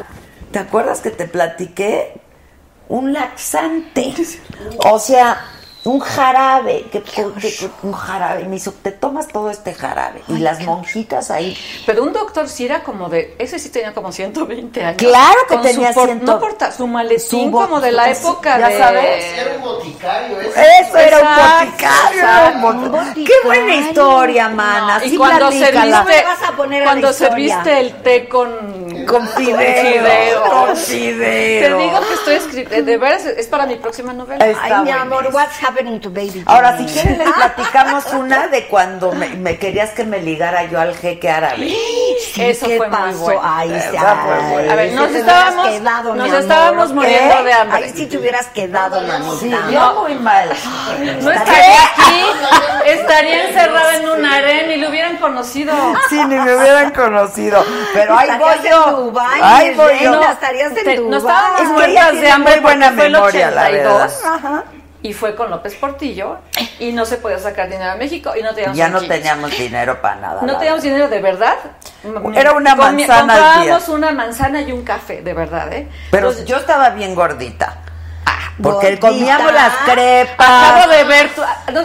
¿te 0.53 0.61
acuerdas 0.61 1.01
que 1.01 1.11
te 1.11 1.27
platiqué? 1.27 2.21
Un 2.89 3.13
laxante. 3.13 4.15
O 4.79 5.01
sea, 5.01 5.37
un 5.85 6.01
jarabe, 6.01 6.85
que, 6.91 7.03
un 7.83 7.93
jarabe, 7.93 8.45
me 8.45 8.57
hizo, 8.57 8.73
te 8.73 8.91
tomas 8.93 9.29
todo 9.29 9.51
este 9.51 9.73
jarabe. 9.75 10.23
Y 10.29 10.39
las 10.39 10.61
monjitas 10.61 11.31
ahí, 11.31 11.57
Pero 11.87 12.03
un 12.03 12.13
doctor 12.13 12.49
sí 12.49 12.67
era 12.67 12.83
como 12.83 13.09
de, 13.09 13.35
ese 13.39 13.59
sí 13.59 13.71
tenía 13.71 13.95
como 13.95 14.13
120 14.13 14.85
años. 14.85 14.97
Claro 14.99 15.39
que 15.49 15.55
Con 15.55 15.63
su 15.65 15.71
tenía 15.71 15.93
por- 15.93 16.07
100. 16.09 16.25
No 16.25 16.39
porta, 16.41 16.73
su 16.73 16.87
maletín 16.87 17.21
Su 17.21 17.51
como 17.51 17.81
de 17.81 17.93
la 17.93 18.13
sí, 18.15 18.21
época 18.23 18.59
ya 18.59 18.69
de... 18.69 18.79
sabes. 18.79 19.25
Era 19.39 19.55
un 19.57 19.63
boticario 19.63 20.41
ese. 20.41 20.61
Eso 20.83 20.97
era 20.99 21.19
un 21.19 22.63
boticario. 22.63 23.15
un 23.15 23.25
Qué 23.25 23.33
buena 23.45 23.75
historia, 23.77 24.49
mana. 24.49 25.01
Y 25.05 25.11
sí, 25.11 25.17
cuando 25.17 25.51
serviste, 25.53 25.89
me 26.05 26.23
vas 26.25 26.43
a 26.43 26.53
poner 26.57 26.85
cuando 26.85 27.11
historia. 27.11 27.35
serviste 27.35 27.81
el 27.81 27.95
té 28.03 28.29
con, 28.29 29.07
Con 29.07 29.29
fideo. 29.29 29.57
fideo. 29.59 30.43
Con 30.45 30.69
Te 30.75 30.77
fideo. 30.77 31.79
digo 31.79 32.01
que 32.01 32.15
estoy 32.15 32.35
escribiendo, 32.35 32.91
de 32.91 32.99
veras, 32.99 33.25
es 33.27 33.47
para 33.47 33.65
mi 33.67 33.77
próxima 33.77 34.13
novela. 34.13 34.45
Ay, 34.61 34.73
mi 34.85 34.91
amor, 34.91 35.29
what's 35.33 35.57
happening 35.69 36.01
to 36.01 36.11
baby? 36.11 36.43
Ahora, 36.47 36.77
si 36.77 36.85
quieren, 36.87 37.19
les 37.19 37.29
platicamos 37.33 38.05
una 38.15 38.49
de 38.49 38.67
cuando 38.67 39.13
me, 39.13 39.29
me 39.31 39.59
querías 39.59 39.91
que 39.91 40.05
me 40.05 40.21
ligara 40.21 40.65
yo 40.65 40.81
al 40.81 40.97
jeque 40.97 41.31
árabe. 41.31 41.69
Sí, 42.33 42.43
Eso 42.43 42.67
¿qué 42.67 42.77
fue 42.79 42.89
muy 42.89 42.97
pasó? 42.99 43.19
bueno. 43.19 43.41
Ay, 43.45 43.73
ay. 43.73 43.97
A 44.69 44.75
ver, 44.75 44.93
nos 44.95 45.11
estábamos- 45.11 45.69
quedado, 45.69 46.15
nos 46.15 46.27
amor. 46.29 46.41
estábamos 46.41 46.93
muriendo 46.93 47.39
¿Eh? 47.41 47.45
de 47.45 47.53
hambre. 47.53 47.85
Ay, 47.85 47.93
sí 47.95 48.07
te 48.07 48.19
hubieras 48.19 48.47
quedado, 48.49 49.01
mamita. 49.03 49.37
Sí, 49.41 49.51
yo 49.73 50.01
muy 50.03 50.15
mal. 50.17 50.49
No 51.23 51.31
estaría 51.31 51.83
aquí, 51.85 52.25
estaría 52.87 53.49
encerrada 53.49 53.97
en 53.97 54.09
un 54.09 54.25
harén 54.25 54.71
y 54.71 54.77
lo 54.77 54.89
hubieran 54.89 55.17
conocido. 55.19 55.75
Sí, 56.09 56.17
ni 56.25 56.37
me 56.37 56.57
hubieran 56.57 56.91
conocido. 56.93 57.65
Pero 57.93 58.17
ahí 58.19 58.31
voy 58.39 58.69
yo. 58.69 59.13
Ahí 59.43 59.75
voy 59.75 59.99
yo. 60.03 60.21
estarías 60.23 60.73
en 60.77 60.85
Te- 60.85 60.97
Dubái. 60.97 61.11
nos 61.11 61.23
estábamos 61.23 61.63
muertas 61.73 62.21
de 62.21 62.31
hambre 62.31 62.53
muy 62.55 62.61
buena 62.63 62.91
memoria, 62.91 63.51
la 63.51 63.63
82, 63.63 64.23
verdad. 64.23 64.35
Ajá. 64.35 64.65
Y 65.03 65.13
fue 65.13 65.35
con 65.35 65.51
López 65.51 65.75
Portillo 65.77 66.39
y 66.79 66.93
no 66.93 67.05
se 67.05 67.19
podía 67.19 67.39
sacar 67.39 67.69
dinero 67.69 67.93
a 67.93 67.97
México 67.97 68.33
y 68.39 68.43
no 68.43 68.53
teníamos 68.55 68.77
Ya 68.77 68.89
no 68.89 69.01
teníamos 69.01 69.57
dinero 69.57 70.01
para 70.01 70.17
nada. 70.17 70.43
No 70.43 70.57
teníamos 70.59 70.83
dinero 70.83 71.09
de 71.09 71.21
verdad. 71.21 71.57
Era 72.35 72.53
una 72.53 72.75
manzana 72.75 73.35
al 73.35 73.63
día. 73.63 73.73
Comprábamos 73.75 73.89
una 73.89 74.13
manzana 74.13 74.63
y 74.63 74.73
un 74.73 74.83
café, 74.83 75.23
de 75.23 75.35
verdad, 75.35 75.73
¿eh? 75.73 75.89
Pero 76.11 76.29
Entonces, 76.29 76.49
yo 76.49 76.57
estaba 76.57 76.91
bien 76.91 77.15
gordita. 77.15 77.79
Porque 78.63 78.97
Gordita. 78.97 79.09
comíamos 79.09 79.53
las 79.53 79.73
crepas. 79.85 80.49
Acabo 80.49 80.93
de 80.93 81.05
ver 81.05 81.35
tu, 81.35 81.43
ah, 81.43 81.57
no, 81.73 81.83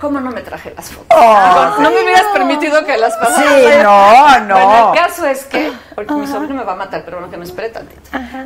¿Cómo 0.00 0.20
no 0.20 0.30
me 0.30 0.40
traje 0.40 0.72
las 0.76 0.90
fotos? 0.90 1.06
Oh, 1.10 1.74
no, 1.76 1.78
no 1.78 1.90
me 1.90 2.02
hubieras 2.02 2.26
permitido 2.32 2.84
que 2.84 2.96
las 2.96 3.16
pasaras. 3.16 3.54
Sí, 3.54 3.66
no, 3.82 4.40
no. 4.40 4.54
Bueno, 4.54 4.92
el 4.92 5.00
caso 5.00 5.26
es 5.26 5.44
que, 5.44 5.72
porque 5.94 6.14
mi 6.14 6.26
sobrino 6.26 6.54
me 6.54 6.64
va 6.64 6.72
a 6.72 6.76
matar, 6.76 7.02
pero 7.04 7.18
bueno, 7.18 7.30
que 7.30 7.36
me 7.36 7.44
espere 7.44 7.68
tantito. 7.68 8.02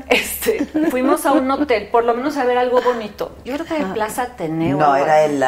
Este, 0.08 0.66
fuimos 0.90 1.24
a 1.24 1.32
un 1.32 1.50
hotel, 1.50 1.88
por 1.90 2.04
lo 2.04 2.14
menos 2.14 2.36
a 2.36 2.44
ver 2.44 2.58
algo 2.58 2.82
bonito. 2.82 3.36
Yo 3.44 3.54
creo 3.54 3.66
que 3.66 3.84
de 3.84 3.92
Plaza 3.92 4.22
Ateneo. 4.22 4.76
No, 4.76 4.94
era 4.96 5.22
el. 5.22 5.42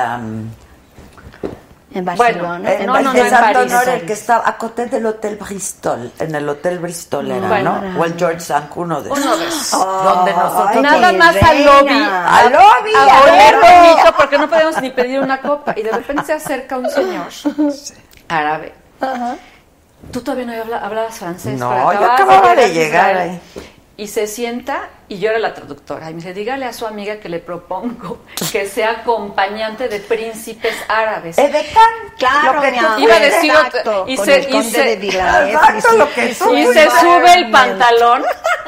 En 1.94 2.04
Barcelona. 2.04 2.58
Bueno, 2.58 2.86
no, 2.86 2.92
no, 2.94 3.02
no, 3.02 3.12
de 3.12 3.20
en 3.20 3.30
Santo 3.30 3.52
París. 3.58 3.72
Honor, 3.72 3.88
el 3.90 4.06
que 4.06 4.12
estaba 4.14 4.48
a 4.48 4.56
Coté 4.56 4.86
del 4.86 5.04
Hotel 5.06 5.36
Bristol, 5.36 6.12
en 6.18 6.34
el 6.34 6.48
Hotel 6.48 6.78
Bristol 6.78 7.30
era, 7.30 7.48
Bueno. 7.48 7.80
¿no? 7.82 8.00
O 8.00 8.04
el 8.04 8.14
George 8.18 8.40
Sank, 8.40 8.76
uno 8.76 9.02
de 9.02 9.10
esos. 9.12 9.24
Uno 9.24 9.36
de 9.36 9.46
esos. 9.48 9.70
Donde 10.04 10.32
nosotros... 10.32 10.68
Ay, 10.76 10.82
Nada 10.82 11.12
más 11.12 11.36
al 11.42 11.64
lobby. 11.64 12.02
¡Al 12.02 12.52
lobby! 12.52 12.94
A 12.96 13.02
¡Al 13.02 13.28
oler 13.30 13.54
lobby! 13.54 13.88
bonito 13.88 14.16
porque 14.16 14.38
no 14.38 14.48
podemos 14.48 14.80
ni 14.80 14.90
pedir 14.90 15.20
una 15.20 15.40
copa. 15.40 15.74
Y 15.76 15.82
de 15.82 15.92
repente 15.92 16.24
se 16.24 16.32
acerca 16.32 16.78
un 16.78 16.88
señor 16.90 17.26
árabe. 18.28 18.74
Tú 20.10 20.20
todavía 20.20 20.46
no 20.46 20.52
habla- 20.62 20.78
hablabas 20.84 21.18
francés. 21.18 21.58
No, 21.58 21.92
yo 21.92 22.10
acababa 22.12 22.54
de 22.54 22.64
a 22.64 22.68
llegar 22.68 23.10
Israel. 23.12 23.40
Y 23.96 24.06
se 24.08 24.26
sienta 24.26 24.88
y 25.08 25.18
yo 25.18 25.30
era 25.30 25.38
la 25.38 25.52
traductora. 25.54 26.10
Y 26.10 26.14
me 26.14 26.20
dice, 26.20 26.32
dígale 26.34 26.64
a 26.66 26.72
su 26.72 26.86
amiga 26.86 27.16
que 27.16 27.28
le 27.28 27.38
propongo 27.38 28.18
que 28.50 28.66
sea 28.66 28.90
acompañante 29.02 29.88
de 29.88 30.00
príncipes 30.00 30.74
árabes. 30.88 31.36
Edecán, 31.38 31.82
Claro, 32.18 32.54
lo 32.54 32.60
que 32.62 32.70
mi 32.70 32.78
tú 32.78 32.86
amor, 32.86 33.00
Iba 33.00 33.14
a 33.14 33.18
decir 33.20 33.50
exacto, 33.52 34.04
y 34.08 34.16
se- 34.16 34.48
y 34.50 34.62
se- 34.64 34.96
de 34.96 35.08
Exacto, 35.08 35.96
lo 35.96 36.12
que 36.12 36.30
y 36.30 36.34
se 36.34 36.90
sube 36.90 37.34
el 37.34 37.50
pantalón 37.50 38.24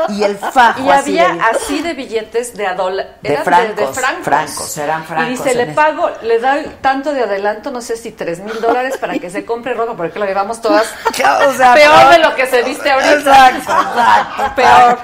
Y 0.08 0.22
el 0.24 0.36
fajo 0.36 0.80
y 0.84 0.90
así 0.90 1.18
había 1.18 1.34
de- 1.34 1.40
así 1.56 1.80
de 1.80 1.92
billetes 1.94 2.56
de 2.56 2.66
adola- 2.66 3.06
De 3.22 3.32
eran 3.32 3.44
francos, 3.44 3.94
francos. 3.96 4.24
francos, 4.24 4.78
eran 4.78 5.04
francos 5.04 5.26
Y 5.28 5.30
dice, 5.30 5.50
en 5.52 5.58
le 5.58 5.66
pago, 5.68 6.10
le 6.22 6.40
da 6.40 6.58
tanto 6.80 7.12
de 7.12 7.22
adelanto, 7.22 7.70
no 7.70 7.80
sé 7.80 7.96
si 7.96 8.10
tres 8.10 8.40
mil 8.40 8.60
dólares 8.60 8.96
para 8.98 9.16
que 9.18 9.30
se 9.30 9.44
compre 9.44 9.72
ropa, 9.74 9.94
porque 9.96 10.18
lo 10.18 10.26
llevamos 10.26 10.60
todas 10.60 10.92
O 11.08 11.52
sea, 11.54 11.74
peor 11.74 11.94
peor. 11.98 12.10
de 12.10 12.18
lo 12.18 12.34
que 12.34 12.46
se 12.46 12.62
viste 12.62 12.90
ahorita. 12.90 13.14
Exacto, 13.14 13.72
exacto. 13.72 14.54
Peor. 14.56 14.98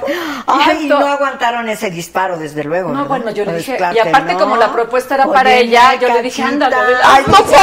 Ay, 0.46 0.84
Y 0.84 0.88
no 0.88 0.98
ento- 0.98 1.06
aguantaron 1.30 1.68
ese 1.68 1.90
disparo, 1.90 2.36
desde 2.38 2.64
luego. 2.64 2.90
No, 2.90 3.06
bueno, 3.06 3.30
yo 3.30 3.44
le 3.44 3.52
Pues 3.52 3.66
dije, 3.66 3.76
claro 3.76 3.94
y 3.96 3.98
aparte 3.98 4.32
no. 4.34 4.38
como 4.38 4.56
la 4.56 4.72
propuesta 4.72 5.14
era 5.14 5.26
para 5.26 5.52
ella, 5.54 5.94
yo 5.94 6.08
le 6.08 6.22
dije, 6.22 6.42
ándale, 6.42 6.76
hazlo 6.76 7.26
no 7.32 7.36
por 7.44 7.46
mí, 7.46 7.54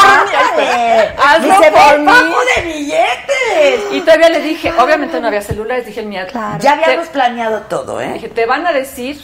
hazlo 1.18 1.54
por 1.56 1.92
"Ve, 1.92 1.98
mí". 2.00 2.12
de 2.56 2.62
billetes. 2.74 3.82
Y 3.92 4.02
todavía 4.02 4.30
le 4.30 4.42
dije, 4.42 4.72
obviamente 4.78 5.20
no 5.20 5.28
había 5.28 5.42
celulares, 5.42 5.86
dije, 5.86 6.02
mira, 6.04 6.26
Claro. 6.28 6.58
Ya 6.60 6.78
te- 6.78 6.86
habíamos 6.86 7.08
planeado 7.10 7.62
todo, 7.64 8.02
¿eh? 8.02 8.14
Dije, 8.14 8.30
te 8.30 8.46
van 8.46 8.66
a 8.68 8.72
decir 8.74 9.20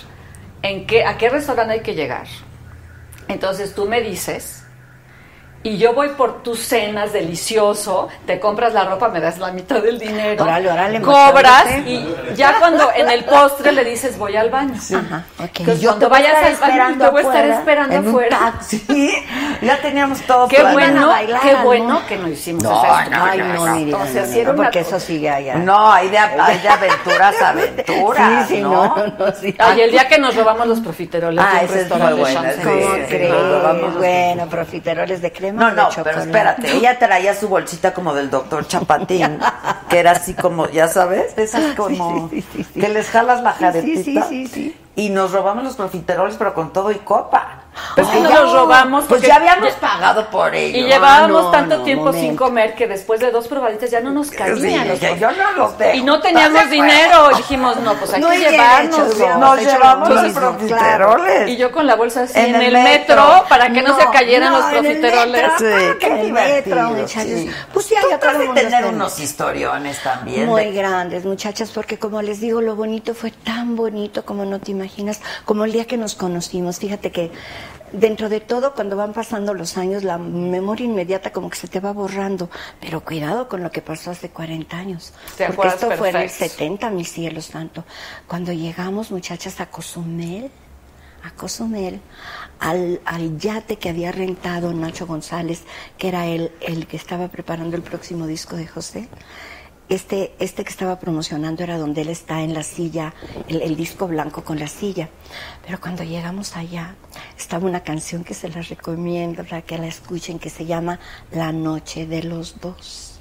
en 0.62 0.86
qué, 0.88 1.06
a 1.06 1.18
qué 1.18 1.30
restaurante 1.30 1.74
hay 1.74 1.82
que 1.82 1.96
llegar. 1.96 2.28
Entonces 3.28 3.74
tú 3.74 3.86
me 3.86 4.02
dices 4.02 4.63
y 5.64 5.78
yo 5.78 5.94
voy 5.94 6.10
por 6.10 6.44
tus 6.44 6.60
cenas 6.60 7.14
delicioso, 7.14 8.10
te 8.26 8.40
compras 8.40 8.74
la 8.74 8.84
ropa, 8.84 9.08
me 9.10 9.20
das 9.22 9.38
la 9.38 9.52
mitad 9.52 9.82
del 9.82 9.98
dinero, 9.98 10.44
Órale, 10.44 10.70
órale, 10.70 11.02
cobras 11.02 11.66
y 11.86 12.06
ya 12.36 12.60
cuando 12.60 12.90
en 12.96 13.10
el 13.10 13.24
postre 13.24 13.72
le 13.72 13.84
dices 13.86 14.18
voy 14.18 14.36
al 14.36 14.50
baño. 14.50 14.74
Ajá, 14.76 15.24
ok. 15.40 15.50
Entonces, 15.60 15.82
Yo 15.82 15.90
cuando 15.92 16.10
vayas 16.10 16.36
al 16.44 16.56
baño, 16.58 16.98
te 17.00 17.10
voy 17.10 17.18
a 17.20 17.22
estar 17.22 17.38
afuera, 17.38 17.60
esperando 17.60 17.96
en 17.96 18.02
un 18.04 18.08
afuera. 18.10 18.40
taxi. 18.40 18.86
Ya 19.62 19.78
teníamos 19.82 20.20
todo 20.24 20.48
Qué 20.50 20.62
bueno, 20.62 21.08
bailar, 21.08 21.42
qué 21.42 21.54
¿no? 21.54 21.64
bueno 21.64 22.02
que 22.08 22.18
no 22.18 22.28
hicimos 22.28 22.64
No, 22.64 22.84
eso. 22.84 23.12
no, 23.12 23.24
Ay, 23.24 23.38
no, 23.40 23.76
ni 23.76 23.86
digan, 23.86 24.02
O 24.02 24.06
sea, 24.08 24.22
no, 24.24 24.28
si 24.28 24.36
no, 24.36 24.42
era 24.42 24.56
porque 24.56 24.80
eso 24.80 25.00
sigue 25.00 25.30
allá. 25.30 25.56
No, 25.56 25.90
hay 25.92 26.10
de, 26.10 26.18
hay 26.18 26.58
de 26.60 26.68
aventuras, 26.68 27.42
aventuras, 27.42 28.48
Sí, 28.50 28.56
sí, 28.56 28.62
¿no? 28.62 28.70
no, 28.74 28.96
no, 28.98 29.14
no, 29.18 29.32
sí. 29.34 29.56
Ay, 29.60 29.82
el 29.82 29.92
día 29.92 30.08
que 30.10 30.18
nos 30.18 30.36
robamos 30.36 30.68
los 30.68 30.80
profiteroles 30.82 31.42
Ah, 31.42 31.60
un 31.62 31.66
ese 31.66 31.82
es 31.82 31.90
muy 31.90 32.14
bueno, 32.14 32.42
sí, 32.56 32.62
¿Cómo 32.64 33.92
sí, 33.92 33.98
bueno, 34.00 34.48
profiteroles 34.50 35.22
de 35.22 35.32
crema. 35.32 35.53
No, 35.56 35.70
de 35.70 35.76
no, 35.76 35.90
pero 36.04 36.20
espérate, 36.22 36.76
ella 36.76 36.98
traía 37.00 37.34
su 37.36 37.48
bolsita 37.50 37.94
como 37.94 38.14
del 38.14 38.30
doctor 38.30 38.68
Chapatín, 38.68 39.40
que 39.90 40.00
era 40.00 40.12
así 40.12 40.34
como, 40.34 40.70
ya 40.70 40.88
sabes, 40.88 41.38
esas 41.38 41.76
como 41.76 42.30
Sí, 42.30 42.42
sí, 42.42 42.48
sí, 42.54 42.68
sí. 42.74 42.80
que 42.80 42.90
les 42.90 43.10
jalas 43.10 43.42
la 43.42 43.54
Sí, 43.54 43.60
jaretita. 43.64 44.04
sí, 44.04 44.22
sí, 44.30 44.48
sí. 44.48 44.80
Y 44.96 45.10
nos 45.10 45.32
robamos 45.32 45.64
los 45.64 45.76
profiteroles, 45.76 46.36
pero 46.38 46.54
con 46.54 46.72
todo 46.74 46.92
y 46.92 47.00
copa. 47.00 47.63
Pues 47.96 48.08
Porque 48.08 48.22
no 48.22 48.30
ya- 48.30 48.42
los 48.42 48.54
robamos 48.54 49.06
Pues 49.06 49.08
porque 49.22 49.28
ya 49.28 49.36
habíamos 49.38 49.74
pagado 49.74 50.30
por 50.30 50.54
ello. 50.54 50.78
Y 50.78 50.84
llevábamos 50.84 51.44
no, 51.46 51.52
tanto 51.52 51.78
no, 51.80 51.84
tiempo 51.84 52.06
momento. 52.06 52.28
sin 52.28 52.36
comer 52.36 52.76
que 52.76 52.88
después 52.88 53.20
de 53.20 53.32
dos 53.32 53.48
probaditas 53.48 53.90
ya 53.90 54.00
no 54.00 54.12
nos 54.12 54.30
cabían 54.30 54.84
Sí, 54.84 54.88
los 54.90 55.00
que 55.00 55.20
yo 55.20 55.32
no 55.32 55.52
los 55.58 55.78
dejo. 55.78 55.96
Y 55.98 56.02
no 56.04 56.20
teníamos 56.22 56.70
dinero. 56.70 57.32
Y 57.32 57.38
dijimos, 57.38 57.78
no, 57.78 57.94
pues 57.96 58.14
hay 58.14 58.22
No 58.22 58.30
que 58.30 58.36
hay 58.36 58.52
llevarnos. 58.52 59.18
Nos 59.40 59.60
llevamos 59.62 60.10
lo 60.10 60.22
los 60.22 60.34
profiteroles. 60.34 61.50
Y 61.50 61.58
yo 61.58 61.72
con 61.72 61.88
la 61.88 61.96
bolsa 61.96 62.24
así 62.24 62.40
en, 62.40 62.56
En 62.56 62.62
el, 62.62 62.74
metro, 62.74 63.16
metro. 63.28 63.46
para 63.50 63.72
que 63.72 63.82
no, 63.82 63.98
se 64.00 64.06
cayeran 64.12 64.52
no, 64.54 64.60
los 64.60 64.68
profiteroles. 64.70 65.52
que 65.60 65.98
qué 66.00 66.08
en 66.08 66.18
el 66.18 66.32
metro, 66.32 66.88
divertido. 66.90 67.54
Pues 67.74 67.86
sí, 67.86 67.96
has 67.96 68.38
de 68.38 68.48
tener 68.54 68.86
unos 68.86 69.20
historiones 69.20 70.02
también. 70.04 70.46
Muy 70.48 70.66
de- 70.66 70.72
grandes, 70.74 71.26
muchachas, 71.26 71.72
porque 71.72 71.98
como 71.98 72.22
les 72.22 72.40
digo, 72.40 72.62
lo 72.62 72.76
bonito 72.76 73.14
fue 73.14 73.32
tan 73.32 73.76
bonito 73.76 74.24
como 74.26 74.46
no 74.46 74.60
te 74.60 74.72
imaginas, 74.72 75.22
como 75.46 75.66
el 75.66 75.72
día 75.72 75.86
que 75.86 75.98
nos 75.98 76.16
conocimos. 76.16 76.78
Fíjate 76.80 77.12
que 77.12 77.32
dentro 77.94 78.28
de 78.28 78.42
todo, 78.42 78.74
cuando 78.74 78.98
van 78.98 79.14
pasando 79.14 79.54
los 79.54 79.78
años, 79.78 80.04
la 80.04 80.18
memoria 80.18 80.86
inmediata 80.86 81.32
como 81.32 81.50
que 81.50 81.58
se 81.58 81.68
te 81.68 81.80
va 81.80 81.94
borrando. 81.94 82.50
Pero 82.82 83.02
cuidado 83.02 83.48
con 83.48 83.64
lo 83.64 83.72
que 83.72 83.82
pasó 83.82 84.12
hace 84.12 84.30
40 84.30 84.76
años. 84.76 85.14
Te 85.38 85.50
porque 85.54 85.70
esto 85.70 85.92
fue 85.92 86.10
en 86.10 86.16
el 86.18 86.22
perfecto. 86.24 86.56
70, 86.56 86.90
mis 86.90 87.12
cielos 87.12 87.46
santo. 87.46 87.86
Cuando 88.28 88.52
llegamos, 88.52 89.12
muchachas, 89.12 89.62
a 89.62 89.68
Cozumel, 89.68 90.52
a 91.24 91.32
Cozumel, 91.32 92.02
al, 92.60 93.00
al 93.06 93.38
yate 93.38 93.78
que 93.78 93.90
había 93.90 94.12
rentado 94.12 94.74
Nacho 94.74 95.08
González, 95.08 95.64
que 95.98 96.10
era 96.10 96.26
el, 96.26 96.52
el 96.62 96.88
que 96.88 96.98
estaba 96.98 97.30
preparando 97.30 97.78
el 97.78 97.84
próximo 97.84 98.28
disco 98.28 98.56
de 98.56 98.68
José. 98.68 99.08
Este, 99.94 100.34
este 100.40 100.64
que 100.64 100.72
estaba 100.72 100.98
promocionando 101.00 101.62
era 101.62 101.78
donde 101.78 102.02
él 102.02 102.10
está 102.10 102.42
en 102.42 102.54
la 102.56 102.64
silla, 102.64 103.14
el, 103.48 103.62
el 103.62 103.76
disco 103.76 104.08
blanco 104.08 104.44
con 104.44 104.58
la 104.58 104.68
silla. 104.68 105.08
Pero 105.66 105.80
cuando 105.80 106.04
llegamos 106.04 106.56
allá, 106.56 106.96
estaba 107.38 107.68
una 107.68 107.82
canción 107.82 108.24
que 108.24 108.34
se 108.34 108.50
la 108.50 108.62
recomiendo 108.64 109.44
para 109.44 109.62
que 109.62 109.78
la 109.78 109.86
escuchen, 109.88 110.40
que 110.40 110.50
se 110.50 110.66
llama 110.66 111.00
La 111.32 111.52
Noche 111.52 112.08
de 112.08 112.24
los 112.24 112.60
Dos 112.60 113.20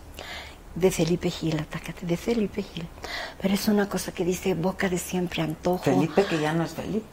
de 0.74 0.90
Felipe 0.90 1.28
Gil, 1.28 1.61
atácate, 1.61 2.07
de 2.07 2.16
Felipe 2.16 2.62
Gil. 2.62 2.86
Pero 3.43 3.53
es 3.53 3.69
una 3.69 3.86
cosa 3.90 4.11
que 4.12 4.24
dice 4.24 4.55
boca 4.55 4.89
de 4.89 4.97
siempre 4.97 5.43
antojo. 5.43 5.85
Felipe, 5.85 6.24
que 6.24 6.40
ya 6.40 6.55
no 6.55 6.65
es 6.65 6.73
Felipe. 6.73 7.05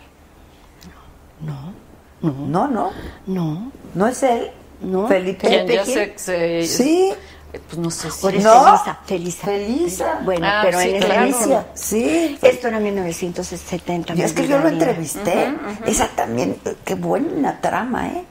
No, 1.41 1.73
No, 2.21 2.67
no. 2.67 2.91
no, 3.27 3.71
No 3.93 4.07
es 4.07 4.23
él. 4.23 4.51
no. 4.81 5.07
Felipe. 5.09 5.47
¿Quién 5.47 5.67
ya 5.67 5.83
Gil. 5.83 5.93
se, 5.93 6.13
se- 6.17 6.67
Sí. 6.67 7.11
Pues 7.51 7.77
no 7.77 7.89
sé 7.89 8.11
si. 8.11 8.21
Por 8.21 8.35
eso 8.35 8.47
No. 8.47 8.63
Felisa, 8.63 8.99
Felisa. 9.05 9.45
Felisa. 9.47 10.19
Bueno, 10.23 10.45
Ah, 10.47 10.61
pero 10.63 10.79
sí, 10.79 10.89
en 10.91 11.01
claro. 11.01 11.21
Felicia. 11.21 11.65
Sí. 11.73 12.37
Esto 12.41 12.67
era 12.67 12.79
1970. 12.79 14.13
Y 14.15 14.21
es 14.21 14.33
que 14.33 14.47
yo 14.47 14.57
lo 14.59 14.65
vida 14.65 14.71
mía. 14.71 14.79
entrevisté. 14.89 15.53
Esa 15.85 16.07
también, 16.09 16.57
eh, 16.65 16.75
qué 16.85 16.95
buena 16.95 17.59
trama, 17.59 18.07
¿eh? 18.07 18.23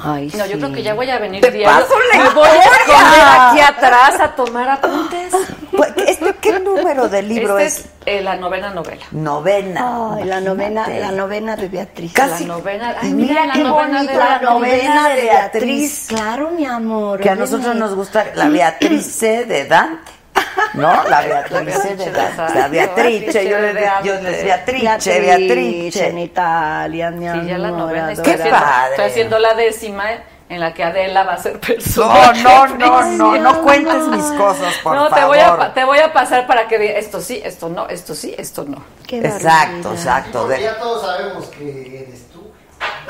Ay, 0.00 0.28
No, 0.38 0.46
yo 0.46 0.52
sí. 0.52 0.58
creo 0.58 0.72
que 0.72 0.82
ya 0.84 0.94
voy 0.94 1.10
a 1.10 1.18
venir 1.18 1.40
Te 1.40 1.50
diario. 1.50 1.80
paso 1.84 1.94
la 2.12 2.22
Me 2.24 2.30
voy 2.30 2.46
a 2.48 2.54
esconder 2.54 3.20
aquí 3.26 3.60
atrás 3.60 4.20
a 4.20 4.34
tomar 4.34 4.68
apuntes. 4.68 5.32
Pues, 5.72 5.90
¿Este 5.96 6.11
qué 6.42 6.60
número 6.60 7.08
de 7.08 7.22
libro 7.22 7.58
Este 7.58 7.80
es? 7.80 7.86
es 7.86 7.90
eh, 8.04 8.20
la 8.20 8.36
novena 8.36 8.70
novela. 8.70 9.02
Novena. 9.12 10.14
Ay, 10.16 10.24
la 10.24 10.40
novena, 10.40 10.86
la 10.88 11.12
novena 11.12 11.56
de 11.56 11.68
Beatriz. 11.68 12.12
Casi. 12.12 12.44
La 12.44 12.54
novena. 12.56 12.96
Ay, 13.00 13.12
Mira 13.12 13.42
mira, 13.42 13.46
la 13.46 13.52
qué 13.54 13.58
de 14.06 14.14
la 14.18 14.26
la 14.28 14.38
novena 14.40 15.08
de 15.08 15.22
Beatriz. 15.22 15.30
Beatriz. 15.62 16.06
Claro, 16.08 16.50
mi 16.50 16.66
amor. 16.66 17.20
Que 17.20 17.30
a 17.30 17.34
nosotros 17.36 17.74
nos 17.76 17.94
gusta 17.94 18.26
la 18.34 18.48
Beatrice 18.48 19.44
de 19.46 19.64
Dante. 19.64 20.12
¿No? 20.74 21.04
La 21.08 21.20
Beatrice 21.22 21.96
de 21.96 22.10
Dante. 22.10 22.58
La 22.58 22.68
Beatrice, 22.68 23.48
yo 23.48 23.58
le 23.58 23.74
yo 24.04 24.14
les 24.20 24.44
Beatrice, 24.44 25.16
en 25.16 25.22
Beatrice. 25.24 26.20
Italia, 26.20 27.10
mi 27.10 27.28
amor. 27.28 27.42
Sí, 27.44 27.48
ya 27.48 27.58
la 27.58 27.70
novena. 27.70 28.14
Qué 28.22 28.34
padre. 28.36 28.90
estoy 28.90 29.04
haciendo 29.06 29.38
la 29.38 29.54
décima 29.54 30.04
en 30.52 30.60
la 30.60 30.74
que 30.74 30.84
Adela 30.84 31.24
va 31.24 31.32
a 31.34 31.38
ser 31.38 31.54
No, 31.54 31.60
persona. 31.60 32.32
no, 32.42 32.66
no, 32.66 33.02
no, 33.16 33.36
no 33.36 33.62
cuentes 33.62 34.06
mis 34.08 34.24
cosas, 34.38 34.74
por 34.82 34.94
no, 34.94 35.08
favor. 35.08 35.18
te 35.18 35.24
voy, 35.24 35.38
a, 35.38 35.56
pa- 35.56 35.72
te 35.74 35.84
voy 35.84 35.98
a 35.98 36.12
pasar 36.12 36.46
para 36.46 36.68
que 36.68 36.78
diga 36.78 36.94
esto 36.98 37.20
sí, 37.20 37.40
esto 37.44 37.68
no, 37.68 37.88
esto 37.88 38.14
sí, 38.14 38.34
esto 38.36 38.64
no. 38.64 38.82
Qué 39.06 39.18
Exacto, 39.18 39.44
barbaridad. 39.90 39.92
exacto. 39.94 40.40
Porque 40.42 40.56
de- 40.56 40.62
ya 40.62 40.78
todos 40.78 41.02
sabemos 41.06 41.46
que 41.46 42.04
eres 42.08 42.28
tú. 42.30 42.52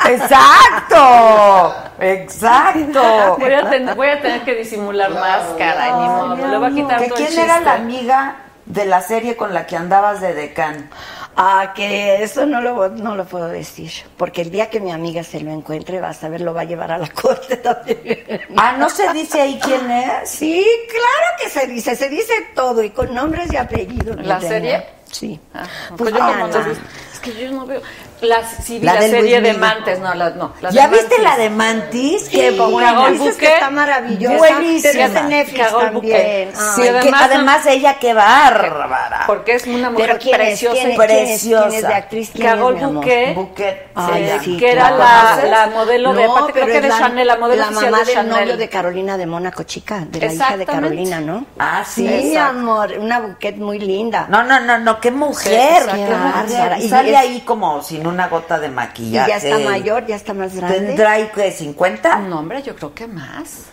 Exacto, 0.08 1.74
exacto. 2.00 3.36
Voy 3.38 3.52
a, 3.52 3.70
ten- 3.70 3.94
voy 3.96 4.08
a 4.08 4.20
tener 4.20 4.42
que 4.44 4.54
disimular 4.54 5.10
más, 5.10 5.42
cara, 5.58 5.86
ni 5.98 6.06
modo. 6.06 6.36
Me 6.36 6.48
lo 6.48 6.60
va 6.60 6.66
a 6.68 6.70
quitar 6.70 7.00
¿Que 7.00 7.08
todo 7.08 7.18
el 7.18 7.26
¿Quién 7.26 7.38
era 7.40 7.60
la 7.60 7.72
amiga 7.74 8.36
de 8.66 8.84
la 8.84 9.00
serie 9.00 9.36
con 9.36 9.52
la 9.54 9.66
que 9.66 9.76
andabas 9.76 10.20
de 10.20 10.34
decán? 10.34 10.90
Ah, 11.36 11.72
que 11.74 12.22
eso 12.22 12.44
no 12.46 12.60
lo, 12.60 12.88
no 12.90 13.16
lo 13.16 13.24
puedo 13.24 13.48
decir. 13.48 13.90
Porque 14.16 14.42
el 14.42 14.50
día 14.50 14.68
que 14.68 14.80
mi 14.80 14.92
amiga 14.92 15.24
se 15.24 15.40
lo 15.40 15.50
encuentre, 15.50 16.00
vas 16.00 16.22
a 16.24 16.28
ver, 16.28 16.42
lo 16.42 16.52
va 16.52 16.60
a 16.62 16.64
llevar 16.64 16.92
a 16.92 16.98
la 16.98 17.08
corte 17.22 17.56
también. 17.56 18.42
Ah, 18.56 18.76
¿no 18.78 18.90
se 18.90 19.10
dice 19.12 19.40
ahí 19.40 19.58
quién 19.62 19.90
es? 19.90 20.28
Sí, 20.28 20.64
claro 20.88 21.36
que 21.42 21.48
se 21.48 21.66
dice, 21.66 21.96
se 21.96 22.08
dice 22.10 22.32
todo 22.54 22.82
y 22.82 22.90
con 22.90 23.14
nombres 23.14 23.52
y 23.52 23.56
apellidos. 23.56 24.16
¿La 24.26 24.40
serie? 24.40 24.84
Sí. 25.10 25.40
Ah, 25.54 25.64
Pues 25.96 26.10
pues 26.10 26.14
yo 26.14 26.18
como 26.20 26.46
no- 26.48 26.58
es 27.12 27.20
que 27.20 27.34
yo 27.34 27.50
no 27.52 27.66
veo. 27.66 27.80
La, 28.22 28.42
sí, 28.46 28.78
La 28.80 28.94
la, 28.94 29.00
de 29.00 29.10
serie 29.10 29.40
Luis 29.40 29.52
de. 29.52 29.58
Mantes, 29.58 29.98
no, 30.00 30.14
la, 30.14 30.30
no. 30.30 30.52
la 30.60 30.70
de 30.70 30.74
¿Ya 30.76 30.86
viste 30.88 31.08
Mantis. 31.18 31.24
la 31.24 31.36
de 31.36 31.50
Mantis? 31.50 32.22
Sí, 32.26 32.30
Qué 32.30 32.56
con 32.56 32.70
buena. 32.70 32.92
Dices 33.10 33.18
que 33.18 33.28
Bouquet. 33.46 33.54
está 33.54 33.70
maravillosa. 33.70 34.36
Buenísima. 34.38 34.92
Pero 34.92 35.04
es 35.04 35.14
de 35.14 35.22
Netflix 35.24 35.58
Carol 35.60 35.80
también. 35.82 35.94
Bouquet. 35.94 36.54
Ay, 36.56 36.72
Sí, 36.76 36.82
Que 36.82 36.88
además, 36.88 37.22
además 37.24 37.66
ella 37.66 37.94
qué 37.98 38.14
bárbara. 38.14 39.24
Porque 39.26 39.54
es 39.54 39.66
una 39.66 39.90
mujer 39.90 40.18
¿quién 40.20 40.36
preciosa 40.36 40.82
¿Quién 40.82 40.96
preciosa. 40.96 41.68
¿Quién 41.68 41.80
es 41.82 41.88
de 41.88 41.94
actriz? 41.94 42.30
Bouquet, 42.32 43.34
Bouquet. 43.34 43.90
Ay, 43.94 44.38
sí, 44.42 44.56
que 44.56 44.70
era 44.72 44.90
la, 44.92 45.40
la 45.48 45.66
modelo 45.66 46.14
de, 46.14 46.24
aparte 46.24 46.52
creo 46.52 46.66
que 46.66 46.80
de 46.80 46.88
Chanel, 46.88 47.26
la 47.26 47.36
modelo 47.36 47.60
la 47.62 47.68
oficial 47.68 47.90
mamá 47.90 47.98
de 47.98 48.04
del 48.06 48.14
Chanel. 48.14 48.30
novio 48.40 48.56
de 48.56 48.68
Carolina 48.68 49.16
de 49.16 49.26
Mónaco, 49.26 49.62
chica, 49.64 50.04
de 50.06 50.20
la 50.20 50.32
hija 50.32 50.56
de. 50.56 50.64
Carolina, 50.66 51.20
¿no? 51.20 51.44
Ah, 51.58 51.82
sí. 51.84 52.06
Sí, 52.06 52.28
mi 52.30 52.36
amor, 52.36 52.92
una 52.98 53.20
buquet 53.20 53.56
muy 53.56 53.78
linda. 53.78 54.26
No, 54.28 54.42
no, 54.44 54.60
no, 54.60 54.78
no, 54.78 55.00
qué 55.00 55.10
mujer. 55.10 55.82
Y 56.78 56.88
sale 56.88 57.16
ahí 57.16 57.40
como 57.40 57.82
sin 57.82 58.06
una 58.12 58.28
gota 58.28 58.60
de 58.60 58.68
y 58.68 58.70
maquillaje. 58.70 59.30
ya 59.30 59.36
está 59.36 59.58
mayor, 59.58 60.06
ya 60.06 60.16
está 60.16 60.34
más 60.34 60.54
grande. 60.54 60.78
¿Tendrá 60.78 61.12
ahí 61.12 61.30
que 61.34 61.50
50? 61.50 62.18
No, 62.20 62.40
hombre, 62.40 62.62
yo 62.62 62.76
creo 62.76 62.94
que 62.94 63.06
más. 63.06 63.64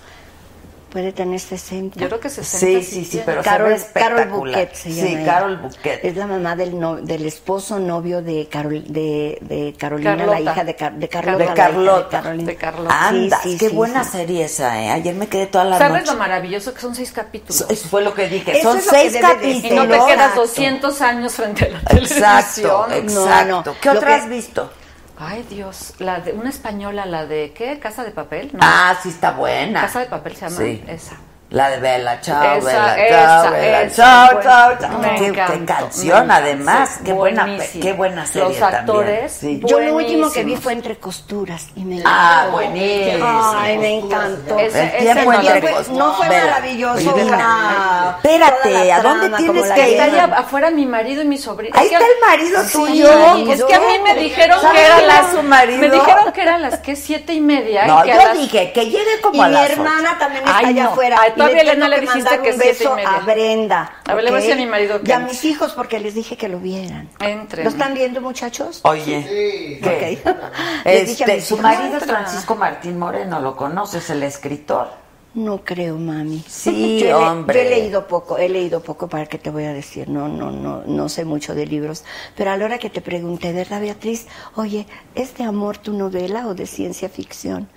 Puede 0.89 1.11
tener 1.11 1.39
60. 1.39 1.99
Yo 1.99 2.07
creo 2.07 2.19
que 2.19 2.29
60 2.31 2.57
Sí, 2.57 2.81
sí, 2.83 3.05
sí, 3.05 3.21
pero 3.23 3.43
Carol, 3.43 3.77
se 3.77 3.85
ve 3.85 3.91
Carol 3.93 4.19
espectacular. 4.19 4.55
Bouquet 4.55 4.73
se 4.75 4.89
llama 4.91 5.07
Sí, 5.07 5.15
ella. 5.15 5.25
Carol 5.25 5.57
Bouquet. 5.57 5.99
Es 6.03 6.15
la 6.17 6.25
mamá 6.25 6.55
del, 6.55 6.79
no- 6.79 6.95
del 6.95 7.25
esposo 7.27 7.77
novio 7.77 8.23
de, 8.23 8.47
Carol, 8.49 8.83
de, 8.87 9.37
de 9.41 9.75
Carolina, 9.77 10.15
la 10.15 10.25
Carlota. 10.25 10.41
hija 10.51 10.63
de, 10.63 10.75
Car- 10.75 10.93
de 10.93 10.99
De 11.01 11.07
Carlota. 11.09 11.37
la 11.37 11.43
hija 11.45 11.53
Carlota. 11.53 12.21
Carolina. 12.21 12.47
De 12.47 12.55
Carlota. 12.55 13.07
Anda, 13.07 13.39
Sí, 13.43 13.51
sí, 13.51 13.57
qué 13.59 13.69
sí, 13.69 13.75
buena 13.75 14.03
sí. 14.03 14.11
serie 14.13 14.45
esa, 14.45 14.81
¿eh? 14.81 14.89
Ayer 14.89 15.13
me 15.13 15.27
quedé 15.27 15.45
toda 15.45 15.63
la 15.65 15.77
¿Sabes 15.77 16.01
noche. 16.01 16.13
lo 16.13 16.17
maravilloso 16.17 16.73
que 16.73 16.81
son 16.81 16.95
seis 16.95 17.11
capítulos? 17.11 17.65
Eso 17.69 17.87
fue 17.87 18.01
lo 18.01 18.15
que 18.15 18.27
dije. 18.27 18.57
Eso 18.57 18.71
Son 18.71 18.81
seis 18.81 19.13
de 19.13 19.19
capítulos. 19.19 19.63
Y 19.65 19.75
no 19.75 19.81
te 19.83 19.89
Exacto. 19.93 20.07
quedas 20.07 20.35
200 20.35 21.01
años 21.03 21.33
frente 21.33 21.65
a 21.65 21.69
la 21.69 21.99
Exacto, 21.99 22.85
televisión. 22.87 23.21
exacto. 23.27 23.75
¿Qué 23.79 23.89
Lo 23.89 23.95
otra 23.99 24.07
que- 24.09 24.13
has 24.23 24.27
visto? 24.29 24.71
Ay, 25.21 25.45
Dios. 25.49 25.93
La 25.99 26.21
de, 26.21 26.31
una 26.31 26.49
española, 26.49 27.05
la 27.05 27.25
de, 27.25 27.51
¿qué? 27.53 27.77
¿Casa 27.79 28.03
de 28.05 28.11
papel? 28.11 28.51
No. 28.53 28.59
Ah, 28.61 28.97
sí 29.03 29.09
está 29.09 29.31
buena. 29.31 29.81
Casa 29.81 29.99
de 29.99 30.05
papel 30.05 30.33
se 30.35 30.41
llama 30.49 30.57
Sí. 30.57 30.83
esa. 30.87 31.17
La 31.51 31.67
de 31.71 31.79
Bella, 31.79 32.21
chao, 32.21 32.57
Esa, 32.57 32.67
Bella, 32.67 33.07
esa, 33.07 33.41
chao, 33.41 33.51
Bella, 33.53 33.81
esa. 33.81 33.95
chao, 33.95 34.41
chao, 34.43 34.71
chao. 34.79 35.01
Qué, 35.17 35.65
canción, 35.65 36.29
además. 36.29 36.99
Qué 37.03 37.11
buena, 37.11 37.57
qué 37.81 37.93
buena 37.93 38.27
serie 38.27 38.49
Los 38.49 38.59
también. 38.59 38.79
actores, 38.81 39.31
Sí. 39.31 39.59
Yo 39.65 39.79
lo 39.79 39.95
último 39.95 40.31
que 40.31 40.43
vi 40.43 40.55
fue 40.57 40.73
Entre 40.73 40.97
Costuras 40.99 41.65
y 41.75 41.85
me 41.85 42.03
Ah, 42.05 42.41
encantó. 42.45 42.51
buenísimo. 42.51 43.53
Ay, 43.57 43.77
me 43.79 43.97
encantó. 43.97 44.59
Ese- 44.59 44.83
El 44.83 44.91
tiempo 45.03 45.33
no 45.33 45.39
entre 45.41 45.73
fue 45.73 46.27
maravilloso. 46.29 47.15
Una- 47.15 48.15
Espérate, 48.17 48.69
la 48.85 48.95
¿a 48.95 49.01
dónde 49.01 49.29
tienes 49.37 49.67
la 49.69 49.73
que 49.75 49.91
ir? 49.91 50.01
Allá 50.01 50.23
afuera 50.37 50.69
mi 50.69 50.85
marido 50.85 51.23
y 51.23 51.25
mi 51.25 51.37
sobrino. 51.39 51.75
Ahí 51.75 51.85
Es 51.85 51.89
que- 51.89 51.95
está 51.95 52.05
el 52.07 52.37
marido 52.39 52.63
Sí, 52.63 52.73
tuyo. 52.73 53.53
Es 53.53 53.63
que 53.63 53.73
a 53.73 53.79
mí 53.79 53.99
me 54.03 54.13
dijeron 54.13 54.61
¿Sabes 54.61 54.79
que 54.81 54.85
era 54.85 55.01
las 55.01 55.31
su 55.31 55.41
marido? 55.41 55.79
Me 55.79 55.89
dijeron 55.89 56.31
que 56.31 56.41
eran 56.43 56.61
las 56.61 56.77
que 56.77 56.95
siete 56.95 57.33
y 57.33 57.41
media. 57.41 57.87
No, 57.87 58.05
yo 58.05 58.33
dije 58.35 58.71
que 58.71 58.85
llegue 58.85 59.19
como 59.23 59.37
Y 59.37 59.41
a 59.41 59.47
mi 59.47 59.53
las 59.53 59.69
hermana 59.71 60.09
ocho. 60.11 60.19
también 60.19 60.43
está 60.45 60.57
allá 60.59 60.85
afuera. 60.85 61.17
Todavía 61.39 61.63
le 61.63 61.95
que 61.95 62.01
dijiste 62.01 62.39
que 62.41 62.49
un 62.51 62.55
y 62.55 62.57
beso 62.57 62.95
media. 62.95 63.15
a 63.15 63.19
Brenda. 63.21 63.93
A 64.05 64.13
ver, 64.13 64.23
le 64.23 64.29
voy 64.31 64.39
a 64.39 64.41
¿ok? 64.41 64.45
decir 64.47 64.53
a 64.61 64.65
mi 64.65 64.69
marido 64.71 65.01
que 65.01 65.09
Y 65.09 65.13
a 65.13 65.19
mis 65.19 65.43
hijos 65.45 65.73
porque 65.73 65.99
les 65.99 66.13
dije 66.15 66.37
que 66.37 66.47
lo 66.49 66.59
vieran. 66.59 67.09
Entren. 67.19 67.63
¿Lo 67.65 67.69
están 67.69 67.93
viendo, 67.93 68.21
muchachos? 68.21 68.81
Oye, 68.83 69.79
¿qué? 69.81 70.19
Ok. 70.25 70.35
Les 70.85 71.07
dije 71.07 71.23
a 71.23 71.27
Este, 71.35 71.41
su 71.41 71.57
marido 71.57 71.97
es. 71.97 72.03
Francisco 72.05 72.55
Martín 72.55 72.97
Moreno, 72.99 73.39
¿lo 73.39 73.55
conoces? 73.55 74.09
El 74.09 74.23
escritor. 74.23 74.87
No 75.35 75.63
creo, 75.63 75.95
mami. 75.97 76.43
Sí, 76.47 76.99
Yo 77.03 77.05
he 77.05 77.09
le- 77.09 77.13
hombre. 77.13 77.55
Yo 77.55 77.61
he 77.67 77.69
leído 77.69 78.07
poco, 78.07 78.37
he 78.37 78.49
leído 78.49 78.81
poco 78.81 79.07
para 79.07 79.25
que 79.27 79.37
te 79.37 79.49
voy 79.51 79.65
a 79.65 79.73
decir. 79.73 80.09
No, 80.09 80.27
no, 80.27 80.49
no, 80.51 80.81
no 80.85 81.09
sé 81.09 81.23
mucho 81.25 81.53
de 81.53 81.65
libros. 81.67 82.03
Pero 82.35 82.51
a 82.51 82.57
la 82.57 82.65
hora 82.65 82.77
que 82.79 82.89
te 82.89 83.01
pregunté, 83.01 83.53
¿verdad, 83.53 83.79
Beatriz? 83.81 84.25
Oye, 84.55 84.87
¿es 85.15 85.35
de 85.37 85.43
amor 85.43 85.77
tu 85.77 85.93
novela 85.93 86.47
o 86.47 86.55
de 86.55 86.65
ciencia 86.65 87.09
ficción? 87.09 87.69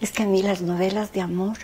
Es 0.00 0.12
que 0.12 0.22
a 0.22 0.26
mí 0.26 0.42
las 0.42 0.60
novelas 0.62 1.12
de 1.12 1.20
amor 1.20 1.58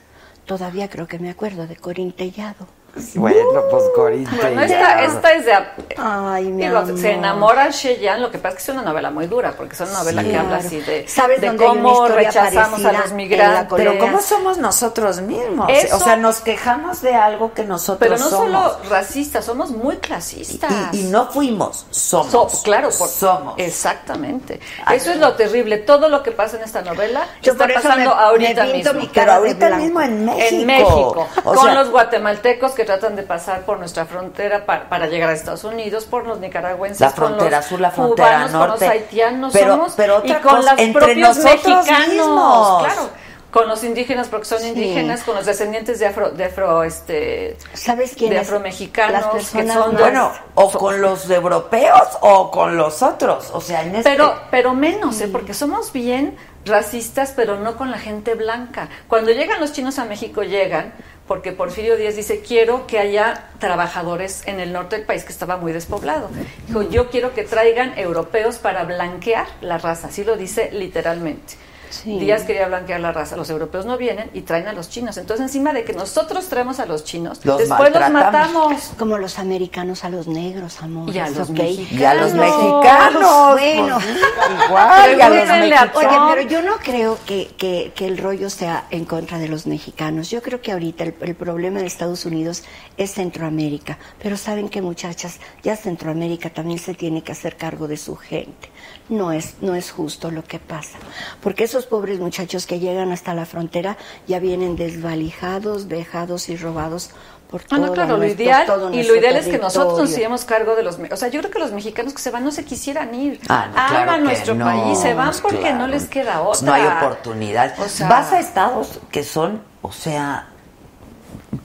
todavía 0.49 0.89
creo 0.89 1.07
que 1.07 1.19
me 1.21 1.29
acuerdo 1.31 1.67
de 1.69 1.77
Corín 1.77 2.11
Tellado. 2.11 2.78
Bueno, 3.15 3.63
pues 3.71 3.85
Corita. 3.95 4.31
Bueno, 4.41 4.63
esta, 4.63 5.05
esta 5.05 5.33
es 5.35 5.45
de... 5.47 5.53
Ay, 5.99 6.47
mi 6.47 6.65
Digo, 6.65 6.79
amor. 6.79 6.99
se 6.99 7.13
enamora 7.13 7.71
Cheyenne, 7.71 8.19
lo 8.21 8.31
que 8.31 8.39
pasa 8.39 8.57
es 8.59 8.65
que 8.65 8.71
es 8.73 8.77
una 8.77 8.83
novela 8.91 9.11
muy 9.11 9.27
dura, 9.27 9.53
porque 9.57 9.75
es 9.75 9.81
una 9.81 9.93
novela 9.93 10.23
Sí. 10.23 10.31
que 10.31 10.37
habla 10.37 10.57
así 10.57 10.81
de, 10.81 11.07
¿Sabes 11.07 11.41
de 11.41 11.55
cómo 11.57 12.09
rechazamos 12.09 12.85
a 12.85 12.93
los 12.93 13.13
migrantes. 13.13 13.73
Pero 13.77 13.99
¿cómo 13.99 14.21
somos 14.21 14.59
nosotros 14.59 15.21
mismos? 15.21 15.69
Eso- 15.71 15.97
o 15.97 16.01
sea, 16.01 16.17
nos 16.17 16.41
quejamos 16.41 17.01
de 17.03 17.15
algo 17.15 17.53
que 17.55 17.63
nosotros 17.65 17.99
Pero 18.01 18.19
no 18.19 18.29
somos. 18.29 18.73
solo 18.73 18.79
racistas, 18.91 19.45
somos 19.45 19.71
muy 19.71 19.99
clasistas. 19.99 20.73
Y, 20.93 21.01
y 21.01 21.05
no 21.05 21.27
fuimos, 21.31 21.87
somos. 21.91 22.33
So- 22.33 22.63
claro, 22.65 22.89
por- 22.99 23.09
somos. 23.09 23.55
Exactamente. 23.59 24.61
Ay, 24.85 24.97
Eso 24.97 25.13
es 25.13 25.19
lo 25.19 25.35
terrible. 25.35 25.79
Todo 25.79 26.09
lo 26.09 26.23
que 26.23 26.33
pasa 26.33 26.57
en 26.57 26.65
esta 26.65 26.83
novela 26.83 27.27
Yo 27.43 27.53
está 27.53 27.69
pasando 27.73 28.15
me- 28.15 28.21
ahorita 28.23 28.65
me 28.65 28.73
mismo. 28.73 28.93
mi 28.95 29.07
Pero 29.13 29.33
ahorita 29.35 29.77
mismo 29.77 30.01
en 30.01 30.25
México. 30.25 30.47
En 30.51 30.67
México, 30.67 31.29
O 31.45 31.55
con 31.55 31.65
sea, 31.65 31.75
los 31.75 31.91
guatemaltecos 31.91 32.73
que 32.79 32.85
tratan 32.85 33.17
de 33.17 33.25
pasar 33.25 33.63
por 33.67 33.79
nuestra 33.79 34.07
frontera 34.07 34.65
pa- 34.65 34.89
para 34.89 35.07
llegar 35.09 35.29
a 35.29 35.33
Estados 35.35 35.65
Unidos, 35.65 36.07
por 36.07 36.27
los 36.27 36.39
nicaragüenses, 36.41 37.01
La 37.01 37.09
con 37.09 37.15
frontera 37.35 37.57
los 37.59 37.67
sur, 37.67 37.81
la 37.81 37.91
frontera 37.91 38.29
cubanos, 38.29 38.51
con 38.53 38.61
norte. 38.61 38.85
los 38.87 38.93
haitianos, 38.95 39.53
Pero- 39.53 39.73
somos, 39.75 39.93
pero 39.97 40.17
otra 40.19 40.39
y 40.39 40.41
con 40.41 40.57
cosa, 40.57 40.71
los 40.73 40.81
entre 40.81 41.01
propios 41.05 41.37
mexicanos, 41.45 42.09
mismos. 42.09 42.85
claro, 42.85 43.11
con 43.51 43.67
los 43.67 43.83
indígenas 43.83 44.29
porque 44.29 44.45
son 44.45 44.65
indígenas, 44.65 45.23
con 45.25 45.35
los 45.35 45.45
descendientes 45.47 45.99
de 45.99 46.07
afro, 46.07 46.31
de 46.31 46.45
afro, 46.45 46.85
este, 46.85 47.57
¿Sabes 47.75 48.13
quién 48.17 48.31
de 48.31 48.39
afromexicanos 48.41 49.13
Las 49.35 49.51
que 49.51 49.67
son 49.67 49.67
más- 49.95 49.99
Bueno, 50.01 50.33
o 50.55 50.71
con 50.71 51.01
los 51.01 51.29
europeos 51.31 52.09
o 52.21 52.51
con 52.51 52.77
los 52.77 53.03
otros. 53.03 53.51
O 53.53 53.61
sea, 53.61 53.83
en 53.83 53.97
este... 53.97 54.09
Pero, 54.11 54.35
pero 54.51 54.75
menos, 54.75 55.21
¿eh? 55.21 55.29
porque 55.33 55.55
somos 55.55 55.93
bien 55.93 56.37
racistas, 56.67 57.33
pero 57.35 57.57
no 57.59 57.77
con 57.77 57.91
la 57.91 57.99
gente 57.99 58.35
blanca. 58.35 58.89
Cuando 59.09 59.31
llegan 59.31 59.59
los 59.61 59.73
chinos 59.73 59.99
a 59.99 60.05
México, 60.05 60.43
llegan 60.43 60.93
porque 61.29 61.53
Porfirio 61.53 61.97
Díaz 61.97 62.17
dice, 62.17 62.41
quiero 62.41 62.87
que 62.87 62.99
haya 62.99 63.51
trabajadores 63.61 64.43
en 64.47 64.59
el 64.59 64.73
norte 64.73 64.97
del 64.97 65.05
país 65.05 65.25
que 65.25 65.33
estaba 65.33 65.59
muy 65.59 65.73
despoblado. 65.73 66.31
Dijo, 66.67 66.83
yo 66.83 67.11
quiero 67.11 67.35
que 67.35 67.45
traigan 67.45 67.97
europeos 67.99 68.57
para 68.57 68.85
blanquear 68.85 69.47
la 69.61 69.79
raza, 69.79 70.09
así 70.09 70.25
lo 70.25 70.37
dice 70.37 70.71
literalmente. 70.73 71.55
Sí. 71.91 72.19
Díaz 72.19 72.43
quería 72.45 72.69
blanquear 72.69 73.01
la 73.01 73.13
raza, 73.13 73.37
los 73.37 73.49
europeos 73.51 73.87
no 73.87 73.97
vienen 73.97 74.31
y 74.35 74.43
traen 74.43 74.67
a 74.69 74.73
los 74.73 74.89
chinos. 74.89 75.17
Entonces, 75.17 75.47
encima 75.47 75.73
de 75.73 75.85
que 75.85 75.93
nosotros 75.93 76.47
traemos 76.49 76.81
a 76.81 76.87
los 76.87 77.05
chinos, 77.05 77.41
Los 77.45 77.59
después 77.59 77.93
los 77.93 78.11
matamos. 78.11 78.93
Como 78.99 79.19
los 79.19 79.39
americanos 79.39 80.05
a 80.05 80.11
los 80.11 80.27
negros, 80.27 80.83
amor. 80.83 81.15
Y 81.15 81.19
a 81.19 81.29
los 81.31 81.51
¿ok? 81.51 81.57
mexicanos. 81.59 82.01
Y 82.01 82.05
a 82.05 82.15
los 82.15 82.35
No, 82.35 82.43
mexicanos. 82.43 83.53
bueno. 83.53 83.99
pues, 83.99 84.69
igual, 84.69 85.19
y 85.19 85.21
a 85.21 85.29
los 85.29 85.39
Pregúntenle 85.39 85.77
a 85.77 85.85
mexicanos. 85.85 85.97
Oye, 85.97 86.35
pero 86.35 86.49
yo 86.51 86.63
no 86.63 86.77
creo 86.79 87.19
que, 87.27 87.49
que- 87.57 87.93
que 87.95 88.07
el 88.07 88.19
rollo 88.19 88.51
sea 88.51 88.85
en 88.91 89.05
contra 89.05 89.39
de 89.39 89.49
los 89.49 89.67
mexicanos. 89.67 90.31
Yo 90.31 90.43
creo 90.43 90.61
que 90.61 90.73
ahorita 90.73 91.05
el, 91.05 91.15
el 91.21 91.35
problema 91.35 91.81
de 91.81 91.87
Estados 91.87 92.25
Unidos 92.27 92.65
es 92.97 93.13
Centroamérica. 93.15 93.99
Pero 94.23 94.37
saben 94.37 94.69
que 94.69 94.83
muchachas, 94.83 95.39
ya 95.63 95.77
Centroamérica 95.77 96.51
también 96.51 96.79
se 96.79 96.95
tiene 96.95 97.23
que 97.23 97.33
hacer 97.33 97.57
cargo 97.57 97.89
de 97.89 97.97
su 97.97 98.17
gente. 98.17 98.71
No 99.09 99.33
es, 99.33 99.55
no 99.61 99.75
es 99.75 99.91
justo 99.91 100.31
lo 100.31 100.45
que 100.45 100.59
pasa. 100.59 100.99
Porque 101.43 101.65
esos 101.65 101.87
pobres 101.87 102.21
muchachos 102.21 102.67
que 102.67 102.79
llegan 102.79 103.11
hasta 103.11 103.35
la 103.35 103.47
frontera 103.47 103.97
ya 104.27 104.39
vienen 104.39 104.77
desvalijados, 104.77 105.89
dejados 105.89 106.49
y 106.49 106.57
robados 106.57 107.11
por 107.51 107.63
Ah, 107.63 107.65
todo 107.69 107.87
no, 107.87 107.93
claro, 107.95 108.19
lo 108.19 108.27
ideal, 108.27 108.67
todo 108.67 108.93
y 108.93 109.03
lo 109.03 109.17
ideal 109.17 109.37
es 109.37 109.47
que 109.47 109.59
nosotros 109.59 109.99
nos 109.99 110.11
hiciéramos 110.11 110.45
cargo 110.45 110.77
de 110.77 110.83
los... 110.83 110.99
O 111.11 111.17
sea, 111.17 111.29
yo 111.29 111.41
creo 111.41 111.51
que 111.51 111.59
los 111.59 111.73
mexicanos 111.73 112.13
que 112.13 112.21
se 112.21 112.31
van 112.31 112.45
no 112.45 112.51
se 112.51 112.65
quisieran 112.65 113.15
ir. 113.15 113.41
Ah, 113.49 113.67
no, 113.69 113.73
claro 113.73 114.11
Aman 114.11 114.25
nuestro 114.25 114.55
no, 114.55 114.67
país, 114.67 114.99
se 114.99 115.15
van 115.15 115.33
porque 115.41 115.61
claro. 115.61 115.79
no 115.79 115.87
les 115.87 116.05
queda 116.07 116.43
otra. 116.43 116.67
No 116.67 116.73
hay 116.75 116.85
oportunidad. 116.85 117.75
O 117.81 117.89
sea, 117.89 118.09
Vas 118.09 118.33
a 118.33 118.41
estados 118.41 119.01
que 119.11 119.25
son, 119.25 119.63
o 119.81 119.93
sea, 119.93 120.49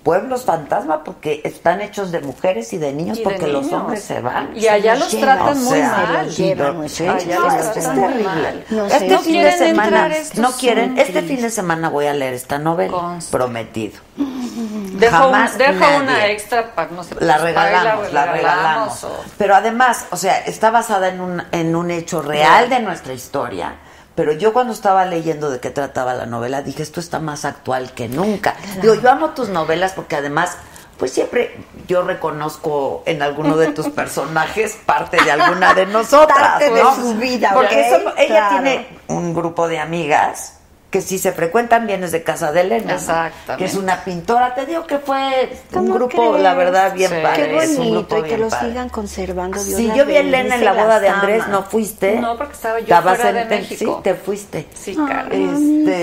pueblos 0.04 0.46
fantasma 0.46 1.04
porque 1.04 1.42
están 1.44 1.82
hechos 1.82 2.12
de 2.12 2.22
mujeres 2.22 2.72
y 2.74 2.78
de 2.78 2.94
niños 2.94 3.18
Y 3.18 3.20
de 3.20 3.24
porque 3.26 3.48
los 3.48 3.72
hombres 3.74 4.04
se 4.04 4.22
van. 4.22 4.52
Y 4.56 4.68
allá 4.68 4.96
los 4.96 5.10
tratan 5.10 5.62
muy 5.64 5.82
mal. 5.82 6.24
no, 6.24 6.80
es 6.82 6.94
terrible. 6.96 8.66
sé, 8.90 8.96
este 8.96 9.08
no 9.10 9.20
fin 9.20 9.34
de 9.34 9.40
quieren 9.42 9.58
semana, 9.58 10.10
no 10.36 10.52
quieren, 10.52 10.98
este 10.98 11.22
fin 11.22 11.42
de 11.42 11.50
semana 11.50 11.90
voy 11.90 12.06
a 12.08 12.14
leer 12.14 12.34
esta 12.34 12.58
novela, 12.60 12.92
Consta. 12.94 13.38
prometido. 13.38 14.00
Dejo, 14.18 15.18
Jamás 15.18 15.52
un- 15.54 15.58
dejo 15.58 15.74
nadie. 15.80 15.98
una 16.02 16.28
extra 16.28 16.76
para, 16.76 16.92
no 16.92 17.04
sé, 17.04 17.16
La 17.20 17.34
pues, 17.34 17.42
regalamos, 17.44 18.04
baila, 18.04 18.26
la 18.26 18.32
regalamos. 18.32 19.04
o- 19.04 19.24
Pero 19.38 19.56
además, 19.56 20.06
o 20.12 20.18
sea, 20.18 20.38
está 20.46 20.70
basada 20.72 21.10
en 21.10 21.20
un, 21.20 21.44
en 21.52 21.76
un 21.76 21.92
hecho 21.92 22.22
real 22.22 22.70
de 22.70 22.80
nuestra 22.80 23.14
historia. 23.14 23.76
Pero 24.15 24.31
yo 24.34 24.53
cuando 24.53 24.73
estaba 24.73 25.06
leyendo 25.06 25.49
de 25.49 25.60
qué 25.60 25.69
trataba 25.72 26.14
la 26.14 26.26
novela, 26.26 26.61
dije, 26.61 26.84
esto 26.84 26.99
está 26.99 27.19
más 27.19 27.45
actual 27.45 27.91
que 27.94 28.07
nunca. 28.07 28.56
Digo, 28.81 28.94
yo 28.95 29.10
amo 29.10 29.30
tus 29.31 29.49
novelas 29.49 29.94
porque 29.94 30.15
además, 30.15 30.56
pues 30.98 31.11
siempre 31.11 31.57
yo 31.88 32.03
reconozco 32.03 33.02
en 33.07 33.23
alguno 33.23 33.57
de 33.57 33.72
tus 33.72 33.90
personajes 33.90 34.77
parte 34.85 35.18
de 35.23 35.31
alguna 35.31 35.73
de 35.73 35.88
nosotras. 35.88 36.38
Parte 36.40 36.69
de 36.72 36.81
su 36.95 37.15
vida, 37.15 37.52
Porque 37.53 37.90
ella 38.18 38.27
Claro. 38.27 38.49
tiene 38.61 38.88
un 39.07 39.34
grupo 39.34 39.68
de 39.68 39.80
amigas 39.80 40.60
que 40.94 41.02
si 41.02 41.18
se 41.18 41.32
frecuentan 41.32 41.88
bien 41.88 42.03
es 42.03 42.11
de 42.11 42.22
casa 42.22 42.52
de 42.52 42.61
Elena. 42.61 42.91
¿no? 42.91 42.94
Exactamente. 42.99 43.56
Que 43.57 43.65
es 43.65 43.74
una 43.76 44.03
pintora. 44.03 44.53
Te 44.53 44.68
digo 44.68 44.86
que 44.86 44.99
fue 44.99 45.49
un 45.72 45.80
¿Cómo 45.80 45.94
grupo, 45.95 46.30
crees? 46.30 46.44
la 46.44 46.53
verdad, 46.53 46.94
bien 46.94 47.10
Sí. 47.10 47.18
padre. 47.24 47.49
Qué 47.49 47.57
es 47.57 47.70
un 47.72 47.78
bonito 47.78 48.07
grupo 48.15 48.26
y 48.28 48.30
que 48.30 48.38
lo 48.38 48.49
padre. 48.49 48.70
sigan 48.70 48.90
conservando. 48.90 49.57
Sí, 49.57 49.88
las 49.88 49.98
yo 49.98 50.06
vi 50.06 50.15
a 50.18 50.20
Elena 50.20 50.53
en 50.53 50.64
la 50.64 50.74
boda 50.74 50.99
de 50.99 51.10
Andrés, 51.10 51.41
ama. 51.45 51.52
¿no 51.52 51.64
fuiste? 51.64 52.20
No, 52.20 52.38
porque 52.38 52.53
estaba 52.53 52.78
yo 52.78 52.84
Estabas 52.84 53.18
fuera 53.20 53.34
de 53.44 53.45
México. 53.56 53.95
Sí, 53.98 54.03
te 54.03 54.14
fuiste. 54.14 54.68
Sí, 54.76 54.94
mamita, 54.95 55.32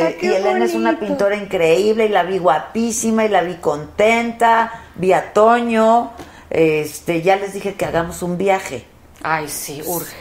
Este, 0.08 0.18
y 0.22 0.26
Elena 0.26 0.64
es 0.64 0.74
una 0.74 0.90
bonito. 0.90 1.06
pintora 1.06 1.36
increíble 1.36 2.06
y 2.06 2.08
la 2.08 2.24
vi 2.24 2.38
guapísima 2.38 3.24
y 3.24 3.28
la 3.28 3.42
vi 3.42 3.54
contenta, 3.58 4.72
vi 4.96 5.12
a 5.12 5.32
Toño, 5.32 6.10
este, 6.50 7.22
ya 7.22 7.36
les 7.36 7.52
dije 7.52 7.74
que 7.74 7.84
hagamos 7.84 8.22
un 8.24 8.36
viaje 8.36 8.84
Ay, 9.22 9.48
sí, 9.48 9.82
urge. 9.86 10.16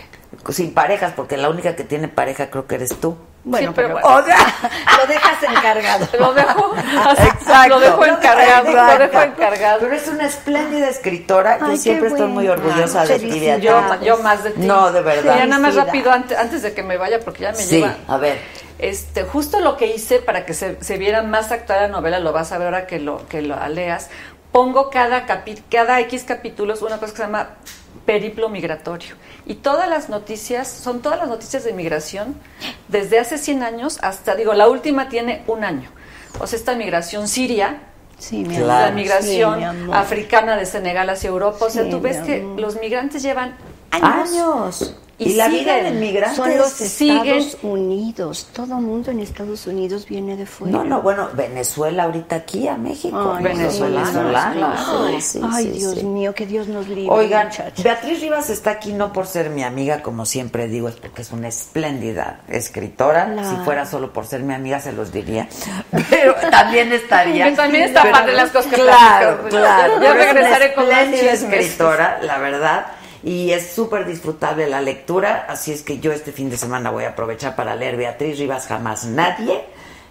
sin 0.50 0.76
parejas 0.76 1.14
porque 1.16 1.38
la 1.38 1.50
única 1.50 1.76
que 1.76 1.84
tiene 1.84 2.08
pareja 2.08 2.52
creo 2.52 2.68
que 2.68 2.76
eres 2.76 2.96
tú. 3.00 3.18
Bueno, 3.50 3.70
Sí, 3.70 3.74
pero 3.76 3.96
pero, 3.96 4.00
bueno. 4.08 4.22
O 4.22 4.26
sea, 4.26 4.38
lo 4.98 5.08
dejas 5.08 5.44
encargado. 5.44 6.08
Lo 6.20 6.34
dejo, 6.34 6.76
Exacto. 7.12 7.70
lo 7.70 7.80
dejo 7.80 8.06
encargado, 8.06 8.72
lo 8.72 8.98
dejo 9.00 9.22
encargado. 9.22 9.80
Pero 9.82 9.94
es 9.96 10.08
una 10.08 10.26
espléndida 10.26 10.88
escritora. 10.90 11.60
Yo 11.60 11.66
Ay, 11.68 11.78
siempre 11.78 12.10
estoy 12.10 12.28
muy 12.28 12.48
orgullosa 12.48 13.02
Ay, 13.02 13.08
de 13.08 13.20
ti. 13.20 13.40
Beatriz. 13.40 13.64
Yo, 13.66 14.02
yo 14.02 14.18
más 14.20 14.44
de 14.44 14.52
ti. 14.52 14.62
No, 14.66 14.92
de 14.92 15.02
verdad. 15.02 15.38
Ya 15.38 15.46
nada 15.46 15.62
más 15.62 15.76
rápido, 15.76 16.12
antes, 16.12 16.38
antes 16.38 16.62
de 16.62 16.74
que 16.74 16.84
me 16.84 16.98
vaya, 16.98 17.20
porque 17.20 17.44
ya 17.44 17.52
me 17.52 17.58
Sí, 17.58 17.78
lleva. 17.78 17.96
a 18.08 18.18
ver. 18.18 18.40
Este, 18.78 19.24
justo 19.24 19.60
lo 19.60 19.76
que 19.76 19.88
hice 19.88 20.20
para 20.20 20.46
que 20.46 20.54
se, 20.54 20.82
se 20.82 20.98
viera 20.98 21.22
más 21.22 21.52
actual 21.52 21.82
la 21.82 21.88
novela, 21.90 22.20
lo 22.20 22.32
vas 22.32 22.52
a 22.54 22.58
ver 22.58 22.68
ahora 22.68 22.88
que 22.88 23.00
lo, 23.00 23.28
que 23.28 23.42
lo 23.42 23.56
leas. 23.68 24.10
Pongo 24.52 24.90
cada, 24.90 25.26
capi- 25.28 25.62
cada 25.70 26.00
X 26.02 26.24
capítulos 26.26 26.82
una 26.82 26.98
cosa 26.98 27.12
que 27.12 27.18
se 27.18 27.24
llama 27.24 27.50
periplo 28.06 28.50
migratorio. 28.50 29.16
Y 29.46 29.56
todas 29.56 29.90
las 29.90 30.10
noticias, 30.10 30.68
son 30.68 31.02
todas 31.02 31.20
las 31.20 31.28
noticias 31.28 31.64
de 31.64 31.74
migración 31.74 32.36
desde 32.88 33.20
hace 33.20 33.38
100 33.38 33.64
años 33.64 34.00
hasta, 34.02 34.36
digo, 34.36 34.54
la 34.54 34.68
última 34.68 35.10
tiene 35.10 35.44
un 35.48 35.64
año. 35.64 35.90
O 36.40 36.48
sea, 36.48 36.58
esta 36.58 36.76
migración 36.76 37.28
siria, 37.28 37.82
Sí, 38.18 38.44
mi 38.44 38.56
Claro. 38.58 38.66
amor. 38.66 38.82
la 38.82 38.92
migración 38.92 39.54
Sí, 39.54 39.60
mi 39.60 39.66
amor. 39.66 39.96
africana 39.96 40.58
de 40.58 40.66
Senegal 40.66 41.10
hacia 41.10 41.30
Europa. 41.30 41.66
O 41.66 41.70
sea, 41.70 41.86
Sí, 41.86 41.90
tú 41.90 42.02
ves 42.02 42.18
que 42.18 42.46
los 42.58 42.78
migrantes 42.80 43.24
llevan 43.24 43.56
años. 43.92 44.30
Años. 44.34 44.96
Y 45.20 45.32
Y, 45.32 45.36
la 45.36 45.50
vida 45.50 45.76
siguen. 45.76 45.84
del 45.84 45.94
migrante 45.96 46.36
Son 46.38 46.58
los 46.58 46.70
siguen- 46.72 47.26
Estados 47.38 47.58
Unidos. 47.62 48.48
Todo 48.54 48.76
mundo 48.76 49.12
en 49.12 49.20
Estados 49.20 49.68
Unidos 49.68 50.06
viene 50.08 50.38
de 50.38 50.46
fuera. 50.46 50.72
No, 50.78 50.84
no, 50.86 51.02
bueno, 51.02 51.30
Venezuela 51.34 52.04
ahorita 52.04 52.38
aquí 52.38 52.68
a 52.70 52.78
México. 52.78 53.34
Ay, 53.38 53.44
Venezolanos. 53.44 55.24
Sí, 55.24 55.42
Ay, 55.52 55.64
sí, 55.74 55.80
Dios 55.80 55.96
sí. 55.96 56.06
mío, 56.06 56.34
que 56.34 56.46
Dios 56.46 56.68
nos 56.68 56.88
libre. 56.88 57.10
Oigan, 57.14 57.48
muchachos. 57.48 57.84
Beatriz 57.84 58.22
Rivas 58.22 58.50
está 58.50 58.72
aquí 58.72 58.94
no 58.94 59.12
por 59.12 59.28
ser 59.28 59.50
mi 59.50 59.64
amiga, 59.64 60.02
como 60.02 60.26
siempre 60.26 60.68
digo, 60.68 60.88
es 60.90 60.96
porque 60.96 61.22
es 61.22 61.32
una 61.32 61.50
espléndida 61.50 62.42
escritora. 62.48 63.36
Si 63.50 63.56
fuera 63.66 63.86
solo 63.86 64.14
por 64.14 64.26
ser 64.26 64.42
mi 64.42 64.54
amiga, 64.54 64.80
se 64.80 64.94
los 64.94 65.12
diría. 65.12 65.48
Pero 66.10 66.34
también 66.50 66.92
estaría. 66.94 67.54
También 67.56 67.84
está 67.84 68.04
Pero- 68.04 68.14
padre 68.14 68.34
las 68.34 68.52
cosas 68.52 68.72
que 68.74 68.80
Claro, 68.82 69.40
claro. 69.50 70.02
Es 70.02 70.14
regresaré 70.34 70.74
una 70.78 71.00
con 71.04 71.12
chismes. 71.12 71.34
escritora, 71.34 72.20
la 72.24 72.38
verdad. 72.38 72.86
Y 73.24 73.52
es 73.52 73.72
súper 73.72 74.06
disfrutable 74.06 74.68
la 74.68 74.82
lectura, 74.82 75.46
así 75.50 75.72
es 75.72 75.82
que 75.82 76.00
yo 76.00 76.14
este 76.14 76.32
fin 76.32 76.50
de 76.50 76.58
semana 76.58 76.92
voy 76.92 77.04
a 77.04 77.10
aprovechar 77.10 77.56
para 77.56 77.76
leer 77.76 77.98
Beatriz 77.98 78.40
Rivas 78.40 78.68
Jamás 78.68 79.06
Nadie, 79.06 79.66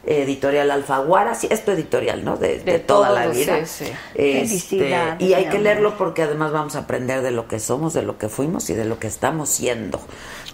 editorial 0.08 0.70
Alfaguara, 0.70 1.34
sí, 1.34 1.48
es 1.50 1.64
tu 1.64 1.70
editorial, 1.72 2.24
¿no? 2.24 2.36
De, 2.36 2.58
de 2.60 2.72
De 2.72 2.78
toda 2.78 3.10
la 3.10 3.26
vida. 3.26 3.64
sí, 3.66 3.84
sí. 3.86 3.92
Este, 4.14 4.96
y 5.18 5.34
hay 5.34 5.46
que 5.46 5.58
leerlo 5.58 5.96
porque 5.96 6.22
además 6.22 6.52
vamos 6.52 6.76
a 6.76 6.80
aprender 6.80 7.22
de 7.22 7.30
lo 7.30 7.46
que 7.48 7.58
somos, 7.60 7.94
de 7.94 8.02
lo 8.02 8.18
que 8.18 8.28
fuimos 8.28 8.68
y 8.70 8.74
de 8.74 8.84
lo 8.84 8.98
que 8.98 9.06
estamos 9.06 9.48
siendo. 9.48 10.00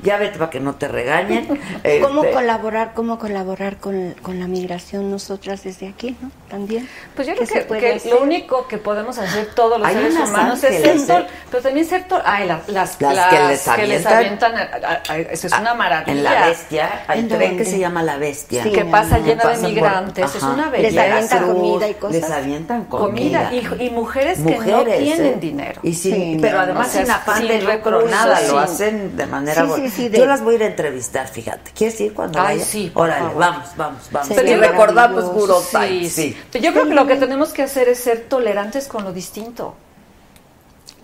Ya 0.03 0.17
vete 0.19 0.39
para 0.39 0.51
que 0.51 0.61
no 0.61 0.75
te 0.75 0.89
regañen. 0.89 1.47
¿Cómo 2.03 2.23
Este, 2.25 2.35
colaborar, 2.35 2.93
cómo 2.95 3.19
colaborar 3.19 3.77
con, 3.79 4.15
con 4.23 4.41
la 4.41 4.47
migración 4.47 5.11
nosotras 5.11 5.63
desde 5.65 5.89
aquí, 5.89 6.17
¿no? 6.21 6.31
También. 6.51 6.89
Pues 7.15 7.29
yo 7.29 7.35
¿Qué 7.35 7.47
creo 7.47 7.67
que, 7.69 8.11
lo 8.11 8.21
único 8.23 8.67
que 8.69 8.79
podemos 8.79 9.19
hacer 9.19 9.47
todos 9.55 9.79
los 9.79 9.87
Hay 9.89 9.95
seres 9.95 10.15
humanos 10.29 10.63
es 10.65 10.77
ángeles, 10.77 11.03
ser 11.07 11.23
¿eh? 11.23 11.27
pero 11.51 11.63
también 11.63 11.87
ser 11.87 12.05
ay, 12.25 12.47
la- 12.47 12.61
las, 12.67 13.01
Las 13.01 13.29
que 13.29 13.87
les 13.87 14.05
avientan- 14.07 14.13
avientan, 14.17 14.57
a- 14.57 14.61
a- 14.63 15.13
a- 15.13 15.19
eso 15.19 15.47
es 15.47 15.53
una 15.59 15.75
maravilla. 15.75 16.13
En 16.13 16.25
la 16.25 16.47
bestia, 16.47 17.05
hay 17.07 17.21
¿En 17.21 17.25
un 17.27 17.39
tren 17.39 17.57
que 17.57 17.65
se 17.65 17.79
llama 17.79 18.03
La 18.03 18.17
Bestia. 18.19 18.63
Sí, 18.65 18.73
que 18.73 18.85
pasa 18.85 19.19
llena 19.19 19.44
de 19.49 19.55
Pasan 19.55 19.63
por- 19.63 19.71
migrantes, 19.75 20.35
es 20.35 20.43
una 20.43 20.71
Les 20.71 20.83
belleza. 20.95 21.03
avientan 21.15 21.47
comida 21.55 21.89
y 21.89 21.95
cosas. 21.95 22.13
Les 22.21 22.31
avientan 22.31 22.85
comida 22.85 23.51
comida. 23.51 23.77
y, 23.81 23.87
y 23.87 23.91
mujeres, 23.91 24.39
que 24.39 24.45
no 24.45 24.51
Mujeres, 24.59 24.99
tienen 24.99 25.27
¿eh? 25.27 25.37
dinero. 25.41 25.81
Y 25.83 25.95
sin, 25.95 26.15
Sí, 26.15 26.39
pero 26.41 26.61
además 26.61 26.89
sin 26.91 27.03
O 27.03 27.07
sea, 27.07 27.15
afán 27.17 27.39
sin 27.39 27.49
de 27.49 27.61
recursos, 27.61 28.11
nada, 28.11 28.41
lo 28.43 28.47
sin- 28.49 28.59
hacen 28.59 29.17
de 29.17 29.27
manera 29.27 29.67
Sí, 29.77 29.91
sí, 29.91 30.09
de- 30.09 30.19
Yo 30.19 30.27
las 30.27 30.43
voy 30.43 30.55
a 30.55 30.57
ir 30.57 30.63
a 30.63 30.67
entrevistar, 30.67 31.29
fíjate. 31.29 31.71
¿Quieres 31.75 32.01
ir 32.01 32.15
cuando 32.15 32.39
Ay, 32.41 32.57
vaya? 32.59 32.65
sí, 32.65 32.91
Órale, 32.95 33.35
vamos, 33.35 33.69
vamos, 33.77 34.03
vamos. 34.11 34.31
Y 34.31 34.55
recordamos 34.55 35.25
maravilloso. 35.25 35.33
Guro 35.33 35.61
Sí, 35.61 36.11
sí. 36.11 36.37
Pero 36.53 36.65
yo 36.65 36.73
creo 36.73 36.89
que 36.89 36.95
lo 36.95 37.07
que 37.07 37.17
tenemos 37.17 37.53
que 37.53 37.63
hacer 37.63 37.89
es 37.89 37.99
ser 37.99 38.21
tolerantes 38.29 38.87
con 38.89 39.05
lo 39.05 39.13
distinto. 39.13 39.75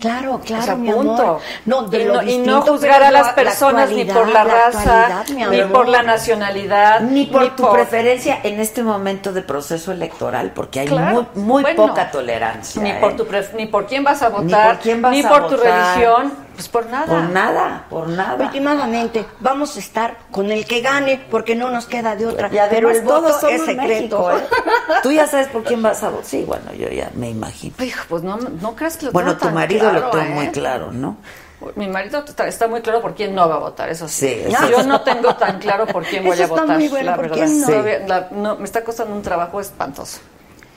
Claro, 0.01 0.41
claro, 0.43 0.63
O 0.63 0.65
sea, 0.65 0.75
mi 0.75 0.91
punto. 0.91 1.21
amor. 1.21 1.39
No, 1.65 1.83
de 1.83 2.01
y, 2.01 2.05
lo 2.05 2.13
no, 2.15 2.21
y 2.23 2.25
distinto, 2.25 2.51
no 2.51 2.61
juzgar 2.63 3.03
a 3.03 3.11
las 3.11 3.27
la- 3.27 3.35
personas 3.35 3.89
ni 3.91 4.03
por 4.05 4.27
la 4.29 4.43
raza, 4.43 5.23
ni 5.29 5.61
por 5.63 5.87
la 5.87 6.01
nacionalidad, 6.03 7.01
Ni 7.01 7.25
por 7.27 7.55
tu 7.55 7.71
preferencia 7.71 8.39
en 8.43 8.59
este 8.59 8.81
momento 8.83 9.31
de 9.31 9.41
proceso 9.43 9.91
electoral, 9.91 10.51
porque 10.55 10.81
hay 10.81 10.87
Claro. 10.87 11.27
muy, 11.35 11.43
muy 11.43 11.61
Bueno, 11.61 11.87
poca 11.87 12.09
tolerancia. 12.11 12.81
Ni 12.81 12.89
¿eh? 12.89 12.97
por, 12.99 13.15
tu 13.15 13.25
pref- 13.25 13.53
ni 13.55 13.67
por 13.67 13.85
quién 13.85 14.03
vas 14.03 14.21
a 14.23 14.29
votar, 14.29 14.43
Ni 14.45 14.53
por 14.73 14.77
quién 14.79 15.01
vas 15.01 15.11
ni 15.11 15.21
a 15.23 15.29
por 15.29 15.47
tu 15.47 15.57
religión, 15.57 16.33
pues 16.61 16.83
por 16.85 16.85
nada. 16.91 17.05
Por 17.05 17.29
nada, 17.29 17.85
por 17.89 18.07
nada. 18.09 18.45
Últimamente 18.45 19.25
vamos 19.39 19.75
a 19.75 19.79
estar 19.79 20.17
con 20.31 20.51
el 20.51 20.65
que 20.65 20.81
gane 20.81 21.25
porque 21.29 21.55
no 21.55 21.69
nos 21.69 21.85
queda 21.85 22.15
de 22.15 22.25
otra. 22.27 22.47
Y 22.51 22.57
además 22.57 22.69
pero 22.75 22.89
el 22.91 23.01
voto 23.01 23.21
todos 23.21 23.41
somos 23.41 23.53
es 23.55 23.65
secreto. 23.65 24.27
México, 24.27 24.31
¿eh? 24.31 24.43
Tú 25.03 25.11
ya 25.11 25.27
sabes 25.27 25.47
por 25.47 25.63
quién 25.63 25.81
vas 25.81 26.01
a 26.03 26.09
votar. 26.09 26.25
Sí, 26.25 26.43
bueno, 26.45 26.73
yo 26.73 26.87
ya 26.89 27.09
me 27.15 27.29
imagino. 27.29 27.73
Hijo, 27.83 28.05
pues 28.09 28.23
no, 28.23 28.37
no 28.37 28.75
creas 28.75 28.97
que 28.97 29.07
lo 29.07 29.11
Bueno, 29.11 29.35
tu 29.37 29.49
marido 29.49 29.89
claro, 29.89 29.99
lo 30.05 30.09
tengo 30.11 30.23
¿eh? 30.25 30.29
muy 30.29 30.47
claro, 30.49 30.91
¿no? 30.91 31.17
Mi 31.75 31.87
marido 31.87 32.23
está, 32.27 32.47
está 32.47 32.67
muy 32.67 32.81
claro 32.81 33.01
por 33.03 33.13
quién 33.13 33.35
no 33.35 33.47
va 33.47 33.55
a 33.55 33.59
votar, 33.59 33.87
eso 33.89 34.07
sí. 34.07 34.27
Sí, 34.27 34.41
eso 34.51 34.67
Yo 34.71 34.81
sí. 34.81 34.87
no 34.87 35.01
tengo 35.01 35.35
tan 35.35 35.59
claro 35.59 35.85
por 35.85 36.03
quién 36.03 36.23
voy 36.23 36.33
Eso 36.33 36.41
a 36.41 36.45
está 36.47 36.61
votar, 36.61 36.77
muy 36.79 36.87
bueno, 36.87 37.11
la 37.11 37.15
¿por 37.15 37.29
verdad. 37.29 37.45
quién 37.45 37.61
no? 37.61 38.07
La- 38.07 38.27
no, 38.31 38.55
me 38.55 38.63
está 38.65 38.83
costando 38.83 39.13
un 39.13 39.21
trabajo 39.21 39.61
espantoso. 39.61 40.19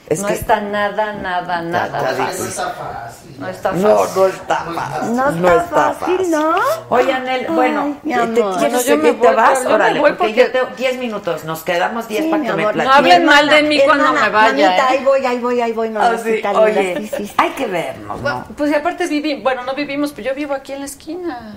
Es 0.06 0.20
no 0.20 0.28
que- 0.28 0.34
está 0.34 0.60
nada, 0.60 1.14
nada, 1.14 1.62
nada 1.62 1.86
está 1.86 2.00
fácil. 2.00 2.26
difícil. 2.26 2.48
está 2.48 2.70
fácil. 2.70 3.40
No 3.40 3.48
está 3.48 3.72
No, 3.72 3.96
fácil. 3.96 4.14
no 4.20 4.26
está 4.28 4.56
fácil. 4.56 5.14
No 5.14 5.28
está 5.60 5.92
fácil, 5.94 6.30
¿no? 6.30 6.54
Oye, 6.90 7.12
Anel, 7.12 7.46
bueno, 7.48 7.80
Ay, 7.82 8.00
mi 8.04 8.12
¿te 8.34 8.42
Bueno, 8.42 8.80
yo 8.82 8.96
me 8.98 9.12
¿Te 9.12 9.26
voy, 9.28 9.34
vas? 9.34 9.62
yo 9.62 9.68
me 9.70 9.74
Órale, 9.74 10.00
voy 10.00 10.10
porque, 10.12 10.24
porque- 10.34 10.40
yo 10.42 10.52
tengo 10.52 10.66
10 10.76 10.98
minutos, 10.98 11.44
nos 11.44 11.62
quedamos 11.62 12.06
10 12.06 12.24
Sí, 12.24 12.30
para 12.30 12.42
que 12.42 12.52
me 12.52 12.62
amor. 12.62 12.76
No 12.76 12.82
platiques. 12.82 12.96
hablen 12.98 13.24
mal 13.24 13.48
de 13.48 13.62
mí 13.62 13.80
cuando 13.84 14.04
hermana, 14.04 14.26
me 14.26 14.32
vaya, 14.32 14.48
mamita, 14.52 14.76
¿eh? 14.76 14.86
ahí 14.98 15.04
voy, 15.04 15.26
ahí 15.26 15.38
voy, 15.38 15.60
ahí 15.62 15.72
voy, 15.72 15.94
Ah, 15.96 16.16
sí. 16.22 16.42
Oye, 16.54 16.96
Sí, 16.98 17.08
sí, 17.08 17.26
sí. 17.26 17.32
hay 17.38 17.50
que 17.50 17.66
vernos, 17.66 18.20
¿no? 18.20 18.44
Pues 18.56 18.70
y 18.70 18.74
aparte 18.74 19.06
viví, 19.06 19.40
bueno, 19.40 19.64
no 19.64 19.74
vivimos, 19.74 20.12
pero 20.12 20.28
yo 20.28 20.34
vivo 20.34 20.52
aquí 20.54 20.72
en 20.72 20.80
la 20.80 20.86
esquina. 20.86 21.56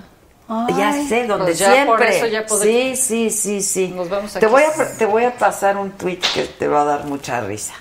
Ya 0.74 0.88
Ay, 0.92 1.06
sé, 1.06 1.26
donde 1.26 1.44
pues 1.44 1.58
ya 1.58 1.72
siempre. 1.72 1.86
por 1.94 2.02
eso 2.06 2.26
ya 2.26 2.48
Sí, 2.48 2.96
sí, 2.96 3.28
sí, 3.30 3.60
sí. 3.60 3.88
Nos 3.94 4.08
vemos 4.08 4.32
Te 4.32 4.46
voy, 4.46 4.62
a, 4.62 4.96
te 4.96 5.04
voy 5.04 5.24
a 5.24 5.36
pasar 5.36 5.76
un 5.76 5.90
tweet 5.90 6.20
que 6.32 6.44
te 6.44 6.66
va 6.66 6.80
a 6.80 6.84
dar 6.84 7.04
mucha 7.04 7.42
risa. 7.42 7.74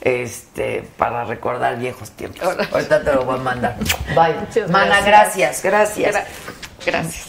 Este, 0.00 0.88
para 0.96 1.24
recordar 1.24 1.76
viejos 1.78 2.10
tiempos. 2.12 2.42
Ahorita 2.72 3.02
te 3.04 3.12
lo 3.12 3.24
voy 3.24 3.34
a 3.36 3.38
mandar. 3.42 3.76
Bye. 4.14 4.34
Muchas 4.40 4.70
Mana, 4.70 5.00
gracias, 5.02 5.62
gracias. 5.62 6.14
Gra- 6.14 6.24
gracias. 6.86 7.26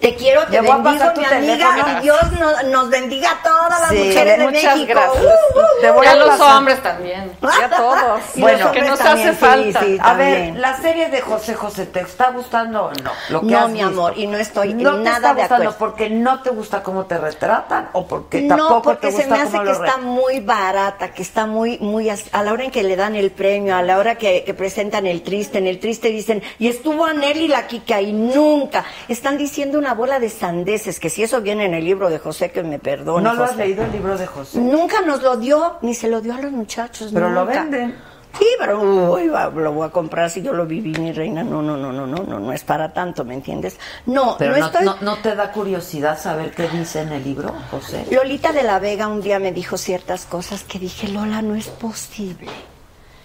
Te 0.00 0.14
quiero, 0.16 0.44
te 0.46 0.52
Le 0.52 0.60
voy 0.62 0.70
a 0.70 0.74
bendigo, 0.76 0.98
pasar 0.98 1.14
tu 1.14 1.20
mi 1.20 1.26
amiga, 1.26 1.76
y 1.98 2.02
Dios 2.02 2.32
nos, 2.32 2.64
nos 2.64 2.88
bendiga 2.88 3.32
a 3.32 3.42
todas 3.42 3.80
las 3.80 3.90
Sí, 3.90 3.98
mujeres 3.98 4.38
de 4.38 4.44
Muchas 4.46 4.76
México. 4.76 4.86
gracias. 4.98 5.24
Uh, 5.24 5.26
uh, 5.26 5.60
uh. 5.60 5.80
Te 5.82 5.90
voy 5.90 6.06
ya 6.06 6.12
a 6.12 6.16
los 6.16 6.28
pasar. 6.30 6.56
hombres 6.56 6.82
también, 6.82 7.32
ya 7.42 7.70
todos. 7.76 8.20
Y 8.34 8.40
Bueno, 8.40 8.72
que 8.72 8.80
nos 8.82 8.98
también, 8.98 9.28
hace 9.28 9.36
sí, 9.38 9.44
falta. 9.44 9.80
sí, 9.80 9.98
A 10.00 10.14
ver, 10.14 10.56
la 10.56 10.76
serie 10.78 11.08
de 11.10 11.20
José 11.20 11.54
José, 11.54 11.84
¿te 11.86 12.00
está 12.00 12.30
gustando 12.30 12.86
o 12.86 12.92
no? 13.02 13.10
Lo 13.28 13.40
que 13.42 13.46
No, 13.48 13.58
has 13.58 13.66
mi 13.68 13.74
visto. 13.74 13.88
amor, 13.88 14.14
y 14.16 14.26
no 14.26 14.38
estoy 14.38 14.72
no 14.72 14.92
te 14.94 14.98
nada 15.00 15.16
está 15.16 15.34
de 15.34 15.40
gustando 15.42 15.70
acuerdo. 15.70 15.78
porque 15.78 16.10
no 16.10 16.42
te 16.42 16.50
gusta 16.50 16.82
cómo 16.82 17.04
te 17.04 17.18
retratan 17.18 17.90
o 17.92 18.06
porque 18.06 18.40
No, 18.40 18.56
tampoco 18.56 18.82
porque 18.82 19.08
te 19.08 19.12
se 19.12 19.18
gusta 19.26 19.34
me 19.36 19.42
hace 19.42 19.60
que 19.62 19.70
está 19.72 19.96
muy 19.98 20.40
barata, 20.40 21.12
que 21.12 21.22
está 21.22 21.44
muy, 21.44 21.78
muy, 21.78 22.08
a 22.08 22.42
la 22.42 22.52
hora 22.54 22.64
en 22.64 22.70
que 22.70 22.82
le 22.82 22.96
dan 22.96 23.16
el 23.16 23.32
premio, 23.32 23.76
a 23.76 23.82
la 23.82 23.98
hora 23.98 24.14
que, 24.16 24.44
que 24.44 24.54
presentan 24.54 25.06
el 25.06 25.20
triste, 25.22 25.58
en 25.58 25.66
el 25.66 25.78
triste 25.78 26.08
dicen, 26.08 26.42
y 26.58 26.68
estuvo 26.68 27.04
Anel 27.04 27.36
y 27.38 27.48
la 27.48 27.66
Kika, 27.66 28.00
y 28.00 28.14
nunca. 28.14 28.84
Están 29.08 29.36
diciendo 29.36 29.78
una 29.78 29.89
bola 29.94 30.18
de 30.20 30.28
sandeces, 30.28 30.98
que 31.00 31.10
si 31.10 31.22
eso 31.22 31.40
viene 31.40 31.64
en 31.66 31.74
el 31.74 31.84
libro 31.84 32.10
de 32.10 32.18
José, 32.18 32.50
que 32.50 32.62
me 32.62 32.78
perdone. 32.78 33.22
¿No 33.24 33.34
lo 33.34 33.44
has 33.44 33.56
leído 33.56 33.84
el 33.84 33.92
libro 33.92 34.16
de 34.16 34.26
José? 34.26 34.58
Nunca 34.60 35.00
nos 35.02 35.22
lo 35.22 35.36
dio, 35.36 35.78
ni 35.82 35.94
se 35.94 36.08
lo 36.08 36.20
dio 36.20 36.34
a 36.34 36.40
los 36.40 36.52
muchachos. 36.52 37.10
Pero 37.12 37.30
lo 37.30 37.46
venden. 37.46 37.96
Sí, 38.38 38.46
pero 38.60 38.80
uy, 39.12 39.24
lo 39.26 39.72
voy 39.72 39.88
a 39.88 39.90
comprar 39.90 40.30
si 40.30 40.40
yo 40.40 40.52
lo 40.52 40.64
viví, 40.64 40.92
mi 41.00 41.10
reina. 41.10 41.42
No, 41.42 41.60
no, 41.62 41.76
no, 41.76 41.92
no, 41.92 42.06
no, 42.06 42.22
no, 42.22 42.38
no 42.38 42.52
es 42.52 42.62
para 42.62 42.92
tanto, 42.92 43.24
¿me 43.24 43.34
entiendes? 43.34 43.76
No, 44.06 44.36
Pero 44.38 44.52
no 44.52 44.58
no, 44.58 44.66
estoy. 44.66 44.84
no- 44.84 44.96
no 45.00 45.16
te 45.16 45.34
da 45.34 45.50
curiosidad 45.50 46.16
saber 46.16 46.52
qué 46.52 46.68
dice 46.68 47.00
en 47.00 47.10
el 47.10 47.24
libro, 47.24 47.52
José. 47.72 48.06
Lolita 48.12 48.52
de 48.52 48.62
la 48.62 48.78
Vega 48.78 49.08
un 49.08 49.20
día 49.20 49.40
me 49.40 49.50
dijo 49.50 49.76
ciertas 49.76 50.26
cosas 50.26 50.62
que 50.62 50.78
dije, 50.78 51.08
Lola, 51.08 51.42
no 51.42 51.56
es 51.56 51.66
posible. 51.66 52.46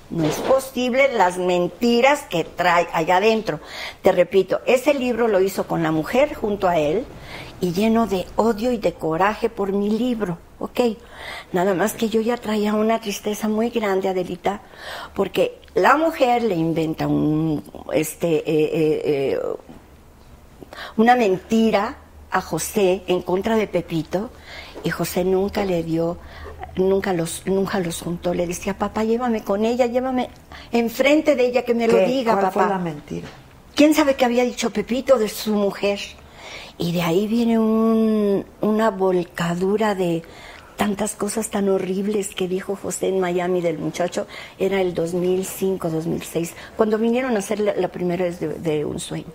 No 0.10 0.23
es 0.23 0.36
posible 0.36 1.11
las 1.14 1.38
mentiras 1.38 2.23
que 2.30 2.44
trae 2.44 2.88
allá 2.94 3.18
adentro. 3.18 3.60
Te 4.02 4.11
repito, 4.11 4.61
ese 4.65 4.94
libro 4.94 5.27
lo 5.27 5.41
hizo 5.41 5.65
con 5.65 5.82
la 5.82 5.91
mujer 5.91 6.36
junto 6.36 6.68
a 6.68 6.77
él 6.77 7.06
y 7.60 7.73
lleno 7.73 8.06
de 8.06 8.26
odio 8.36 8.72
y 8.72 8.77
de 8.77 8.94
coraje 8.94 9.49
por 9.49 9.72
mi 9.72 9.90
libro. 9.90 10.38
ok. 10.60 10.80
Nada 11.52 11.73
más 11.73 11.94
que 11.94 12.10
yo 12.10 12.22
ya 12.22 12.38
traía 12.38 12.73
una 12.73 12.99
tristeza 12.99 13.48
muy 13.48 13.69
grande, 13.69 14.10
Adelita, 14.10 14.61
porque 15.15 15.60
la 15.73 15.98
mujer 15.98 16.44
le 16.44 16.56
inventa 16.56 17.07
un, 17.07 17.64
este, 17.94 18.38
eh, 18.38 18.44
eh, 18.45 19.02
eh, 19.34 19.40
una 20.98 21.15
mentira 21.15 21.98
a 22.32 22.41
José 22.41 23.03
en 23.07 23.22
contra 23.22 23.56
de 23.56 23.68
Pepito 23.68 24.30
y 24.84 24.90
José 24.90 25.23
nunca 25.23 25.65
le 25.65 25.84
dio, 25.84 26.18
nunca 26.76 27.14
los, 27.14 27.44
nunca 27.45 27.80
los 27.80 28.02
juntó. 28.02 28.34
Le 28.34 28.48
decía, 28.48 28.77
papá, 28.77 29.03
llévame 29.03 29.44
con 29.44 29.65
ella, 29.65 29.86
llévame 29.86 30.30
enfrente 30.72 31.36
de 31.36 31.45
ella 31.48 31.64
que 31.64 31.73
me 31.73 31.88
lo 31.88 31.98
diga, 32.06 32.34
¿Cuál 32.34 32.45
papá. 32.45 32.61
fue 32.64 32.69
la 32.69 32.77
mentira? 32.80 33.27
¿Quién 33.76 33.94
sabe 33.94 34.15
qué 34.15 34.26
había 34.26 34.44
dicho 34.44 34.69
Pepito 34.72 35.18
de 35.18 35.27
su 35.30 35.53
mujer? 35.53 35.99
Y 36.77 36.91
de 36.91 37.02
ahí 37.02 37.27
viene 37.27 37.57
un- 37.60 38.45
una 38.61 38.90
volcadura 38.91 39.95
de 39.95 40.23
tantas 40.77 41.15
cosas 41.15 41.49
tan 41.49 41.69
horribles 41.69 42.36
que 42.36 42.48
dijo 42.49 42.76
José 42.76 43.07
en 43.07 43.19
Miami 43.22 43.61
del 43.61 43.77
muchacho. 43.77 44.27
Era 44.60 44.82
el 44.82 44.94
2005, 44.94 45.90
2006, 45.90 46.53
cuando 46.76 46.98
vinieron 46.98 47.36
a 47.36 47.40
hacer 47.40 47.60
la, 47.61 47.73
la 47.76 47.88
primera 47.88 48.26
vez 48.26 48.40
de, 48.41 48.49
de 48.49 48.84
Un 48.86 48.99
Sueño. 48.99 49.26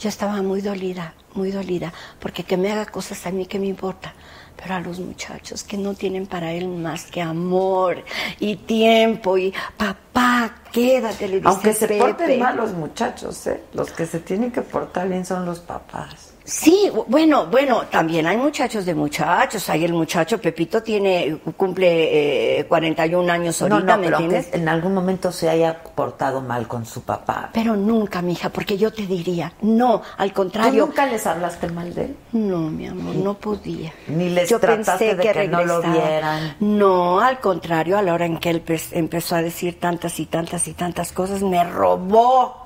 Yo 0.00 0.08
estaba 0.08 0.42
muy 0.42 0.60
dolida, 0.60 1.14
muy 1.34 1.50
dolida, 1.52 1.92
porque 2.20 2.42
que 2.42 2.56
me 2.56 2.70
haga 2.70 2.84
cosas 2.86 3.24
a 3.26 3.30
mí 3.30 3.46
que 3.46 3.58
me 3.58 3.66
importa. 3.66 4.12
Pero 4.56 4.74
a 4.74 4.80
los 4.80 4.98
muchachos 5.00 5.64
que 5.64 5.76
no 5.76 5.94
tienen 5.94 6.26
para 6.26 6.52
él 6.52 6.68
más 6.68 7.04
que 7.06 7.20
amor 7.20 8.02
y 8.40 8.56
tiempo 8.56 9.36
y 9.36 9.52
papá, 9.76 10.54
quédate, 10.72 11.28
le 11.28 11.36
dice 11.36 11.48
Aunque 11.48 11.72
se 11.72 11.88
Pepe. 11.88 12.00
porten 12.00 12.38
mal 12.40 12.56
los 12.56 12.72
muchachos, 12.72 13.46
¿eh? 13.46 13.62
Los 13.74 13.90
que 13.90 14.06
se 14.06 14.20
tienen 14.20 14.50
que 14.52 14.62
portar 14.62 15.08
bien 15.08 15.24
son 15.26 15.44
los 15.44 15.60
papás. 15.60 16.33
Sí, 16.46 16.90
bueno, 17.08 17.46
bueno, 17.46 17.84
también 17.90 18.26
hay 18.26 18.36
muchachos 18.36 18.84
de 18.84 18.94
muchachos. 18.94 19.66
Hay 19.70 19.82
el 19.84 19.94
muchacho, 19.94 20.38
Pepito 20.38 20.82
tiene, 20.82 21.38
cumple 21.56 22.58
eh, 22.60 22.66
41 22.66 23.32
años 23.32 23.62
No, 23.62 23.76
ahorita, 23.76 23.92
no, 23.96 23.98
¿me 23.98 24.04
pero 24.04 24.16
aunque 24.18 24.36
entiendes? 24.36 24.60
en 24.60 24.68
algún 24.68 24.92
momento 24.92 25.32
se 25.32 25.48
haya 25.48 25.82
portado 25.82 26.42
mal 26.42 26.68
con 26.68 26.84
su 26.84 27.00
papá. 27.02 27.48
Pero 27.54 27.76
nunca, 27.76 28.20
mija, 28.20 28.50
porque 28.50 28.76
yo 28.76 28.92
te 28.92 29.06
diría, 29.06 29.54
no, 29.62 30.02
al 30.18 30.28
¿Tú 30.28 30.34
contrario. 30.34 30.84
nunca 30.86 31.06
les 31.06 31.26
hablaste 31.26 31.68
mal 31.70 31.94
de 31.94 32.04
él? 32.04 32.16
No, 32.32 32.58
mi 32.58 32.88
amor, 32.88 33.14
no 33.16 33.32
podía. 33.34 33.94
Ni 34.08 34.28
les 34.28 34.50
yo 34.50 34.60
trataste 34.60 35.06
pensé 35.06 35.16
de 35.16 35.22
que, 35.22 35.32
que 35.32 35.48
no 35.48 35.64
lo 35.64 35.80
regresaba. 35.80 36.08
vieran. 36.08 36.56
No, 36.60 37.20
al 37.20 37.40
contrario, 37.40 37.96
a 37.96 38.02
la 38.02 38.12
hora 38.12 38.26
en 38.26 38.36
que 38.36 38.50
él 38.50 38.62
empezó 38.92 39.36
a 39.36 39.40
decir 39.40 39.80
tantas 39.80 40.20
y 40.20 40.26
tantas 40.26 40.68
y 40.68 40.74
tantas 40.74 41.10
cosas, 41.12 41.40
me 41.40 41.64
robó. 41.64 42.63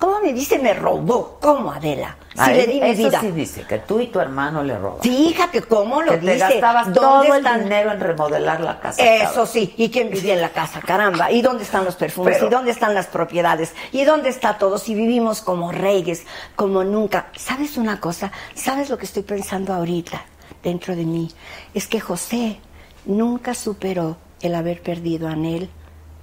¿Cómo 0.00 0.20
me 0.20 0.32
dice 0.32 0.58
me 0.58 0.72
robó? 0.72 1.36
¿Cómo, 1.40 1.70
Adela? 1.70 2.16
Si 2.34 2.50
le 2.52 2.66
di 2.66 2.80
mi 2.80 2.88
eso 2.88 3.02
vida. 3.08 3.20
sí 3.20 3.30
dice, 3.32 3.62
que 3.68 3.78
tú 3.80 4.00
y 4.00 4.06
tu 4.06 4.18
hermano 4.18 4.62
le 4.62 4.78
roban. 4.78 5.02
Fíjate 5.02 5.60
cómo 5.62 6.00
lo 6.00 6.12
que 6.12 6.18
te 6.18 6.32
dice. 6.32 6.38
gastabas 6.38 6.86
¿Dónde 6.86 7.00
todo 7.00 7.34
el 7.34 7.44
dinero 7.64 7.92
en 7.92 8.00
remodelar 8.00 8.60
la 8.62 8.80
casa. 8.80 9.02
Eso 9.02 9.24
cabrón. 9.26 9.46
sí, 9.48 9.74
¿y 9.76 9.90
quién 9.90 10.08
vivía 10.08 10.32
en 10.34 10.40
la 10.40 10.48
casa? 10.48 10.80
Caramba, 10.80 11.30
¿y 11.30 11.42
dónde 11.42 11.64
están 11.64 11.84
los 11.84 11.96
perfumes? 11.96 12.36
Pero- 12.36 12.46
¿Y 12.46 12.50
dónde 12.50 12.70
están 12.70 12.94
las 12.94 13.08
propiedades? 13.08 13.74
¿Y 13.92 14.04
dónde 14.04 14.30
está 14.30 14.56
todo? 14.56 14.78
Si 14.78 14.94
vivimos 14.94 15.42
como 15.42 15.70
reyes, 15.70 16.22
como 16.56 16.82
nunca. 16.82 17.26
¿Sabes 17.36 17.76
una 17.76 18.00
cosa? 18.00 18.32
¿Sabes 18.54 18.88
lo 18.88 18.96
que 18.96 19.04
estoy 19.04 19.22
pensando 19.22 19.74
ahorita 19.74 20.22
dentro 20.62 20.96
de 20.96 21.04
mí? 21.04 21.30
Es 21.74 21.86
que 21.86 22.00
José 22.00 22.58
nunca 23.04 23.52
superó 23.52 24.16
el 24.40 24.54
haber 24.54 24.82
perdido 24.82 25.28
a 25.28 25.32
Anel 25.32 25.68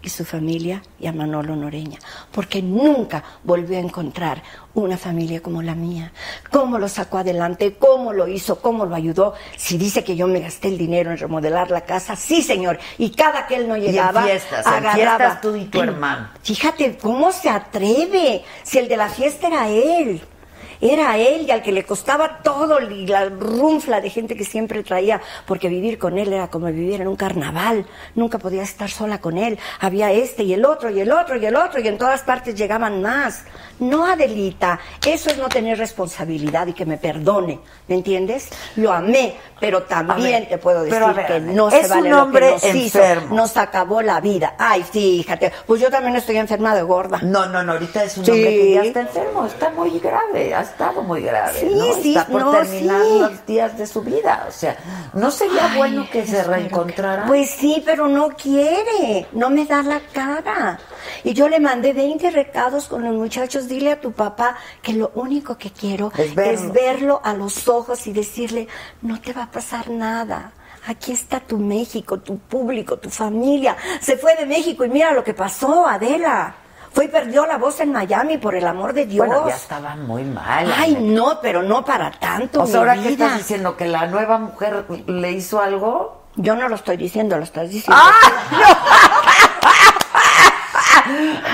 y 0.01 0.09
su 0.09 0.25
familia 0.25 0.81
y 0.99 1.07
a 1.07 1.11
Manolo 1.11 1.55
Noreña, 1.55 1.99
porque 2.31 2.61
nunca 2.61 3.23
volvió 3.43 3.77
a 3.77 3.81
encontrar 3.81 4.43
una 4.73 4.97
familia 4.97 5.41
como 5.41 5.61
la 5.61 5.75
mía. 5.75 6.11
¿Cómo 6.51 6.77
lo 6.77 6.87
sacó 6.87 7.17
adelante? 7.17 7.75
¿Cómo 7.79 8.13
lo 8.13 8.27
hizo? 8.27 8.61
¿Cómo 8.61 8.85
lo 8.85 8.95
ayudó? 8.95 9.33
Si 9.57 9.77
dice 9.77 10.03
que 10.03 10.15
yo 10.15 10.27
me 10.27 10.39
gasté 10.39 10.67
el 10.67 10.77
dinero 10.77 11.11
en 11.11 11.17
remodelar 11.17 11.71
la 11.71 11.81
casa, 11.81 12.15
sí, 12.15 12.41
señor. 12.41 12.79
Y 12.97 13.09
cada 13.11 13.47
que 13.47 13.55
él 13.55 13.67
no 13.67 13.75
Y 13.75 13.85
en 13.85 13.91
llegaba, 13.91 14.23
fiestas, 14.23 14.65
en 14.67 14.73
agarraba. 14.73 14.95
fiestas 15.17 15.41
tú 15.41 15.55
y 15.55 15.65
tu 15.65 15.81
hermano. 15.81 16.29
Fíjate 16.43 16.97
cómo 16.97 17.31
se 17.31 17.49
atreve. 17.49 18.43
Si 18.63 18.77
el 18.77 18.87
de 18.87 18.97
la 18.97 19.09
fiesta 19.09 19.47
era 19.47 19.67
él. 19.69 20.21
Era 20.81 21.17
él 21.17 21.45
y 21.47 21.51
al 21.51 21.61
que 21.61 21.71
le 21.71 21.83
costaba 21.85 22.39
todo 22.43 22.79
y 22.81 23.07
la 23.07 23.25
runfla 23.29 24.01
de 24.01 24.09
gente 24.09 24.35
que 24.35 24.43
siempre 24.45 24.83
traía, 24.83 25.21
porque 25.45 25.69
vivir 25.69 25.97
con 25.97 26.17
él 26.17 26.31
era 26.33 26.47
como 26.49 26.67
vivir 26.67 27.01
en 27.01 27.07
un 27.07 27.15
carnaval. 27.15 27.85
Nunca 28.15 28.37
podía 28.37 28.63
estar 28.63 28.89
sola 28.89 29.19
con 29.19 29.37
él. 29.37 29.57
Había 29.79 30.11
este 30.11 30.43
y 30.43 30.53
el 30.53 30.65
otro 30.65 30.89
y 30.89 30.99
el 30.99 31.11
otro 31.11 31.37
y 31.37 31.45
el 31.45 31.55
otro 31.55 31.79
y 31.79 31.87
en 31.87 31.97
todas 31.97 32.21
partes 32.23 32.55
llegaban 32.55 33.01
más. 33.01 33.43
No, 33.79 34.05
Adelita, 34.05 34.79
eso 35.05 35.29
es 35.29 35.37
no 35.37 35.49
tener 35.49 35.77
responsabilidad 35.77 36.67
y 36.67 36.73
que 36.73 36.85
me 36.85 36.97
perdone, 36.97 37.59
¿me 37.87 37.95
entiendes? 37.95 38.49
Lo 38.75 38.91
amé, 38.91 39.35
pero 39.59 39.83
también 39.83 40.41
ver, 40.41 40.49
te 40.49 40.57
puedo 40.57 40.83
decir 40.83 40.99
ver, 41.13 41.25
que 41.27 41.39
no 41.39 41.69
se 41.69 41.87
vale 41.87 42.13
un 42.13 42.17
lo 42.17 42.31
que 42.31 42.51
nos 42.51 42.63
hizo. 42.75 42.99
enfermo. 42.99 43.35
Nos 43.35 43.55
acabó 43.57 44.01
la 44.01 44.19
vida. 44.19 44.55
Ay, 44.57 44.83
fíjate, 44.83 45.51
pues 45.67 45.79
yo 45.81 45.89
también 45.91 46.15
estoy 46.15 46.37
enferma 46.37 46.73
de 46.75 46.81
gorda. 46.81 47.19
No, 47.21 47.45
no, 47.47 47.63
no, 47.63 47.73
ahorita 47.73 48.03
es 48.03 48.17
un 48.17 48.25
Sí. 48.25 48.31
hombre 48.31 48.49
que 48.49 48.73
ya 48.73 48.81
está 48.83 49.01
enfermo, 49.01 49.45
está 49.45 49.69
muy 49.71 49.99
grave, 49.99 50.53
estado 50.68 51.02
muy 51.02 51.22
grave. 51.22 51.60
Sí, 51.60 51.69
¿no? 51.73 51.94
sí, 52.02 52.15
está 52.15 52.27
por 52.27 52.41
no, 52.41 52.52
terminar 52.52 53.02
sí. 53.03 53.19
los 53.19 53.45
días 53.45 53.77
de 53.77 53.88
su 53.88 54.02
vida. 54.02 54.45
O 54.48 54.52
sea, 54.52 54.77
¿no 55.14 55.31
sería 55.31 55.72
Ay, 55.72 55.77
bueno 55.77 56.07
que 56.11 56.26
se 56.26 56.38
espero 56.38 56.53
reencontraran? 56.53 57.27
Pues 57.27 57.49
sí, 57.49 57.81
pero 57.85 58.07
no 58.07 58.30
quiere, 58.30 59.27
no 59.31 59.49
me 59.49 59.65
da 59.65 59.84
la 59.84 59.99
cara. 60.14 60.80
Y 61.23 61.34
yo 61.34 61.49
le 61.49 61.60
mandé 61.60 61.94
20 61.94 62.30
recados 62.31 62.88
con 62.88 63.03
los 63.03 63.14
muchachos, 63.14 63.68
dile 63.68 63.91
a 63.94 64.02
tu 64.02 64.11
papá 64.11 64.56
que 64.81 64.94
lo 64.94 65.11
único 65.15 65.57
que 65.57 65.72
quiero 65.72 66.11
Es 66.18 66.35
verlo. 66.35 66.73
verlo 66.73 67.22
a 67.23 67.34
los 67.34 67.68
ojos 67.68 68.07
y 68.07 68.14
decirle, 68.14 68.68
no 69.02 69.19
te 69.22 69.34
va 69.34 69.44
a 69.44 69.52
pasar 69.52 69.89
nada. 69.89 70.52
Aquí 70.88 71.11
está 71.11 71.39
tu 71.41 71.57
México, 71.57 72.19
tu 72.19 72.38
público, 72.38 72.98
tu 72.98 73.10
familia. 73.10 73.76
Se 73.99 74.15
fue 74.18 74.35
de 74.38 74.45
México 74.45 74.85
y 74.85 74.89
mira 74.89 75.11
lo 75.11 75.23
que 75.23 75.34
pasó, 75.34 75.85
Adela. 75.85 76.56
Fue 76.97 77.05
y 77.05 77.09
perdió 77.09 77.45
la 77.45 77.59
voz 77.59 77.79
en 77.79 77.91
Miami, 77.91 78.39
por 78.39 78.55
el 78.55 78.65
amor 78.65 78.91
de 78.91 79.05
Dios. 79.05 79.27
Bueno, 79.27 79.47
ya 79.47 79.55
estaba 79.55 79.95
muy 79.95 80.23
mal. 80.23 80.73
Ay, 80.75 80.97
no, 80.99 81.39
pero 81.39 81.61
no 81.61 81.85
para 81.85 82.09
tanto. 82.09 82.63
O 82.63 82.65
sea, 82.65 82.79
ahora 82.79 82.95
que 82.95 83.09
estás 83.09 83.37
diciendo 83.37 83.77
que 83.77 83.85
la 83.85 84.07
nueva 84.07 84.39
mujer 84.39 84.83
le 85.05 85.31
hizo 85.31 85.61
algo. 85.61 86.23
Yo 86.37 86.55
no 86.55 86.67
lo 86.67 86.73
estoy 86.73 86.97
diciendo, 86.97 87.37
lo 87.37 87.43
estás 87.43 87.69
diciendo. 87.69 88.01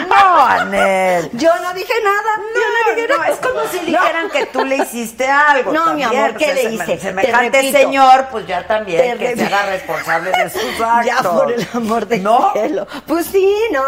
No, 0.10 0.40
Anel. 0.46 1.30
Yo 1.34 1.50
no 1.62 1.74
dije 1.74 1.94
nada. 2.04 2.38
yo 2.54 2.62
no 2.62 2.96
dije 2.96 3.08
nada. 3.08 3.28
es 3.30 3.38
como 3.40 3.62
si 3.72 3.80
dijeran 3.80 4.30
que 4.30 4.46
tú 4.48 4.64
le 4.66 4.78
hiciste 4.78 5.28
algo. 5.30 5.72
No, 5.74 5.94
mi 5.94 6.04
amor, 6.04 6.36
¿qué 6.36 6.54
le 6.54 6.64
hice? 6.74 6.86
Te 6.86 7.00
Semejante 7.00 7.58
repito. 7.62 7.78
señor, 7.78 8.28
pues 8.32 8.48
ya 8.48 8.66
también 8.66 9.18
Te 9.18 9.26
que 9.26 9.36
se 9.36 9.46
haga 9.46 9.66
responsable 9.68 10.32
de 10.32 10.50
sus 10.50 10.62
actos. 10.82 11.06
Ya 11.06 11.22
por 11.22 11.52
el 11.52 11.68
amor 11.74 12.08
del 12.08 12.24
¿No? 12.24 12.52
cielo. 12.54 12.88
Pues 13.08 13.26
sí, 13.28 13.56
¿no? 13.72 13.84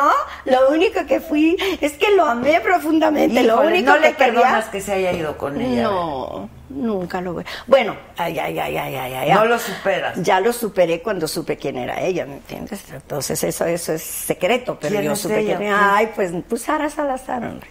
Lo 0.45 0.69
único 0.69 1.06
que 1.06 1.19
fui 1.22 1.56
es 1.82 1.94
que 1.94 2.11
lo 2.11 2.26
amé 2.26 2.60
profundamente. 2.61 3.44
lo 3.44 3.53
Híjole, 3.56 3.68
único 3.68 3.91
no 3.91 3.98
le 3.98 4.10
que 4.11 4.15
quería- 4.15 4.34
perdonas 4.41 4.65
que 4.65 4.82
se 4.82 4.94
haya 4.94 5.11
ido 5.11 5.38
con 5.38 5.60
ella. 5.60 5.84
No, 5.84 6.49
nunca 6.70 7.22
lo 7.22 7.34
voy. 7.34 7.46
Bueno, 7.68 7.96
ay, 8.18 8.38
ay, 8.40 8.60
ay, 8.60 8.78
ay, 8.78 8.96
ay, 8.96 9.14
ay. 9.14 9.32
No 9.32 9.46
lo 9.46 9.60
superas. 9.60 10.22
Ya 10.22 10.40
lo 10.40 10.52
superé 10.54 11.02
cuando 11.02 11.28
supe 11.28 11.58
quién 11.58 11.78
era 11.78 12.02
ella, 12.02 12.26
¿me 12.26 12.36
entiendes? 12.36 12.84
Entonces 12.92 13.44
eso, 13.44 13.66
eso 13.66 13.94
es 13.94 14.04
secreto, 14.04 14.78
pero 14.80 14.94
¿Quién 14.94 15.06
yo 15.06 15.14
es 15.14 15.20
supe 15.20 15.40
ella? 15.40 15.58
quién 15.58 15.70
era. 15.70 15.96
Ay, 15.96 16.12
pues, 16.16 16.32
pues 16.48 16.62
Sara 16.62 16.90
Salazar, 16.90 17.44
hombre. 17.44 17.68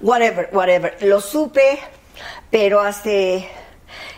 Whatever, 0.00 0.48
whatever. 0.52 0.96
Lo 1.02 1.20
supe, 1.20 1.78
pero 2.50 2.80
hace 2.80 3.48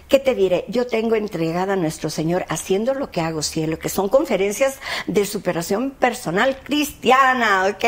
¿Qué 0.08 0.18
te 0.18 0.34
diré? 0.34 0.66
Yo 0.68 0.86
tengo 0.86 1.16
entregada 1.16 1.72
a 1.72 1.76
nuestro 1.76 2.10
Señor 2.10 2.44
haciendo 2.48 2.92
lo 2.94 3.10
que 3.10 3.22
hago 3.22 3.42
cielo, 3.42 3.78
que 3.78 3.88
son 3.88 4.08
conferencias 4.08 4.78
de 5.06 5.24
superación 5.24 5.90
personal 5.92 6.58
cristiana, 6.62 7.64
¿ok? 7.66 7.84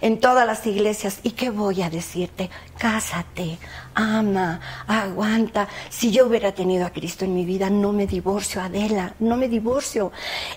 En 0.00 0.18
todas 0.18 0.46
las 0.46 0.66
iglesias. 0.66 1.20
¿Y 1.22 1.30
qué 1.30 1.50
voy 1.50 1.82
a 1.82 1.88
decirte? 1.88 2.50
Cásate, 2.78 3.58
ama, 3.94 4.60
aguanta. 4.86 5.68
Si 5.90 6.10
yo 6.10 6.26
hubiera 6.26 6.52
tenido 6.52 6.86
a 6.86 6.90
Cristo 6.90 7.24
en 7.24 7.34
mi 7.34 7.44
vida, 7.44 7.70
no 7.70 7.92
me 7.92 8.06
divorcio, 8.06 8.60
Adela, 8.62 9.14
no 9.18 9.36
me 9.36 9.48
divorcio. 9.48 10.12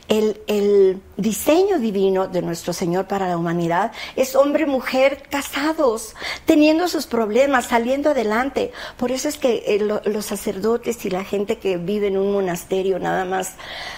El, 0.07 0.41
el 0.47 1.01
diseño 1.17 1.79
divino 1.79 2.27
de 2.27 2.41
nuestro 2.41 2.73
Señor 2.73 3.07
para 3.07 3.27
la 3.27 3.37
humanidad 3.37 3.91
es 4.15 4.35
hombre, 4.35 4.65
mujer, 4.65 5.23
casados, 5.29 6.15
teniendo 6.45 6.87
sus 6.87 7.05
problemas, 7.07 7.65
saliendo 7.65 8.11
adelante. 8.11 8.71
Por 8.97 9.11
eso 9.11 9.27
es 9.29 9.37
que 9.37 9.63
eh, 9.67 9.79
lo- 9.79 10.01
los 10.05 10.25
sacerdotes 10.25 11.05
y 11.05 11.09
la 11.09 11.23
gente 11.23 11.57
que 11.57 11.77
vive 11.77 12.07
en 12.07 12.17
un 12.17 12.31
monasterio 12.31 12.99
nada 12.99 13.25
más 13.25 13.53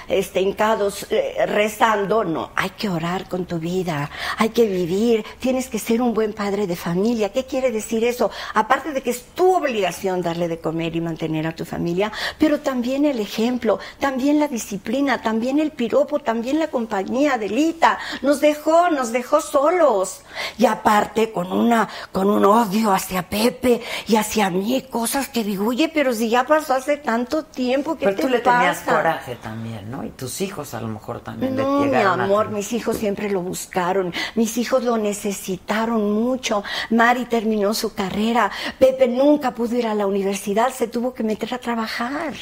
este, 0.07 0.40
eh, 0.40 1.45
rezando, 1.45 2.24
no, 2.24 2.51
hay 2.56 2.69
que 2.72 2.90
orar 2.90 3.27
con 3.27 3.45
tu 3.45 3.59
vida, 3.59 4.09
hay 4.38 4.49
que 4.49 4.66
vivir, 4.66 5.25
tienes 5.40 5.67
que 5.67 5.80
ser 5.80 6.01
un 6.01 6.14
buen 6.14 6.33
padre 6.33 6.67
de 6.67 6.75
familia. 6.75 7.32
¿Qué 7.32 7.45
quiere 7.45 7.72
decir 7.72 8.03
eso? 8.03 8.32
Aparte 8.53 8.91
de 8.91 9.01
que 9.01 9.16
tu 9.38 9.56
obligación 9.56 10.24
darle 10.24 10.48
de 10.48 10.59
comer 10.59 10.95
y 10.95 10.99
mantener 10.99 11.45
a 11.45 11.56
tu 11.56 11.64
familia, 11.64 12.11
pero 12.40 12.59
también 12.59 13.06
el 13.06 13.19
ejemplo, 13.19 13.77
también 13.99 14.40
la 14.40 14.48
disciplina, 14.48 15.22
también 15.22 15.59
el 15.59 15.69
piropo, 15.69 16.17
también 16.17 16.57
la 16.57 16.69
compañía, 16.69 17.38
Delita. 17.38 17.99
Nos 18.24 18.41
dejó, 18.41 18.90
nos 18.90 19.11
dejó 19.11 19.40
solos. 19.40 20.22
Y 20.57 20.66
aparte 20.66 21.32
con 21.32 21.51
una, 21.51 21.88
con 22.11 22.32
un 22.32 22.45
odio 22.45 22.91
hacia 22.91 23.30
Pepe 23.30 23.83
y 24.07 24.16
hacia 24.16 24.49
mí, 24.49 24.82
cosas 24.90 25.30
que 25.30 25.43
digo, 25.43 25.67
oye, 25.67 25.88
pero 25.93 26.14
si 26.14 26.30
ya 26.30 26.43
pasó 26.43 26.74
hace 26.74 26.98
tanto 26.98 27.43
tiempo, 27.43 27.95
¿qué 27.95 28.06
Pero 28.06 28.16
te 28.16 28.22
tú 28.24 28.30
le 28.30 28.40
tenías 28.40 28.80
coraje 28.80 29.35
también, 29.35 29.91
¿no? 29.91 30.03
Y 30.03 30.09
tus 30.09 30.41
hijos 30.41 30.74
a 30.74 30.82
lo 30.82 30.88
mejor 30.88 31.19
también 31.19 31.56
No, 31.56 31.85
le 31.85 31.91
mi 31.91 31.95
a 31.95 32.14
amor, 32.14 32.49
mis 32.49 32.74
hijos 32.74 32.98
siempre 32.98 33.30
lo 33.30 33.41
buscaron, 33.41 34.11
mis 34.33 34.57
hijos 34.57 34.83
lo 34.83 34.98
necesitaron 34.98 36.11
mucho. 36.11 36.64
Mari 36.90 37.25
terminó 37.25 37.75
su 37.75 37.93
carrera, 37.93 38.49
Pepe 38.80 39.07
nunca 39.07 39.26
pudo 39.56 39.75
ir 39.75 39.88
a 39.88 39.93
la 39.93 40.07
universidad, 40.07 40.69
se 40.73 40.88
tuvo 40.88 41.14
que 41.14 41.23
meter 41.23 41.53
a 41.53 41.57
trabajar. 41.57 42.33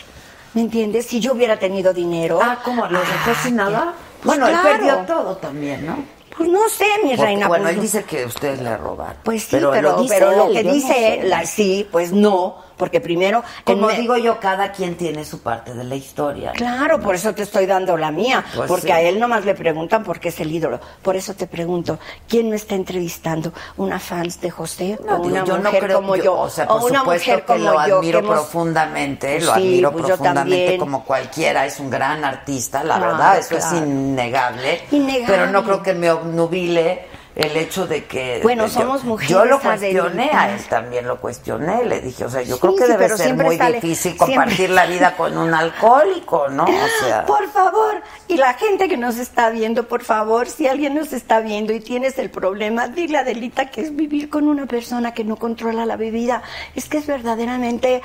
¿Me 0.53 0.61
entiendes? 0.61 1.07
Si 1.07 1.19
yo 1.19 1.33
hubiera 1.33 1.57
tenido 1.57 1.93
dinero. 1.93 2.39
Ah, 2.41 2.59
¿cómo? 2.63 2.87
¿Lo 2.87 2.99
dejó 2.99 3.33
sin 3.43 3.57
nada? 3.57 3.93
Pues 4.23 4.39
bueno, 4.39 4.47
él 4.47 4.57
perdió 4.63 4.97
todo 4.99 5.35
también, 5.37 5.85
¿no? 5.85 6.14
Pues 6.37 6.49
no 6.49 6.67
sé, 6.69 6.85
mi 7.03 7.09
Porque, 7.11 7.23
reina. 7.23 7.47
Bueno, 7.47 7.63
pues 7.63 7.71
él 7.71 7.77
no. 7.77 7.81
dice 7.83 8.03
que 8.03 8.25
ustedes 8.25 8.61
le 8.61 8.75
robaron. 8.77 9.17
Pues 9.23 9.43
sí, 9.43 9.49
pero, 9.51 9.71
pero, 9.71 9.91
lo 9.93 10.01
dice 10.01 10.15
pero 10.19 10.31
lo 10.35 10.51
que 10.51 10.63
no 10.63 10.73
dice 10.73 10.87
sé. 10.93 11.13
él, 11.21 11.29
la- 11.29 11.45
sí, 11.45 11.87
pues 11.91 12.11
no, 12.11 12.57
porque 12.75 12.99
primero... 12.99 13.41
Como 13.63 13.87
digo 13.89 14.17
yo, 14.17 14.37
cada 14.39 14.71
quien 14.73 14.95
tiene 14.97 15.23
su 15.23 15.39
parte 15.41 15.73
de 15.73 15.83
la 15.85 15.95
historia. 15.95 16.49
¿no? 16.49 16.53
Claro, 16.55 16.99
por 16.99 17.15
eso 17.15 17.33
te 17.33 17.43
estoy 17.43 17.65
dando 17.65 17.95
la 17.95 18.11
mía, 18.11 18.43
Pues 18.53 18.67
porque 18.67 18.87
sí. 18.87 18.91
a 18.91 19.01
él 19.01 19.17
nomás 19.17 19.45
le 19.45 19.55
preguntan 19.55 20.03
por 20.03 20.19
qué 20.19 20.27
es 20.29 20.39
el 20.41 20.51
ídolo. 20.51 20.79
Por 21.01 21.15
eso 21.15 21.33
te 21.35 21.47
pregunto, 21.47 21.99
¿quién 22.27 22.49
me 22.49 22.57
está 22.57 22.75
entrevistando? 22.75 23.53
¿Una 23.77 23.97
fans 23.97 24.41
de 24.41 24.51
José 24.51 24.99
No, 25.05 25.13
o 25.15 25.17
digo, 25.19 25.27
una 25.29 25.45
yo 25.45 25.57
no 25.57 25.63
mujer 25.63 25.83
creo, 25.85 25.97
como 26.01 26.15
yo- 26.17 26.23
yo? 26.25 26.33
o 26.39 26.49
sea, 26.49 26.67
por 26.67 26.83
una 26.83 27.03
mujer 27.05 27.39
que 27.45 27.53
como 27.53 27.59
lo 27.71 27.87
yo, 27.87 27.97
admiro 27.97 28.19
que 28.19 28.25
hemos- 28.25 28.39
profundamente, 28.41 29.39
lo 29.39 29.53
sí, 29.53 29.59
admiro 29.59 29.91
pues 29.93 30.01
yo 30.03 30.07
profundamente 30.09 30.77
como 30.77 31.05
cualquiera, 31.05 31.65
es 31.65 31.79
un 31.79 31.89
gran 31.89 32.25
artista, 32.25 32.83
la 32.83 32.97
Claro, 32.97 33.11
verdad, 33.13 33.37
eso 33.39 33.55
es 33.57 33.71
innegable, 33.71 34.81
Innegable. 34.91 35.25
pero 35.27 35.47
no 35.51 35.63
creo 35.63 35.81
que 35.81 35.93
me 35.93 36.11
obnubile 36.25 37.05
el 37.35 37.57
hecho 37.57 37.85
de 37.85 38.05
que 38.05 38.39
Bueno, 38.43 38.63
yo- 38.67 38.69
somos 38.71 39.03
mujeres 39.03 39.29
yo 39.29 39.43
lo 39.43 39.59
cuestioné 39.59 40.29
a 40.31 40.55
él 40.55 40.61
también 40.69 41.05
lo 41.05 41.19
cuestioné 41.19 41.83
le 41.83 41.99
dije 41.99 42.23
o 42.23 42.29
sea 42.29 42.41
yo 42.43 42.55
Sí, 42.55 42.61
creo 42.61 42.75
que 42.77 42.85
sí, 42.85 42.91
debe 42.93 43.09
ser 43.17 43.35
muy 43.35 43.57
sale- 43.57 43.81
difícil 43.81 44.15
compartir 44.15 44.55
siempre- 44.55 44.75
la 44.75 44.85
vida 44.85 45.17
con 45.17 45.37
un 45.37 45.53
alcohólico 45.53 46.47
no 46.47 46.63
o 46.63 46.87
sea 47.05 47.25
Por 47.25 47.49
favor, 47.51 48.01
y 48.29 48.37
la 48.37 48.53
gente 48.53 48.87
que 48.87 48.95
nos 48.95 49.17
está 49.17 49.49
viendo, 49.49 49.87
por 49.89 50.01
favor, 50.03 50.47
si 50.47 50.67
alguien 50.67 50.95
nos 50.95 51.11
está 51.11 51.41
viendo 51.41 51.73
y 51.73 51.81
tienes 51.81 52.17
el 52.19 52.29
problema, 52.29 52.87
dile 52.87 53.17
a 53.17 53.21
Adelita 53.21 53.69
que 53.69 53.81
es 53.81 53.93
vivir 53.95 54.29
con 54.29 54.47
una 54.47 54.65
persona 54.65 55.13
que 55.13 55.23
no 55.25 55.35
controla 55.35 55.85
la 55.85 55.97
bebida. 55.97 56.41
Es 56.75 56.87
que 56.87 56.97
es 56.99 57.05
verdaderamente 57.07 58.01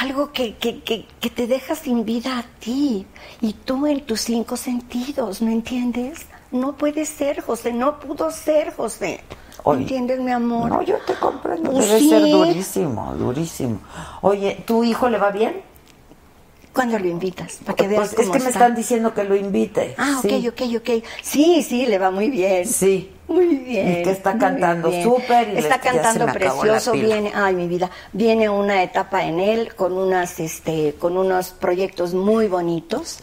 algo 0.00 0.32
que, 0.32 0.56
que, 0.56 0.82
que, 0.82 1.04
que 1.20 1.30
te 1.30 1.46
deja 1.48 1.74
sin 1.74 2.04
vida 2.04 2.38
a 2.38 2.44
ti 2.60 3.06
y 3.40 3.52
tú 3.54 3.86
en 3.86 4.00
tus 4.06 4.20
cinco 4.22 4.56
sentidos, 4.56 5.42
¿me 5.42 5.52
entiendes? 5.52 6.26
No 6.50 6.76
puede 6.76 7.04
ser, 7.04 7.40
José, 7.42 7.72
no 7.72 7.98
pudo 8.00 8.30
ser, 8.30 8.74
José. 8.74 9.20
¿Me 9.58 9.62
Oye, 9.64 9.80
entiendes, 9.82 10.20
mi 10.20 10.30
amor? 10.30 10.70
no 10.70 10.82
yo 10.82 10.96
te 11.06 11.14
comprendo 11.14 11.72
Pues 11.72 11.86
debe 11.88 11.98
sí. 12.00 12.08
ser 12.10 12.22
durísimo 12.22 13.14
durísimo 13.16 13.80
oye 14.22 14.62
tu 14.64 14.84
hijo 14.84 15.08
le 15.08 15.18
va 15.18 15.30
bien 15.32 15.60
¿Cuándo 16.72 16.96
lo 16.98 17.08
invitas? 17.08 17.58
Para 17.64 17.74
que 17.74 17.88
veas 17.88 18.10
pues 18.10 18.12
es 18.12 18.16
cómo 18.18 18.32
que 18.34 18.38
me 18.38 18.46
está. 18.50 18.60
están 18.60 18.74
diciendo 18.76 19.12
que 19.12 19.24
lo 19.24 19.34
invite 19.34 19.94
Ah, 19.98 20.20
ok, 20.22 20.28
Sí. 20.30 20.48
ok, 20.48 20.62
ok. 20.76 21.04
Sí, 21.22 21.62
sí, 21.64 21.86
le 21.86 21.98
va 21.98 22.12
muy 22.12 22.30
bien. 22.30 22.64
Sí. 22.66 23.10
Muy 23.26 23.46
bien. 23.56 23.88
Y 24.00 24.02
que 24.04 24.10
está 24.12 24.38
cantando 24.38 24.90
súper 25.02 25.48
Está 25.58 25.80
cantando 25.80 26.26
precioso. 26.26 26.92
Viene, 26.92 27.32
ay, 27.34 27.54
mi 27.56 27.66
vida. 27.66 27.90
Viene 28.12 28.48
una 28.48 28.82
etapa 28.84 29.24
en 29.24 29.40
él 29.40 29.74
con 29.74 29.92
unas, 29.92 30.38
este, 30.38 30.94
con 31.00 31.16
unos 31.16 31.50
proyectos 31.50 32.14
muy 32.14 32.46
bonitos. 32.46 33.18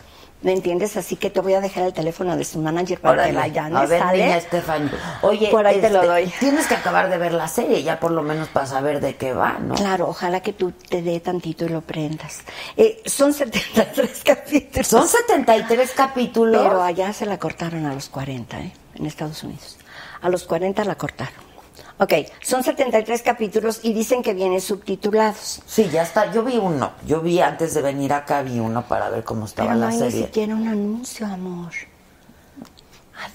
¿Me 0.46 0.54
entiendes? 0.54 0.96
Así 0.96 1.16
que 1.16 1.32
te 1.32 1.42
voy 1.42 1.56
a 1.56 1.60
dejar 1.60 1.86
el 1.88 1.94
teléfono 1.94 2.38
de 2.38 2.46
su 2.46 2.60
manager 2.60 3.02
para 3.02 3.14
Órale. 3.14 3.30
que 3.30 3.34
la 3.36 3.48
llames. 3.48 3.78
A 3.82 3.86
ver, 3.88 4.00
¿sale? 4.00 4.24
niña 4.26 4.38
Estefan. 4.38 4.92
Oye, 5.24 5.50
Por 5.50 5.66
ahí 5.66 5.82
te 5.82 5.90
lo 5.90 6.04
este, 6.04 6.08
doy. 6.08 6.34
Tienes 6.40 6.68
que 6.68 6.76
acabar 6.76 7.10
de 7.10 7.18
ver 7.18 7.34
la 7.34 7.48
serie 7.48 7.82
ya 7.82 8.00
por 8.00 8.12
lo 8.12 8.22
menos 8.22 8.50
para 8.50 8.68
saber 8.68 9.02
de 9.02 9.16
qué 9.16 9.34
va, 9.34 9.58
¿no? 9.58 9.74
Claro, 9.74 10.08
ojalá 10.08 10.42
que 10.42 10.54
tú 10.54 10.72
te 10.72 11.02
dé 11.02 11.20
tantito 11.20 11.66
y 11.66 11.70
lo 11.70 11.82
prendas. 11.82 12.42
Eh, 12.78 13.02
son 13.08 13.34
73 13.34 14.22
capítulos. 14.24 14.86
Son 14.88 15.08
73 15.08 15.92
capítulos. 15.96 16.62
Pero 16.62 16.84
allá 16.84 17.12
se 17.12 17.26
la 17.26 17.40
cortaron 17.40 17.88
a 17.88 17.96
los 17.96 18.08
40, 18.10 18.60
¿eh? 18.60 18.72
En 18.94 19.08
Estados 19.08 19.44
Unidos. 19.44 19.78
A 20.22 20.30
los 20.30 20.44
40 20.44 20.84
la 20.84 20.94
cortaron. 20.94 21.55
Ok, 21.98 22.14
son 22.42 22.62
73 22.64 23.22
capítulos 23.22 23.80
y 23.84 23.94
dicen 23.94 24.22
que 24.22 24.34
vienen 24.34 24.60
subtitulados. 24.60 25.62
Sí, 25.66 25.90
ya 25.90 26.02
está. 26.04 26.32
Yo 26.34 26.44
vi 26.44 26.58
uno. 26.58 26.92
Yo 27.08 27.22
vi 27.22 27.40
antes 27.40 27.74
de 27.74 27.82
venir 27.82 28.12
acá, 28.12 28.42
vi 28.42 28.60
uno 28.60 28.86
para 28.86 29.10
ver 29.10 29.24
cómo 29.24 29.46
estaba 29.46 29.70
Pero 29.70 29.80
no 29.80 29.86
la 29.86 29.92
hay 29.94 30.00
ni 30.00 30.12
serie. 30.12 30.26
siquiera 30.26 30.56
un 30.56 30.68
anuncio, 30.68 31.26
amor. 31.26 31.72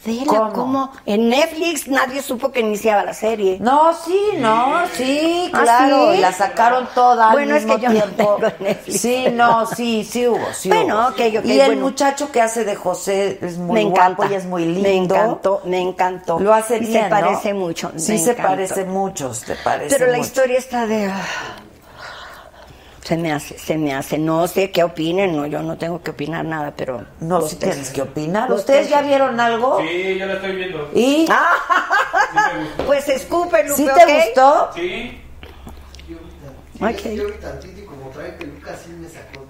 Adela, 0.05 0.25
¿Cómo? 0.27 0.53
¿cómo? 0.53 0.93
En 1.07 1.29
Netflix 1.29 1.89
nadie 1.89 2.23
supo 2.23 2.53
que 2.53 2.61
iniciaba 2.61 3.05
la 3.05 3.15
serie. 3.15 3.59
No, 3.61 3.93
sí, 3.95 4.19
no, 4.39 4.83
sí, 4.95 5.51
¿Ah, 5.53 5.61
claro. 5.63 6.13
sí? 6.13 6.19
Y 6.19 6.21
la 6.21 6.33
sacaron 6.33 6.89
toda 6.95 7.27
al 7.31 7.33
Bueno, 7.33 7.55
es 7.57 7.65
que 7.65 7.79
yo 7.81 7.89
no 7.89 8.03
tiempo. 8.03 8.37
tengo 8.39 8.53
Netflix. 8.61 9.01
Sí, 9.01 9.25
no, 9.33 9.67
sí, 9.67 10.05
sí 10.05 10.27
hubo, 10.29 10.47
sí 10.53 10.69
Bueno, 10.69 10.99
hubo. 10.99 11.09
ok, 11.09 11.21
ok, 11.41 11.45
Y 11.45 11.61
el 11.61 11.67
bueno. 11.67 11.83
muchacho 11.83 12.31
que 12.31 12.41
hace 12.41 12.65
de 12.65 12.77
José 12.77 13.39
es 13.43 13.59
muy 13.59 13.75
me 13.75 13.81
encanta. 13.83 14.17
guapo 14.17 14.33
y 14.33 14.37
es 14.37 14.45
muy 14.47 14.65
lindo. 14.65 14.83
Me 14.83 14.97
encantó, 14.97 15.63
me 15.65 15.81
encantó. 15.81 16.39
Lo 16.39 16.55
hace 16.55 16.77
Y 16.77 16.81
bien, 16.81 16.93
Se 16.93 17.03
¿no? 17.03 17.09
parece 17.11 17.55
mucho. 17.55 17.93
Sí 17.97 18.13
me 18.13 18.19
se 18.19 18.31
encantó. 18.33 18.49
parece 18.51 18.85
mucho, 18.85 19.35
se 19.35 19.55
parece 19.57 19.97
Pero 19.99 20.11
la 20.11 20.19
historia 20.19 20.59
está 20.59 20.87
de... 20.87 21.11
Se 23.11 23.17
me 23.17 23.33
hace, 23.33 23.59
se 23.59 23.77
me 23.77 23.93
hace. 23.93 24.19
No 24.19 24.47
sé 24.47 24.71
qué 24.71 24.85
opinen, 24.85 25.35
no, 25.35 25.45
yo 25.45 25.65
no 25.65 25.77
tengo 25.77 26.01
que 26.01 26.13
opinar 26.13 26.45
nada, 26.45 26.73
pero... 26.77 27.05
No, 27.19 27.41
sí 27.41 27.57
tres- 27.57 27.73
tienes 27.73 27.91
que 27.91 28.03
opinar. 28.03 28.49
los 28.49 28.61
¿Ustedes 28.61 28.83
tres- 28.87 28.91
ya 28.91 29.03
vieron 29.03 29.41
algo? 29.41 29.81
Sí, 29.81 30.17
yo 30.17 30.27
la 30.27 30.35
estoy 30.35 30.55
viendo. 30.55 30.89
¿Y? 30.95 31.27
Pues 32.87 33.09
escupe, 33.09 33.65
Lupe, 33.65 33.75
¿Sí 33.75 33.85
te 33.85 34.15
gustó? 34.27 34.71
Sí. 34.77 35.21
Yo 36.79 37.27
vi 37.27 37.33
tantito 37.41 37.81
y 37.81 37.85
como 37.85 38.11
trae 38.11 38.31
peluca 38.31 38.77
sí 38.77 38.91
me 38.93 39.09
sacó. 39.09 39.45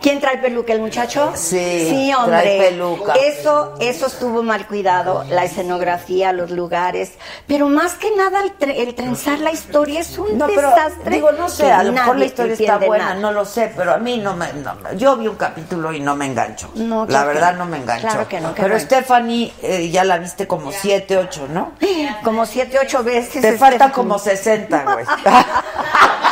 ¿Quién 0.00 0.20
trae 0.20 0.38
peluca, 0.38 0.72
el 0.72 0.80
muchacho? 0.80 1.32
Sí, 1.34 1.86
Sí, 1.90 2.14
hombre. 2.14 2.40
trae 2.40 2.58
peluca. 2.70 3.14
Eso, 3.14 3.74
eso 3.80 4.06
estuvo 4.06 4.42
mal 4.44 4.66
cuidado, 4.66 5.24
la 5.28 5.44
escenografía, 5.44 6.32
los 6.32 6.50
lugares. 6.50 7.12
Pero 7.48 7.68
más 7.68 7.94
que 7.94 8.14
nada, 8.14 8.42
el, 8.44 8.56
tre- 8.56 8.76
el 8.78 8.94
trenzar 8.94 9.40
la 9.40 9.50
historia 9.50 10.00
es 10.00 10.16
un 10.16 10.38
No, 10.38 10.46
pero 10.46 10.70
desastre. 10.70 11.10
digo, 11.16 11.32
no 11.32 11.48
sé, 11.48 11.72
a 11.72 11.82
lo 11.82 11.92
mejor 11.92 12.16
la 12.16 12.26
historia 12.26 12.52
está 12.54 12.78
buena, 12.78 13.08
nada. 13.08 13.20
no 13.20 13.32
lo 13.32 13.44
sé, 13.44 13.72
pero 13.76 13.92
a 13.94 13.98
mí 13.98 14.18
no 14.18 14.36
me, 14.36 14.52
no 14.52 14.76
yo 14.96 15.16
vi 15.16 15.26
un 15.26 15.36
capítulo 15.36 15.92
y 15.92 15.98
no 16.00 16.14
me 16.14 16.26
enganchó. 16.26 16.70
No, 16.76 17.04
la 17.06 17.22
que 17.22 17.26
verdad 17.28 17.54
no. 17.56 17.66
me 17.66 17.78
enganchó. 17.78 18.06
Claro 18.08 18.28
que 18.28 18.40
no, 18.40 18.54
pero 18.54 18.68
bueno. 18.68 18.80
Stephanie 18.80 19.52
eh, 19.62 19.90
ya 19.90 20.04
la 20.04 20.18
viste 20.18 20.46
como 20.46 20.70
siete, 20.72 21.16
ocho, 21.16 21.46
¿no? 21.48 21.72
Como 22.22 22.46
siete, 22.46 22.78
ocho 22.80 23.02
veces. 23.02 23.42
Te 23.42 23.56
falta 23.58 23.90
como 23.92 24.18
60, 24.18 24.82
güey. 24.84 25.04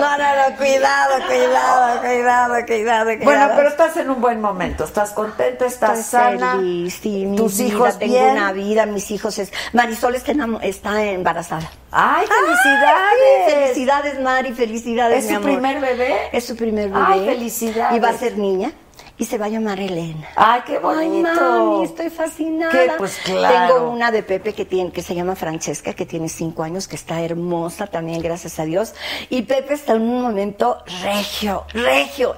No, 0.00 0.18
no, 0.18 0.50
no, 0.50 0.56
cuidado, 0.56 1.14
cuidado, 1.26 2.00
cuidado, 2.00 2.66
cuidado, 2.66 3.04
cuidado. 3.04 3.24
Bueno, 3.24 3.50
pero 3.56 3.68
estás 3.68 3.96
en 3.96 4.10
un 4.10 4.20
buen 4.20 4.40
momento, 4.40 4.84
estás 4.84 5.10
contento, 5.12 5.64
estás 5.64 5.98
Estoy 6.00 6.20
sana. 6.20 6.52
feliz, 6.56 6.98
sí, 7.02 7.26
mi 7.26 7.36
tus 7.36 7.58
vida, 7.58 7.68
hijos 7.68 7.98
tengo 7.98 8.12
bien. 8.14 8.30
una 8.30 8.52
vida, 8.52 8.86
mis 8.86 9.10
hijos 9.10 9.38
es 9.38 9.52
Marisol 9.72 10.14
está, 10.14 10.32
está 10.62 11.02
embarazada. 11.04 11.70
¡Ay, 11.90 12.26
felicidades! 12.26 13.54
felicidades, 13.62 14.20
Mari, 14.20 14.52
felicidades, 14.52 15.18
¿Es 15.18 15.24
mi 15.24 15.30
su 15.30 15.36
amor. 15.36 15.50
primer 15.50 15.80
bebé? 15.80 16.16
Es 16.32 16.46
su 16.46 16.56
primer 16.56 16.88
bebé. 16.88 17.04
Ay, 17.06 17.26
felicidades. 17.26 17.96
Y 17.96 18.00
va 18.00 18.08
a 18.10 18.14
ser 18.14 18.38
niña 18.38 18.72
y 19.18 19.24
se 19.24 19.38
va 19.38 19.46
a 19.46 19.48
llamar 19.48 19.78
Elena. 19.78 20.28
Ay, 20.36 20.62
qué 20.66 20.78
bonito. 20.78 21.28
Ay, 21.28 21.38
mami, 21.38 21.84
estoy 21.84 22.10
fascinada. 22.10 22.72
Que, 22.72 22.90
pues, 22.98 23.18
claro. 23.24 23.74
Tengo 23.74 23.90
una 23.90 24.10
de 24.10 24.22
Pepe 24.22 24.52
que 24.52 24.64
tiene, 24.64 24.90
que 24.90 25.02
se 25.02 25.14
llama 25.14 25.36
Francesca, 25.36 25.92
que 25.94 26.06
tiene 26.06 26.28
cinco 26.28 26.62
años, 26.62 26.88
que 26.88 26.96
está 26.96 27.20
hermosa 27.22 27.86
también, 27.86 28.20
gracias 28.22 28.58
a 28.58 28.64
Dios. 28.64 28.94
Y 29.30 29.42
Pepe 29.42 29.74
está 29.74 29.92
en 29.94 30.02
un 30.02 30.22
momento 30.22 30.78
regio, 31.02 31.64
regio. 31.72 32.34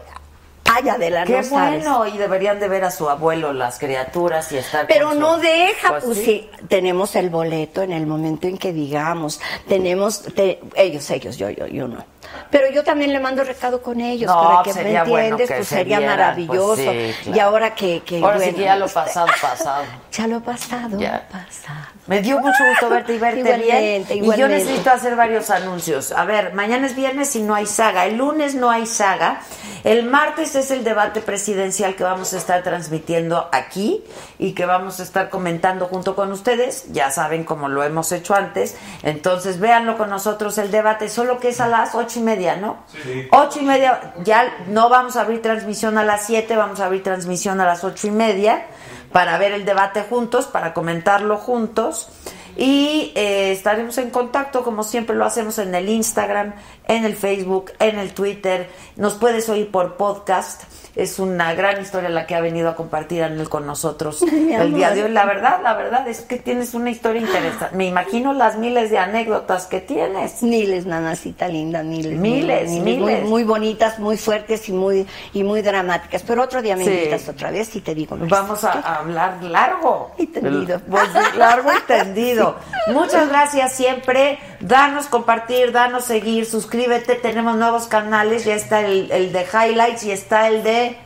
Ay, 0.66 0.88
Adela, 0.88 1.24
Qué 1.24 1.36
no 1.36 1.42
sabes. 1.42 1.84
bueno, 1.84 2.06
y 2.06 2.16
deberían 2.16 2.58
de 2.58 2.68
ver 2.68 2.84
a 2.84 2.90
su 2.90 3.08
abuelo 3.10 3.52
las 3.52 3.78
criaturas 3.78 4.50
y 4.50 4.56
estar 4.56 4.86
Pero 4.86 5.08
con 5.08 5.14
su- 5.16 5.20
no 5.20 5.36
deja, 5.38 5.88
Pues 5.90 6.04
pues, 6.04 6.16
sí. 6.18 6.24
sí, 6.24 6.50
tenemos 6.68 7.14
el 7.16 7.28
boleto 7.28 7.82
en 7.82 7.92
el 7.92 8.06
momento 8.06 8.46
en 8.48 8.56
que 8.56 8.72
digamos, 8.72 9.40
tenemos, 9.68 10.22
te- 10.34 10.60
ellos, 10.74 11.08
ellos, 11.10 11.36
yo, 11.36 11.50
yo, 11.50 11.66
yo 11.66 11.86
no. 11.86 12.02
Pero 12.50 12.70
yo 12.70 12.84
también 12.84 13.12
le 13.12 13.20
mando 13.20 13.42
recado 13.44 13.82
con 13.82 14.00
ellos 14.00 14.30
No, 14.30 14.42
para 14.42 14.62
que 14.62 14.70
me 14.74 14.82
sería 14.82 15.04
bueno 15.04 15.22
entiendes, 15.38 15.48
que 15.48 15.56
pues 15.56 15.68
se 15.68 15.74
sería 15.76 15.98
vieran, 15.98 16.16
maravilloso. 16.18 16.74
pues 16.84 17.16
sí, 17.16 17.22
claro. 17.22 17.36
Y 17.36 17.40
ahora 17.40 17.74
que, 17.74 18.02
que 18.04 18.16
Ahora 18.18 18.34
sí 18.38 18.44
bueno, 18.44 18.58
que 18.58 18.64
ya 18.64 18.76
lo 18.76 18.88
pasado, 18.88 19.26
pasado. 19.42 19.84
Ya 20.12 20.26
lo 20.26 20.40
pasado, 20.40 20.98
Ya. 20.98 21.26
pasado. 21.30 21.94
Me 22.06 22.20
dio 22.20 22.38
mucho 22.38 22.62
gusto 22.68 22.90
verte 22.90 23.14
y 23.14 23.18
verte 23.18 23.40
Igualmente, 23.40 24.14
bien. 24.14 24.24
Y 24.34 24.36
yo 24.36 24.46
necesito 24.46 24.90
hacer 24.90 25.16
varios 25.16 25.48
anuncios. 25.48 26.12
A 26.12 26.24
ver, 26.26 26.52
mañana 26.52 26.86
es 26.86 26.94
viernes 26.94 27.34
y 27.34 27.40
no 27.42 27.54
hay 27.54 27.64
saga. 27.66 28.04
El 28.04 28.16
lunes 28.18 28.54
no 28.54 28.70
hay 28.70 28.84
saga. 28.84 29.40
El 29.84 30.04
martes 30.04 30.54
es 30.54 30.70
el 30.70 30.84
debate 30.84 31.22
presidencial 31.22 31.94
que 31.96 32.04
vamos 32.04 32.34
a 32.34 32.38
estar 32.38 32.62
transmitiendo 32.62 33.48
aquí 33.52 34.04
y 34.38 34.52
que 34.52 34.66
vamos 34.66 35.00
a 35.00 35.02
estar 35.02 35.30
comentando 35.30 35.86
junto 35.86 36.14
con 36.14 36.30
ustedes. 36.30 36.92
Ya 36.92 37.10
saben 37.10 37.44
cómo 37.44 37.68
lo 37.68 37.82
hemos 37.82 38.12
hecho 38.12 38.34
antes. 38.34 38.76
Entonces 39.02 39.58
véanlo 39.58 39.96
con 39.96 40.10
nosotros 40.10 40.58
el 40.58 40.70
debate, 40.70 41.08
solo 41.08 41.38
que 41.40 41.48
es 41.48 41.60
a 41.60 41.68
las 41.68 41.94
ocho 41.94 42.18
y 42.18 42.22
media, 42.24 42.56
¿no? 42.56 42.84
Sí. 42.90 43.28
Ocho 43.30 43.60
y 43.60 43.64
media, 43.64 44.14
ya 44.24 44.64
no 44.68 44.88
vamos 44.88 45.16
a 45.16 45.20
abrir 45.20 45.40
transmisión 45.42 45.98
a 45.98 46.04
las 46.04 46.26
siete, 46.26 46.56
vamos 46.56 46.80
a 46.80 46.86
abrir 46.86 47.02
transmisión 47.02 47.60
a 47.60 47.66
las 47.66 47.84
ocho 47.84 48.08
y 48.08 48.10
media 48.10 48.66
para 49.12 49.38
ver 49.38 49.52
el 49.52 49.64
debate 49.64 50.02
juntos, 50.02 50.46
para 50.46 50.74
comentarlo 50.74 51.36
juntos. 51.36 52.08
Y 52.56 53.12
eh, 53.14 53.52
estaremos 53.52 53.98
en 53.98 54.10
contacto, 54.10 54.62
como 54.62 54.84
siempre 54.84 55.16
lo 55.16 55.24
hacemos 55.24 55.58
en 55.58 55.74
el 55.74 55.88
Instagram, 55.88 56.54
en 56.86 57.04
el 57.04 57.14
Facebook, 57.16 57.72
en 57.78 57.98
el 57.98 58.14
Twitter. 58.14 58.68
Nos 58.96 59.14
puedes 59.14 59.48
oír 59.48 59.70
por 59.70 59.96
podcast. 59.96 60.64
Es 60.96 61.18
una 61.18 61.54
gran 61.54 61.80
historia 61.82 62.08
la 62.08 62.26
que 62.26 62.36
ha 62.36 62.40
venido 62.40 62.68
a 62.68 62.76
compartir 62.76 63.24
Anel 63.24 63.48
con 63.48 63.66
nosotros 63.66 64.22
Mi 64.32 64.54
el 64.54 64.74
día 64.74 64.90
de 64.92 65.04
hoy. 65.04 65.10
La 65.10 65.24
verdad, 65.24 65.60
la 65.62 65.74
verdad 65.74 66.06
es 66.06 66.20
que 66.20 66.38
tienes 66.38 66.74
una 66.74 66.90
historia 66.90 67.20
interesante. 67.20 67.76
Me 67.76 67.86
imagino 67.86 68.32
las 68.32 68.56
miles 68.56 68.90
de 68.90 68.98
anécdotas 68.98 69.66
que 69.66 69.80
tienes. 69.80 70.42
Miles, 70.42 70.86
nanacita 70.86 71.48
linda, 71.48 71.82
miles. 71.82 72.12
Miles, 72.18 72.70
miles. 72.70 73.24
muy 73.24 73.42
bonitas, 73.42 73.98
muy 73.98 74.16
fuertes 74.16 74.68
y 74.68 74.72
muy 74.72 75.06
y 75.32 75.42
muy 75.42 75.62
dramáticas. 75.62 76.22
Pero 76.22 76.42
otro 76.42 76.62
día 76.62 76.76
me 76.76 76.84
Sí. 76.84 76.90
invitas 76.90 77.28
otra 77.28 77.50
vez 77.50 77.74
y 77.74 77.80
te 77.80 77.94
digo. 77.94 78.16
Vamos 78.20 78.62
a, 78.64 78.98
hablar 78.98 79.42
largo. 79.42 80.12
Y 80.16 80.26
tendido. 80.28 80.80
Pues, 80.88 81.08
largo 81.36 81.70
y 81.72 81.80
tendido. 81.86 82.56
Muchas 82.92 83.28
gracias 83.28 83.72
siempre. 83.72 84.38
Danos 84.66 85.08
compartir, 85.08 85.72
danos 85.72 86.06
seguir, 86.06 86.46
suscríbete. 86.46 87.16
Tenemos 87.16 87.54
nuevos 87.56 87.86
canales. 87.86 88.46
Ya 88.46 88.54
está 88.54 88.80
el, 88.80 89.10
el 89.12 89.30
de 89.30 89.44
Highlights 89.44 90.04
y 90.04 90.10
está 90.10 90.48
el 90.48 90.62
de 90.62 90.98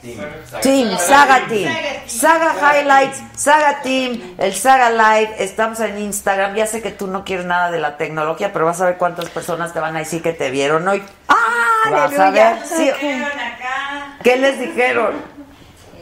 Team, 0.62 0.97
Saga 0.97 1.45
Team. 1.49 1.75
Saga 2.07 2.55
Highlights, 2.55 3.20
Saga 3.35 3.83
Team, 3.83 4.37
el 4.39 4.55
Saga 4.55 4.91
Live. 4.91 5.35
Estamos 5.43 5.81
en 5.81 5.99
Instagram. 5.99 6.55
Ya 6.55 6.69
sé 6.69 6.81
que 6.81 6.93
tú 6.93 7.09
no 7.09 7.25
quieres 7.25 7.47
nada 7.47 7.73
de 7.73 7.81
la 7.81 7.97
tecnología, 7.97 8.53
pero 8.53 8.65
vas 8.65 8.81
a 8.81 8.87
ver 8.87 8.97
cuántas 8.97 9.28
personas 9.28 9.73
te 9.73 9.81
van 9.81 9.97
a 9.97 9.99
decir 9.99 10.23
que 10.23 10.33
te 10.33 10.51
vieron 10.51 10.87
hoy. 10.87 11.03
¡Ah, 11.27 11.35
Vas 11.91 12.17
a 12.17 12.27
aleluya! 12.28 12.51
ver. 12.55 12.65
Sí. 12.65 12.93
¿Qué 14.23 14.37
les 14.37 14.61
dijeron? 14.61 15.15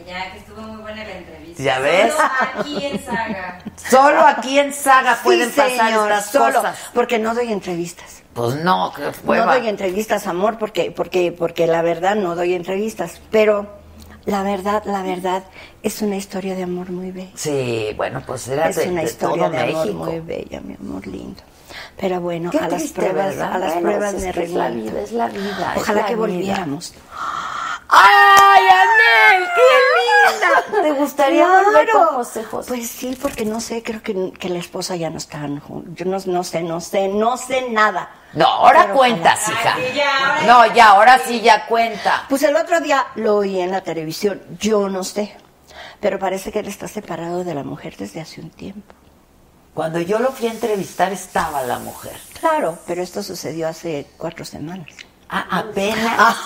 Ya 0.05 0.31
que 0.31 0.37
estuvo 0.37 0.61
muy 0.61 0.81
buena 0.83 1.03
la 1.03 1.09
entrevista. 1.11 1.36
¿Ya 1.57 1.79
ves? 1.79 2.13
Solo 2.13 2.29
aquí 2.61 2.85
en 2.85 3.03
Saga. 3.05 3.59
Solo 3.89 4.19
aquí 4.21 4.59
en 4.59 4.73
Saga 4.73 5.15
Sí, 5.15 5.21
pueden 5.23 5.49
pasar 5.51 5.87
señora, 5.89 6.17
estas 6.19 6.31
solo, 6.31 6.55
cosas. 6.61 6.77
porque 6.93 7.19
no 7.19 7.33
doy 7.35 7.51
entrevistas. 7.51 8.23
Pues 8.33 8.55
no, 8.55 8.93
que 8.95 9.11
fue. 9.13 9.37
no 9.37 9.45
va. 9.47 9.57
doy 9.57 9.67
entrevistas, 9.67 10.27
amor, 10.27 10.57
porque, 10.59 10.91
porque, 10.91 11.31
porque 11.31 11.65
la 11.67 11.81
verdad 11.81 12.15
no 12.15 12.35
doy 12.35 12.53
entrevistas. 12.53 13.19
Pero 13.31 13.67
la 14.25 14.43
verdad, 14.43 14.83
la 14.85 15.01
verdad, 15.01 15.43
es 15.81 16.01
una 16.01 16.17
historia 16.17 16.53
de 16.55 16.63
amor 16.63 16.91
muy 16.91 17.11
bella. 17.11 17.31
Sí, 17.35 17.93
bueno, 17.95 18.21
pues 18.25 18.47
era 18.47 18.69
es 18.69 18.75
de, 18.75 18.89
una 18.89 19.01
de 19.01 19.07
historia 19.07 19.43
todo 19.45 19.51
de 19.51 19.59
amor 19.59 19.93
muy 19.93 20.19
bella, 20.19 20.61
mi 20.61 20.75
amor 20.75 21.07
lindo. 21.07 21.41
Pero 21.99 22.21
bueno, 22.21 22.51
Qué 22.51 22.59
a 22.59 22.67
las 22.67 22.77
triste, 22.77 23.01
pruebas, 23.01 23.35
¿verdad? 23.35 23.53
a 23.53 23.57
las 23.57 23.73
Bueno, 23.73 23.87
pruebas 23.87 24.13
es 24.13 24.23
me 24.23 24.31
que 24.33 24.43
es 24.43 24.51
la 24.51 24.69
vida, 24.69 25.01
es 25.01 25.11
la 25.11 25.27
vida, 25.27 25.73
es 25.75 25.81
Ojalá 25.81 26.01
la 26.01 26.05
que 26.07 26.15
vida. 26.15 26.65
¡Ay, 27.89 28.63
Anel! 28.67 29.49
¡Qué 29.55 30.31
linda! 30.73 30.83
¿Te 30.83 30.91
gustaría 30.99 31.47
volver 31.47 31.89
Claro. 31.89 32.07
con 32.07 32.15
José 32.17 32.43
José? 32.43 32.67
Pues 32.67 32.89
sí, 32.89 33.17
porque 33.21 33.45
no 33.45 33.61
sé, 33.61 33.81
creo 33.81 34.01
que, 34.03 34.31
que 34.37 34.49
la 34.49 34.59
esposa 34.59 34.95
ya 34.95 35.09
no 35.09 35.17
están 35.17 35.59
juntos. 35.59 35.93
Yo 35.95 36.05
no, 36.05 36.17
no 36.25 36.43
sé, 36.43 36.61
no 36.63 36.81
sé, 36.81 37.07
no 37.07 37.37
sé 37.37 37.69
nada. 37.69 38.09
No, 38.33 38.45
ahora 38.45 38.83
Pero 38.83 38.95
cuentas, 38.95 39.47
hija. 39.47 39.77
No, 40.45 40.65
ya, 40.73 40.89
ahora 40.89 41.17
sí 41.19 41.39
ya 41.41 41.65
cuenta. 41.65 42.25
Pues 42.29 42.43
el 42.43 42.55
otro 42.55 42.81
día 42.81 43.07
lo 43.15 43.37
oí 43.37 43.59
en 43.61 43.71
la 43.71 43.81
televisión, 43.81 44.41
yo 44.59 44.89
no 44.89 45.03
sé. 45.03 45.35
Pero 46.01 46.19
parece 46.19 46.51
que 46.51 46.59
él 46.59 46.67
está 46.67 46.87
separado 46.87 47.43
de 47.43 47.55
la 47.55 47.63
mujer 47.63 47.95
desde 47.97 48.19
hace 48.21 48.41
un 48.41 48.49
tiempo. 48.49 48.93
Cuando 49.73 49.99
yo 49.99 50.19
lo 50.19 50.31
fui 50.31 50.47
a 50.47 50.51
entrevistar 50.51 51.11
estaba 51.13 51.61
la 51.63 51.79
mujer. 51.79 52.17
Claro, 52.39 52.77
pero 52.85 53.01
esto 53.01 53.23
sucedió 53.23 53.67
hace 53.67 54.07
cuatro 54.17 54.43
semanas. 54.43 54.87
Ah, 55.29 55.45
apenas. 55.59 56.37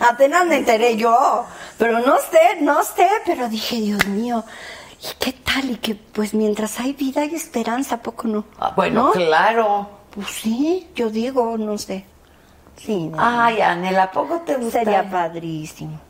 apenas 0.08 0.46
me 0.46 0.56
enteré 0.58 0.96
yo. 0.96 1.44
Pero 1.78 2.00
no 2.00 2.16
sé, 2.18 2.60
no 2.60 2.82
sé, 2.84 3.08
pero 3.26 3.48
dije, 3.48 3.76
Dios 3.76 4.06
mío, 4.06 4.44
¿y 5.00 5.06
qué 5.18 5.32
tal? 5.32 5.70
Y 5.70 5.76
que 5.76 5.94
pues 5.94 6.34
mientras 6.34 6.78
hay 6.80 6.92
vida 6.92 7.22
hay 7.22 7.34
esperanza, 7.34 7.96
¿a 7.96 8.02
poco 8.02 8.28
no? 8.28 8.44
Ah, 8.58 8.72
bueno, 8.76 9.04
¿No? 9.04 9.12
claro. 9.12 9.90
Pues 10.10 10.28
sí, 10.28 10.88
yo 10.94 11.10
digo, 11.10 11.56
no 11.58 11.76
sé. 11.78 12.04
Sí, 12.76 13.06
no. 13.08 13.16
Ay, 13.20 13.60
Anel, 13.60 13.98
¿a 13.98 14.10
poco 14.10 14.40
te 14.40 14.56
gustaría? 14.56 15.00
Sería 15.02 15.10
padrísimo. 15.10 16.00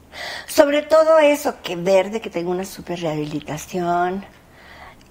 Sobre 0.47 0.83
todo 0.83 1.19
eso, 1.19 1.57
que 1.63 1.77
ver 1.77 2.11
de 2.11 2.21
que 2.21 2.31
tengo 2.31 2.51
una 2.51 2.65
super 2.65 3.01
rehabilitación 3.01 4.25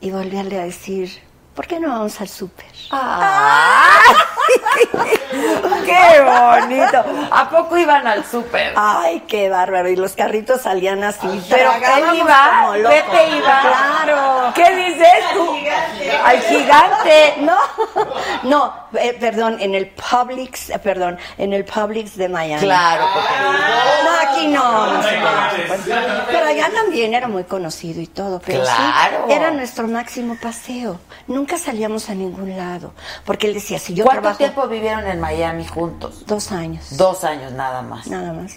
y 0.02 0.12
volverle 0.12 0.60
a 0.60 0.64
decir, 0.66 1.12
¿por 1.58 1.66
qué 1.66 1.80
no 1.80 1.90
vamos 1.90 2.22
al 2.22 2.30
súper? 2.30 2.68
¡Qué 5.86 6.22
bonito! 6.22 7.04
¿A 7.32 7.50
poco 7.50 7.78
iban 7.78 8.06
al 8.08 8.24
súper? 8.26 8.74
Ay, 8.76 9.24
qué 9.28 9.50
bárbaro. 9.50 9.90
Y 9.90 9.96
los 9.96 10.14
carritos 10.14 10.62
salían 10.62 11.04
así. 11.04 11.28
Pero 11.50 11.72
él 11.74 12.16
iba, 12.16 12.62
como. 12.68 12.74
Pepe 12.90 13.30
iba. 13.38 13.62
Claro. 13.62 14.52
¿Qué 14.54 14.76
dices 14.76 15.24
tú? 15.34 15.56
Al 16.24 16.40
gigante. 16.42 17.36
No, 17.40 17.58
no, 18.44 18.74
eh, 18.94 19.18
perdón, 19.20 19.58
en 19.60 19.74
el 19.76 19.88
Publix, 19.90 20.70
eh, 20.70 20.80
perdón, 20.80 21.18
en 21.38 21.54
el 21.54 21.66
Publix 21.66 22.16
de 22.18 22.30
Miami. 22.30 22.62
Claro, 22.64 23.06
porque- 23.14 23.30
No, 24.04 24.12
aquí 24.32 24.48
no, 24.48 24.94
no. 24.94 25.02
Pero 26.28 26.48
allá 26.48 26.70
también 26.74 27.14
era 27.14 27.28
muy 27.28 27.44
conocido 27.44 28.02
y 28.02 28.08
todo, 28.08 28.40
pero 28.46 28.66
sí, 28.66 28.72
Claro. 28.76 29.26
era 29.30 29.52
nuestro 29.52 29.88
máximo 29.88 30.38
paseo. 30.42 31.00
Nunca 31.28 31.47
salíamos 31.58 32.10
a 32.10 32.16
ningún 32.16 32.58
lado, 32.58 32.94
porque 33.26 33.48
él 33.48 33.54
decía, 33.54 33.78
si 33.80 33.94
yo 33.94 34.04
¿Cuánto 34.04 34.22
trabajo 34.24 34.38
tiempo 34.40 34.68
vivieron 34.68 35.08
en 35.08 35.20
Miami 35.20 35.66
juntos? 35.66 36.26
dos 36.26 36.52
años. 36.52 36.98
Dos 36.98 37.24
años 37.24 37.52
nada 37.54 37.82
más. 37.84 38.08
Nada 38.08 38.34
más. 38.34 38.56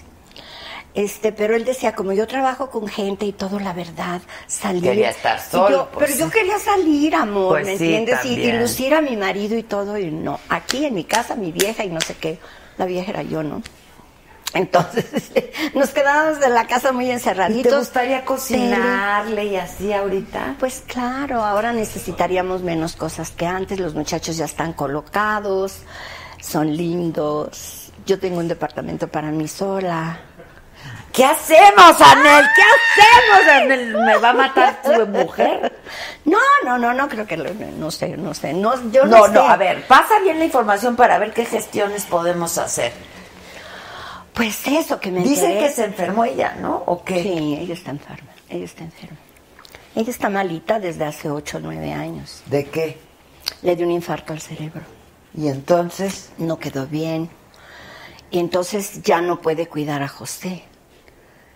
Este, 0.93 1.31
pero 1.31 1.55
él 1.55 1.65
decía, 1.65 1.95
como 1.95 2.13
yo 2.13 2.27
trabajo 2.27 2.69
con 2.69 2.89
gente 2.89 3.25
y 3.25 3.31
todo, 3.33 3.61
la 3.61 3.73
verdad, 3.73 4.21
salir. 4.49 4.83
Quería 4.83 5.11
estar 5.11 5.39
solo, 5.41 5.71
yo- 5.71 5.89
pues. 5.93 6.07
pero 6.11 6.19
yo 6.27 6.31
quería 6.33 6.59
salir, 6.59 7.15
amor, 7.15 7.51
Pues 7.61 7.67
¿me 7.67 7.79
sí, 7.79 7.95
entiendes? 7.95 8.25
Y- 8.25 8.41
y, 8.41 8.53
lucir 8.53 8.95
a 8.95 9.01
mi 9.01 9.17
marido 9.17 9.57
y 9.57 9.63
todo, 9.63 9.97
y 9.97 10.11
no. 10.11 10.41
Aquí 10.49 10.85
en 10.85 10.95
mi 10.95 11.05
casa, 11.05 11.37
mi 11.37 11.53
vieja 11.53 11.85
y 11.85 11.91
no 11.91 12.01
sé 12.01 12.15
qué. 12.17 12.41
La 12.77 12.87
vieja 12.87 13.11
era 13.11 13.23
yo, 13.23 13.43
¿no? 13.45 13.63
Entonces, 14.55 15.31
nos 15.75 15.91
quedábamos 15.91 16.43
en 16.45 16.55
la 16.55 16.67
casa 16.67 16.93
muy 16.93 17.07
¿Y 17.07 17.11
encerraditos. 17.13 17.71
te 17.73 17.79
gustaría 17.79 18.25
cocinarle 18.25 19.45
y 19.45 19.57
así 19.57 19.93
ahorita? 19.93 20.57
Pues 20.59 20.83
claro, 20.87 21.45
ahora 21.45 21.73
necesitaríamos 21.73 22.63
menos 22.63 22.97
cosas 22.97 23.31
que 23.31 23.47
antes. 23.47 23.79
Los 23.79 23.95
muchachos 23.95 24.37
ya 24.37 24.45
están 24.47 24.73
colocados, 24.73 25.79
son 26.41 26.77
lindos. 26.77 27.93
Yo 28.07 28.19
tengo 28.19 28.39
un 28.39 28.49
departamento 28.49 29.07
para 29.09 29.29
mí 29.31 29.47
sola. 29.47 30.19
¿Qué 31.13 31.25
hacemos, 31.25 32.01
Anel? 32.01 32.45
¿Qué 32.55 32.63
hacemos, 33.03 33.63
Anel? 33.63 33.97
¿Me 33.99 34.17
va 34.19 34.31
a 34.31 34.33
matar 34.33 34.81
tu 34.83 35.07
mujer? 35.09 35.77
No, 36.25 36.39
no, 36.65 36.79
no, 36.79 36.95
no 36.95 37.09
creo 37.09 37.27
que 37.27 37.37
lo- 37.37 37.53
no 37.53 37.91
sé, 37.91 38.17
no 38.17 38.33
sé. 38.33 38.53
No, 38.53 38.91
yo 38.93 39.05
no, 39.07 39.19
No, 39.19 39.27
sé. 39.27 39.33
no, 39.33 39.41
a 39.43 39.57
ver, 39.57 39.87
pasa 39.87 40.19
bien 40.21 40.39
la 40.39 40.45
información 40.45 40.95
para 40.97 41.19
ver 41.19 41.33
qué 41.33 41.45
gestiones 41.45 42.05
podemos 42.05 42.59
hacer. 42.59 42.93
Pues 44.35 44.67
eso 44.67 45.01
que 45.01 45.11
me 45.11 45.21
Dicen 45.23 45.51
enteré. 45.51 45.67
que 45.69 45.73
se 45.75 45.85
enfermó 45.85 46.25
ella, 46.25 46.57
¿no? 46.61 46.83
¿O 46.87 47.05
qué? 47.05 47.23
Sí, 47.23 47.57
ella 47.61 47.75
está 47.75 47.91
enferma. 47.91 48.31
Ella 48.49 48.65
está 48.65 48.85
enferma. 48.85 49.17
Ella 49.95 50.11
está 50.11 50.29
malita 50.29 50.79
desde 50.79 51.05
hace 51.05 51.29
8 51.31 51.57
o 51.59 51.61
9 51.61 51.93
años. 51.93 52.43
¿De 52.47 52.65
qué? 52.67 52.97
Le 53.63 53.75
dio 53.77 53.87
un 53.87 53.93
infarto 53.93 54.33
al 54.33 54.41
cerebro. 54.41 54.83
Y 55.37 55.49
entonces, 55.49 56.31
No 56.39 56.59
quedó 56.59 56.87
bien. 56.87 57.29
Y 58.31 58.39
entonces 58.39 59.03
ya 59.03 59.21
no 59.21 59.41
puede 59.41 59.67
cuidar 59.67 60.03
a 60.03 60.09
José. 60.09 60.63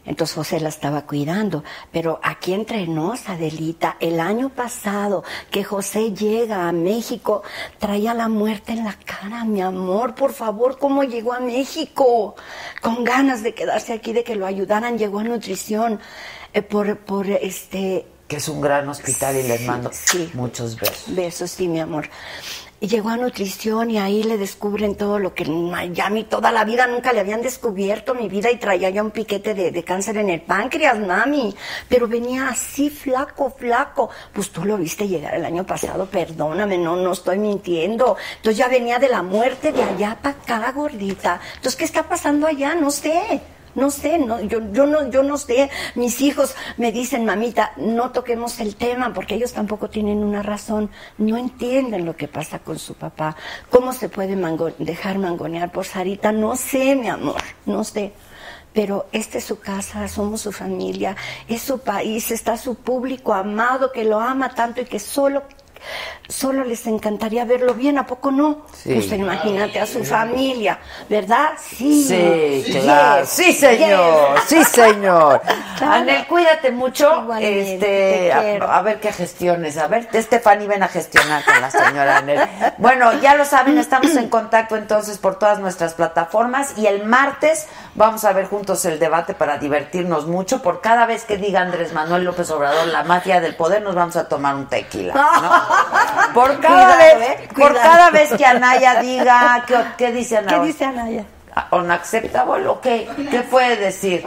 Entonces 0.07 0.34
José 0.36 0.60
la 0.60 0.68
estaba 0.68 1.02
cuidando. 1.07 1.65
Pero 1.92 2.20
aquí 2.23 2.52
entre 2.52 2.86
nos, 2.86 3.28
Adelita, 3.28 3.97
el 4.00 4.20
año 4.20 4.50
pasado 4.50 5.24
que 5.50 5.65
José 5.65 6.12
llega 6.12 6.68
a 6.68 6.73
México, 6.73 7.42
traía 7.78 8.12
la 8.15 8.28
muerte 8.28 8.73
en 8.73 8.84
la 8.84 8.99
cara, 9.05 9.44
mi 9.44 9.62
amor. 9.62 10.15
Por 10.15 10.33
favor, 10.33 10.78
¿cómo 10.78 11.05
llegó 11.05 11.33
a 11.33 11.41
México? 11.41 12.34
Con 12.83 13.05
ganas 13.05 13.42
de 13.42 13.55
quedarse 13.55 13.92
aquí, 13.92 14.12
de 14.12 14.24
que 14.24 14.36
lo 14.36 14.47
ayudaran, 14.47 14.99
llegó 14.99 15.20
a 15.20 15.24
nutrición. 15.24 16.00
eh, 16.52 16.62
por, 16.62 16.99
por 16.99 17.26
este 17.28 18.07
que 18.28 18.36
es 18.36 18.49
un 18.49 18.60
gran 18.60 18.89
hospital 18.89 19.36
y 19.36 19.42
les 19.42 19.60
mando 19.66 19.91
Sí. 19.92 20.31
muchos 20.33 20.76
besos. 20.81 21.15
Besos, 21.15 21.50
sí, 21.50 21.68
mi 21.68 21.78
amor. 21.81 22.08
Y 22.84 22.86
llegó 22.86 23.08
a 23.08 23.16
nutrición 23.16 23.90
y 23.90 23.96
ahí 23.96 24.22
le 24.24 24.36
descubren 24.36 24.94
todo 24.94 25.18
lo 25.18 25.32
que 25.32 25.44
en 25.44 25.70
Miami 25.70 26.24
toda 26.24 26.52
la 26.52 26.66
vida 26.66 26.86
nunca 26.86 27.14
le 27.14 27.20
habían 27.20 27.40
descubierto 27.40 28.14
mi 28.14 28.28
vida 28.28 28.50
y 28.50 28.58
traía 28.58 28.90
ya 28.90 29.02
un 29.02 29.10
piquete 29.10 29.54
de, 29.54 29.70
de 29.70 29.82
cáncer 29.82 30.18
en 30.18 30.28
el 30.28 30.42
páncreas, 30.42 30.98
mami. 30.98 31.54
Pero 31.88 32.06
venía 32.06 32.48
así 32.48 32.90
flaco, 32.90 33.48
flaco. 33.48 34.10
Pues 34.34 34.50
tú 34.50 34.66
lo 34.66 34.76
viste 34.76 35.08
llegar 35.08 35.34
el 35.34 35.46
año 35.46 35.64
pasado, 35.64 36.04
perdóname, 36.04 36.76
no, 36.76 36.94
no 36.94 37.12
estoy 37.12 37.38
mintiendo. 37.38 38.18
Entonces 38.36 38.58
ya 38.58 38.68
venía 38.68 38.98
de 38.98 39.08
la 39.08 39.22
muerte 39.22 39.72
de 39.72 39.82
allá 39.82 40.18
para 40.20 40.36
acá, 40.36 40.72
gordita. 40.72 41.40
Entonces, 41.54 41.76
¿qué 41.76 41.84
está 41.86 42.02
pasando 42.02 42.46
allá? 42.46 42.74
No 42.74 42.90
sé. 42.90 43.40
No 43.74 43.90
sé, 43.90 44.18
no, 44.18 44.40
yo, 44.40 44.60
yo, 44.72 44.86
no, 44.86 45.10
yo 45.10 45.22
no 45.22 45.36
sé. 45.36 45.70
Mis 45.94 46.20
hijos 46.20 46.54
me 46.76 46.92
dicen, 46.92 47.24
mamita, 47.24 47.72
no 47.76 48.10
toquemos 48.10 48.60
el 48.60 48.76
tema 48.76 49.12
porque 49.12 49.34
ellos 49.34 49.52
tampoco 49.52 49.90
tienen 49.90 50.22
una 50.22 50.42
razón. 50.42 50.90
No 51.18 51.36
entienden 51.36 52.04
lo 52.04 52.16
que 52.16 52.28
pasa 52.28 52.58
con 52.58 52.78
su 52.78 52.94
papá. 52.94 53.36
¿Cómo 53.70 53.92
se 53.92 54.08
puede 54.08 54.36
dejar 54.78 55.18
mangonear 55.18 55.72
por 55.72 55.84
Sarita? 55.84 56.32
No 56.32 56.56
sé, 56.56 56.94
mi 56.94 57.08
amor, 57.08 57.42
no 57.66 57.84
sé. 57.84 58.12
Pero 58.72 59.06
esta 59.12 59.38
es 59.38 59.44
su 59.44 59.60
casa, 59.60 60.08
somos 60.08 60.40
su 60.40 60.50
familia, 60.50 61.16
es 61.46 61.62
su 61.62 61.78
país, 61.78 62.32
está 62.32 62.56
su 62.56 62.74
público 62.74 63.32
amado 63.32 63.92
que 63.92 64.04
lo 64.04 64.18
ama 64.18 64.52
tanto 64.52 64.80
y 64.80 64.84
que 64.84 64.98
solo 64.98 65.44
solo 66.28 66.64
les 66.64 66.86
encantaría 66.86 67.44
verlo 67.44 67.74
bien, 67.74 67.98
¿a 67.98 68.06
poco 68.06 68.30
no? 68.30 68.62
Sí. 68.72 68.94
Pues 68.94 69.12
imagínate 69.12 69.80
a 69.80 69.86
su 69.86 70.04
familia, 70.04 70.78
¿verdad? 71.08 71.52
Sí. 71.60 72.04
Sí, 72.04 72.72
claro. 72.80 73.26
Sí, 73.26 73.52
señor. 73.52 74.40
Sí, 74.46 74.64
señor. 74.64 75.42
Anel, 75.80 76.26
cuídate 76.26 76.70
mucho. 76.70 77.26
Este, 77.38 78.32
a, 78.32 78.78
a 78.78 78.82
ver 78.82 79.00
qué 79.00 79.12
gestiones. 79.12 79.76
A 79.76 79.86
ver, 79.88 80.08
Estefany, 80.12 80.66
ven 80.66 80.82
a 80.82 80.88
gestionar 80.88 81.44
con 81.44 81.60
la 81.60 81.70
señora 81.70 82.18
Anel. 82.18 82.40
Bueno, 82.78 83.12
ya 83.20 83.34
lo 83.34 83.44
saben, 83.44 83.78
estamos 83.78 84.14
en 84.16 84.28
contacto 84.28 84.76
entonces 84.76 85.18
por 85.18 85.38
todas 85.38 85.58
nuestras 85.58 85.94
plataformas 85.94 86.78
y 86.78 86.86
el 86.86 87.04
martes 87.04 87.66
vamos 87.94 88.24
a 88.24 88.32
ver 88.32 88.46
juntos 88.46 88.84
el 88.84 88.98
debate 88.98 89.34
para 89.34 89.58
divertirnos 89.58 90.26
mucho. 90.26 90.62
Por 90.62 90.80
cada 90.80 91.06
vez 91.06 91.24
que 91.24 91.36
diga 91.36 91.60
Andrés 91.60 91.92
Manuel 91.92 92.24
López 92.24 92.50
Obrador 92.50 92.86
la 92.88 93.04
mafia 93.04 93.40
del 93.40 93.54
poder, 93.56 93.82
nos 93.82 93.94
vamos 93.94 94.16
a 94.16 94.28
tomar 94.28 94.54
un 94.54 94.66
tequila. 94.66 95.14
¿no? 95.14 95.52
Por 96.32 96.60
cada 96.60 96.94
Cuidado, 96.96 96.98
vez, 97.18 97.30
eh, 97.40 97.48
por 97.56 97.74
cada 97.74 98.10
vez 98.10 98.32
que 98.32 98.44
Anaya 98.44 99.00
diga, 99.00 99.64
¿qué, 99.66 99.76
qué 99.96 100.12
dice 100.12 100.38
Anaya? 100.38 100.60
¿Qué 100.60 100.66
dice 100.66 100.84
Anaya? 100.84 101.24
Unacceptable, 101.70 102.66
ok. 102.66 102.82
¿Qué 102.82 103.46
puede 103.48 103.76
decir? 103.76 104.26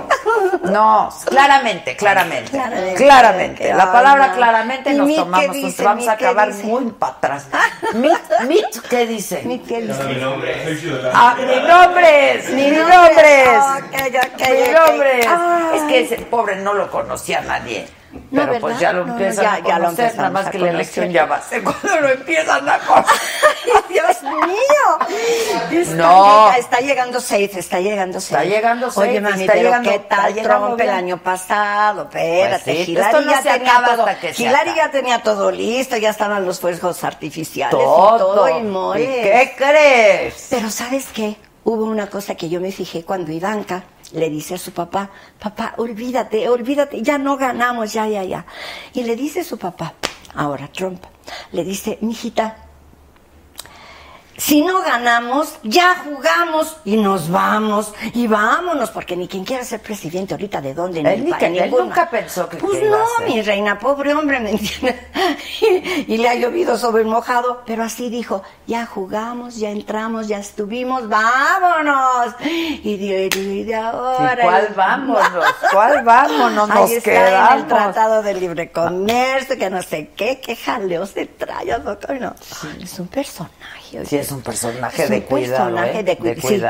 No, 0.63 1.09
claramente, 1.25 1.97
claramente. 1.97 2.51
Claramente. 2.51 2.93
Claramente. 2.95 3.73
La 3.73 3.91
palabra 3.91 4.31
claramente 4.31 4.91
¿Y 4.91 4.95
nos 4.95 5.07
Mick 5.07 5.17
qué 5.17 5.23
tomamos, 5.23 5.55
dice? 5.55 5.81
un- 5.81 5.85
vamos 5.85 6.07
a 6.07 6.11
Mick 6.11 6.19
qué 6.19 6.25
acabar 6.25 6.53
dice? 6.53 6.63
muy 6.63 6.85
para 6.91 7.11
atrás. 7.13 7.47
Mit, 7.95 8.17
Mit, 8.47 8.65
¿qué 8.89 9.05
dice? 9.07 9.41
Mi 9.43 9.57
nombre. 9.57 10.77
Ah, 11.13 11.35
mi 11.37 11.67
nombre 11.67 12.35
es, 12.37 12.49
mi 12.51 12.69
nombre 12.71 13.43
es, 13.43 13.59
Ok, 13.59 13.83
ok, 14.33 14.49
mi 14.49 14.61
ok. 14.61 14.87
nombre 14.87 15.19
es. 15.19 15.27
Es 15.75 15.81
que 15.89 15.99
ese 16.01 16.15
pobre 16.25 16.55
no 16.57 16.73
lo 16.73 16.89
conocía 16.89 17.41
nadie. 17.41 17.87
No, 18.31 18.45
Pero 18.45 18.59
pues 18.59 18.79
ya 18.79 18.93
lo 18.93 19.05
No, 19.05 19.13
empiezan 19.13 19.43
ya- 19.43 19.53
a 19.53 19.59
ya 19.59 19.79
lo 19.79 19.85
conocer, 19.85 20.15
nada 20.17 20.29
más 20.29 20.45
que 20.49 20.57
la 20.59 20.67
conocer. 20.67 20.75
elección 20.75 21.09
ya 21.11 21.25
va 21.25 21.35
a 21.37 21.41
ser 21.41 21.63
cuando 21.63 22.01
lo 22.01 22.09
empiezan 22.09 22.69
a 22.69 22.79
conocer. 22.79 23.17
Dios 23.89 24.23
mío. 24.23 25.07
Está, 25.71 25.95
No. 25.95 26.45
llega- 26.49 26.57
está 26.57 26.79
llegando 26.79 27.19
seis, 27.19 27.55
está 27.55 27.79
llegando 27.79 28.19
seis. 28.19 28.31
Está 28.31 28.43
llegando 28.43 28.91
seis, 28.91 29.09
Oye, 29.09 29.21
mami, 29.21 29.41
está 29.41 29.53
pero 29.53 29.65
llegando- 29.65 29.91
¿qué 29.91 29.99
tal 29.99 30.35
Trump 30.35 30.79
el 30.81 30.89
año 30.89 31.17
pasado? 31.17 32.03
Espérate, 32.03 32.63
Pues 32.63 32.85
sí, 32.85 32.91
Hillary 32.91 33.25
ya 33.25 33.41
tenía 33.41 33.73
todo, 33.85 34.05
hasta 34.05 34.19
que 34.19 34.33
se 34.33 34.43
Hillary 34.43 34.69
acabe. 34.69 34.77
ya 34.77 34.91
tenía 34.91 35.23
todo 35.23 35.51
listo, 35.51 35.97
ya 35.97 36.09
estaban 36.09 36.45
los 36.45 36.59
fuegos 36.59 37.03
artificiales 37.03 37.71
Todo. 37.77 38.15
y 38.15 38.19
todo, 38.19 38.59
y 38.59 38.63
mole. 38.63 39.03
¿Y 39.03 39.07
qué 39.23 39.53
crees? 39.57 40.47
Pero 40.49 40.69
¿sabes 40.69 41.05
qué? 41.13 41.35
Hubo 41.63 41.83
una 41.83 42.07
cosa 42.09 42.35
que 42.35 42.47
yo 42.49 42.61
me 42.61 42.71
fijé 42.71 43.03
cuando 43.03 43.31
Ivanka 43.31 43.83
le 44.13 44.29
dice 44.29 44.55
a 44.55 44.57
su 44.57 44.71
papá, 44.71 45.09
papá, 45.39 45.73
olvídate, 45.77 46.47
olvídate, 46.49 47.01
ya 47.01 47.17
no 47.17 47.37
ganamos, 47.37 47.93
ya, 47.93 48.07
ya, 48.07 48.23
ya. 48.23 48.45
Y 48.93 49.03
le 49.03 49.15
dice 49.15 49.43
su 49.43 49.57
papá, 49.57 49.93
ahora 50.35 50.67
Trump, 50.67 51.03
le 51.51 51.63
dice, 51.63 51.97
mijita, 52.01 52.66
si 54.37 54.61
no 54.61 54.81
ganamos, 54.81 55.55
ya 55.63 55.95
jugamos 56.03 56.77
y 56.85 56.95
nos 56.97 57.29
vamos 57.29 57.93
y 58.13 58.27
vámonos, 58.27 58.91
porque 58.91 59.15
ni 59.17 59.27
quien 59.27 59.43
quiera 59.43 59.63
ser 59.63 59.81
presidente 59.81 60.33
ahorita 60.35 60.61
de 60.61 60.73
dónde 60.75 60.99
Él, 61.01 61.19
ni 61.19 61.25
ni 61.25 61.31
pa- 61.31 61.37
que- 61.39 61.47
él 61.47 61.71
nunca 61.71 62.09
pensó 62.09 62.47
que 62.47 62.57
Pues 62.57 62.83
no, 62.83 63.03
mi 63.25 63.41
reina, 63.41 63.79
pobre 63.79 64.13
hombre, 64.13 64.39
¿me 64.39 64.51
entiendes? 64.51 64.95
Y, 65.59 66.13
y 66.13 66.17
le 66.17 66.29
ha 66.29 66.35
llovido 66.35 66.77
sobre 66.77 67.01
el 67.01 67.07
mojado, 67.07 67.63
pero 67.65 67.83
así 67.83 68.09
dijo, 68.09 68.43
ya 68.67 68.85
jugamos, 68.85 69.57
ya 69.57 69.71
entramos, 69.71 70.27
ya 70.27 70.37
estuvimos, 70.39 71.09
vámonos. 71.09 72.35
Y 72.43 72.97
de, 72.97 73.29
y 73.35 73.63
de 73.63 73.75
ahora... 73.75 74.35
¿Y 74.43 74.45
cuál 74.47 74.73
vámonos? 74.75 75.45
¿Cuál 75.71 76.03
vámonos? 76.03 76.69
Nos 76.69 76.77
Ahí 76.77 76.93
está 76.95 77.53
en 77.53 77.59
el 77.59 77.67
Tratado 77.67 78.21
de 78.21 78.33
Libre 78.35 78.71
Comercio, 78.71 79.57
que 79.57 79.69
no 79.69 79.81
sé 79.81 80.11
qué, 80.15 80.39
qué 80.39 80.55
jaleo 80.55 81.05
se 81.07 81.25
trae, 81.25 81.71
¿a 81.73 81.79
poco 81.83 82.13
no? 82.13 82.35
Es 82.81 82.99
un 82.99 83.07
personaje. 83.07 84.05
Sí, 84.05 84.17
es 84.27 84.31
un 84.33 84.41
personaje 84.41 85.03
Es 85.03 85.09
de 85.09 85.15
un 85.17 85.21
cuidado, 85.23 85.65
personaje 85.69 85.99
¿eh? 85.99 86.03
de, 86.03 86.17
cu- 86.17 86.23
De 86.23 86.35
sí, 86.41 86.61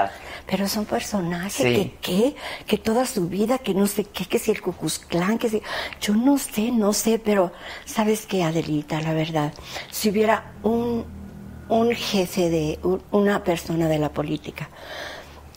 pero 0.46 0.64
es 0.66 0.78
un 0.78 0.86
personaje 0.86 1.64
Sí. 1.64 1.74
que 1.76 1.92
qué, 2.02 2.36
que 2.66 2.78
toda 2.78 3.06
su 3.06 3.28
vida, 3.28 3.58
que 3.58 3.74
no 3.74 3.86
sé 3.88 4.06
qué, 4.06 4.26
que 4.26 4.40
si 4.40 4.52
el 4.52 4.62
Cucuzclán, 4.62 5.38
que 5.38 5.50
si... 5.50 5.62
Yo 6.00 6.14
no 6.16 6.38
sé, 6.38 6.72
no 6.72 6.94
sé, 6.94 7.20
pero 7.20 7.52
¿sabes 7.86 8.26
qué, 8.26 8.44
Adelita? 8.44 9.02
La 9.02 9.14
verdad, 9.14 9.54
si 9.92 10.10
hubiera 10.10 10.54
un, 10.64 11.06
un 11.68 11.92
jefe 11.94 12.50
de, 12.50 12.80
un- 12.84 13.02
una 13.12 13.44
persona 13.44 13.88
de 13.90 14.00
la 14.00 14.10
política 14.10 14.70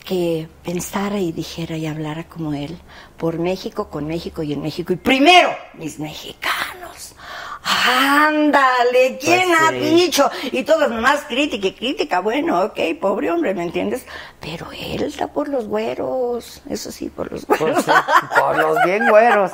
que 0.03 0.47
pensara 0.63 1.19
y 1.19 1.31
dijera 1.31 1.77
y 1.77 1.85
hablara 1.85 2.25
como 2.25 2.53
él, 2.53 2.77
por 3.17 3.37
México, 3.39 3.89
con 3.89 4.07
México 4.07 4.41
y 4.43 4.51
en 4.53 4.61
México, 4.61 4.91
y 4.91 4.97
primero, 4.97 5.49
mis 5.75 5.99
mexicanos. 5.99 7.15
Ándale, 7.63 9.17
¿quién 9.21 9.49
Pues 9.49 9.61
ha 9.61 9.69
sí. 9.69 9.77
dicho? 9.79 10.29
Y 10.51 10.63
todos 10.63 10.89
nomás 10.89 11.21
crítica 11.27 11.67
y 11.67 11.73
crítica, 11.73 12.19
bueno, 12.19 12.61
ok, 12.63 12.79
pobre 12.99 13.31
hombre, 13.31 13.53
¿me 13.53 13.63
entiendes? 13.63 14.05
Pero 14.39 14.67
él 14.71 15.03
está 15.03 15.27
por 15.27 15.47
los 15.47 15.67
güeros, 15.67 16.61
eso 16.69 16.91
sí, 16.91 17.09
por 17.09 17.31
los 17.31 17.45
güeros. 17.45 17.83
Pues 17.83 17.85
sí, 17.85 17.91
por 18.39 18.57
los 18.57 18.77
bien 18.85 19.07
güeros. 19.09 19.51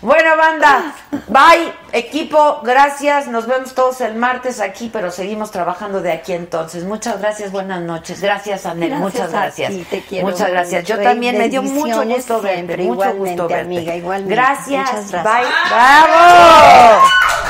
Bueno, 0.00 0.36
banda, 0.36 0.94
bye, 1.28 1.72
equipo, 1.92 2.60
gracias. 2.64 3.26
Nos 3.28 3.46
vemos 3.46 3.74
todos 3.74 4.00
el 4.00 4.14
martes 4.14 4.60
aquí, 4.60 4.88
pero 4.90 5.10
seguimos 5.10 5.50
trabajando 5.50 6.00
de 6.00 6.12
aquí 6.12 6.32
entonces. 6.32 6.84
Muchas 6.84 7.20
gracias, 7.20 7.52
buenas 7.52 7.82
noches. 7.82 8.20
Gracias, 8.22 8.64
Anel, 8.64 8.88
Gracias 8.90 9.02
muchas 9.12 9.34
a 9.34 9.40
gracias. 9.42 9.72
ti, 9.72 9.86
te 9.90 10.00
quiero 10.02 10.26
muchas 10.28 10.50
gracias. 10.50 10.84
Yo 10.86 10.96
mucho 10.96 11.08
también 11.08 11.36
me 11.36 11.48
dio 11.50 11.62
mucho 11.62 12.02
gusto 12.04 12.40
verte, 12.40 12.54
siempre, 12.54 12.76
mucho 12.78 12.92
igualmente, 12.94 13.30
gusto 13.30 13.48
verte. 13.48 13.60
amiga, 13.64 13.94
igualmente. 13.96 14.34
Gracias, 14.34 15.10
gracias. 15.10 15.22
bye. 15.24 15.46
¡Bravo! 15.70 17.49